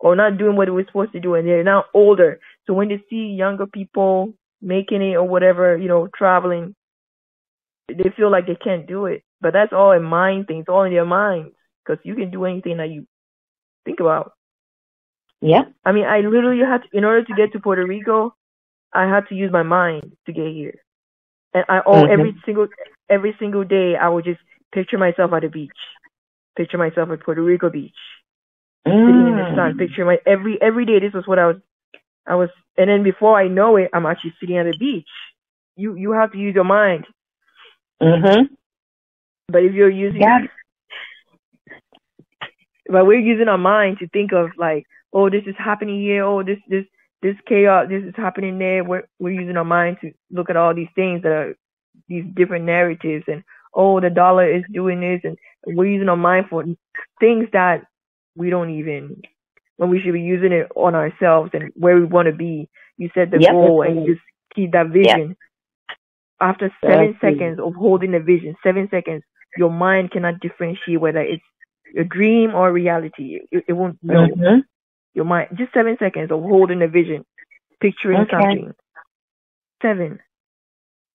or 0.00 0.16
not 0.16 0.38
doing 0.38 0.56
what 0.56 0.66
they 0.66 0.72
were 0.72 0.84
supposed 0.86 1.12
to 1.12 1.20
do. 1.20 1.34
And 1.34 1.46
they're 1.48 1.64
now 1.64 1.84
older. 1.94 2.40
So 2.66 2.74
when 2.74 2.88
they 2.88 3.02
see 3.10 3.34
younger 3.38 3.66
people 3.66 4.34
making 4.62 5.02
it 5.02 5.16
or 5.16 5.24
whatever, 5.24 5.76
you 5.78 5.88
know, 5.88 6.08
traveling, 6.16 6.74
they 7.88 8.10
feel 8.16 8.30
like 8.30 8.46
they 8.46 8.56
can't 8.56 8.86
do 8.86 9.06
it. 9.06 9.22
But 9.40 9.52
that's 9.54 9.72
all 9.72 9.92
in 9.92 10.02
mind 10.04 10.46
things, 10.48 10.66
all 10.68 10.84
in 10.84 10.92
their 10.92 11.06
minds. 11.06 11.54
Because 11.84 12.00
you 12.04 12.14
can 12.16 12.30
do 12.30 12.44
anything 12.46 12.78
that 12.78 12.90
you 12.90 13.06
think 13.84 14.00
about. 14.00 14.32
Yep. 15.42 15.72
I 15.84 15.92
mean, 15.92 16.04
I 16.06 16.20
literally 16.20 16.60
had 16.64 16.82
to, 16.82 16.88
in 16.96 17.04
order 17.04 17.24
to 17.24 17.34
get 17.34 17.52
to 17.52 17.60
Puerto 17.60 17.86
Rico, 17.86 18.34
I 18.92 19.04
had 19.08 19.28
to 19.28 19.34
use 19.34 19.52
my 19.52 19.62
mind 19.62 20.12
to 20.26 20.32
get 20.32 20.48
here. 20.48 20.74
And 21.54 21.64
I 21.68 21.80
oh 21.86 22.06
Mhm. 22.06 22.10
every 22.10 22.36
single 22.44 22.68
every 23.08 23.34
single 23.38 23.64
day 23.64 23.96
I 23.96 24.08
would 24.08 24.24
just 24.24 24.40
picture 24.72 24.98
myself 24.98 25.32
at 25.32 25.42
the 25.42 25.48
beach, 25.48 25.70
picture 26.56 26.78
myself 26.78 27.10
at 27.10 27.20
Puerto 27.20 27.42
Rico 27.42 27.70
beach, 27.70 27.96
sitting 28.86 29.26
in 29.28 29.36
the 29.36 29.46
sun. 29.56 29.74
Mm. 29.74 29.78
Picture 29.78 30.04
my 30.04 30.18
every 30.26 30.60
every 30.62 30.84
day. 30.86 30.98
This 31.00 31.12
was 31.14 31.26
what 31.26 31.38
I 31.38 31.46
was 31.48 31.56
I 32.26 32.34
was, 32.36 32.50
and 32.78 32.88
then 32.90 33.02
before 33.02 33.36
I 33.38 33.48
know 33.48 33.76
it, 33.76 33.90
I'm 33.92 34.06
actually 34.06 34.34
sitting 34.40 34.58
at 34.58 34.64
the 34.66 34.76
beach. 34.78 35.08
You 35.76 35.94
you 35.96 36.12
have 36.12 36.32
to 36.32 36.38
use 36.38 36.54
your 36.54 36.64
mind, 36.64 37.06
Mhm. 38.02 38.48
but 39.48 39.64
if 39.64 39.72
you're 39.74 39.90
using 39.90 40.20
Yeah. 40.20 40.46
but 42.88 43.06
we're 43.06 43.18
using 43.20 43.48
our 43.48 43.58
mind 43.58 43.98
to 44.00 44.08
think 44.08 44.32
of 44.32 44.50
like, 44.58 44.84
oh, 45.12 45.30
this 45.30 45.44
is 45.46 45.54
happening 45.58 46.00
here. 46.00 46.24
Oh, 46.24 46.42
this 46.42 46.58
this 46.68 46.84
this 47.22 47.36
chaos, 47.48 47.86
this 47.88 48.04
is 48.04 48.14
happening 48.16 48.58
there. 48.58 48.84
We're 48.84 49.04
we're 49.20 49.40
using 49.40 49.56
our 49.56 49.64
mind 49.64 49.98
to 50.02 50.12
look 50.30 50.50
at 50.50 50.56
all 50.56 50.74
these 50.74 50.88
things 50.94 51.22
that 51.22 51.32
are 51.32 51.54
these 52.08 52.24
different 52.34 52.64
narratives, 52.66 53.24
and 53.28 53.42
oh, 53.74 54.00
the 54.00 54.10
dollar 54.10 54.50
is 54.52 54.64
doing 54.72 55.00
this, 55.00 55.20
and 55.24 55.38
we're 55.66 55.86
using 55.86 56.08
our 56.08 56.16
mind 56.16 56.46
for 56.50 56.64
things 57.20 57.48
that 57.52 57.84
we 58.36 58.50
don't 58.50 58.70
even 58.70 59.22
when 59.76 59.90
we 59.90 60.00
should 60.00 60.12
be 60.14 60.20
using 60.22 60.52
it 60.52 60.68
on 60.76 60.94
ourselves 60.94 61.50
and 61.54 61.72
where 61.76 61.96
we 61.96 62.04
want 62.04 62.26
to 62.26 62.32
be. 62.34 62.68
You 62.98 63.10
set 63.14 63.30
the 63.30 63.40
Yep, 63.40 63.50
goal 63.50 63.82
and 63.82 64.04
just 64.04 64.20
keep 64.54 64.72
that 64.72 64.88
vision. 64.88 65.36
After 66.40 66.70
seven 66.86 67.16
Absolutely. 67.20 67.20
seconds 67.20 67.60
of 67.60 67.74
holding 67.74 68.12
the 68.12 68.20
vision, 68.20 68.56
seven 68.62 68.88
seconds, 68.90 69.22
your 69.56 69.70
mind 69.70 70.10
cannot 70.12 70.40
differentiate 70.40 71.00
whether 71.00 71.20
it's 71.20 71.42
a 71.98 72.04
dream 72.04 72.54
or 72.54 72.72
reality. 72.72 73.40
It, 73.52 73.64
it 73.68 73.72
won't 73.74 73.98
know. 74.02 74.38
Mhm. 74.38 74.64
Your 75.14 75.24
mind, 75.24 75.48
just 75.56 75.72
seven 75.74 75.96
seconds 75.98 76.30
of 76.30 76.40
holding 76.42 76.82
a 76.82 76.88
vision, 76.88 77.24
picturing 77.80 78.22
Okay. 78.22 78.30
something. 78.30 78.74
Seven. 79.82 80.20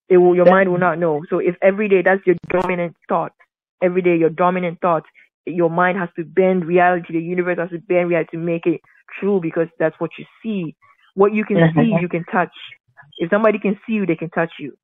It 0.10 0.18
will, 0.18 0.36
your 0.36 0.46
mind 0.46 0.72
will 0.72 0.80
not 0.80 1.00
know. 1.00 1.26
So 1.30 1.40
if 1.40 1.56
every 1.62 1.90
day 1.90 2.02
that's 2.04 2.26
your 2.28 2.36
dominant 2.50 2.96
thought, 3.10 3.34
every 3.82 4.02
day 4.02 4.18
your 4.18 4.30
dominant 4.30 4.80
thought, 4.82 5.04
your 5.46 5.70
mind 5.70 5.98
has 5.98 6.10
to 6.18 6.26
bend 6.26 6.66
reality. 6.66 7.14
The 7.14 7.20
universe 7.22 7.58
has 7.60 7.70
to 7.72 7.80
bend 7.80 8.10
reality 8.10 8.32
to 8.34 8.38
make 8.38 8.66
it 8.68 8.82
true 9.20 9.40
because 9.42 9.68
that's 9.80 10.00
what 10.00 10.12
you 10.20 10.26
see. 10.44 10.76
What 11.16 11.34
you 11.34 11.46
can 11.46 11.64
see, 11.76 11.94
Mhm. 11.94 12.02
you 12.02 12.10
can 12.10 12.26
touch. 12.26 12.54
If 13.18 13.30
somebody 13.32 13.60
can 13.60 13.80
see 13.88 13.94
you, 13.94 14.06
they 14.06 14.16
can 14.16 14.30
touch 14.32 14.54
you. 14.60 14.78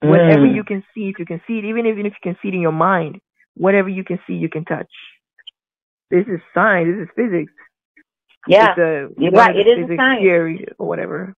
Whatever 0.00 0.46
Mm. 0.46 0.54
you 0.54 0.64
can 0.64 0.84
see, 0.94 1.08
if 1.10 1.18
you 1.18 1.26
can 1.26 1.40
see 1.46 1.58
it, 1.58 1.64
even 1.64 1.86
if, 1.86 1.94
even 1.94 2.06
if 2.06 2.14
you 2.14 2.32
can 2.32 2.38
see 2.42 2.48
it 2.48 2.54
in 2.54 2.60
your 2.62 2.72
mind, 2.72 3.20
whatever 3.56 3.88
you 3.88 4.04
can 4.04 4.20
see, 4.26 4.34
you 4.34 4.48
can 4.48 4.64
touch. 4.64 4.90
This 6.10 6.26
is 6.28 6.40
science. 6.54 6.88
This 6.96 7.08
is 7.08 7.14
physics. 7.16 7.52
Yeah. 8.46 8.70
It's 8.70 8.78
a, 8.78 9.20
You're 9.22 9.32
right. 9.32 9.56
It 9.56 9.66
a 9.66 9.96
science. 9.96 10.20
theory 10.20 10.66
or 10.78 10.86
whatever. 10.86 11.34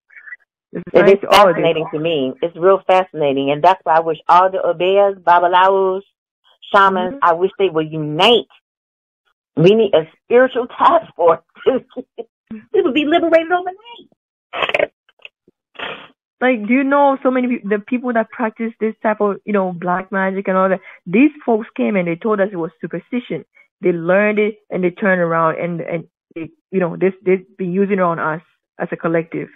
It's 0.73 0.85
a 0.95 0.99
It 0.99 1.01
science 1.01 1.13
is 1.15 1.21
to 1.21 1.29
all 1.37 1.49
of 1.49 1.55
this. 1.57 1.63
fascinating 1.63 1.87
to 1.93 1.99
me. 1.99 2.33
It's 2.43 2.57
real 2.57 2.83
fascinating, 2.87 3.51
and 3.51 3.63
that's 3.63 3.81
why 3.85 3.97
I 3.97 4.01
wish 4.01 4.19
all 4.29 4.51
the 4.51 4.59
Obeahs, 4.59 5.21
Babalaos, 5.23 6.03
shamans, 6.75 7.15
Mhm. 7.15 7.19
I 7.23 7.33
wish 7.35 7.51
they 7.59 7.71
would 7.71 7.91
unite. 7.91 8.47
We 9.57 9.75
need 9.75 9.95
a 9.95 10.07
spiritual 10.25 10.67
task 10.69 11.13
force. 11.17 11.41
we 11.67 12.83
would 12.83 12.95
be 12.95 13.05
liberated 13.07 13.51
overnight. 13.51 14.93
Like, 16.41 16.67
do 16.69 16.73
you 16.75 16.85
know 16.85 17.19
so 17.23 17.31
many 17.33 17.49
people, 17.49 17.69
the 17.71 17.81
people 17.81 18.13
that 18.13 18.31
practice 18.31 18.73
this 18.79 18.95
type 19.03 19.21
of, 19.21 19.39
you 19.45 19.53
know, 19.53 19.73
black 19.73 20.13
magic 20.13 20.47
and 20.47 20.57
all 20.57 20.69
that? 20.69 20.81
These 21.05 21.33
folks 21.45 21.67
came 21.77 21.97
and 21.97 22.07
they 22.07 22.15
told 22.15 22.41
us 22.41 22.49
it 22.53 22.57
was 22.57 22.71
superstition. 22.81 23.45
They 23.81 23.91
learned 23.93 24.39
it 24.39 24.59
and 24.71 24.85
they 24.85 24.91
turned 24.91 25.21
around 25.21 25.57
and 25.59 25.81
and 25.81 26.05
they, 26.35 26.51
you 26.71 26.81
know, 26.81 26.97
this 26.97 27.13
they've 27.25 27.47
been 27.57 27.73
using 27.73 27.95
it 27.99 28.01
on 28.01 28.19
us 28.19 28.43
as 28.79 28.89
a 28.93 28.97
collective. 28.97 29.49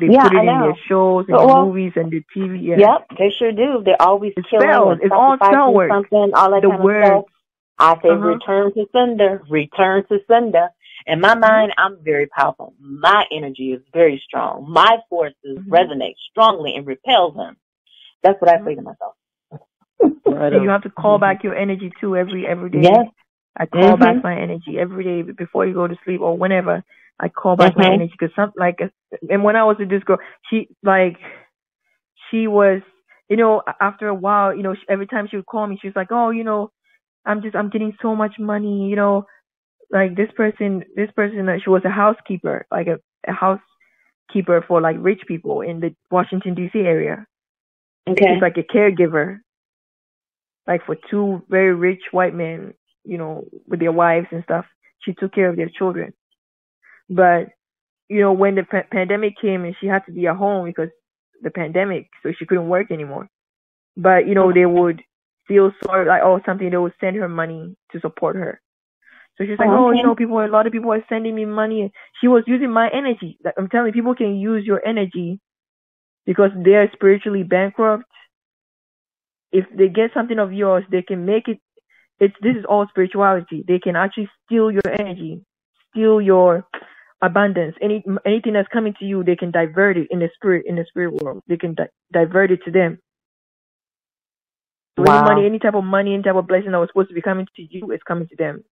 They 0.00 0.08
Yeah, 0.08 0.22
put 0.22 0.32
it 0.32 0.36
I 0.36 0.40
in 0.40 0.46
know. 0.46 0.64
their 0.66 0.78
shows 0.88 1.24
and 1.28 1.36
Well, 1.36 1.66
movies 1.66 1.92
and 1.96 2.10
the 2.10 2.22
TV. 2.36 2.60
Yeah. 2.62 2.76
Yep, 2.78 3.06
they 3.18 3.30
sure 3.30 3.52
do. 3.52 3.82
They're 3.84 4.00
always 4.00 4.32
It's 4.36 4.48
killing 4.48 4.68
spells. 4.68 4.92
and 4.92 5.02
It's 5.02 5.12
all 5.12 5.36
spell 5.36 5.48
sacrificing 5.48 5.74
work. 5.74 5.90
something, 5.90 6.30
all 6.34 6.50
that 6.50 6.62
The 6.62 6.68
kind 6.68 6.82
words. 6.82 7.04
of 7.04 7.24
stuff. 7.24 7.24
I 7.78 8.02
say 8.02 8.08
Uh-huh. 8.10 8.26
return 8.28 8.72
to 8.74 8.86
sender, 8.92 9.42
return 9.50 10.06
to 10.08 10.18
sender. 10.28 10.68
In 11.06 11.20
my 11.20 11.34
mind, 11.34 11.72
I'm 11.78 11.98
very 12.02 12.26
powerful. 12.26 12.74
My 12.80 13.24
energy 13.30 13.72
is 13.72 13.82
very 13.92 14.18
strong. 14.26 14.66
My 14.68 14.98
forces 15.08 15.58
Mhm. 15.58 15.68
resonate 15.68 16.14
strongly 16.30 16.74
and 16.74 16.86
repel 16.86 17.32
them. 17.32 17.56
That's 18.22 18.40
what 18.40 18.50
I 18.50 18.64
say 18.64 18.74
to 18.74 18.82
myself. 18.82 19.14
And 20.26 20.62
you 20.62 20.68
have 20.70 20.82
to 20.82 20.90
call 20.90 21.18
back 21.18 21.44
your 21.44 21.54
energy 21.54 21.92
too 22.00 22.16
every 22.16 22.46
every 22.46 22.70
day. 22.70 22.80
Yes. 22.82 23.06
I 23.56 23.66
call 23.66 23.96
Mhm. 23.96 24.00
back 24.00 24.22
my 24.22 24.38
energy 24.38 24.78
every 24.78 25.04
day 25.04 25.22
before 25.32 25.66
you 25.66 25.74
go 25.74 25.86
to 25.86 25.96
sleep 26.04 26.20
or 26.20 26.36
whenever. 26.36 26.84
I 27.18 27.28
call 27.28 27.56
back 27.56 27.76
my 27.76 27.84
Mhm. 27.84 27.94
energy 27.94 28.12
because 28.18 28.34
some 28.36 28.52
like, 28.56 28.78
and 29.30 29.42
when 29.42 29.56
I 29.56 29.64
was 29.64 29.78
with 29.78 29.88
this 29.88 30.04
girl, 30.04 30.18
she 30.50 30.68
like, 30.82 31.16
she 32.30 32.46
was, 32.46 32.82
you 33.30 33.36
know, 33.36 33.62
after 33.80 34.08
a 34.08 34.14
while, 34.14 34.54
you 34.54 34.62
know, 34.62 34.74
she, 34.74 34.82
every 34.88 35.06
time 35.06 35.26
she 35.28 35.36
would 35.36 35.46
call 35.46 35.66
me, 35.66 35.78
she 35.80 35.88
was 35.88 35.96
like, 35.96 36.08
oh, 36.10 36.30
you 36.30 36.44
know, 36.44 36.70
I'm 37.24 37.42
just, 37.42 37.56
I'm 37.56 37.70
getting 37.70 37.96
so 38.02 38.14
much 38.14 38.34
money, 38.38 38.88
you 38.88 38.96
know, 38.96 39.26
like 39.90 40.16
this 40.16 40.30
person, 40.36 40.84
this 40.94 41.10
person, 41.16 41.48
uh, 41.48 41.56
she 41.62 41.70
was 41.70 41.82
a 41.84 41.90
housekeeper, 41.90 42.66
like 42.70 42.88
a, 42.88 42.98
a 43.26 43.32
housekeeper 43.32 44.62
for 44.68 44.80
like 44.80 44.96
rich 45.00 45.22
people 45.26 45.62
in 45.62 45.80
the 45.80 45.94
Washington 46.10 46.54
D.C. 46.54 46.78
area. 46.80 47.26
Okay. 48.08 48.34
She's 48.34 48.42
like 48.42 48.56
a 48.58 48.62
caregiver, 48.62 49.38
like 50.66 50.84
for 50.84 50.96
two 51.10 51.42
very 51.48 51.74
rich 51.74 52.02
white 52.12 52.34
men, 52.34 52.74
you 53.06 53.18
know, 53.18 53.44
with 53.68 53.80
their 53.80 53.92
wives 53.92 54.28
and 54.30 54.44
stuff. 54.44 54.66
She 55.00 55.14
took 55.14 55.32
care 55.32 55.48
of 55.48 55.56
their 55.56 55.68
children. 55.68 56.12
But, 57.08 57.48
you 58.08 58.20
know, 58.20 58.32
when 58.32 58.54
the 58.56 58.64
pa- 58.64 58.88
pandemic 58.90 59.34
came 59.40 59.64
and 59.64 59.76
she 59.80 59.86
had 59.86 60.04
to 60.06 60.12
be 60.12 60.26
at 60.26 60.36
home 60.36 60.66
because 60.66 60.88
the 61.42 61.50
pandemic, 61.50 62.08
so 62.22 62.32
she 62.36 62.46
couldn't 62.46 62.68
work 62.68 62.90
anymore. 62.90 63.28
But, 63.96 64.26
you 64.26 64.34
know, 64.34 64.52
they 64.52 64.66
would 64.66 65.02
feel 65.48 65.72
sorry, 65.84 66.06
like, 66.06 66.22
oh, 66.24 66.40
something, 66.44 66.70
they 66.70 66.76
would 66.76 66.94
send 67.00 67.16
her 67.16 67.28
money 67.28 67.76
to 67.92 68.00
support 68.00 68.36
her. 68.36 68.60
So 69.38 69.44
she's 69.44 69.58
like, 69.58 69.68
Oh, 69.68 69.86
oh, 69.86 69.88
okay. 69.90 69.98
you 69.98 70.02
know, 70.02 70.14
people, 70.14 70.38
a 70.44 70.48
lot 70.48 70.66
of 70.66 70.72
people 70.72 70.92
are 70.92 71.04
sending 71.08 71.34
me 71.34 71.44
money. 71.44 71.92
She 72.20 72.28
was 72.28 72.44
using 72.46 72.70
my 72.72 72.88
energy. 72.92 73.38
Like, 73.44 73.54
I'm 73.58 73.68
telling 73.68 73.88
you, 73.88 73.92
people 73.92 74.14
can 74.14 74.36
use 74.36 74.64
your 74.66 74.84
energy 74.86 75.40
because 76.24 76.50
they're 76.56 76.90
spiritually 76.92 77.42
bankrupt. 77.42 78.04
If 79.52 79.66
they 79.76 79.88
get 79.88 80.10
something 80.14 80.38
of 80.38 80.52
yours, 80.52 80.84
they 80.90 81.02
can 81.02 81.24
make 81.26 81.48
it. 81.48 81.58
It's 82.20 82.34
this 82.42 82.56
is 82.56 82.66
all 82.68 82.86
spirituality. 82.88 83.64
They 83.68 83.80
can 83.80 83.96
actually 83.96 84.30
steal 84.46 84.72
your 84.72 84.82
energy, 84.88 85.42
steal 85.90 86.20
your 86.22 86.66
abundance. 87.22 87.76
Any 87.82 88.04
anything 88.26 88.54
that's 88.54 88.68
coming 88.72 88.94
to 89.00 89.04
you, 89.06 89.24
they 89.24 89.36
can 89.36 89.52
divert 89.52 89.98
it 89.98 90.08
in 90.10 90.20
the 90.20 90.30
spirit 90.36 90.66
in 90.66 90.76
the 90.76 90.86
spirit 90.88 91.14
world. 91.22 91.42
They 91.48 91.58
can 91.58 91.74
di- 91.74 91.88
divert 92.12 92.52
it 92.52 92.60
to 92.66 92.72
them. 92.72 93.00
So 94.98 95.04
Wow. 95.04 95.06
any 95.06 95.18
money, 95.18 95.46
any 95.46 95.58
type 95.60 95.74
of 95.74 95.84
money, 95.84 96.14
any 96.14 96.22
type 96.24 96.36
of 96.36 96.46
blessing 96.48 96.72
that 96.72 96.78
was 96.78 96.90
supposed 96.90 97.10
to 97.10 97.14
be 97.16 97.22
coming 97.22 97.46
to 97.56 97.62
you, 97.62 97.92
is 97.92 98.00
coming 98.06 98.28
to 98.28 98.36
them. 98.36 98.64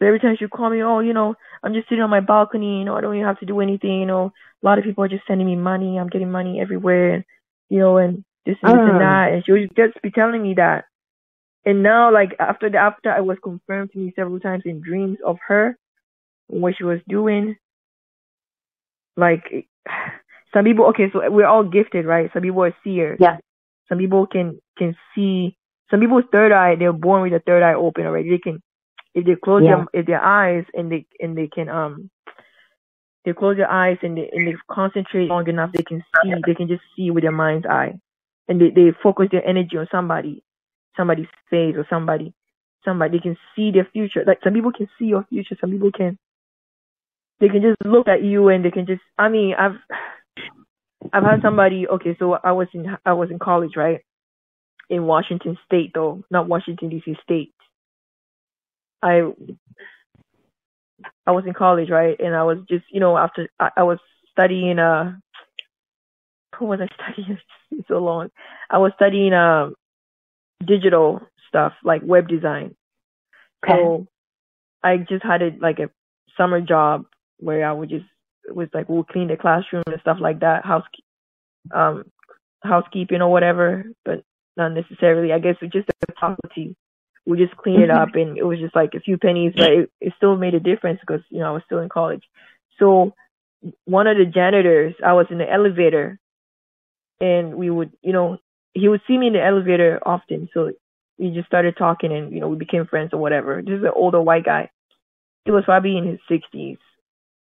So 0.00 0.06
every 0.06 0.20
time 0.20 0.36
she 0.38 0.48
call 0.48 0.70
me, 0.70 0.82
oh, 0.82 1.00
you 1.00 1.14
know, 1.14 1.36
I'm 1.62 1.74
just 1.74 1.88
sitting 1.88 2.02
on 2.04 2.10
my 2.10 2.20
balcony, 2.20 2.80
you 2.80 2.86
know, 2.86 2.96
I 2.96 3.02
don't 3.02 3.16
even 3.16 3.26
have 3.26 3.40
to 3.40 3.46
do 3.46 3.60
anything, 3.60 4.00
you 4.00 4.06
know. 4.06 4.32
A 4.62 4.66
lot 4.66 4.78
of 4.78 4.84
people 4.84 5.04
are 5.04 5.08
just 5.08 5.26
sending 5.28 5.46
me 5.46 5.56
money. 5.56 5.98
I'm 5.98 6.08
getting 6.08 6.32
money 6.32 6.60
everywhere, 6.60 7.14
and 7.14 7.24
you 7.70 7.80
know, 7.80 7.98
and 7.98 8.24
this 8.46 8.56
and 8.62 8.74
this 8.74 8.82
Mm. 8.82 8.86
and 8.86 9.00
that. 9.00 9.32
And 9.32 9.44
she 9.46 9.52
would 9.52 9.76
just 9.76 10.02
be 10.02 10.10
telling 10.12 10.42
me 10.42 10.54
that. 10.56 10.86
And 11.64 11.82
now, 11.82 12.12
like 12.12 12.36
after 12.38 12.70
the 12.70 12.78
after 12.78 13.10
I 13.10 13.20
was 13.20 13.38
confirmed 13.42 13.92
to 13.92 13.98
me 13.98 14.12
several 14.16 14.40
times 14.40 14.62
in 14.64 14.80
dreams 14.80 15.18
of 15.26 15.38
her, 15.48 15.76
what 16.48 16.74
she 16.76 16.84
was 16.84 17.00
doing. 17.08 17.56
Like 19.16 19.44
some 20.54 20.64
people, 20.64 20.86
okay, 20.86 21.10
so 21.12 21.28
we're 21.30 21.46
all 21.46 21.64
gifted, 21.64 22.06
right? 22.06 22.30
Some 22.32 22.42
people 22.42 22.64
are 22.64 22.74
seers. 22.84 23.18
Yeah. 23.20 23.38
Some 23.88 23.98
people 23.98 24.26
can 24.26 24.60
can 24.78 24.96
see. 25.14 25.56
Some 25.90 26.00
people's 26.00 26.24
third 26.32 26.52
eye, 26.52 26.76
they're 26.76 26.92
born 26.92 27.22
with 27.22 27.32
the 27.32 27.42
third 27.44 27.62
eye 27.62 27.74
open 27.74 28.06
already. 28.06 28.30
They 28.30 28.38
can, 28.38 28.62
if 29.14 29.26
they 29.26 29.34
close 29.36 29.62
Yeah. 29.64 29.84
their 29.92 30.02
if 30.02 30.06
their 30.06 30.22
eyes 30.24 30.64
and 30.74 30.90
they 30.90 31.06
and 31.20 31.36
they 31.36 31.48
can 31.48 31.68
um, 31.68 32.10
they 33.24 33.32
close 33.32 33.56
their 33.56 33.70
eyes 33.70 33.98
and 34.02 34.16
they 34.16 34.30
and 34.32 34.46
they 34.46 34.54
concentrate 34.70 35.28
long 35.28 35.48
enough, 35.48 35.72
they 35.72 35.82
can 35.82 36.02
see. 36.22 36.32
They 36.46 36.54
can 36.54 36.68
just 36.68 36.82
see 36.96 37.10
with 37.10 37.24
their 37.24 37.32
mind's 37.32 37.66
eye, 37.66 37.94
and 38.48 38.60
they 38.60 38.70
they 38.70 38.92
focus 39.02 39.28
their 39.32 39.46
energy 39.46 39.76
on 39.76 39.88
somebody, 39.90 40.42
somebody's 40.96 41.28
face 41.50 41.74
or 41.76 41.86
somebody, 41.90 42.34
somebody. 42.84 43.18
They 43.18 43.22
can 43.22 43.36
see 43.56 43.70
their 43.72 43.88
future. 43.92 44.24
Like 44.26 44.40
some 44.44 44.54
people 44.54 44.72
can 44.72 44.88
see 44.98 45.06
your 45.06 45.24
future. 45.30 45.56
Some 45.60 45.70
people 45.72 45.92
can 45.92 46.18
they 47.40 47.48
can 47.48 47.62
just 47.62 47.76
look 47.84 48.08
at 48.08 48.24
you 48.24 48.48
and 48.48 48.64
they 48.64 48.70
can 48.70 48.86
just. 48.86 49.02
I 49.18 49.28
mean, 49.28 49.54
I've 49.58 49.76
I've 51.12 51.24
had 51.24 51.42
somebody. 51.42 51.88
Okay, 51.88 52.16
so 52.18 52.34
I 52.44 52.52
was 52.52 52.68
in 52.74 52.86
I 53.06 53.14
was 53.14 53.30
in 53.30 53.38
college, 53.38 53.72
right? 53.76 54.00
In 54.90 55.04
Washington 55.04 55.58
State, 55.66 55.92
though, 55.94 56.24
not 56.30 56.48
Washington 56.48 56.90
D.C. 56.90 57.16
State. 57.24 57.54
I 59.02 59.22
I 61.26 61.32
was 61.32 61.44
in 61.46 61.54
college, 61.54 61.90
right? 61.90 62.16
And 62.20 62.34
I 62.34 62.44
was 62.44 62.58
just, 62.68 62.84
you 62.92 63.00
know, 63.00 63.16
after 63.16 63.48
I, 63.60 63.70
I 63.78 63.82
was 63.84 63.98
studying 64.32 64.78
uh 64.78 65.14
what 66.58 66.78
was 66.78 66.80
I 66.82 66.88
studying 67.14 67.38
so 67.88 67.98
long? 67.98 68.30
I 68.70 68.78
was 68.78 68.92
studying 68.96 69.34
um 69.34 69.74
digital 70.64 71.20
stuff 71.48 71.72
like 71.84 72.02
web 72.04 72.28
design. 72.28 72.74
Okay. 73.64 73.74
So 73.74 74.06
I 74.82 74.98
just 74.98 75.24
had 75.24 75.42
it 75.42 75.60
like 75.60 75.78
a 75.78 75.90
summer 76.36 76.60
job 76.60 77.04
where 77.38 77.66
I 77.66 77.72
would 77.72 77.88
just 77.88 78.06
it 78.44 78.54
was 78.54 78.68
like 78.72 78.88
we'll 78.88 79.04
clean 79.04 79.28
the 79.28 79.36
classroom 79.36 79.82
and 79.86 80.00
stuff 80.00 80.18
like 80.20 80.40
that, 80.40 80.64
house 80.64 80.84
um 81.74 82.04
housekeeping 82.62 83.22
or 83.22 83.30
whatever, 83.30 83.84
but 84.04 84.22
not 84.56 84.72
necessarily. 84.72 85.32
I 85.32 85.38
guess 85.38 85.56
it's 85.60 85.72
just 85.72 85.86
the 85.86 86.12
property. 86.14 86.76
We 87.26 87.38
just 87.38 87.56
clean 87.56 87.80
it 87.80 87.90
up 87.90 88.14
and 88.14 88.36
it 88.36 88.44
was 88.44 88.58
just 88.58 88.74
like 88.74 88.94
a 88.94 89.00
few 89.00 89.18
pennies, 89.18 89.52
but 89.56 89.70
it, 89.70 89.90
it 90.00 90.12
still 90.16 90.36
made 90.36 90.54
a 90.54 90.60
difference 90.60 91.00
because, 91.00 91.20
you 91.30 91.38
know, 91.38 91.48
I 91.48 91.52
was 91.52 91.62
still 91.66 91.78
in 91.78 91.88
college. 91.88 92.22
So 92.78 93.14
one 93.84 94.06
of 94.06 94.16
the 94.16 94.24
janitors, 94.24 94.94
I 95.04 95.12
was 95.12 95.26
in 95.30 95.38
the 95.38 95.50
elevator 95.50 96.18
and 97.20 97.54
we 97.54 97.70
would, 97.70 97.92
you 98.02 98.12
know, 98.12 98.38
he 98.74 98.88
would 98.88 99.00
see 99.06 99.18
me 99.18 99.28
in 99.28 99.32
the 99.32 99.44
elevator 99.44 100.00
often. 100.04 100.48
So 100.54 100.72
we 101.18 101.30
just 101.30 101.46
started 101.46 101.76
talking 101.76 102.12
and, 102.12 102.32
you 102.32 102.40
know, 102.40 102.48
we 102.48 102.56
became 102.56 102.86
friends 102.86 103.10
or 103.12 103.20
whatever. 103.20 103.62
This 103.62 103.78
is 103.78 103.82
an 103.84 103.92
older 103.94 104.20
white 104.20 104.44
guy. 104.44 104.70
He 105.44 105.50
was 105.50 105.64
probably 105.64 105.96
in 105.96 106.06
his 106.06 106.20
sixties, 106.28 106.78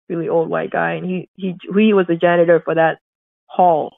really 0.09 0.29
old 0.29 0.49
white 0.49 0.71
guy. 0.71 0.93
And 0.93 1.05
he, 1.05 1.29
he, 1.35 1.55
he 1.73 1.93
was 1.93 2.07
the 2.07 2.15
janitor 2.15 2.61
for 2.63 2.75
that 2.75 2.99
hall. 3.47 3.95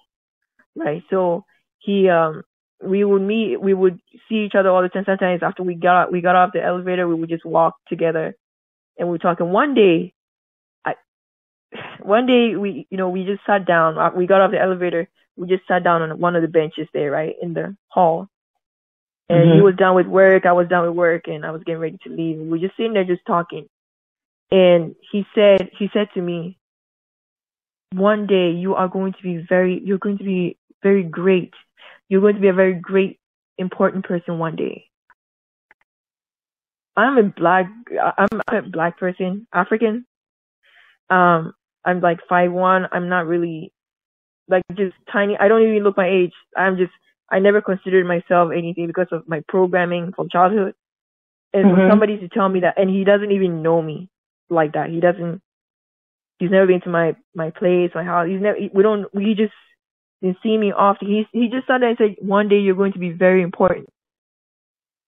Right. 0.76 1.04
So 1.10 1.46
he, 1.80 2.10
um, 2.10 2.44
we 2.84 3.04
would 3.04 3.22
meet, 3.22 3.60
we 3.62 3.74
would 3.74 4.00
see 4.30 4.46
each 4.46 4.56
other 4.58 4.70
all 4.70 4.84
the 4.84 4.90
time. 4.90 5.04
Sometimes 5.06 5.42
after 5.44 5.64
we 5.64 5.76
got, 5.76 6.12
we 6.12 6.22
got 6.22 6.36
off 6.36 6.52
the 6.54 6.64
elevator, 6.64 7.08
we 7.08 7.16
would 7.16 7.30
just 7.30 7.46
walk 7.46 7.76
together 7.88 8.36
and 8.98 9.08
we 9.08 9.14
were 9.14 9.18
talking. 9.20 9.50
One 9.52 9.74
day, 9.74 10.14
I, 10.86 10.96
one 12.02 12.28
day 12.28 12.56
we, 12.56 12.88
you 12.90 12.98
know, 12.98 13.10
we 13.10 13.26
just 13.26 13.42
sat 13.48 13.66
down. 13.66 13.98
uh, 13.98 14.12
We 14.16 14.28
got 14.28 14.42
off 14.42 14.52
the 14.52 14.62
elevator. 14.62 15.10
We 15.38 15.48
just 15.48 15.68
sat 15.68 15.84
down 15.84 16.02
on 16.02 16.20
one 16.20 16.36
of 16.36 16.42
the 16.42 16.48
benches 16.48 16.88
there, 16.94 17.12
right 17.12 17.36
in 17.42 17.54
the 17.54 17.78
hall. 17.90 18.28
And 19.30 19.52
he 19.52 19.60
Mhm. 19.60 19.64
was 19.64 19.76
done 19.76 19.96
with 19.96 20.08
work. 20.08 20.46
I 20.46 20.54
was 20.54 20.68
done 20.68 20.88
with 20.88 20.96
work, 20.96 21.28
and 21.28 21.46
I 21.46 21.52
was 21.52 21.64
getting 21.64 21.82
ready 21.82 21.98
to 22.04 22.10
leave. 22.10 22.40
We 22.40 22.48
were 22.48 22.58
just 22.58 22.76
sitting 22.78 22.94
there, 22.94 23.04
just 23.04 23.26
talking. 23.26 23.70
And 24.52 24.96
he 25.12 25.26
said, 25.36 25.70
he 25.78 25.90
said 25.94 26.08
to 26.14 26.22
me, 26.22 26.58
"One 27.94 28.26
day 28.26 28.52
you 28.52 28.76
are 28.76 28.88
going 28.88 29.14
to 29.14 29.22
be 29.22 29.38
very, 29.38 29.80
you're 29.80 29.98
going 29.98 30.18
to 30.18 30.24
be 30.24 30.58
very 30.82 31.04
great. 31.04 31.54
You're 32.08 32.22
going 32.22 32.36
to 32.36 32.42
be 32.42 32.48
a 32.48 32.54
very 32.54 32.74
great, 32.74 33.20
important 33.58 34.06
person 34.06 34.40
one 34.40 34.56
day." 34.56 34.86
I'm 36.96 37.18
a 37.18 37.24
black, 37.24 37.70
I'm 38.18 38.42
a 38.48 38.62
black 38.64 38.98
person, 38.98 39.48
African. 39.54 40.06
Um, 41.10 41.54
I'm 41.86 42.02
like 42.02 42.20
five 42.28 42.52
one. 42.52 42.88
I'm 42.92 43.08
not 43.08 43.28
really 43.28 43.72
like 44.48 44.64
just 44.76 44.96
tiny. 45.12 45.38
I 45.40 45.48
don't 45.48 45.62
even 45.64 45.84
look 45.84 45.98
my 45.98 46.08
age. 46.08 46.34
I'm 46.56 46.78
just 46.78 46.92
I 47.30 47.40
never 47.40 47.62
considered 47.62 48.06
myself 48.06 48.52
anything 48.56 48.88
because 48.88 49.08
of 49.12 49.28
my 49.28 49.42
programming 49.48 50.14
from 50.16 50.30
childhood. 50.30 50.74
And 51.54 51.66
for 51.66 51.78
Mhm. 51.78 51.90
somebody 51.90 52.18
to 52.20 52.28
tell 52.30 52.50
me 52.50 52.62
that, 52.62 52.78
and 52.78 52.90
he 52.90 53.04
doesn't 53.04 53.32
even 53.32 53.62
know 53.64 53.82
me 53.82 54.10
like 54.50 54.74
that. 54.74 54.90
He 54.90 55.00
doesn't. 55.00 55.42
He's 56.40 56.52
never 56.52 56.68
been 56.68 56.82
to 56.82 56.90
my 56.90 57.16
my 57.36 57.52
place, 57.52 57.92
my 57.96 58.04
house. 58.04 58.28
He's 58.28 58.42
never. 58.42 58.58
We 58.74 58.84
don't. 58.84 59.14
We 59.14 59.34
just 59.36 59.54
didn't 60.22 60.38
see 60.44 60.58
me 60.58 60.72
often. 60.72 61.08
He 61.08 61.28
he 61.32 61.50
just 61.50 61.68
sat 61.68 61.80
there 61.80 61.90
and 61.90 61.98
said, 61.98 62.16
"One 62.20 62.48
day 62.50 62.60
you're 62.60 62.76
going 62.76 62.94
to 62.94 63.00
be 63.00 63.12
very 63.12 63.42
important. 63.42 63.90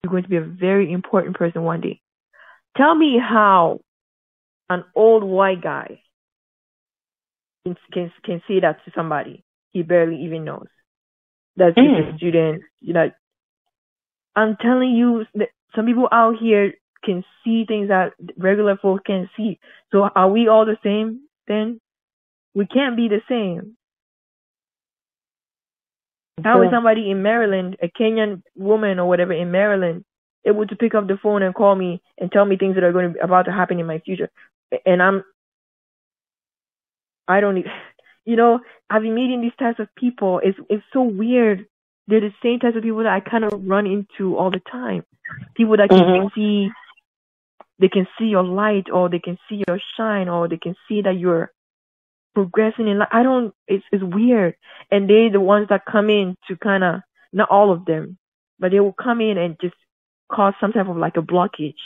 You're 0.04 0.12
going 0.12 0.24
to 0.24 0.30
be 0.30 0.38
a 0.38 0.42
very 0.42 0.92
important 0.92 1.36
person 1.38 1.64
one 1.64 1.82
day." 1.82 2.02
Tell 2.78 2.96
me 2.96 3.18
how 3.20 3.82
an 4.70 4.84
old 4.96 5.24
white 5.24 5.62
guy 5.62 6.02
can 7.66 7.76
can, 7.92 8.12
can 8.24 8.42
say 8.48 8.60
that 8.62 8.84
to 8.86 8.92
somebody 8.96 9.44
he 9.72 9.84
barely 9.84 10.24
even 10.24 10.46
knows. 10.46 10.68
That's 11.56 11.76
just 11.76 11.88
a 11.88 12.04
Mm. 12.14 12.18
student. 12.18 12.64
You 12.82 12.94
know, 12.94 13.12
I'm 14.36 14.56
telling 14.58 14.92
you, 14.92 15.26
that 15.36 15.50
some 15.76 15.86
people 15.86 16.08
out 16.12 16.38
here 16.40 16.74
can 17.04 17.24
see 17.44 17.66
things 17.66 17.90
that 17.90 18.14
regular 18.38 18.78
folks 18.78 19.04
can't 19.06 19.30
see. 19.38 19.60
So 19.92 20.04
are 20.16 20.30
we 20.30 20.48
all 20.48 20.66
the 20.66 20.78
same 20.84 21.22
then? 21.48 21.80
We 22.56 22.66
can't 22.66 22.96
be 22.98 23.08
the 23.08 23.22
same. 23.30 23.78
How 26.44 26.62
is 26.62 26.72
somebody 26.72 27.12
in 27.12 27.22
Maryland, 27.22 27.78
a 27.82 27.90
Kenyan 27.90 28.42
woman 28.56 29.00
or 29.00 29.08
whatever 29.08 29.34
in 29.34 29.52
Maryland, 29.52 30.06
able 30.46 30.66
to 30.68 30.76
pick 30.76 30.96
up 30.96 31.08
the 31.08 31.18
phone 31.22 31.44
and 31.44 31.54
call 31.54 31.76
me 31.76 32.02
and 32.18 32.32
tell 32.32 32.46
me 32.46 32.58
things 32.58 32.76
that 32.76 32.84
are 32.84 32.94
going 32.94 33.10
to 33.10 33.14
be 33.14 33.20
about 33.20 33.46
to 33.46 33.52
happen 33.52 33.80
in 33.80 33.86
my 33.86 34.00
future? 34.00 34.30
And 34.86 35.02
I'm, 35.02 35.24
I 37.30 37.42
don't, 37.42 37.60
e- 37.60 37.66
you 38.26 38.38
know, 38.38 38.62
I've 38.92 39.04
been 39.04 39.16
meeting 39.16 39.42
these 39.42 39.56
types 39.60 39.80
of 39.80 39.90
people. 39.98 40.42
It's 40.44 40.60
it's 40.70 40.84
so 40.94 41.04
weird. 41.04 41.68
They're 42.08 42.22
the 42.22 42.34
same 42.44 42.60
types 42.60 42.78
of 42.78 42.84
people 42.84 43.00
that 43.04 43.14
I 43.14 43.22
kind 43.22 43.46
of 43.46 43.54
run 43.66 43.88
into 43.88 44.38
all 44.38 44.52
the 44.52 44.62
time. 44.72 45.06
People 45.56 45.78
that 45.78 45.92
can 45.92 46.00
Mhm. 46.00 46.32
see, 46.36 46.72
they 47.80 47.90
can 47.90 48.08
see 48.20 48.28
your 48.28 48.44
light, 48.44 48.90
or 48.92 49.10
they 49.10 49.20
can 49.20 49.38
see 49.50 49.64
your 49.68 49.80
shine, 49.98 50.30
or 50.30 50.48
they 50.50 50.58
can 50.58 50.76
see 50.90 51.02
that 51.04 51.18
you're 51.20 51.52
progressing 52.36 52.88
in 52.90 53.00
life. 53.00 53.10
I 53.12 53.24
don't. 53.24 53.54
It's 53.68 53.86
it's 53.92 54.04
weird, 54.04 54.56
and 54.92 55.10
they're 55.10 55.32
the 55.32 55.42
ones 55.42 55.70
that 55.70 55.86
come 55.86 56.10
in 56.10 56.36
to 56.48 56.58
kind 56.58 56.84
of 56.84 57.02
not 57.34 57.50
all 57.52 57.72
of 57.72 57.86
them, 57.86 58.18
but 58.60 58.72
they 58.72 58.82
will 58.82 58.94
come 58.94 59.22
in 59.22 59.38
and 59.38 59.58
just 59.62 59.76
cause 60.32 60.56
some 60.62 60.74
type 60.74 60.88
of 60.90 60.98
like 60.98 61.18
a 61.18 61.22
blockage, 61.24 61.82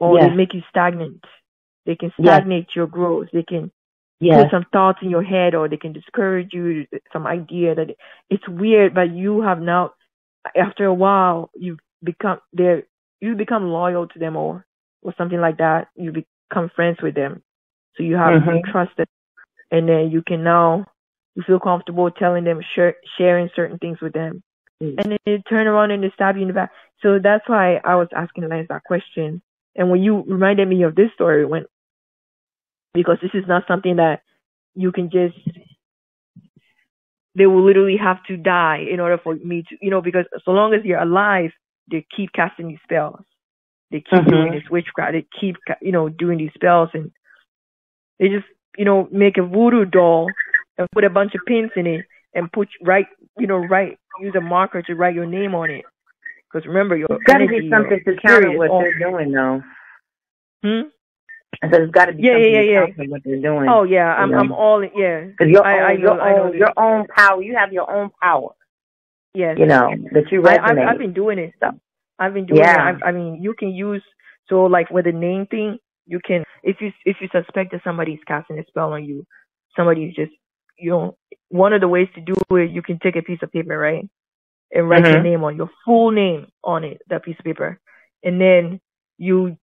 or 0.00 0.18
Yes. 0.18 0.30
they 0.30 0.30
make 0.30 0.54
you 0.54 0.62
stagnant. 0.70 1.24
They 1.86 1.96
can 1.96 2.12
Yes. 2.18 2.42
stagnate 2.42 2.76
your 2.76 2.86
growth. 2.88 3.28
They 3.32 3.44
can 3.44 3.72
Yes. 4.20 4.42
put 4.42 4.50
some 4.50 4.66
thoughts 4.72 4.98
in 5.02 5.10
your 5.10 5.22
head 5.22 5.54
or 5.54 5.68
they 5.68 5.78
can 5.78 5.92
discourage 5.92 6.50
you 6.52 6.86
some 7.12 7.26
idea 7.26 7.74
that 7.74 7.96
it's 8.28 8.46
weird 8.48 8.94
but 8.94 9.10
you 9.10 9.40
have 9.42 9.60
now 9.60 9.92
after 10.56 10.84
a 10.84 10.94
while 10.94 11.50
you 11.56 11.78
become 12.04 12.38
they 12.52 12.82
you 13.20 13.34
become 13.34 13.68
loyal 13.70 14.06
to 14.08 14.18
them 14.18 14.36
or 14.36 14.66
or 15.02 15.14
something 15.16 15.40
like 15.40 15.58
that 15.58 15.88
you 15.96 16.12
become 16.12 16.70
friends 16.76 16.98
with 17.02 17.14
them 17.14 17.42
so 17.96 18.02
you 18.02 18.16
have 18.16 18.32
you 18.46 18.60
Mhm. 18.60 18.70
trust 18.70 18.92
and 19.70 19.88
then 19.88 20.10
you 20.10 20.22
can 20.22 20.42
now 20.44 20.86
you 21.34 21.42
feel 21.46 21.60
comfortable 21.60 22.10
telling 22.10 22.44
them 22.44 22.60
share, 22.74 22.96
sharing 23.16 23.48
certain 23.54 23.78
things 23.78 24.00
with 24.00 24.12
them 24.12 24.42
Mm. 24.82 24.94
and 24.98 25.12
then 25.12 25.18
they 25.26 25.38
turn 25.48 25.66
around 25.66 25.90
and 25.90 26.02
they 26.02 26.10
stab 26.10 26.36
you 26.36 26.42
in 26.42 26.48
the 26.48 26.54
back 26.54 26.70
so 27.02 27.18
that's 27.18 27.48
why 27.48 27.80
i 27.84 27.94
was 27.94 28.08
asking 28.14 28.48
lance 28.48 28.66
that 28.68 28.82
question 28.84 29.42
and 29.76 29.90
when 29.90 30.02
you 30.02 30.24
reminded 30.26 30.68
me 30.68 30.82
of 30.82 30.94
this 30.94 31.12
story 31.14 31.44
when 31.44 31.64
because 32.94 33.18
this 33.22 33.30
is 33.34 33.44
not 33.46 33.64
something 33.68 33.96
that 33.96 34.22
you 34.74 34.92
can 34.92 35.10
just 35.10 35.36
they 37.36 37.46
will 37.46 37.64
literally 37.64 37.96
have 37.96 38.22
to 38.24 38.36
die 38.36 38.84
in 38.90 38.98
order 39.00 39.18
for 39.18 39.34
me 39.36 39.62
to 39.68 39.76
you 39.80 39.90
know 39.90 40.00
because 40.00 40.24
so 40.44 40.50
long 40.50 40.74
as 40.74 40.84
you're 40.84 41.00
alive 41.00 41.50
they 41.90 42.04
keep 42.14 42.32
casting 42.32 42.68
these 42.68 42.78
spells 42.82 43.20
they 43.90 44.00
keep 44.00 44.24
Mhm. 44.24 44.30
doing 44.30 44.52
this 44.52 44.68
witchcraft 44.70 45.12
they 45.12 45.26
keep 45.40 45.56
you 45.80 45.92
know 45.92 46.08
doing 46.08 46.38
these 46.38 46.52
spells 46.54 46.90
and 46.94 47.10
they 48.18 48.28
just 48.28 48.46
you 48.76 48.84
know 48.84 49.08
make 49.10 49.38
a 49.38 49.42
voodoo 49.42 49.84
doll 49.84 50.28
and 50.78 50.88
put 50.92 51.04
a 51.04 51.10
bunch 51.10 51.34
of 51.34 51.40
pins 51.46 51.70
in 51.76 51.86
it 51.86 52.04
and 52.34 52.50
put 52.52 52.68
write 52.82 53.06
you 53.38 53.46
know 53.46 53.56
write 53.58 53.98
use 54.20 54.34
a 54.34 54.40
marker 54.40 54.82
to 54.82 54.94
write 54.94 55.14
your 55.14 55.26
name 55.26 55.54
on 55.54 55.70
it 55.70 55.84
because 56.52 56.66
remember 56.66 56.96
your 56.96 57.06
It's 57.10 57.24
got 57.24 57.38
to 57.38 57.46
be 57.46 57.70
something 57.70 58.00
to 58.04 58.16
counter 58.16 58.50
what 58.52 58.70
they're 58.70 58.98
doing, 58.98 59.32
though. 59.32 59.62
hmm? 60.62 60.88
I 61.62 61.70
said 61.70 61.82
it's 61.82 61.92
got 61.92 62.06
to 62.06 62.12
be 62.14 62.22
Yeah, 62.22 62.32
something 62.34 62.52
yeah, 62.52 62.60
yeah, 62.60 62.86
yeah. 62.96 63.04
what 63.08 63.22
they're 63.24 63.40
doing. 63.40 63.68
oh 63.68 63.82
yeah 63.84 64.14
i'm 64.14 64.30
you 64.30 64.36
i'm 64.38 64.52
all 64.52 64.80
in 64.82 64.90
yeah 64.96 65.24
Because 65.26 65.48
your 65.48 65.64
I- 65.66 65.78
own, 65.78 65.90
I 65.90 65.92
your 66.00 66.20
I 66.20 66.38
own, 66.40 66.56
your 66.56 66.72
own 66.78 67.06
power. 67.14 67.42
You 67.42 67.54
have 67.56 67.72
your 67.72 67.90
own 67.90 68.10
power. 68.22 68.50
yes 69.34 69.56
You 69.58 69.66
know 69.66 69.90
that 70.12 70.30
you 70.32 70.40
I, 70.46 70.56
resonate. 70.58 70.78
I've, 70.82 70.88
I've 70.88 70.98
been 70.98 71.12
doing 71.12 71.38
it. 71.38 71.52
So- 71.60 71.78
I've 72.18 72.34
been 72.34 72.46
doing 72.46 72.60
Yeah. 72.60 72.90
it. 72.90 73.02
I, 73.02 73.08
I 73.08 73.12
mean, 73.12 73.42
you 73.42 73.54
can 73.58 73.70
use 73.70 74.02
so 74.48 74.64
like 74.64 74.90
with 74.90 75.04
the 75.06 75.12
name 75.12 75.46
thing, 75.46 75.78
you 76.06 76.20
can 76.24 76.44
if 76.62 76.76
you 76.80 76.92
if 77.04 77.16
you 77.20 77.28
suspect 77.32 77.72
that 77.72 77.82
somebody's 77.84 78.18
casting 78.26 78.58
a 78.58 78.64
spell 78.66 78.92
on 78.92 79.04
you, 79.04 79.26
somebody's 79.76 80.14
just 80.14 80.32
you 80.78 80.90
know 80.90 81.16
one 81.48 81.72
of 81.72 81.80
the 81.80 81.88
ways 81.88 82.08
to 82.14 82.20
do 82.20 82.34
it, 82.56 82.70
you 82.70 82.82
can 82.82 82.98
take 82.98 83.16
a 83.16 83.22
piece 83.22 83.38
of 83.42 83.50
paper, 83.52 83.76
right, 83.78 84.04
and 84.72 84.88
write 84.88 85.06
your 85.06 85.16
Mhm. 85.20 85.22
name 85.24 85.44
on 85.44 85.56
your 85.56 85.70
full 85.84 86.10
name 86.10 86.46
on 86.64 86.84
it, 86.84 87.00
that 87.08 87.22
piece 87.22 87.38
of 87.38 87.44
paper, 87.44 87.78
and 88.22 88.40
then 88.40 88.80
you 89.18 89.56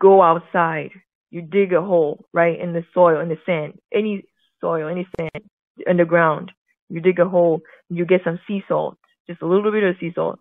go 0.00 0.20
outside, 0.22 0.90
you 1.32 1.40
dig 1.40 1.72
a 1.72 1.80
hole, 1.80 2.26
right, 2.34 2.60
in 2.60 2.74
the 2.74 2.84
soil, 2.92 3.18
in 3.20 3.30
the 3.30 3.38
sand, 3.46 3.80
any 3.92 4.24
soil, 4.60 4.86
any 4.86 5.08
sand, 5.18 5.44
in 5.86 5.96
the 5.96 6.04
ground, 6.04 6.52
you 6.90 7.00
dig 7.00 7.18
a 7.18 7.28
hole, 7.28 7.62
you 7.88 8.04
get 8.04 8.20
some 8.22 8.38
sea 8.46 8.62
salt, 8.68 8.98
just 9.26 9.40
a 9.40 9.46
little 9.46 9.72
bit 9.72 9.82
of 9.82 9.96
sea 9.98 10.12
salt, 10.14 10.38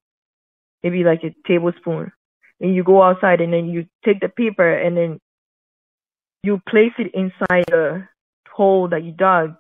maybe 0.84 1.06
like 1.06 1.24
a 1.24 1.34
tablespoon. 1.48 2.12
And 2.60 2.76
you 2.76 2.84
go 2.84 3.02
outside 3.02 3.40
and 3.40 3.54
then 3.54 3.70
you 3.70 3.88
take 4.06 4.20
the 4.20 4.28
paper 4.28 4.70
and 4.70 4.96
then 4.96 5.20
you 6.44 6.62
place 6.68 6.92
it 7.00 7.16
inside 7.16 7.72
a 7.74 8.10
hole 8.52 8.90
that 8.90 9.04
you 9.04 9.14
dug, 9.14 9.56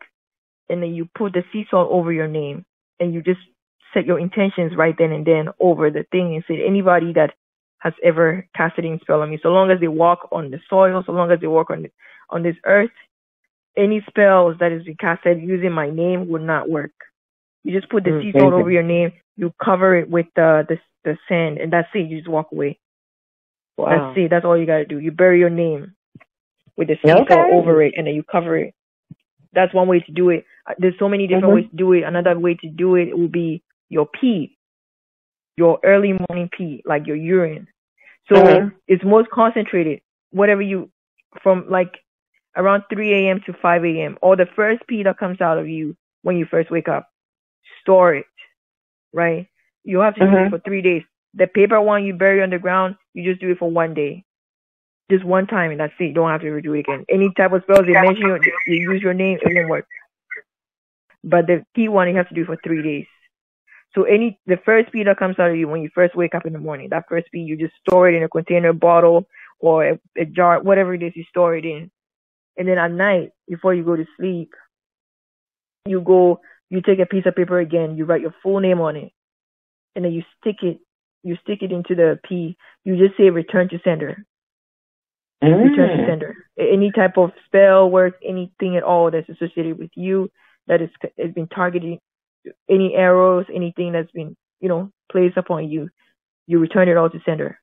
and 0.69 0.83
then 0.83 0.93
you 0.93 1.07
put 1.15 1.31
the 1.31 1.43
sea 1.53 1.65
salt 1.71 1.89
over 1.91 2.11
your 2.11 2.27
name, 2.27 2.65
and 2.99 3.13
you 3.13 3.21
just 3.21 3.39
set 3.93 4.05
your 4.05 4.19
intentions 4.19 4.75
right 4.75 4.95
then 4.97 5.13
and 5.13 5.25
then 5.25 5.47
over 5.61 5.89
the 5.89 6.03
thing 6.11 6.35
and 6.35 6.43
say 6.45 6.61
anybody 6.65 7.13
that 7.13 7.33
has 7.81 7.93
ever 8.03 8.47
casted 8.55 8.85
in 8.85 8.99
spell 9.01 9.21
on 9.21 9.31
me, 9.31 9.39
so 9.43 9.49
long 9.49 9.71
as 9.71 9.79
they 9.81 9.87
walk 9.89 10.29
on 10.31 10.51
the 10.51 10.59
soil, 10.69 11.03
so 11.05 11.13
long 11.13 11.31
as 11.31 11.39
they 11.41 11.47
walk 11.47 11.71
on 11.71 11.87
on 12.31 12.43
this 12.43 12.57
earth, 12.65 12.91
any 13.77 14.01
spells 14.09 14.57
that 14.59 14.71
is 14.71 14.83
casted 14.99 15.41
using 15.41 15.71
my 15.71 15.89
name 15.89 16.27
would 16.29 16.43
not 16.43 16.69
work. 16.69 16.93
You 17.63 17.73
just 17.77 17.91
put 17.91 18.03
the 18.05 18.13
Mm, 18.13 18.21
sea 18.21 18.33
salt 18.37 18.53
over 18.53 18.71
your 18.71 18.83
name, 18.83 19.11
you 19.37 19.53
cover 19.63 19.95
it 19.97 20.09
with 20.09 20.27
the 20.35 20.65
the 20.69 20.77
the 21.03 21.17
sand, 21.29 21.59
and 21.59 21.71
that's 21.73 21.89
it. 21.95 22.09
You 22.09 22.17
just 22.17 22.29
walk 22.29 22.47
away. 22.51 22.79
Wow. 23.77 23.89
That's 23.89 24.05
it. 24.15 24.29
That's 24.29 24.45
all 24.45 24.57
you 24.57 24.65
gotta 24.65 24.85
do. 24.85 24.99
You 24.99 25.11
bury 25.11 25.39
your 25.39 25.49
name 25.49 25.95
with 26.77 26.87
the 26.87 26.97
sea 27.05 27.23
Okay. 27.23 27.25
salt 27.27 27.47
over 27.49 27.81
it, 27.83 27.93
and 27.97 28.07
then 28.07 28.15
you 28.15 28.23
cover 28.23 28.57
it. 28.57 28.73
That's 29.53 29.73
one 29.73 29.87
way 29.87 29.99
to 30.01 30.11
do 30.11 30.29
it. 30.29 30.45
Uh, 30.69 30.75
There's 30.79 30.97
so 30.99 31.09
many 31.09 31.27
different 31.27 31.53
Mhm. 31.53 31.53
ways 31.53 31.69
to 31.71 31.75
do 31.77 31.93
it. 31.93 32.03
Another 32.03 32.37
way 32.39 32.55
to 32.55 32.69
do 32.69 32.95
it 32.95 33.17
will 33.17 33.27
be 33.29 33.63
your 33.89 34.07
pee, 34.07 34.57
your 35.57 35.79
early 35.83 36.13
morning 36.13 36.49
pee, 36.55 36.81
like 36.85 37.07
your 37.07 37.15
urine. 37.15 37.67
So 38.29 38.35
Mhm. 38.37 38.73
it's 38.87 39.03
most 39.03 39.29
concentrated. 39.31 40.01
Whatever 40.31 40.61
you 40.61 40.89
from 41.41 41.65
like 41.69 41.99
around 42.55 42.83
3 42.91 43.29
a.m. 43.29 43.41
to 43.45 43.53
5 43.53 44.01
a.m. 44.01 44.17
or 44.21 44.35
the 44.35 44.47
first 44.55 44.81
pee 44.87 45.03
that 45.03 45.17
comes 45.17 45.41
out 45.41 45.57
of 45.57 45.67
you 45.67 45.95
when 46.23 46.37
you 46.37 46.45
first 46.45 46.71
wake 46.71 46.87
up, 46.87 47.09
store 47.81 48.15
it. 48.15 48.25
Right? 49.13 49.47
You 49.83 49.99
have 49.99 50.15
to 50.15 50.23
do 50.23 50.39
it 50.39 50.49
for 50.49 50.59
three 50.59 50.81
days. 50.81 51.03
The 51.33 51.47
paper 51.47 51.79
one 51.81 52.03
you 52.03 52.13
bury 52.13 52.41
on 52.41 52.49
the 52.49 52.59
ground, 52.59 52.95
you 53.13 53.23
just 53.29 53.41
do 53.41 53.51
it 53.51 53.57
for 53.59 53.69
one 53.69 53.93
day. 53.93 54.23
Just 55.11 55.23
one 55.25 55.47
time 55.47 55.71
and 55.71 55.79
that's 55.79 55.93
it. 55.99 56.05
You 56.05 56.13
don't 56.13 56.29
have 56.29 56.41
to 56.41 56.47
ever 56.47 56.61
do 56.61 56.73
it 56.73 56.81
again. 56.81 57.05
Any 57.09 57.31
type 57.31 57.51
of 57.53 57.63
spells 57.63 57.85
they 57.85 57.95
mention 57.95 58.25
you, 58.25 58.39
you 58.65 58.75
use 58.91 59.01
your 59.01 59.13
name, 59.13 59.39
it 59.41 59.47
won't 59.49 59.67
work. 59.67 59.87
But 61.23 61.47
the 61.47 61.65
P 61.75 61.87
one 61.89 62.07
you 62.09 62.15
have 62.15 62.29
to 62.29 62.35
do 62.35 62.41
it 62.43 62.47
for 62.47 62.57
three 62.57 62.81
days. 62.81 63.07
So 63.93 64.03
any 64.03 64.39
the 64.45 64.57
first 64.65 64.91
pee 64.91 65.03
that 65.03 65.17
comes 65.17 65.37
out 65.39 65.49
of 65.51 65.57
you 65.57 65.67
when 65.67 65.81
you 65.81 65.89
first 65.93 66.15
wake 66.15 66.33
up 66.33 66.45
in 66.45 66.53
the 66.53 66.59
morning, 66.59 66.89
that 66.91 67.05
first 67.09 67.27
pee 67.31 67.39
you 67.39 67.57
just 67.57 67.73
store 67.87 68.09
it 68.09 68.15
in 68.15 68.23
a 68.23 68.29
container, 68.29 68.73
bottle, 68.73 69.27
or 69.59 69.85
a, 69.85 69.99
a 70.17 70.25
jar, 70.25 70.61
whatever 70.61 70.93
it 70.93 71.03
is 71.03 71.13
you 71.15 71.23
store 71.29 71.55
it 71.55 71.65
in. 71.65 71.91
And 72.57 72.67
then 72.67 72.77
at 72.77 72.91
night, 72.91 73.31
before 73.47 73.73
you 73.73 73.83
go 73.83 73.95
to 73.95 74.05
sleep, 74.17 74.51
you 75.85 76.01
go, 76.01 76.39
you 76.69 76.81
take 76.81 76.99
a 76.99 77.05
piece 77.05 77.25
of 77.25 77.35
paper 77.35 77.59
again, 77.59 77.97
you 77.97 78.05
write 78.05 78.21
your 78.21 78.35
full 78.43 78.59
name 78.59 78.79
on 78.79 78.95
it, 78.95 79.11
and 79.95 80.05
then 80.05 80.13
you 80.13 80.23
stick 80.39 80.57
it, 80.61 80.79
you 81.23 81.35
stick 81.43 81.59
it 81.61 81.71
into 81.71 81.95
the 81.95 82.19
P. 82.27 82.55
You 82.85 82.97
just 82.97 83.17
say 83.17 83.29
return 83.29 83.69
to 83.69 83.79
sender, 83.83 84.25
return 85.41 85.89
to 85.89 86.03
Mm. 86.03 86.07
sender. 86.07 86.35
Any 86.57 86.91
type 86.91 87.17
of 87.17 87.31
spell 87.45 87.89
work, 87.89 88.15
anything 88.23 88.77
at 88.77 88.83
all 88.83 89.11
that's 89.11 89.29
associated 89.29 89.77
with 89.77 89.91
you 89.95 90.29
that 90.67 90.81
is 90.81 90.89
has 91.17 91.31
been 91.33 91.47
targeting 91.47 91.99
any 92.69 92.93
arrows, 92.95 93.45
anything 93.53 93.93
that's 93.93 94.11
been 94.11 94.35
you 94.59 94.69
know 94.69 94.91
placed 95.11 95.37
upon 95.37 95.69
you, 95.69 95.89
you 96.47 96.59
return 96.59 96.89
it 96.89 96.97
all 96.97 97.09
to 97.09 97.19
sender. 97.25 97.59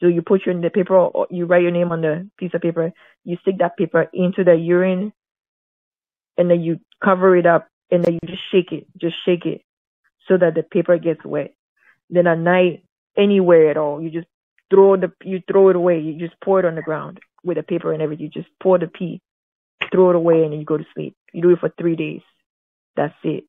So 0.00 0.06
you 0.06 0.22
put 0.22 0.46
your 0.46 0.54
in 0.54 0.62
the 0.62 0.70
paper, 0.70 0.96
or 0.96 1.26
you 1.30 1.46
write 1.46 1.62
your 1.62 1.70
name 1.70 1.92
on 1.92 2.00
the 2.00 2.28
piece 2.38 2.52
of 2.54 2.62
paper, 2.62 2.92
you 3.24 3.36
stick 3.42 3.58
that 3.58 3.76
paper 3.76 4.08
into 4.14 4.44
the 4.44 4.54
urine, 4.54 5.12
and 6.38 6.50
then 6.50 6.62
you 6.62 6.80
cover 7.04 7.36
it 7.36 7.46
up, 7.46 7.68
and 7.90 8.02
then 8.02 8.14
you 8.14 8.20
just 8.26 8.42
shake 8.50 8.72
it, 8.72 8.86
just 8.98 9.16
shake 9.26 9.44
it, 9.44 9.62
so 10.26 10.38
that 10.38 10.54
the 10.54 10.62
paper 10.62 10.96
gets 10.98 11.24
wet. 11.24 11.54
Then 12.08 12.26
at 12.26 12.38
night, 12.38 12.82
anywhere 13.16 13.70
at 13.70 13.76
all, 13.76 14.00
you 14.02 14.10
just 14.10 14.26
throw 14.70 14.96
the 14.96 15.12
you 15.22 15.42
throw 15.50 15.68
it 15.68 15.76
away. 15.76 16.00
You 16.00 16.18
just 16.18 16.40
pour 16.42 16.60
it 16.60 16.64
on 16.64 16.76
the 16.76 16.82
ground 16.82 17.20
with 17.44 17.56
the 17.56 17.62
paper 17.62 17.92
and 17.92 18.02
everything. 18.02 18.24
You 18.24 18.42
just 18.42 18.48
pour 18.62 18.78
the 18.78 18.86
pee, 18.86 19.20
throw 19.92 20.10
it 20.10 20.16
away, 20.16 20.44
and 20.44 20.52
then 20.52 20.60
you 20.60 20.64
go 20.64 20.78
to 20.78 20.86
sleep. 20.94 21.14
You 21.32 21.42
do 21.42 21.50
it 21.50 21.60
for 21.60 21.72
three 21.78 21.96
days. 21.96 22.22
That's 22.96 23.14
it. 23.22 23.44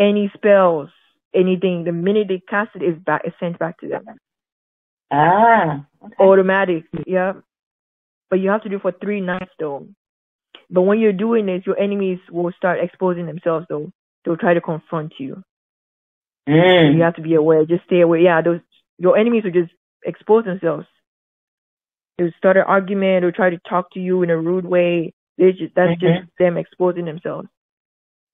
Any 0.00 0.30
spells, 0.34 0.88
anything, 1.34 1.84
the 1.84 1.92
minute 1.92 2.28
they 2.28 2.40
cast 2.48 2.70
it, 2.74 2.82
it, 2.82 2.96
is 2.96 2.98
back, 3.04 3.22
is 3.26 3.34
sent 3.38 3.58
back 3.58 3.78
to 3.80 3.88
them. 3.88 4.04
Ah. 5.10 5.84
Okay. 6.02 6.24
Automatic, 6.24 6.84
yeah. 7.06 7.34
But 8.30 8.40
you 8.40 8.48
have 8.48 8.62
to 8.62 8.70
do 8.70 8.76
it 8.76 8.82
for 8.82 8.92
three 8.92 9.20
nights 9.20 9.52
though. 9.58 9.86
But 10.70 10.82
when 10.82 11.00
you're 11.00 11.12
doing 11.12 11.46
this, 11.46 11.66
your 11.66 11.78
enemies 11.78 12.20
will 12.30 12.52
start 12.56 12.78
exposing 12.80 13.26
themselves 13.26 13.66
though. 13.68 13.92
They'll 14.24 14.36
try 14.36 14.54
to 14.54 14.60
confront 14.60 15.14
you. 15.18 15.42
Mm. 16.48 16.96
You 16.96 17.02
have 17.02 17.16
to 17.16 17.22
be 17.22 17.34
aware. 17.34 17.64
Just 17.66 17.84
stay 17.84 18.00
away. 18.00 18.22
Yeah, 18.22 18.40
those 18.42 18.60
your 18.98 19.18
enemies 19.18 19.44
will 19.44 19.50
just 19.52 19.72
expose 20.04 20.44
themselves. 20.44 20.86
They'll 22.18 22.32
start 22.38 22.56
an 22.56 22.64
argument 22.66 23.24
or 23.24 23.32
try 23.32 23.50
to 23.50 23.58
talk 23.68 23.92
to 23.92 24.00
you 24.00 24.22
in 24.22 24.30
a 24.30 24.36
rude 24.36 24.66
way. 24.66 25.12
They 25.38 25.52
just, 25.52 25.74
that's 25.74 26.00
Mhm. 26.00 26.00
just 26.00 26.36
them 26.38 26.56
exposing 26.56 27.06
themselves. 27.06 27.48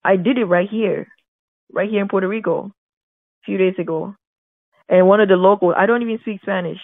I 0.04 0.16
did 0.16 0.38
it 0.38 0.44
right 0.44 0.68
here, 0.68 1.08
right 1.72 1.90
here 1.90 2.02
in 2.02 2.08
Puerto 2.08 2.28
Rico, 2.28 2.66
a 2.66 2.72
few 3.44 3.58
days 3.58 3.74
ago. 3.78 4.14
And 4.88 5.08
one 5.08 5.20
of 5.20 5.28
the 5.28 5.36
locals, 5.36 5.74
I 5.76 5.86
don't 5.86 6.02
even 6.02 6.18
speak 6.20 6.40
Spanish. 6.42 6.80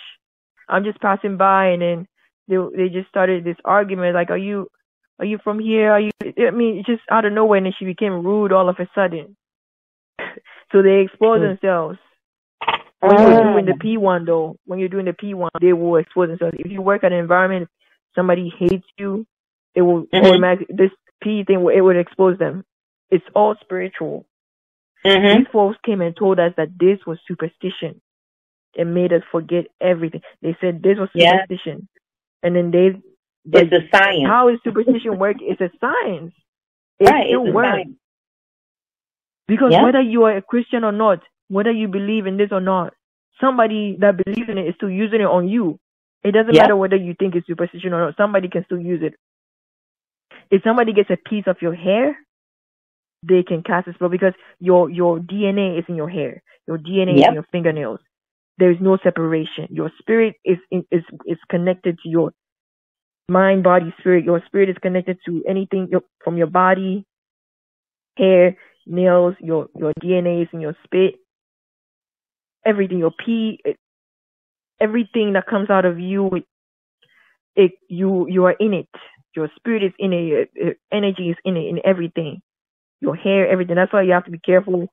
I'm 0.69 0.85
just 0.85 1.01
passing 1.01 1.37
by, 1.37 1.69
and 1.69 1.83
then 1.83 2.09
they 2.49 2.57
they 2.77 2.89
just 2.89 3.09
started 3.09 3.45
this 3.45 3.57
argument 3.65 4.15
like, 4.15 4.31
"Are 4.31 4.39
you, 4.39 4.69
are 5.19 5.25
you 5.27 5.39
from 5.45 5.59
here? 5.59 5.93
Are 5.93 6.01
you?" 6.01 6.11
I 6.39 6.51
mean, 6.51 6.83
just 6.87 7.03
out 7.11 7.25
of 7.25 7.33
nowhere, 7.33 7.59
and 7.59 7.67
then 7.67 7.75
she 7.79 7.85
became 7.85 8.25
rude 8.25 8.53
all 8.53 8.69
of 8.69 8.79
a 8.81 8.89
sudden. 8.95 9.37
so 10.73 10.83
they 10.83 11.01
expose 11.01 11.41
Mm. 11.41 11.61
themselves. 11.61 11.99
When 13.01 13.21
you're 13.21 13.43
doing 13.43 13.65
the 13.67 13.75
P 13.75 13.97
one 13.97 14.25
though, 14.25 14.57
when 14.67 14.79
you're 14.79 14.89
doing 14.89 15.07
the 15.07 15.13
P 15.13 15.35
one, 15.35 15.51
they 15.61 15.73
will 15.73 15.97
expose 15.97 16.29
themselves. 16.29 16.57
If 16.59 16.71
you 16.71 16.83
work 16.83 17.05
at 17.05 17.13
an 17.13 17.19
environment, 17.19 17.69
somebody 18.15 18.49
hates 18.59 18.87
you, 18.99 19.27
it 19.75 19.83
will 19.83 20.07
Mhm. 20.13 20.25
automatically 20.25 20.75
this 20.75 20.91
P 21.23 21.45
thing 21.45 21.69
it 21.75 21.81
would 21.81 21.97
expose 21.97 22.39
them. 22.39 22.65
It's 23.11 23.25
all 23.35 23.57
spiritual. 23.61 24.27
Mhm. 25.05 25.39
These 25.39 25.49
folks 25.53 25.79
came 25.85 26.01
and 26.01 26.17
told 26.17 26.39
us 26.39 26.53
that 26.57 26.79
this 26.79 27.05
was 27.07 27.19
superstition. 27.27 28.01
It 28.75 28.87
made 28.87 29.13
us 29.13 29.23
forget 29.31 29.67
everything. 29.81 30.23
They 30.43 30.57
said 30.61 30.83
this 30.83 30.99
was 30.99 31.11
Yeah. 31.15 31.33
superstition, 31.33 31.89
and 32.43 32.57
then 32.57 32.71
they. 32.71 33.01
But 33.45 33.65
It's 33.73 33.73
a 33.73 33.89
science. 33.97 34.27
how 34.27 34.49
is 34.49 34.61
superstition 34.63 35.19
work? 35.19 35.37
It's 35.41 35.61
a 35.61 35.71
science. 35.81 36.35
It 37.01 37.09
right. 37.11 37.27
still 37.27 37.43
It's 37.43 37.51
a 37.51 37.53
works. 37.53 37.69
science. 37.69 37.99
Because 39.49 39.73
Yeah. 39.73 39.83
whether 39.85 40.01
you 40.01 40.25
are 40.25 40.37
a 40.37 40.43
Christian 40.43 40.85
or 40.85 40.93
not, 40.93 41.23
whether 41.49 41.71
you 41.73 41.89
believe 41.89 42.27
in 42.27 42.37
this 42.37 42.53
or 42.53 42.61
not, 42.61 42.95
somebody 43.41 43.97
that 43.99 44.17
believes 44.17 44.49
in 44.49 44.59
it 44.59 44.69
is 44.69 44.75
still 44.77 44.91
using 44.91 45.21
it 45.21 45.27
on 45.27 45.49
you. 45.49 45.79
It 46.23 46.33
doesn't 46.33 46.55
Yeah. 46.55 46.63
matter 46.63 46.77
whether 46.77 46.97
you 46.97 47.15
think 47.15 47.35
it's 47.35 47.47
superstition 47.47 47.93
or 47.93 48.01
not. 48.01 48.17
Somebody 48.17 48.49
can 48.49 48.65
still 48.65 48.79
use 48.81 49.03
it. 49.03 49.15
If 50.51 50.63
somebody 50.63 50.93
gets 50.93 51.11
a 51.11 51.17
piece 51.17 51.47
of 51.47 51.61
your 51.61 51.75
hair, 51.75 52.17
they 53.23 53.43
can 53.43 53.63
cast 53.63 53.89
a 53.89 53.95
spell 53.95 54.09
because 54.09 54.35
your 54.59 54.91
your 54.91 55.19
DNA 55.19 55.79
is 55.79 55.85
in 55.89 55.97
your 55.97 56.09
hair. 56.09 56.43
Your 56.67 56.79
DNA 56.79 57.21
is 57.21 57.29
in 57.29 57.35
your 57.35 57.47
fingernails. 57.53 58.01
There 58.59 58.71
is 58.71 58.79
no 58.81 58.99
separation. 59.03 59.69
Your 59.71 59.91
spirit 59.99 60.37
is 60.45 60.59
in, 60.71 60.85
is 60.91 61.03
is 61.27 61.39
connected 61.51 61.99
to 62.03 62.09
your 62.09 62.33
mind, 63.29 63.63
body, 63.63 63.95
spirit. 63.99 64.25
Your 64.25 64.43
spirit 64.47 64.69
is 64.69 64.77
connected 64.83 65.19
to 65.27 65.43
anything 65.49 65.89
your, 65.91 66.03
from 66.23 66.37
your 66.37 66.49
body, 66.49 67.05
hair, 68.17 68.57
nails, 68.87 69.35
your 69.41 69.69
your 69.77 69.93
DNA 70.03 70.43
is 70.43 70.49
in 70.53 70.61
your 70.61 70.77
spit, 70.85 71.15
everything, 72.67 72.99
your 72.99 73.13
pee, 73.25 73.61
it, 73.65 73.77
everything 74.81 75.35
that 75.35 75.47
comes 75.47 75.71
out 75.71 75.85
of 75.85 75.99
you, 76.01 76.29
it, 76.35 76.45
it 77.55 77.73
you 77.89 78.27
you 78.29 78.45
are 78.45 78.57
in 78.59 78.75
it. 78.75 78.89
Your 79.35 79.49
spirit 79.57 79.83
is 79.83 79.93
in 79.99 80.13
it. 80.13 80.51
Your 80.55 80.75
energy 80.93 81.31
is 81.31 81.37
in 81.45 81.57
it. 81.57 81.69
In 81.69 81.81
everything, 81.85 82.43
your 83.03 83.17
hair, 83.17 83.49
everything. 83.49 83.77
That's 83.77 83.93
why 83.93 84.03
you 84.03 84.13
have 84.13 84.25
to 84.27 84.31
be 84.31 84.39
careful 84.39 84.89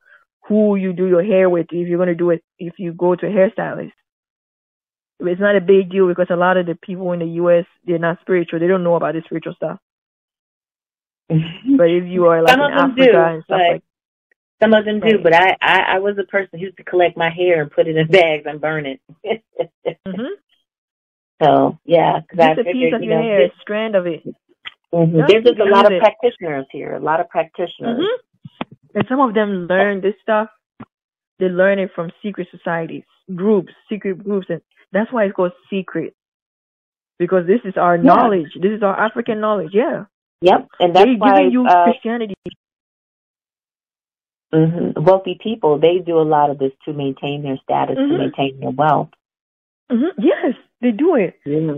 who 0.48 0.76
you 0.76 0.94
do 0.94 1.08
your 1.08 1.24
hair 1.24 1.50
with. 1.50 1.68
If 1.72 1.88
you're 1.88 2.00
gonna 2.00 2.16
do 2.16 2.32
it, 2.32 2.44
if 2.58 2.74
you 2.80 2.92
go 2.92 3.16
to 3.16 3.26
a 3.28 3.30
hairstylist, 3.30 3.92
it's 5.22 5.40
not 5.42 5.56
a 5.56 5.62
big 5.62 5.92
deal 5.92 6.08
because 6.08 6.28
a 6.32 6.36
lot 6.36 6.58
of 6.58 6.66
the 6.66 6.76
people 6.76 7.12
in 7.14 7.20
the 7.20 7.28
U.S. 7.44 7.66
they're 7.86 8.00
not 8.00 8.20
spiritual. 8.22 8.60
They 8.60 8.68
don't 8.68 8.84
know 8.84 8.96
about 8.96 9.14
this 9.14 9.26
spiritual 9.26 9.54
stuff. 9.54 9.80
But 11.30 11.90
if 11.90 12.06
you 12.08 12.26
are 12.26 12.42
like 12.42 12.54
Some 12.54 12.62
in 12.66 12.72
Africa 12.72 13.12
do, 13.12 13.18
and 13.18 13.44
stuff 13.44 13.60
but- 13.60 13.72
like 13.74 13.84
Some 14.62 14.74
of 14.74 14.86
them 14.86 15.00
do, 15.00 15.20
but 15.20 15.34
I, 15.34 15.56
I 15.62 15.80
I 15.96 16.00
was 16.00 16.18
a 16.18 16.24
person 16.24 16.58
who 16.60 16.66
used 16.66 16.78
to 16.78 16.84
collect 16.84 17.16
my 17.16 17.30
hair 17.30 17.62
and 17.62 17.70
put 17.72 17.88
it 17.88 17.96
in 17.96 18.08
bags 18.20 18.46
and 18.48 18.60
burn 18.60 18.86
it. 18.88 19.00
hmm 20.08 20.12
so 21.44 21.78
yeah, 21.86 22.20
because 22.22 22.40
I 22.40 22.56
just 22.56 22.68
a 22.68 22.72
piece 22.74 22.94
of 22.94 23.02
you 23.04 23.10
your 23.10 23.22
know 23.22 23.24
hair, 23.24 23.46
a 23.46 23.52
strand 23.62 23.96
of 23.96 24.08
it. 24.08 24.24
Mhm, 24.94 25.28
there's 25.28 25.44
just 25.44 25.60
a 25.60 25.66
lot 25.66 25.86
of 25.86 25.92
it. 25.94 26.00
practitioners 26.00 26.66
here, 26.72 26.96
a 26.96 27.00
lot 27.00 27.20
of 27.20 27.30
practitioners. 27.30 27.98
hmm 28.00 28.20
And 28.96 29.06
some 29.08 29.20
of 29.20 29.34
them 29.34 29.68
learn 29.68 30.02
this 30.02 30.16
stuff. 30.22 30.50
They 31.40 31.48
learn 31.50 31.80
it 31.80 31.92
from 31.96 32.12
secret 32.22 32.48
societies, 32.52 33.04
groups, 33.36 33.72
secret 33.90 34.24
groups, 34.24 34.48
and 34.50 34.62
that's 34.92 35.12
why 35.12 35.26
it's 35.26 35.36
called 35.36 35.54
secret. 35.70 36.14
Because 37.18 37.46
this 37.48 37.62
is 37.66 37.78
our 37.78 37.96
Yeah. 37.98 38.04
knowledge. 38.04 38.52
This 38.56 38.72
is 38.72 38.84
our 38.84 38.98
African 39.00 39.40
knowledge. 39.40 39.74
Yeah, 39.74 40.06
Yep, 40.42 40.68
and 40.80 40.96
that's 40.96 41.06
they're 41.06 41.18
why 41.18 41.36
giving 41.36 41.52
you 41.52 41.66
uh, 41.68 41.84
Christianity. 41.84 42.34
mhm, 44.54 44.98
wealthy 45.04 45.38
people 45.42 45.78
they 45.78 46.00
do 46.00 46.20
a 46.20 46.28
lot 46.36 46.50
of 46.50 46.58
this 46.58 46.72
to 46.86 46.94
maintain 46.94 47.44
their 47.44 47.58
status, 47.58 47.96
to 47.98 48.08
maintain 48.18 48.60
their 48.60 48.72
wealth. 48.72 49.10
hmm 49.90 50.06
Yes, 50.18 50.56
they 50.82 50.92
do 50.92 51.16
it. 51.16 51.40
Yeah. 51.46 51.74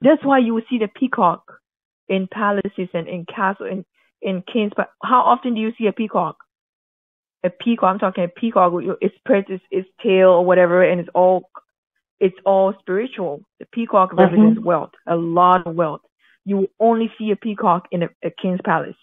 That's 0.00 0.24
why 0.24 0.38
you 0.38 0.54
will 0.54 0.62
see 0.70 0.78
the 0.78 0.88
peacock 0.88 1.60
in 2.08 2.28
palaces 2.32 2.88
and 2.94 3.08
in 3.08 3.26
castles 3.26 3.70
in 3.70 3.84
in 4.22 4.42
kings. 4.42 4.72
But 4.76 4.90
how 5.02 5.22
often 5.22 5.54
do 5.54 5.60
you 5.60 5.72
see 5.78 5.86
a 5.86 5.92
peacock? 5.92 6.36
A 7.44 7.50
peacock. 7.50 7.90
I'm 7.90 7.98
talking 7.98 8.24
a 8.24 8.28
peacock. 8.28 8.72
It 9.00 9.12
spreads 9.18 9.46
its, 9.50 9.64
its 9.70 9.88
tail 10.02 10.30
or 10.30 10.44
whatever, 10.44 10.82
and 10.82 11.00
it's 11.00 11.10
all 11.14 11.50
it's 12.20 12.36
all 12.46 12.74
spiritual. 12.80 13.42
The 13.60 13.66
peacock 13.72 14.12
Mm-hmm. 14.18 14.18
represents 14.18 14.60
wealth, 14.60 14.92
a 15.06 15.16
lot 15.16 15.66
of 15.66 15.76
wealth. 15.76 16.02
You 16.44 16.56
will 16.58 16.68
only 16.80 17.12
see 17.18 17.30
a 17.32 17.36
peacock 17.36 17.88
in 17.92 18.04
a, 18.04 18.08
a 18.24 18.30
king's 18.30 18.60
palace, 18.64 18.96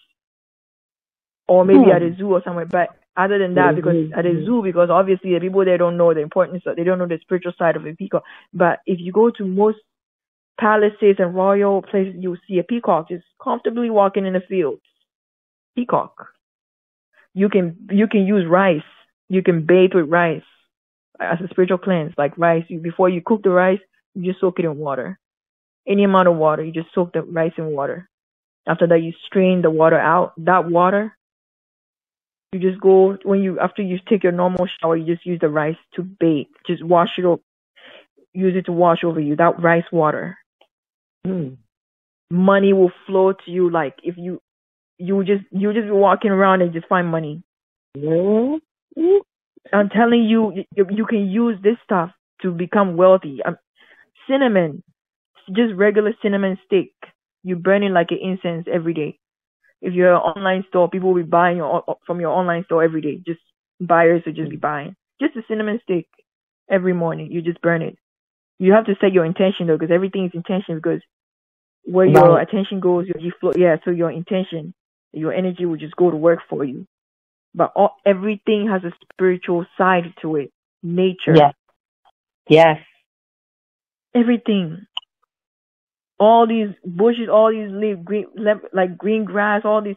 or 1.48 1.64
maybe 1.64 1.90
Hmm. 1.90 1.92
at 1.92 2.02
a 2.02 2.14
zoo 2.16 2.32
or 2.32 2.42
somewhere. 2.44 2.66
But 2.66 2.90
other 3.16 3.38
than 3.38 3.54
that, 3.56 3.76
because 3.76 3.96
Mhm, 3.96 4.12
at 4.16 4.26
a 4.26 4.42
zoo, 4.44 4.62
because 4.62 4.90
obviously 4.90 5.34
the 5.34 5.40
people 5.40 5.64
there 5.64 5.78
don't 5.78 5.96
know 5.96 6.14
the 6.14 6.20
importance, 6.20 6.62
of, 6.66 6.76
they 6.76 6.84
don't 6.84 6.98
know 6.98 7.06
the 7.08 7.18
spiritual 7.22 7.52
side 7.58 7.76
of 7.76 7.86
a 7.86 7.94
peacock. 7.94 8.24
But 8.54 8.80
if 8.86 9.00
you 9.00 9.12
go 9.12 9.30
to 9.30 9.44
most 9.46 9.78
palaces 10.58 11.16
and 11.18 11.34
royal 11.34 11.82
places, 11.82 12.14
you'll 12.18 12.36
see 12.48 12.58
a 12.58 12.62
peacock 12.62 13.08
just 13.08 13.24
comfortably 13.42 13.90
walking 13.90 14.26
in 14.26 14.34
the 14.34 14.40
fields. 14.48 14.82
Peacock. 15.76 16.28
You 17.34 17.48
can 17.48 17.88
you 17.90 18.06
can 18.06 18.26
use 18.26 18.46
rice. 18.48 18.82
You 19.28 19.42
can 19.42 19.66
bathe 19.66 19.90
with 19.94 20.08
rice 20.08 20.42
as 21.20 21.38
a 21.44 21.48
spiritual 21.48 21.78
cleanse, 21.78 22.14
like 22.16 22.36
rice. 22.38 22.64
You, 22.68 22.78
before 22.78 23.08
you 23.08 23.22
cook 23.24 23.42
the 23.42 23.50
rice, 23.50 23.80
you 24.14 24.24
just 24.30 24.40
soak 24.40 24.58
it 24.58 24.64
in 24.64 24.76
water. 24.76 25.18
Any 25.86 26.04
amount 26.04 26.28
of 26.28 26.36
water, 26.36 26.64
you 26.64 26.72
just 26.72 26.94
soak 26.94 27.12
the 27.12 27.22
rice 27.22 27.52
in 27.58 27.66
water. 27.66 28.08
After 28.66 28.86
that, 28.86 29.02
you 29.02 29.12
strain 29.26 29.62
the 29.62 29.70
water 29.70 29.98
out. 29.98 30.32
That 30.38 30.70
water, 30.70 31.16
you 32.52 32.60
just 32.60 32.80
go 32.80 33.18
when 33.24 33.42
you 33.42 33.58
after 33.58 33.82
you 33.82 33.98
take 34.08 34.22
your 34.22 34.32
normal 34.32 34.66
shower, 34.80 34.96
you 34.96 35.12
just 35.14 35.26
use 35.26 35.40
the 35.40 35.48
rice 35.48 35.76
to 35.96 36.02
bathe. 36.02 36.46
Just 36.66 36.84
wash 36.84 37.10
it 37.18 37.26
up. 37.26 37.40
Use 38.32 38.54
it 38.56 38.66
to 38.66 38.72
wash 38.72 39.04
over 39.04 39.20
you. 39.20 39.36
That 39.36 39.60
rice 39.62 39.84
water, 39.92 40.38
Mm. 41.26 41.56
money 42.30 42.72
will 42.72 42.92
flow 43.06 43.32
to 43.32 43.50
you. 43.50 43.70
Like 43.70 43.94
if 44.02 44.16
you 44.18 44.40
you 44.98 45.24
just 45.24 45.44
you 45.50 45.72
just 45.72 45.86
be 45.86 45.90
walking 45.92 46.30
around 46.30 46.62
and 46.62 46.72
just 46.72 46.86
find 46.88 47.08
money. 47.08 47.42
Well, 47.96 48.60
mm, 48.98 49.18
I'm 49.72 49.88
telling 49.88 50.24
you, 50.24 50.64
you, 50.74 50.86
you 50.90 51.06
can 51.06 51.26
use 51.28 51.58
this 51.62 51.76
stuff 51.84 52.10
to 52.42 52.50
become 52.50 52.96
wealthy. 52.96 53.38
Um, 53.44 53.56
cinnamon, 54.28 54.82
just 55.48 55.74
regular 55.76 56.12
cinnamon 56.22 56.58
stick. 56.66 56.90
You 57.42 57.56
burn 57.56 57.82
it 57.82 57.90
like 57.90 58.10
an 58.10 58.18
incense 58.22 58.66
every 58.72 58.94
day. 58.94 59.18
If 59.80 59.92
you're 59.92 60.14
an 60.14 60.20
online 60.20 60.64
store, 60.68 60.88
people 60.88 61.12
will 61.12 61.22
be 61.22 61.28
buying 61.28 61.58
your, 61.58 61.84
from 62.06 62.20
your 62.20 62.30
online 62.30 62.64
store 62.64 62.82
every 62.82 63.02
day. 63.02 63.20
Just 63.26 63.40
buyers 63.80 64.22
will 64.24 64.32
just 64.32 64.50
be 64.50 64.56
buying. 64.56 64.96
Just 65.20 65.36
a 65.36 65.42
cinnamon 65.46 65.78
stick 65.82 66.06
every 66.70 66.94
morning. 66.94 67.30
You 67.30 67.42
just 67.42 67.60
burn 67.60 67.82
it. 67.82 67.96
You 68.58 68.72
have 68.72 68.86
to 68.86 68.94
set 69.00 69.12
your 69.12 69.26
intention 69.26 69.66
though, 69.66 69.76
because 69.76 69.92
everything 69.94 70.24
is 70.24 70.30
intention. 70.34 70.76
Because 70.76 71.02
where 71.84 72.06
your 72.06 72.40
attention 72.40 72.80
goes, 72.80 73.06
your 73.06 73.20
you 73.20 73.32
flow. 73.40 73.52
Yeah, 73.56 73.76
so 73.84 73.90
your 73.90 74.10
intention, 74.10 74.74
your 75.12 75.32
energy 75.32 75.66
will 75.66 75.76
just 75.76 75.96
go 75.96 76.10
to 76.10 76.16
work 76.16 76.40
for 76.48 76.64
you. 76.64 76.86
But 77.54 77.72
all, 77.76 77.96
everything 78.04 78.68
has 78.68 78.82
a 78.84 78.92
spiritual 79.12 79.66
side 79.78 80.04
to 80.22 80.36
it. 80.36 80.52
Nature, 80.82 81.34
Yes. 81.36 81.54
Yes. 82.48 82.78
everything. 84.14 84.86
All 86.18 86.46
these 86.46 86.68
bushes, 86.84 87.28
all 87.28 87.50
these 87.50 87.70
leaf, 87.70 88.04
green, 88.04 88.26
like 88.72 88.96
green 88.98 89.24
grass, 89.24 89.62
all 89.64 89.82
these, 89.82 89.96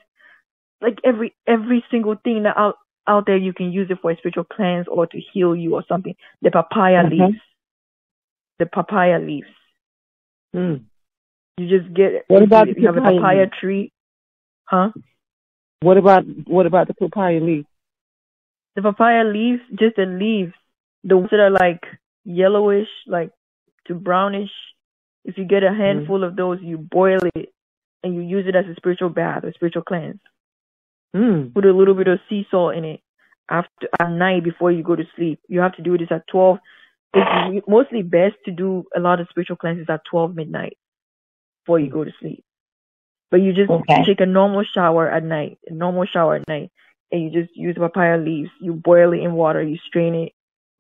like 0.81 0.99
every 1.03 1.35
every 1.47 1.83
single 1.91 2.15
thing 2.23 2.43
that 2.43 2.57
out 2.57 2.75
out 3.07 3.25
there, 3.25 3.37
you 3.37 3.53
can 3.53 3.71
use 3.71 3.89
it 3.91 3.99
for 4.01 4.11
a 4.11 4.17
spiritual 4.17 4.43
cleanse 4.45 4.87
or 4.87 5.07
to 5.07 5.19
heal 5.33 5.55
you 5.55 5.75
or 5.75 5.83
something. 5.87 6.15
The 6.41 6.51
papaya 6.51 7.03
Mhm. 7.03 7.09
leaves, 7.09 7.39
the 8.59 8.65
papaya 8.65 9.19
leaves. 9.19 9.47
mm. 10.55 10.83
You 11.57 11.67
just 11.67 11.93
get. 11.93 12.25
What 12.27 12.43
about 12.43 12.67
you, 12.67 12.75
the 12.75 12.81
you 12.81 12.87
have 12.87 12.97
a 12.97 13.01
papaya 13.01 13.17
papaya 13.19 13.41
leaf? 13.41 13.51
tree? 13.59 13.91
Huh? 14.65 14.91
What 15.81 15.97
about 15.97 16.23
what 16.45 16.65
about 16.67 16.87
the 16.87 16.93
papaya 16.93 17.39
leaf? 17.39 17.65
The 18.75 18.83
papaya 18.83 19.23
leaves, 19.23 19.61
just 19.71 19.95
the 19.95 20.05
leaves, 20.05 20.53
the 21.03 21.17
ones 21.17 21.29
that 21.31 21.39
are 21.39 21.49
like 21.49 21.81
yellowish, 22.25 22.87
like 23.07 23.31
to 23.87 23.95
brownish. 23.95 24.51
If 25.25 25.37
you 25.37 25.45
get 25.45 25.63
a 25.63 25.73
handful 25.73 26.23
of 26.23 26.35
those, 26.35 26.59
you 26.61 26.77
boil 26.77 27.19
it 27.35 27.49
and 28.03 28.13
you 28.13 28.21
use 28.21 28.45
it 28.47 28.55
as 28.55 28.65
a 28.65 28.75
spiritual 28.75 29.09
bath, 29.09 29.43
or 29.43 29.51
spiritual 29.53 29.81
cleanse. 29.81 30.19
Mm. 31.15 31.53
Put 31.53 31.65
a 31.65 31.73
little 31.73 31.95
bit 31.95 32.07
of 32.07 32.19
sea 32.29 32.45
salt 32.51 32.75
in 32.75 32.85
it 32.85 33.01
after 33.49 33.87
at 33.99 34.11
night 34.11 34.43
before 34.43 34.71
you 34.71 34.83
go 34.83 34.95
to 34.95 35.03
sleep. 35.15 35.39
You 35.47 35.61
have 35.61 35.75
to 35.77 35.81
do 35.81 35.97
this 35.97 36.11
at 36.11 36.27
twelve. 36.27 36.59
It's 37.13 37.67
mostly 37.67 38.03
best 38.03 38.35
to 38.45 38.51
do 38.51 38.83
a 38.95 38.99
lot 38.99 39.19
of 39.19 39.27
spiritual 39.31 39.55
cleanses 39.55 39.87
at 39.89 40.01
twelve 40.09 40.35
midnight 40.35 40.77
before 41.67 41.79
you 41.79 41.89
go 41.89 42.05
to 42.05 42.11
sleep. 42.21 42.43
But 43.29 43.41
you 43.41 43.51
just 43.51 43.69
Okay. 43.69 44.05
take 44.05 44.21
a 44.21 44.25
normal 44.25 44.63
shower 44.63 45.09
at 45.11 45.21
night, 45.23 45.57
a 45.67 45.73
normal 45.73 46.05
shower 46.05 46.35
at 46.35 46.47
night, 46.47 46.71
and 47.11 47.21
you 47.21 47.29
just 47.29 47.53
use 47.57 47.75
papaya 47.77 48.17
leaves. 48.17 48.49
You 48.61 48.71
boil 48.73 49.11
it 49.11 49.19
in 49.19 49.33
water, 49.33 49.61
you 49.61 49.77
strain 49.85 50.15
it. 50.15 50.31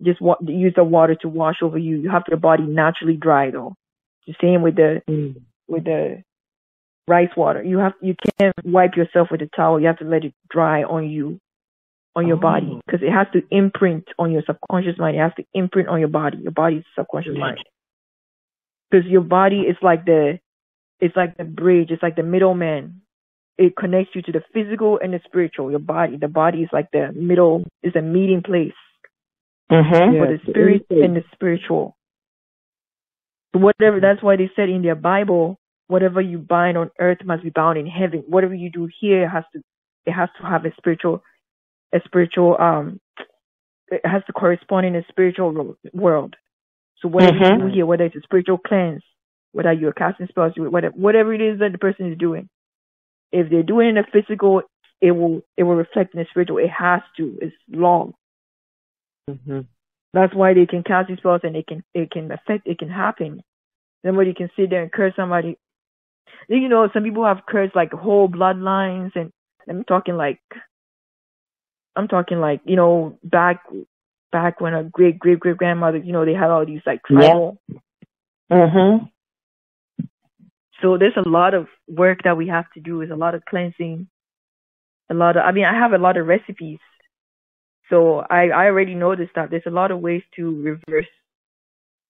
Just 0.01 0.21
wa- 0.21 0.37
use 0.41 0.73
the 0.75 0.83
water 0.85 1.15
to 1.15 1.27
wash 1.27 1.61
over 1.61 1.77
you. 1.77 1.97
You 1.97 2.09
have 2.09 2.23
your 2.29 2.37
body 2.37 2.63
naturally 2.63 3.17
dry 3.17 3.51
though. 3.51 3.73
The 4.27 4.35
same 4.39 4.61
with 4.61 4.75
the 4.75 5.01
Mm. 5.09 5.41
with 5.67 5.83
the 5.83 6.23
rice 7.07 7.35
water. 7.35 7.61
You 7.63 7.79
have 7.79 7.93
you 8.01 8.15
can't 8.39 8.55
wipe 8.63 8.95
yourself 8.95 9.29
with 9.29 9.41
a 9.41 9.49
towel. 9.53 9.79
You 9.81 9.87
have 9.87 9.97
to 9.99 10.05
let 10.05 10.23
it 10.23 10.33
dry 10.49 10.83
on 10.83 11.09
you, 11.09 11.39
on 12.15 12.27
your 12.27 12.37
body, 12.37 12.69
Oh. 12.71 12.81
because 12.85 13.01
it 13.03 13.11
has 13.11 13.27
to 13.33 13.43
imprint 13.51 14.07
on 14.17 14.31
your 14.31 14.43
subconscious 14.43 14.97
mind. 14.97 15.17
It 15.17 15.19
has 15.19 15.33
to 15.35 15.45
imprint 15.53 15.89
on 15.89 15.99
your 15.99 16.09
body. 16.09 16.37
Your 16.37 16.51
body's 16.53 16.85
subconscious 16.95 17.35
mind. 17.37 17.59
Because 18.89 19.05
your 19.07 19.21
body 19.21 19.61
is 19.67 19.75
like 19.81 20.05
the, 20.05 20.39
it's 20.99 21.15
like 21.15 21.37
the 21.37 21.43
bridge. 21.43 21.91
It's 21.91 22.03
like 22.03 22.15
the 22.15 22.23
middleman. 22.23 23.01
It 23.57 23.75
connects 23.75 24.15
you 24.15 24.21
to 24.23 24.31
the 24.31 24.43
physical 24.53 24.99
and 25.01 25.13
the 25.13 25.19
spiritual. 25.25 25.71
Your 25.71 25.79
body, 25.79 26.17
the 26.17 26.27
body 26.27 26.59
is 26.59 26.69
like 26.71 26.89
the 26.91 27.11
middle. 27.13 27.63
Is 27.83 27.95
a 27.95 28.01
meeting 28.01 28.43
place 28.43 28.73
Mm-hmm. 29.71 30.17
For 30.17 30.27
the 30.27 30.37
the 30.37 30.51
spirit 30.51 30.85
and 30.89 31.15
the 31.15 31.23
spiritual. 31.33 31.97
So 33.53 33.59
whatever 33.59 33.99
that's 33.99 34.23
why 34.23 34.37
they 34.37 34.49
said 34.55 34.69
in 34.69 34.81
their 34.81 34.95
Bible, 34.95 35.59
whatever 35.87 36.21
you 36.21 36.37
bind 36.37 36.77
on 36.77 36.89
earth 36.99 37.19
must 37.25 37.43
be 37.43 37.49
bound 37.49 37.77
in 37.77 37.85
heaven. 37.85 38.23
Whatever 38.27 38.53
you 38.53 38.69
do 38.69 38.89
here 38.99 39.27
has 39.27 39.43
to 39.53 39.61
it 40.05 40.13
has 40.13 40.29
to 40.39 40.47
have 40.47 40.65
a 40.65 40.71
spiritual 40.77 41.21
a 41.93 41.99
spiritual 42.05 42.55
um 42.59 42.99
it 43.89 44.01
has 44.05 44.23
to 44.27 44.33
correspond 44.33 44.85
in 44.85 44.95
a 44.95 45.03
spiritual 45.09 45.75
world. 45.93 46.35
So 47.01 47.09
whatever 47.09 47.37
you 47.37 47.43
Mhm. 47.43 47.59
do 47.59 47.67
here, 47.67 47.85
whether 47.85 48.05
it's 48.05 48.15
a 48.15 48.21
spiritual 48.21 48.57
cleanse, 48.57 49.03
whether 49.53 49.73
you're 49.73 49.93
casting 49.93 50.27
spells, 50.27 50.53
whatever 50.57 50.95
whatever 50.95 51.33
it 51.33 51.41
is 51.41 51.59
that 51.59 51.71
the 51.71 51.77
person 51.77 52.11
is 52.11 52.17
doing, 52.17 52.49
if 53.31 53.49
they're 53.49 53.63
doing 53.63 53.87
it 53.87 53.89
in 53.91 53.95
the 53.95 54.05
physical, 54.11 54.61
it 55.01 55.11
will 55.11 55.41
it 55.57 55.63
will 55.63 55.75
reflect 55.75 56.13
in 56.13 56.19
the 56.19 56.27
spiritual. 56.29 56.57
It 56.57 56.69
has 56.69 57.01
to. 57.17 57.37
It's 57.41 57.55
law. 57.69 58.11
hmm 59.29 59.61
That's 60.13 60.33
why 60.35 60.53
they 60.53 60.65
can 60.65 60.83
cast 60.83 61.09
these 61.09 61.17
spells 61.19 61.41
and 61.43 61.55
it 61.55 61.67
can 61.67 61.83
it 61.93 62.11
can 62.11 62.31
affect 62.31 62.67
it 62.67 62.79
can 62.79 62.89
happen. 62.89 63.41
Somebody 64.05 64.33
can 64.33 64.49
sit 64.55 64.69
there 64.69 64.83
and 64.83 64.91
curse 64.91 65.13
somebody. 65.15 65.57
You 66.49 66.69
know, 66.69 66.89
some 66.93 67.03
people 67.03 67.25
have 67.25 67.45
cursed 67.47 67.75
like 67.75 67.91
whole 67.91 68.29
bloodlines 68.29 69.11
and 69.15 69.31
I'm 69.69 69.83
talking 69.83 70.15
like 70.17 70.39
I'm 71.95 72.07
talking 72.07 72.39
like, 72.39 72.61
you 72.65 72.75
know, 72.75 73.17
back 73.23 73.63
back 74.31 74.61
when 74.61 74.73
a 74.73 74.83
great 74.83 75.19
great 75.19 75.39
great 75.39 75.57
grandmother, 75.57 75.97
you 75.97 76.13
know, 76.13 76.25
they 76.25 76.33
had 76.33 76.49
all 76.49 76.65
these 76.65 76.81
like 76.85 77.01
Yeah. 77.09 77.17
tribal 77.19 77.57
Mm-hmm. 78.51 79.05
So 80.81 80.97
there's 80.97 81.17
a 81.17 81.27
lot 81.27 81.53
of 81.53 81.67
work 81.87 82.23
that 82.23 82.37
we 82.37 82.47
have 82.47 82.71
to 82.73 82.79
do, 82.81 82.99
there's 82.99 83.11
a 83.11 83.15
lot 83.15 83.35
of 83.35 83.45
cleansing. 83.45 84.07
A 85.09 85.13
lot 85.13 85.37
of 85.37 85.43
I 85.45 85.51
mean 85.51 85.65
I 85.65 85.73
have 85.73 85.93
a 85.93 85.97
lot 85.97 86.17
of 86.17 86.27
recipes. 86.27 86.79
So 87.89 88.19
I, 88.19 88.49
I 88.49 88.65
already 88.65 88.95
know 88.95 89.15
this 89.15 89.29
stuff. 89.31 89.49
There's 89.49 89.65
a 89.65 89.71
lot 89.71 89.91
of 89.91 89.99
ways 89.99 90.23
to 90.35 90.61
reverse 90.61 91.07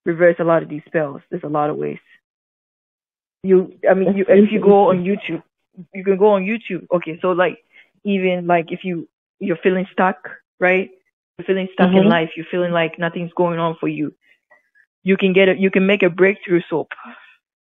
reverse 0.06 0.36
a 0.40 0.44
lot 0.44 0.64
of 0.64 0.70
these 0.70 0.82
spells. 0.88 1.22
There's 1.30 1.44
a 1.44 1.50
lot 1.50 1.70
of 1.70 1.78
ways. 1.78 2.00
You, 3.44 3.78
I 3.90 3.94
mean, 3.94 4.18
you 4.18 4.26
if 4.28 4.52
you 4.52 4.60
go 4.60 4.90
on 4.90 5.04
YouTube, 5.04 5.44
you 5.94 6.04
can 6.04 6.18
go 6.18 6.32
on 6.32 6.44
YouTube. 6.44 6.88
Okay, 6.92 7.20
so 7.22 7.32
like 7.32 7.64
even 8.04 8.48
like 8.48 8.72
if 8.72 8.84
you 8.84 9.08
you're 9.40 9.58
feeling 9.58 9.88
stuck, 9.92 10.30
right? 10.60 10.90
You're 11.38 11.46
feeling 11.46 11.68
stuck 11.74 11.94
in 11.94 12.04
Mhm. 12.04 12.10
life. 12.10 12.32
You're 12.36 12.48
feeling 12.52 12.72
like 12.72 12.98
nothing's 13.00 13.34
going 13.34 13.60
on 13.60 13.76
for 13.80 13.88
you. 13.88 14.14
You 15.04 15.18
can 15.18 15.34
get 15.34 15.50
it. 15.50 15.60
You 15.60 15.70
can 15.72 15.86
make 15.86 16.04
a 16.04 16.10
breakthrough 16.10 16.62
soap. 16.70 16.90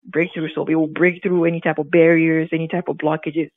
Breakthrough 0.06 0.48
soap. 0.54 0.70
It 0.70 0.76
will 0.76 0.86
break 0.88 1.22
through 1.22 1.44
any 1.44 1.60
type 1.60 1.78
of 1.78 1.90
barriers, 1.90 2.48
any 2.52 2.68
type 2.68 2.88
of 2.88 2.96
blockages. 2.96 3.50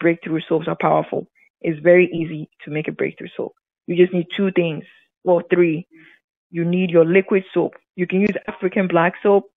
Breakthrough 0.00 0.40
soaps 0.48 0.68
are 0.68 0.76
powerful. 0.80 1.26
It's 1.60 1.80
very 1.80 2.06
easy 2.12 2.48
to 2.64 2.70
make 2.70 2.88
a 2.88 2.92
breakthrough 2.92 3.28
soap. 3.36 3.54
You 3.86 3.96
just 3.96 4.12
need 4.12 4.26
two 4.36 4.52
things. 4.52 4.84
Well, 5.24 5.42
three. 5.50 5.86
You 6.50 6.64
need 6.64 6.90
your 6.90 7.04
liquid 7.04 7.44
soap. 7.52 7.74
You 7.96 8.06
can 8.06 8.20
use 8.20 8.36
African 8.46 8.86
black 8.86 9.14
soap, 9.22 9.50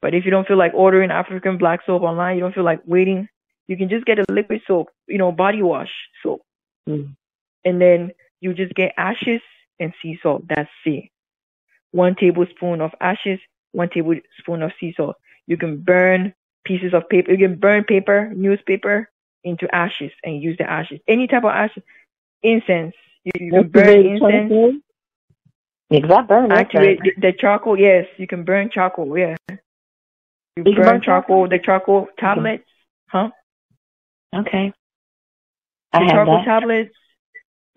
but 0.00 0.14
if 0.14 0.24
you 0.24 0.30
don't 0.30 0.46
feel 0.46 0.56
like 0.56 0.72
ordering 0.74 1.10
African 1.10 1.58
black 1.58 1.80
soap 1.84 2.02
online, 2.02 2.36
you 2.36 2.42
don't 2.42 2.54
feel 2.54 2.64
like 2.64 2.80
waiting, 2.86 3.28
you 3.66 3.76
can 3.76 3.88
just 3.88 4.04
get 4.04 4.18
a 4.18 4.24
liquid 4.30 4.60
soap, 4.66 4.88
you 5.08 5.18
know, 5.18 5.32
body 5.32 5.62
wash 5.62 5.90
soap. 6.22 6.42
Mm. 6.88 7.16
And 7.64 7.80
then 7.80 8.10
you 8.40 8.54
just 8.54 8.74
get 8.74 8.92
ashes 8.96 9.40
and 9.80 9.92
sea 10.00 10.18
salt. 10.22 10.44
That's 10.48 10.70
it. 10.84 11.10
One 11.90 12.14
tablespoon 12.14 12.80
of 12.80 12.92
ashes, 13.00 13.40
one 13.72 13.88
tablespoon 13.88 14.62
of 14.62 14.70
sea 14.78 14.94
salt. 14.96 15.16
You 15.46 15.56
can 15.56 15.78
burn 15.78 16.34
pieces 16.64 16.94
of 16.94 17.08
paper. 17.08 17.32
You 17.32 17.48
can 17.48 17.58
burn 17.58 17.84
paper, 17.84 18.32
newspaper 18.34 19.10
into 19.44 19.72
ashes 19.74 20.12
and 20.24 20.42
use 20.42 20.56
the 20.58 20.68
ashes. 20.68 21.00
Any 21.08 21.26
type 21.26 21.44
of 21.44 21.50
ashes. 21.50 21.82
Incense. 22.42 22.94
You, 23.24 23.32
you 23.46 23.52
can 23.52 23.68
burn 23.68 24.04
incense. 24.04 24.48
charcoal? 24.48 24.74
I 25.92 26.22
burn 26.22 26.50
Activate 26.50 27.00
the, 27.02 27.12
the 27.20 27.32
charcoal. 27.32 27.78
Yes, 27.78 28.06
you 28.16 28.26
can 28.26 28.44
burn 28.44 28.70
charcoal. 28.70 29.16
Yeah. 29.18 29.36
You 30.56 30.64
You 30.64 30.74
burn 30.74 31.00
burn 31.00 31.00
charcoal. 31.02 31.48
The 31.48 31.58
charcoal 31.58 32.08
tablets. 32.18 32.68
Huh? 33.08 33.30
Okay. 34.34 34.72
I 35.92 36.00
The 36.00 36.04
have 36.04 36.12
charcoal 36.12 36.24
that. 36.24 36.44
tablets. 36.44 36.94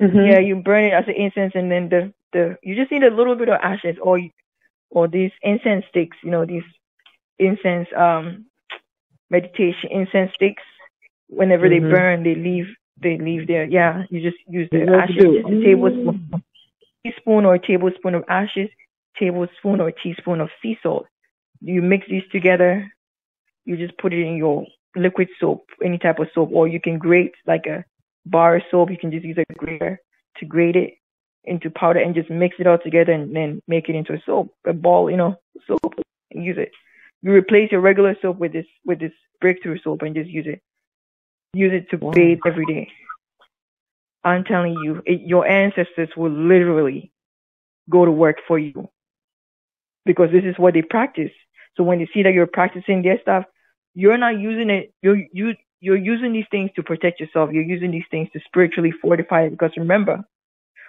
Mhm. 0.01 0.27
Yeah, 0.27 0.39
you 0.39 0.57
burn 0.57 0.85
it 0.85 0.93
as 0.93 1.07
an 1.07 1.15
incense, 1.15 1.53
and 1.55 1.71
then 1.71 1.89
the 1.89 2.13
the 2.33 2.57
you 2.63 2.75
just 2.75 2.91
need 2.91 3.03
a 3.03 3.09
little 3.09 3.35
bit 3.35 3.49
of 3.49 3.59
ashes, 3.61 3.97
or 4.01 4.19
or 4.89 5.07
these 5.07 5.31
incense 5.41 5.85
sticks. 5.89 6.17
You 6.23 6.31
know 6.31 6.45
these 6.45 6.63
incense 7.39 7.87
um 7.95 8.45
meditation 9.29 9.89
incense 9.91 10.31
sticks. 10.35 10.63
Whenever 11.27 11.69
they 11.69 11.79
Mhm. 11.79 11.89
burn, 11.89 12.23
they 12.23 12.35
leave 12.35 12.67
they 13.01 13.17
leave 13.17 13.47
there. 13.47 13.65
Yeah, 13.65 14.03
you 14.09 14.21
just 14.21 14.37
use 14.47 14.67
the 14.71 14.83
ashes, 14.89 15.23
just 15.23 15.47
a 15.47 15.63
tablespoon, 15.63 16.19
teaspoon 17.03 17.45
or 17.45 17.57
tablespoon 17.57 18.15
of 18.15 18.25
ashes, 18.27 18.69
tablespoon 19.17 19.79
or 19.79 19.91
teaspoon 19.91 20.41
of 20.41 20.49
sea 20.61 20.77
salt. 20.83 21.07
You 21.61 21.81
mix 21.81 22.07
these 22.09 22.27
together. 22.31 22.91
You 23.65 23.77
just 23.77 23.97
put 23.97 24.13
it 24.13 24.21
in 24.25 24.35
your 24.35 24.65
liquid 24.95 25.29
soap, 25.39 25.69
any 25.83 25.97
type 25.97 26.19
of 26.19 26.27
soap, 26.33 26.49
or 26.51 26.67
you 26.67 26.81
can 26.81 26.97
grate 26.97 27.35
like 27.45 27.67
a 27.67 27.85
bar 28.25 28.61
soap. 28.69 28.89
You 28.89 28.97
can 28.97 29.11
just 29.11 29.25
use 29.25 29.37
a 29.37 29.53
grater 29.53 30.01
to 30.37 30.45
grate 30.45 30.75
it 30.75 30.95
into 31.45 31.69
powder 31.69 31.99
and 31.99 32.15
just 32.15 32.29
mix 32.29 32.55
it 32.59 32.67
all 32.67 32.77
together 32.77 33.13
and 33.13 33.35
then 33.35 33.61
make 33.67 33.87
it 33.89 33.95
into 33.95 34.13
a 34.13 34.21
soap, 34.25 34.53
a 34.65 34.73
ball, 34.73 35.09
you 35.09 35.17
know, 35.17 35.35
soap 35.67 35.95
and 36.31 36.43
use 36.43 36.57
it. 36.57 36.71
You 37.21 37.33
replace 37.33 37.71
your 37.71 37.81
regular 37.81 38.15
soap 38.21 38.37
with 38.37 38.53
this 38.53 38.65
with 38.85 38.99
this 38.99 39.13
breakthrough 39.41 39.79
soap 39.83 40.01
and 40.03 40.15
just 40.15 40.29
use 40.29 40.47
it. 40.47 40.61
Use 41.53 41.73
it 41.73 41.89
to 41.91 41.97
Wow. 41.99 42.11
bathe 42.13 42.39
every 42.45 42.65
day. 42.65 42.89
I'm 44.23 44.43
telling 44.43 44.75
you, 44.75 45.01
it, 45.05 45.21
your 45.21 45.47
ancestors 45.47 46.09
will 46.17 46.31
literally 46.31 47.11
go 47.89 48.05
to 48.05 48.11
work 48.11 48.37
for 48.47 48.59
you 48.59 48.89
because 50.05 50.31
this 50.31 50.43
is 50.43 50.57
what 50.57 50.73
they 50.73 50.81
practice. 50.81 51.31
So 51.75 51.83
when 51.83 51.99
they 51.99 52.09
see 52.13 52.23
that 52.23 52.33
you're 52.33 52.47
practicing 52.47 53.01
their 53.01 53.19
stuff, 53.21 53.45
you're 53.95 54.17
not 54.17 54.39
using 54.39 54.69
it. 54.69 54.93
You're 55.01 55.23
you 55.33 55.55
you're 55.81 55.97
using 55.97 56.33
these 56.33 56.45
things 56.51 56.71
to 56.75 56.83
protect 56.83 57.19
yourself. 57.19 57.51
You're 57.53 57.63
using 57.63 57.91
these 57.91 58.03
things 58.11 58.29
to 58.33 58.39
spiritually 58.45 58.91
fortify 59.01 59.43
it. 59.43 59.51
Because 59.51 59.71
remember, 59.77 60.23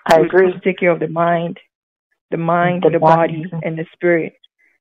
I 0.06 0.20
agree. 0.20 0.52
to 0.52 0.60
take 0.60 0.78
care 0.78 0.90
of 0.90 1.00
the 1.00 1.08
mind, 1.08 1.58
the 2.30 2.36
mind, 2.38 2.82
The 2.84 2.90
the, 2.90 2.98
body. 2.98 3.44
body, 3.44 3.52
and 3.62 3.78
the 3.78 3.86
spirit. 3.92 4.34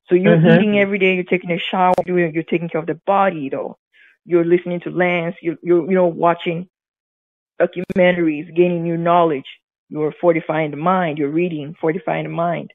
So 0.09 0.15
you're 0.15 0.37
Mhm. 0.37 0.55
eating 0.55 0.79
every 0.79 0.97
day. 0.97 1.13
You're 1.15 1.23
taking 1.23 1.51
a 1.51 1.59
shower. 1.59 1.93
Doing. 2.05 2.33
You're 2.33 2.43
taking 2.43 2.69
care 2.69 2.81
of 2.81 2.87
the 2.87 2.99
body, 3.05 3.49
though. 3.49 3.77
You're 4.25 4.45
listening 4.45 4.79
to 4.81 4.89
Lance. 4.89 5.35
You're 5.41 5.57
you're 5.61 5.85
you 5.85 5.95
know 5.95 6.07
watching 6.07 6.67
documentaries, 7.61 8.53
gaining 8.55 8.83
new 8.83 8.97
knowledge. 8.97 9.45
You're 9.89 10.13
fortifying 10.19 10.71
the 10.71 10.77
mind. 10.77 11.17
You're 11.17 11.29
reading, 11.29 11.75
fortifying 11.79 12.23
the 12.23 12.29
mind. 12.31 12.73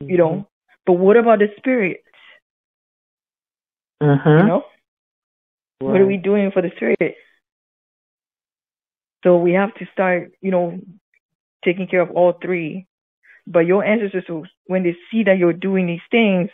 You 0.00 0.16
know. 0.16 0.48
But 0.86 0.94
what 0.94 1.16
about 1.16 1.38
the 1.38 1.48
spirit? 1.56 2.02
Mhm. 4.02 4.40
You 4.40 4.46
know. 4.46 4.64
What 5.80 6.00
are 6.00 6.06
we 6.06 6.16
doing 6.16 6.50
for 6.52 6.62
the 6.62 6.70
spirit? 6.76 7.16
So 9.24 9.36
we 9.38 9.52
have 9.52 9.74
to 9.74 9.86
start, 9.92 10.32
you 10.40 10.50
know, 10.50 10.80
taking 11.64 11.86
care 11.86 12.00
of 12.00 12.10
all 12.10 12.32
three. 12.32 12.86
But 13.46 13.66
your 13.66 13.84
ancestors, 13.84 14.24
will- 14.28 14.46
when 14.66 14.82
they 14.82 14.96
see 15.10 15.24
that 15.24 15.38
you're 15.38 15.52
doing 15.52 15.86
these 15.86 16.06
things, 16.10 16.50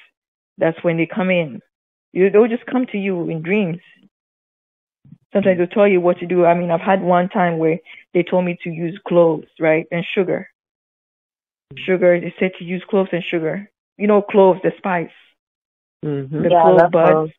that's 0.56 0.82
when 0.82 0.96
they 0.96 1.06
come 1.06 1.30
in. 1.30 1.60
You, 2.12 2.30
they'll 2.30 2.48
just 2.48 2.66
come 2.66 2.86
to 2.86 2.98
you 2.98 3.28
in 3.28 3.42
dreams. 3.42 3.80
Sometimes 5.32 5.58
they'll 5.58 5.66
tell 5.66 5.86
you 5.86 6.00
what 6.00 6.18
to 6.20 6.26
do. 6.26 6.46
I 6.46 6.54
mean, 6.54 6.70
I've 6.70 6.80
had 6.80 7.02
one 7.02 7.28
time 7.28 7.58
where 7.58 7.78
they 8.14 8.22
told 8.22 8.44
me 8.46 8.58
to 8.64 8.70
use 8.70 8.98
cloves, 9.06 9.46
right, 9.60 9.86
and 9.92 10.04
sugar. 10.14 10.48
Sugar. 11.76 12.18
They 12.18 12.34
said 12.38 12.52
to 12.58 12.64
use 12.64 12.82
cloves 12.88 13.10
and 13.12 13.22
sugar. 13.22 13.70
You 13.98 14.06
know, 14.06 14.22
cloves, 14.22 14.60
the 14.62 14.72
spice, 14.78 15.10
Mm-hmm. 16.04 16.42
the 16.42 16.50
Yeah, 16.50 16.56
I 16.58 16.62
clove 16.62 16.78
love 16.78 16.90
buds. 16.92 17.12
cloves. 17.14 17.32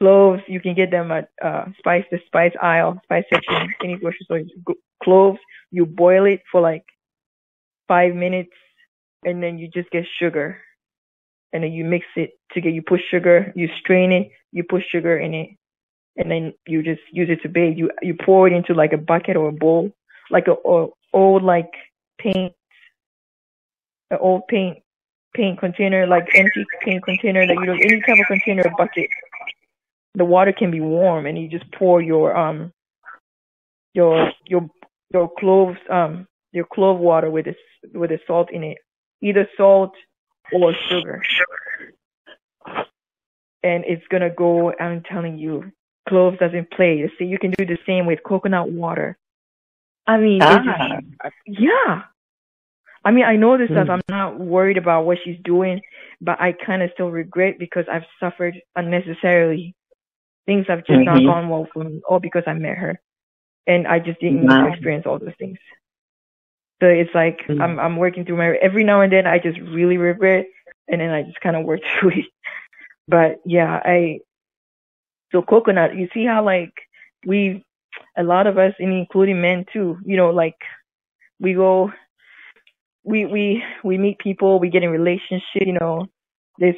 Cloves, 0.00 0.42
you 0.48 0.60
can 0.60 0.74
get 0.74 0.90
them 0.90 1.12
at 1.12 1.28
uh, 1.40 1.66
spice, 1.78 2.04
the 2.10 2.20
spice 2.26 2.52
aisle, 2.60 3.00
spice 3.04 3.24
section, 3.32 3.72
any 3.84 3.96
grocery 3.96 4.24
store. 4.24 4.40
Cloves, 5.02 5.38
you 5.70 5.86
boil 5.86 6.24
it 6.24 6.42
for 6.50 6.60
like 6.60 6.84
five 7.92 8.14
minutes, 8.14 8.56
and 9.22 9.42
then 9.42 9.58
you 9.58 9.68
just 9.68 9.90
get 9.90 10.04
sugar, 10.18 10.56
and 11.52 11.62
then 11.62 11.72
you 11.72 11.84
mix 11.84 12.06
it 12.16 12.30
together. 12.52 12.74
You 12.74 12.82
put 12.92 13.00
sugar, 13.10 13.52
you 13.54 13.68
strain 13.80 14.12
it, 14.12 14.30
you 14.50 14.64
put 14.64 14.82
sugar 14.90 15.18
in 15.18 15.34
it, 15.34 15.50
and 16.16 16.30
then 16.30 16.54
you 16.66 16.82
just 16.82 17.02
use 17.12 17.28
it 17.28 17.42
to 17.42 17.50
bathe. 17.50 17.76
You 17.76 17.90
you 18.00 18.14
pour 18.14 18.48
it 18.48 18.54
into 18.54 18.72
like 18.72 18.94
a 18.94 19.02
bucket 19.10 19.36
or 19.36 19.48
a 19.48 19.58
bowl, 19.64 19.92
like 20.30 20.46
a, 20.48 20.56
a 20.74 20.86
old 21.12 21.42
like 21.42 21.72
paint, 22.18 22.54
an 24.10 24.18
old 24.20 24.42
paint 24.48 24.78
paint 25.34 25.58
container, 25.60 26.06
like 26.06 26.26
empty 26.34 26.64
paint 26.84 27.04
container 27.04 27.46
that 27.46 27.56
you 27.60 27.66
don't 27.66 27.84
any 27.90 28.00
type 28.06 28.20
of 28.22 28.26
container 28.26 28.62
or 28.64 28.72
bucket. 28.78 29.10
The 30.14 30.24
water 30.24 30.52
can 30.52 30.70
be 30.70 30.80
warm, 30.80 31.26
and 31.26 31.36
you 31.38 31.46
just 31.48 31.70
pour 31.72 32.00
your 32.00 32.34
um 32.34 32.72
your 33.92 34.32
your 34.46 34.62
your 35.12 35.30
cloves 35.38 35.78
um 35.90 36.26
your 36.52 36.66
clove 36.72 36.98
water 36.98 37.30
with 37.30 37.46
this 37.46 37.56
with 37.92 38.10
the 38.10 38.20
salt 38.26 38.50
in 38.52 38.62
it, 38.62 38.78
either 39.20 39.48
salt 39.56 39.94
or 40.52 40.74
sugar, 40.88 41.22
and 43.62 43.84
it's 43.86 44.06
gonna 44.08 44.30
go. 44.30 44.72
I'm 44.78 45.02
telling 45.02 45.38
you, 45.38 45.72
cloves 46.08 46.38
doesn't 46.38 46.70
play. 46.70 47.10
See, 47.18 47.24
you 47.24 47.38
can 47.38 47.52
do 47.52 47.66
the 47.66 47.78
same 47.86 48.06
with 48.06 48.22
coconut 48.22 48.70
water. 48.70 49.16
I 50.06 50.18
mean, 50.18 50.42
Ah. 50.42 50.62
just, 50.62 51.34
yeah. 51.46 52.02
I 53.04 53.10
mean, 53.10 53.24
I 53.24 53.36
know 53.36 53.56
this 53.58 53.70
stuff. 53.70 53.88
Mm. 53.88 53.94
I'm 53.94 54.00
not 54.08 54.38
worried 54.38 54.76
about 54.76 55.06
what 55.06 55.18
she's 55.24 55.38
doing, 55.42 55.80
but 56.20 56.40
I 56.40 56.52
kind 56.52 56.82
of 56.82 56.90
still 56.94 57.10
regret 57.10 57.58
because 57.58 57.84
I've 57.90 58.04
suffered 58.20 58.60
unnecessarily. 58.76 59.74
Things 60.46 60.66
have 60.68 60.84
just 60.86 61.04
not 61.04 61.18
Mhm. 61.18 61.26
gone 61.26 61.48
well 61.48 61.66
for 61.72 61.84
me, 61.84 62.00
all 62.08 62.20
because 62.20 62.44
I 62.46 62.54
met 62.54 62.78
her, 62.78 63.00
and 63.66 63.86
I 63.86 63.98
just 64.00 64.20
didn't 64.20 64.46
Wow. 64.46 64.66
experience 64.66 65.06
all 65.06 65.18
those 65.18 65.34
things. 65.36 65.58
So 66.82 66.88
it's 66.88 67.14
like 67.14 67.38
Mm. 67.48 67.62
I'm 67.62 67.80
I'm 67.80 67.96
working 67.96 68.26
through 68.26 68.38
my 68.38 68.56
every 68.62 68.84
now 68.84 69.02
and 69.02 69.12
then 69.12 69.26
I 69.28 69.38
just 69.38 69.60
really 69.60 69.98
regret, 69.98 70.46
and 70.88 71.00
then 71.00 71.10
I 71.12 71.22
just 71.22 71.40
kind 71.40 71.56
of 71.56 71.64
work 71.64 71.80
through 72.00 72.10
it. 72.10 72.26
But 73.08 73.40
yeah, 73.46 73.80
I 73.84 74.20
so 75.32 75.42
coconut. 75.42 75.96
You 75.96 76.08
see 76.14 76.26
how 76.26 76.44
like 76.44 76.74
we 77.26 77.64
a 78.18 78.24
lot 78.24 78.48
of 78.48 78.58
us, 78.58 78.74
and 78.80 78.92
including 78.92 79.40
men 79.40 79.66
too. 79.72 79.98
You 80.04 80.16
know, 80.18 80.30
like 80.30 80.58
we 81.40 81.54
go, 81.54 81.92
we 83.04 83.26
we 83.26 83.64
we 83.84 83.98
meet 83.98 84.18
people, 84.18 84.58
we 84.60 84.70
get 84.70 84.82
in 84.82 84.90
relationship. 84.90 85.62
You 85.66 85.78
know, 85.80 86.06
this 86.58 86.76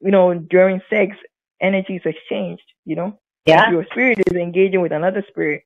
you 0.00 0.10
know 0.10 0.34
during 0.34 0.80
sex, 0.90 1.16
energy 1.60 1.96
is 1.96 2.02
exchanged. 2.06 2.64
You 2.86 2.96
know, 2.96 3.20
Yeah. 3.46 3.70
your 3.70 3.86
spirit 3.92 4.18
is 4.26 4.36
engaging 4.36 4.80
with 4.82 4.92
another 4.92 5.24
spirit. 5.28 5.62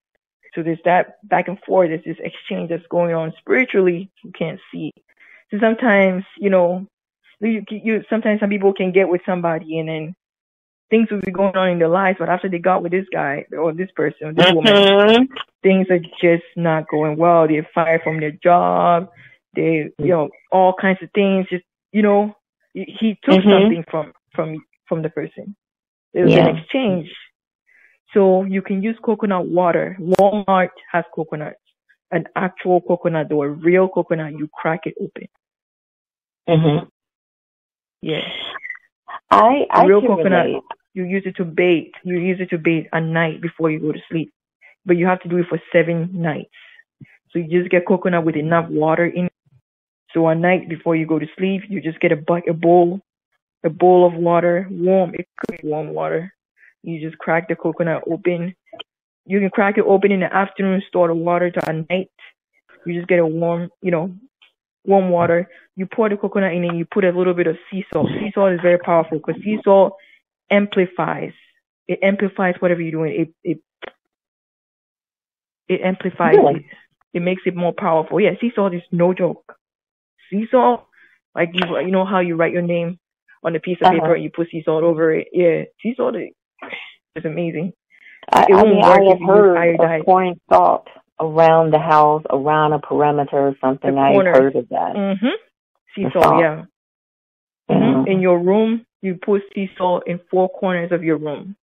So 0.55 0.63
there's 0.63 0.79
that 0.85 1.17
back 1.29 1.49
and 1.49 1.59
forth. 1.67 1.91
There's 1.91 2.05
this 2.05 2.17
exchange 2.25 2.71
that's 2.71 2.87
going 2.91 3.15
on 3.15 3.33
spiritually. 3.39 4.11
You 4.25 4.33
can't 4.33 4.61
see. 4.73 4.93
So 5.51 5.59
sometimes, 5.61 6.25
you 6.39 6.51
know, 6.51 6.87
you, 7.41 7.65
you 7.71 8.03
sometimes 8.11 8.41
some 8.41 8.51
people 8.51 8.73
can 8.73 8.93
get 8.93 9.09
with 9.09 9.21
somebody 9.25 9.79
and 9.79 9.89
then 9.89 10.15
things 10.91 11.11
will 11.11 11.21
be 11.21 11.31
going 11.31 11.57
on 11.57 11.69
in 11.71 11.79
their 11.79 11.89
lives, 11.89 12.19
but 12.19 12.29
after 12.29 12.49
they 12.49 12.59
got 12.59 12.83
with 12.83 12.93
this 12.93 13.07
guy 13.13 13.45
or 13.57 13.73
this 13.73 13.91
person 13.95 14.29
or 14.29 14.33
this 14.33 14.53
woman, 14.53 14.73
Mhm. 14.73 15.29
things 15.63 15.87
are 15.91 16.01
just 16.21 16.45
not 16.57 16.89
going 16.89 17.17
well. 17.17 17.47
They're 17.47 17.69
fired 17.75 18.03
from 18.03 18.21
their 18.21 18.33
job. 18.33 19.11
They, 19.55 19.91
you 19.99 20.09
know, 20.09 20.31
all 20.53 20.73
kinds 20.75 21.03
of 21.03 21.11
things. 21.13 21.47
Just, 21.49 21.65
you 21.93 22.03
know, 22.03 22.35
he 22.75 23.19
took 23.23 23.41
Mhm. 23.41 23.51
something 23.51 23.85
from 23.91 24.13
from 24.35 24.65
from 24.87 25.03
the 25.03 25.11
person. 25.11 25.57
It 26.15 26.25
was 26.25 26.33
Yeah. 26.33 26.47
an 26.47 26.57
exchange. 26.57 27.15
So 28.15 28.45
you 28.45 28.63
can 28.63 28.83
use 28.83 28.97
coconut 29.03 29.47
water. 29.47 29.97
Walmart 30.01 30.71
has 30.93 31.05
coconuts, 31.15 31.61
an 32.11 32.25
actual 32.37 32.81
coconut, 32.81 33.29
though 33.29 33.43
a 33.43 33.49
real 33.49 33.89
coconut. 33.89 34.33
You 34.33 34.49
crack 34.53 34.87
it 34.87 34.95
open. 35.01 35.29
Mhm. 36.49 36.89
Yeah, 38.03 38.23
I 39.31 39.67
I 39.71 39.85
real 39.87 40.01
can 40.01 40.09
coconut. 40.09 40.47
relate. 40.47 40.63
You 40.95 41.05
use 41.05 41.25
it 41.27 41.37
to 41.37 41.45
bathe. 41.45 41.93
You 42.05 42.19
use 42.19 42.41
it 42.41 42.51
to 42.51 42.59
bathe 42.59 42.87
at 42.93 43.03
night 43.03 43.41
before 43.41 43.71
you 43.71 43.79
go 43.81 43.93
to 43.93 44.01
sleep, 44.09 44.33
but 44.87 44.97
you 44.97 45.07
have 45.07 45.21
to 45.23 45.29
do 45.29 45.39
it 45.39 45.47
for 45.49 45.61
seven 45.73 46.11
nights. 46.13 46.51
So 47.31 47.39
you 47.39 47.49
just 47.61 47.71
get 47.71 47.87
coconut 47.87 48.25
with 48.25 48.37
enough 48.37 48.69
water 48.71 49.07
in. 49.07 49.27
it. 49.27 49.33
So 50.13 50.29
at 50.31 50.39
night 50.39 50.69
before 50.69 50.97
you 50.97 51.07
go 51.07 51.19
to 51.19 51.27
sleep, 51.37 51.63
you 51.69 51.81
just 51.83 52.01
get 52.01 52.13
a 52.13 52.17
bucket, 52.17 52.49
a 52.51 52.55
bowl, 52.55 53.01
a 53.65 53.71
bowl 53.71 54.07
of 54.07 54.15
water, 54.15 54.67
warm. 54.71 55.15
It 55.15 55.29
could 55.37 55.61
be 55.61 55.69
warm 55.69 55.91
water. 55.93 56.33
You 56.89 57.01
just 57.01 57.19
crack 57.19 57.49
the 57.49 57.57
coconut 57.57 58.05
open. 58.11 58.55
You 59.27 59.41
can 59.41 59.51
crack 59.51 59.79
it 59.79 59.85
open 59.87 60.13
in 60.13 60.21
the 60.21 60.35
afternoon, 60.35 60.83
store 60.89 61.09
the 61.09 61.15
water 61.15 61.51
to 61.51 61.69
at 61.69 61.91
night. 61.91 62.11
You 62.87 62.95
just 62.95 63.09
get 63.09 63.21
a 63.21 63.27
warm, 63.27 63.71
you 63.83 63.91
know, 63.91 64.15
warm 64.87 65.11
water. 65.11 65.49
You 65.77 65.87
pour 65.87 66.09
the 66.09 66.17
coconut 66.17 66.55
in 66.55 66.65
and 66.65 66.79
you 66.79 66.87
put 66.87 67.05
a 67.05 67.13
little 67.13 67.35
bit 67.35 67.47
of 67.47 67.59
sea 67.71 67.85
salt. 67.93 68.09
Sea 68.21 68.33
salt 68.35 68.53
is 68.55 68.61
very 68.63 68.79
powerful 68.79 69.19
because 69.19 69.43
sea 69.43 69.59
salt 69.65 69.95
amplifies 70.51 71.33
it 71.89 72.01
amplifies 72.03 72.57
whatever 72.61 72.83
you're 72.83 72.93
doing. 72.93 73.21
It 73.21 73.35
it 73.45 73.63
it 75.69 75.81
amplifies 75.83 76.37
Really? 76.37 76.57
it. 76.57 76.65
It 77.15 77.23
makes 77.23 77.43
it 77.47 77.57
more 77.57 77.73
powerful. 77.73 78.21
Yeah, 78.21 78.33
sea 78.41 78.53
salt 78.55 78.75
is 78.75 78.83
no 78.93 79.15
joke. 79.15 79.57
Sea 80.31 80.47
salt, 80.51 80.87
like 81.35 81.51
you 81.55 81.79
you 81.81 81.91
know 81.91 82.05
how 82.05 82.21
you 82.21 82.37
write 82.37 82.53
your 82.53 82.63
name 82.63 82.99
on 83.45 83.57
a 83.57 83.61
piece 83.61 83.79
of 83.83 83.89
Uh-huh. 83.89 84.01
paper 84.01 84.15
and 84.15 84.25
you 84.25 84.31
put 84.31 84.51
sea 84.51 84.63
salt 84.65 84.85
over 84.85 85.15
it. 85.15 85.29
Yeah, 85.33 85.65
sea 85.83 85.95
salt 85.97 86.17
is 87.17 87.25
amazing. 87.25 87.73
I, 88.31 88.47
It 88.49 88.55
I 88.55 88.65
mean, 88.65 88.83
I 88.83 89.03
have 89.09 89.21
heard 89.27 89.81
of 89.81 90.05
pouring 90.05 90.41
salt 90.49 90.87
around 91.21 91.73
the 91.73 91.79
house, 91.79 92.23
around 92.31 92.73
a 92.73 92.79
perimeter 92.79 93.49
or 93.49 93.57
something. 93.61 93.97
I 93.99 94.13
have 94.13 94.25
heard 94.25 94.57
of 94.57 94.69
that. 94.69 94.95
Mhm. 94.95 95.33
Sea 95.95 96.03
salt, 96.13 96.25
salt. 96.25 96.41
yeah. 96.41 96.65
Mhm. 97.71 98.05
Mhm. 98.05 98.09
In 98.09 98.21
your 98.21 98.39
room, 98.39 98.87
you 99.03 99.17
put 99.17 99.43
sea 99.55 99.71
salt 99.77 100.07
in 100.07 100.19
four 100.31 100.49
corners 100.49 100.93
of 100.93 101.03
your 101.03 101.17
room. 101.17 101.57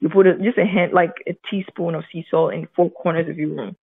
You 0.00 0.08
put 0.08 0.26
a, 0.26 0.36
just 0.38 0.58
a 0.58 0.66
hand, 0.66 0.92
like 0.92 1.14
a 1.26 1.36
teaspoon 1.50 1.94
of 1.94 2.04
sea 2.12 2.26
salt 2.30 2.52
in 2.52 2.68
four 2.76 2.90
corners 2.90 3.28
of 3.28 3.38
your 3.38 3.50
room. 3.50 3.76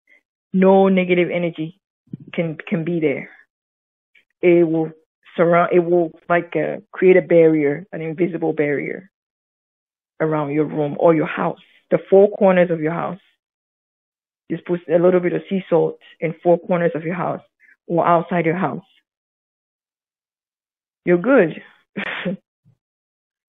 No 0.54 0.88
negative 0.88 1.30
energy 1.32 1.80
can 2.34 2.58
can 2.58 2.84
be 2.84 3.00
there. 3.00 3.30
It 4.42 4.68
will 4.68 4.92
surround. 5.36 5.72
It 5.74 5.80
will 5.80 6.12
like 6.30 6.56
uh, 6.56 6.78
create 6.92 7.18
a 7.18 7.22
barrier, 7.22 7.86
an 7.92 8.02
invisible 8.02 8.54
barrier 8.54 9.10
around 10.20 10.52
your 10.52 10.66
room 10.66 10.96
or 11.00 11.14
your 11.16 11.26
house. 11.28 11.60
The 11.92 12.00
four 12.10 12.30
corners 12.32 12.72
of 12.72 12.82
your 12.82 12.94
house. 12.94 13.20
Just 14.52 14.66
put 14.66 14.82
a 14.90 15.00
little 15.00 15.20
bit 15.20 15.34
of 15.34 15.42
sea 15.50 15.64
salt 15.70 15.98
in 16.20 16.36
four 16.44 16.60
corners 16.60 16.92
of 16.96 17.04
your 17.04 17.16
house 17.16 17.42
or 17.88 18.06
outside 18.06 18.46
your 18.46 18.56
house. 18.58 18.84
You're 21.06 21.18
good. 21.18 21.62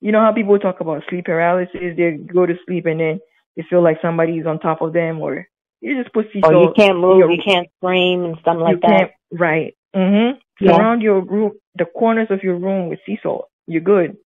you 0.01 0.13
know 0.13 0.21
how 0.21 0.33
people 0.33 0.59
talk 0.59 0.81
about 0.81 1.03
sleep 1.09 1.27
paralysis? 1.27 1.97
They 1.97 2.13
go 2.33 2.47
to 2.47 2.55
sleep 2.67 2.87
and 2.87 3.01
then 3.01 3.21
they 3.57 3.65
feel 3.69 3.83
like 3.83 3.99
somebody's 4.03 4.47
on 4.47 4.59
top 4.59 4.83
of 4.83 4.93
them, 4.93 5.21
or 5.21 5.47
you 5.81 6.01
just 6.03 6.13
put 6.13 6.27
sea 6.33 6.41
salt. 6.41 6.55
Oh, 6.55 6.63
you 6.63 6.73
can't 6.77 6.99
move, 6.99 7.19
your- 7.19 7.31
you 7.31 7.43
can't 7.45 7.69
scream 7.79 8.25
and 8.25 8.37
you 8.45 8.53
like 8.61 8.81
that. 8.81 8.89
can't 8.89 9.11
right. 9.33 9.77
Mhm. 9.95 10.39
Yeah. 10.61 10.77
Surround 10.77 11.03
your 11.03 11.21
room, 11.21 11.53
the 11.77 11.85
corners 11.85 12.29
of 12.31 12.43
your 12.43 12.57
room 12.57 12.89
with 12.89 12.99
sea 13.07 13.19
salt. 13.23 13.49
You're 13.67 13.83
good. 13.83 14.17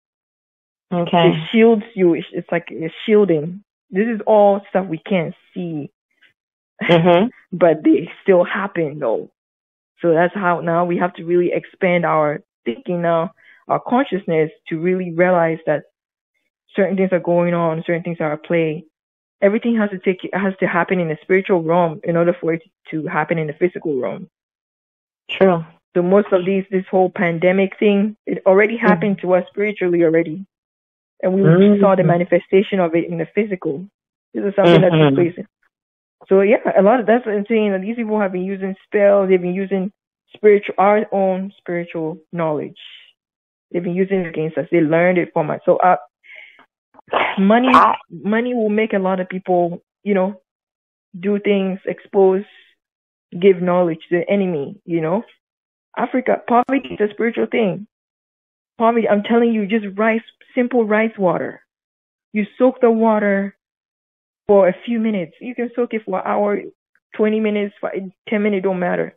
Okay. 0.93 1.29
It 1.31 1.49
shields 1.53 1.85
you. 1.95 2.15
It's, 2.15 2.51
like 2.51 2.69
it's 2.71 2.95
shielding. 3.05 3.63
This 3.91 4.07
is 4.07 4.21
all 4.27 4.61
stuff 4.71 4.87
we 4.87 4.99
can't 4.99 5.35
see, 5.55 5.91
Mhm. 6.83 7.31
but 7.53 7.83
they 7.85 8.11
still 8.23 8.45
happen 8.45 8.99
though. 8.99 9.31
So 10.01 10.13
that's 10.13 10.35
how 10.35 10.61
now 10.61 10.85
we 10.85 10.97
have 10.99 11.15
to 11.15 11.25
really 11.25 11.53
expand 11.53 12.05
our 12.05 12.41
thinking 12.65 13.03
now, 13.03 13.33
our 13.67 13.81
consciousness 13.81 14.51
to 14.69 14.79
really 14.79 15.13
realize 15.13 15.59
that 15.67 15.85
certain 16.77 16.97
things 16.97 17.13
are 17.13 17.21
going 17.21 17.55
on, 17.55 17.83
certain 17.87 18.03
things 18.03 18.19
are 18.21 18.33
at 18.35 18.45
play. 18.45 18.85
Everything 19.41 19.77
has 19.77 19.91
to 19.91 19.99
take 19.99 20.29
has 20.33 20.55
to 20.61 20.67
happen 20.67 21.01
in 21.01 21.09
the 21.09 21.19
spiritual 21.23 21.63
realm 21.63 22.01
in 22.05 22.17
order 22.17 22.35
for 22.41 22.55
it 22.55 22.63
to 22.91 23.07
happen 23.07 23.39
in 23.39 23.47
the 23.47 23.53
physical 23.53 24.01
realm. 24.01 24.29
True. 25.31 25.65
So 25.95 26.03
most 26.03 26.29
of 26.33 26.45
these, 26.45 26.65
this 26.71 26.85
whole 26.91 27.11
pandemic 27.11 27.79
thing, 27.79 28.17
it 28.27 28.43
already 28.47 28.77
happened 28.77 29.19
to 29.23 29.35
us 29.35 29.45
spiritually 29.49 30.05
already, 30.05 30.47
and 31.23 31.35
we 31.35 31.43
Mhm. 31.43 31.81
saw 31.81 31.95
the 31.95 32.05
manifestation 32.05 32.81
of 32.81 32.95
it 32.95 33.09
in 33.09 33.19
the 33.19 33.27
physical. 33.27 33.89
This 34.35 34.45
is 34.45 34.55
something 34.55 34.81
that 34.83 34.93
Mhm. 34.93 35.09
took 35.09 35.15
place. 35.15 35.47
So 36.29 36.41
yeah, 36.43 36.59
a 36.77 36.83
lot 36.83 37.01
of 37.01 37.07
that's 37.07 37.25
what 37.25 37.35
I'm 37.35 37.47
saying. 37.47 37.73
That 37.73 37.81
these 37.81 37.97
people 37.97 38.21
have 38.21 38.33
been 38.33 38.45
using 38.45 38.77
spells. 38.85 39.29
They've 39.29 39.41
been 39.41 39.55
using 39.55 39.93
spiritual, 40.35 40.75
our 40.79 41.07
own 41.13 41.53
spiritual 41.59 42.19
knowledge. 42.33 42.79
They've 43.71 43.83
been 43.83 43.95
using 43.95 44.21
it 44.21 44.29
against 44.29 44.59
us. 44.59 44.67
They 44.71 44.81
learned 44.81 45.19
it 45.19 45.33
from 45.33 45.51
us. 45.51 45.61
So 45.65 45.77
uh, 45.77 45.97
money, 47.39 47.73
money 48.11 48.55
will 48.55 48.69
make 48.71 48.93
a 48.93 48.99
lot 48.99 49.21
of 49.21 49.29
people, 49.29 49.83
you 50.03 50.15
know, 50.15 50.41
do 51.19 51.39
things, 51.39 51.79
expose, 51.87 52.45
give 53.39 53.63
knowledge 53.63 54.01
to 54.09 54.19
the 54.19 54.31
enemy. 54.31 54.81
You 54.85 55.01
know, 55.01 55.23
Africa, 55.97 56.43
poverty 56.47 56.97
is 56.99 57.11
a 57.11 57.13
spiritual 57.13 57.47
thing. 57.47 57.87
Poverty, 58.79 59.09
I'm 59.09 59.25
telling 59.25 59.53
you, 59.53 59.67
just 59.67 59.87
rice, 59.99 60.23
simple 60.55 60.87
rice 60.87 61.17
water. 61.19 61.63
You 62.33 62.45
soak 62.59 62.81
the 62.81 62.91
water 62.91 63.57
for 64.47 64.69
a 64.69 64.75
few 64.87 65.01
minutes. 65.01 65.33
You 65.41 65.55
can 65.55 65.71
soak 65.75 65.95
it 65.95 66.03
for 66.05 66.21
an 66.21 66.27
hour, 66.27 66.61
20 67.17 67.41
minutes, 67.41 67.75
fi- 67.81 68.11
10 68.29 68.43
minutes, 68.43 68.63
don't 68.63 68.79
matter. 68.79 69.17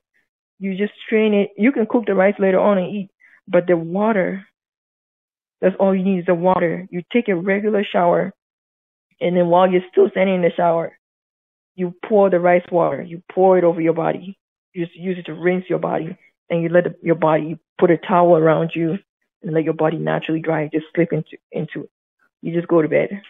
You 0.60 0.76
just 0.76 0.94
strain 1.06 1.34
it. 1.34 1.50
You 1.58 1.72
can 1.72 1.86
cook 1.88 2.06
the 2.08 2.16
rice 2.16 2.36
later 2.40 2.60
on 2.60 2.80
and 2.80 2.88
eat, 2.88 3.10
but 3.48 3.68
the 3.68 3.78
water, 3.78 4.46
that's 5.62 5.76
all 5.80 5.96
you 5.96 6.04
need 6.04 6.20
is 6.20 6.26
the 6.26 6.36
water. 6.36 6.88
You 6.90 7.04
take 7.14 7.30
a 7.30 7.36
regular 7.36 7.84
shower, 7.90 8.34
and 9.20 9.38
then 9.38 9.48
while 9.48 9.72
you're 9.72 9.82
still 9.92 10.10
standing 10.10 10.36
in 10.36 10.42
the 10.42 10.52
shower, 10.56 10.98
you 11.76 11.94
pour 12.06 12.30
the 12.30 12.40
rice 12.40 12.66
water. 12.72 13.02
You 13.02 13.22
pour 13.32 13.58
it 13.58 13.64
over 13.64 13.80
your 13.82 13.94
body. 13.94 14.38
You 14.74 14.86
just 14.86 14.98
use 14.98 15.18
it 15.20 15.26
to 15.28 15.34
rinse 15.34 15.66
your 15.70 15.80
body, 15.80 16.18
and 16.50 16.64
you 16.64 16.70
let 16.70 16.86
the, 16.86 16.96
your 17.04 17.16
body 17.16 17.60
put 17.80 17.92
a 17.92 17.98
towel 17.98 18.36
around 18.36 18.72
you 18.76 18.98
and 19.44 19.54
let 19.54 19.64
your 19.64 19.74
body 19.74 19.98
naturally 19.98 20.42
dry. 20.42 20.70
Just 20.72 20.86
slip 20.96 21.14
into 21.14 21.38
into 21.52 21.84
it. 21.84 21.90
You 22.42 22.54
just 22.54 22.68
go 22.68 22.82
to 22.82 22.88
bed. 22.88 23.22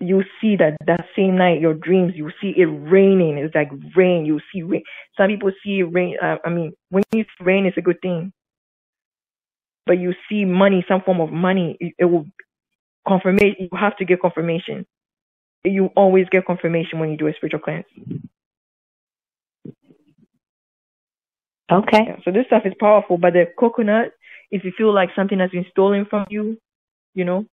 You 0.00 0.22
see 0.40 0.56
that 0.56 0.76
that 0.86 1.06
same 1.16 1.36
night, 1.36 1.60
your 1.60 1.74
dreams, 1.74 2.12
you 2.14 2.30
see 2.40 2.54
it 2.56 2.66
raining. 2.66 3.38
It's 3.38 3.54
like 3.54 3.70
rain. 3.96 4.26
You 4.26 4.40
see 4.52 4.62
rain. 4.62 4.82
Some 5.16 5.28
people 5.28 5.50
see 5.64 5.82
rain. 5.82 6.16
Uh, 6.22 6.36
I 6.44 6.50
mean, 6.50 6.72
when 6.90 7.02
you 7.12 7.24
see 7.24 7.44
rain, 7.44 7.66
it's 7.66 7.76
a 7.76 7.82
good 7.82 8.00
thing. 8.00 8.32
But 9.86 9.98
you 9.98 10.14
see 10.28 10.44
money, 10.44 10.84
some 10.88 11.02
form 11.02 11.20
of 11.20 11.32
money. 11.32 11.76
It, 11.80 11.94
it 11.98 12.04
will 12.04 12.26
confirmation. 13.06 13.56
You 13.58 13.68
have 13.78 13.96
to 13.96 14.04
get 14.04 14.20
confirmation. 14.20 14.86
You 15.64 15.90
always 15.96 16.26
get 16.30 16.46
confirmation 16.46 17.00
when 17.00 17.10
you 17.10 17.16
do 17.16 17.26
a 17.26 17.34
spiritual 17.34 17.60
cleanse. 17.60 17.84
Okay. 21.70 22.04
Yeah, 22.06 22.16
so 22.24 22.30
this 22.30 22.46
stuff 22.46 22.62
is 22.64 22.72
powerful, 22.80 23.18
but 23.18 23.34
the 23.34 23.46
coconut, 23.58 24.12
if 24.50 24.64
you 24.64 24.72
feel 24.76 24.92
like 24.92 25.10
something 25.14 25.38
has 25.38 25.50
been 25.50 25.66
stolen 25.70 26.06
from 26.08 26.26
you, 26.30 26.58
you 27.14 27.24
know, 27.24 27.44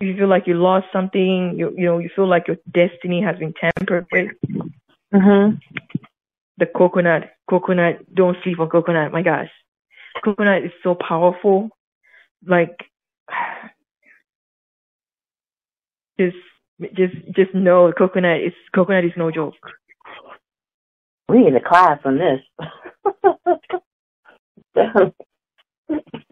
if 0.00 0.08
you 0.08 0.16
feel 0.16 0.28
like 0.28 0.46
you 0.46 0.54
lost 0.54 0.86
something, 0.92 1.54
you 1.56 1.72
you 1.76 1.84
know, 1.86 1.98
you 1.98 2.10
feel 2.14 2.26
like 2.28 2.48
your 2.48 2.56
destiny 2.72 3.22
has 3.22 3.36
been 3.38 3.54
tampered 3.54 4.06
with, 4.12 4.30
Mhm. 5.12 5.60
the 6.58 6.66
coconut, 6.66 7.32
coconut, 7.48 8.04
don't 8.14 8.36
sleep 8.42 8.58
on 8.60 8.68
coconut. 8.68 9.12
My 9.12 9.22
gosh, 9.22 9.50
coconut 10.24 10.64
is 10.64 10.72
so 10.82 10.94
powerful. 10.94 11.70
Like, 12.44 12.90
just 16.18 16.36
just 16.94 17.14
just 17.32 17.54
know 17.54 17.92
coconut 17.92 18.40
is 18.40 18.54
coconut 18.74 19.04
is 19.04 19.16
no 19.16 19.30
joke. 19.30 19.54
We 21.28 21.38
need 21.38 21.54
a 21.54 21.60
class 21.60 22.00
on 22.04 22.18
this. 22.18 22.40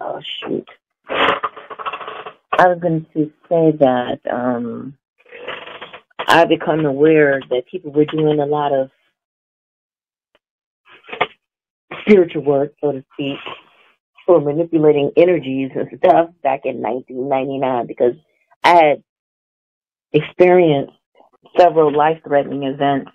oh 0.01 0.21
shoot. 0.41 0.69
I 1.09 2.69
was 2.69 2.79
going 2.81 3.07
to 3.15 3.31
say 3.49 3.73
that 3.79 4.21
um 4.31 4.97
I 6.19 6.45
become 6.45 6.85
aware 6.87 7.41
that 7.51 7.67
people 7.71 7.93
were 7.93 8.05
doing 8.05 8.41
a 8.41 8.47
lot 8.47 8.73
of 8.73 8.91
spiritual 12.03 12.43
work, 12.45 12.73
so 12.81 12.93
to 12.93 13.05
speak, 13.15 13.39
for 14.27 14.41
manipulating 14.41 15.11
energies 15.17 15.71
and 15.75 15.89
stuff 15.99 16.31
back 16.43 16.61
in 16.65 16.81
1999 16.81 17.87
because 17.87 18.15
I 18.65 18.75
had 18.75 19.03
experienced 20.13 20.93
several 21.59 21.93
life-threatening 21.95 22.65
events 22.65 23.11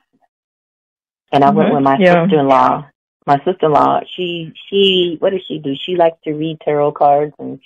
and 1.31 1.43
I 1.43 1.49
went 1.51 1.69
Mhm. 1.69 1.75
with 1.75 1.83
my 1.83 1.97
Yeah. 1.97 2.23
sister-in-law. 2.25 2.89
My 3.27 3.37
sister-in-law, 3.43 4.03
she 4.15 4.53
she 4.69 5.17
what 5.19 5.31
does 5.31 5.41
she 5.45 5.59
do? 5.59 5.75
She 5.75 5.97
likes 5.97 6.17
to 6.23 6.31
read 6.33 6.61
tarot 6.61 6.93
cards 6.93 7.33
and 7.37 7.59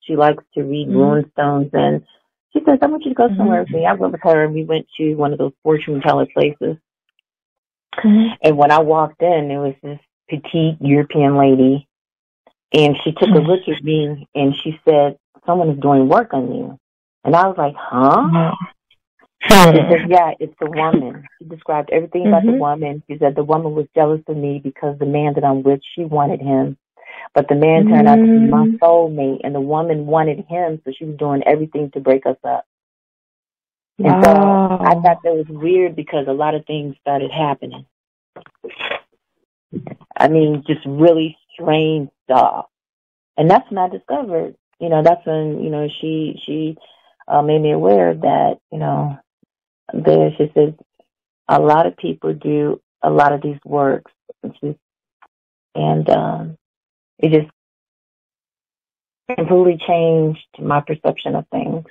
she 0.00 0.14
likes 0.14 0.44
to 0.54 0.62
read 0.62 0.88
Mhm. 0.88 0.94
rune 0.94 1.30
stones 1.32 1.70
and 1.72 2.04
she 2.52 2.62
says, 2.64 2.78
I 2.82 2.86
want 2.86 3.04
you 3.04 3.10
to 3.10 3.14
go 3.14 3.28
Mhm. 3.28 3.36
somewhere 3.38 3.60
with 3.60 3.70
me. 3.70 3.86
I 3.86 3.94
went 3.94 4.12
with 4.12 4.22
her 4.22 4.44
and 4.44 4.54
we 4.54 4.64
went 4.64 4.86
to 4.98 5.14
one 5.14 5.32
of 5.32 5.38
those 5.38 5.54
fortune 5.62 6.02
teller 6.02 6.26
places. 6.26 6.76
And 8.42 8.58
when 8.58 8.70
I 8.70 8.80
walked 8.80 9.22
in, 9.22 9.48
there 9.48 9.60
was 9.60 9.74
this 9.82 9.98
petite 10.28 10.76
European 10.82 11.38
lady, 11.38 11.88
and 12.74 12.94
she 13.02 13.12
took 13.12 13.30
a 13.30 13.38
look 13.38 13.66
at 13.68 13.82
me 13.82 14.28
and 14.34 14.54
she 14.54 14.78
said, 14.84 15.18
"Someone 15.46 15.70
is 15.70 15.78
doing 15.78 16.08
work 16.08 16.34
on 16.34 16.54
you." 16.54 16.78
And 17.24 17.34
I 17.34 17.48
was 17.48 17.56
like, 17.56 17.74
"Huh?" 17.74 18.54
She 19.42 19.50
said, 19.88 20.08
"Yeah, 20.08 20.32
it's 20.40 20.58
the 20.60 20.66
woman." 20.66 21.28
She 21.38 21.44
described 21.48 21.90
everything 21.90 22.26
about 22.26 22.46
the 22.46 22.52
Mhm. 22.52 22.58
woman. 22.58 23.02
She 23.08 23.18
said 23.18 23.34
the 23.34 23.44
woman 23.44 23.74
was 23.74 23.86
jealous 23.94 24.22
of 24.28 24.36
me 24.36 24.58
because 24.58 24.98
the 24.98 25.06
man 25.06 25.34
that 25.34 25.44
I'm 25.44 25.62
with, 25.62 25.80
she 25.94 26.04
wanted 26.04 26.40
him, 26.40 26.76
but 27.34 27.48
the 27.48 27.54
man 27.54 27.86
turned 27.86 28.08
out 28.08 28.20
to 28.24 28.32
be 28.32 28.46
my 28.46 28.66
Mm. 28.66 28.78
soulmate, 28.78 29.40
and 29.44 29.54
the 29.54 29.60
woman 29.60 30.06
wanted 30.06 30.40
him, 30.46 30.80
so 30.84 30.92
she 30.92 31.04
was 31.04 31.16
doing 31.16 31.42
everything 31.44 31.90
to 31.92 32.00
break 32.00 32.26
us 32.26 32.38
up. 32.44 32.64
And 33.98 34.16
so 34.24 34.30
I 34.80 34.94
thought 34.94 35.22
that 35.22 35.34
was 35.34 35.48
weird 35.48 35.96
because 35.96 36.26
a 36.28 36.32
lot 36.32 36.54
of 36.54 36.66
things 36.66 36.96
started 37.00 37.30
happening. 37.30 37.86
I 40.16 40.28
mean, 40.28 40.64
just 40.66 40.84
really 40.86 41.36
strange 41.52 42.10
stuff. 42.24 42.66
And 43.36 43.50
that's 43.50 43.70
when 43.70 43.78
I 43.78 43.88
discovered, 43.88 44.56
you 44.80 44.88
know, 44.88 45.02
that's 45.02 45.24
when, 45.26 45.62
you 45.62 45.70
know, 45.70 45.88
she, 46.00 46.40
she, 46.44 46.76
uh, 47.28 47.42
made 47.42 47.60
me 47.60 47.72
aware 47.72 48.14
that 48.14 48.58
you 48.70 48.78
know 48.78 49.18
there's 49.92 50.34
she 50.36 50.50
says, 50.54 50.74
a 51.48 51.60
lot 51.60 51.86
of 51.86 51.96
people 51.96 52.34
do 52.34 52.80
a 53.02 53.10
lot 53.10 53.32
of 53.32 53.42
these 53.42 53.58
works, 53.64 54.12
just, 54.44 54.78
and 55.74 56.08
um, 56.10 56.58
it 57.18 57.30
just 57.30 57.50
completely 59.36 59.78
changed 59.86 60.46
my 60.58 60.80
perception 60.80 61.34
of 61.34 61.46
things 61.50 61.84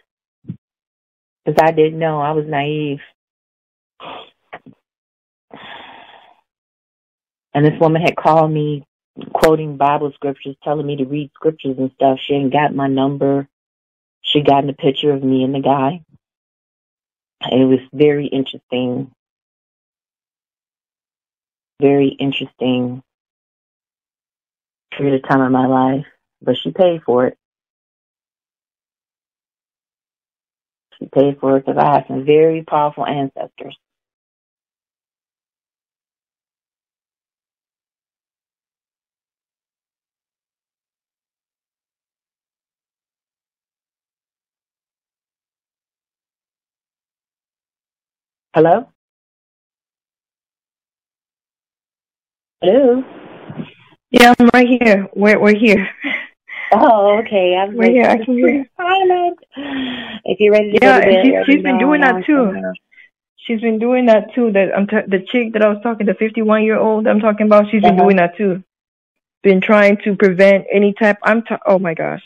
because 1.45 1.61
I 1.61 1.71
didn't 1.71 1.99
know 1.99 2.19
I 2.19 2.31
was 2.31 2.45
naive. 2.47 2.99
And 7.53 7.65
this 7.65 7.79
woman 7.79 8.01
had 8.01 8.17
called 8.17 8.51
me 8.51 8.83
quoting 9.33 9.77
Bible 9.77 10.11
scriptures, 10.13 10.55
telling 10.63 10.85
me 10.85 10.97
to 10.97 11.05
read 11.05 11.31
scriptures 11.33 11.77
and 11.77 11.91
stuff. 11.95 12.19
She 12.21 12.33
hadn't 12.33 12.51
got 12.51 12.75
my 12.75 12.87
number. 12.87 13.47
She 14.21 14.41
got 14.41 14.67
a 14.67 14.73
picture 14.73 15.11
of 15.11 15.23
me 15.23 15.43
and 15.43 15.55
the 15.55 15.61
guy. 15.61 16.01
It 17.51 17.65
was 17.65 17.79
very 17.93 18.27
interesting. 18.27 19.11
Very 21.81 22.09
interesting 22.09 23.03
period 24.97 25.23
of 25.23 25.29
time 25.29 25.41
in 25.41 25.51
my 25.51 25.67
life. 25.67 26.05
But 26.41 26.57
she 26.57 26.71
paid 26.71 27.03
for 27.03 27.27
it. 27.27 27.37
She 30.99 31.07
paid 31.07 31.39
for 31.39 31.57
it 31.57 31.65
because 31.65 31.77
I 31.77 31.93
have 31.95 32.05
some 32.07 32.25
very 32.25 32.63
powerful 32.63 33.05
ancestors. 33.05 33.77
Hello? 48.55 48.87
Hello? 52.61 53.03
Yeah, 54.11 54.33
I'm 54.39 54.49
right 54.53 54.65
here. 54.81 55.09
We're 55.13 55.37
we're 55.41 55.57
here. 55.57 55.89
Oh, 56.71 57.19
okay. 57.19 57.57
I'm 57.57 57.75
We're 57.75 57.91
here. 57.91 58.05
I 58.05 58.15
can 58.23 58.33
hear. 58.33 58.47
you. 58.47 58.65
silent. 58.77 59.39
If 60.23 60.39
you're 60.39 60.53
ready 60.53 60.71
to 60.71 60.79
Yeah, 60.81 60.99
go 61.01 61.05
to 61.05 61.11
bed, 61.11 61.25
she's, 61.25 61.45
she's 61.55 61.63
been 61.63 61.77
doing 61.79 61.99
that 61.99 62.23
too. 62.25 62.53
She's 63.35 63.59
been 63.59 63.77
doing 63.77 64.05
that 64.05 64.33
too. 64.33 64.53
That 64.53 64.69
I'm 64.73 64.87
t- 64.87 65.03
the 65.05 65.19
chick 65.29 65.51
that 65.51 65.61
I 65.61 65.67
was 65.67 65.79
talking, 65.83 66.05
the 66.05 66.13
51 66.13 66.63
year 66.63 66.77
old 66.79 67.07
I'm 67.07 67.19
talking 67.19 67.47
about. 67.47 67.69
She's 67.69 67.81
been 67.81 67.95
Uh-huh. 67.95 68.03
doing 68.05 68.15
that 68.17 68.37
too. 68.37 68.63
Been 69.43 69.59
trying 69.59 69.97
to 70.05 70.15
prevent 70.15 70.65
any 70.71 70.93
type. 70.93 71.17
I'm 71.23 71.41
t- 71.43 71.55
oh 71.67 71.77
my 71.77 71.93
gosh, 71.93 72.23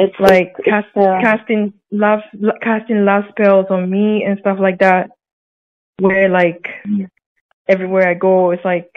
It's 0.00 0.14
like 0.20 0.54
cast, 0.64 0.86
uh, 0.96 1.18
casting 1.20 1.72
love 1.90 2.20
casting 2.62 3.04
love 3.04 3.24
spells 3.30 3.66
on 3.68 3.90
me 3.90 4.22
and 4.22 4.38
stuff 4.38 4.58
like 4.60 4.78
that. 4.78 5.10
Where 5.98 6.28
like 6.28 6.68
everywhere 7.66 8.08
I 8.08 8.14
go, 8.14 8.52
it's 8.52 8.64
like 8.64 8.88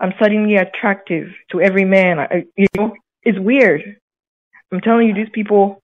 I'm 0.00 0.14
suddenly 0.18 0.56
attractive 0.56 1.28
to 1.50 1.60
every 1.60 1.84
man. 1.84 2.18
I, 2.18 2.46
you 2.56 2.68
know, 2.74 2.94
it's 3.22 3.38
weird. 3.38 3.82
I'm 4.72 4.80
telling 4.80 5.08
you, 5.08 5.14
these 5.14 5.28
people 5.30 5.82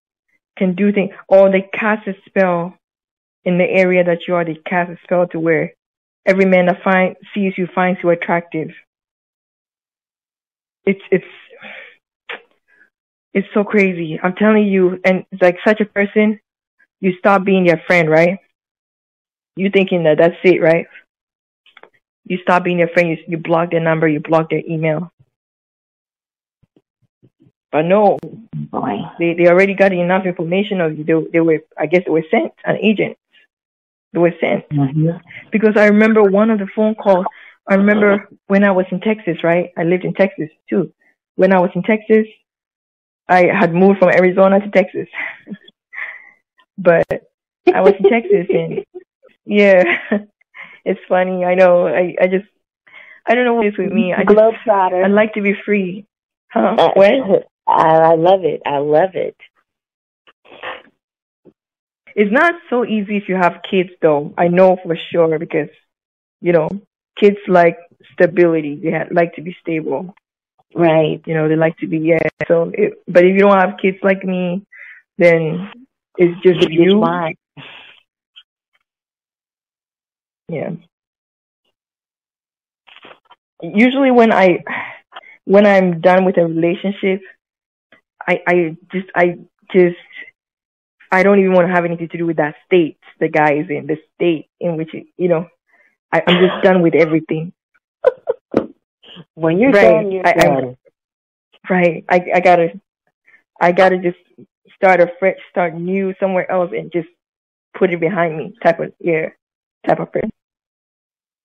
can 0.57 0.75
do 0.75 0.91
things, 0.91 1.11
or 1.29 1.53
they 1.53 1.69
cast 1.75 2.09
a 2.09 2.15
spell 2.27 2.79
in 3.45 3.59
the 3.59 3.65
area 3.65 4.05
that 4.05 4.21
you 4.27 4.37
are. 4.37 4.45
They 4.47 4.59
cast 4.67 4.91
a 4.91 4.97
spell 5.05 5.27
to 5.29 5.39
where 5.39 5.75
every 6.25 6.47
man 6.47 6.65
that 6.67 6.83
find 6.83 7.15
sees 7.35 7.53
you 7.59 7.69
finds 7.75 8.01
you 8.03 8.09
attractive. 8.09 8.71
It's 10.87 11.03
it's 11.11 11.27
it's 13.35 13.49
so 13.55 13.65
crazy. 13.65 14.19
I'm 14.23 14.35
telling 14.35 14.67
you, 14.67 15.01
and 15.05 15.25
it's 15.31 15.43
like 15.43 15.59
such 15.67 15.81
a 15.81 15.85
person, 15.85 16.41
you 17.01 17.13
stop 17.19 17.45
being 17.45 17.65
their 17.65 17.83
friend, 17.87 18.09
right? 18.11 18.39
You 19.57 19.71
thinking 19.71 20.05
that 20.05 20.19
that's 20.19 20.37
it, 20.45 20.61
right? 20.61 20.87
You 22.25 22.39
stop 22.43 22.65
being 22.65 22.79
their 22.79 22.89
friend. 22.89 23.11
You 23.11 23.19
you 23.29 23.39
block 23.39 23.71
their 23.71 23.81
number. 23.81 24.09
You 24.09 24.21
block 24.21 24.51
their 24.51 24.63
email. 24.69 25.13
But 27.73 27.83
no, 27.83 28.19
boy. 28.55 28.99
they 29.19 29.35
they 29.35 29.49
already 29.49 29.75
got 29.75 29.93
enough 29.93 30.25
information 30.27 30.81
of 30.81 30.97
you. 30.99 31.05
They 31.05 31.31
they 31.33 31.41
were 31.41 31.61
I 31.79 31.87
guess 31.87 32.05
they 32.05 32.11
were 32.11 32.25
sent 32.31 32.53
an 32.65 32.77
agent. 32.77 33.17
They 34.13 34.19
were 34.21 34.35
sent 34.41 34.69
Mhm. 34.71 35.21
because 35.51 35.77
I 35.77 35.87
remember 35.87 36.23
one 36.23 36.51
of 36.51 36.59
the 36.59 36.67
phone 36.75 36.95
calls. 36.95 37.27
I 37.69 37.75
remember 37.75 38.29
when 38.47 38.65
I 38.65 38.71
was 38.71 38.87
in 38.91 39.01
Texas, 39.01 39.43
right? 39.43 39.73
I 39.77 39.83
lived 39.85 40.05
in 40.05 40.15
Texas 40.15 40.49
too. 40.71 40.93
When 41.35 41.53
I 41.53 41.61
was 41.61 41.71
in 41.75 41.83
Texas, 41.83 42.27
I 43.29 43.47
had 43.47 43.75
moved 43.75 43.99
from 43.99 44.11
Arizona 44.11 44.61
to 44.61 44.71
Texas, 44.71 45.09
but 46.79 47.07
I 47.73 47.81
was 47.81 47.95
in 47.99 48.09
Texas 48.09 48.47
and 48.51 48.85
yeah, 49.45 49.99
it's 50.85 51.01
funny. 51.09 51.45
I 51.45 51.55
know. 51.55 51.87
I 51.87 52.15
I 52.21 52.27
just 52.29 52.47
I 53.27 53.35
don't 53.35 53.45
know 53.45 53.55
what 53.55 53.67
it 53.67 53.75
is 53.75 53.79
with 53.79 53.93
me. 53.93 54.13
I 54.13 54.25
just 54.25 54.37
Globetrotter. 54.37 55.05
I 55.05 55.09
like 55.09 55.35
to 55.35 55.43
be 55.43 55.55
free. 55.65 56.07
Huh? 56.53 56.77
Uh? 56.79 57.41
I, 57.67 58.13
I 58.13 58.15
love 58.15 58.45
it. 58.45 58.63
I 58.65 58.79
love 58.79 59.15
it. 59.15 59.37
It's 62.15 62.33
not 62.33 62.55
so 62.71 62.85
easy 62.85 63.17
if 63.17 63.29
you 63.29 63.35
have 63.35 63.61
kids, 63.69 63.91
though. 64.01 64.33
I 64.39 64.49
know 64.49 64.79
for 64.83 64.97
sure 65.13 65.39
because, 65.39 65.69
you 66.41 66.53
know, 66.53 66.69
kids 67.21 67.37
like 67.47 67.77
stability. 68.13 68.81
They 68.83 68.99
like 69.11 69.35
to 69.35 69.43
be 69.43 69.55
stable. 69.61 70.15
Right. 70.77 71.23
You 71.27 71.35
know, 71.35 71.49
they 71.49 71.57
like 71.57 71.79
to 71.79 71.89
be 71.89 71.99
yeah. 71.99 72.19
So, 72.49 72.71
it, 72.75 72.95
but 73.09 73.25
if 73.25 73.35
you 73.35 73.41
don't 73.41 73.59
have 73.59 73.79
kids 73.81 73.99
like 74.03 74.25
me, 74.25 74.63
then 75.19 75.73
it's 76.19 76.41
just 76.43 76.71
you. 76.71 76.99
one? 76.99 77.35
Yeah. 80.49 80.73
Usually, 83.63 84.11
when 84.11 84.33
I 84.33 84.65
when 85.45 85.67
I'm 85.67 86.01
done 86.01 86.25
with 86.25 86.39
a 86.39 86.47
relationship, 86.47 87.23
I 88.29 88.43
I 88.47 88.77
just 88.93 89.09
I 89.15 89.39
just 89.73 89.97
I 91.13 91.23
don't 91.23 91.39
even 91.39 91.53
want 91.53 91.69
to 91.69 91.75
have 91.75 91.85
anything 91.85 92.09
to 92.11 92.19
do 92.19 92.27
with 92.27 92.37
that 92.39 92.57
state 92.67 92.99
the 93.21 93.29
guy 93.29 93.55
is 93.55 93.67
in, 93.71 93.87
the 93.87 93.97
state 94.15 94.49
in 94.61 94.77
which 94.77 94.95
it, 94.95 95.07
you 95.17 95.29
know 95.29 95.47
I, 96.13 96.23
I'm 96.27 96.39
just 96.49 96.65
done 96.65 96.83
with 96.83 96.95
everything. 96.97 97.53
When 99.35 99.59
you're 99.59 99.73
Right. 99.73 99.83
done, 99.83 100.11
you're 100.13 100.27
I- 100.27 100.31
I- 100.39 100.77
Right. 101.69 102.05
I 102.09 102.17
I 102.35 102.41
gotta 102.41 102.81
I 103.61 103.73
gotta 103.73 103.99
just 103.99 104.19
start 104.77 105.01
a 105.01 105.09
fresh, 105.19 105.37
start 105.51 105.75
new 105.75 106.15
somewhere 106.21 106.51
else, 106.51 106.73
and 106.73 106.93
just 106.93 107.09
put 107.75 107.93
it 107.93 108.01
behind 108.01 108.37
me. 108.37 108.55
Type 108.63 108.81
of 108.81 108.93
yeah, 109.01 109.31
type 109.87 110.01
of 110.01 110.13
person. 110.13 110.31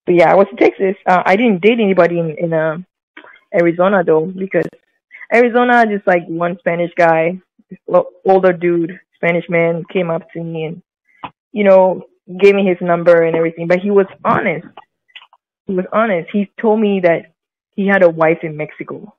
But 0.06 0.14
yeah, 0.16 0.30
I 0.32 0.34
was 0.34 0.46
in 0.50 0.56
Texas. 0.56 0.96
Uh, 1.06 1.22
I 1.24 1.36
didn't 1.36 1.62
date 1.62 1.80
anybody 1.80 2.18
in 2.18 2.30
in 2.38 2.52
um 2.52 2.86
Arizona 3.54 4.04
though 4.04 4.26
because 4.26 4.66
Arizona 5.32 5.86
just 5.86 6.06
like 6.06 6.26
one 6.26 6.58
Spanish 6.58 6.92
guy, 6.96 7.40
older 8.24 8.52
dude, 8.52 8.98
Spanish 9.16 9.48
man 9.48 9.84
came 9.92 10.10
up 10.10 10.30
to 10.32 10.42
me 10.42 10.64
and 10.64 10.82
you 11.52 11.64
know 11.64 12.06
gave 12.38 12.54
me 12.54 12.64
his 12.66 12.80
number 12.80 13.22
and 13.22 13.36
everything. 13.36 13.66
But 13.66 13.80
he 13.80 13.90
was 13.90 14.06
honest. 14.24 14.66
He 15.66 15.74
was 15.74 15.86
honest. 15.92 16.30
He 16.32 16.50
told 16.60 16.80
me 16.80 17.00
that 17.00 17.31
he 17.74 17.86
had 17.86 18.02
a 18.02 18.10
wife 18.10 18.38
in 18.42 18.56
Mexico. 18.56 19.14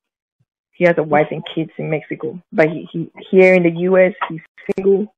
He 0.72 0.86
has 0.86 0.96
a 0.98 1.04
wife 1.04 1.28
and 1.32 1.44
kids 1.54 1.72
in 1.78 1.90
Mexico, 1.90 2.42
but 2.52 2.68
he, 2.70 2.88
he 2.92 3.12
here 3.30 3.54
in 3.54 3.64
the 3.64 3.72
U.S. 3.82 4.14
he's 4.28 4.42
single, 4.76 5.14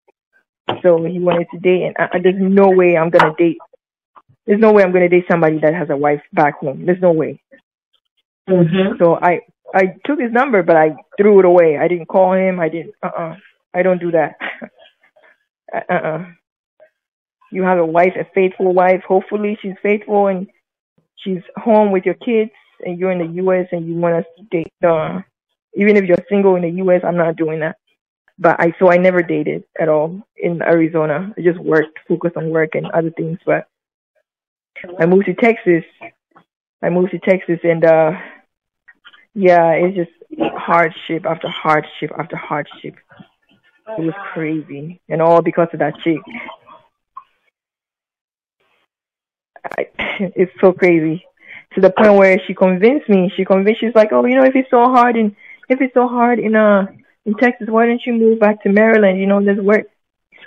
so 0.82 1.04
he 1.06 1.20
wanted 1.20 1.48
to 1.54 1.60
date. 1.60 1.84
And 1.84 1.96
I, 1.98 2.20
there's 2.22 2.36
no 2.38 2.70
way 2.70 2.98
I'm 2.98 3.10
gonna 3.10 3.34
date. 3.38 3.58
There's 4.46 4.60
no 4.60 4.74
way 4.74 4.84
I'm 4.84 4.92
gonna 4.92 5.10
date 5.10 5.26
somebody 5.30 5.60
that 5.60 5.74
has 5.74 5.90
a 5.90 5.98
wife 5.98 6.22
back 6.34 6.60
home. 6.60 6.86
There's 6.86 7.02
no 7.02 7.12
way. 7.14 7.42
Mm-hmm. 8.50 8.98
So 9.00 9.16
I 9.16 9.42
I 9.74 9.96
took 10.06 10.20
his 10.20 10.32
number, 10.32 10.62
but 10.62 10.76
I 10.76 10.96
threw 11.18 11.40
it 11.40 11.46
away. 11.46 11.78
I 11.78 11.88
didn't 11.88 12.08
call 12.08 12.34
him. 12.34 12.60
I 12.60 12.70
didn't. 12.70 12.94
Uh 13.02 13.12
uh 13.18 13.36
I 13.74 13.82
don't 13.82 14.00
do 14.00 14.12
that. 14.12 14.36
uh 15.90 15.94
uh. 15.94 16.26
You 17.52 17.64
have 17.64 17.78
a 17.78 17.86
wife, 17.86 18.14
a 18.20 18.26
faithful 18.36 18.74
wife. 18.74 19.04
Hopefully 19.08 19.58
she's 19.62 19.76
faithful 19.82 20.28
and 20.28 20.48
she's 21.16 21.42
home 21.58 21.92
with 21.92 22.06
your 22.06 22.16
kids, 22.16 22.52
and 22.84 23.00
you're 23.00 23.12
in 23.12 23.20
the 23.20 23.42
U.S. 23.44 23.68
and 23.72 23.88
you 23.88 23.96
want 23.96 24.16
us 24.16 24.26
to 24.38 24.44
date. 24.44 24.74
Uh, 24.86 25.22
even 25.76 25.98
if 25.98 26.06
you're 26.06 26.18
single 26.30 26.56
in 26.56 26.64
the 26.64 26.70
U.S., 26.84 27.02
I'm 27.04 27.18
not 27.18 27.36
doing 27.36 27.60
that. 27.60 27.78
But 28.38 28.60
I 28.60 28.74
so 28.80 28.92
I 28.92 28.98
never 28.98 29.22
dated 29.22 29.64
at 29.80 29.88
all 29.88 30.22
in 30.36 30.62
Arizona. 30.62 31.34
I 31.38 31.42
just 31.42 31.60
worked, 31.60 32.00
focused 32.08 32.36
on 32.38 32.50
work 32.50 32.76
and 32.76 32.88
other 32.88 33.12
things. 33.12 33.40
But 33.46 33.68
I 35.00 35.06
moved 35.06 35.26
to 35.28 35.34
Texas. 35.34 35.84
I 36.82 36.90
moved 36.90 37.12
to 37.12 37.20
Texas 37.20 37.60
and 37.64 37.84
uh 37.86 38.12
yeah, 39.34 39.72
it's 39.72 39.96
just 39.96 40.12
hardship 40.58 41.26
after 41.26 41.50
hardship 41.50 42.12
after 42.18 42.36
hardship. 42.36 42.96
It 43.98 44.02
was 44.02 44.14
crazy, 44.34 45.00
and 45.10 45.22
all 45.22 45.42
because 45.42 45.68
of 45.74 45.80
that 45.80 45.94
chick. 46.04 46.20
I, 49.78 49.88
it's 50.36 50.52
so 50.62 50.74
crazy 50.74 51.26
to 51.76 51.82
the 51.82 51.92
point 51.92 52.16
where 52.16 52.42
she 52.48 52.54
convinced 52.54 53.08
me. 53.10 53.32
She 53.36 53.46
convinced. 53.46 53.82
She's 53.82 53.96
like, 53.96 54.12
"Oh, 54.12 54.26
you 54.26 54.36
know, 54.36 54.46
if 54.46 54.56
it's 54.56 54.70
so 54.70 54.84
hard 54.86 55.16
in 55.16 55.36
if 55.70 55.82
it's 55.82 55.94
so 55.94 56.08
hard 56.08 56.40
in 56.40 56.56
uh 56.56 56.88
in 57.26 57.36
Texas, 57.36 57.68
why 57.70 57.86
don't 57.86 58.06
you 58.06 58.14
move 58.14 58.40
back 58.40 58.64
to 58.64 58.70
Maryland? 58.70 59.20
You 59.20 59.28
know, 59.28 59.44
there's 59.44 59.60
work 59.60 59.86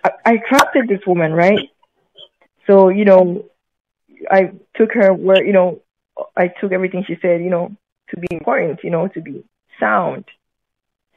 I, 0.05 0.10
I 0.24 0.36
trusted 0.39 0.89
this 0.89 1.07
woman, 1.07 1.32
right? 1.32 1.70
So 2.66 2.89
you 2.89 3.05
know, 3.05 3.47
I 4.31 4.52
took 4.74 4.92
her 4.92 5.12
where 5.12 5.44
you 5.44 5.52
know, 5.52 5.81
I 6.36 6.48
took 6.48 6.73
everything 6.73 7.05
she 7.07 7.16
said, 7.20 7.42
you 7.42 7.50
know, 7.50 7.74
to 8.10 8.16
be 8.16 8.28
important, 8.31 8.81
you 8.82 8.90
know, 8.90 9.08
to 9.08 9.20
be 9.20 9.44
sound. 9.78 10.24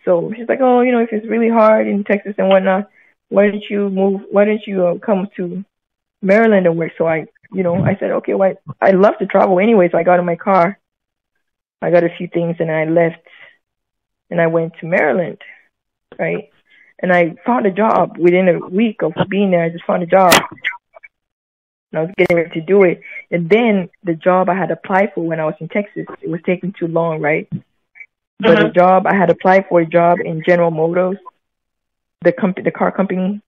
So 0.05 0.31
she's 0.35 0.47
like, 0.47 0.61
oh, 0.61 0.81
you 0.81 0.91
know, 0.91 0.99
if 0.99 1.09
it's 1.11 1.27
really 1.27 1.49
hard 1.49 1.87
in 1.87 2.03
Texas 2.03 2.35
and 2.37 2.49
whatnot, 2.49 2.89
why 3.29 3.49
don't 3.49 3.63
you 3.69 3.89
move? 3.89 4.21
Why 4.31 4.45
don't 4.45 4.65
you 4.65 4.87
uh, 4.87 4.97
come 4.97 5.27
to 5.37 5.63
Maryland 6.21 6.65
and 6.65 6.77
work? 6.77 6.91
So 6.97 7.07
I, 7.07 7.27
you 7.51 7.63
know, 7.63 7.83
I 7.83 7.97
said, 7.99 8.11
okay, 8.11 8.33
well, 8.33 8.53
I 8.79 8.91
love 8.91 9.17
to 9.19 9.25
travel 9.25 9.59
anyway. 9.59 9.89
So 9.91 9.97
I 9.97 10.03
got 10.03 10.19
in 10.19 10.25
my 10.25 10.35
car, 10.35 10.79
I 11.81 11.91
got 11.91 12.03
a 12.03 12.15
few 12.17 12.27
things, 12.27 12.57
and 12.59 12.71
I 12.71 12.85
left, 12.85 13.25
and 14.29 14.39
I 14.39 14.47
went 14.47 14.73
to 14.79 14.85
Maryland, 14.85 15.39
right? 16.17 16.49
And 17.01 17.11
I 17.11 17.35
found 17.45 17.65
a 17.65 17.71
job 17.71 18.17
within 18.17 18.47
a 18.47 18.59
week 18.59 19.01
of 19.01 19.13
being 19.27 19.51
there. 19.51 19.63
I 19.63 19.69
just 19.69 19.85
found 19.85 20.03
a 20.03 20.05
job. 20.05 20.33
And 21.91 21.99
I 21.99 22.01
was 22.03 22.11
getting 22.17 22.37
ready 22.37 22.51
to 22.51 22.61
do 22.61 22.83
it. 22.83 23.01
And 23.31 23.49
then 23.49 23.89
the 24.03 24.13
job 24.13 24.47
I 24.49 24.55
had 24.55 24.71
applied 24.71 25.11
for 25.13 25.25
when 25.25 25.39
I 25.39 25.45
was 25.45 25.55
in 25.59 25.67
Texas, 25.67 26.05
it 26.21 26.29
was 26.29 26.39
taking 26.45 26.73
too 26.73 26.87
long, 26.87 27.19
right? 27.19 27.49
But 28.39 28.55
the 28.55 28.63
mm-hmm. 28.63 28.79
job 28.79 29.07
I 29.07 29.15
had 29.15 29.29
applied 29.29 29.65
for 29.67 29.81
a 29.81 29.85
job 29.85 30.19
in 30.23 30.43
General 30.45 30.71
Motors, 30.71 31.17
the 32.21 32.31
company, 32.31 32.63
the 32.63 32.71
car 32.71 32.91
company, 32.91 33.41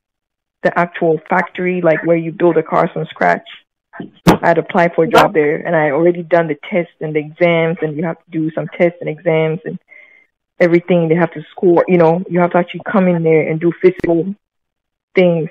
the 0.64 0.78
actual 0.78 1.20
factory, 1.30 1.82
like 1.82 2.06
where 2.06 2.18
you 2.18 2.32
build 2.32 2.56
the 2.56 2.64
cars 2.64 2.90
from 2.92 3.06
scratch. 3.06 3.48
I 4.28 4.48
had 4.48 4.58
applied 4.58 4.94
for 4.96 5.04
a 5.04 5.10
job 5.10 5.34
there, 5.34 5.56
and 5.56 5.76
I 5.76 5.86
had 5.86 5.94
already 5.94 6.24
done 6.24 6.48
the 6.48 6.58
tests 6.70 6.94
and 7.00 7.16
the 7.16 7.20
exams, 7.20 7.78
and 7.82 7.96
you 7.96 8.04
have 8.04 8.18
to 8.18 8.32
do 8.32 8.52
some 8.52 8.68
tests 8.68 8.98
and 9.00 9.10
exams 9.10 9.60
and 9.66 9.80
everything. 10.60 11.08
They 11.08 11.16
have 11.16 11.32
to 11.34 11.44
score. 11.52 11.86
You 11.88 11.98
know, 11.98 12.24
you 12.30 12.40
have 12.40 12.52
to 12.52 12.58
actually 12.58 12.82
come 12.90 13.08
in 13.08 13.24
there 13.24 13.48
and 13.48 13.60
do 13.60 13.72
physical 13.82 14.36
things, 15.16 15.50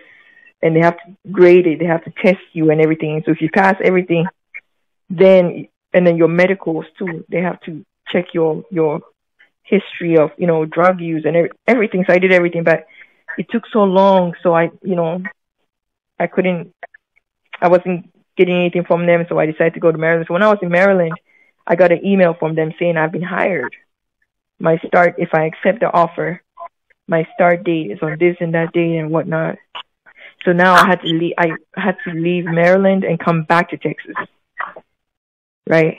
and 0.63 0.75
they 0.75 0.81
have 0.81 0.97
to 0.99 1.17
grade 1.31 1.67
it. 1.67 1.79
They 1.79 1.87
have 1.87 2.05
to 2.05 2.13
test 2.23 2.43
you 2.53 2.71
and 2.71 2.81
everything. 2.81 3.23
So 3.25 3.33
if 3.33 3.41
you 3.41 3.51
pass 3.51 3.77
everything, 3.83 4.27
then 5.09 5.69
and 5.95 6.07
then 6.07 6.17
your 6.17 6.29
medicals 6.29 6.87
too. 6.99 7.25
They 7.29 7.41
have 7.41 7.61
to 7.63 7.85
check 8.09 8.35
your 8.35 8.65
your 8.71 9.01
history 9.63 10.19
of 10.19 10.31
you 10.37 10.47
know 10.47 10.65
drug 10.65 11.01
use 11.01 11.25
and 11.25 11.37
every, 11.37 11.51
everything. 11.67 12.05
So 12.07 12.13
I 12.13 12.19
did 12.19 12.33
everything, 12.33 12.65
but 12.65 12.87
it 13.39 13.47
took 13.51 13.65
so 13.73 13.85
long. 13.85 14.35
So 14.43 14.55
I 14.55 14.71
you 14.83 14.97
know 14.97 15.23
I 16.19 16.27
couldn't. 16.27 16.75
I 17.61 17.69
wasn't 17.69 18.12
getting 18.43 18.61
anything 18.61 18.85
from 18.85 19.07
them, 19.07 19.25
so 19.29 19.39
I 19.39 19.47
decided 19.47 19.75
to 19.75 19.81
go 19.81 19.93
to 19.93 19.99
Maryland. 19.99 20.27
So 20.27 20.35
when 20.35 20.43
I 20.43 20.49
was 20.49 20.59
in 20.63 20.69
Maryland, 20.69 21.13
I 21.65 21.77
got 21.77 21.93
an 21.93 22.05
email 22.05 22.35
from 22.35 22.57
them 22.57 22.73
saying 22.79 22.97
I've 22.97 23.13
been 23.13 23.23
hired. 23.23 23.77
My 24.59 24.79
start, 24.87 25.15
if 25.19 25.29
I 25.33 25.45
accept 25.45 25.79
the 25.81 25.93
offer, 25.93 26.43
my 27.07 27.27
start 27.35 27.63
date 27.63 27.93
is 27.93 27.99
on 28.03 28.17
this 28.19 28.37
and 28.41 28.55
that 28.55 28.73
date 28.73 28.97
and 28.97 29.11
whatnot. 29.11 29.59
So 30.45 30.53
now 30.53 30.75
I 30.75 30.87
had 30.87 31.01
to 31.03 31.07
leave. 31.07 31.35
I 31.39 31.53
had 31.77 31.97
to 32.05 32.11
leave 32.13 32.45
Maryland 32.45 33.05
and 33.05 33.19
come 33.19 33.45
back 33.45 33.71
to 33.71 33.77
Texas. 33.77 34.17
Right. 35.69 35.99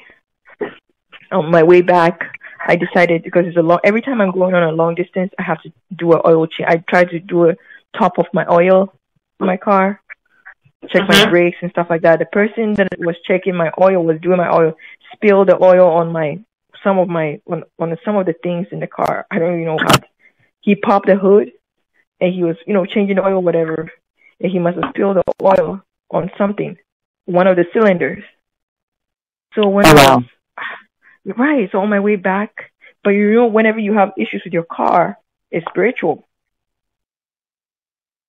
On 1.31 1.49
my 1.49 1.63
way 1.63 1.81
back, 1.81 2.19
I 2.67 2.75
decided 2.75 3.23
because 3.23 3.45
it's 3.47 3.57
a 3.57 3.61
long. 3.61 3.79
Every 3.85 4.01
time 4.01 4.19
I'm 4.19 4.31
going 4.31 4.53
on 4.53 4.63
a 4.63 4.71
long 4.71 4.95
distance, 4.95 5.31
I 5.39 5.43
have 5.43 5.61
to 5.61 5.71
do 5.95 6.11
an 6.11 6.21
oil 6.25 6.45
change. 6.47 6.67
I 6.69 6.83
try 6.89 7.05
to 7.05 7.19
do 7.19 7.49
a 7.49 7.53
top 7.97 8.19
of 8.19 8.25
my 8.33 8.45
oil 8.49 8.93
my 9.39 9.57
car, 9.57 10.01
check 10.89 11.07
my 11.07 11.15
Mhm. 11.15 11.29
brakes 11.29 11.57
and 11.61 11.71
stuff 11.71 11.89
like 11.89 12.01
that. 12.01 12.19
The 12.19 12.25
person 12.25 12.73
that 12.75 12.89
was 12.99 13.19
checking 13.21 13.55
my 13.55 13.71
oil 13.79 14.03
was 14.03 14.19
doing 14.21 14.37
my 14.37 14.49
oil, 14.53 14.77
spilled 15.13 15.49
the 15.49 15.61
oil 15.63 15.87
on 15.89 16.11
my 16.11 16.39
some 16.83 16.97
of 16.99 17.07
my 17.07 17.39
on, 17.47 17.63
on 17.79 17.97
some 18.03 18.17
of 18.17 18.25
the 18.25 18.33
things 18.43 18.67
in 18.71 18.79
the 18.79 18.87
car. 18.87 19.25
I 19.31 19.39
don't 19.39 19.53
even 19.53 19.65
know 19.65 19.77
how. 19.77 19.99
He 20.61 20.75
popped 20.75 21.07
the 21.07 21.15
hood, 21.15 21.51
and 22.19 22.33
he 22.33 22.43
was 22.43 22.57
you 22.67 22.73
know 22.73 22.85
changing 22.85 23.17
the 23.17 23.25
oil, 23.25 23.41
whatever, 23.41 23.89
and 24.39 24.51
he 24.51 24.59
must 24.59 24.77
have 24.77 24.89
spilled 24.89 25.17
the 25.17 25.23
oil 25.41 25.81
on 26.11 26.31
something, 26.37 26.77
one 27.25 27.47
of 27.47 27.55
the 27.55 27.65
cylinders. 27.73 28.23
So 29.55 29.67
when 29.69 29.85
Oh, 29.85 29.89
I 29.89 29.93
wow. 29.95 30.23
was 31.25 31.35
right, 31.37 31.71
so 31.71 31.79
on 31.79 31.89
my 31.89 31.99
way 31.99 32.15
back, 32.15 32.71
but 33.03 33.11
you 33.11 33.33
know, 33.33 33.47
whenever 33.47 33.79
you 33.79 33.93
have 33.93 34.13
issues 34.17 34.41
with 34.43 34.53
your 34.53 34.63
car, 34.63 35.17
it's 35.51 35.65
spiritual. 35.69 36.27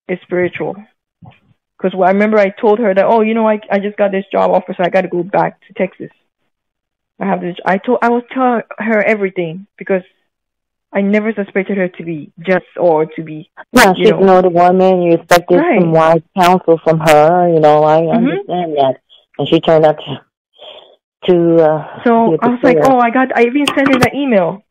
It's 0.07 0.23
spiritual. 0.23 0.77
Because 1.79 1.99
I 2.01 2.11
remember 2.11 2.39
I 2.39 2.51
told 2.51 2.79
her 2.79 2.95
that, 2.95 3.05
oh, 3.05 3.21
you 3.21 3.35
know, 3.35 3.49
I 3.49 3.61
I 3.71 3.79
just 3.79 3.97
got 3.97 4.13
this 4.13 4.25
job 4.31 4.51
offer, 4.51 4.75
so 4.77 4.83
I 4.85 4.89
got 4.91 5.03
to 5.03 5.09
go 5.09 5.23
back 5.23 5.61
to 5.67 5.75
Texas. 5.75 6.11
I 7.21 7.27
have 7.27 7.41
this. 7.41 7.57
I 7.65 7.79
told 7.79 7.99
I 8.03 8.09
was 8.11 8.23
telling 8.33 8.63
her 8.79 9.03
everything 9.03 9.67
because 9.79 10.03
I 10.93 11.01
never 11.01 11.33
suspected 11.33 11.77
her 11.77 11.89
to 11.89 12.05
be 12.05 12.33
just 12.41 12.67
or 12.77 13.07
to 13.07 13.23
be 13.23 13.51
Yeah, 13.73 13.93
you 13.97 14.05
she's 14.05 14.11
know. 14.13 14.19
an 14.23 14.29
older 14.29 14.49
woman. 14.49 15.03
You 15.03 15.15
expected 15.15 15.59
Right. 15.59 15.81
some 15.81 15.93
wise 15.93 16.23
counsel 16.39 16.79
from 16.79 17.01
her. 17.01 17.49
You 17.49 17.61
know, 17.61 17.83
I 17.83 18.01
Mhm. 18.03 18.15
understand 18.17 18.77
that. 18.77 19.01
And 19.39 19.49
she 19.49 19.61
turned 19.61 19.85
out 19.85 19.99
to 19.99 20.21
to 21.27 21.57
uh, 21.57 22.05
So 22.05 22.37
I 22.41 22.49
was 22.49 22.63
like, 22.63 22.79
oh, 22.83 22.99
I 22.99 23.11
got. 23.11 23.37
I 23.37 23.45
even 23.45 23.67
sent 23.75 23.89
her 23.89 23.99
the 23.99 24.15
email. 24.15 24.63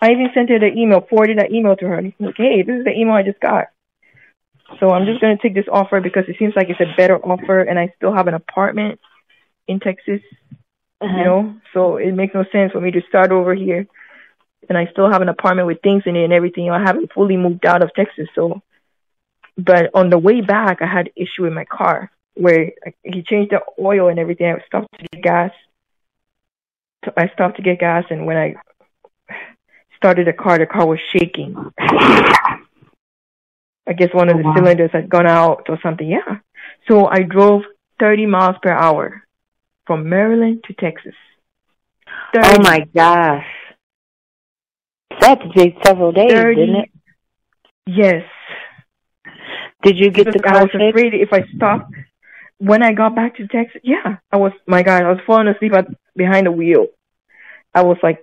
I 0.00 0.10
even 0.12 0.30
sent 0.34 0.50
her 0.50 0.58
the 0.58 0.72
email, 0.76 1.00
forwarded 1.00 1.38
that 1.38 1.50
email 1.50 1.74
to 1.76 1.88
her. 1.88 1.94
And 1.98 2.12
like, 2.20 2.36
hey, 2.36 2.62
this 2.62 2.76
is 2.78 2.84
the 2.84 2.92
email 2.92 3.14
I 3.14 3.22
just 3.22 3.40
got. 3.40 3.68
So 4.80 4.90
I'm 4.90 5.06
just 5.06 5.20
gonna 5.20 5.38
take 5.40 5.54
this 5.54 5.68
offer 5.70 6.00
because 6.00 6.24
it 6.28 6.36
seems 6.38 6.54
like 6.54 6.68
it's 6.68 6.80
a 6.80 6.94
better 6.96 7.16
offer, 7.16 7.60
and 7.60 7.78
I 7.78 7.92
still 7.96 8.14
have 8.14 8.28
an 8.28 8.34
apartment 8.34 9.00
in 9.66 9.80
Texas. 9.80 10.20
Uh-huh. 11.00 11.16
You 11.16 11.24
know, 11.24 11.54
so 11.72 11.96
it 11.96 12.12
makes 12.12 12.34
no 12.34 12.44
sense 12.50 12.72
for 12.72 12.80
me 12.80 12.90
to 12.90 13.00
start 13.08 13.30
over 13.30 13.54
here, 13.54 13.86
and 14.68 14.76
I 14.76 14.86
still 14.90 15.10
have 15.10 15.22
an 15.22 15.28
apartment 15.28 15.66
with 15.66 15.80
things 15.80 16.02
in 16.06 16.16
it 16.16 16.24
and 16.24 16.32
everything. 16.32 16.70
I 16.70 16.80
haven't 16.80 17.12
fully 17.12 17.36
moved 17.36 17.64
out 17.66 17.82
of 17.82 17.94
Texas, 17.94 18.28
so. 18.34 18.62
But 19.56 19.90
on 19.92 20.10
the 20.10 20.18
way 20.18 20.40
back, 20.40 20.82
I 20.82 20.86
had 20.86 21.10
issue 21.16 21.42
with 21.42 21.52
my 21.52 21.64
car 21.64 22.12
where 22.34 22.70
he 23.02 23.22
changed 23.22 23.50
the 23.50 23.60
oil 23.82 24.08
and 24.08 24.18
everything. 24.18 24.46
I 24.46 24.64
stopped 24.66 24.86
to 24.98 25.06
get 25.12 25.22
gas. 25.22 25.50
I 27.16 27.28
stopped 27.34 27.56
to 27.56 27.62
get 27.62 27.80
gas, 27.80 28.04
and 28.10 28.26
when 28.26 28.36
I 28.36 28.54
started 29.96 30.26
the 30.26 30.32
car, 30.32 30.58
the 30.58 30.66
car 30.66 30.86
was 30.86 31.00
shaking. 31.12 31.56
I 33.88 33.92
guess 33.94 34.10
one 34.12 34.28
of 34.28 34.36
Oh, 34.36 34.38
the 34.38 34.44
wow. 34.44 34.54
cylinders 34.56 34.90
had 34.92 35.08
gone 35.08 35.26
out 35.26 35.66
or 35.68 35.78
something. 35.82 36.08
Yeah. 36.08 36.38
So 36.88 37.06
I 37.06 37.22
drove 37.22 37.62
30 38.00 38.26
miles 38.26 38.56
per 38.62 38.70
hour 38.70 39.22
from 39.86 40.08
Maryland 40.08 40.64
to 40.66 40.74
Texas. 40.74 41.14
30, 42.34 42.48
Oh 42.58 42.62
my 42.62 42.80
gosh. 42.94 43.46
That 45.20 45.40
had 45.40 45.40
to 45.40 45.48
take 45.52 45.76
several 45.84 46.12
days, 46.12 46.30
30 46.30 46.54
didn't 46.54 46.76
it? 46.76 46.90
Yes. 47.86 48.22
Did 49.82 49.98
you 49.98 50.10
get 50.10 50.26
the 50.26 50.32
Because 50.32 50.52
I 50.52 50.62
was 50.62 50.70
fixed? 50.72 50.88
afraid 50.90 51.14
if 51.14 51.32
I 51.32 51.44
stopped. 51.56 51.92
When 52.58 52.82
I 52.82 52.92
got 52.92 53.14
back 53.14 53.36
to 53.36 53.46
Texas, 53.46 53.80
yeah, 53.84 54.16
I 54.32 54.36
was. 54.36 54.52
My 54.66 54.82
God, 54.82 55.04
I 55.04 55.08
was 55.10 55.20
falling 55.26 55.46
asleep 55.48 55.72
at, 55.74 55.86
behind 56.16 56.46
the 56.46 56.52
wheel. 56.52 56.86
I 57.74 57.82
was 57.82 57.98
like 58.02 58.22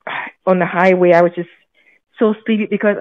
on 0.46 0.58
the 0.58 0.66
highway. 0.66 1.12
I 1.12 1.22
was 1.22 1.32
just 1.36 1.48
so 2.18 2.34
sleepy 2.44 2.66
because 2.66 2.96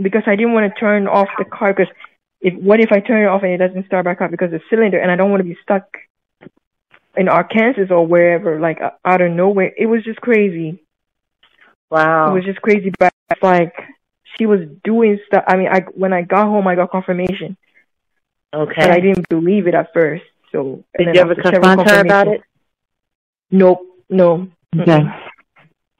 because 0.00 0.22
I 0.26 0.36
didn't 0.36 0.52
want 0.52 0.72
to 0.72 0.80
turn 0.80 1.06
off 1.06 1.28
the 1.38 1.44
car 1.44 1.72
because 1.72 1.92
if 2.40 2.54
what 2.54 2.80
if 2.80 2.92
I 2.92 3.00
turn 3.00 3.22
it 3.22 3.28
off 3.28 3.42
and 3.42 3.52
it 3.52 3.58
doesn't 3.58 3.86
start 3.86 4.04
back 4.04 4.20
up 4.20 4.30
because 4.30 4.50
the 4.50 4.60
cylinder 4.70 4.98
and 4.98 5.10
I 5.10 5.16
don't 5.16 5.30
want 5.30 5.40
to 5.40 5.48
be 5.48 5.56
stuck 5.62 5.84
in 7.16 7.28
Arkansas 7.28 7.92
or 7.92 8.06
wherever 8.06 8.60
like 8.60 8.80
uh, 8.80 8.90
out 9.04 9.20
of 9.20 9.32
nowhere. 9.32 9.72
It 9.76 9.86
was 9.86 10.04
just 10.04 10.20
crazy. 10.20 10.82
Wow. 11.90 12.30
It 12.30 12.34
was 12.34 12.44
just 12.44 12.60
crazy. 12.60 12.92
But 12.98 13.12
like 13.42 13.74
she 14.36 14.46
was 14.46 14.60
doing 14.84 15.18
stuff. 15.26 15.44
I 15.46 15.56
mean, 15.56 15.68
I 15.68 15.80
when 15.94 16.12
I 16.12 16.22
got 16.22 16.46
home, 16.46 16.66
I 16.68 16.74
got 16.74 16.90
confirmation, 16.90 17.56
okay. 18.54 18.74
but 18.76 18.90
I 18.90 19.00
didn't 19.00 19.28
believe 19.28 19.66
it 19.66 19.74
at 19.74 19.92
first. 19.92 20.24
So 20.52 20.84
and 20.94 21.06
Did 21.06 21.14
you 21.14 21.20
ever 21.22 21.34
confront 21.34 21.88
her 21.90 22.00
about 22.00 22.28
it? 22.28 22.42
Nope, 23.50 23.80
no. 24.10 24.48
Okay. 24.78 24.92
Mm-mm. 24.92 25.22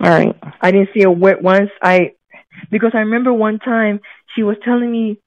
All 0.00 0.10
right. 0.10 0.36
I 0.60 0.70
didn't 0.70 0.90
see 0.94 1.02
a 1.02 1.10
wet 1.10 1.42
once. 1.42 1.70
I 1.80 2.12
because 2.70 2.92
I 2.94 3.00
remember 3.00 3.32
one 3.32 3.58
time 3.58 4.00
she 4.34 4.42
was 4.42 4.56
telling 4.64 4.90
me 4.90 5.18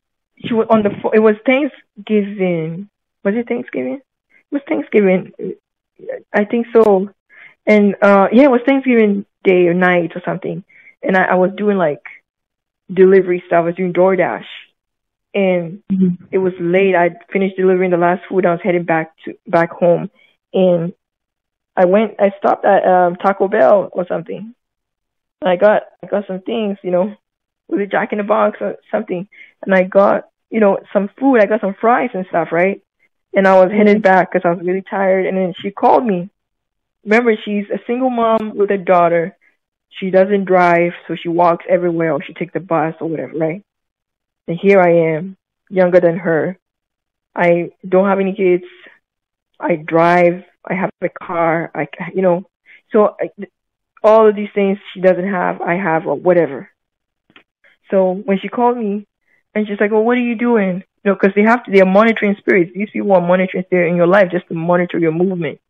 she 0.46 0.54
was 0.54 0.68
on 0.70 0.84
the 0.84 0.90
it 1.14 1.20
was 1.20 1.36
Thanksgiving. 1.46 2.90
Was 3.24 3.36
it 3.36 3.48
Thanksgiving? 3.48 4.02
It 4.02 4.54
was 4.54 4.62
Thanksgiving. 4.68 5.34
I 6.34 6.46
think 6.46 6.68
so. 6.74 7.10
And 7.66 7.96
uh 8.02 8.28
yeah, 8.32 8.46
it 8.46 8.52
was 8.52 8.62
Thanksgiving 8.66 9.26
day 9.44 9.68
or 9.68 9.74
night 9.74 10.12
or 10.16 10.22
something. 10.26 10.64
And 11.04 11.18
I, 11.18 11.26
I 11.26 11.36
was 11.36 11.52
doing 11.56 11.78
like 11.78 12.04
delivery 12.92 13.44
stuff. 13.48 13.60
I 13.60 13.62
was 13.62 13.76
doing 13.76 13.94
DoorDash. 13.94 14.46
And 15.34 15.84
it 16.32 16.40
was 16.40 16.54
late. 16.60 16.96
I 16.96 17.12
finished 17.32 17.56
delivering 17.56 17.92
the 17.92 17.98
last 17.98 18.24
food. 18.28 18.48
I 18.48 18.52
was 18.52 18.62
heading 18.64 18.84
back 18.84 19.14
to 19.26 19.36
back 19.46 19.70
home, 19.70 20.10
and 20.54 20.94
I 21.78 21.86
went. 21.86 22.16
I 22.20 22.32
stopped 22.40 22.66
at 22.66 22.84
um, 22.84 23.16
Taco 23.16 23.48
Bell 23.48 23.90
or 23.92 24.08
something. 24.08 24.56
I 25.42 25.56
got 25.56 25.84
I 26.04 26.08
got 26.08 26.28
some 26.28 26.42
things, 26.42 26.78
you 26.84 26.92
know, 26.92 27.16
with 27.68 27.82
a 27.82 27.86
Jack 27.88 28.12
in 28.12 28.18
the 28.18 28.24
Box 28.24 28.58
or 28.62 28.76
something, 28.92 29.28
and 29.62 29.74
I 29.74 29.84
got 29.84 30.30
you 30.50 30.60
know 30.60 30.80
some 30.92 31.10
food. 31.20 31.40
I 31.42 31.46
got 31.46 31.62
some 31.62 31.76
fries 31.80 32.10
and 32.14 32.26
stuff, 32.30 32.50
right? 32.52 32.82
And 33.34 33.48
I 33.48 33.60
was 33.60 33.72
headed 33.72 33.98
mm-hmm. 33.98 34.02
back 34.02 34.32
because 34.32 34.46
I 34.46 34.54
was 34.54 34.66
really 34.66 34.84
tired. 34.90 35.26
And 35.26 35.38
then 35.38 35.54
she 35.62 35.72
called 35.72 36.06
me. 36.06 36.30
Remember, 37.04 37.36
she's 37.46 37.66
a 37.70 37.80
single 37.86 38.10
mom 38.10 38.56
with 38.56 38.72
a 38.72 38.78
daughter. 38.78 39.38
She 39.90 40.12
doesn't 40.12 40.46
drive, 40.46 40.94
so 41.08 41.16
she 41.16 41.30
walks 41.30 41.66
everywhere 41.70 42.14
or 42.14 42.24
she 42.24 42.34
takes 42.34 42.54
the 42.54 42.60
bus 42.60 42.96
or 43.00 43.08
whatever, 43.08 43.38
right? 43.38 43.64
And 44.48 44.58
here 44.60 44.82
I 44.82 45.16
am 45.16 45.38
younger 45.70 46.00
than 46.00 46.18
her. 46.18 46.58
I 47.36 47.72
don't 47.88 48.08
have 48.08 48.20
any 48.20 48.36
kids. 48.36 48.66
I 49.60 49.76
drive. 49.76 50.44
I 50.66 50.74
have 50.74 50.92
a 51.02 51.10
car. 51.10 51.72
I, 51.74 51.88
you 52.14 52.22
know, 52.22 52.50
so 52.92 53.16
I, 53.20 53.30
all 54.04 54.28
of 54.28 54.36
these 54.36 54.50
things 54.54 54.78
she 54.94 55.02
doesn't 55.02 55.28
have, 55.28 55.62
I 55.62 55.76
have, 55.76 56.08
or 56.08 56.16
whatever. 56.16 56.70
So 57.92 58.14
when 58.14 58.40
she 58.40 58.48
called 58.48 58.78
me, 58.78 59.08
and 59.56 59.68
she's 59.68 59.80
like, 59.80 59.92
"Well, 59.92 60.04
what 60.04 60.18
are 60.18 60.22
you 60.22 60.36
doing?" 60.36 60.84
You 61.04 61.12
know, 61.12 61.16
because 61.16 61.34
they 61.36 61.44
have 61.44 61.64
to, 61.64 61.72
they 61.72 61.82
are 61.82 61.86
monitoring 61.86 62.36
spirits. 62.38 62.72
These 62.74 62.90
people 62.92 63.12
are 63.14 63.22
monitoring 63.22 63.64
spirits 63.66 63.92
in 63.92 63.96
your 63.98 64.08
life 64.08 64.32
just 64.32 64.48
to 64.50 64.54
monitor 64.54 65.00
your 65.00 65.12
movements, 65.12 65.62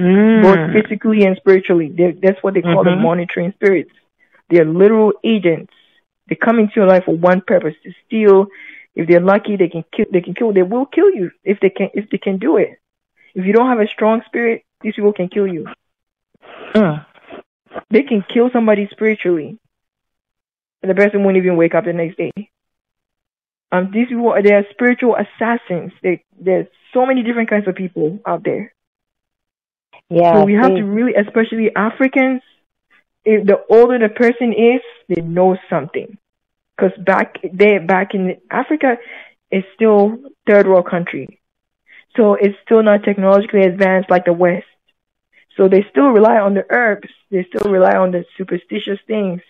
Mm. 0.00 0.42
both 0.42 0.72
physically 0.72 1.24
and 1.24 1.36
spiritually. 1.36 1.88
They're, 1.94 2.12
that's 2.12 2.42
what 2.42 2.54
they 2.54 2.62
call 2.62 2.82
them, 2.84 2.98
Mhm. 2.98 3.02
monitoring 3.02 3.52
spirits. 3.52 3.92
They're 4.48 4.64
literal 4.64 5.12
agents. 5.22 5.72
They 6.28 6.34
come 6.36 6.58
into 6.58 6.74
your 6.76 6.86
life 6.86 7.04
for 7.04 7.14
one 7.14 7.40
purpose: 7.42 7.74
to 7.84 7.92
steal. 8.06 8.48
If 8.94 9.08
they're 9.08 9.20
lucky, 9.20 9.56
they 9.56 9.68
can 9.68 9.84
kill. 9.92 10.06
They 10.10 10.20
can 10.20 10.34
kill. 10.34 10.52
They 10.52 10.62
will 10.62 10.86
kill 10.86 11.10
you 11.10 11.30
if 11.44 11.60
they 11.60 11.70
can. 11.70 11.90
If 11.94 12.10
they 12.10 12.18
can 12.18 12.38
do 12.38 12.56
it. 12.56 12.78
If 13.34 13.44
you 13.44 13.52
don't 13.52 13.68
have 13.68 13.80
a 13.80 13.88
strong 13.88 14.22
spirit, 14.26 14.64
these 14.80 14.94
people 14.94 15.12
can 15.12 15.28
kill 15.28 15.46
you. 15.46 15.66
Mm. 16.74 17.04
They 17.94 18.02
can 18.02 18.24
kill 18.28 18.50
somebody 18.52 18.88
spiritually, 18.90 19.56
and 20.82 20.90
the 20.90 20.96
person 20.96 21.22
won't 21.22 21.36
even 21.36 21.56
wake 21.56 21.76
up 21.76 21.84
the 21.84 21.92
next 21.92 22.16
day. 22.16 22.32
Um, 23.70 23.92
these 23.94 24.08
people 24.08 24.34
they 24.42 24.52
are 24.52 24.64
spiritual 24.72 25.14
assassins. 25.14 25.92
They, 26.02 26.24
there's 26.36 26.66
so 26.92 27.06
many 27.06 27.22
different 27.22 27.50
kinds 27.50 27.68
of 27.68 27.76
people 27.76 28.18
out 28.26 28.42
there. 28.42 28.74
Yeah. 30.10 30.34
So 30.34 30.44
we 30.44 30.54
have 30.54 30.74
to 30.74 30.82
really, 30.82 31.14
especially 31.14 31.70
Africans, 31.76 32.42
if 33.24 33.46
the 33.46 33.64
older 33.70 33.96
the 34.00 34.08
person 34.12 34.52
is, 34.52 34.82
they 35.08 35.22
know 35.22 35.56
something. 35.70 36.18
Because 36.76 36.98
back 36.98 37.36
there, 37.52 37.80
back 37.80 38.14
in 38.14 38.38
Africa, 38.50 38.96
it's 39.52 39.68
still 39.76 40.18
third 40.48 40.66
world 40.66 40.90
country, 40.90 41.38
so 42.16 42.34
it's 42.34 42.58
still 42.64 42.82
not 42.82 43.04
technologically 43.04 43.62
advanced 43.62 44.10
like 44.10 44.24
the 44.24 44.32
West. 44.32 44.66
So 45.56 45.68
they 45.68 45.84
still 45.90 46.08
rely 46.08 46.38
on 46.38 46.54
the 46.54 46.66
herbs. 46.70 47.08
They 47.30 47.44
still 47.44 47.70
rely 47.70 47.96
on 47.96 48.10
the 48.10 48.24
superstitious 48.36 48.98
things 49.06 49.40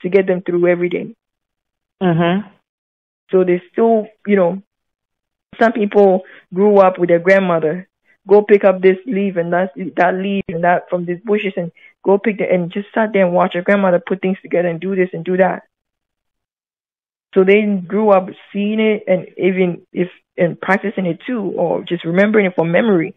to 0.00 0.08
get 0.08 0.26
them 0.26 0.42
through 0.42 0.66
every 0.66 0.88
day. 0.88 1.14
Mhm. 2.02 2.44
So 3.30 3.44
they 3.44 3.62
still, 3.72 4.08
you 4.26 4.36
know, 4.36 4.62
some 5.58 5.72
people 5.72 6.24
grew 6.52 6.78
up 6.78 6.98
with 6.98 7.08
their 7.08 7.18
grandmother. 7.18 7.86
Go 8.26 8.42
pick 8.42 8.64
up 8.64 8.80
this 8.80 8.98
leaf 9.06 9.36
and 9.36 9.52
that 9.52 9.72
that 9.96 10.14
leaf 10.14 10.44
and 10.48 10.64
that 10.64 10.88
from 10.88 11.04
these 11.04 11.20
bushes 11.20 11.54
and 11.56 11.72
go 12.04 12.18
pick 12.18 12.38
the 12.38 12.50
and 12.50 12.70
just 12.72 12.92
sat 12.94 13.12
there 13.12 13.24
and 13.24 13.34
watch 13.34 13.54
your 13.54 13.62
grandmother 13.62 14.00
put 14.00 14.20
things 14.20 14.38
together 14.42 14.68
and 14.68 14.80
do 14.80 14.94
this 14.94 15.10
and 15.12 15.24
do 15.24 15.36
that. 15.36 15.62
So 17.34 17.44
they 17.44 17.62
grew 17.86 18.10
up 18.10 18.28
seeing 18.52 18.80
it 18.80 19.04
and 19.06 19.26
even 19.36 19.86
if 19.92 20.10
and 20.36 20.60
practicing 20.60 21.06
it 21.06 21.20
too, 21.26 21.52
or 21.56 21.82
just 21.82 22.04
remembering 22.04 22.46
it 22.46 22.54
from 22.54 22.72
memory. 22.72 23.14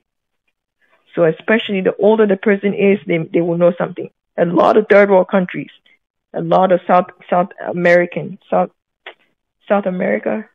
So 1.16 1.24
especially 1.26 1.82
the 1.82 1.96
older 1.98 2.26
the 2.26 2.38
person 2.38 2.74
is, 2.74 3.00
they 3.06 3.18
they 3.34 3.42
will 3.42 3.58
know 3.58 3.74
something. 3.78 4.10
A 4.38 4.46
lot 4.46 4.78
of 4.78 4.88
third 4.90 5.10
world 5.12 5.28
countries, 5.30 5.70
a 6.34 6.42
lot 6.42 6.72
of 6.72 6.82
South 6.88 7.08
South 7.30 7.50
American 7.68 8.40
South 8.50 8.72
South 9.70 9.86
America 9.86 10.50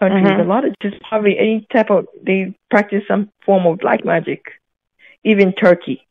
countries, 0.00 0.24
Mhm. 0.24 0.40
a 0.40 0.48
lot 0.48 0.64
of 0.64 0.74
just 0.82 1.00
probably 1.08 1.38
any 1.38 1.66
type 1.72 1.90
of 1.90 2.06
they 2.22 2.54
practice 2.70 3.04
some 3.06 3.30
form 3.44 3.66
of 3.66 3.78
black 3.78 4.04
magic. 4.04 4.42
Even 5.24 5.52
Turkey. 5.52 6.04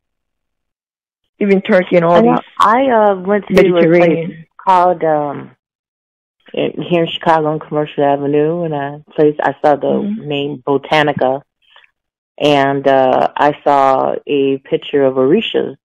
Even 1.39 1.61
Turkey 1.61 1.97
and 1.97 2.05
all 2.05 2.21
I, 2.21 2.21
these 2.21 2.45
I 2.59 2.89
uh 2.89 3.15
went 3.15 3.47
to 3.47 3.53
a 3.53 3.55
place 3.57 3.63
Mediterranean. 3.73 4.45
called 4.65 5.03
um 5.03 5.51
in, 6.53 6.81
here 6.81 7.03
in 7.03 7.09
Chicago 7.09 7.47
on 7.47 7.59
Commercial 7.59 8.03
Avenue, 8.03 8.63
and 8.63 8.73
a 8.73 9.03
place 9.15 9.35
I 9.41 9.53
saw 9.61 9.75
the 9.75 9.87
Mhm. 9.87 10.17
name 10.25 10.63
Botanica, 10.65 11.41
and 12.37 12.87
uh 12.87 13.29
I 13.35 13.53
saw 13.63 14.15
a 14.27 14.57
picture 14.59 15.03
of 15.03 15.15
Orishas, 15.15 15.75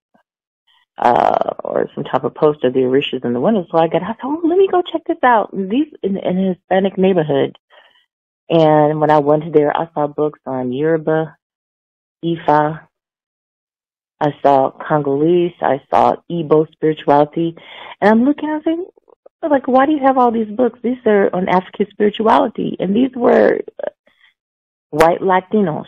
uh, 0.99 1.53
or 1.63 1.89
some 1.95 2.05
type 2.05 2.25
of 2.25 2.35
poster 2.35 2.69
of 2.69 2.75
the 2.75 2.81
Orishas 2.81 3.25
in 3.25 3.33
the 3.33 3.41
window. 3.41 3.67
So 3.71 3.79
I 3.79 3.89
got, 3.89 4.03
I 4.03 4.15
thought, 4.15 4.17
oh, 4.25 4.41
let 4.45 4.59
me 4.59 4.69
go 4.71 4.83
check 4.83 5.03
this 5.07 5.19
out. 5.23 5.51
These 5.53 5.89
in, 6.03 6.17
in 6.17 6.39
a 6.39 6.55
Hispanic 6.55 6.97
neighborhood, 6.97 7.59
and 8.49 9.01
when 9.01 9.11
I 9.11 9.19
went 9.19 9.53
there, 9.53 9.77
I 9.77 9.89
saw 9.95 10.07
books 10.07 10.41
on 10.47 10.73
Yoruba, 10.73 11.37
Ifa. 12.25 12.81
I 14.19 14.35
saw 14.43 14.71
Congolese. 14.71 15.53
I 15.61 15.83
saw 15.91 16.17
Igbo 16.31 16.71
spirituality, 16.73 17.55
and 18.01 18.11
I'm 18.11 18.25
looking. 18.25 18.49
I 18.49 18.57
was 18.57 18.63
like, 19.43 19.51
like, 19.51 19.69
why 19.69 19.87
do 19.87 19.93
you 19.93 20.01
have 20.01 20.17
all 20.17 20.33
these 20.33 20.49
books? 20.49 20.79
These 20.83 20.97
are 21.05 21.29
on 21.35 21.49
African 21.49 21.87
spirituality, 21.91 22.77
and 22.81 22.97
these 22.97 23.11
were 23.15 23.61
white 24.91 25.21
Latinos 25.21 25.87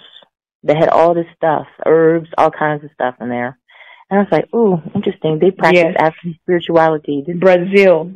that 0.65 0.77
had 0.77 0.89
all 0.89 1.15
this 1.15 1.27
stuff, 1.37 1.67
herbs, 1.87 2.29
all 2.37 2.51
kinds 2.51 2.85
of 2.85 2.91
stuff 2.93 3.15
in 3.21 3.29
there. 3.29 3.59
And 4.11 4.19
I 4.21 4.23
was 4.23 4.33
like, 4.33 4.55
ooh, 4.55 4.81
interesting. 4.95 5.39
They 5.39 5.51
practice 5.51 5.83
Yes. 5.85 5.97
African 5.99 6.39
spirituality. 6.43 7.25
This, 7.27 7.37
Brazil. 7.37 8.13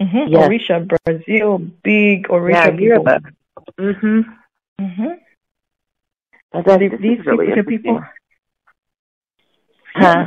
hmm 0.00 0.26
Yes. 0.28 0.48
Orisha, 0.48 0.86
Brazil, 1.04 1.58
big 1.58 2.28
Orisha 2.28 2.50
yeah, 2.52 2.70
people. 2.70 2.84
Yoruba. 2.84 3.20
Mm-hmm. 3.78 4.20
hmm 4.80 5.12
But 6.52 6.64
that, 6.66 6.80
These, 6.80 6.90
this 6.92 7.00
these 7.00 7.20
is 7.20 7.26
really 7.26 7.46
people, 7.46 7.64
people 7.64 8.00
Huh? 9.94 10.26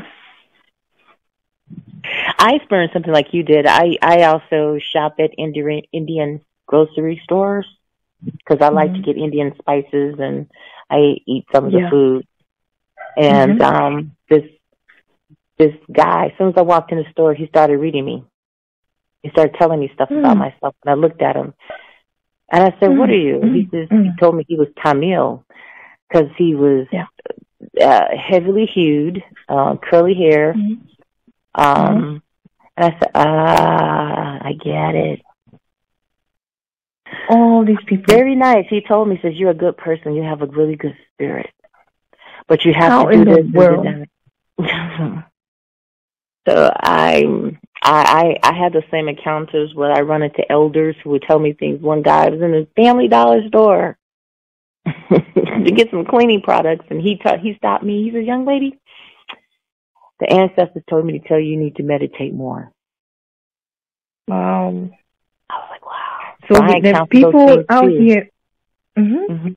I 2.39 2.55
experienced 2.55 2.93
something 2.93 3.13
like 3.13 3.33
you 3.33 3.43
did. 3.43 3.65
I 3.67 3.97
I 4.01 4.23
also 4.23 4.79
shop 4.79 5.15
at 5.19 5.31
Indian 5.37 5.81
Indian 5.91 6.41
grocery 6.65 7.21
stores 7.23 7.67
because 8.25 8.61
I 8.61 8.69
like 8.69 8.93
to 8.93 8.99
Mhm. 8.99 9.05
get 9.05 9.17
Indian 9.17 9.53
spices 9.59 10.15
and 10.19 10.47
I 10.89 11.17
eat 11.25 11.45
some 11.53 11.65
of 11.65 11.71
the 11.71 11.79
Yeah. 11.79 11.89
food. 11.89 12.25
And 13.17 13.59
Mhm. 13.59 13.63
um 13.63 14.11
this 14.29 14.43
this 15.57 15.75
guy, 15.91 16.27
as 16.27 16.37
soon 16.37 16.49
as 16.49 16.53
I 16.57 16.61
walked 16.61 16.91
in 16.91 16.97
the 16.99 17.09
store, 17.11 17.33
he 17.33 17.47
started 17.47 17.77
reading 17.77 18.05
me. 18.05 18.23
He 19.23 19.29
started 19.31 19.55
telling 19.59 19.79
me 19.79 19.91
stuff 19.93 20.09
about 20.09 20.37
Mm. 20.37 20.39
myself, 20.39 20.75
and 20.83 20.91
I 20.91 20.93
looked 20.93 21.21
at 21.21 21.35
him, 21.35 21.53
and 22.51 22.63
I 22.63 22.71
said, 22.79 22.97
"What 22.97 23.09
Mm, 23.09 23.13
are 23.13 23.17
you?" 23.17 23.41
He 23.41 23.63
mm, 23.63 23.71
says 23.71 23.87
he 23.89 23.95
mm. 23.95 24.17
told 24.19 24.35
me 24.35 24.45
he 24.47 24.55
was 24.55 24.69
Tamil 24.83 25.43
because 26.07 26.29
he 26.37 26.55
was 26.55 26.87
Yeah. 26.91 27.07
uh, 27.81 28.07
heavily 28.17 28.65
hued, 28.65 29.23
uh, 29.49 29.75
curly 29.77 30.13
hair. 30.15 30.53
Mhm. 30.53 30.77
Um, 31.55 32.23
and 32.77 32.85
I 32.93 32.99
said, 32.99 33.11
"Ah, 33.15 34.39
I 34.41 34.53
get 34.53 34.95
it." 34.95 35.21
All 37.29 37.63
these 37.63 37.77
people. 37.85 38.05
Very 38.07 38.35
nice. 38.35 38.65
He 38.69 38.81
told 38.81 39.07
me, 39.07 39.19
says, 39.21 39.35
"You're 39.35 39.51
a 39.51 39.55
good 39.55 39.77
person. 39.77 40.15
You 40.15 40.23
have 40.23 40.41
a 40.41 40.47
really 40.47 40.75
good 40.75 40.97
spirit, 41.13 41.51
but 42.47 42.65
you 42.65 42.73
have 42.73 42.91
How 42.91 43.05
to 43.05 43.15
do 43.15 43.21
in 43.21 43.27
the 43.27 43.35
this 43.35 43.45
do 43.45 43.57
world? 43.57 43.87
so 46.47 46.71
I, 46.75 47.23
I, 47.83 48.37
I, 48.43 48.53
had 48.53 48.73
the 48.73 48.83
same 48.91 49.07
encounters 49.07 49.73
where 49.73 49.91
I 49.91 50.01
run 50.01 50.23
into 50.23 50.51
elders 50.51 50.95
who 51.03 51.11
would 51.11 51.21
tell 51.21 51.39
me 51.39 51.53
things. 51.53 51.81
One 51.81 52.01
guy 52.01 52.29
was 52.29 52.41
in 52.41 52.51
the 52.51 52.67
Family 52.75 53.07
Dollar 53.07 53.47
store 53.47 53.97
to 54.85 55.71
get 55.73 55.91
some 55.91 56.05
cleaning 56.05 56.41
products, 56.41 56.85
and 56.89 56.99
he 56.99 57.17
ta- 57.17 57.37
he 57.37 57.53
stopped 57.55 57.83
me. 57.83 58.03
He 58.03 58.11
said, 58.11 58.25
"Young 58.25 58.45
lady, 58.45 58.79
the 60.19 60.31
ancestors 60.31 60.83
told 60.89 61.05
me 61.05 61.19
to 61.19 61.27
tell 61.27 61.39
you 61.39 61.51
you 61.51 61.57
need 61.57 61.75
to 61.75 61.83
meditate 61.83 62.33
more." 62.33 62.71
Wow. 64.27 64.89
I 65.49 65.55
was 65.55 65.67
like, 65.69 65.85
"Wow." 65.85 66.29
So 66.49 66.55
the, 66.55 66.81
the 66.81 67.05
people 67.09 67.63
out 67.69 67.85
too. 67.89 67.99
here. 68.01 68.29
hmm 68.97 69.25
Mhm. 69.29 69.55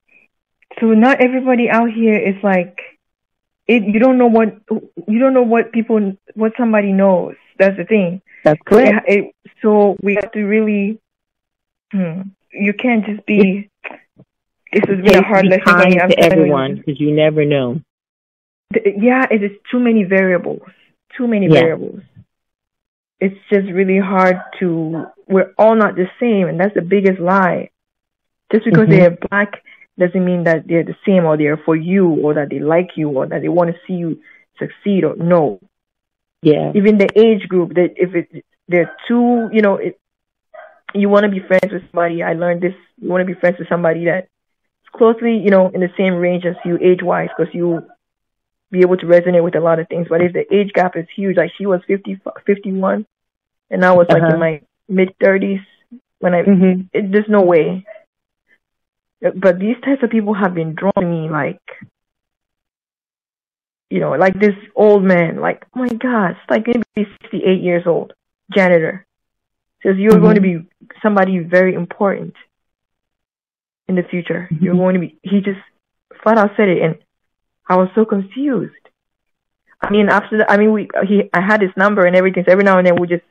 So 0.80 0.86
not 0.92 1.20
everybody 1.20 1.68
out 1.68 1.90
here 1.90 2.16
is 2.18 2.36
like 2.42 2.78
it. 3.66 3.82
You 3.84 3.98
don't 3.98 4.18
know 4.18 4.26
what 4.26 4.54
you 5.08 5.18
don't 5.18 5.34
know 5.34 5.42
what 5.42 5.72
people 5.72 6.16
what 6.34 6.52
somebody 6.56 6.92
knows. 6.92 7.34
That's 7.58 7.76
the 7.76 7.84
thing. 7.84 8.22
That's 8.44 8.60
So, 8.70 8.78
it, 8.78 8.84
correct. 8.90 9.08
it, 9.08 9.34
so 9.62 9.96
we 10.02 10.14
have 10.14 10.32
to 10.32 10.44
really. 10.44 10.98
Hmm, 11.92 12.22
you 12.52 12.72
can't 12.72 13.04
just 13.04 13.24
be. 13.26 13.68
This 14.72 14.84
has 14.88 15.04
been 15.04 15.16
a 15.16 15.22
hard 15.22 15.46
lesson 15.46 15.62
for 15.64 15.86
me. 15.86 16.00
I'm 16.00 16.08
to 16.10 16.18
everyone 16.20 16.76
because 16.76 16.98
you 16.98 17.12
never 17.12 17.44
know. 17.44 17.80
Th- 18.72 18.96
yeah, 18.98 19.26
it 19.30 19.42
is 19.42 19.50
too 19.70 19.78
many 19.78 20.04
variables. 20.04 20.62
Too 21.16 21.26
many 21.26 21.46
Yeah. 21.46 21.60
variables. 21.60 22.00
It's 23.24 23.38
just 23.52 23.66
really 23.78 24.00
hard 24.12 24.36
to. 24.58 25.06
We're 25.28 25.52
all 25.56 25.76
not 25.76 25.94
the 25.94 26.08
same, 26.18 26.48
and 26.48 26.58
that's 26.58 26.74
the 26.74 26.82
biggest 26.94 27.20
lie. 27.20 27.70
Just 28.52 28.64
because 28.64 28.88
Mhm. 28.88 28.90
they're 28.90 29.16
black 29.30 29.50
doesn't 29.96 30.24
mean 30.30 30.42
that 30.48 30.66
they're 30.66 30.88
the 30.92 30.96
same, 31.06 31.24
or 31.24 31.36
they're 31.36 31.62
for 31.68 31.76
you, 31.76 32.06
or 32.24 32.34
that 32.34 32.48
they 32.50 32.58
like 32.58 32.90
you, 32.96 33.08
or 33.10 33.24
that 33.26 33.40
they 33.42 33.48
want 33.58 33.68
to 33.70 33.80
see 33.86 33.94
you 33.94 34.10
succeed. 34.58 35.04
Or 35.04 35.14
no, 35.16 35.60
Yeah. 36.42 36.72
even 36.74 36.98
the 36.98 37.10
age 37.26 37.44
group 37.52 37.74
that 37.78 37.90
if 37.96 38.10
it 38.20 38.44
they're 38.68 38.92
too, 39.06 39.48
you 39.52 39.62
know, 39.62 39.76
it, 39.76 39.94
you 40.94 41.08
want 41.08 41.24
to 41.24 41.30
be 41.30 41.40
friends 41.50 41.70
with 41.72 41.84
somebody. 41.90 42.22
I 42.22 42.32
learned 42.32 42.60
this. 42.60 42.74
You 43.00 43.08
want 43.08 43.22
to 43.22 43.32
be 43.32 43.40
friends 43.40 43.58
with 43.58 43.68
somebody 43.68 44.06
that 44.06 44.26
closely, 44.98 45.34
you 45.38 45.50
know, 45.54 45.68
in 45.68 45.80
the 45.80 45.92
same 45.96 46.14
range 46.26 46.44
as 46.44 46.56
you 46.64 46.76
age 46.90 47.02
wise, 47.02 47.30
because 47.36 47.54
you 47.54 47.86
be 48.72 48.80
able 48.80 48.96
to 48.96 49.06
resonate 49.06 49.44
with 49.44 49.54
a 49.54 49.60
lot 49.60 49.78
of 49.78 49.86
things. 49.88 50.06
But 50.08 50.22
if 50.22 50.32
the 50.32 50.44
age 50.52 50.72
gap 50.72 50.96
is 50.96 51.06
huge, 51.14 51.36
like 51.36 51.52
she 51.56 51.66
was 51.66 51.80
50, 51.86 52.20
51, 52.46 53.06
and 53.70 53.84
I 53.84 53.92
was 53.92 54.06
like 54.08 54.22
Uh-huh. 54.22 54.34
in 54.34 54.40
my 54.40 54.60
mid 54.88 55.14
thirties 55.20 55.60
when 56.18 56.34
I, 56.34 56.42
Mm-hmm. 56.42 56.80
it, 56.92 57.12
there's 57.12 57.28
no 57.28 57.42
way. 57.42 57.84
but 59.36 59.58
these 59.60 59.76
types 59.84 60.02
of 60.02 60.10
people 60.10 60.34
have 60.34 60.54
been 60.54 60.74
drawing 60.74 61.08
me 61.10 61.30
like 61.30 61.62
you 63.92 64.00
know, 64.00 64.12
like 64.12 64.32
this 64.40 64.56
old 64.74 65.04
man, 65.04 65.38
like, 65.38 65.66
oh 65.76 65.80
my 65.80 65.88
gosh, 65.88 66.38
like 66.48 66.66
maybe 66.66 67.06
68 67.20 67.60
years 67.60 67.86
old, 67.86 68.14
janitor, 68.50 69.04
says 69.82 69.96
you're 69.98 70.12
mm-hmm. 70.12 70.22
going 70.22 70.34
to 70.36 70.40
be 70.40 70.66
somebody 71.02 71.40
very 71.40 71.74
important 71.74 72.34
in 73.88 73.94
the 73.94 74.02
future. 74.02 74.48
Mm-hmm. 74.50 74.64
You're 74.64 74.76
going 74.76 74.94
to 74.94 75.00
be, 75.00 75.18
he 75.22 75.42
just 75.42 75.60
flat 76.22 76.38
out 76.38 76.52
said 76.56 76.70
it, 76.70 76.80
and 76.80 76.94
I 77.72 77.76
was 77.76 77.88
so 77.94 78.04
confused. 78.04 78.74
I 79.80 79.90
mean, 79.90 80.10
after 80.10 80.38
that, 80.38 80.50
I 80.50 80.58
mean, 80.58 80.72
we, 80.72 80.88
he, 81.08 81.30
I 81.32 81.40
had 81.40 81.62
his 81.62 81.70
number 81.74 82.04
and 82.04 82.14
everything, 82.14 82.44
so 82.44 82.52
every 82.52 82.64
now 82.64 82.76
and 82.76 82.86
then 82.86 82.96
we 83.00 83.08
just, 83.08 83.24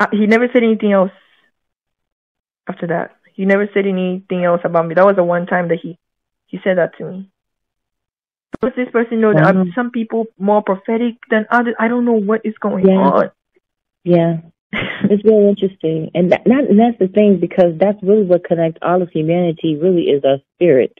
uh, 0.00 0.08
he 0.10 0.26
never 0.26 0.48
said 0.52 0.64
anything 0.64 0.90
else 0.90 1.12
after 2.68 2.88
that. 2.88 3.16
He 3.34 3.44
never 3.44 3.68
said 3.72 3.86
anything 3.86 4.44
else 4.44 4.62
about 4.64 4.88
me. 4.88 4.96
That 4.96 5.06
was 5.06 5.14
the 5.14 5.22
one 5.22 5.46
time 5.46 5.68
that 5.68 5.78
he, 5.80 5.96
he 6.46 6.58
said 6.64 6.78
that 6.78 6.98
to 6.98 7.04
me. 7.04 7.30
Does 8.60 8.72
this 8.76 8.90
person 8.90 9.20
know 9.20 9.32
that 9.32 9.44
um, 9.44 9.70
some 9.76 9.92
people 9.92 10.24
more 10.38 10.62
prophetic 10.62 11.14
than 11.30 11.46
others? 11.48 11.76
I 11.78 11.86
don't 11.86 12.04
know 12.04 12.20
what 12.20 12.40
is 12.44 12.54
going 12.60 12.88
yeah. 12.88 12.94
on. 12.94 13.30
Yeah. 14.02 14.40
it's 14.72 15.24
really 15.24 15.48
interesting. 15.48 16.10
And 16.14 16.32
that, 16.32 16.46
not, 16.46 16.64
and 16.68 16.80
that's 16.80 16.98
the 16.98 17.06
thing 17.06 17.38
because 17.40 17.78
that's 17.78 18.02
really 18.02 18.24
what 18.24 18.44
connects 18.44 18.80
all 18.82 19.02
of 19.02 19.10
humanity 19.10 19.78
really 19.80 20.10
is 20.10 20.24
our 20.24 20.38
spirit. 20.56 20.98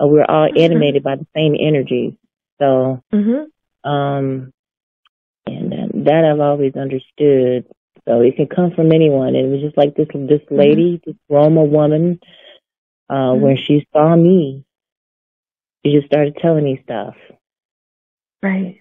Uh, 0.00 0.06
we're 0.06 0.24
all 0.24 0.48
mm-hmm. 0.48 0.58
animated 0.58 1.02
by 1.02 1.16
the 1.16 1.26
same 1.34 1.54
energy. 1.58 2.16
So, 2.58 3.02
mm-hmm. 3.12 3.88
um, 3.90 4.52
and 5.46 6.06
that 6.06 6.24
I've 6.24 6.40
always 6.40 6.74
understood. 6.76 7.66
So 8.08 8.20
it 8.20 8.36
can 8.36 8.46
come 8.46 8.72
from 8.72 8.92
anyone. 8.92 9.34
And 9.34 9.36
it 9.36 9.48
was 9.48 9.60
just 9.60 9.76
like 9.76 9.94
this, 9.94 10.08
this 10.08 10.40
mm-hmm. 10.40 10.56
lady, 10.56 10.96
mm-hmm. 10.96 11.10
this 11.10 11.16
Roma 11.28 11.64
woman, 11.64 12.20
uh, 13.08 13.34
when 13.34 13.56
mm-hmm. 13.56 13.64
she 13.64 13.86
saw 13.92 14.14
me, 14.16 14.64
she 15.84 15.92
just 15.92 16.06
started 16.06 16.36
telling 16.40 16.64
me 16.64 16.80
stuff. 16.82 17.14
Right. 18.42 18.80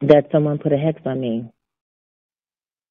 That 0.00 0.30
someone 0.32 0.58
put 0.58 0.72
a 0.72 0.78
hex 0.78 1.00
on 1.04 1.20
me. 1.20 1.50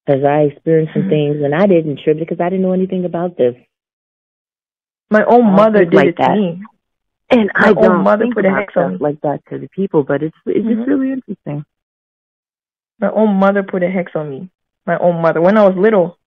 Because 0.06 0.24
I 0.24 0.42
experienced 0.42 0.94
some 0.94 1.02
mm-hmm. 1.02 1.10
things 1.10 1.36
and 1.44 1.54
I 1.54 1.66
didn't 1.66 2.00
trip 2.00 2.18
because 2.18 2.40
I 2.40 2.48
didn't 2.48 2.62
know 2.62 2.72
anything 2.72 3.04
about 3.04 3.36
this. 3.36 3.54
My 5.10 5.24
own 5.24 5.54
mother 5.54 5.84
did 5.84 5.94
like 5.94 6.08
it 6.08 6.16
that. 6.18 6.28
to 6.28 6.36
me. 6.36 6.62
And 7.30 7.50
My 7.54 7.68
I 7.68 7.72
don't 7.72 8.02
mother 8.02 8.24
think 8.24 8.34
put 8.34 8.44
about 8.44 8.58
hex 8.58 8.76
on 8.76 8.92
stuff 8.92 9.00
like 9.00 9.20
that 9.20 9.40
to 9.50 9.58
the 9.58 9.68
people, 9.68 10.02
but 10.02 10.22
it's 10.22 10.36
it's 10.46 10.58
mm-hmm. 10.58 10.76
just 10.76 10.88
really 10.88 11.12
interesting. 11.12 11.64
My 12.98 13.10
own 13.10 13.34
mother 13.36 13.62
put 13.62 13.82
a 13.82 13.90
hex 13.90 14.12
on 14.14 14.28
me. 14.28 14.50
My 14.86 14.98
own 14.98 15.22
mother. 15.22 15.40
When 15.40 15.56
I 15.56 15.66
was 15.66 15.76
little. 15.76 16.18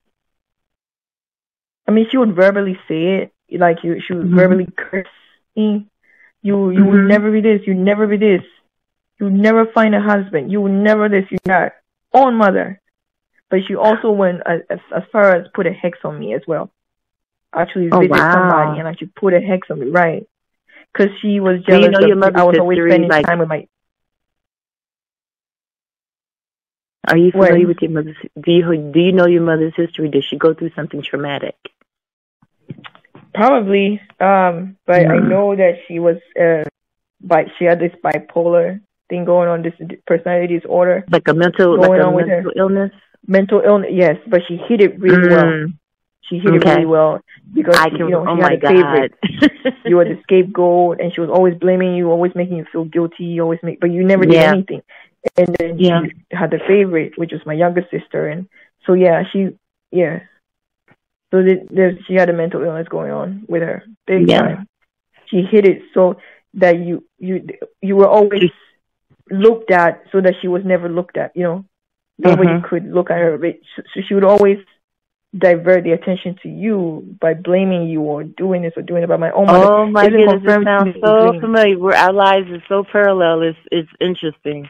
I 1.87 1.91
mean, 1.91 2.07
she 2.09 2.17
would 2.17 2.33
verbally 2.33 2.79
say 2.87 3.29
it, 3.49 3.59
like 3.59 3.83
you, 3.83 3.99
she 3.99 4.13
would 4.13 4.27
mm-hmm. 4.27 4.37
verbally 4.37 4.67
curse 4.77 5.07
me 5.55 5.87
you 6.43 6.71
you 6.71 6.79
mm-hmm. 6.81 6.87
will 6.87 7.07
never 7.07 7.31
be 7.31 7.41
this. 7.41 7.61
You 7.65 7.73
never 7.73 8.05
be 8.05 8.17
this. 8.17 8.43
You 9.19 9.29
never 9.29 9.65
find 9.67 9.95
a 9.95 10.01
husband. 10.01 10.51
You 10.51 10.61
will 10.61 10.71
never 10.71 11.07
this. 11.07 11.25
You 11.31 11.37
that 11.45 11.81
own 12.13 12.35
mother. 12.35 12.81
But 13.49 13.61
she 13.67 13.75
also 13.75 14.11
went 14.11 14.41
as, 14.45 14.61
as 14.69 15.03
far 15.11 15.35
as 15.35 15.47
put 15.53 15.67
a 15.67 15.71
hex 15.71 15.99
on 16.03 16.19
me 16.19 16.33
as 16.33 16.41
well. 16.45 16.69
Actually 17.53 17.89
oh, 17.91 17.99
visit 17.99 18.11
wow. 18.11 18.33
somebody 18.33 18.79
and 18.79 18.87
actually 18.87 19.11
put 19.15 19.33
a 19.33 19.39
hex 19.39 19.69
on 19.71 19.79
me, 19.79 19.87
right? 19.87 20.27
Because 20.93 21.11
she 21.21 21.39
was 21.39 21.61
jealous. 21.67 21.85
you 21.85 21.91
know 21.91 22.05
your 22.05 22.15
mother's 22.15 22.41
I 22.41 22.43
was 22.43 22.57
always 22.59 22.77
spending 22.77 23.09
like, 23.09 23.25
time 23.25 23.39
with 23.39 23.49
my. 23.49 23.67
Are 27.07 27.17
you 27.17 27.31
familiar 27.31 27.53
when? 27.53 27.67
with 27.67 27.81
your 27.81 27.91
mother's? 27.91 28.15
Do 28.39 28.51
you 28.51 28.91
do 28.93 28.99
you 28.99 29.11
know 29.11 29.25
your 29.25 29.41
mother's 29.41 29.73
history? 29.75 30.09
Did 30.09 30.23
she 30.29 30.37
go 30.37 30.53
through 30.53 30.71
something 30.75 31.01
traumatic? 31.01 31.55
Probably, 33.33 33.99
um, 34.19 34.77
but 34.85 34.99
I 34.99 35.05
mm-hmm. 35.05 35.27
know 35.27 35.55
that 35.55 35.79
she 35.87 35.97
was, 35.97 36.17
uh, 36.39 36.69
but 37.19 37.47
she 37.57 37.65
had 37.65 37.79
this 37.79 37.91
bipolar 38.03 38.79
thing 39.09 39.25
going 39.25 39.49
on, 39.49 39.63
this 39.63 39.73
personality 40.05 40.59
disorder, 40.59 41.03
like 41.09 41.27
a 41.27 41.33
mental, 41.33 41.77
going 41.77 41.89
like 41.89 41.99
a 41.99 42.05
on 42.05 42.15
mental 42.15 42.15
with 42.15 42.27
her. 42.27 42.51
illness. 42.55 42.91
Mental 43.25 43.61
illness, 43.65 43.89
yes, 43.91 44.17
but 44.27 44.41
she 44.47 44.57
hid 44.57 44.81
it 44.81 44.99
really 44.99 45.27
mm. 45.27 45.31
well. 45.31 45.73
She 46.29 46.39
hit 46.39 46.53
okay. 46.53 46.71
it 46.71 46.73
really 46.73 46.85
well 46.85 47.19
because 47.53 47.75
I 47.75 47.89
she, 47.89 47.97
can, 47.97 48.07
you 48.07 48.11
know 48.11 48.25
oh 48.27 48.35
she 48.35 48.41
my 48.41 48.49
had 48.49 48.53
a 48.53 48.57
God. 48.57 48.71
favorite. 48.71 49.75
you 49.85 49.95
were 49.97 50.05
the 50.05 50.19
scapegoat, 50.23 51.01
and 51.01 51.13
she 51.13 51.21
was 51.21 51.29
always 51.29 51.55
blaming 51.55 51.95
you, 51.95 52.09
always 52.09 52.33
making 52.33 52.57
you 52.57 52.65
feel 52.71 52.85
guilty. 52.85 53.25
You 53.25 53.41
always 53.43 53.59
make, 53.61 53.79
but 53.79 53.91
you 53.91 54.03
never 54.03 54.25
did 54.25 54.35
yeah. 54.35 54.51
anything. 54.51 54.81
And 55.37 55.55
then 55.57 55.79
yeah. 55.79 56.01
she 56.03 56.35
had 56.35 56.51
the 56.51 56.59
favorite, 56.67 57.17
which 57.17 57.31
was 57.31 57.41
my 57.45 57.53
younger 57.53 57.85
sister, 57.91 58.27
and 58.27 58.47
so 58.85 58.93
yeah, 58.93 59.23
she 59.31 59.57
yeah, 59.91 60.19
so 61.33 61.41
there's, 61.71 61.97
she 62.05 62.13
had 62.13 62.29
a 62.29 62.33
mental 62.33 62.61
illness 62.61 62.87
going 62.87 63.11
on 63.11 63.45
with 63.47 63.63
her, 63.63 63.83
big 64.05 64.29
yeah. 64.29 64.39
time. 64.39 64.67
She 65.25 65.41
hit 65.41 65.65
it 65.65 65.81
so 65.91 66.17
that 66.53 66.77
you 66.77 67.03
you 67.17 67.47
you 67.81 67.95
were 67.95 68.07
always 68.07 68.51
looked 69.31 69.71
at, 69.71 70.03
so 70.11 70.21
that 70.21 70.35
she 70.41 70.47
was 70.47 70.63
never 70.63 70.89
looked 70.89 71.17
at. 71.17 71.35
You 71.35 71.43
know, 71.43 71.65
nobody 72.19 72.49
mm-hmm. 72.49 72.67
could 72.67 72.85
look 72.85 73.09
at 73.09 73.17
her. 73.17 73.39
But 73.39 73.55
so 73.75 74.01
she 74.07 74.13
would 74.13 74.23
always 74.23 74.59
divert 75.37 75.83
the 75.83 75.91
attention 75.91 76.35
to 76.43 76.49
you 76.49 77.17
by 77.19 77.33
blaming 77.33 77.87
you 77.87 78.01
or 78.01 78.23
doing 78.23 78.61
this 78.61 78.73
or 78.75 78.83
doing 78.83 79.03
it. 79.03 79.07
But 79.07 79.19
my 79.19 79.31
own 79.31 79.47
mother, 79.47 79.65
oh 79.65 79.85
my 79.87 80.07
goodness, 80.07 80.41
it 80.43 80.63
sounds 80.63 80.95
so 81.03 81.39
familiar. 81.39 81.77
Where 81.77 81.97
our 81.97 82.13
lives 82.13 82.49
are 82.51 82.63
so 82.69 82.83
parallel. 82.89 83.41
It's 83.41 83.59
it's 83.71 83.89
interesting. 83.99 84.69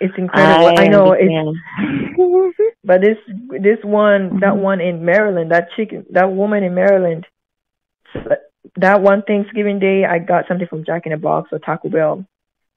It's 0.00 0.14
incredible. 0.16 0.78
I, 0.78 0.84
I 0.84 0.88
know 0.88 1.12
it's 1.18 2.68
but 2.84 3.00
this 3.00 3.18
this 3.60 3.78
one 3.82 4.40
that 4.40 4.52
mm-hmm. 4.52 4.60
one 4.60 4.80
in 4.80 5.04
Maryland, 5.04 5.50
that 5.50 5.68
chicken 5.76 6.06
that 6.10 6.30
woman 6.30 6.62
in 6.62 6.74
Maryland 6.74 7.26
that 8.76 9.00
one 9.00 9.22
Thanksgiving 9.22 9.78
day 9.78 10.04
I 10.04 10.18
got 10.18 10.46
something 10.46 10.68
from 10.68 10.84
Jack 10.84 11.06
in 11.06 11.12
the 11.12 11.18
Box 11.18 11.48
or 11.52 11.58
Taco 11.58 11.88
Bell. 11.88 12.24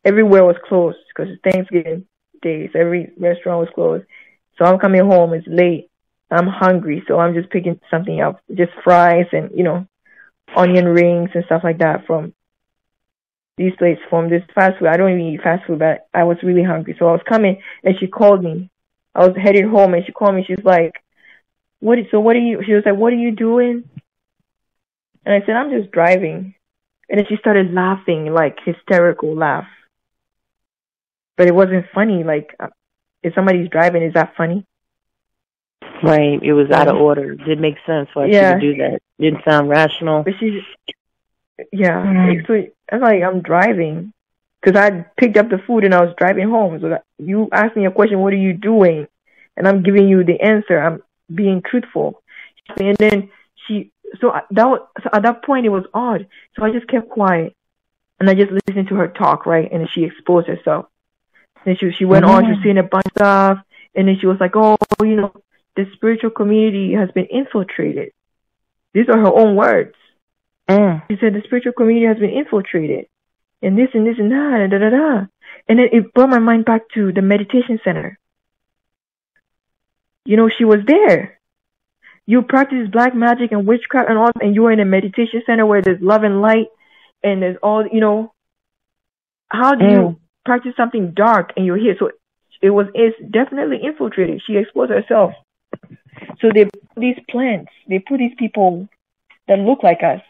Everywhere 0.04 0.44
was 0.44 0.56
closed 0.68 0.98
because 1.10 1.32
it's 1.32 1.42
Thanksgiving 1.44 2.06
days. 2.42 2.72
Every 2.74 3.12
restaurant 3.18 3.60
was 3.60 3.70
closed. 3.74 4.06
So 4.58 4.66
I'm 4.66 4.80
coming 4.80 5.06
home, 5.06 5.34
it's 5.34 5.48
late. 5.48 5.90
I'm 6.32 6.48
hungry, 6.48 7.04
so 7.08 7.20
I'm 7.20 7.34
just 7.34 7.50
picking 7.50 7.80
something 7.90 8.22
up. 8.22 8.42
Just 8.54 8.72
fries 8.84 9.26
and, 9.32 9.52
you 9.54 9.64
know, 9.64 9.86
onion 10.56 10.86
rings 10.86 11.30
and 11.34 11.44
stuff 11.46 11.62
like 11.64 11.80
that 11.80 12.06
from 12.06 12.34
these 13.58 13.74
places 13.78 14.04
from 14.10 14.30
this 14.30 14.44
fast 14.56 14.80
food. 14.80 14.88
I 14.88 14.98
don't 14.98 15.12
even 15.12 15.34
eat 15.34 15.42
fast 15.42 15.66
food, 15.68 15.80
but 15.80 16.08
I 16.14 16.24
was 16.24 16.38
really 16.42 16.64
hungry. 16.64 16.96
So 16.98 17.08
I 17.08 17.12
was 17.12 17.22
coming 17.28 17.62
and 17.84 17.96
she 18.00 18.08
called 18.08 18.44
me. 18.44 18.70
I 19.14 19.28
was 19.28 19.36
headed 19.36 19.66
home 19.66 19.94
and 19.94 20.06
she 20.06 20.14
called 20.14 20.36
me. 20.36 20.46
She's 20.48 20.64
like, 20.64 20.94
what, 21.80 21.98
so 22.12 22.20
what 22.20 22.36
are 22.36 22.40
you, 22.40 22.62
she 22.66 22.74
was 22.74 22.84
like, 22.86 22.96
what 22.96 23.14
are 23.14 23.18
you 23.18 23.32
doing? 23.32 23.84
And 25.26 25.36
I 25.36 25.46
said, 25.46 25.56
I'm 25.56 25.70
just 25.72 25.92
driving. 25.92 26.56
And 27.10 27.20
then 27.20 27.26
she 27.28 27.36
started 27.38 27.74
laughing, 27.74 28.34
like 28.34 28.58
hysterical 28.64 29.36
laugh. 29.36 29.68
But 31.38 31.48
it 31.48 31.56
wasn't 31.56 31.86
funny. 31.94 32.24
Like, 32.24 32.56
uh, 32.60 32.68
if 33.22 33.34
somebody's 33.36 33.70
driving, 33.70 34.04
is 34.04 34.14
that 34.14 34.34
funny? 34.38 34.66
Right. 36.04 36.42
It 36.42 36.54
was 36.54 36.72
out 36.72 36.88
of 36.88 36.98
order. 36.98 37.34
It 37.34 37.40
didn't 37.40 37.62
make 37.62 37.78
sense 37.86 38.10
for 38.14 38.26
yeah. 38.26 38.54
her 38.54 38.60
to 38.60 38.74
do 38.74 38.78
that. 38.82 38.94
It 38.96 39.02
didn't 39.20 39.44
sound 39.44 39.70
rational. 39.70 40.24
But 40.24 40.34
she's, 40.40 40.62
yeah. 41.72 42.04
Mm. 42.04 42.48
So 42.48 42.68
I'm 42.92 43.02
like, 43.02 43.22
I'm 43.22 43.42
driving 43.42 44.14
because 44.62 44.80
I 44.80 45.06
picked 45.18 45.38
up 45.38 45.50
the 45.50 45.60
food 45.60 45.84
and 45.84 45.94
I 45.94 46.02
was 46.02 46.16
driving 46.18 46.50
home. 46.50 46.80
So 46.82 46.90
that 46.90 47.04
you 47.18 47.50
asked 47.52 47.76
me 47.76 47.86
a 47.86 47.92
question, 47.92 48.20
what 48.20 48.34
are 48.34 48.38
you 48.38 48.54
doing? 48.54 49.08
And 49.58 49.68
I'm 49.68 49.84
giving 49.84 50.08
you 50.08 50.24
the 50.24 50.42
answer. 50.42 50.80
I'm 50.80 51.04
being 51.34 51.62
truthful. 51.62 52.22
And 52.80 52.98
then 52.98 53.30
she, 53.68 53.92
so 54.20 54.34
that 54.52 54.66
was, 54.66 54.82
so 55.04 55.10
at 55.14 55.24
that 55.24 55.44
point 55.44 55.66
it 55.66 55.70
was 55.70 55.86
odd. 55.94 56.28
So 56.56 56.64
I 56.64 56.72
just 56.72 56.88
kept 56.88 57.10
quiet 57.10 57.56
and 58.20 58.30
I 58.30 58.36
just 58.36 58.52
listened 58.52 58.88
to 58.90 58.96
her 58.96 59.08
talk, 59.08 59.46
right? 59.46 59.70
And 59.72 59.82
then 59.82 59.90
she 59.92 60.04
exposed 60.04 60.48
herself. 60.48 60.86
Then 61.66 61.76
she 61.78 61.92
she 61.92 62.06
went 62.06 62.26
mm-hmm. 62.26 62.34
on 62.36 62.44
to 62.44 62.62
saying 62.64 62.78
a 62.78 62.84
bunch 62.84 63.06
of 63.06 63.12
stuff, 63.12 63.60
and 63.96 64.08
then 64.08 64.18
she 64.20 64.28
was 64.28 64.40
like, 64.40 64.56
"Oh, 64.56 64.78
you 65.02 65.16
know, 65.16 65.34
the 65.76 65.86
spiritual 65.94 66.32
community 66.32 66.94
has 66.94 67.12
been 67.12 67.26
infiltrated." 67.26 68.12
These 68.94 69.10
are 69.10 69.18
her 69.18 69.34
own 69.34 69.56
words. 69.56 69.96
Mm. 70.70 71.04
She 71.10 71.18
said 71.18 71.34
the 71.34 71.42
spiritual 71.44 71.74
community 71.74 72.06
has 72.06 72.18
been 72.18 72.30
infiltrated, 72.30 73.08
and 73.62 73.78
this 73.78 73.90
and 73.94 74.06
this 74.06 74.20
and 74.20 74.32
that, 74.32 74.62
and 74.62 74.72
da 74.72 74.78
da 74.78 74.90
da. 74.90 75.26
And 75.68 75.80
then 75.80 75.90
it 75.92 76.14
brought 76.14 76.30
my 76.30 76.40
mind 76.40 76.66
back 76.66 76.82
to 76.96 77.12
the 77.12 77.22
meditation 77.22 77.80
center. 77.84 78.18
You 80.26 80.38
know, 80.38 80.50
she 80.50 80.66
was 80.66 80.80
there. 80.86 81.40
You 82.26 82.44
practice 82.44 82.90
black 82.90 83.16
magic 83.16 83.52
and 83.52 83.66
witchcraft 83.66 84.10
and 84.10 84.18
all, 84.18 84.32
and 84.40 84.56
you 84.56 84.66
are 84.68 84.72
in 84.72 84.80
a 84.80 84.86
meditation 84.86 85.42
center 85.46 85.66
where 85.66 85.82
there's 85.82 86.02
love 86.02 86.24
and 86.24 86.42
light, 86.42 86.68
and 87.24 87.42
there's 87.42 87.58
all, 87.62 87.86
you 87.88 88.00
know. 88.00 88.34
How 89.50 89.76
do 89.76 89.84
mm. 89.84 89.92
you 89.92 90.20
practice 90.46 90.74
something 90.78 91.12
dark 91.12 91.52
and 91.58 91.66
you're 91.66 91.76
here? 91.76 91.96
So 92.00 92.12
it 92.62 92.70
was, 92.70 92.88
it's 92.94 93.18
definitely 93.30 93.80
infiltrated. 93.84 94.42
She 94.48 94.56
exposed 94.56 94.92
herself. 94.92 95.34
So 96.40 96.50
they 96.54 96.66
put 96.66 96.96
these 96.98 97.18
plants, 97.30 97.72
they 97.88 98.00
put 98.00 98.20
these 98.20 98.36
people 98.38 98.88
that 99.48 99.60
look 99.60 99.84
like 99.84 100.04
us 100.04 100.22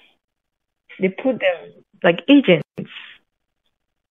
they 1.02 1.10
put 1.10 1.40
them 1.40 1.84
like 2.04 2.20
agents. 2.30 2.68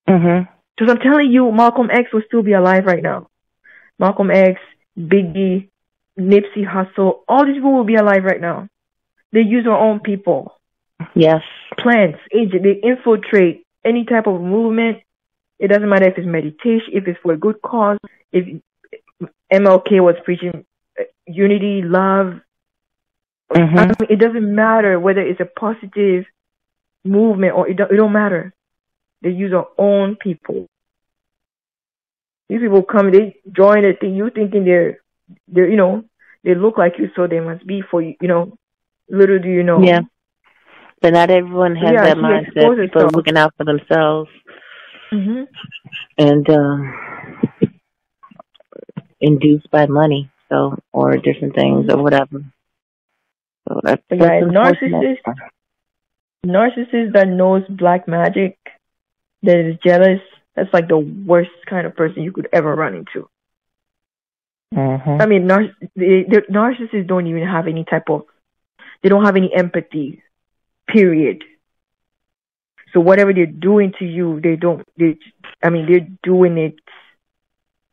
Mhm. 0.07 0.47
Because 0.77 0.93
I'm 0.93 1.01
telling 1.01 1.31
you, 1.31 1.51
Malcolm 1.51 1.89
X 1.89 2.11
will 2.11 2.23
still 2.27 2.43
be 2.43 2.53
alive 2.53 2.85
right 2.85 3.01
now. 3.01 3.27
Malcolm 3.99 4.29
X, 4.31 4.59
Biggie, 4.97 5.69
Nipsey 6.19 6.65
Hussle, 6.65 7.21
all 7.27 7.45
these 7.45 7.55
people 7.55 7.73
will 7.73 7.83
be 7.83 7.95
alive 7.95 8.23
right 8.23 8.41
now. 8.41 8.67
They 9.31 9.41
use 9.41 9.65
our 9.67 9.77
own 9.77 9.99
people. 9.99 10.59
Yes. 11.15 11.41
Plants, 11.77 12.19
agent, 12.33 12.63
they 12.63 12.73
infiltrate 12.73 13.65
any 13.85 14.05
type 14.05 14.27
of 14.27 14.41
movement. 14.41 15.01
It 15.59 15.67
doesn't 15.69 15.87
matter 15.87 16.07
if 16.07 16.17
it's 16.17 16.27
meditation, 16.27 16.93
if 16.93 17.07
it's 17.07 17.19
for 17.21 17.33
a 17.33 17.37
good 17.37 17.61
cause, 17.61 17.99
if 18.31 18.61
MLK 19.51 19.99
was 20.01 20.15
preaching 20.25 20.65
unity, 21.27 21.81
love. 21.81 22.39
Mm-hmm. 23.51 23.77
I 23.77 23.85
mean, 23.85 23.95
it 24.09 24.19
doesn't 24.19 24.55
matter 24.55 24.99
whether 24.99 25.21
it's 25.21 25.39
a 25.39 25.45
positive 25.45 26.25
movement 27.03 27.53
or 27.55 27.67
it 27.67 27.77
don't, 27.77 27.91
it 27.91 27.97
don't 27.97 28.13
matter. 28.13 28.53
They 29.21 29.29
use 29.29 29.53
our 29.53 29.67
own 29.77 30.15
people. 30.15 30.67
These 32.49 32.61
people 32.61 32.83
come, 32.83 33.11
they 33.11 33.37
join 33.51 33.83
thing. 33.99 34.15
You 34.15 34.29
thinking 34.29 34.65
they're, 34.65 34.99
they're, 35.47 35.69
you 35.69 35.77
know, 35.77 36.03
they 36.43 36.55
look 36.55 36.77
like 36.77 36.93
you, 36.97 37.09
so 37.15 37.27
they 37.27 37.39
must 37.39 37.65
be 37.65 37.81
for 37.81 38.01
you. 38.01 38.15
You 38.19 38.27
know, 38.27 38.57
little 39.09 39.39
do 39.39 39.49
you 39.49 39.63
know. 39.63 39.83
Yeah. 39.83 40.01
But 41.01 41.13
not 41.13 41.29
everyone 41.29 41.75
has 41.75 41.93
Yeah, 41.93 42.03
that 42.03 42.17
mindset. 42.17 42.75
People 42.81 43.03
are 43.03 43.11
looking 43.11 43.37
out 43.37 43.53
for 43.57 43.63
themselves 43.63 44.29
hmm 45.11 45.43
and 46.17 46.49
um, 46.49 46.93
induced 49.19 49.69
by 49.71 49.85
money, 49.87 50.29
or 50.91 51.17
different 51.17 51.55
things 51.55 51.89
or 51.89 52.01
whatever. 52.01 52.43
So 53.67 53.79
that's, 53.83 54.01
that's 54.09 54.21
yeah, 54.21 54.43
unfortunate. 54.43 55.19
Narcissist 56.45 57.13
that 57.13 57.27
knows 57.27 57.63
black 57.69 58.07
magic, 58.07 58.57
that 59.43 59.57
is 59.57 59.77
jealous. 59.85 60.21
That's 60.55 60.73
like 60.73 60.87
the 60.87 60.97
worst 60.97 61.51
kind 61.69 61.85
of 61.85 61.95
person 61.95 62.23
you 62.23 62.31
could 62.31 62.49
ever 62.51 62.75
run 62.75 62.95
into. 62.95 63.29
Mhm. 64.73 65.21
I 65.21 65.25
mean, 65.25 65.47
nar- 65.47 65.75
the, 65.95 66.23
the 66.27 66.41
narcissists 66.49 67.07
don't 67.07 67.27
even 67.27 67.47
have 67.47 67.67
any 67.67 67.83
type 67.83 68.09
of, 68.09 68.23
they 69.01 69.09
don't 69.09 69.25
have 69.25 69.35
any 69.35 69.53
empathy, 69.53 70.23
period. 70.87 71.43
So 72.93 72.99
whatever 72.99 73.33
they're 73.33 73.45
doing 73.45 73.93
to 73.99 74.05
you, 74.05 74.41
they 74.41 74.55
don't, 74.55 74.85
they, 74.97 75.17
I 75.63 75.69
mean, 75.69 75.85
they're 75.87 76.07
doing 76.23 76.57
it 76.57 76.75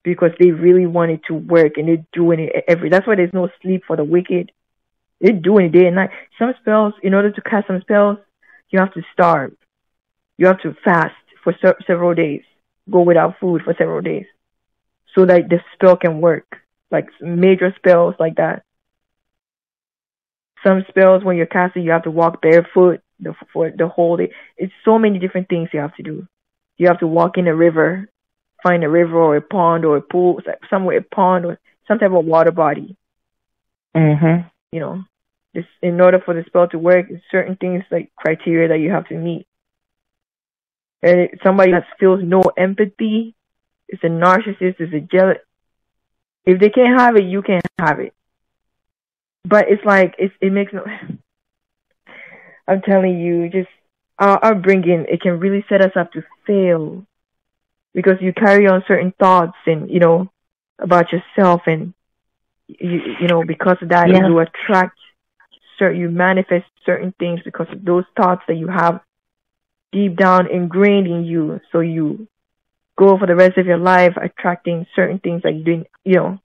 because 0.04 0.30
they 0.38 0.50
really 0.50 0.86
want 0.86 1.10
it 1.10 1.20
to 1.28 1.34
work 1.34 1.76
and 1.76 1.88
they're 1.88 2.06
doing 2.12 2.40
it 2.40 2.64
every, 2.68 2.88
that's 2.88 3.06
why 3.06 3.16
there's 3.16 3.32
no 3.32 3.48
sleep 3.62 3.82
for 3.86 3.96
the 3.96 4.04
wicked. 4.04 4.52
They're 5.20 5.32
doing 5.32 5.66
it 5.66 5.72
day 5.72 5.86
and 5.86 5.96
night. 5.96 6.10
Some 6.38 6.54
spells, 6.60 6.94
in 7.02 7.14
order 7.14 7.30
to 7.30 7.40
cast 7.42 7.66
some 7.66 7.80
spells, 7.80 8.18
you 8.70 8.78
have 8.78 8.92
to 8.94 9.02
starve. 9.12 9.52
You 10.38 10.46
have 10.46 10.60
to 10.62 10.74
fast 10.84 11.14
for 11.42 11.54
se- 11.62 11.84
several 11.86 12.14
days, 12.14 12.42
go 12.90 13.02
without 13.02 13.38
food 13.40 13.62
for 13.64 13.74
several 13.76 14.00
days 14.02 14.26
so 15.14 15.26
that 15.26 15.48
the 15.48 15.60
spell 15.74 15.96
can 15.96 16.20
work. 16.20 16.46
Like 16.90 17.08
major 17.20 17.74
spells 17.76 18.14
like 18.18 18.36
that. 18.36 18.62
Some 20.64 20.84
spells 20.88 21.24
when 21.24 21.36
you're 21.36 21.46
casting, 21.46 21.82
you 21.82 21.90
have 21.92 22.02
to 22.04 22.10
walk 22.10 22.40
barefoot 22.42 23.00
the, 23.20 23.34
for 23.52 23.70
the 23.70 23.88
whole 23.88 24.16
day. 24.16 24.32
It's 24.56 24.72
so 24.84 24.98
many 24.98 25.18
different 25.18 25.48
things 25.48 25.70
you 25.72 25.80
have 25.80 25.94
to 25.96 26.02
do. 26.02 26.26
You 26.76 26.88
have 26.88 27.00
to 27.00 27.06
walk 27.06 27.38
in 27.38 27.46
a 27.48 27.54
river, 27.54 28.08
find 28.62 28.84
a 28.84 28.88
river 28.88 29.20
or 29.20 29.36
a 29.36 29.42
pond 29.42 29.84
or 29.84 29.96
a 29.96 30.02
pool, 30.02 30.40
somewhere 30.70 30.98
a 30.98 31.02
pond 31.02 31.44
or 31.44 31.58
some 31.86 31.98
type 31.98 32.12
of 32.12 32.24
water 32.24 32.52
body. 32.52 32.96
Mhm. 33.94 34.50
You 34.72 34.80
know, 34.80 35.04
this 35.54 35.64
in 35.82 36.00
order 36.00 36.20
for 36.20 36.34
the 36.34 36.44
spell 36.44 36.68
to 36.68 36.78
work, 36.78 37.06
certain 37.30 37.56
things 37.56 37.84
like 37.90 38.10
criteria 38.16 38.68
that 38.68 38.80
you 38.80 38.90
have 38.90 39.08
to 39.08 39.14
meet. 39.14 39.46
And 41.02 41.20
it, 41.20 41.40
somebody 41.42 41.72
that 41.72 41.86
feels 41.98 42.22
no 42.22 42.42
empathy 42.56 43.34
is 43.88 44.00
a 44.02 44.08
narcissist, 44.08 44.80
is 44.80 44.92
a 44.92 45.00
jealous. 45.00 45.38
If 46.44 46.60
they 46.60 46.70
can't 46.70 46.98
have 46.98 47.16
it, 47.16 47.24
you 47.24 47.42
can't 47.42 47.64
have 47.78 48.00
it. 48.00 48.14
But 49.44 49.66
it's 49.68 49.84
like 49.84 50.14
it's, 50.18 50.34
it 50.40 50.52
makes 50.52 50.72
no. 50.72 50.84
I'm 52.68 52.82
telling 52.82 53.18
you, 53.18 53.48
just 53.48 53.70
our 54.18 54.44
upbringing, 54.44 55.06
it 55.08 55.22
can 55.22 55.38
really 55.38 55.64
set 55.68 55.80
us 55.80 55.92
up 55.96 56.12
to 56.12 56.22
fail 56.46 57.06
because 57.98 58.18
you 58.20 58.32
carry 58.32 58.64
on 58.68 58.84
certain 58.86 59.12
thoughts 59.18 59.58
and 59.66 59.90
you 59.90 59.98
know 59.98 60.28
about 60.78 61.06
yourself 61.12 61.62
and 61.66 61.92
you 62.68 63.00
you 63.20 63.26
know 63.26 63.42
because 63.44 63.76
of 63.82 63.88
that 63.88 64.06
Yeah. 64.08 64.28
you 64.28 64.38
attract 64.38 64.96
certain 65.78 66.00
you 66.00 66.08
manifest 66.08 66.66
certain 66.86 67.12
things 67.18 67.40
because 67.44 67.66
of 67.72 67.84
those 67.84 68.04
thoughts 68.16 68.42
that 68.46 68.54
you 68.54 68.68
have 68.68 69.00
deep 69.90 70.16
down 70.16 70.46
ingrained 70.48 71.08
in 71.08 71.24
you 71.24 71.60
so 71.72 71.80
you 71.80 72.28
go 72.96 73.18
for 73.18 73.26
the 73.26 73.34
rest 73.34 73.58
of 73.58 73.66
your 73.66 73.78
life 73.78 74.14
attracting 74.16 74.86
certain 74.94 75.18
things 75.18 75.42
that 75.42 75.54
you 75.54 75.64
didn't 75.64 75.88
you 76.04 76.14
know 76.14 76.38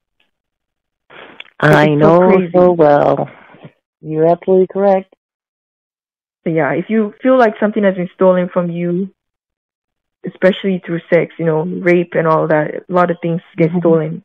I 1.59 1.85
It's 1.85 2.01
so 2.01 2.19
know 2.19 2.41
so 2.53 2.72
well. 2.73 3.30
You're 4.01 4.27
absolutely 4.27 4.67
correct. 4.72 5.14
So 6.43 6.49
yeah, 6.49 6.73
if 6.73 6.85
you 6.90 7.14
feel 7.22 7.38
like 7.38 7.53
something 7.59 7.83
has 7.83 7.95
been 7.95 8.09
stolen 8.15 8.49
from 8.51 8.69
you, 8.69 9.09
especially 10.26 10.82
through 10.85 11.00
sex, 11.11 11.34
you 11.38 11.45
know, 11.45 11.64
rape 11.64 12.14
and 12.16 12.27
all 12.27 12.48
that, 12.48 12.76
a 12.90 12.93
lot 12.93 13.11
of 13.11 13.18
things 13.22 13.42
get 13.58 13.72
Mhm. 13.72 13.80
stolen. 13.80 14.24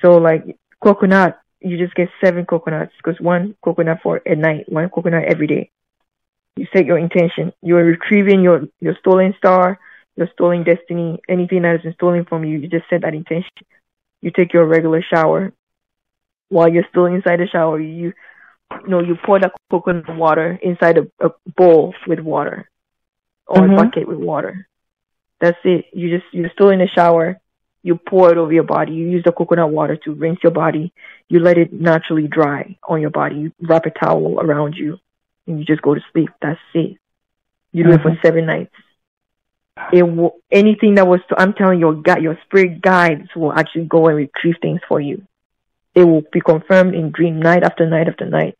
So 0.00 0.16
like 0.16 0.44
coconut, 0.82 1.38
you 1.60 1.76
just 1.78 1.94
get 1.94 2.08
seven 2.22 2.44
coconuts 2.46 2.92
because 2.96 3.20
one 3.20 3.54
coconut 3.64 3.98
for 4.02 4.20
a 4.26 4.34
night, 4.34 4.64
one 4.68 4.88
coconut 4.90 5.24
every 5.24 5.46
day. 5.46 5.70
You 6.56 6.66
set 6.72 6.86
your 6.86 6.98
intention. 6.98 7.52
You 7.62 7.76
are 7.78 7.84
retrieving 7.84 8.42
your 8.42 8.62
your 8.80 8.94
stolen 9.00 9.34
star, 9.38 9.78
your 10.16 10.28
stolen 10.32 10.64
destiny, 10.64 11.20
anything 11.28 11.62
that 11.62 11.72
has 11.72 11.82
been 11.82 11.94
stolen 11.94 12.24
from 12.24 12.44
you. 12.44 12.58
You 12.58 12.68
just 12.68 12.88
set 12.90 13.02
that 13.02 13.14
intention. 13.14 13.50
You 14.22 14.30
take 14.30 14.52
your 14.52 14.66
regular 14.66 15.02
shower. 15.02 15.52
While 16.48 16.68
you're 16.72 16.86
still 16.90 17.06
inside 17.06 17.40
the 17.40 17.46
shower, 17.46 17.80
you 17.80 18.12
you 18.84 18.88
know, 18.88 19.00
you 19.00 19.16
pour 19.24 19.38
the 19.40 19.50
coconut 19.70 20.16
water 20.16 20.58
inside 20.62 20.98
a, 20.98 21.26
a 21.26 21.30
bowl 21.56 21.94
with 22.06 22.20
water 22.20 22.68
or 23.46 23.64
Mhm. 23.64 23.66
a 23.66 23.70
bucket 23.70 24.06
with 24.08 24.18
water. 24.18 24.66
That's 25.40 25.58
it. 25.64 25.86
You 25.92 26.18
just 26.18 26.32
you're 26.32 26.50
still 26.50 26.70
in 26.70 26.78
the 26.78 26.88
shower. 26.88 27.40
You 27.82 27.96
pour 27.96 28.30
it 28.30 28.36
over 28.36 28.52
your 28.52 28.64
body. 28.64 28.92
You 28.92 29.08
use 29.08 29.24
the 29.24 29.32
coconut 29.32 29.70
water 29.70 29.96
to 30.04 30.12
rinse 30.12 30.40
your 30.42 30.52
body. 30.52 30.92
You 31.28 31.40
let 31.40 31.56
it 31.56 31.72
naturally 31.72 32.28
dry 32.28 32.76
on 32.86 33.00
your 33.00 33.10
body. 33.10 33.36
You 33.36 33.52
wrap 33.62 33.86
a 33.86 33.90
towel 33.90 34.38
around 34.38 34.74
you, 34.76 34.98
and 35.46 35.58
you 35.58 35.64
just 35.64 35.80
go 35.80 35.94
to 35.94 36.00
sleep. 36.12 36.28
That's 36.42 36.60
it. 36.74 36.98
You 37.72 37.84
do 37.84 37.92
it 37.92 38.02
for 38.02 38.10
mm-hmm. 38.10 38.26
seven 38.26 38.46
nights. 38.46 38.74
It 39.92 40.02
will 40.02 40.36
anything 40.50 40.96
that 40.96 41.06
was. 41.06 41.20
to, 41.28 41.40
I'm 41.40 41.54
telling 41.54 41.80
you, 41.80 41.86
your 41.86 42.02
guide, 42.02 42.22
your 42.22 42.38
spirit 42.44 42.82
guides 42.82 43.28
will 43.34 43.52
actually 43.52 43.86
go 43.86 44.08
and 44.08 44.16
retrieve 44.16 44.56
things 44.60 44.80
for 44.86 45.00
you. 45.00 45.26
It 45.94 46.04
will 46.04 46.22
be 46.32 46.40
confirmed 46.40 46.94
in 46.94 47.10
dream 47.10 47.40
night 47.40 47.62
after 47.62 47.88
night 47.88 48.08
after 48.08 48.26
night. 48.26 48.58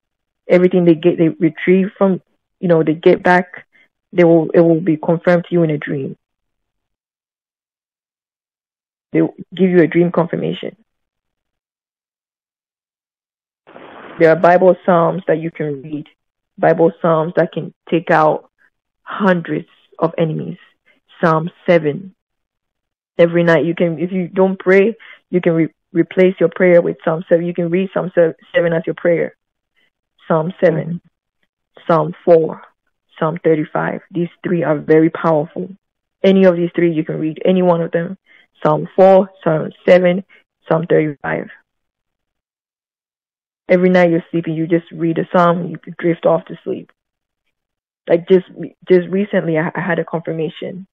Everything 0.48 0.84
they 0.84 0.94
get, 0.94 1.18
they 1.18 1.28
retrieve 1.28 1.88
from, 1.96 2.22
you 2.58 2.68
know, 2.68 2.82
they 2.82 2.94
get 2.94 3.22
back. 3.22 3.66
They 4.12 4.24
will. 4.24 4.50
It 4.54 4.60
will 4.60 4.80
be 4.80 4.96
confirmed 4.96 5.44
to 5.48 5.54
you 5.54 5.62
in 5.62 5.70
a 5.70 5.78
dream. 5.78 6.16
They 9.12 9.20
give 9.54 9.70
you 9.70 9.82
a 9.82 9.86
dream 9.86 10.12
confirmation. 10.12 10.76
There 14.18 14.30
are 14.30 14.36
Bible 14.36 14.76
Psalms 14.84 15.22
that 15.26 15.38
you 15.38 15.50
can 15.50 15.82
read. 15.82 16.06
Bible 16.58 16.92
Psalms 17.00 17.32
that 17.36 17.52
can 17.52 17.72
take 17.90 18.10
out 18.10 18.50
hundreds 19.02 19.68
of 19.98 20.12
enemies. 20.18 20.58
Psalm 21.22 21.50
7. 21.68 22.14
Every 23.18 23.44
night 23.44 23.64
you 23.64 23.74
can, 23.74 23.98
if 23.98 24.12
you 24.12 24.28
don't 24.28 24.58
pray, 24.58 24.96
you 25.30 25.40
can 25.40 25.52
re- 25.52 25.74
replace 25.92 26.34
your 26.38 26.50
prayer 26.54 26.80
with 26.80 26.96
Psalm 27.04 27.24
7. 27.28 27.44
You 27.44 27.54
can 27.54 27.70
read 27.70 27.90
Psalm 27.92 28.12
7 28.14 28.34
as 28.72 28.82
your 28.86 28.94
prayer. 28.94 29.36
Psalm 30.28 30.52
7, 30.62 31.00
Psalm 31.86 32.14
4, 32.24 32.62
Psalm 33.18 33.38
35. 33.42 34.00
These 34.12 34.28
three 34.44 34.62
are 34.62 34.78
very 34.78 35.10
powerful. 35.10 35.68
Any 36.22 36.44
of 36.44 36.56
these 36.56 36.70
three 36.74 36.92
you 36.92 37.04
can 37.04 37.18
read, 37.18 37.42
any 37.44 37.62
one 37.62 37.80
of 37.80 37.90
them. 37.90 38.16
Psalm 38.62 38.88
4, 38.96 39.30
Psalm 39.42 39.70
7, 39.88 40.24
Psalm 40.68 40.86
35. 40.88 41.48
Every 43.68 43.88
night 43.88 44.10
you're 44.10 44.24
sleeping, 44.30 44.54
you 44.54 44.66
just 44.66 44.90
read 44.90 45.18
a 45.18 45.28
psalm, 45.34 45.68
you 45.68 45.76
drift 45.98 46.26
off 46.26 46.44
to 46.46 46.58
sleep. 46.64 46.90
Like 48.08 48.26
just 48.28 48.46
just 48.88 49.08
recently, 49.08 49.56
I, 49.56 49.70
I 49.74 49.80
had 49.80 50.00
a 50.00 50.04
confirmation 50.04 50.86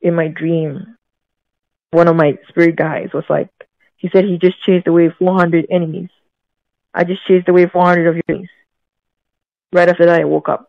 in 0.00 0.14
my 0.14 0.28
dream. 0.28 0.96
One 1.92 2.08
of 2.08 2.16
my 2.16 2.38
spirit 2.48 2.76
guides 2.76 3.12
was 3.14 3.24
like, 3.30 3.48
he 3.96 4.08
said 4.12 4.24
he 4.24 4.38
just 4.38 4.62
chased 4.64 4.88
away 4.88 5.10
400 5.16 5.66
enemies. 5.70 6.10
I 6.92 7.04
just 7.04 7.24
chased 7.26 7.48
away 7.48 7.66
400 7.66 8.08
of 8.08 8.14
your 8.16 8.22
enemies. 8.28 8.50
Right 9.72 9.88
after 9.88 10.06
that, 10.06 10.20
I 10.20 10.24
woke 10.24 10.48
up 10.48 10.68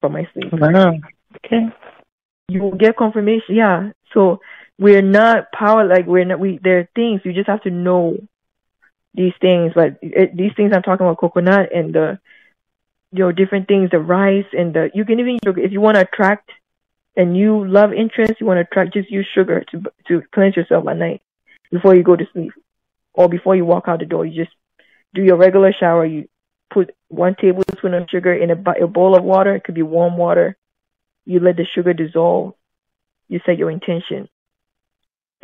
from 0.00 0.12
my 0.12 0.26
sleep. 0.32 0.52
Wow. 0.52 0.94
Okay. 1.36 1.68
You 2.48 2.62
will 2.62 2.74
get 2.74 2.96
confirmation. 2.96 3.54
Yeah. 3.54 3.90
So 4.12 4.40
we're 4.78 5.02
not 5.02 5.52
power 5.52 5.84
like 5.86 6.06
we're 6.06 6.24
not. 6.24 6.40
We 6.40 6.58
there 6.62 6.80
are 6.80 6.88
things 6.94 7.20
you 7.24 7.32
just 7.32 7.48
have 7.48 7.62
to 7.62 7.70
know 7.70 8.18
these 9.14 9.32
things. 9.40 9.72
But 9.74 9.98
it, 10.02 10.36
these 10.36 10.52
things 10.56 10.72
I'm 10.74 10.82
talking 10.82 11.06
about, 11.06 11.18
coconut 11.18 11.70
and 11.74 11.94
the 11.94 12.18
you 13.12 13.20
know 13.20 13.32
different 13.32 13.68
things, 13.68 13.90
the 13.90 14.00
rice 14.00 14.46
and 14.52 14.74
the 14.74 14.90
you 14.94 15.04
can 15.04 15.20
even 15.20 15.38
if 15.44 15.72
you 15.72 15.80
want 15.80 15.96
to 15.96 16.02
attract 16.02 16.50
a 17.16 17.24
new 17.24 17.64
love 17.66 17.92
interest, 17.92 18.34
you 18.40 18.46
want 18.46 18.58
to 18.58 18.62
attract 18.62 18.94
just 18.94 19.10
use 19.10 19.26
sugar 19.34 19.64
to 19.70 19.82
to 20.08 20.22
cleanse 20.32 20.56
yourself 20.56 20.86
at 20.88 20.96
night 20.96 21.22
before 21.70 21.94
you 21.94 22.02
go 22.02 22.16
to 22.16 22.26
sleep 22.32 22.52
or 23.14 23.28
before 23.28 23.54
you 23.54 23.64
walk 23.64 23.84
out 23.86 24.00
the 24.00 24.06
door. 24.06 24.26
You 24.26 24.44
just 24.44 24.54
do 25.14 25.22
your 25.22 25.36
regular 25.36 25.72
shower. 25.72 26.04
You 26.04 26.28
put 26.72 26.94
one 27.08 27.36
tablespoon 27.40 27.94
of 27.94 28.08
sugar 28.10 28.34
in 28.34 28.50
a, 28.50 28.84
a 28.84 28.88
bowl 28.88 29.16
of 29.16 29.22
water. 29.22 29.54
It 29.54 29.62
could 29.62 29.76
be 29.76 29.82
warm 29.82 30.16
water. 30.16 30.56
You 31.24 31.38
let 31.38 31.56
the 31.56 31.64
sugar 31.72 31.92
dissolve. 31.92 32.54
You 33.28 33.40
set 33.46 33.56
your 33.56 33.70
intention. 33.70 34.28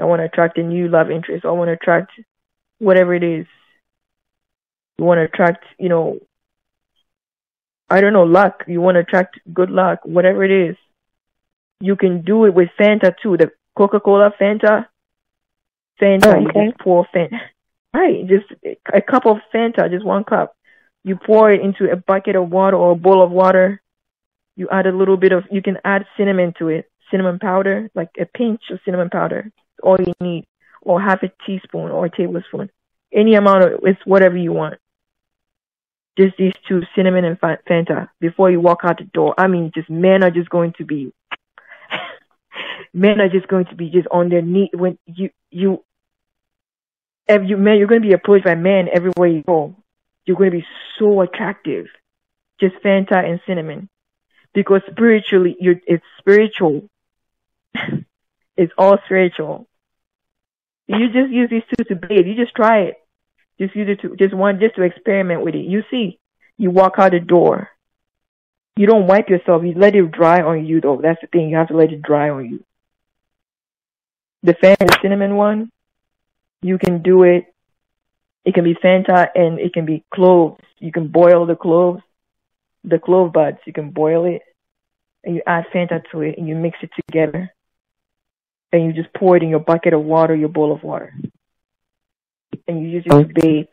I 0.00 0.04
want 0.04 0.20
to 0.20 0.24
attract 0.24 0.58
a 0.58 0.62
new 0.62 0.88
love 0.88 1.10
interest. 1.10 1.44
I 1.44 1.50
want 1.50 1.68
to 1.68 1.72
attract 1.72 2.12
whatever 2.78 3.14
it 3.14 3.22
is. 3.22 3.46
You 4.98 5.04
want 5.04 5.18
to 5.18 5.24
attract, 5.24 5.64
you 5.78 5.88
know, 5.88 6.18
I 7.88 8.00
don't 8.00 8.12
know, 8.12 8.22
luck. 8.24 8.64
You 8.66 8.80
want 8.80 8.96
to 8.96 9.00
attract 9.00 9.40
good 9.52 9.70
luck, 9.70 10.00
whatever 10.04 10.44
it 10.44 10.50
is. 10.70 10.76
You 11.80 11.96
can 11.96 12.22
do 12.22 12.44
it 12.44 12.54
with 12.54 12.68
Fanta 12.78 13.14
too. 13.22 13.36
The 13.36 13.50
Coca 13.76 14.00
Cola 14.00 14.32
Fanta. 14.40 14.86
Fanta, 16.00 16.26
Oh, 16.36 16.38
you 16.40 16.48
okay. 16.48 16.66
just 16.68 16.78
pour 16.78 17.06
Fanta. 17.14 17.38
Right, 17.92 18.24
just 18.28 18.46
a 18.94 19.00
cup 19.02 19.26
of 19.26 19.38
Fanta, 19.52 19.90
just 19.90 20.04
one 20.04 20.22
cup. 20.22 20.54
You 21.02 21.16
pour 21.16 21.50
it 21.50 21.60
into 21.60 21.90
a 21.90 21.96
bucket 21.96 22.36
of 22.36 22.48
water 22.48 22.76
or 22.76 22.92
a 22.92 22.94
bowl 22.94 23.20
of 23.20 23.32
water. 23.32 23.82
You 24.54 24.68
add 24.70 24.86
a 24.86 24.92
little 24.92 25.16
bit 25.16 25.32
of, 25.32 25.42
you 25.50 25.60
can 25.60 25.78
add 25.84 26.06
cinnamon 26.16 26.54
to 26.60 26.68
it, 26.68 26.88
cinnamon 27.10 27.40
powder, 27.40 27.90
like 27.96 28.10
a 28.16 28.26
pinch 28.26 28.62
of 28.70 28.78
cinnamon 28.84 29.10
powder. 29.10 29.50
All 29.82 29.96
you 29.98 30.12
need, 30.20 30.46
or 30.82 31.00
half 31.00 31.22
a 31.22 31.32
teaspoon 31.46 31.90
or 31.90 32.06
a 32.06 32.10
tablespoon. 32.10 32.70
Any 33.12 33.34
amount 33.34 33.64
of, 33.64 33.80
it's 33.82 34.00
whatever 34.04 34.36
you 34.36 34.52
want. 34.52 34.78
Just 36.18 36.36
these 36.36 36.52
two, 36.68 36.82
cinnamon 36.94 37.24
and 37.24 37.40
Fanta, 37.40 38.08
before 38.20 38.50
you 38.50 38.60
walk 38.60 38.80
out 38.84 38.98
the 38.98 39.04
door. 39.04 39.34
I 39.38 39.46
mean, 39.46 39.72
just 39.74 39.88
men 39.88 40.22
are 40.22 40.30
just 40.30 40.50
going 40.50 40.74
to 40.78 40.84
be, 40.84 41.12
men 42.92 43.20
are 43.20 43.28
just 43.28 43.48
going 43.48 43.66
to 43.66 43.74
be 43.74 43.90
just 43.90 44.08
on 44.10 44.28
their 44.28 44.42
knee 44.42 44.70
when 44.74 44.98
you 45.06 45.30
you 45.50 45.82
if 47.30 47.48
you 47.48 47.56
man 47.56 47.78
you're 47.78 47.86
going 47.86 48.02
to 48.02 48.08
be 48.08 48.14
approached 48.14 48.44
by 48.44 48.54
men 48.54 48.88
everywhere 48.92 49.28
you 49.28 49.42
go 49.42 49.74
you're 50.26 50.36
going 50.36 50.50
to 50.50 50.58
be 50.58 50.66
so 50.98 51.20
attractive 51.20 51.86
just 52.60 52.74
fanta 52.84 53.24
and 53.24 53.40
cinnamon 53.46 53.88
because 54.52 54.82
spiritually 54.90 55.56
you're 55.60 55.80
it's 55.86 56.04
spiritual 56.18 56.88
it's 58.56 58.72
all 58.76 58.98
spiritual 59.04 59.66
you 60.98 61.06
just 61.06 61.30
use 61.30 61.50
these 61.50 61.62
two 61.68 61.84
to 61.84 61.94
bathe. 61.94 62.26
You 62.26 62.34
just 62.34 62.54
try 62.54 62.80
it. 62.82 62.96
Just 63.58 63.76
use 63.76 63.88
it 63.88 64.00
to 64.00 64.16
just 64.16 64.34
one 64.34 64.58
just 64.58 64.76
to 64.76 64.82
experiment 64.82 65.44
with 65.44 65.54
it. 65.54 65.64
You 65.64 65.82
see. 65.90 66.18
You 66.56 66.70
walk 66.70 66.96
out 66.98 67.12
the 67.12 67.20
door. 67.20 67.70
You 68.76 68.86
don't 68.86 69.06
wipe 69.06 69.30
yourself. 69.30 69.62
You 69.64 69.72
let 69.74 69.94
it 69.94 70.10
dry 70.10 70.42
on 70.42 70.66
you 70.66 70.82
though. 70.82 71.00
That's 71.02 71.20
the 71.22 71.26
thing. 71.26 71.48
You 71.48 71.56
have 71.56 71.68
to 71.68 71.76
let 71.76 71.90
it 71.90 72.02
dry 72.02 72.28
on 72.28 72.50
you. 72.50 72.64
The 74.42 74.52
Fanta 74.52 75.00
cinnamon 75.00 75.36
one, 75.36 75.70
you 76.60 76.76
can 76.76 77.02
do 77.02 77.22
it. 77.22 77.46
It 78.44 78.54
can 78.54 78.64
be 78.64 78.74
Fanta 78.74 79.28
and 79.34 79.58
it 79.58 79.72
can 79.72 79.86
be 79.86 80.04
cloves. 80.12 80.62
You 80.78 80.92
can 80.92 81.08
boil 81.08 81.46
the 81.46 81.56
cloves, 81.56 82.02
the 82.84 82.98
clove 82.98 83.32
buds. 83.32 83.58
You 83.66 83.72
can 83.72 83.90
boil 83.90 84.24
it, 84.26 84.42
and 85.24 85.34
you 85.34 85.42
add 85.46 85.64
Fanta 85.72 86.02
to 86.10 86.22
it, 86.22 86.36
and 86.38 86.48
you 86.48 86.54
mix 86.54 86.78
it 86.82 86.90
together, 87.06 87.52
and 88.72 88.84
you 88.84 88.92
just 88.92 89.12
pour 89.14 89.36
it 89.36 89.42
in 89.42 89.48
your 89.48 89.60
bucket 89.60 89.92
of 89.92 90.02
water, 90.02 90.34
your 90.34 90.48
bowl 90.48 90.72
of 90.72 90.82
water, 90.82 91.14
and 92.68 92.82
you 92.82 92.88
use 92.88 93.04
it 93.06 93.10
to 93.10 93.16
oh. 93.16 93.24
bathe 93.24 93.66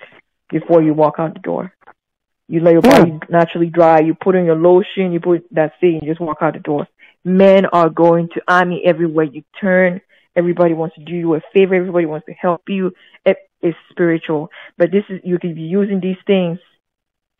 before 0.50 0.82
you 0.82 0.94
walk 0.94 1.16
out 1.20 1.34
the 1.34 1.40
door. 1.40 1.74
You 2.48 2.62
let 2.62 2.74
your 2.74 2.82
body 2.82 3.20
naturally 3.30 3.68
dry. 3.68 4.00
You 4.00 4.16
put 4.16 4.36
in 4.36 4.46
your 4.46 4.56
lotion. 4.56 5.12
You 5.12 5.20
put 5.20 5.46
that's 5.52 5.76
it. 5.82 6.02
You 6.02 6.10
just 6.10 6.22
walk 6.22 6.38
out 6.42 6.54
the 6.54 6.60
door. 6.60 6.88
Men 7.24 7.66
are 7.66 7.90
going 7.90 8.30
to 8.36 8.42
army 8.48 8.82
everywhere 8.86 9.26
you 9.26 9.44
turn. 9.60 10.02
Everybody 10.36 10.74
wants 10.74 10.96
to 10.96 11.04
do 11.04 11.14
you 11.14 11.36
a 11.36 11.42
favor. 11.54 11.76
Everybody 11.76 12.06
wants 12.06 12.26
to 12.28 12.34
help 12.34 12.62
you. 12.70 12.94
It 13.26 13.38
is 13.62 13.74
spiritual, 13.90 14.50
but 14.78 14.92
this 14.92 15.04
is 15.10 15.20
you 15.24 15.40
can 15.40 15.56
be 15.56 15.64
using 15.64 16.00
these 16.00 16.18
things 16.26 16.60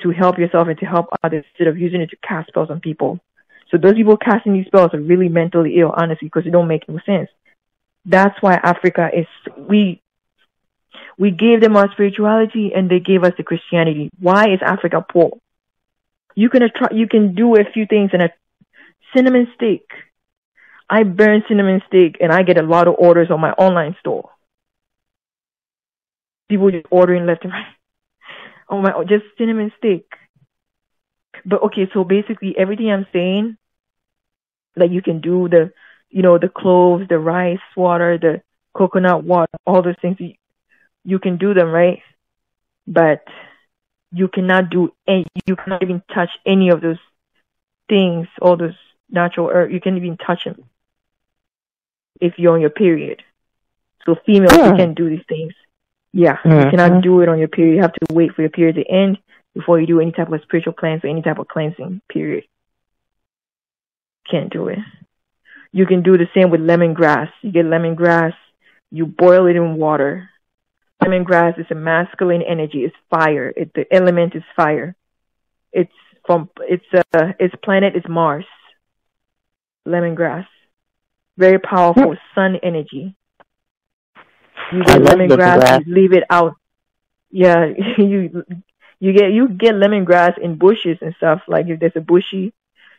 to 0.02 0.12
help 0.12 0.38
yourself 0.38 0.68
and 0.68 0.78
to 0.80 0.86
help 0.86 1.08
others 1.24 1.46
instead 1.52 1.68
of 1.68 1.78
using 1.78 2.02
it 2.02 2.10
to 2.10 2.18
cast 2.18 2.50
spells 2.50 2.70
on 2.70 2.82
people. 2.82 3.20
So 3.72 3.78
those 3.78 3.96
people 3.96 4.18
casting 4.18 4.54
these 4.54 4.68
spells 4.68 4.94
are 4.94 5.00
really 5.00 5.30
mentally 5.30 5.78
ill, 5.78 5.94
honestly, 5.96 6.28
because 6.28 6.46
it 6.46 6.52
don't 6.52 6.68
make 6.68 6.88
no 6.88 7.00
sense. 7.06 7.30
That's 8.08 8.42
why 8.42 8.56
Africa 8.56 9.10
is 9.14 9.28
we 9.58 10.02
we 11.20 11.32
gave 11.32 11.62
them 11.62 11.76
our 11.76 11.92
spirituality 11.92 12.72
and 12.74 12.90
they 12.90 13.00
gave 13.00 13.24
us 13.24 13.34
the 13.38 13.44
Christianity. 13.44 14.10
Why 14.20 14.46
is 14.46 14.60
Africa 14.66 15.06
poor? 15.08 15.32
You 16.34 16.50
can 16.50 16.64
attra- 16.64 16.96
you 16.96 17.08
can 17.08 17.36
do 17.36 17.56
a 17.56 17.66
few 17.74 17.86
things 17.86 18.12
in 18.14 18.22
a 18.22 18.30
cinnamon 19.14 19.48
stick. 19.56 19.82
I 20.90 21.04
burn 21.04 21.44
cinnamon 21.50 21.82
stick 21.88 22.18
and 22.22 22.32
I 22.32 22.44
get 22.44 22.58
a 22.58 22.62
lot 22.62 22.88
of 22.88 22.96
orders 22.98 23.30
on 23.30 23.42
my 23.42 23.52
online 23.52 23.96
store. 24.00 24.30
People 26.48 26.72
just 26.72 26.86
ordering 26.90 27.26
left 27.26 27.44
and 27.44 27.54
right. 27.54 27.66
Oh 28.70 28.82
my, 28.82 28.92
just 29.06 29.24
cinnamon 29.38 29.72
stick. 29.78 30.04
But 31.46 31.64
okay, 31.64 31.90
so 31.94 32.04
basically 32.04 32.54
everything 32.58 32.92
I'm 32.92 33.08
saying, 33.14 33.56
like 34.76 34.92
you 34.92 35.02
can 35.02 35.22
do 35.22 35.48
the, 35.48 35.72
you 36.10 36.22
know, 36.22 36.38
the 36.38 36.50
cloves, 36.50 37.08
the 37.08 37.20
rice 37.20 37.60
water, 37.76 38.18
the 38.18 38.42
coconut 38.74 39.24
water, 39.24 39.52
all 39.66 39.82
those 39.82 39.96
things. 40.02 40.18
You, 40.20 40.34
you 41.04 41.20
can 41.20 41.38
do 41.38 41.54
them, 41.54 41.70
right? 41.70 42.02
But 42.86 43.24
you 44.12 44.28
cannot 44.28 44.70
do 44.70 44.94
any, 45.08 45.26
you 45.46 45.56
cannot 45.56 45.84
even 45.84 46.02
touch 46.14 46.30
any 46.46 46.70
of 46.70 46.82
those 46.82 47.00
things, 47.90 48.28
all 48.42 48.58
those 48.58 48.78
natural 49.10 49.50
herb. 49.50 49.72
You 49.72 49.82
can't 49.82 49.98
even 49.98 50.18
touch 50.18 50.46
them 50.46 50.64
if 52.20 52.34
you're 52.38 52.54
on 52.54 52.62
your 52.62 52.70
period. 52.70 53.24
So 54.06 54.16
females, 54.26 54.54
you 54.58 54.72
Hmm. 54.72 54.78
can't 54.78 54.96
do 54.96 55.10
these 55.10 55.26
things. 55.28 55.54
Yeah, 56.14 56.38
Mhm. 56.38 56.64
you 56.64 56.72
cannot 56.72 57.02
do 57.04 57.22
it 57.22 57.30
on 57.30 57.38
your 57.38 57.50
period. 57.50 57.76
You 57.76 57.82
have 57.82 57.94
to 57.94 58.14
wait 58.14 58.34
for 58.34 58.42
your 58.42 58.50
period 58.50 58.76
to 58.76 58.84
end 58.86 59.20
before 59.54 59.80
you 59.80 59.86
do 59.88 60.00
any 60.00 60.12
type 60.12 60.32
of 60.32 60.42
spiritual 60.42 60.74
cleanse 60.74 61.04
or 61.04 61.08
any 61.08 61.22
type 61.22 61.40
of 61.40 61.48
cleansing. 61.48 62.02
Period. 62.08 62.46
Can't 64.30 64.50
do 64.52 64.68
it. 64.70 64.80
You 65.72 65.86
can 65.86 66.02
do 66.02 66.18
the 66.18 66.28
same 66.36 66.50
with 66.50 66.62
lemongrass. 66.62 67.30
You 67.42 67.52
get 67.52 67.66
lemongrass, 67.66 68.34
you 68.92 69.06
boil 69.06 69.48
it 69.48 69.56
in 69.56 69.76
water. 69.76 70.30
Lemongrass 71.04 71.60
is 71.60 71.68
a 71.70 71.76
masculine 71.76 72.42
energy. 72.42 72.84
It's 72.84 72.96
fire. 73.10 73.54
It, 73.56 73.74
the 73.74 73.86
element 73.94 74.36
is 74.36 74.44
fire. 74.56 74.96
It's 75.72 75.92
from 76.26 76.50
it's 76.60 76.86
uh 76.94 77.34
its 77.40 77.54
planet 77.64 77.96
is 77.96 78.04
Mars. 78.08 78.46
Lemongrass, 79.88 80.48
very 81.38 81.60
powerful 81.60 82.16
sun 82.36 82.58
energy. 82.64 83.16
You 84.74 84.84
get 84.84 85.02
lemongrass, 85.02 85.60
lemongrass. 85.60 85.86
you 85.86 85.94
leave 85.94 86.14
it 86.14 86.24
out. 86.30 86.56
Yeah, 87.30 87.68
you 87.98 88.44
you 89.00 89.14
get 89.14 89.32
you 89.32 89.48
get 89.50 89.76
lemongrass 89.76 90.38
in 90.38 90.58
bushes 90.58 90.98
and 91.02 91.14
stuff. 91.18 91.42
Like 91.48 91.68
if 91.68 91.80
there's 91.80 91.96
a 91.96 92.02
bushy, 92.02 92.54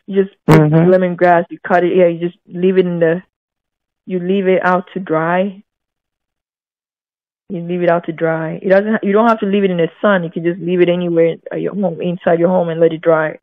you 0.09 0.23
just 0.23 0.35
pick 0.47 0.59
Mhm. 0.59 0.89
lemongrass, 0.89 1.45
you 1.51 1.59
cut 1.59 1.83
it. 1.83 1.95
Yeah, 1.95 2.07
you 2.07 2.19
just 2.19 2.37
leave 2.47 2.79
it 2.79 2.87
in 2.87 2.99
the, 2.99 3.21
you 4.07 4.17
leave 4.17 4.47
it 4.47 4.65
out 4.65 4.89
to 4.93 4.99
dry. 4.99 5.61
You 7.49 7.61
leave 7.61 7.83
it 7.83 7.89
out 7.89 8.05
to 8.05 8.11
dry. 8.11 8.59
It 8.61 8.69
doesn't. 8.69 9.03
You 9.03 9.11
don't 9.13 9.27
have 9.27 9.39
to 9.41 9.45
leave 9.45 9.63
it 9.63 9.71
in 9.71 9.77
the 9.77 9.89
sun. 10.01 10.23
You 10.23 10.31
can 10.31 10.43
just 10.43 10.59
leave 10.59 10.81
it 10.81 10.89
anywhere 10.89 11.35
at 11.51 11.61
your 11.61 11.75
home, 11.75 12.01
inside 12.01 12.39
your 12.39 12.49
home, 12.49 12.69
and 12.69 12.79
let 12.79 12.91
it 12.91 13.01
dry. 13.01 13.37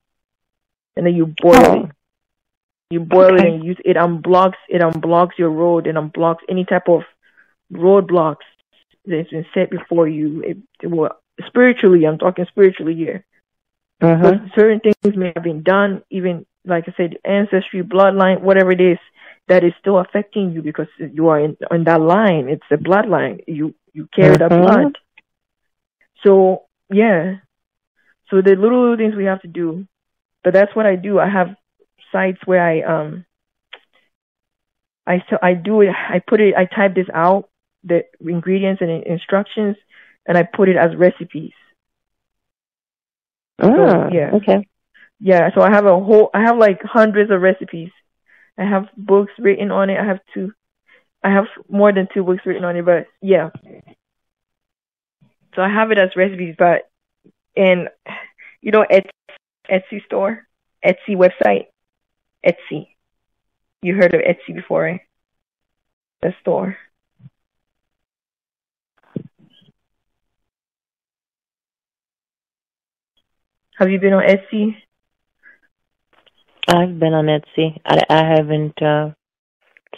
And 0.97 1.07
then 1.07 1.15
you 1.15 1.27
boil 1.41 1.55
Oh. 1.57 1.85
it. 1.85 1.91
You 2.91 3.01
boil 3.01 3.35
it 3.36 3.45
and 3.47 3.65
use 3.65 3.78
it 3.85 3.97
unblocks 3.97 4.59
it 4.69 4.81
unblocks 4.81 5.39
your 5.39 5.51
road 5.51 5.86
and 5.86 5.97
unblocks 5.99 6.43
any 6.49 6.65
type 6.65 6.89
of 6.89 7.05
roadblocks 7.73 8.47
that's 9.05 9.31
been 9.31 9.47
set 9.55 9.70
before 9.70 10.07
you. 10.09 10.43
It, 10.43 10.59
it 10.83 10.86
will 10.89 11.11
spiritually. 11.47 12.05
I'm 12.07 12.19
talking 12.19 12.47
spiritually 12.47 12.95
here. 12.95 13.25
But 13.99 14.41
certain 14.55 14.81
things 14.81 15.17
may 15.17 15.33
have 15.35 15.43
been 15.43 15.62
done, 15.62 16.03
even 16.11 16.45
like 16.67 16.85
I 16.89 16.95
said, 16.97 17.17
ancestry, 17.25 17.83
bloodline, 17.83 18.41
whatever 18.43 18.73
it 18.73 18.81
is, 18.81 18.99
that 19.49 19.65
is 19.65 19.73
still 19.81 19.99
affecting 19.99 20.53
you 20.53 20.62
because 20.62 20.89
you 20.99 21.28
are 21.28 21.41
in, 21.41 21.57
in 21.70 21.85
that 21.85 22.01
line. 22.01 22.49
It's 22.49 22.67
a 22.70 22.77
bloodline. 22.77 23.41
You 23.47 23.75
you 23.93 24.09
carry 24.15 24.36
that 24.39 24.53
Mhm. 24.53 24.61
blood. 24.62 24.99
So 26.25 26.65
yeah. 26.91 27.36
So 28.31 28.43
the 28.43 28.57
little 28.57 28.97
things 28.97 29.15
we 29.15 29.25
have 29.25 29.43
to 29.43 29.49
do, 29.49 29.86
but 30.45 30.53
that's 30.53 30.75
what 30.75 30.86
I 30.86 30.97
do. 30.97 31.19
I 31.19 31.28
have 31.28 31.57
sites 32.12 32.39
where 32.47 32.62
I 32.62 32.83
um 32.83 33.25
I 35.07 35.23
so 35.31 35.39
I 35.43 35.55
do 35.55 35.81
it. 35.83 35.91
I 35.91 36.20
put 36.27 36.41
it. 36.41 36.55
I 36.57 36.65
type 36.67 36.95
this 36.95 37.09
out, 37.15 37.49
the 37.85 38.05
ingredients 38.20 38.83
and 38.83 39.03
instructions, 39.05 39.77
and 40.27 40.36
I 40.36 40.43
put 40.45 40.69
it 40.69 40.77
as 40.77 40.97
recipes. 40.97 41.53
Ah, 43.61 44.09
yeah. 44.11 44.31
Okay. 44.35 44.67
Yeah, 45.19 45.51
so 45.55 45.62
I 45.62 45.70
have 45.70 45.86
a 45.86 45.99
whole, 45.99 46.31
I 46.35 46.43
have 46.43 46.59
like 46.59 46.83
hundreds 46.83 47.31
of 47.31 47.41
recipes. 47.41 47.91
I 48.59 48.65
have 48.65 48.89
books 48.97 49.33
written 49.39 49.70
on 49.70 49.91
it. 49.91 49.99
I 49.99 50.05
have 50.05 50.20
two, 50.35 50.53
I 51.23 51.31
have 51.31 51.47
more 51.69 51.93
than 51.93 52.09
two 52.12 52.23
books 52.23 52.43
written 52.45 52.65
on 52.65 52.77
it, 52.77 52.85
but 52.85 53.07
yeah. 53.23 53.51
So 55.55 55.62
I 55.62 55.69
have 55.69 55.91
it 55.91 55.99
as 55.99 56.11
recipes, 56.17 56.55
but, 56.59 56.91
and, 57.57 57.89
you 58.61 58.73
know, 58.73 58.85
Etsy, 58.91 59.09
Etsy 59.70 60.05
store, 60.05 60.47
Etsy 60.85 61.17
website, 61.17 61.67
Etsy. 62.47 62.89
You 63.81 63.95
heard 63.95 64.15
of 64.15 64.20
Etsy 64.20 64.55
before, 64.55 64.83
right? 64.83 65.01
The 66.20 66.35
store. 66.43 66.77
Have 73.78 73.91
you 73.91 73.99
been 73.99 74.12
on 74.15 74.23
Etsy? 74.23 74.77
I've 76.69 76.99
been 76.99 77.15
on 77.15 77.27
Etsy. 77.27 77.81
I, 77.85 78.03
I 78.09 78.25
haven't 78.25 78.81
uh, 78.83 79.11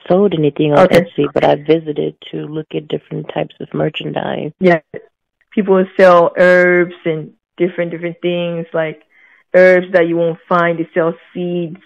sold 0.09 0.35
anything 0.35 0.73
on 0.73 0.81
Okay. 0.81 1.01
Etsy, 1.01 1.27
but 1.33 1.45
I 1.45 1.57
visited 1.57 2.17
to 2.31 2.47
look 2.47 2.67
at 2.75 2.89
different 2.89 3.29
types 3.33 3.55
of 3.61 3.73
merchandise. 3.73 4.53
Yeah. 4.61 4.81
People 5.51 5.85
sell 5.97 6.33
herbs 6.37 6.95
and 7.05 7.33
different 7.57 7.91
different 7.91 8.21
things 8.23 8.67
like 8.73 9.03
herbs 9.55 9.87
that 9.93 10.09
you 10.09 10.17
won't 10.17 10.39
find. 10.49 10.79
They 10.79 10.89
sell 10.95 11.15
seeds, 11.33 11.81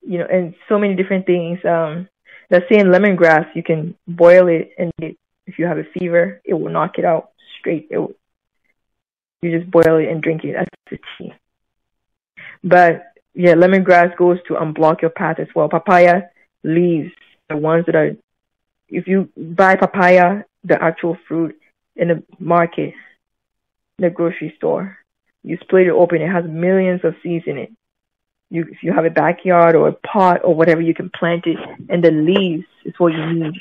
you 0.00 0.18
know, 0.18 0.26
and 0.30 0.54
so 0.68 0.78
many 0.78 0.94
different 0.94 1.26
things. 1.26 1.58
Um, 1.64 2.08
they're 2.48 2.64
saying 2.70 2.86
lemongrass. 2.86 3.46
You 3.54 3.62
can 3.62 3.94
boil 4.06 4.48
it, 4.48 4.70
and 4.78 4.92
it, 4.98 5.16
if 5.46 5.58
you 5.58 5.66
have 5.66 5.78
a 5.78 5.84
fever, 5.98 6.40
it 6.44 6.54
will 6.54 6.70
knock 6.70 6.98
it 6.98 7.04
out 7.04 7.30
straight. 7.58 7.88
It 7.90 7.98
will, 7.98 8.14
you 9.42 9.58
just 9.58 9.70
boil 9.70 9.96
it 9.98 10.08
and 10.08 10.22
drink 10.22 10.44
it 10.44 10.54
as 10.54 10.66
a 10.90 10.98
tea. 11.18 11.32
But 12.64 13.04
yeah, 13.38 13.54
lemongrass 13.54 14.16
goes 14.16 14.38
to 14.48 14.54
unblock 14.54 15.00
your 15.00 15.12
path 15.12 15.38
as 15.38 15.46
well. 15.54 15.68
Papaya 15.68 16.22
leaves, 16.64 17.12
the 17.48 17.56
ones 17.56 17.86
that 17.86 17.94
are, 17.94 18.16
if 18.88 19.06
you 19.06 19.28
buy 19.36 19.76
papaya, 19.76 20.42
the 20.64 20.82
actual 20.82 21.16
fruit 21.28 21.56
in 21.94 22.08
the 22.08 22.24
market, 22.40 22.94
the 23.98 24.10
grocery 24.10 24.52
store, 24.56 24.98
you 25.44 25.56
split 25.60 25.86
it 25.86 25.90
open, 25.90 26.20
it 26.20 26.28
has 26.28 26.46
millions 26.50 27.02
of 27.04 27.14
seeds 27.22 27.44
in 27.46 27.58
it. 27.58 27.70
You, 28.50 28.66
if 28.72 28.82
you 28.82 28.92
have 28.92 29.04
a 29.04 29.10
backyard 29.10 29.76
or 29.76 29.86
a 29.86 29.92
pot 29.92 30.40
or 30.42 30.56
whatever, 30.56 30.80
you 30.80 30.92
can 30.92 31.08
plant 31.08 31.46
it, 31.46 31.58
and 31.88 32.02
the 32.02 32.10
leaves 32.10 32.66
is 32.84 32.94
what 32.98 33.12
you 33.12 33.34
need. 33.34 33.54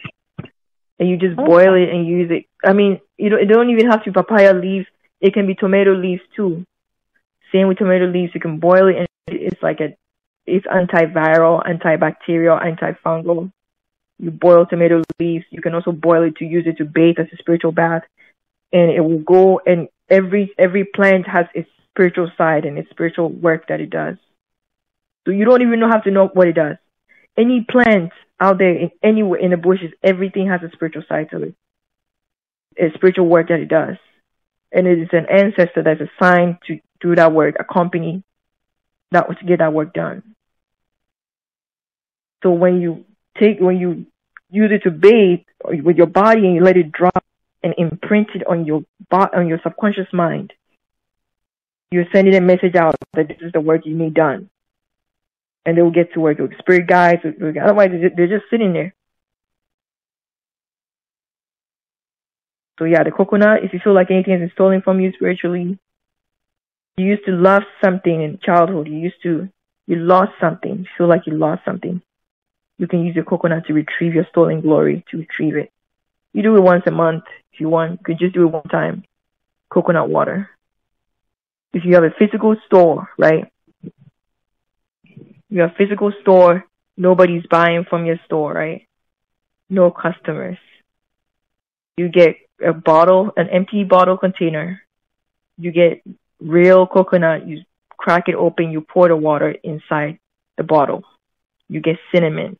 And 0.97 1.07
you 1.07 1.17
just 1.17 1.37
oh. 1.37 1.45
boil 1.45 1.75
it 1.75 1.89
and 1.89 2.07
use 2.07 2.31
it. 2.31 2.45
I 2.65 2.73
mean, 2.73 2.99
you 3.17 3.29
don't, 3.29 3.41
it 3.43 3.45
don't 3.45 3.69
even 3.69 3.91
have 3.91 4.03
to 4.05 4.09
be 4.09 4.13
papaya 4.15 4.55
leaves. 4.55 4.87
It 5.21 5.35
can 5.35 5.45
be 5.45 5.53
tomato 5.53 5.93
leaves 5.93 6.23
too. 6.35 6.65
Same 7.51 7.67
with 7.67 7.77
tomato 7.77 8.07
leaves. 8.07 8.33
You 8.33 8.41
can 8.41 8.57
boil 8.57 8.87
it 8.87 8.95
and 8.97 9.07
it's 9.27 9.61
like 9.61 9.79
a, 9.79 9.95
it's 10.45 10.65
antiviral, 10.65 11.61
antibacterial, 11.65 12.61
antifungal. 12.61 13.51
You 14.19 14.31
boil 14.31 14.65
tomato 14.65 15.03
leaves. 15.19 15.45
You 15.49 15.61
can 15.61 15.75
also 15.75 15.91
boil 15.91 16.23
it 16.23 16.37
to 16.37 16.45
use 16.45 16.65
it 16.65 16.77
to 16.77 16.85
bathe 16.85 17.19
as 17.19 17.27
a 17.33 17.37
spiritual 17.37 17.71
bath, 17.71 18.03
and 18.73 18.89
it 18.91 19.01
will 19.01 19.19
go. 19.19 19.61
And 19.65 19.89
every 20.09 20.53
every 20.57 20.85
plant 20.85 21.27
has 21.27 21.45
its 21.53 21.69
spiritual 21.91 22.31
side 22.37 22.65
and 22.65 22.77
its 22.77 22.89
spiritual 22.89 23.29
work 23.29 23.67
that 23.67 23.81
it 23.81 23.89
does. 23.89 24.15
So 25.25 25.31
you 25.31 25.45
don't 25.45 25.61
even 25.61 25.81
have 25.81 26.05
to 26.05 26.11
know 26.11 26.29
what 26.33 26.47
it 26.47 26.53
does. 26.53 26.77
Any 27.37 27.65
plant 27.69 28.11
out 28.39 28.57
there, 28.57 28.73
in, 28.73 28.91
anywhere 29.03 29.39
in 29.39 29.51
the 29.51 29.57
bushes, 29.57 29.91
everything 30.01 30.47
has 30.47 30.61
a 30.63 30.71
spiritual 30.71 31.03
side 31.07 31.29
to 31.31 31.43
it. 31.43 31.55
A 32.79 32.91
spiritual 32.95 33.27
work 33.27 33.49
that 33.49 33.59
it 33.59 33.67
does, 33.67 33.97
and 34.71 34.87
it 34.87 34.99
is 34.99 35.09
an 35.11 35.25
ancestor 35.29 35.83
that's 35.83 36.01
assigned 36.01 36.57
to 36.67 36.79
do 37.01 37.15
that 37.15 37.33
work, 37.33 37.55
accompany 37.59 38.23
that 39.11 39.27
to 39.27 39.45
get 39.45 39.59
that 39.59 39.73
work 39.73 39.93
done. 39.93 40.23
So 42.43 42.51
when 42.51 42.81
you 42.81 43.05
take 43.39 43.59
when 43.59 43.77
you 43.77 44.05
use 44.49 44.71
it 44.71 44.83
to 44.83 44.91
bathe 44.91 45.39
with 45.63 45.97
your 45.97 46.07
body 46.07 46.45
and 46.45 46.55
you 46.55 46.63
let 46.63 46.77
it 46.77 46.91
drop 46.91 47.23
and 47.63 47.73
imprint 47.77 48.29
it 48.35 48.45
on 48.47 48.65
your 48.65 48.83
on 49.11 49.47
your 49.47 49.59
subconscious 49.63 50.07
mind, 50.13 50.53
you're 51.91 52.05
sending 52.13 52.35
a 52.35 52.41
message 52.41 52.75
out 52.75 52.95
that 53.13 53.27
this 53.27 53.37
is 53.41 53.51
the 53.53 53.61
work 53.61 53.85
you 53.85 53.95
need 53.97 54.13
done, 54.13 54.49
and 55.65 55.77
they 55.77 55.81
will 55.81 55.91
get 55.91 56.13
to 56.13 56.19
work 56.19 56.37
with 56.37 56.57
spirit 56.59 56.87
guides. 56.87 57.21
Otherwise, 57.25 57.91
they're 58.15 58.27
just 58.27 58.49
sitting 58.49 58.73
there. 58.73 58.93
So 62.77 62.85
yeah, 62.85 63.03
the 63.03 63.11
coconut. 63.11 63.63
If 63.63 63.73
you 63.73 63.79
feel 63.83 63.95
like 63.95 64.11
anything 64.11 64.41
is 64.41 64.51
stolen 64.53 64.81
from 64.83 64.99
you 64.99 65.11
spiritually, 65.13 65.79
you 66.97 67.05
used 67.05 67.25
to 67.25 67.31
love 67.31 67.63
something 67.83 68.21
in 68.21 68.39
childhood. 68.43 68.87
You 68.87 68.97
used 68.97 69.21
to 69.23 69.49
you 69.85 69.95
lost 69.95 70.31
something. 70.41 70.79
You 70.79 70.85
feel 70.97 71.07
like 71.07 71.27
you 71.27 71.33
lost 71.33 71.63
something. 71.63 72.01
You 72.77 72.87
can 72.87 73.05
use 73.05 73.15
your 73.15 73.23
coconut 73.23 73.65
to 73.67 73.73
retrieve 73.73 74.13
your 74.13 74.25
stolen 74.29 74.61
glory, 74.61 75.05
to 75.09 75.17
retrieve 75.17 75.55
it. 75.55 75.71
You 76.33 76.43
do 76.43 76.55
it 76.57 76.61
once 76.61 76.83
a 76.87 76.91
month 76.91 77.23
if 77.53 77.59
you 77.59 77.69
want. 77.69 77.91
You 77.91 77.97
could 78.03 78.19
just 78.19 78.33
do 78.33 78.47
it 78.47 78.51
one 78.51 78.63
time. 78.63 79.03
Coconut 79.69 80.09
water. 80.09 80.49
If 81.73 81.85
you 81.85 81.95
have 81.95 82.03
a 82.03 82.13
physical 82.17 82.55
store, 82.65 83.09
right? 83.17 83.51
You 85.49 85.61
have 85.61 85.71
a 85.71 85.75
physical 85.75 86.11
store, 86.21 86.65
nobody's 86.97 87.45
buying 87.49 87.85
from 87.89 88.05
your 88.05 88.19
store, 88.25 88.53
right? 88.53 88.87
No 89.69 89.91
customers. 89.91 90.57
You 91.95 92.09
get 92.09 92.35
a 92.63 92.73
bottle, 92.73 93.31
an 93.37 93.49
empty 93.49 93.83
bottle 93.83 94.17
container. 94.17 94.81
You 95.57 95.71
get 95.71 96.03
real 96.39 96.87
coconut. 96.87 97.47
You 97.47 97.63
crack 97.97 98.27
it 98.27 98.35
open. 98.35 98.71
You 98.71 98.81
pour 98.81 99.07
the 99.07 99.15
water 99.15 99.55
inside 99.63 100.19
the 100.57 100.63
bottle. 100.63 101.03
You 101.69 101.81
get 101.81 101.97
cinnamon 102.11 102.57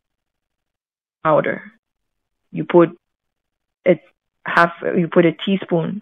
powder. 1.24 1.72
You 2.52 2.66
put 2.66 2.98
it 3.86 4.02
half. 4.46 4.72
You 4.82 5.08
put 5.08 5.26
a 5.26 5.32
teaspoon, 5.32 6.02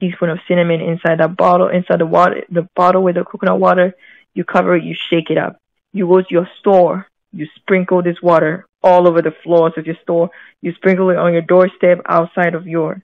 teaspoon 0.00 0.30
of 0.30 0.38
cinnamon 0.48 0.80
inside 0.80 1.20
that 1.20 1.36
bottle. 1.36 1.68
Inside 1.68 2.00
the 2.00 2.06
water, 2.06 2.44
the 2.50 2.68
bottle 2.74 3.02
with 3.02 3.16
the 3.16 3.24
coconut 3.24 3.60
water. 3.60 3.94
You 4.34 4.44
cover 4.44 4.76
it. 4.76 4.84
You 4.84 4.94
shake 4.94 5.30
it 5.30 5.38
up. 5.38 5.60
You 5.92 6.06
go 6.06 6.20
to 6.20 6.26
your 6.30 6.48
store. 6.58 7.06
You 7.32 7.46
sprinkle 7.56 8.02
this 8.02 8.20
water 8.22 8.66
all 8.82 9.06
over 9.06 9.22
the 9.22 9.34
floors 9.42 9.74
of 9.76 9.86
your 9.86 9.96
store. 10.02 10.30
You 10.62 10.72
sprinkle 10.74 11.10
it 11.10 11.16
on 11.16 11.32
your 11.32 11.42
doorstep 11.42 12.00
outside 12.06 12.54
of 12.54 12.66
your 12.66 13.02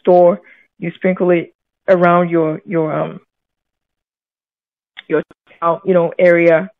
store. 0.00 0.40
You 0.78 0.90
sprinkle 0.92 1.30
it 1.30 1.54
around 1.88 2.28
your 2.30 2.60
your 2.64 2.92
um 2.92 3.20
your 5.08 5.22
out 5.62 5.82
you 5.84 5.94
know 5.94 6.12
area, 6.18 6.70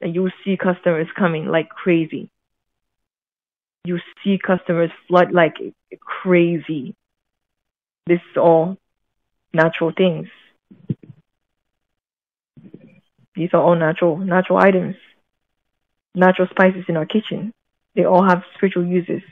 and 0.00 0.14
you 0.14 0.30
see 0.44 0.56
customers 0.56 1.06
coming 1.16 1.46
like 1.46 1.68
crazy. 1.68 2.30
You 3.84 3.98
see 4.22 4.38
customers 4.38 4.90
flood 5.08 5.32
like 5.32 5.54
crazy. 6.00 6.94
This 8.06 8.20
is 8.30 8.36
all 8.36 8.76
natural 9.54 9.92
things. 9.96 10.28
These 13.34 13.50
are 13.54 13.62
all 13.62 13.76
natural 13.76 14.18
natural 14.18 14.58
items. 14.58 14.96
Natural 16.14 16.48
spices 16.50 16.84
in 16.88 16.96
our 16.96 17.06
kitchen. 17.06 17.52
They 17.94 18.04
all 18.04 18.22
have 18.28 18.42
spiritual 18.56 18.84
uses. 18.84 19.22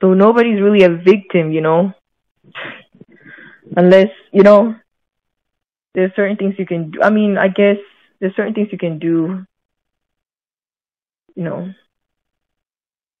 So 0.00 0.14
nobody's 0.14 0.60
really 0.60 0.84
a 0.84 0.88
victim, 0.88 1.52
you 1.52 1.60
know. 1.60 1.92
Unless, 3.76 4.10
you 4.32 4.42
know, 4.42 4.74
there's 5.94 6.14
certain 6.14 6.36
things 6.36 6.54
you 6.58 6.66
can 6.66 6.90
do. 6.90 7.02
I 7.02 7.10
mean, 7.10 7.38
I 7.38 7.48
guess 7.48 7.76
there's 8.20 8.34
certain 8.36 8.54
things 8.54 8.68
you 8.70 8.78
can 8.78 8.98
do, 8.98 9.46
you 11.34 11.42
know, 11.42 11.72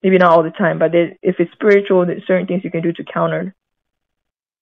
maybe 0.02 0.18
not 0.18 0.30
all 0.30 0.42
the 0.42 0.50
time, 0.50 0.78
but 0.78 0.92
there, 0.92 1.16
if 1.22 1.36
it's 1.38 1.52
spiritual, 1.52 2.06
there's 2.06 2.26
certain 2.26 2.46
things 2.46 2.64
you 2.64 2.70
can 2.70 2.82
do 2.82 2.92
to 2.92 3.04
counter, 3.04 3.54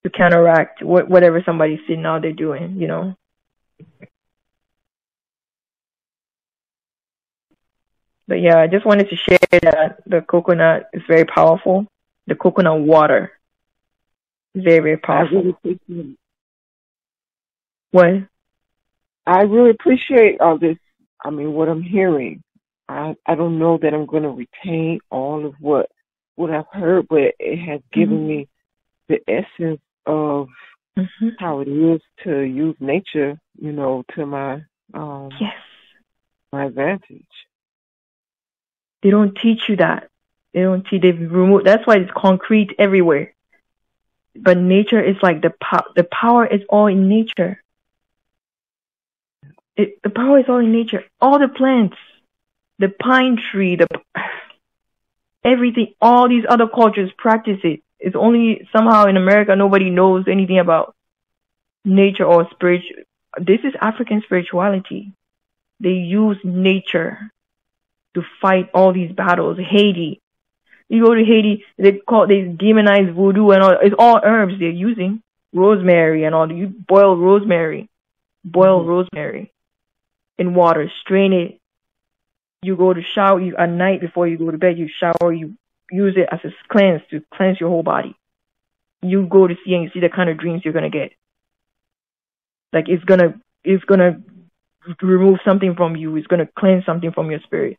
to 0.05 0.11
counteract 0.11 0.83
what, 0.83 1.09
whatever 1.09 1.43
somebody's 1.45 1.81
seeing 1.87 2.03
sitting 2.03 2.23
they're 2.23 2.33
doing, 2.33 2.77
you 2.77 2.87
know. 2.87 3.17
But 8.29 8.41
yeah, 8.41 8.59
I 8.59 8.69
just 8.69 8.87
wanted 8.87 9.11
to 9.11 9.17
share 9.17 9.39
that 9.63 10.03
the 10.07 10.21
coconut 10.21 10.89
is 10.93 11.03
very 11.09 11.25
powerful. 11.25 11.87
The 12.29 12.37
coconut 12.37 12.79
water 12.79 13.33
very, 14.55 14.81
very 14.81 14.97
I 15.13 15.25
powerful. 15.25 15.39
really 15.39 15.51
appreciate. 15.51 16.19
What? 17.93 18.29
I 19.27 19.43
really 19.43 19.71
appreciate 19.71 20.41
all 20.41 20.59
this. 20.59 20.77
I 21.25 21.31
mean, 21.31 21.53
what 21.53 21.69
I'm 21.69 21.83
hearing. 21.83 22.43
I 22.89 23.15
I 23.27 23.35
don't 23.35 23.59
know 23.59 23.79
that 23.79 23.95
I'm 23.95 24.07
going 24.07 24.23
to 24.25 24.31
retain 24.31 25.01
all 25.11 25.47
of 25.47 25.55
what 25.61 25.91
what 26.37 26.51
I've 26.51 26.67
heard, 26.73 27.07
but 27.09 27.35
it 27.39 27.59
has 27.59 27.81
given 27.93 28.27
Mhm. 28.27 28.29
me 28.29 28.49
the 29.09 29.21
essence 29.29 29.81
of 30.07 30.49
hmm 30.97 31.29
how 31.39 31.61
it 31.61 31.69
is 31.69 32.01
to 32.25 32.41
use 32.41 32.77
nature, 32.81 33.39
you 33.61 33.73
know, 33.73 34.05
to 34.15 34.27
my 34.27 34.63
um 34.95 35.31
Yes. 35.41 35.55
my 36.53 36.65
advantage. 36.67 37.27
They 39.03 39.11
don't 39.11 39.37
teach 39.37 39.69
you 39.69 39.77
that. 39.77 40.09
They 40.53 40.63
don't 40.63 40.87
teach. 40.87 41.03
They've 41.03 41.19
removed. 41.19 41.67
That's 41.67 41.87
why 41.87 41.97
it's 41.97 42.11
concrete 42.17 42.75
everywhere. 42.79 43.35
But 44.43 44.57
nature 44.57 45.03
is 45.03 45.17
like 45.23 45.43
the 45.43 45.51
power. 45.51 45.85
The 45.95 46.05
power 46.05 46.47
is 46.47 46.63
all 46.69 46.87
in 46.87 47.09
nature. 47.09 47.63
It, 49.77 50.03
the 50.03 50.11
power 50.11 50.39
is 50.39 50.47
all 50.49 50.59
in 50.59 50.73
nature. 50.73 51.05
All 51.21 51.39
the 51.39 51.49
plants, 51.49 51.97
the 52.79 52.89
pine 52.89 53.39
tree, 53.51 53.77
the 53.77 53.87
everything. 55.45 55.95
All 56.01 56.29
these 56.29 56.45
other 56.49 56.69
cultures 56.69 57.11
practice 57.17 57.61
it. 57.65 57.83
It's 57.99 58.17
only 58.17 58.67
somehow 58.73 59.07
in 59.07 59.17
America 59.19 59.55
nobody 59.57 59.91
knows 59.91 60.25
anything 60.27 60.59
about 60.59 60.95
nature 61.85 62.25
or 62.25 62.49
spiritual. 62.51 63.05
This 63.39 63.61
is 63.63 63.75
African 63.81 64.23
spirituality. 64.23 65.13
They 65.81 65.93
use 65.93 66.39
nature 66.45 67.31
to 68.15 68.23
fight 68.41 68.71
all 68.75 68.93
these 68.93 69.13
battles. 69.13 69.59
Haiti, 69.59 70.21
you 70.91 71.05
go 71.07 71.15
to 71.15 71.25
Haiti, 71.25 71.65
they 71.79 71.93
call 71.95 72.27
they 72.29 72.43
demonize 72.43 73.15
voodoo 73.15 73.51
and 73.53 73.63
all. 73.63 73.77
It's 73.83 73.97
all 73.99 74.21
herbs 74.25 74.55
they're 74.61 74.71
using. 74.71 75.23
rosemary 75.53 76.25
and 76.27 76.35
all. 76.37 76.53
You 76.53 76.69
boil 76.69 77.17
rosemary, 77.17 77.89
boil 78.45 78.85
Mhm. 78.85 78.89
rosemary 78.89 79.53
in 80.39 80.55
water, 80.55 80.89
strain 81.01 81.33
it. 81.33 81.61
You 82.63 82.77
go 82.77 82.95
to 82.95 83.03
shower 83.03 83.41
you, 83.41 83.57
at 83.57 83.71
night 83.71 84.01
before 84.01 84.29
you 84.29 84.39
go 84.39 84.51
to 84.53 84.59
bed. 84.59 84.79
You 84.79 84.89
shower. 84.89 85.33
You 85.33 85.57
use 85.91 86.17
it 86.17 86.29
as 86.31 86.45
a 86.45 86.53
cleanse 86.69 87.03
to 87.11 87.23
cleanse 87.35 87.61
your 87.61 87.71
whole 87.71 87.83
body. 87.83 88.15
You 89.03 89.27
go 89.27 89.49
to 89.49 89.57
see 89.65 89.75
and 89.75 89.85
you 89.85 89.91
see 89.91 90.01
the 90.01 90.09
kind 90.11 90.31
of 90.31 90.39
dreams 90.39 90.65
you're 90.65 90.75
gonna 90.75 90.91
get. 90.91 91.13
Like 92.73 92.89
it's 92.89 93.05
gonna 93.05 93.41
it's 93.65 93.85
gonna 93.85 94.23
remove 95.03 95.41
something 95.45 95.75
from 95.75 95.97
you. 95.97 96.17
It's 96.17 96.29
gonna 96.29 96.49
cleanse 96.59 96.85
something 96.87 97.13
from 97.13 97.31
your 97.31 97.41
spirit. 97.41 97.79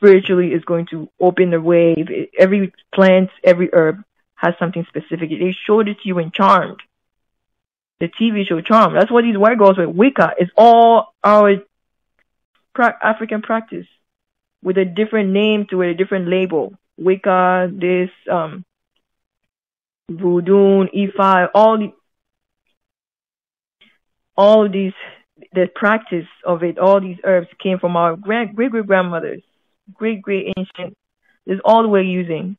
Spiritually, 0.00 0.54
is 0.54 0.64
going 0.64 0.86
to 0.92 1.10
open 1.20 1.50
the 1.50 1.60
way. 1.60 1.94
Every 2.38 2.72
plant, 2.94 3.28
every 3.44 3.68
herb 3.70 4.02
has 4.34 4.54
something 4.58 4.86
specific. 4.88 5.28
They 5.28 5.54
showed 5.66 5.88
it 5.88 5.98
to 6.00 6.08
you 6.08 6.18
in 6.18 6.32
Charmed, 6.32 6.80
the 8.00 8.08
TV 8.08 8.46
show 8.48 8.62
Charmed. 8.62 8.96
That's 8.96 9.10
what 9.10 9.24
these 9.24 9.36
white 9.36 9.58
girls 9.58 9.76
with 9.76 9.90
Wicca. 9.94 10.32
is 10.40 10.48
all 10.56 11.12
our 11.22 11.56
pra- 12.74 12.98
African 13.02 13.42
practice 13.42 13.86
with 14.62 14.78
a 14.78 14.86
different 14.86 15.30
name 15.30 15.66
to 15.68 15.82
it, 15.82 15.90
a 15.90 15.94
different 15.94 16.28
label. 16.28 16.72
Wicca, 16.96 17.70
this, 17.70 18.08
um, 18.30 18.64
voodoo, 20.10 20.86
Ifa, 20.86 21.48
all 21.54 21.76
the, 21.76 21.92
all 24.34 24.66
these, 24.66 24.94
the 25.52 25.66
practice 25.74 26.26
of 26.44 26.62
it, 26.62 26.78
all 26.78 27.00
these 27.02 27.18
herbs 27.24 27.48
came 27.62 27.78
from 27.78 27.96
our 27.96 28.16
great 28.16 28.54
great 28.54 28.72
grandmothers, 28.86 29.42
great 29.94 30.22
great 30.22 30.52
ancient. 30.56 30.96
This 31.46 31.56
is 31.56 31.60
all 31.64 31.88
we're 31.88 32.02
using 32.02 32.56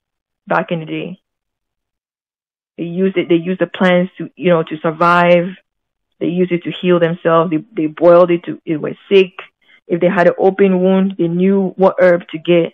back 0.48 0.72
in 0.72 0.80
the 0.80 0.86
day. 0.86 1.20
They 2.78 2.86
used 2.86 3.18
it. 3.18 3.30
They 3.30 3.36
used 3.36 3.62
the 3.62 3.68
plants 3.68 4.12
to, 4.18 4.30
you 4.36 4.50
know, 4.50 4.64
to 4.64 4.78
survive. 4.78 5.56
They 6.20 6.28
used 6.28 6.52
it 6.52 6.64
to 6.64 6.72
heal 6.72 7.00
themselves. 7.00 7.52
They 7.52 7.64
they 7.74 7.88
boiled 7.88 8.32
it 8.32 8.44
to. 8.46 8.62
It 8.66 8.78
was 8.78 8.96
sick. 9.10 9.34
If 9.88 10.00
they 10.00 10.10
had 10.10 10.28
an 10.28 10.34
open 10.38 10.80
wound, 10.82 11.16
they 11.18 11.28
knew 11.28 11.74
what 11.78 11.96
herb 12.00 12.28
to 12.30 12.38
get. 12.38 12.74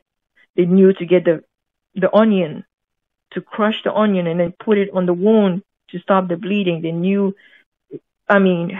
They 0.55 0.65
knew 0.65 0.93
to 0.93 1.05
get 1.05 1.25
the 1.25 1.43
the 1.95 2.13
onion, 2.15 2.65
to 3.31 3.41
crush 3.41 3.83
the 3.83 3.93
onion 3.93 4.27
and 4.27 4.39
then 4.39 4.53
put 4.59 4.77
it 4.77 4.89
on 4.93 5.05
the 5.05 5.13
wound 5.13 5.63
to 5.89 5.99
stop 5.99 6.27
the 6.27 6.37
bleeding. 6.37 6.81
They 6.81 6.91
knew. 6.91 7.35
I 8.29 8.39
mean, 8.39 8.77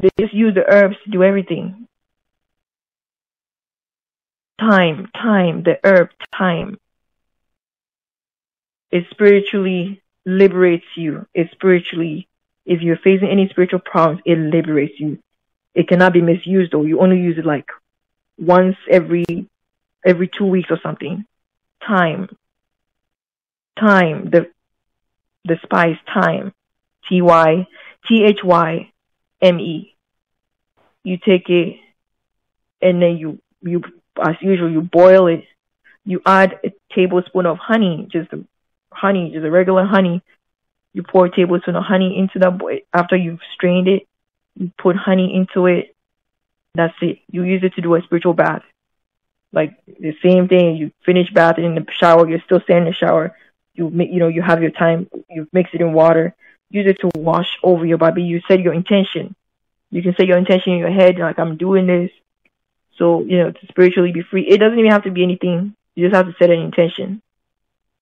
they 0.00 0.10
just 0.18 0.32
used 0.32 0.56
the 0.56 0.64
herbs 0.68 0.96
to 1.04 1.10
do 1.10 1.22
everything. 1.22 1.88
Thyme, 4.58 5.08
thyme, 5.12 5.62
the 5.62 5.78
herb, 5.82 6.10
thyme. 6.36 6.78
It 8.90 9.04
spiritually 9.10 10.00
liberates 10.24 10.86
you. 10.96 11.26
It 11.34 11.48
spiritually, 11.52 12.28
if 12.64 12.80
you're 12.80 12.96
facing 12.96 13.28
any 13.28 13.48
spiritual 13.48 13.80
problems, 13.80 14.22
it 14.24 14.38
liberates 14.38 14.98
you. 14.98 15.18
It 15.74 15.88
cannot 15.88 16.12
be 16.12 16.22
misused 16.22 16.72
though. 16.72 16.84
You 16.84 17.00
only 17.00 17.18
use 17.18 17.36
it 17.36 17.44
like 17.44 17.66
once 18.38 18.76
every, 18.88 19.48
every 20.04 20.30
two 20.38 20.46
weeks 20.46 20.70
or 20.70 20.78
something. 20.82 21.24
Thyme. 21.86 22.28
Thyme. 23.78 24.30
The, 24.30 24.50
the 25.44 25.58
spice 25.64 25.98
thyme. 26.12 26.52
T-Y, 27.08 27.66
T-H-Y-M-E. 28.06 29.94
You 31.02 31.18
take 31.18 31.50
it 31.50 31.76
and 32.80 33.02
then 33.02 33.16
you, 33.18 33.40
you, 33.60 33.82
as 34.22 34.36
usual, 34.40 34.70
you 34.70 34.80
boil 34.80 35.26
it. 35.26 35.44
You 36.04 36.20
add 36.26 36.58
a 36.64 36.72
tablespoon 36.92 37.46
of 37.46 37.58
honey, 37.58 38.08
just 38.10 38.30
honey, 38.92 39.30
just 39.32 39.44
a 39.44 39.50
regular 39.50 39.84
honey. 39.84 40.22
You 40.92 41.02
pour 41.02 41.26
a 41.26 41.30
tablespoon 41.30 41.76
of 41.76 41.84
honey 41.84 42.16
into 42.18 42.38
the 42.38 42.50
boil. 42.50 42.78
After 42.92 43.16
you've 43.16 43.40
strained 43.54 43.88
it, 43.88 44.06
you 44.56 44.70
put 44.78 44.96
honey 44.96 45.34
into 45.34 45.66
it. 45.66 45.94
That's 46.74 46.94
it. 47.00 47.20
You 47.30 47.42
use 47.44 47.62
it 47.62 47.74
to 47.74 47.80
do 47.80 47.94
a 47.94 48.02
spiritual 48.02 48.34
bath. 48.34 48.62
Like 49.52 49.78
the 49.86 50.16
same 50.22 50.48
thing. 50.48 50.76
You 50.76 50.92
finish 51.04 51.30
bathing 51.32 51.64
in 51.64 51.74
the 51.74 51.86
shower. 51.92 52.28
You're 52.28 52.40
still 52.40 52.60
standing 52.60 52.88
in 52.88 52.92
the 52.92 52.96
shower. 52.96 53.36
You 53.74 53.90
make, 53.90 54.10
you 54.10 54.18
know, 54.18 54.28
you 54.28 54.42
have 54.42 54.62
your 54.62 54.70
thyme. 54.70 55.08
You 55.30 55.48
mix 55.52 55.70
it 55.72 55.80
in 55.80 55.92
water. 55.92 56.34
Use 56.70 56.86
it 56.86 57.00
to 57.00 57.10
wash 57.16 57.58
over 57.62 57.86
your 57.86 57.98
body. 57.98 58.22
You 58.22 58.40
set 58.46 58.60
your 58.60 58.74
intention. 58.74 59.34
You 59.90 60.02
can 60.02 60.14
set 60.16 60.26
your 60.26 60.38
intention 60.38 60.72
in 60.72 60.78
your 60.78 60.90
head, 60.90 61.18
like 61.18 61.38
I'm 61.38 61.56
doing 61.56 61.86
this. 61.86 62.10
So, 62.98 63.22
you 63.22 63.38
know, 63.38 63.50
to 63.50 63.66
spiritually 63.68 64.12
be 64.12 64.22
free. 64.22 64.46
It 64.48 64.58
doesn't 64.58 64.78
even 64.78 64.90
have 64.90 65.04
to 65.04 65.10
be 65.10 65.22
anything. 65.22 65.74
You 65.94 66.08
just 66.08 66.16
have 66.16 66.26
to 66.26 66.34
set 66.38 66.50
an 66.50 66.60
intention 66.60 67.22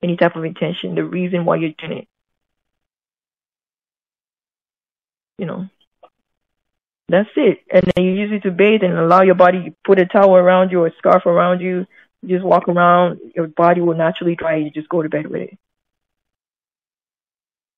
any 0.03 0.17
type 0.17 0.37
of 0.37 0.45
intention, 0.45 0.95
the 0.95 1.05
reason 1.05 1.45
why 1.45 1.57
you're 1.57 1.73
doing 1.79 1.99
it. 1.99 2.09
You 5.39 5.47
know, 5.47 5.69
that's 7.09 7.29
it. 7.37 7.61
And 7.73 7.85
then 7.95 8.05
you 8.05 8.13
use 8.13 8.33
it 8.33 8.43
to 8.43 8.51
bathe 8.51 8.83
and 8.83 8.99
allow 8.99 9.23
your 9.23 9.35
body, 9.35 9.59
you 9.59 9.75
put 9.85 10.01
a 10.01 10.07
towel 10.07 10.35
around 10.35 10.71
you 10.71 10.83
or 10.83 10.89
a 10.89 10.97
scarf 10.99 11.27
around 11.27 11.61
you, 11.61 11.87
you 12.23 12.37
just 12.37 12.45
walk 12.45 12.69
around, 12.69 13.21
your 13.35 13.49
body 13.49 13.81
will 13.81 13.97
naturally 13.97 14.37
dry, 14.37 14.57
you 14.57 14.71
just 14.71 14.89
go 14.89 15.03
to 15.03 15.09
bed 15.09 15.27
with 15.27 15.43
it. 15.43 15.59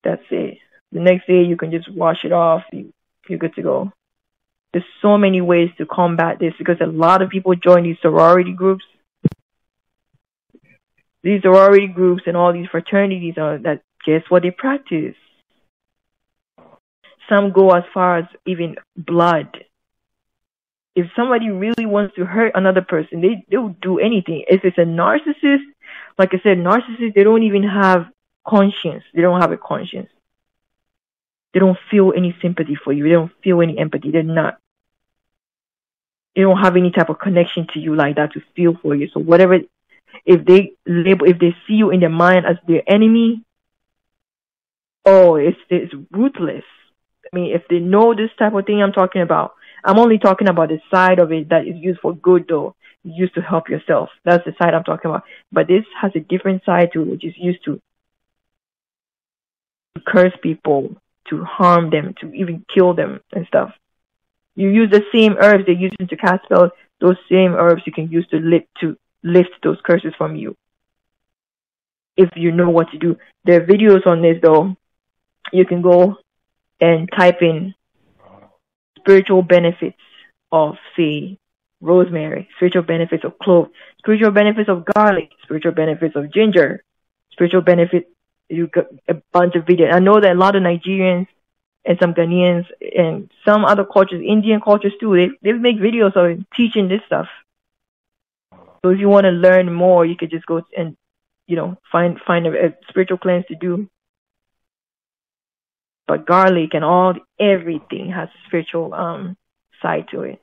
That's 0.03 0.23
it. 0.29 0.59
The 0.91 0.99
next 0.99 1.27
day 1.27 1.43
you 1.43 1.57
can 1.57 1.71
just 1.71 1.91
wash 1.91 2.23
it 2.23 2.31
off, 2.31 2.63
you, 2.71 2.93
you're 3.27 3.39
good 3.39 3.55
to 3.55 3.61
go. 3.61 3.91
There's 4.75 4.83
so 5.01 5.17
many 5.17 5.39
ways 5.39 5.69
to 5.77 5.85
combat 5.85 6.39
this 6.39 6.53
because 6.57 6.81
a 6.81 6.85
lot 6.85 7.21
of 7.21 7.29
people 7.29 7.55
join 7.55 7.83
these 7.83 7.95
sorority 8.01 8.51
groups 8.51 8.83
these 11.25 11.41
sorority 11.41 11.87
groups 11.87 12.21
and 12.27 12.37
all 12.37 12.53
these 12.53 12.67
fraternities 12.67 13.33
are 13.39 13.57
that 13.57 13.81
guess 14.05 14.21
what 14.29 14.43
they 14.43 14.51
practice. 14.51 15.15
Some 17.27 17.51
go 17.51 17.71
as 17.71 17.83
far 17.91 18.19
as 18.19 18.25
even 18.45 18.75
blood. 18.95 19.47
If 20.95 21.07
somebody 21.15 21.49
really 21.49 21.87
wants 21.87 22.13
to 22.15 22.25
hurt 22.25 22.51
another 22.53 22.83
person, 22.83 23.21
they 23.21 23.43
they'll 23.49 23.75
do 23.81 23.97
anything. 23.97 24.45
If 24.47 24.63
it's 24.63 24.77
a 24.77 24.81
narcissist, 24.81 25.65
like 26.19 26.29
I 26.35 26.39
said, 26.43 26.59
narcissists 26.59 27.15
they 27.15 27.23
don't 27.23 27.41
even 27.41 27.63
have 27.63 28.05
conscience. 28.47 29.03
They 29.15 29.23
don't 29.23 29.41
have 29.41 29.51
a 29.51 29.57
conscience. 29.57 30.09
They 31.55 31.59
don't 31.59 31.79
feel 31.89 32.13
any 32.15 32.37
sympathy 32.39 32.75
for 32.75 32.93
you. 32.93 33.03
They 33.03 33.09
don't 33.09 33.31
feel 33.43 33.63
any 33.63 33.79
empathy. 33.79 34.11
They're 34.11 34.21
not. 34.21 34.59
They 36.35 36.41
don't 36.41 36.59
have 36.59 36.75
any 36.75 36.91
type 36.91 37.09
of 37.09 37.19
connection 37.19 37.67
to 37.73 37.79
you 37.79 37.95
like 37.95 38.15
that 38.17 38.33
to 38.33 38.41
feel 38.55 38.77
for 38.81 38.93
you. 38.93 39.07
So 39.13 39.19
whatever 39.19 39.59
if 40.25 40.45
they 40.45 40.73
label 40.85 41.27
if 41.27 41.39
they 41.39 41.55
see 41.67 41.75
you 41.75 41.91
in 41.91 41.99
their 41.99 42.09
mind 42.09 42.45
as 42.45 42.57
their 42.67 42.81
enemy, 42.87 43.43
oh, 45.05 45.35
it's 45.35 45.57
it's 45.69 45.93
ruthless. 46.11 46.63
I 47.25 47.35
mean, 47.35 47.55
if 47.55 47.67
they 47.69 47.79
know 47.79 48.13
this 48.13 48.31
type 48.37 48.53
of 48.53 48.65
thing 48.65 48.81
I'm 48.81 48.91
talking 48.91 49.21
about, 49.21 49.53
I'm 49.83 49.99
only 49.99 50.17
talking 50.17 50.47
about 50.47 50.69
the 50.69 50.79
side 50.91 51.19
of 51.19 51.31
it 51.31 51.49
that 51.49 51.67
is 51.67 51.75
used 51.75 51.99
for 51.99 52.15
good, 52.15 52.45
though. 52.49 52.75
Used 53.03 53.35
to 53.35 53.41
help 53.41 53.69
yourself. 53.69 54.09
That's 54.23 54.43
the 54.45 54.53
side 54.57 54.73
I'm 54.73 54.83
talking 54.83 55.11
about. 55.11 55.25
But 55.51 55.67
this 55.67 55.83
has 56.01 56.11
a 56.15 56.19
different 56.19 56.63
side 56.65 56.89
to 56.93 57.03
it, 57.03 57.07
which 57.07 57.25
is 57.25 57.33
used 57.37 57.63
to 57.65 57.79
curse 60.07 60.33
people, 60.41 60.95
to 61.29 61.43
harm 61.43 61.91
them, 61.91 62.15
to 62.21 62.33
even 62.33 62.65
kill 62.73 62.95
them 62.95 63.21
and 63.31 63.45
stuff. 63.45 63.73
You 64.55 64.69
use 64.69 64.89
the 64.89 65.03
same 65.13 65.35
herbs 65.39 65.65
they 65.65 65.73
use 65.73 65.91
to 65.99 66.17
cast 66.17 66.45
spells. 66.45 66.71
Those 67.01 67.17
same 67.29 67.53
herbs 67.53 67.83
you 67.85 67.91
can 67.91 68.09
use 68.09 68.25
to 68.29 68.37
lift 68.37 68.67
to 68.81 68.97
lift 69.23 69.49
those 69.63 69.77
curses 69.83 70.13
from 70.17 70.35
you. 70.35 70.55
If 72.15 72.29
you 72.35 72.51
know 72.51 72.69
what 72.69 72.91
to 72.91 72.97
do. 72.97 73.17
There 73.43 73.61
are 73.61 73.65
videos 73.65 74.07
on 74.07 74.21
this 74.21 74.37
though. 74.41 74.75
You 75.51 75.65
can 75.65 75.81
go 75.81 76.17
and 76.79 77.09
type 77.11 77.41
in 77.41 77.75
spiritual 78.97 79.43
benefits 79.43 79.97
of 80.51 80.75
say 80.95 81.37
rosemary, 81.81 82.47
spiritual 82.55 82.83
benefits 82.83 83.25
of 83.25 83.37
clove, 83.39 83.67
spiritual 83.99 84.31
benefits 84.31 84.69
of 84.69 84.85
garlic, 84.85 85.29
spiritual 85.43 85.73
benefits 85.73 86.15
of 86.15 86.33
ginger, 86.33 86.83
spiritual 87.31 87.61
benefit 87.61 88.09
you 88.49 88.67
got 88.67 88.85
a 89.07 89.15
bunch 89.33 89.55
of 89.55 89.65
videos. 89.65 89.93
I 89.93 89.99
know 89.99 90.19
that 90.19 90.31
a 90.31 90.39
lot 90.39 90.55
of 90.55 90.63
Nigerians 90.63 91.27
and 91.85 91.97
some 92.01 92.13
Ghanaians 92.13 92.65
and 92.97 93.29
some 93.45 93.63
other 93.63 93.85
cultures, 93.85 94.21
Indian 94.25 94.59
cultures 94.59 94.93
too, 94.99 95.15
they 95.15 95.29
they 95.51 95.57
make 95.57 95.77
videos 95.77 96.15
of 96.15 96.43
teaching 96.55 96.87
this 96.87 97.01
stuff. 97.05 97.27
So 98.83 98.89
if 98.91 98.99
you 98.99 99.09
want 99.09 99.25
to 99.25 99.31
learn 99.31 99.71
more, 99.71 100.05
you 100.05 100.15
could 100.15 100.31
just 100.31 100.45
go 100.45 100.61
and, 100.75 100.97
you 101.47 101.55
know, 101.55 101.77
find 101.91 102.19
find 102.25 102.47
a, 102.47 102.67
a 102.67 102.77
spiritual 102.89 103.17
cleanse 103.17 103.45
to 103.47 103.55
do. 103.55 103.87
But 106.07 106.25
garlic 106.25 106.73
and 106.73 106.83
all 106.83 107.13
everything 107.39 108.11
has 108.11 108.29
a 108.29 108.47
spiritual 108.47 108.93
um 108.93 109.37
side 109.81 110.07
to 110.11 110.21
it. 110.21 110.41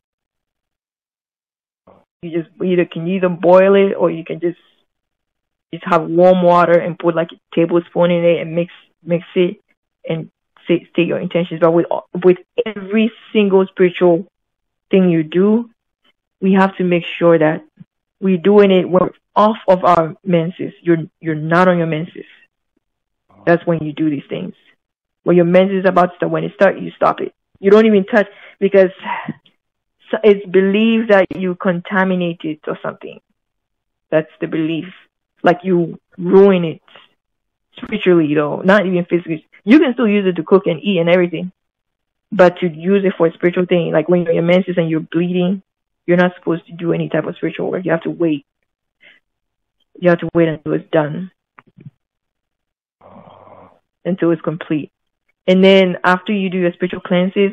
You 2.23 2.43
just 2.43 2.51
either 2.63 2.85
can 2.85 3.09
either 3.09 3.29
boil 3.29 3.75
it 3.75 3.95
or 3.95 4.11
you 4.11 4.25
can 4.25 4.39
just 4.39 4.59
just 5.75 5.85
have 5.87 6.03
warm 6.09 6.43
water 6.43 6.79
and 6.79 6.99
put 6.99 7.17
like 7.17 7.31
a 7.33 7.55
tablespoon 7.55 8.13
in 8.13 8.25
it 8.25 8.41
and 8.41 8.55
mix 8.55 8.73
mix 9.03 9.25
it 9.35 9.57
and 10.09 10.31
say, 10.67 10.87
state 10.93 11.07
your 11.07 11.21
intentions. 11.21 11.61
But 11.61 11.73
with 11.73 11.87
with 12.25 12.39
every 12.65 13.13
single 13.33 13.67
spiritual 13.67 14.27
thing 14.91 15.11
you 15.11 15.23
do, 15.23 15.71
we 16.41 16.53
have 16.55 16.77
to 16.77 16.85
make 16.85 17.05
sure 17.05 17.39
that 17.39 17.65
we're 18.21 18.39
doing 18.39 18.71
it 18.71 18.89
we're 18.89 19.11
off 19.35 19.59
of 19.69 19.85
our 19.85 20.17
menses. 20.25 20.73
You're 20.83 21.05
you're 21.21 21.35
not 21.35 21.69
on 21.69 21.79
your 21.79 21.87
menses. 21.87 22.27
Uh-huh. 23.31 23.43
That's 23.47 23.67
when 23.67 23.85
you 23.85 23.93
do 23.93 24.11
these 24.11 24.29
things. 24.29 24.55
When 25.25 25.37
your 25.37 25.45
menses 25.45 25.81
is 25.81 25.89
about 25.89 26.11
to 26.11 26.17
start, 26.17 26.33
when 26.33 26.45
it 26.45 26.55
starts, 26.55 26.81
you 26.81 26.91
stop 26.93 27.21
it. 27.21 27.33
You 27.61 27.71
don't 27.71 27.87
even 27.87 28.05
touch 28.05 28.29
because 28.59 28.91
it's 30.25 30.45
believed 30.47 31.11
that 31.11 31.27
you 31.37 31.55
contaminate 31.55 32.41
it 32.43 32.61
or 32.67 32.79
something. 32.83 33.21
That's 34.11 34.31
the 34.41 34.47
belief. 34.47 34.87
Like 35.43 35.61
you 35.63 35.99
ruin 36.19 36.65
it 36.65 36.83
spiritually 37.77 38.35
though, 38.35 38.61
not 38.61 38.87
even 38.87 39.05
physically. 39.05 39.47
You 39.65 39.79
can 39.79 39.93
still 39.95 40.09
use 40.09 40.27
it 40.27 40.37
to 40.37 40.43
cook 40.43 40.67
and 40.67 40.83
eat 40.83 40.99
and 40.99 41.09
everything. 41.09 41.53
But 42.31 42.59
to 42.59 42.69
use 42.69 43.05
it 43.05 43.15
for 43.17 43.27
a 43.27 43.33
spiritual 43.35 43.67
thing, 43.67 43.93
like 43.93 44.09
when 44.09 44.23
you're 44.23 44.33
in 44.33 44.47
menses 44.47 44.77
and 44.79 44.89
you're 44.89 45.01
bleeding, 45.01 45.63
you're 46.07 46.17
not 46.17 46.35
supposed 46.37 46.67
to 46.67 46.73
do 46.73 46.93
any 46.93 47.09
type 47.09 47.27
of 47.27 47.37
spiritual 47.37 47.71
work. 47.71 47.85
You 47.85 47.93
have 47.93 48.03
to 48.03 48.11
wait. 48.11 48.47
You 50.01 50.11
have 50.11 50.21
to 50.21 50.29
wait 50.35 50.49
until 50.49 50.73
it's 50.73 50.91
done. 50.91 51.31
Until 54.05 54.31
it's 54.31 54.43
complete. 54.43 54.91
And 55.47 55.63
then 55.63 55.99
after 56.03 56.33
you 56.33 56.51
do 56.51 56.59
your 56.59 56.73
spiritual 56.73 57.01
cleanses, 57.01 57.53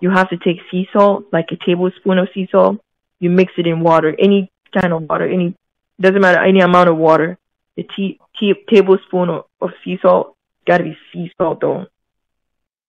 you 0.00 0.10
have 0.10 0.30
to 0.30 0.36
take 0.36 0.58
sea 0.70 0.88
salt, 0.92 1.26
like 1.32 1.46
a 1.50 1.56
tablespoon 1.56 2.18
of 2.18 2.28
sea 2.32 2.48
salt. 2.50 2.78
You 3.18 3.30
mix 3.30 3.52
it 3.58 3.66
in 3.66 3.80
water, 3.80 4.14
any 4.18 4.50
kind 4.72 4.92
of 4.92 5.02
water, 5.02 5.26
any 5.26 5.56
doesn't 6.00 6.20
matter 6.20 6.42
any 6.42 6.60
amount 6.60 6.88
of 6.88 6.96
water. 6.96 7.38
a 7.76 7.82
tea, 7.82 8.18
tea 8.38 8.54
tablespoon 8.68 9.28
of, 9.28 9.44
of 9.60 9.70
sea 9.84 9.98
salt 10.00 10.33
gotta 10.66 10.84
be 10.84 10.96
sea 11.12 11.32
salt 11.38 11.60
though. 11.60 11.86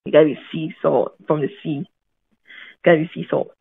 It 0.06 0.12
gotta 0.12 0.26
be 0.26 0.40
sea 0.52 0.76
salt 0.82 1.16
from 1.28 1.42
the 1.42 1.50
sea. 1.64 1.88
Gotta 2.84 3.00
be 3.00 3.12
sea 3.14 3.28
salt. 3.30 3.52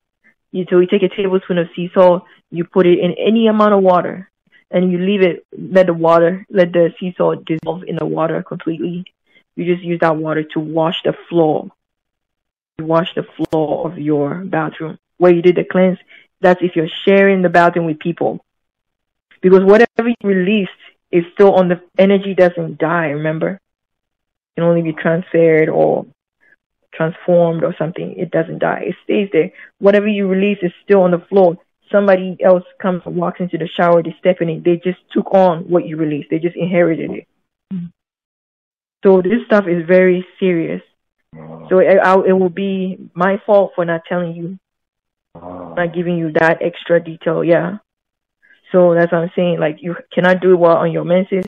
You, 0.52 0.66
so 0.70 0.78
you 0.78 0.86
take 0.86 1.02
a 1.02 1.08
tablespoon 1.08 1.58
of 1.58 1.68
sea 1.74 1.90
salt, 1.94 2.24
you 2.50 2.64
put 2.64 2.86
it 2.86 2.98
in 3.00 3.14
any 3.18 3.48
amount 3.48 3.74
of 3.74 3.82
water, 3.82 4.30
and 4.70 4.92
you 4.92 4.98
leave 4.98 5.22
it. 5.22 5.46
Let 5.56 5.86
the 5.86 5.94
water, 5.94 6.46
let 6.50 6.72
the 6.72 6.94
sea 7.00 7.14
salt 7.16 7.44
dissolve 7.44 7.84
in 7.84 7.96
the 7.96 8.06
water 8.06 8.42
completely. 8.42 9.04
You 9.56 9.64
just 9.64 9.84
use 9.84 10.00
that 10.00 10.16
water 10.16 10.44
to 10.54 10.60
wash 10.60 11.02
the 11.04 11.14
floor 11.28 11.70
You 12.78 12.86
wash 12.86 13.14
the 13.14 13.24
floor 13.24 13.86
of 13.90 13.98
your 13.98 14.36
bathroom 14.44 14.98
where 15.18 15.32
you 15.32 15.42
did 15.42 15.56
the 15.56 15.64
cleanse. 15.64 15.98
That's 16.40 16.62
if 16.62 16.76
you're 16.76 16.88
sharing 17.04 17.42
the 17.42 17.48
bathroom 17.48 17.86
with 17.86 17.98
people. 17.98 18.44
Because 19.40 19.64
whatever 19.64 20.08
you 20.08 20.16
release 20.24 20.68
is 21.12 21.24
still 21.34 21.54
on 21.54 21.68
the 21.68 21.80
energy 21.98 22.34
doesn't 22.34 22.78
die, 22.78 23.10
remember? 23.10 23.60
It 24.56 24.60
can 24.60 24.68
only 24.68 24.82
be 24.82 24.92
transferred 24.92 25.68
or 25.68 26.06
transformed 26.92 27.64
or 27.64 27.74
something. 27.78 28.14
It 28.16 28.30
doesn't 28.30 28.60
die. 28.60 28.84
It 28.86 28.94
stays 29.04 29.28
there. 29.32 29.50
Whatever 29.78 30.06
you 30.06 30.28
release 30.28 30.58
is 30.62 30.72
still 30.84 31.02
on 31.02 31.10
the 31.10 31.24
floor. 31.28 31.56
Somebody 31.90 32.36
else 32.42 32.64
comes 32.80 33.02
and 33.04 33.16
walks 33.16 33.40
into 33.40 33.58
the 33.58 33.68
shower, 33.68 34.02
they 34.02 34.14
step 34.18 34.40
in 34.40 34.48
it. 34.48 34.64
They 34.64 34.76
just 34.76 34.98
took 35.12 35.32
on 35.34 35.64
what 35.68 35.86
you 35.86 35.96
released. 35.96 36.28
They 36.30 36.38
just 36.38 36.56
inherited 36.56 37.10
it. 37.10 37.26
Mm-hmm. 37.72 37.86
So 39.04 39.20
this 39.20 39.44
stuff 39.46 39.66
is 39.68 39.86
very 39.86 40.26
serious. 40.40 40.82
So 41.68 41.78
it, 41.78 41.98
I, 42.02 42.14
it 42.26 42.32
will 42.32 42.48
be 42.48 43.10
my 43.12 43.40
fault 43.44 43.72
for 43.74 43.84
not 43.84 44.02
telling 44.08 44.34
you, 44.34 44.58
not 45.34 45.92
giving 45.92 46.16
you 46.16 46.32
that 46.32 46.62
extra 46.62 47.02
detail. 47.02 47.42
Yeah. 47.42 47.78
So 48.72 48.94
that's 48.94 49.12
what 49.12 49.22
I'm 49.22 49.30
saying. 49.36 49.58
Like 49.60 49.78
you 49.80 49.96
cannot 50.12 50.40
do 50.40 50.52
it 50.52 50.58
while 50.58 50.76
on 50.76 50.92
your 50.92 51.04
menses. 51.04 51.44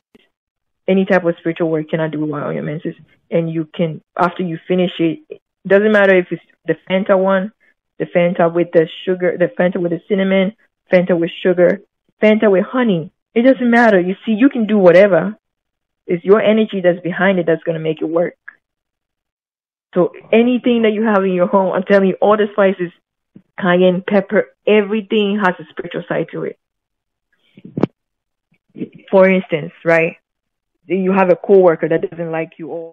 Any 0.88 1.04
type 1.04 1.24
of 1.24 1.34
spiritual 1.38 1.70
work 1.70 1.90
cannot 1.90 2.12
do 2.12 2.22
it 2.22 2.26
while 2.26 2.52
your 2.52 2.62
menses. 2.62 2.94
And 3.30 3.50
you 3.50 3.68
can 3.74 4.00
after 4.18 4.42
you 4.42 4.58
finish 4.68 4.92
it. 4.98 5.40
Doesn't 5.66 5.92
matter 5.92 6.16
if 6.16 6.26
it's 6.30 6.42
the 6.64 6.76
Fanta 6.88 7.18
one, 7.18 7.52
the 7.98 8.04
Fanta 8.06 8.52
with 8.52 8.68
the 8.72 8.88
sugar, 9.04 9.36
the 9.36 9.46
Fanta 9.58 9.78
with 9.78 9.90
the 9.90 10.00
cinnamon, 10.08 10.52
Fanta 10.92 11.18
with 11.18 11.30
sugar, 11.42 11.80
Fanta 12.22 12.50
with 12.50 12.64
honey. 12.64 13.10
It 13.34 13.42
doesn't 13.42 13.70
matter. 13.70 14.00
You 14.00 14.14
see, 14.24 14.32
you 14.32 14.48
can 14.48 14.66
do 14.66 14.78
whatever. 14.78 15.36
It's 16.06 16.24
your 16.24 16.40
energy 16.40 16.80
that's 16.82 17.00
behind 17.00 17.40
it 17.40 17.46
that's 17.46 17.64
gonna 17.64 17.80
make 17.80 18.00
it 18.00 18.08
work. 18.08 18.36
So 19.94 20.12
anything 20.32 20.82
that 20.82 20.92
you 20.92 21.02
have 21.04 21.24
in 21.24 21.32
your 21.32 21.46
home, 21.46 21.72
I'm 21.72 21.82
telling 21.82 22.08
you, 22.08 22.16
all 22.20 22.36
the 22.36 22.46
spices, 22.52 22.92
cayenne 23.58 24.04
pepper, 24.06 24.54
everything 24.66 25.40
has 25.42 25.54
a 25.58 25.64
spiritual 25.70 26.04
side 26.08 26.26
to 26.32 26.44
it. 26.44 26.58
For 29.10 29.28
instance, 29.28 29.72
right? 29.84 30.18
You 30.88 31.10
have 31.10 31.30
a 31.30 31.36
coworker 31.36 31.88
that 31.88 32.08
doesn't 32.08 32.30
like 32.30 32.60
you 32.60 32.68
or 32.68 32.92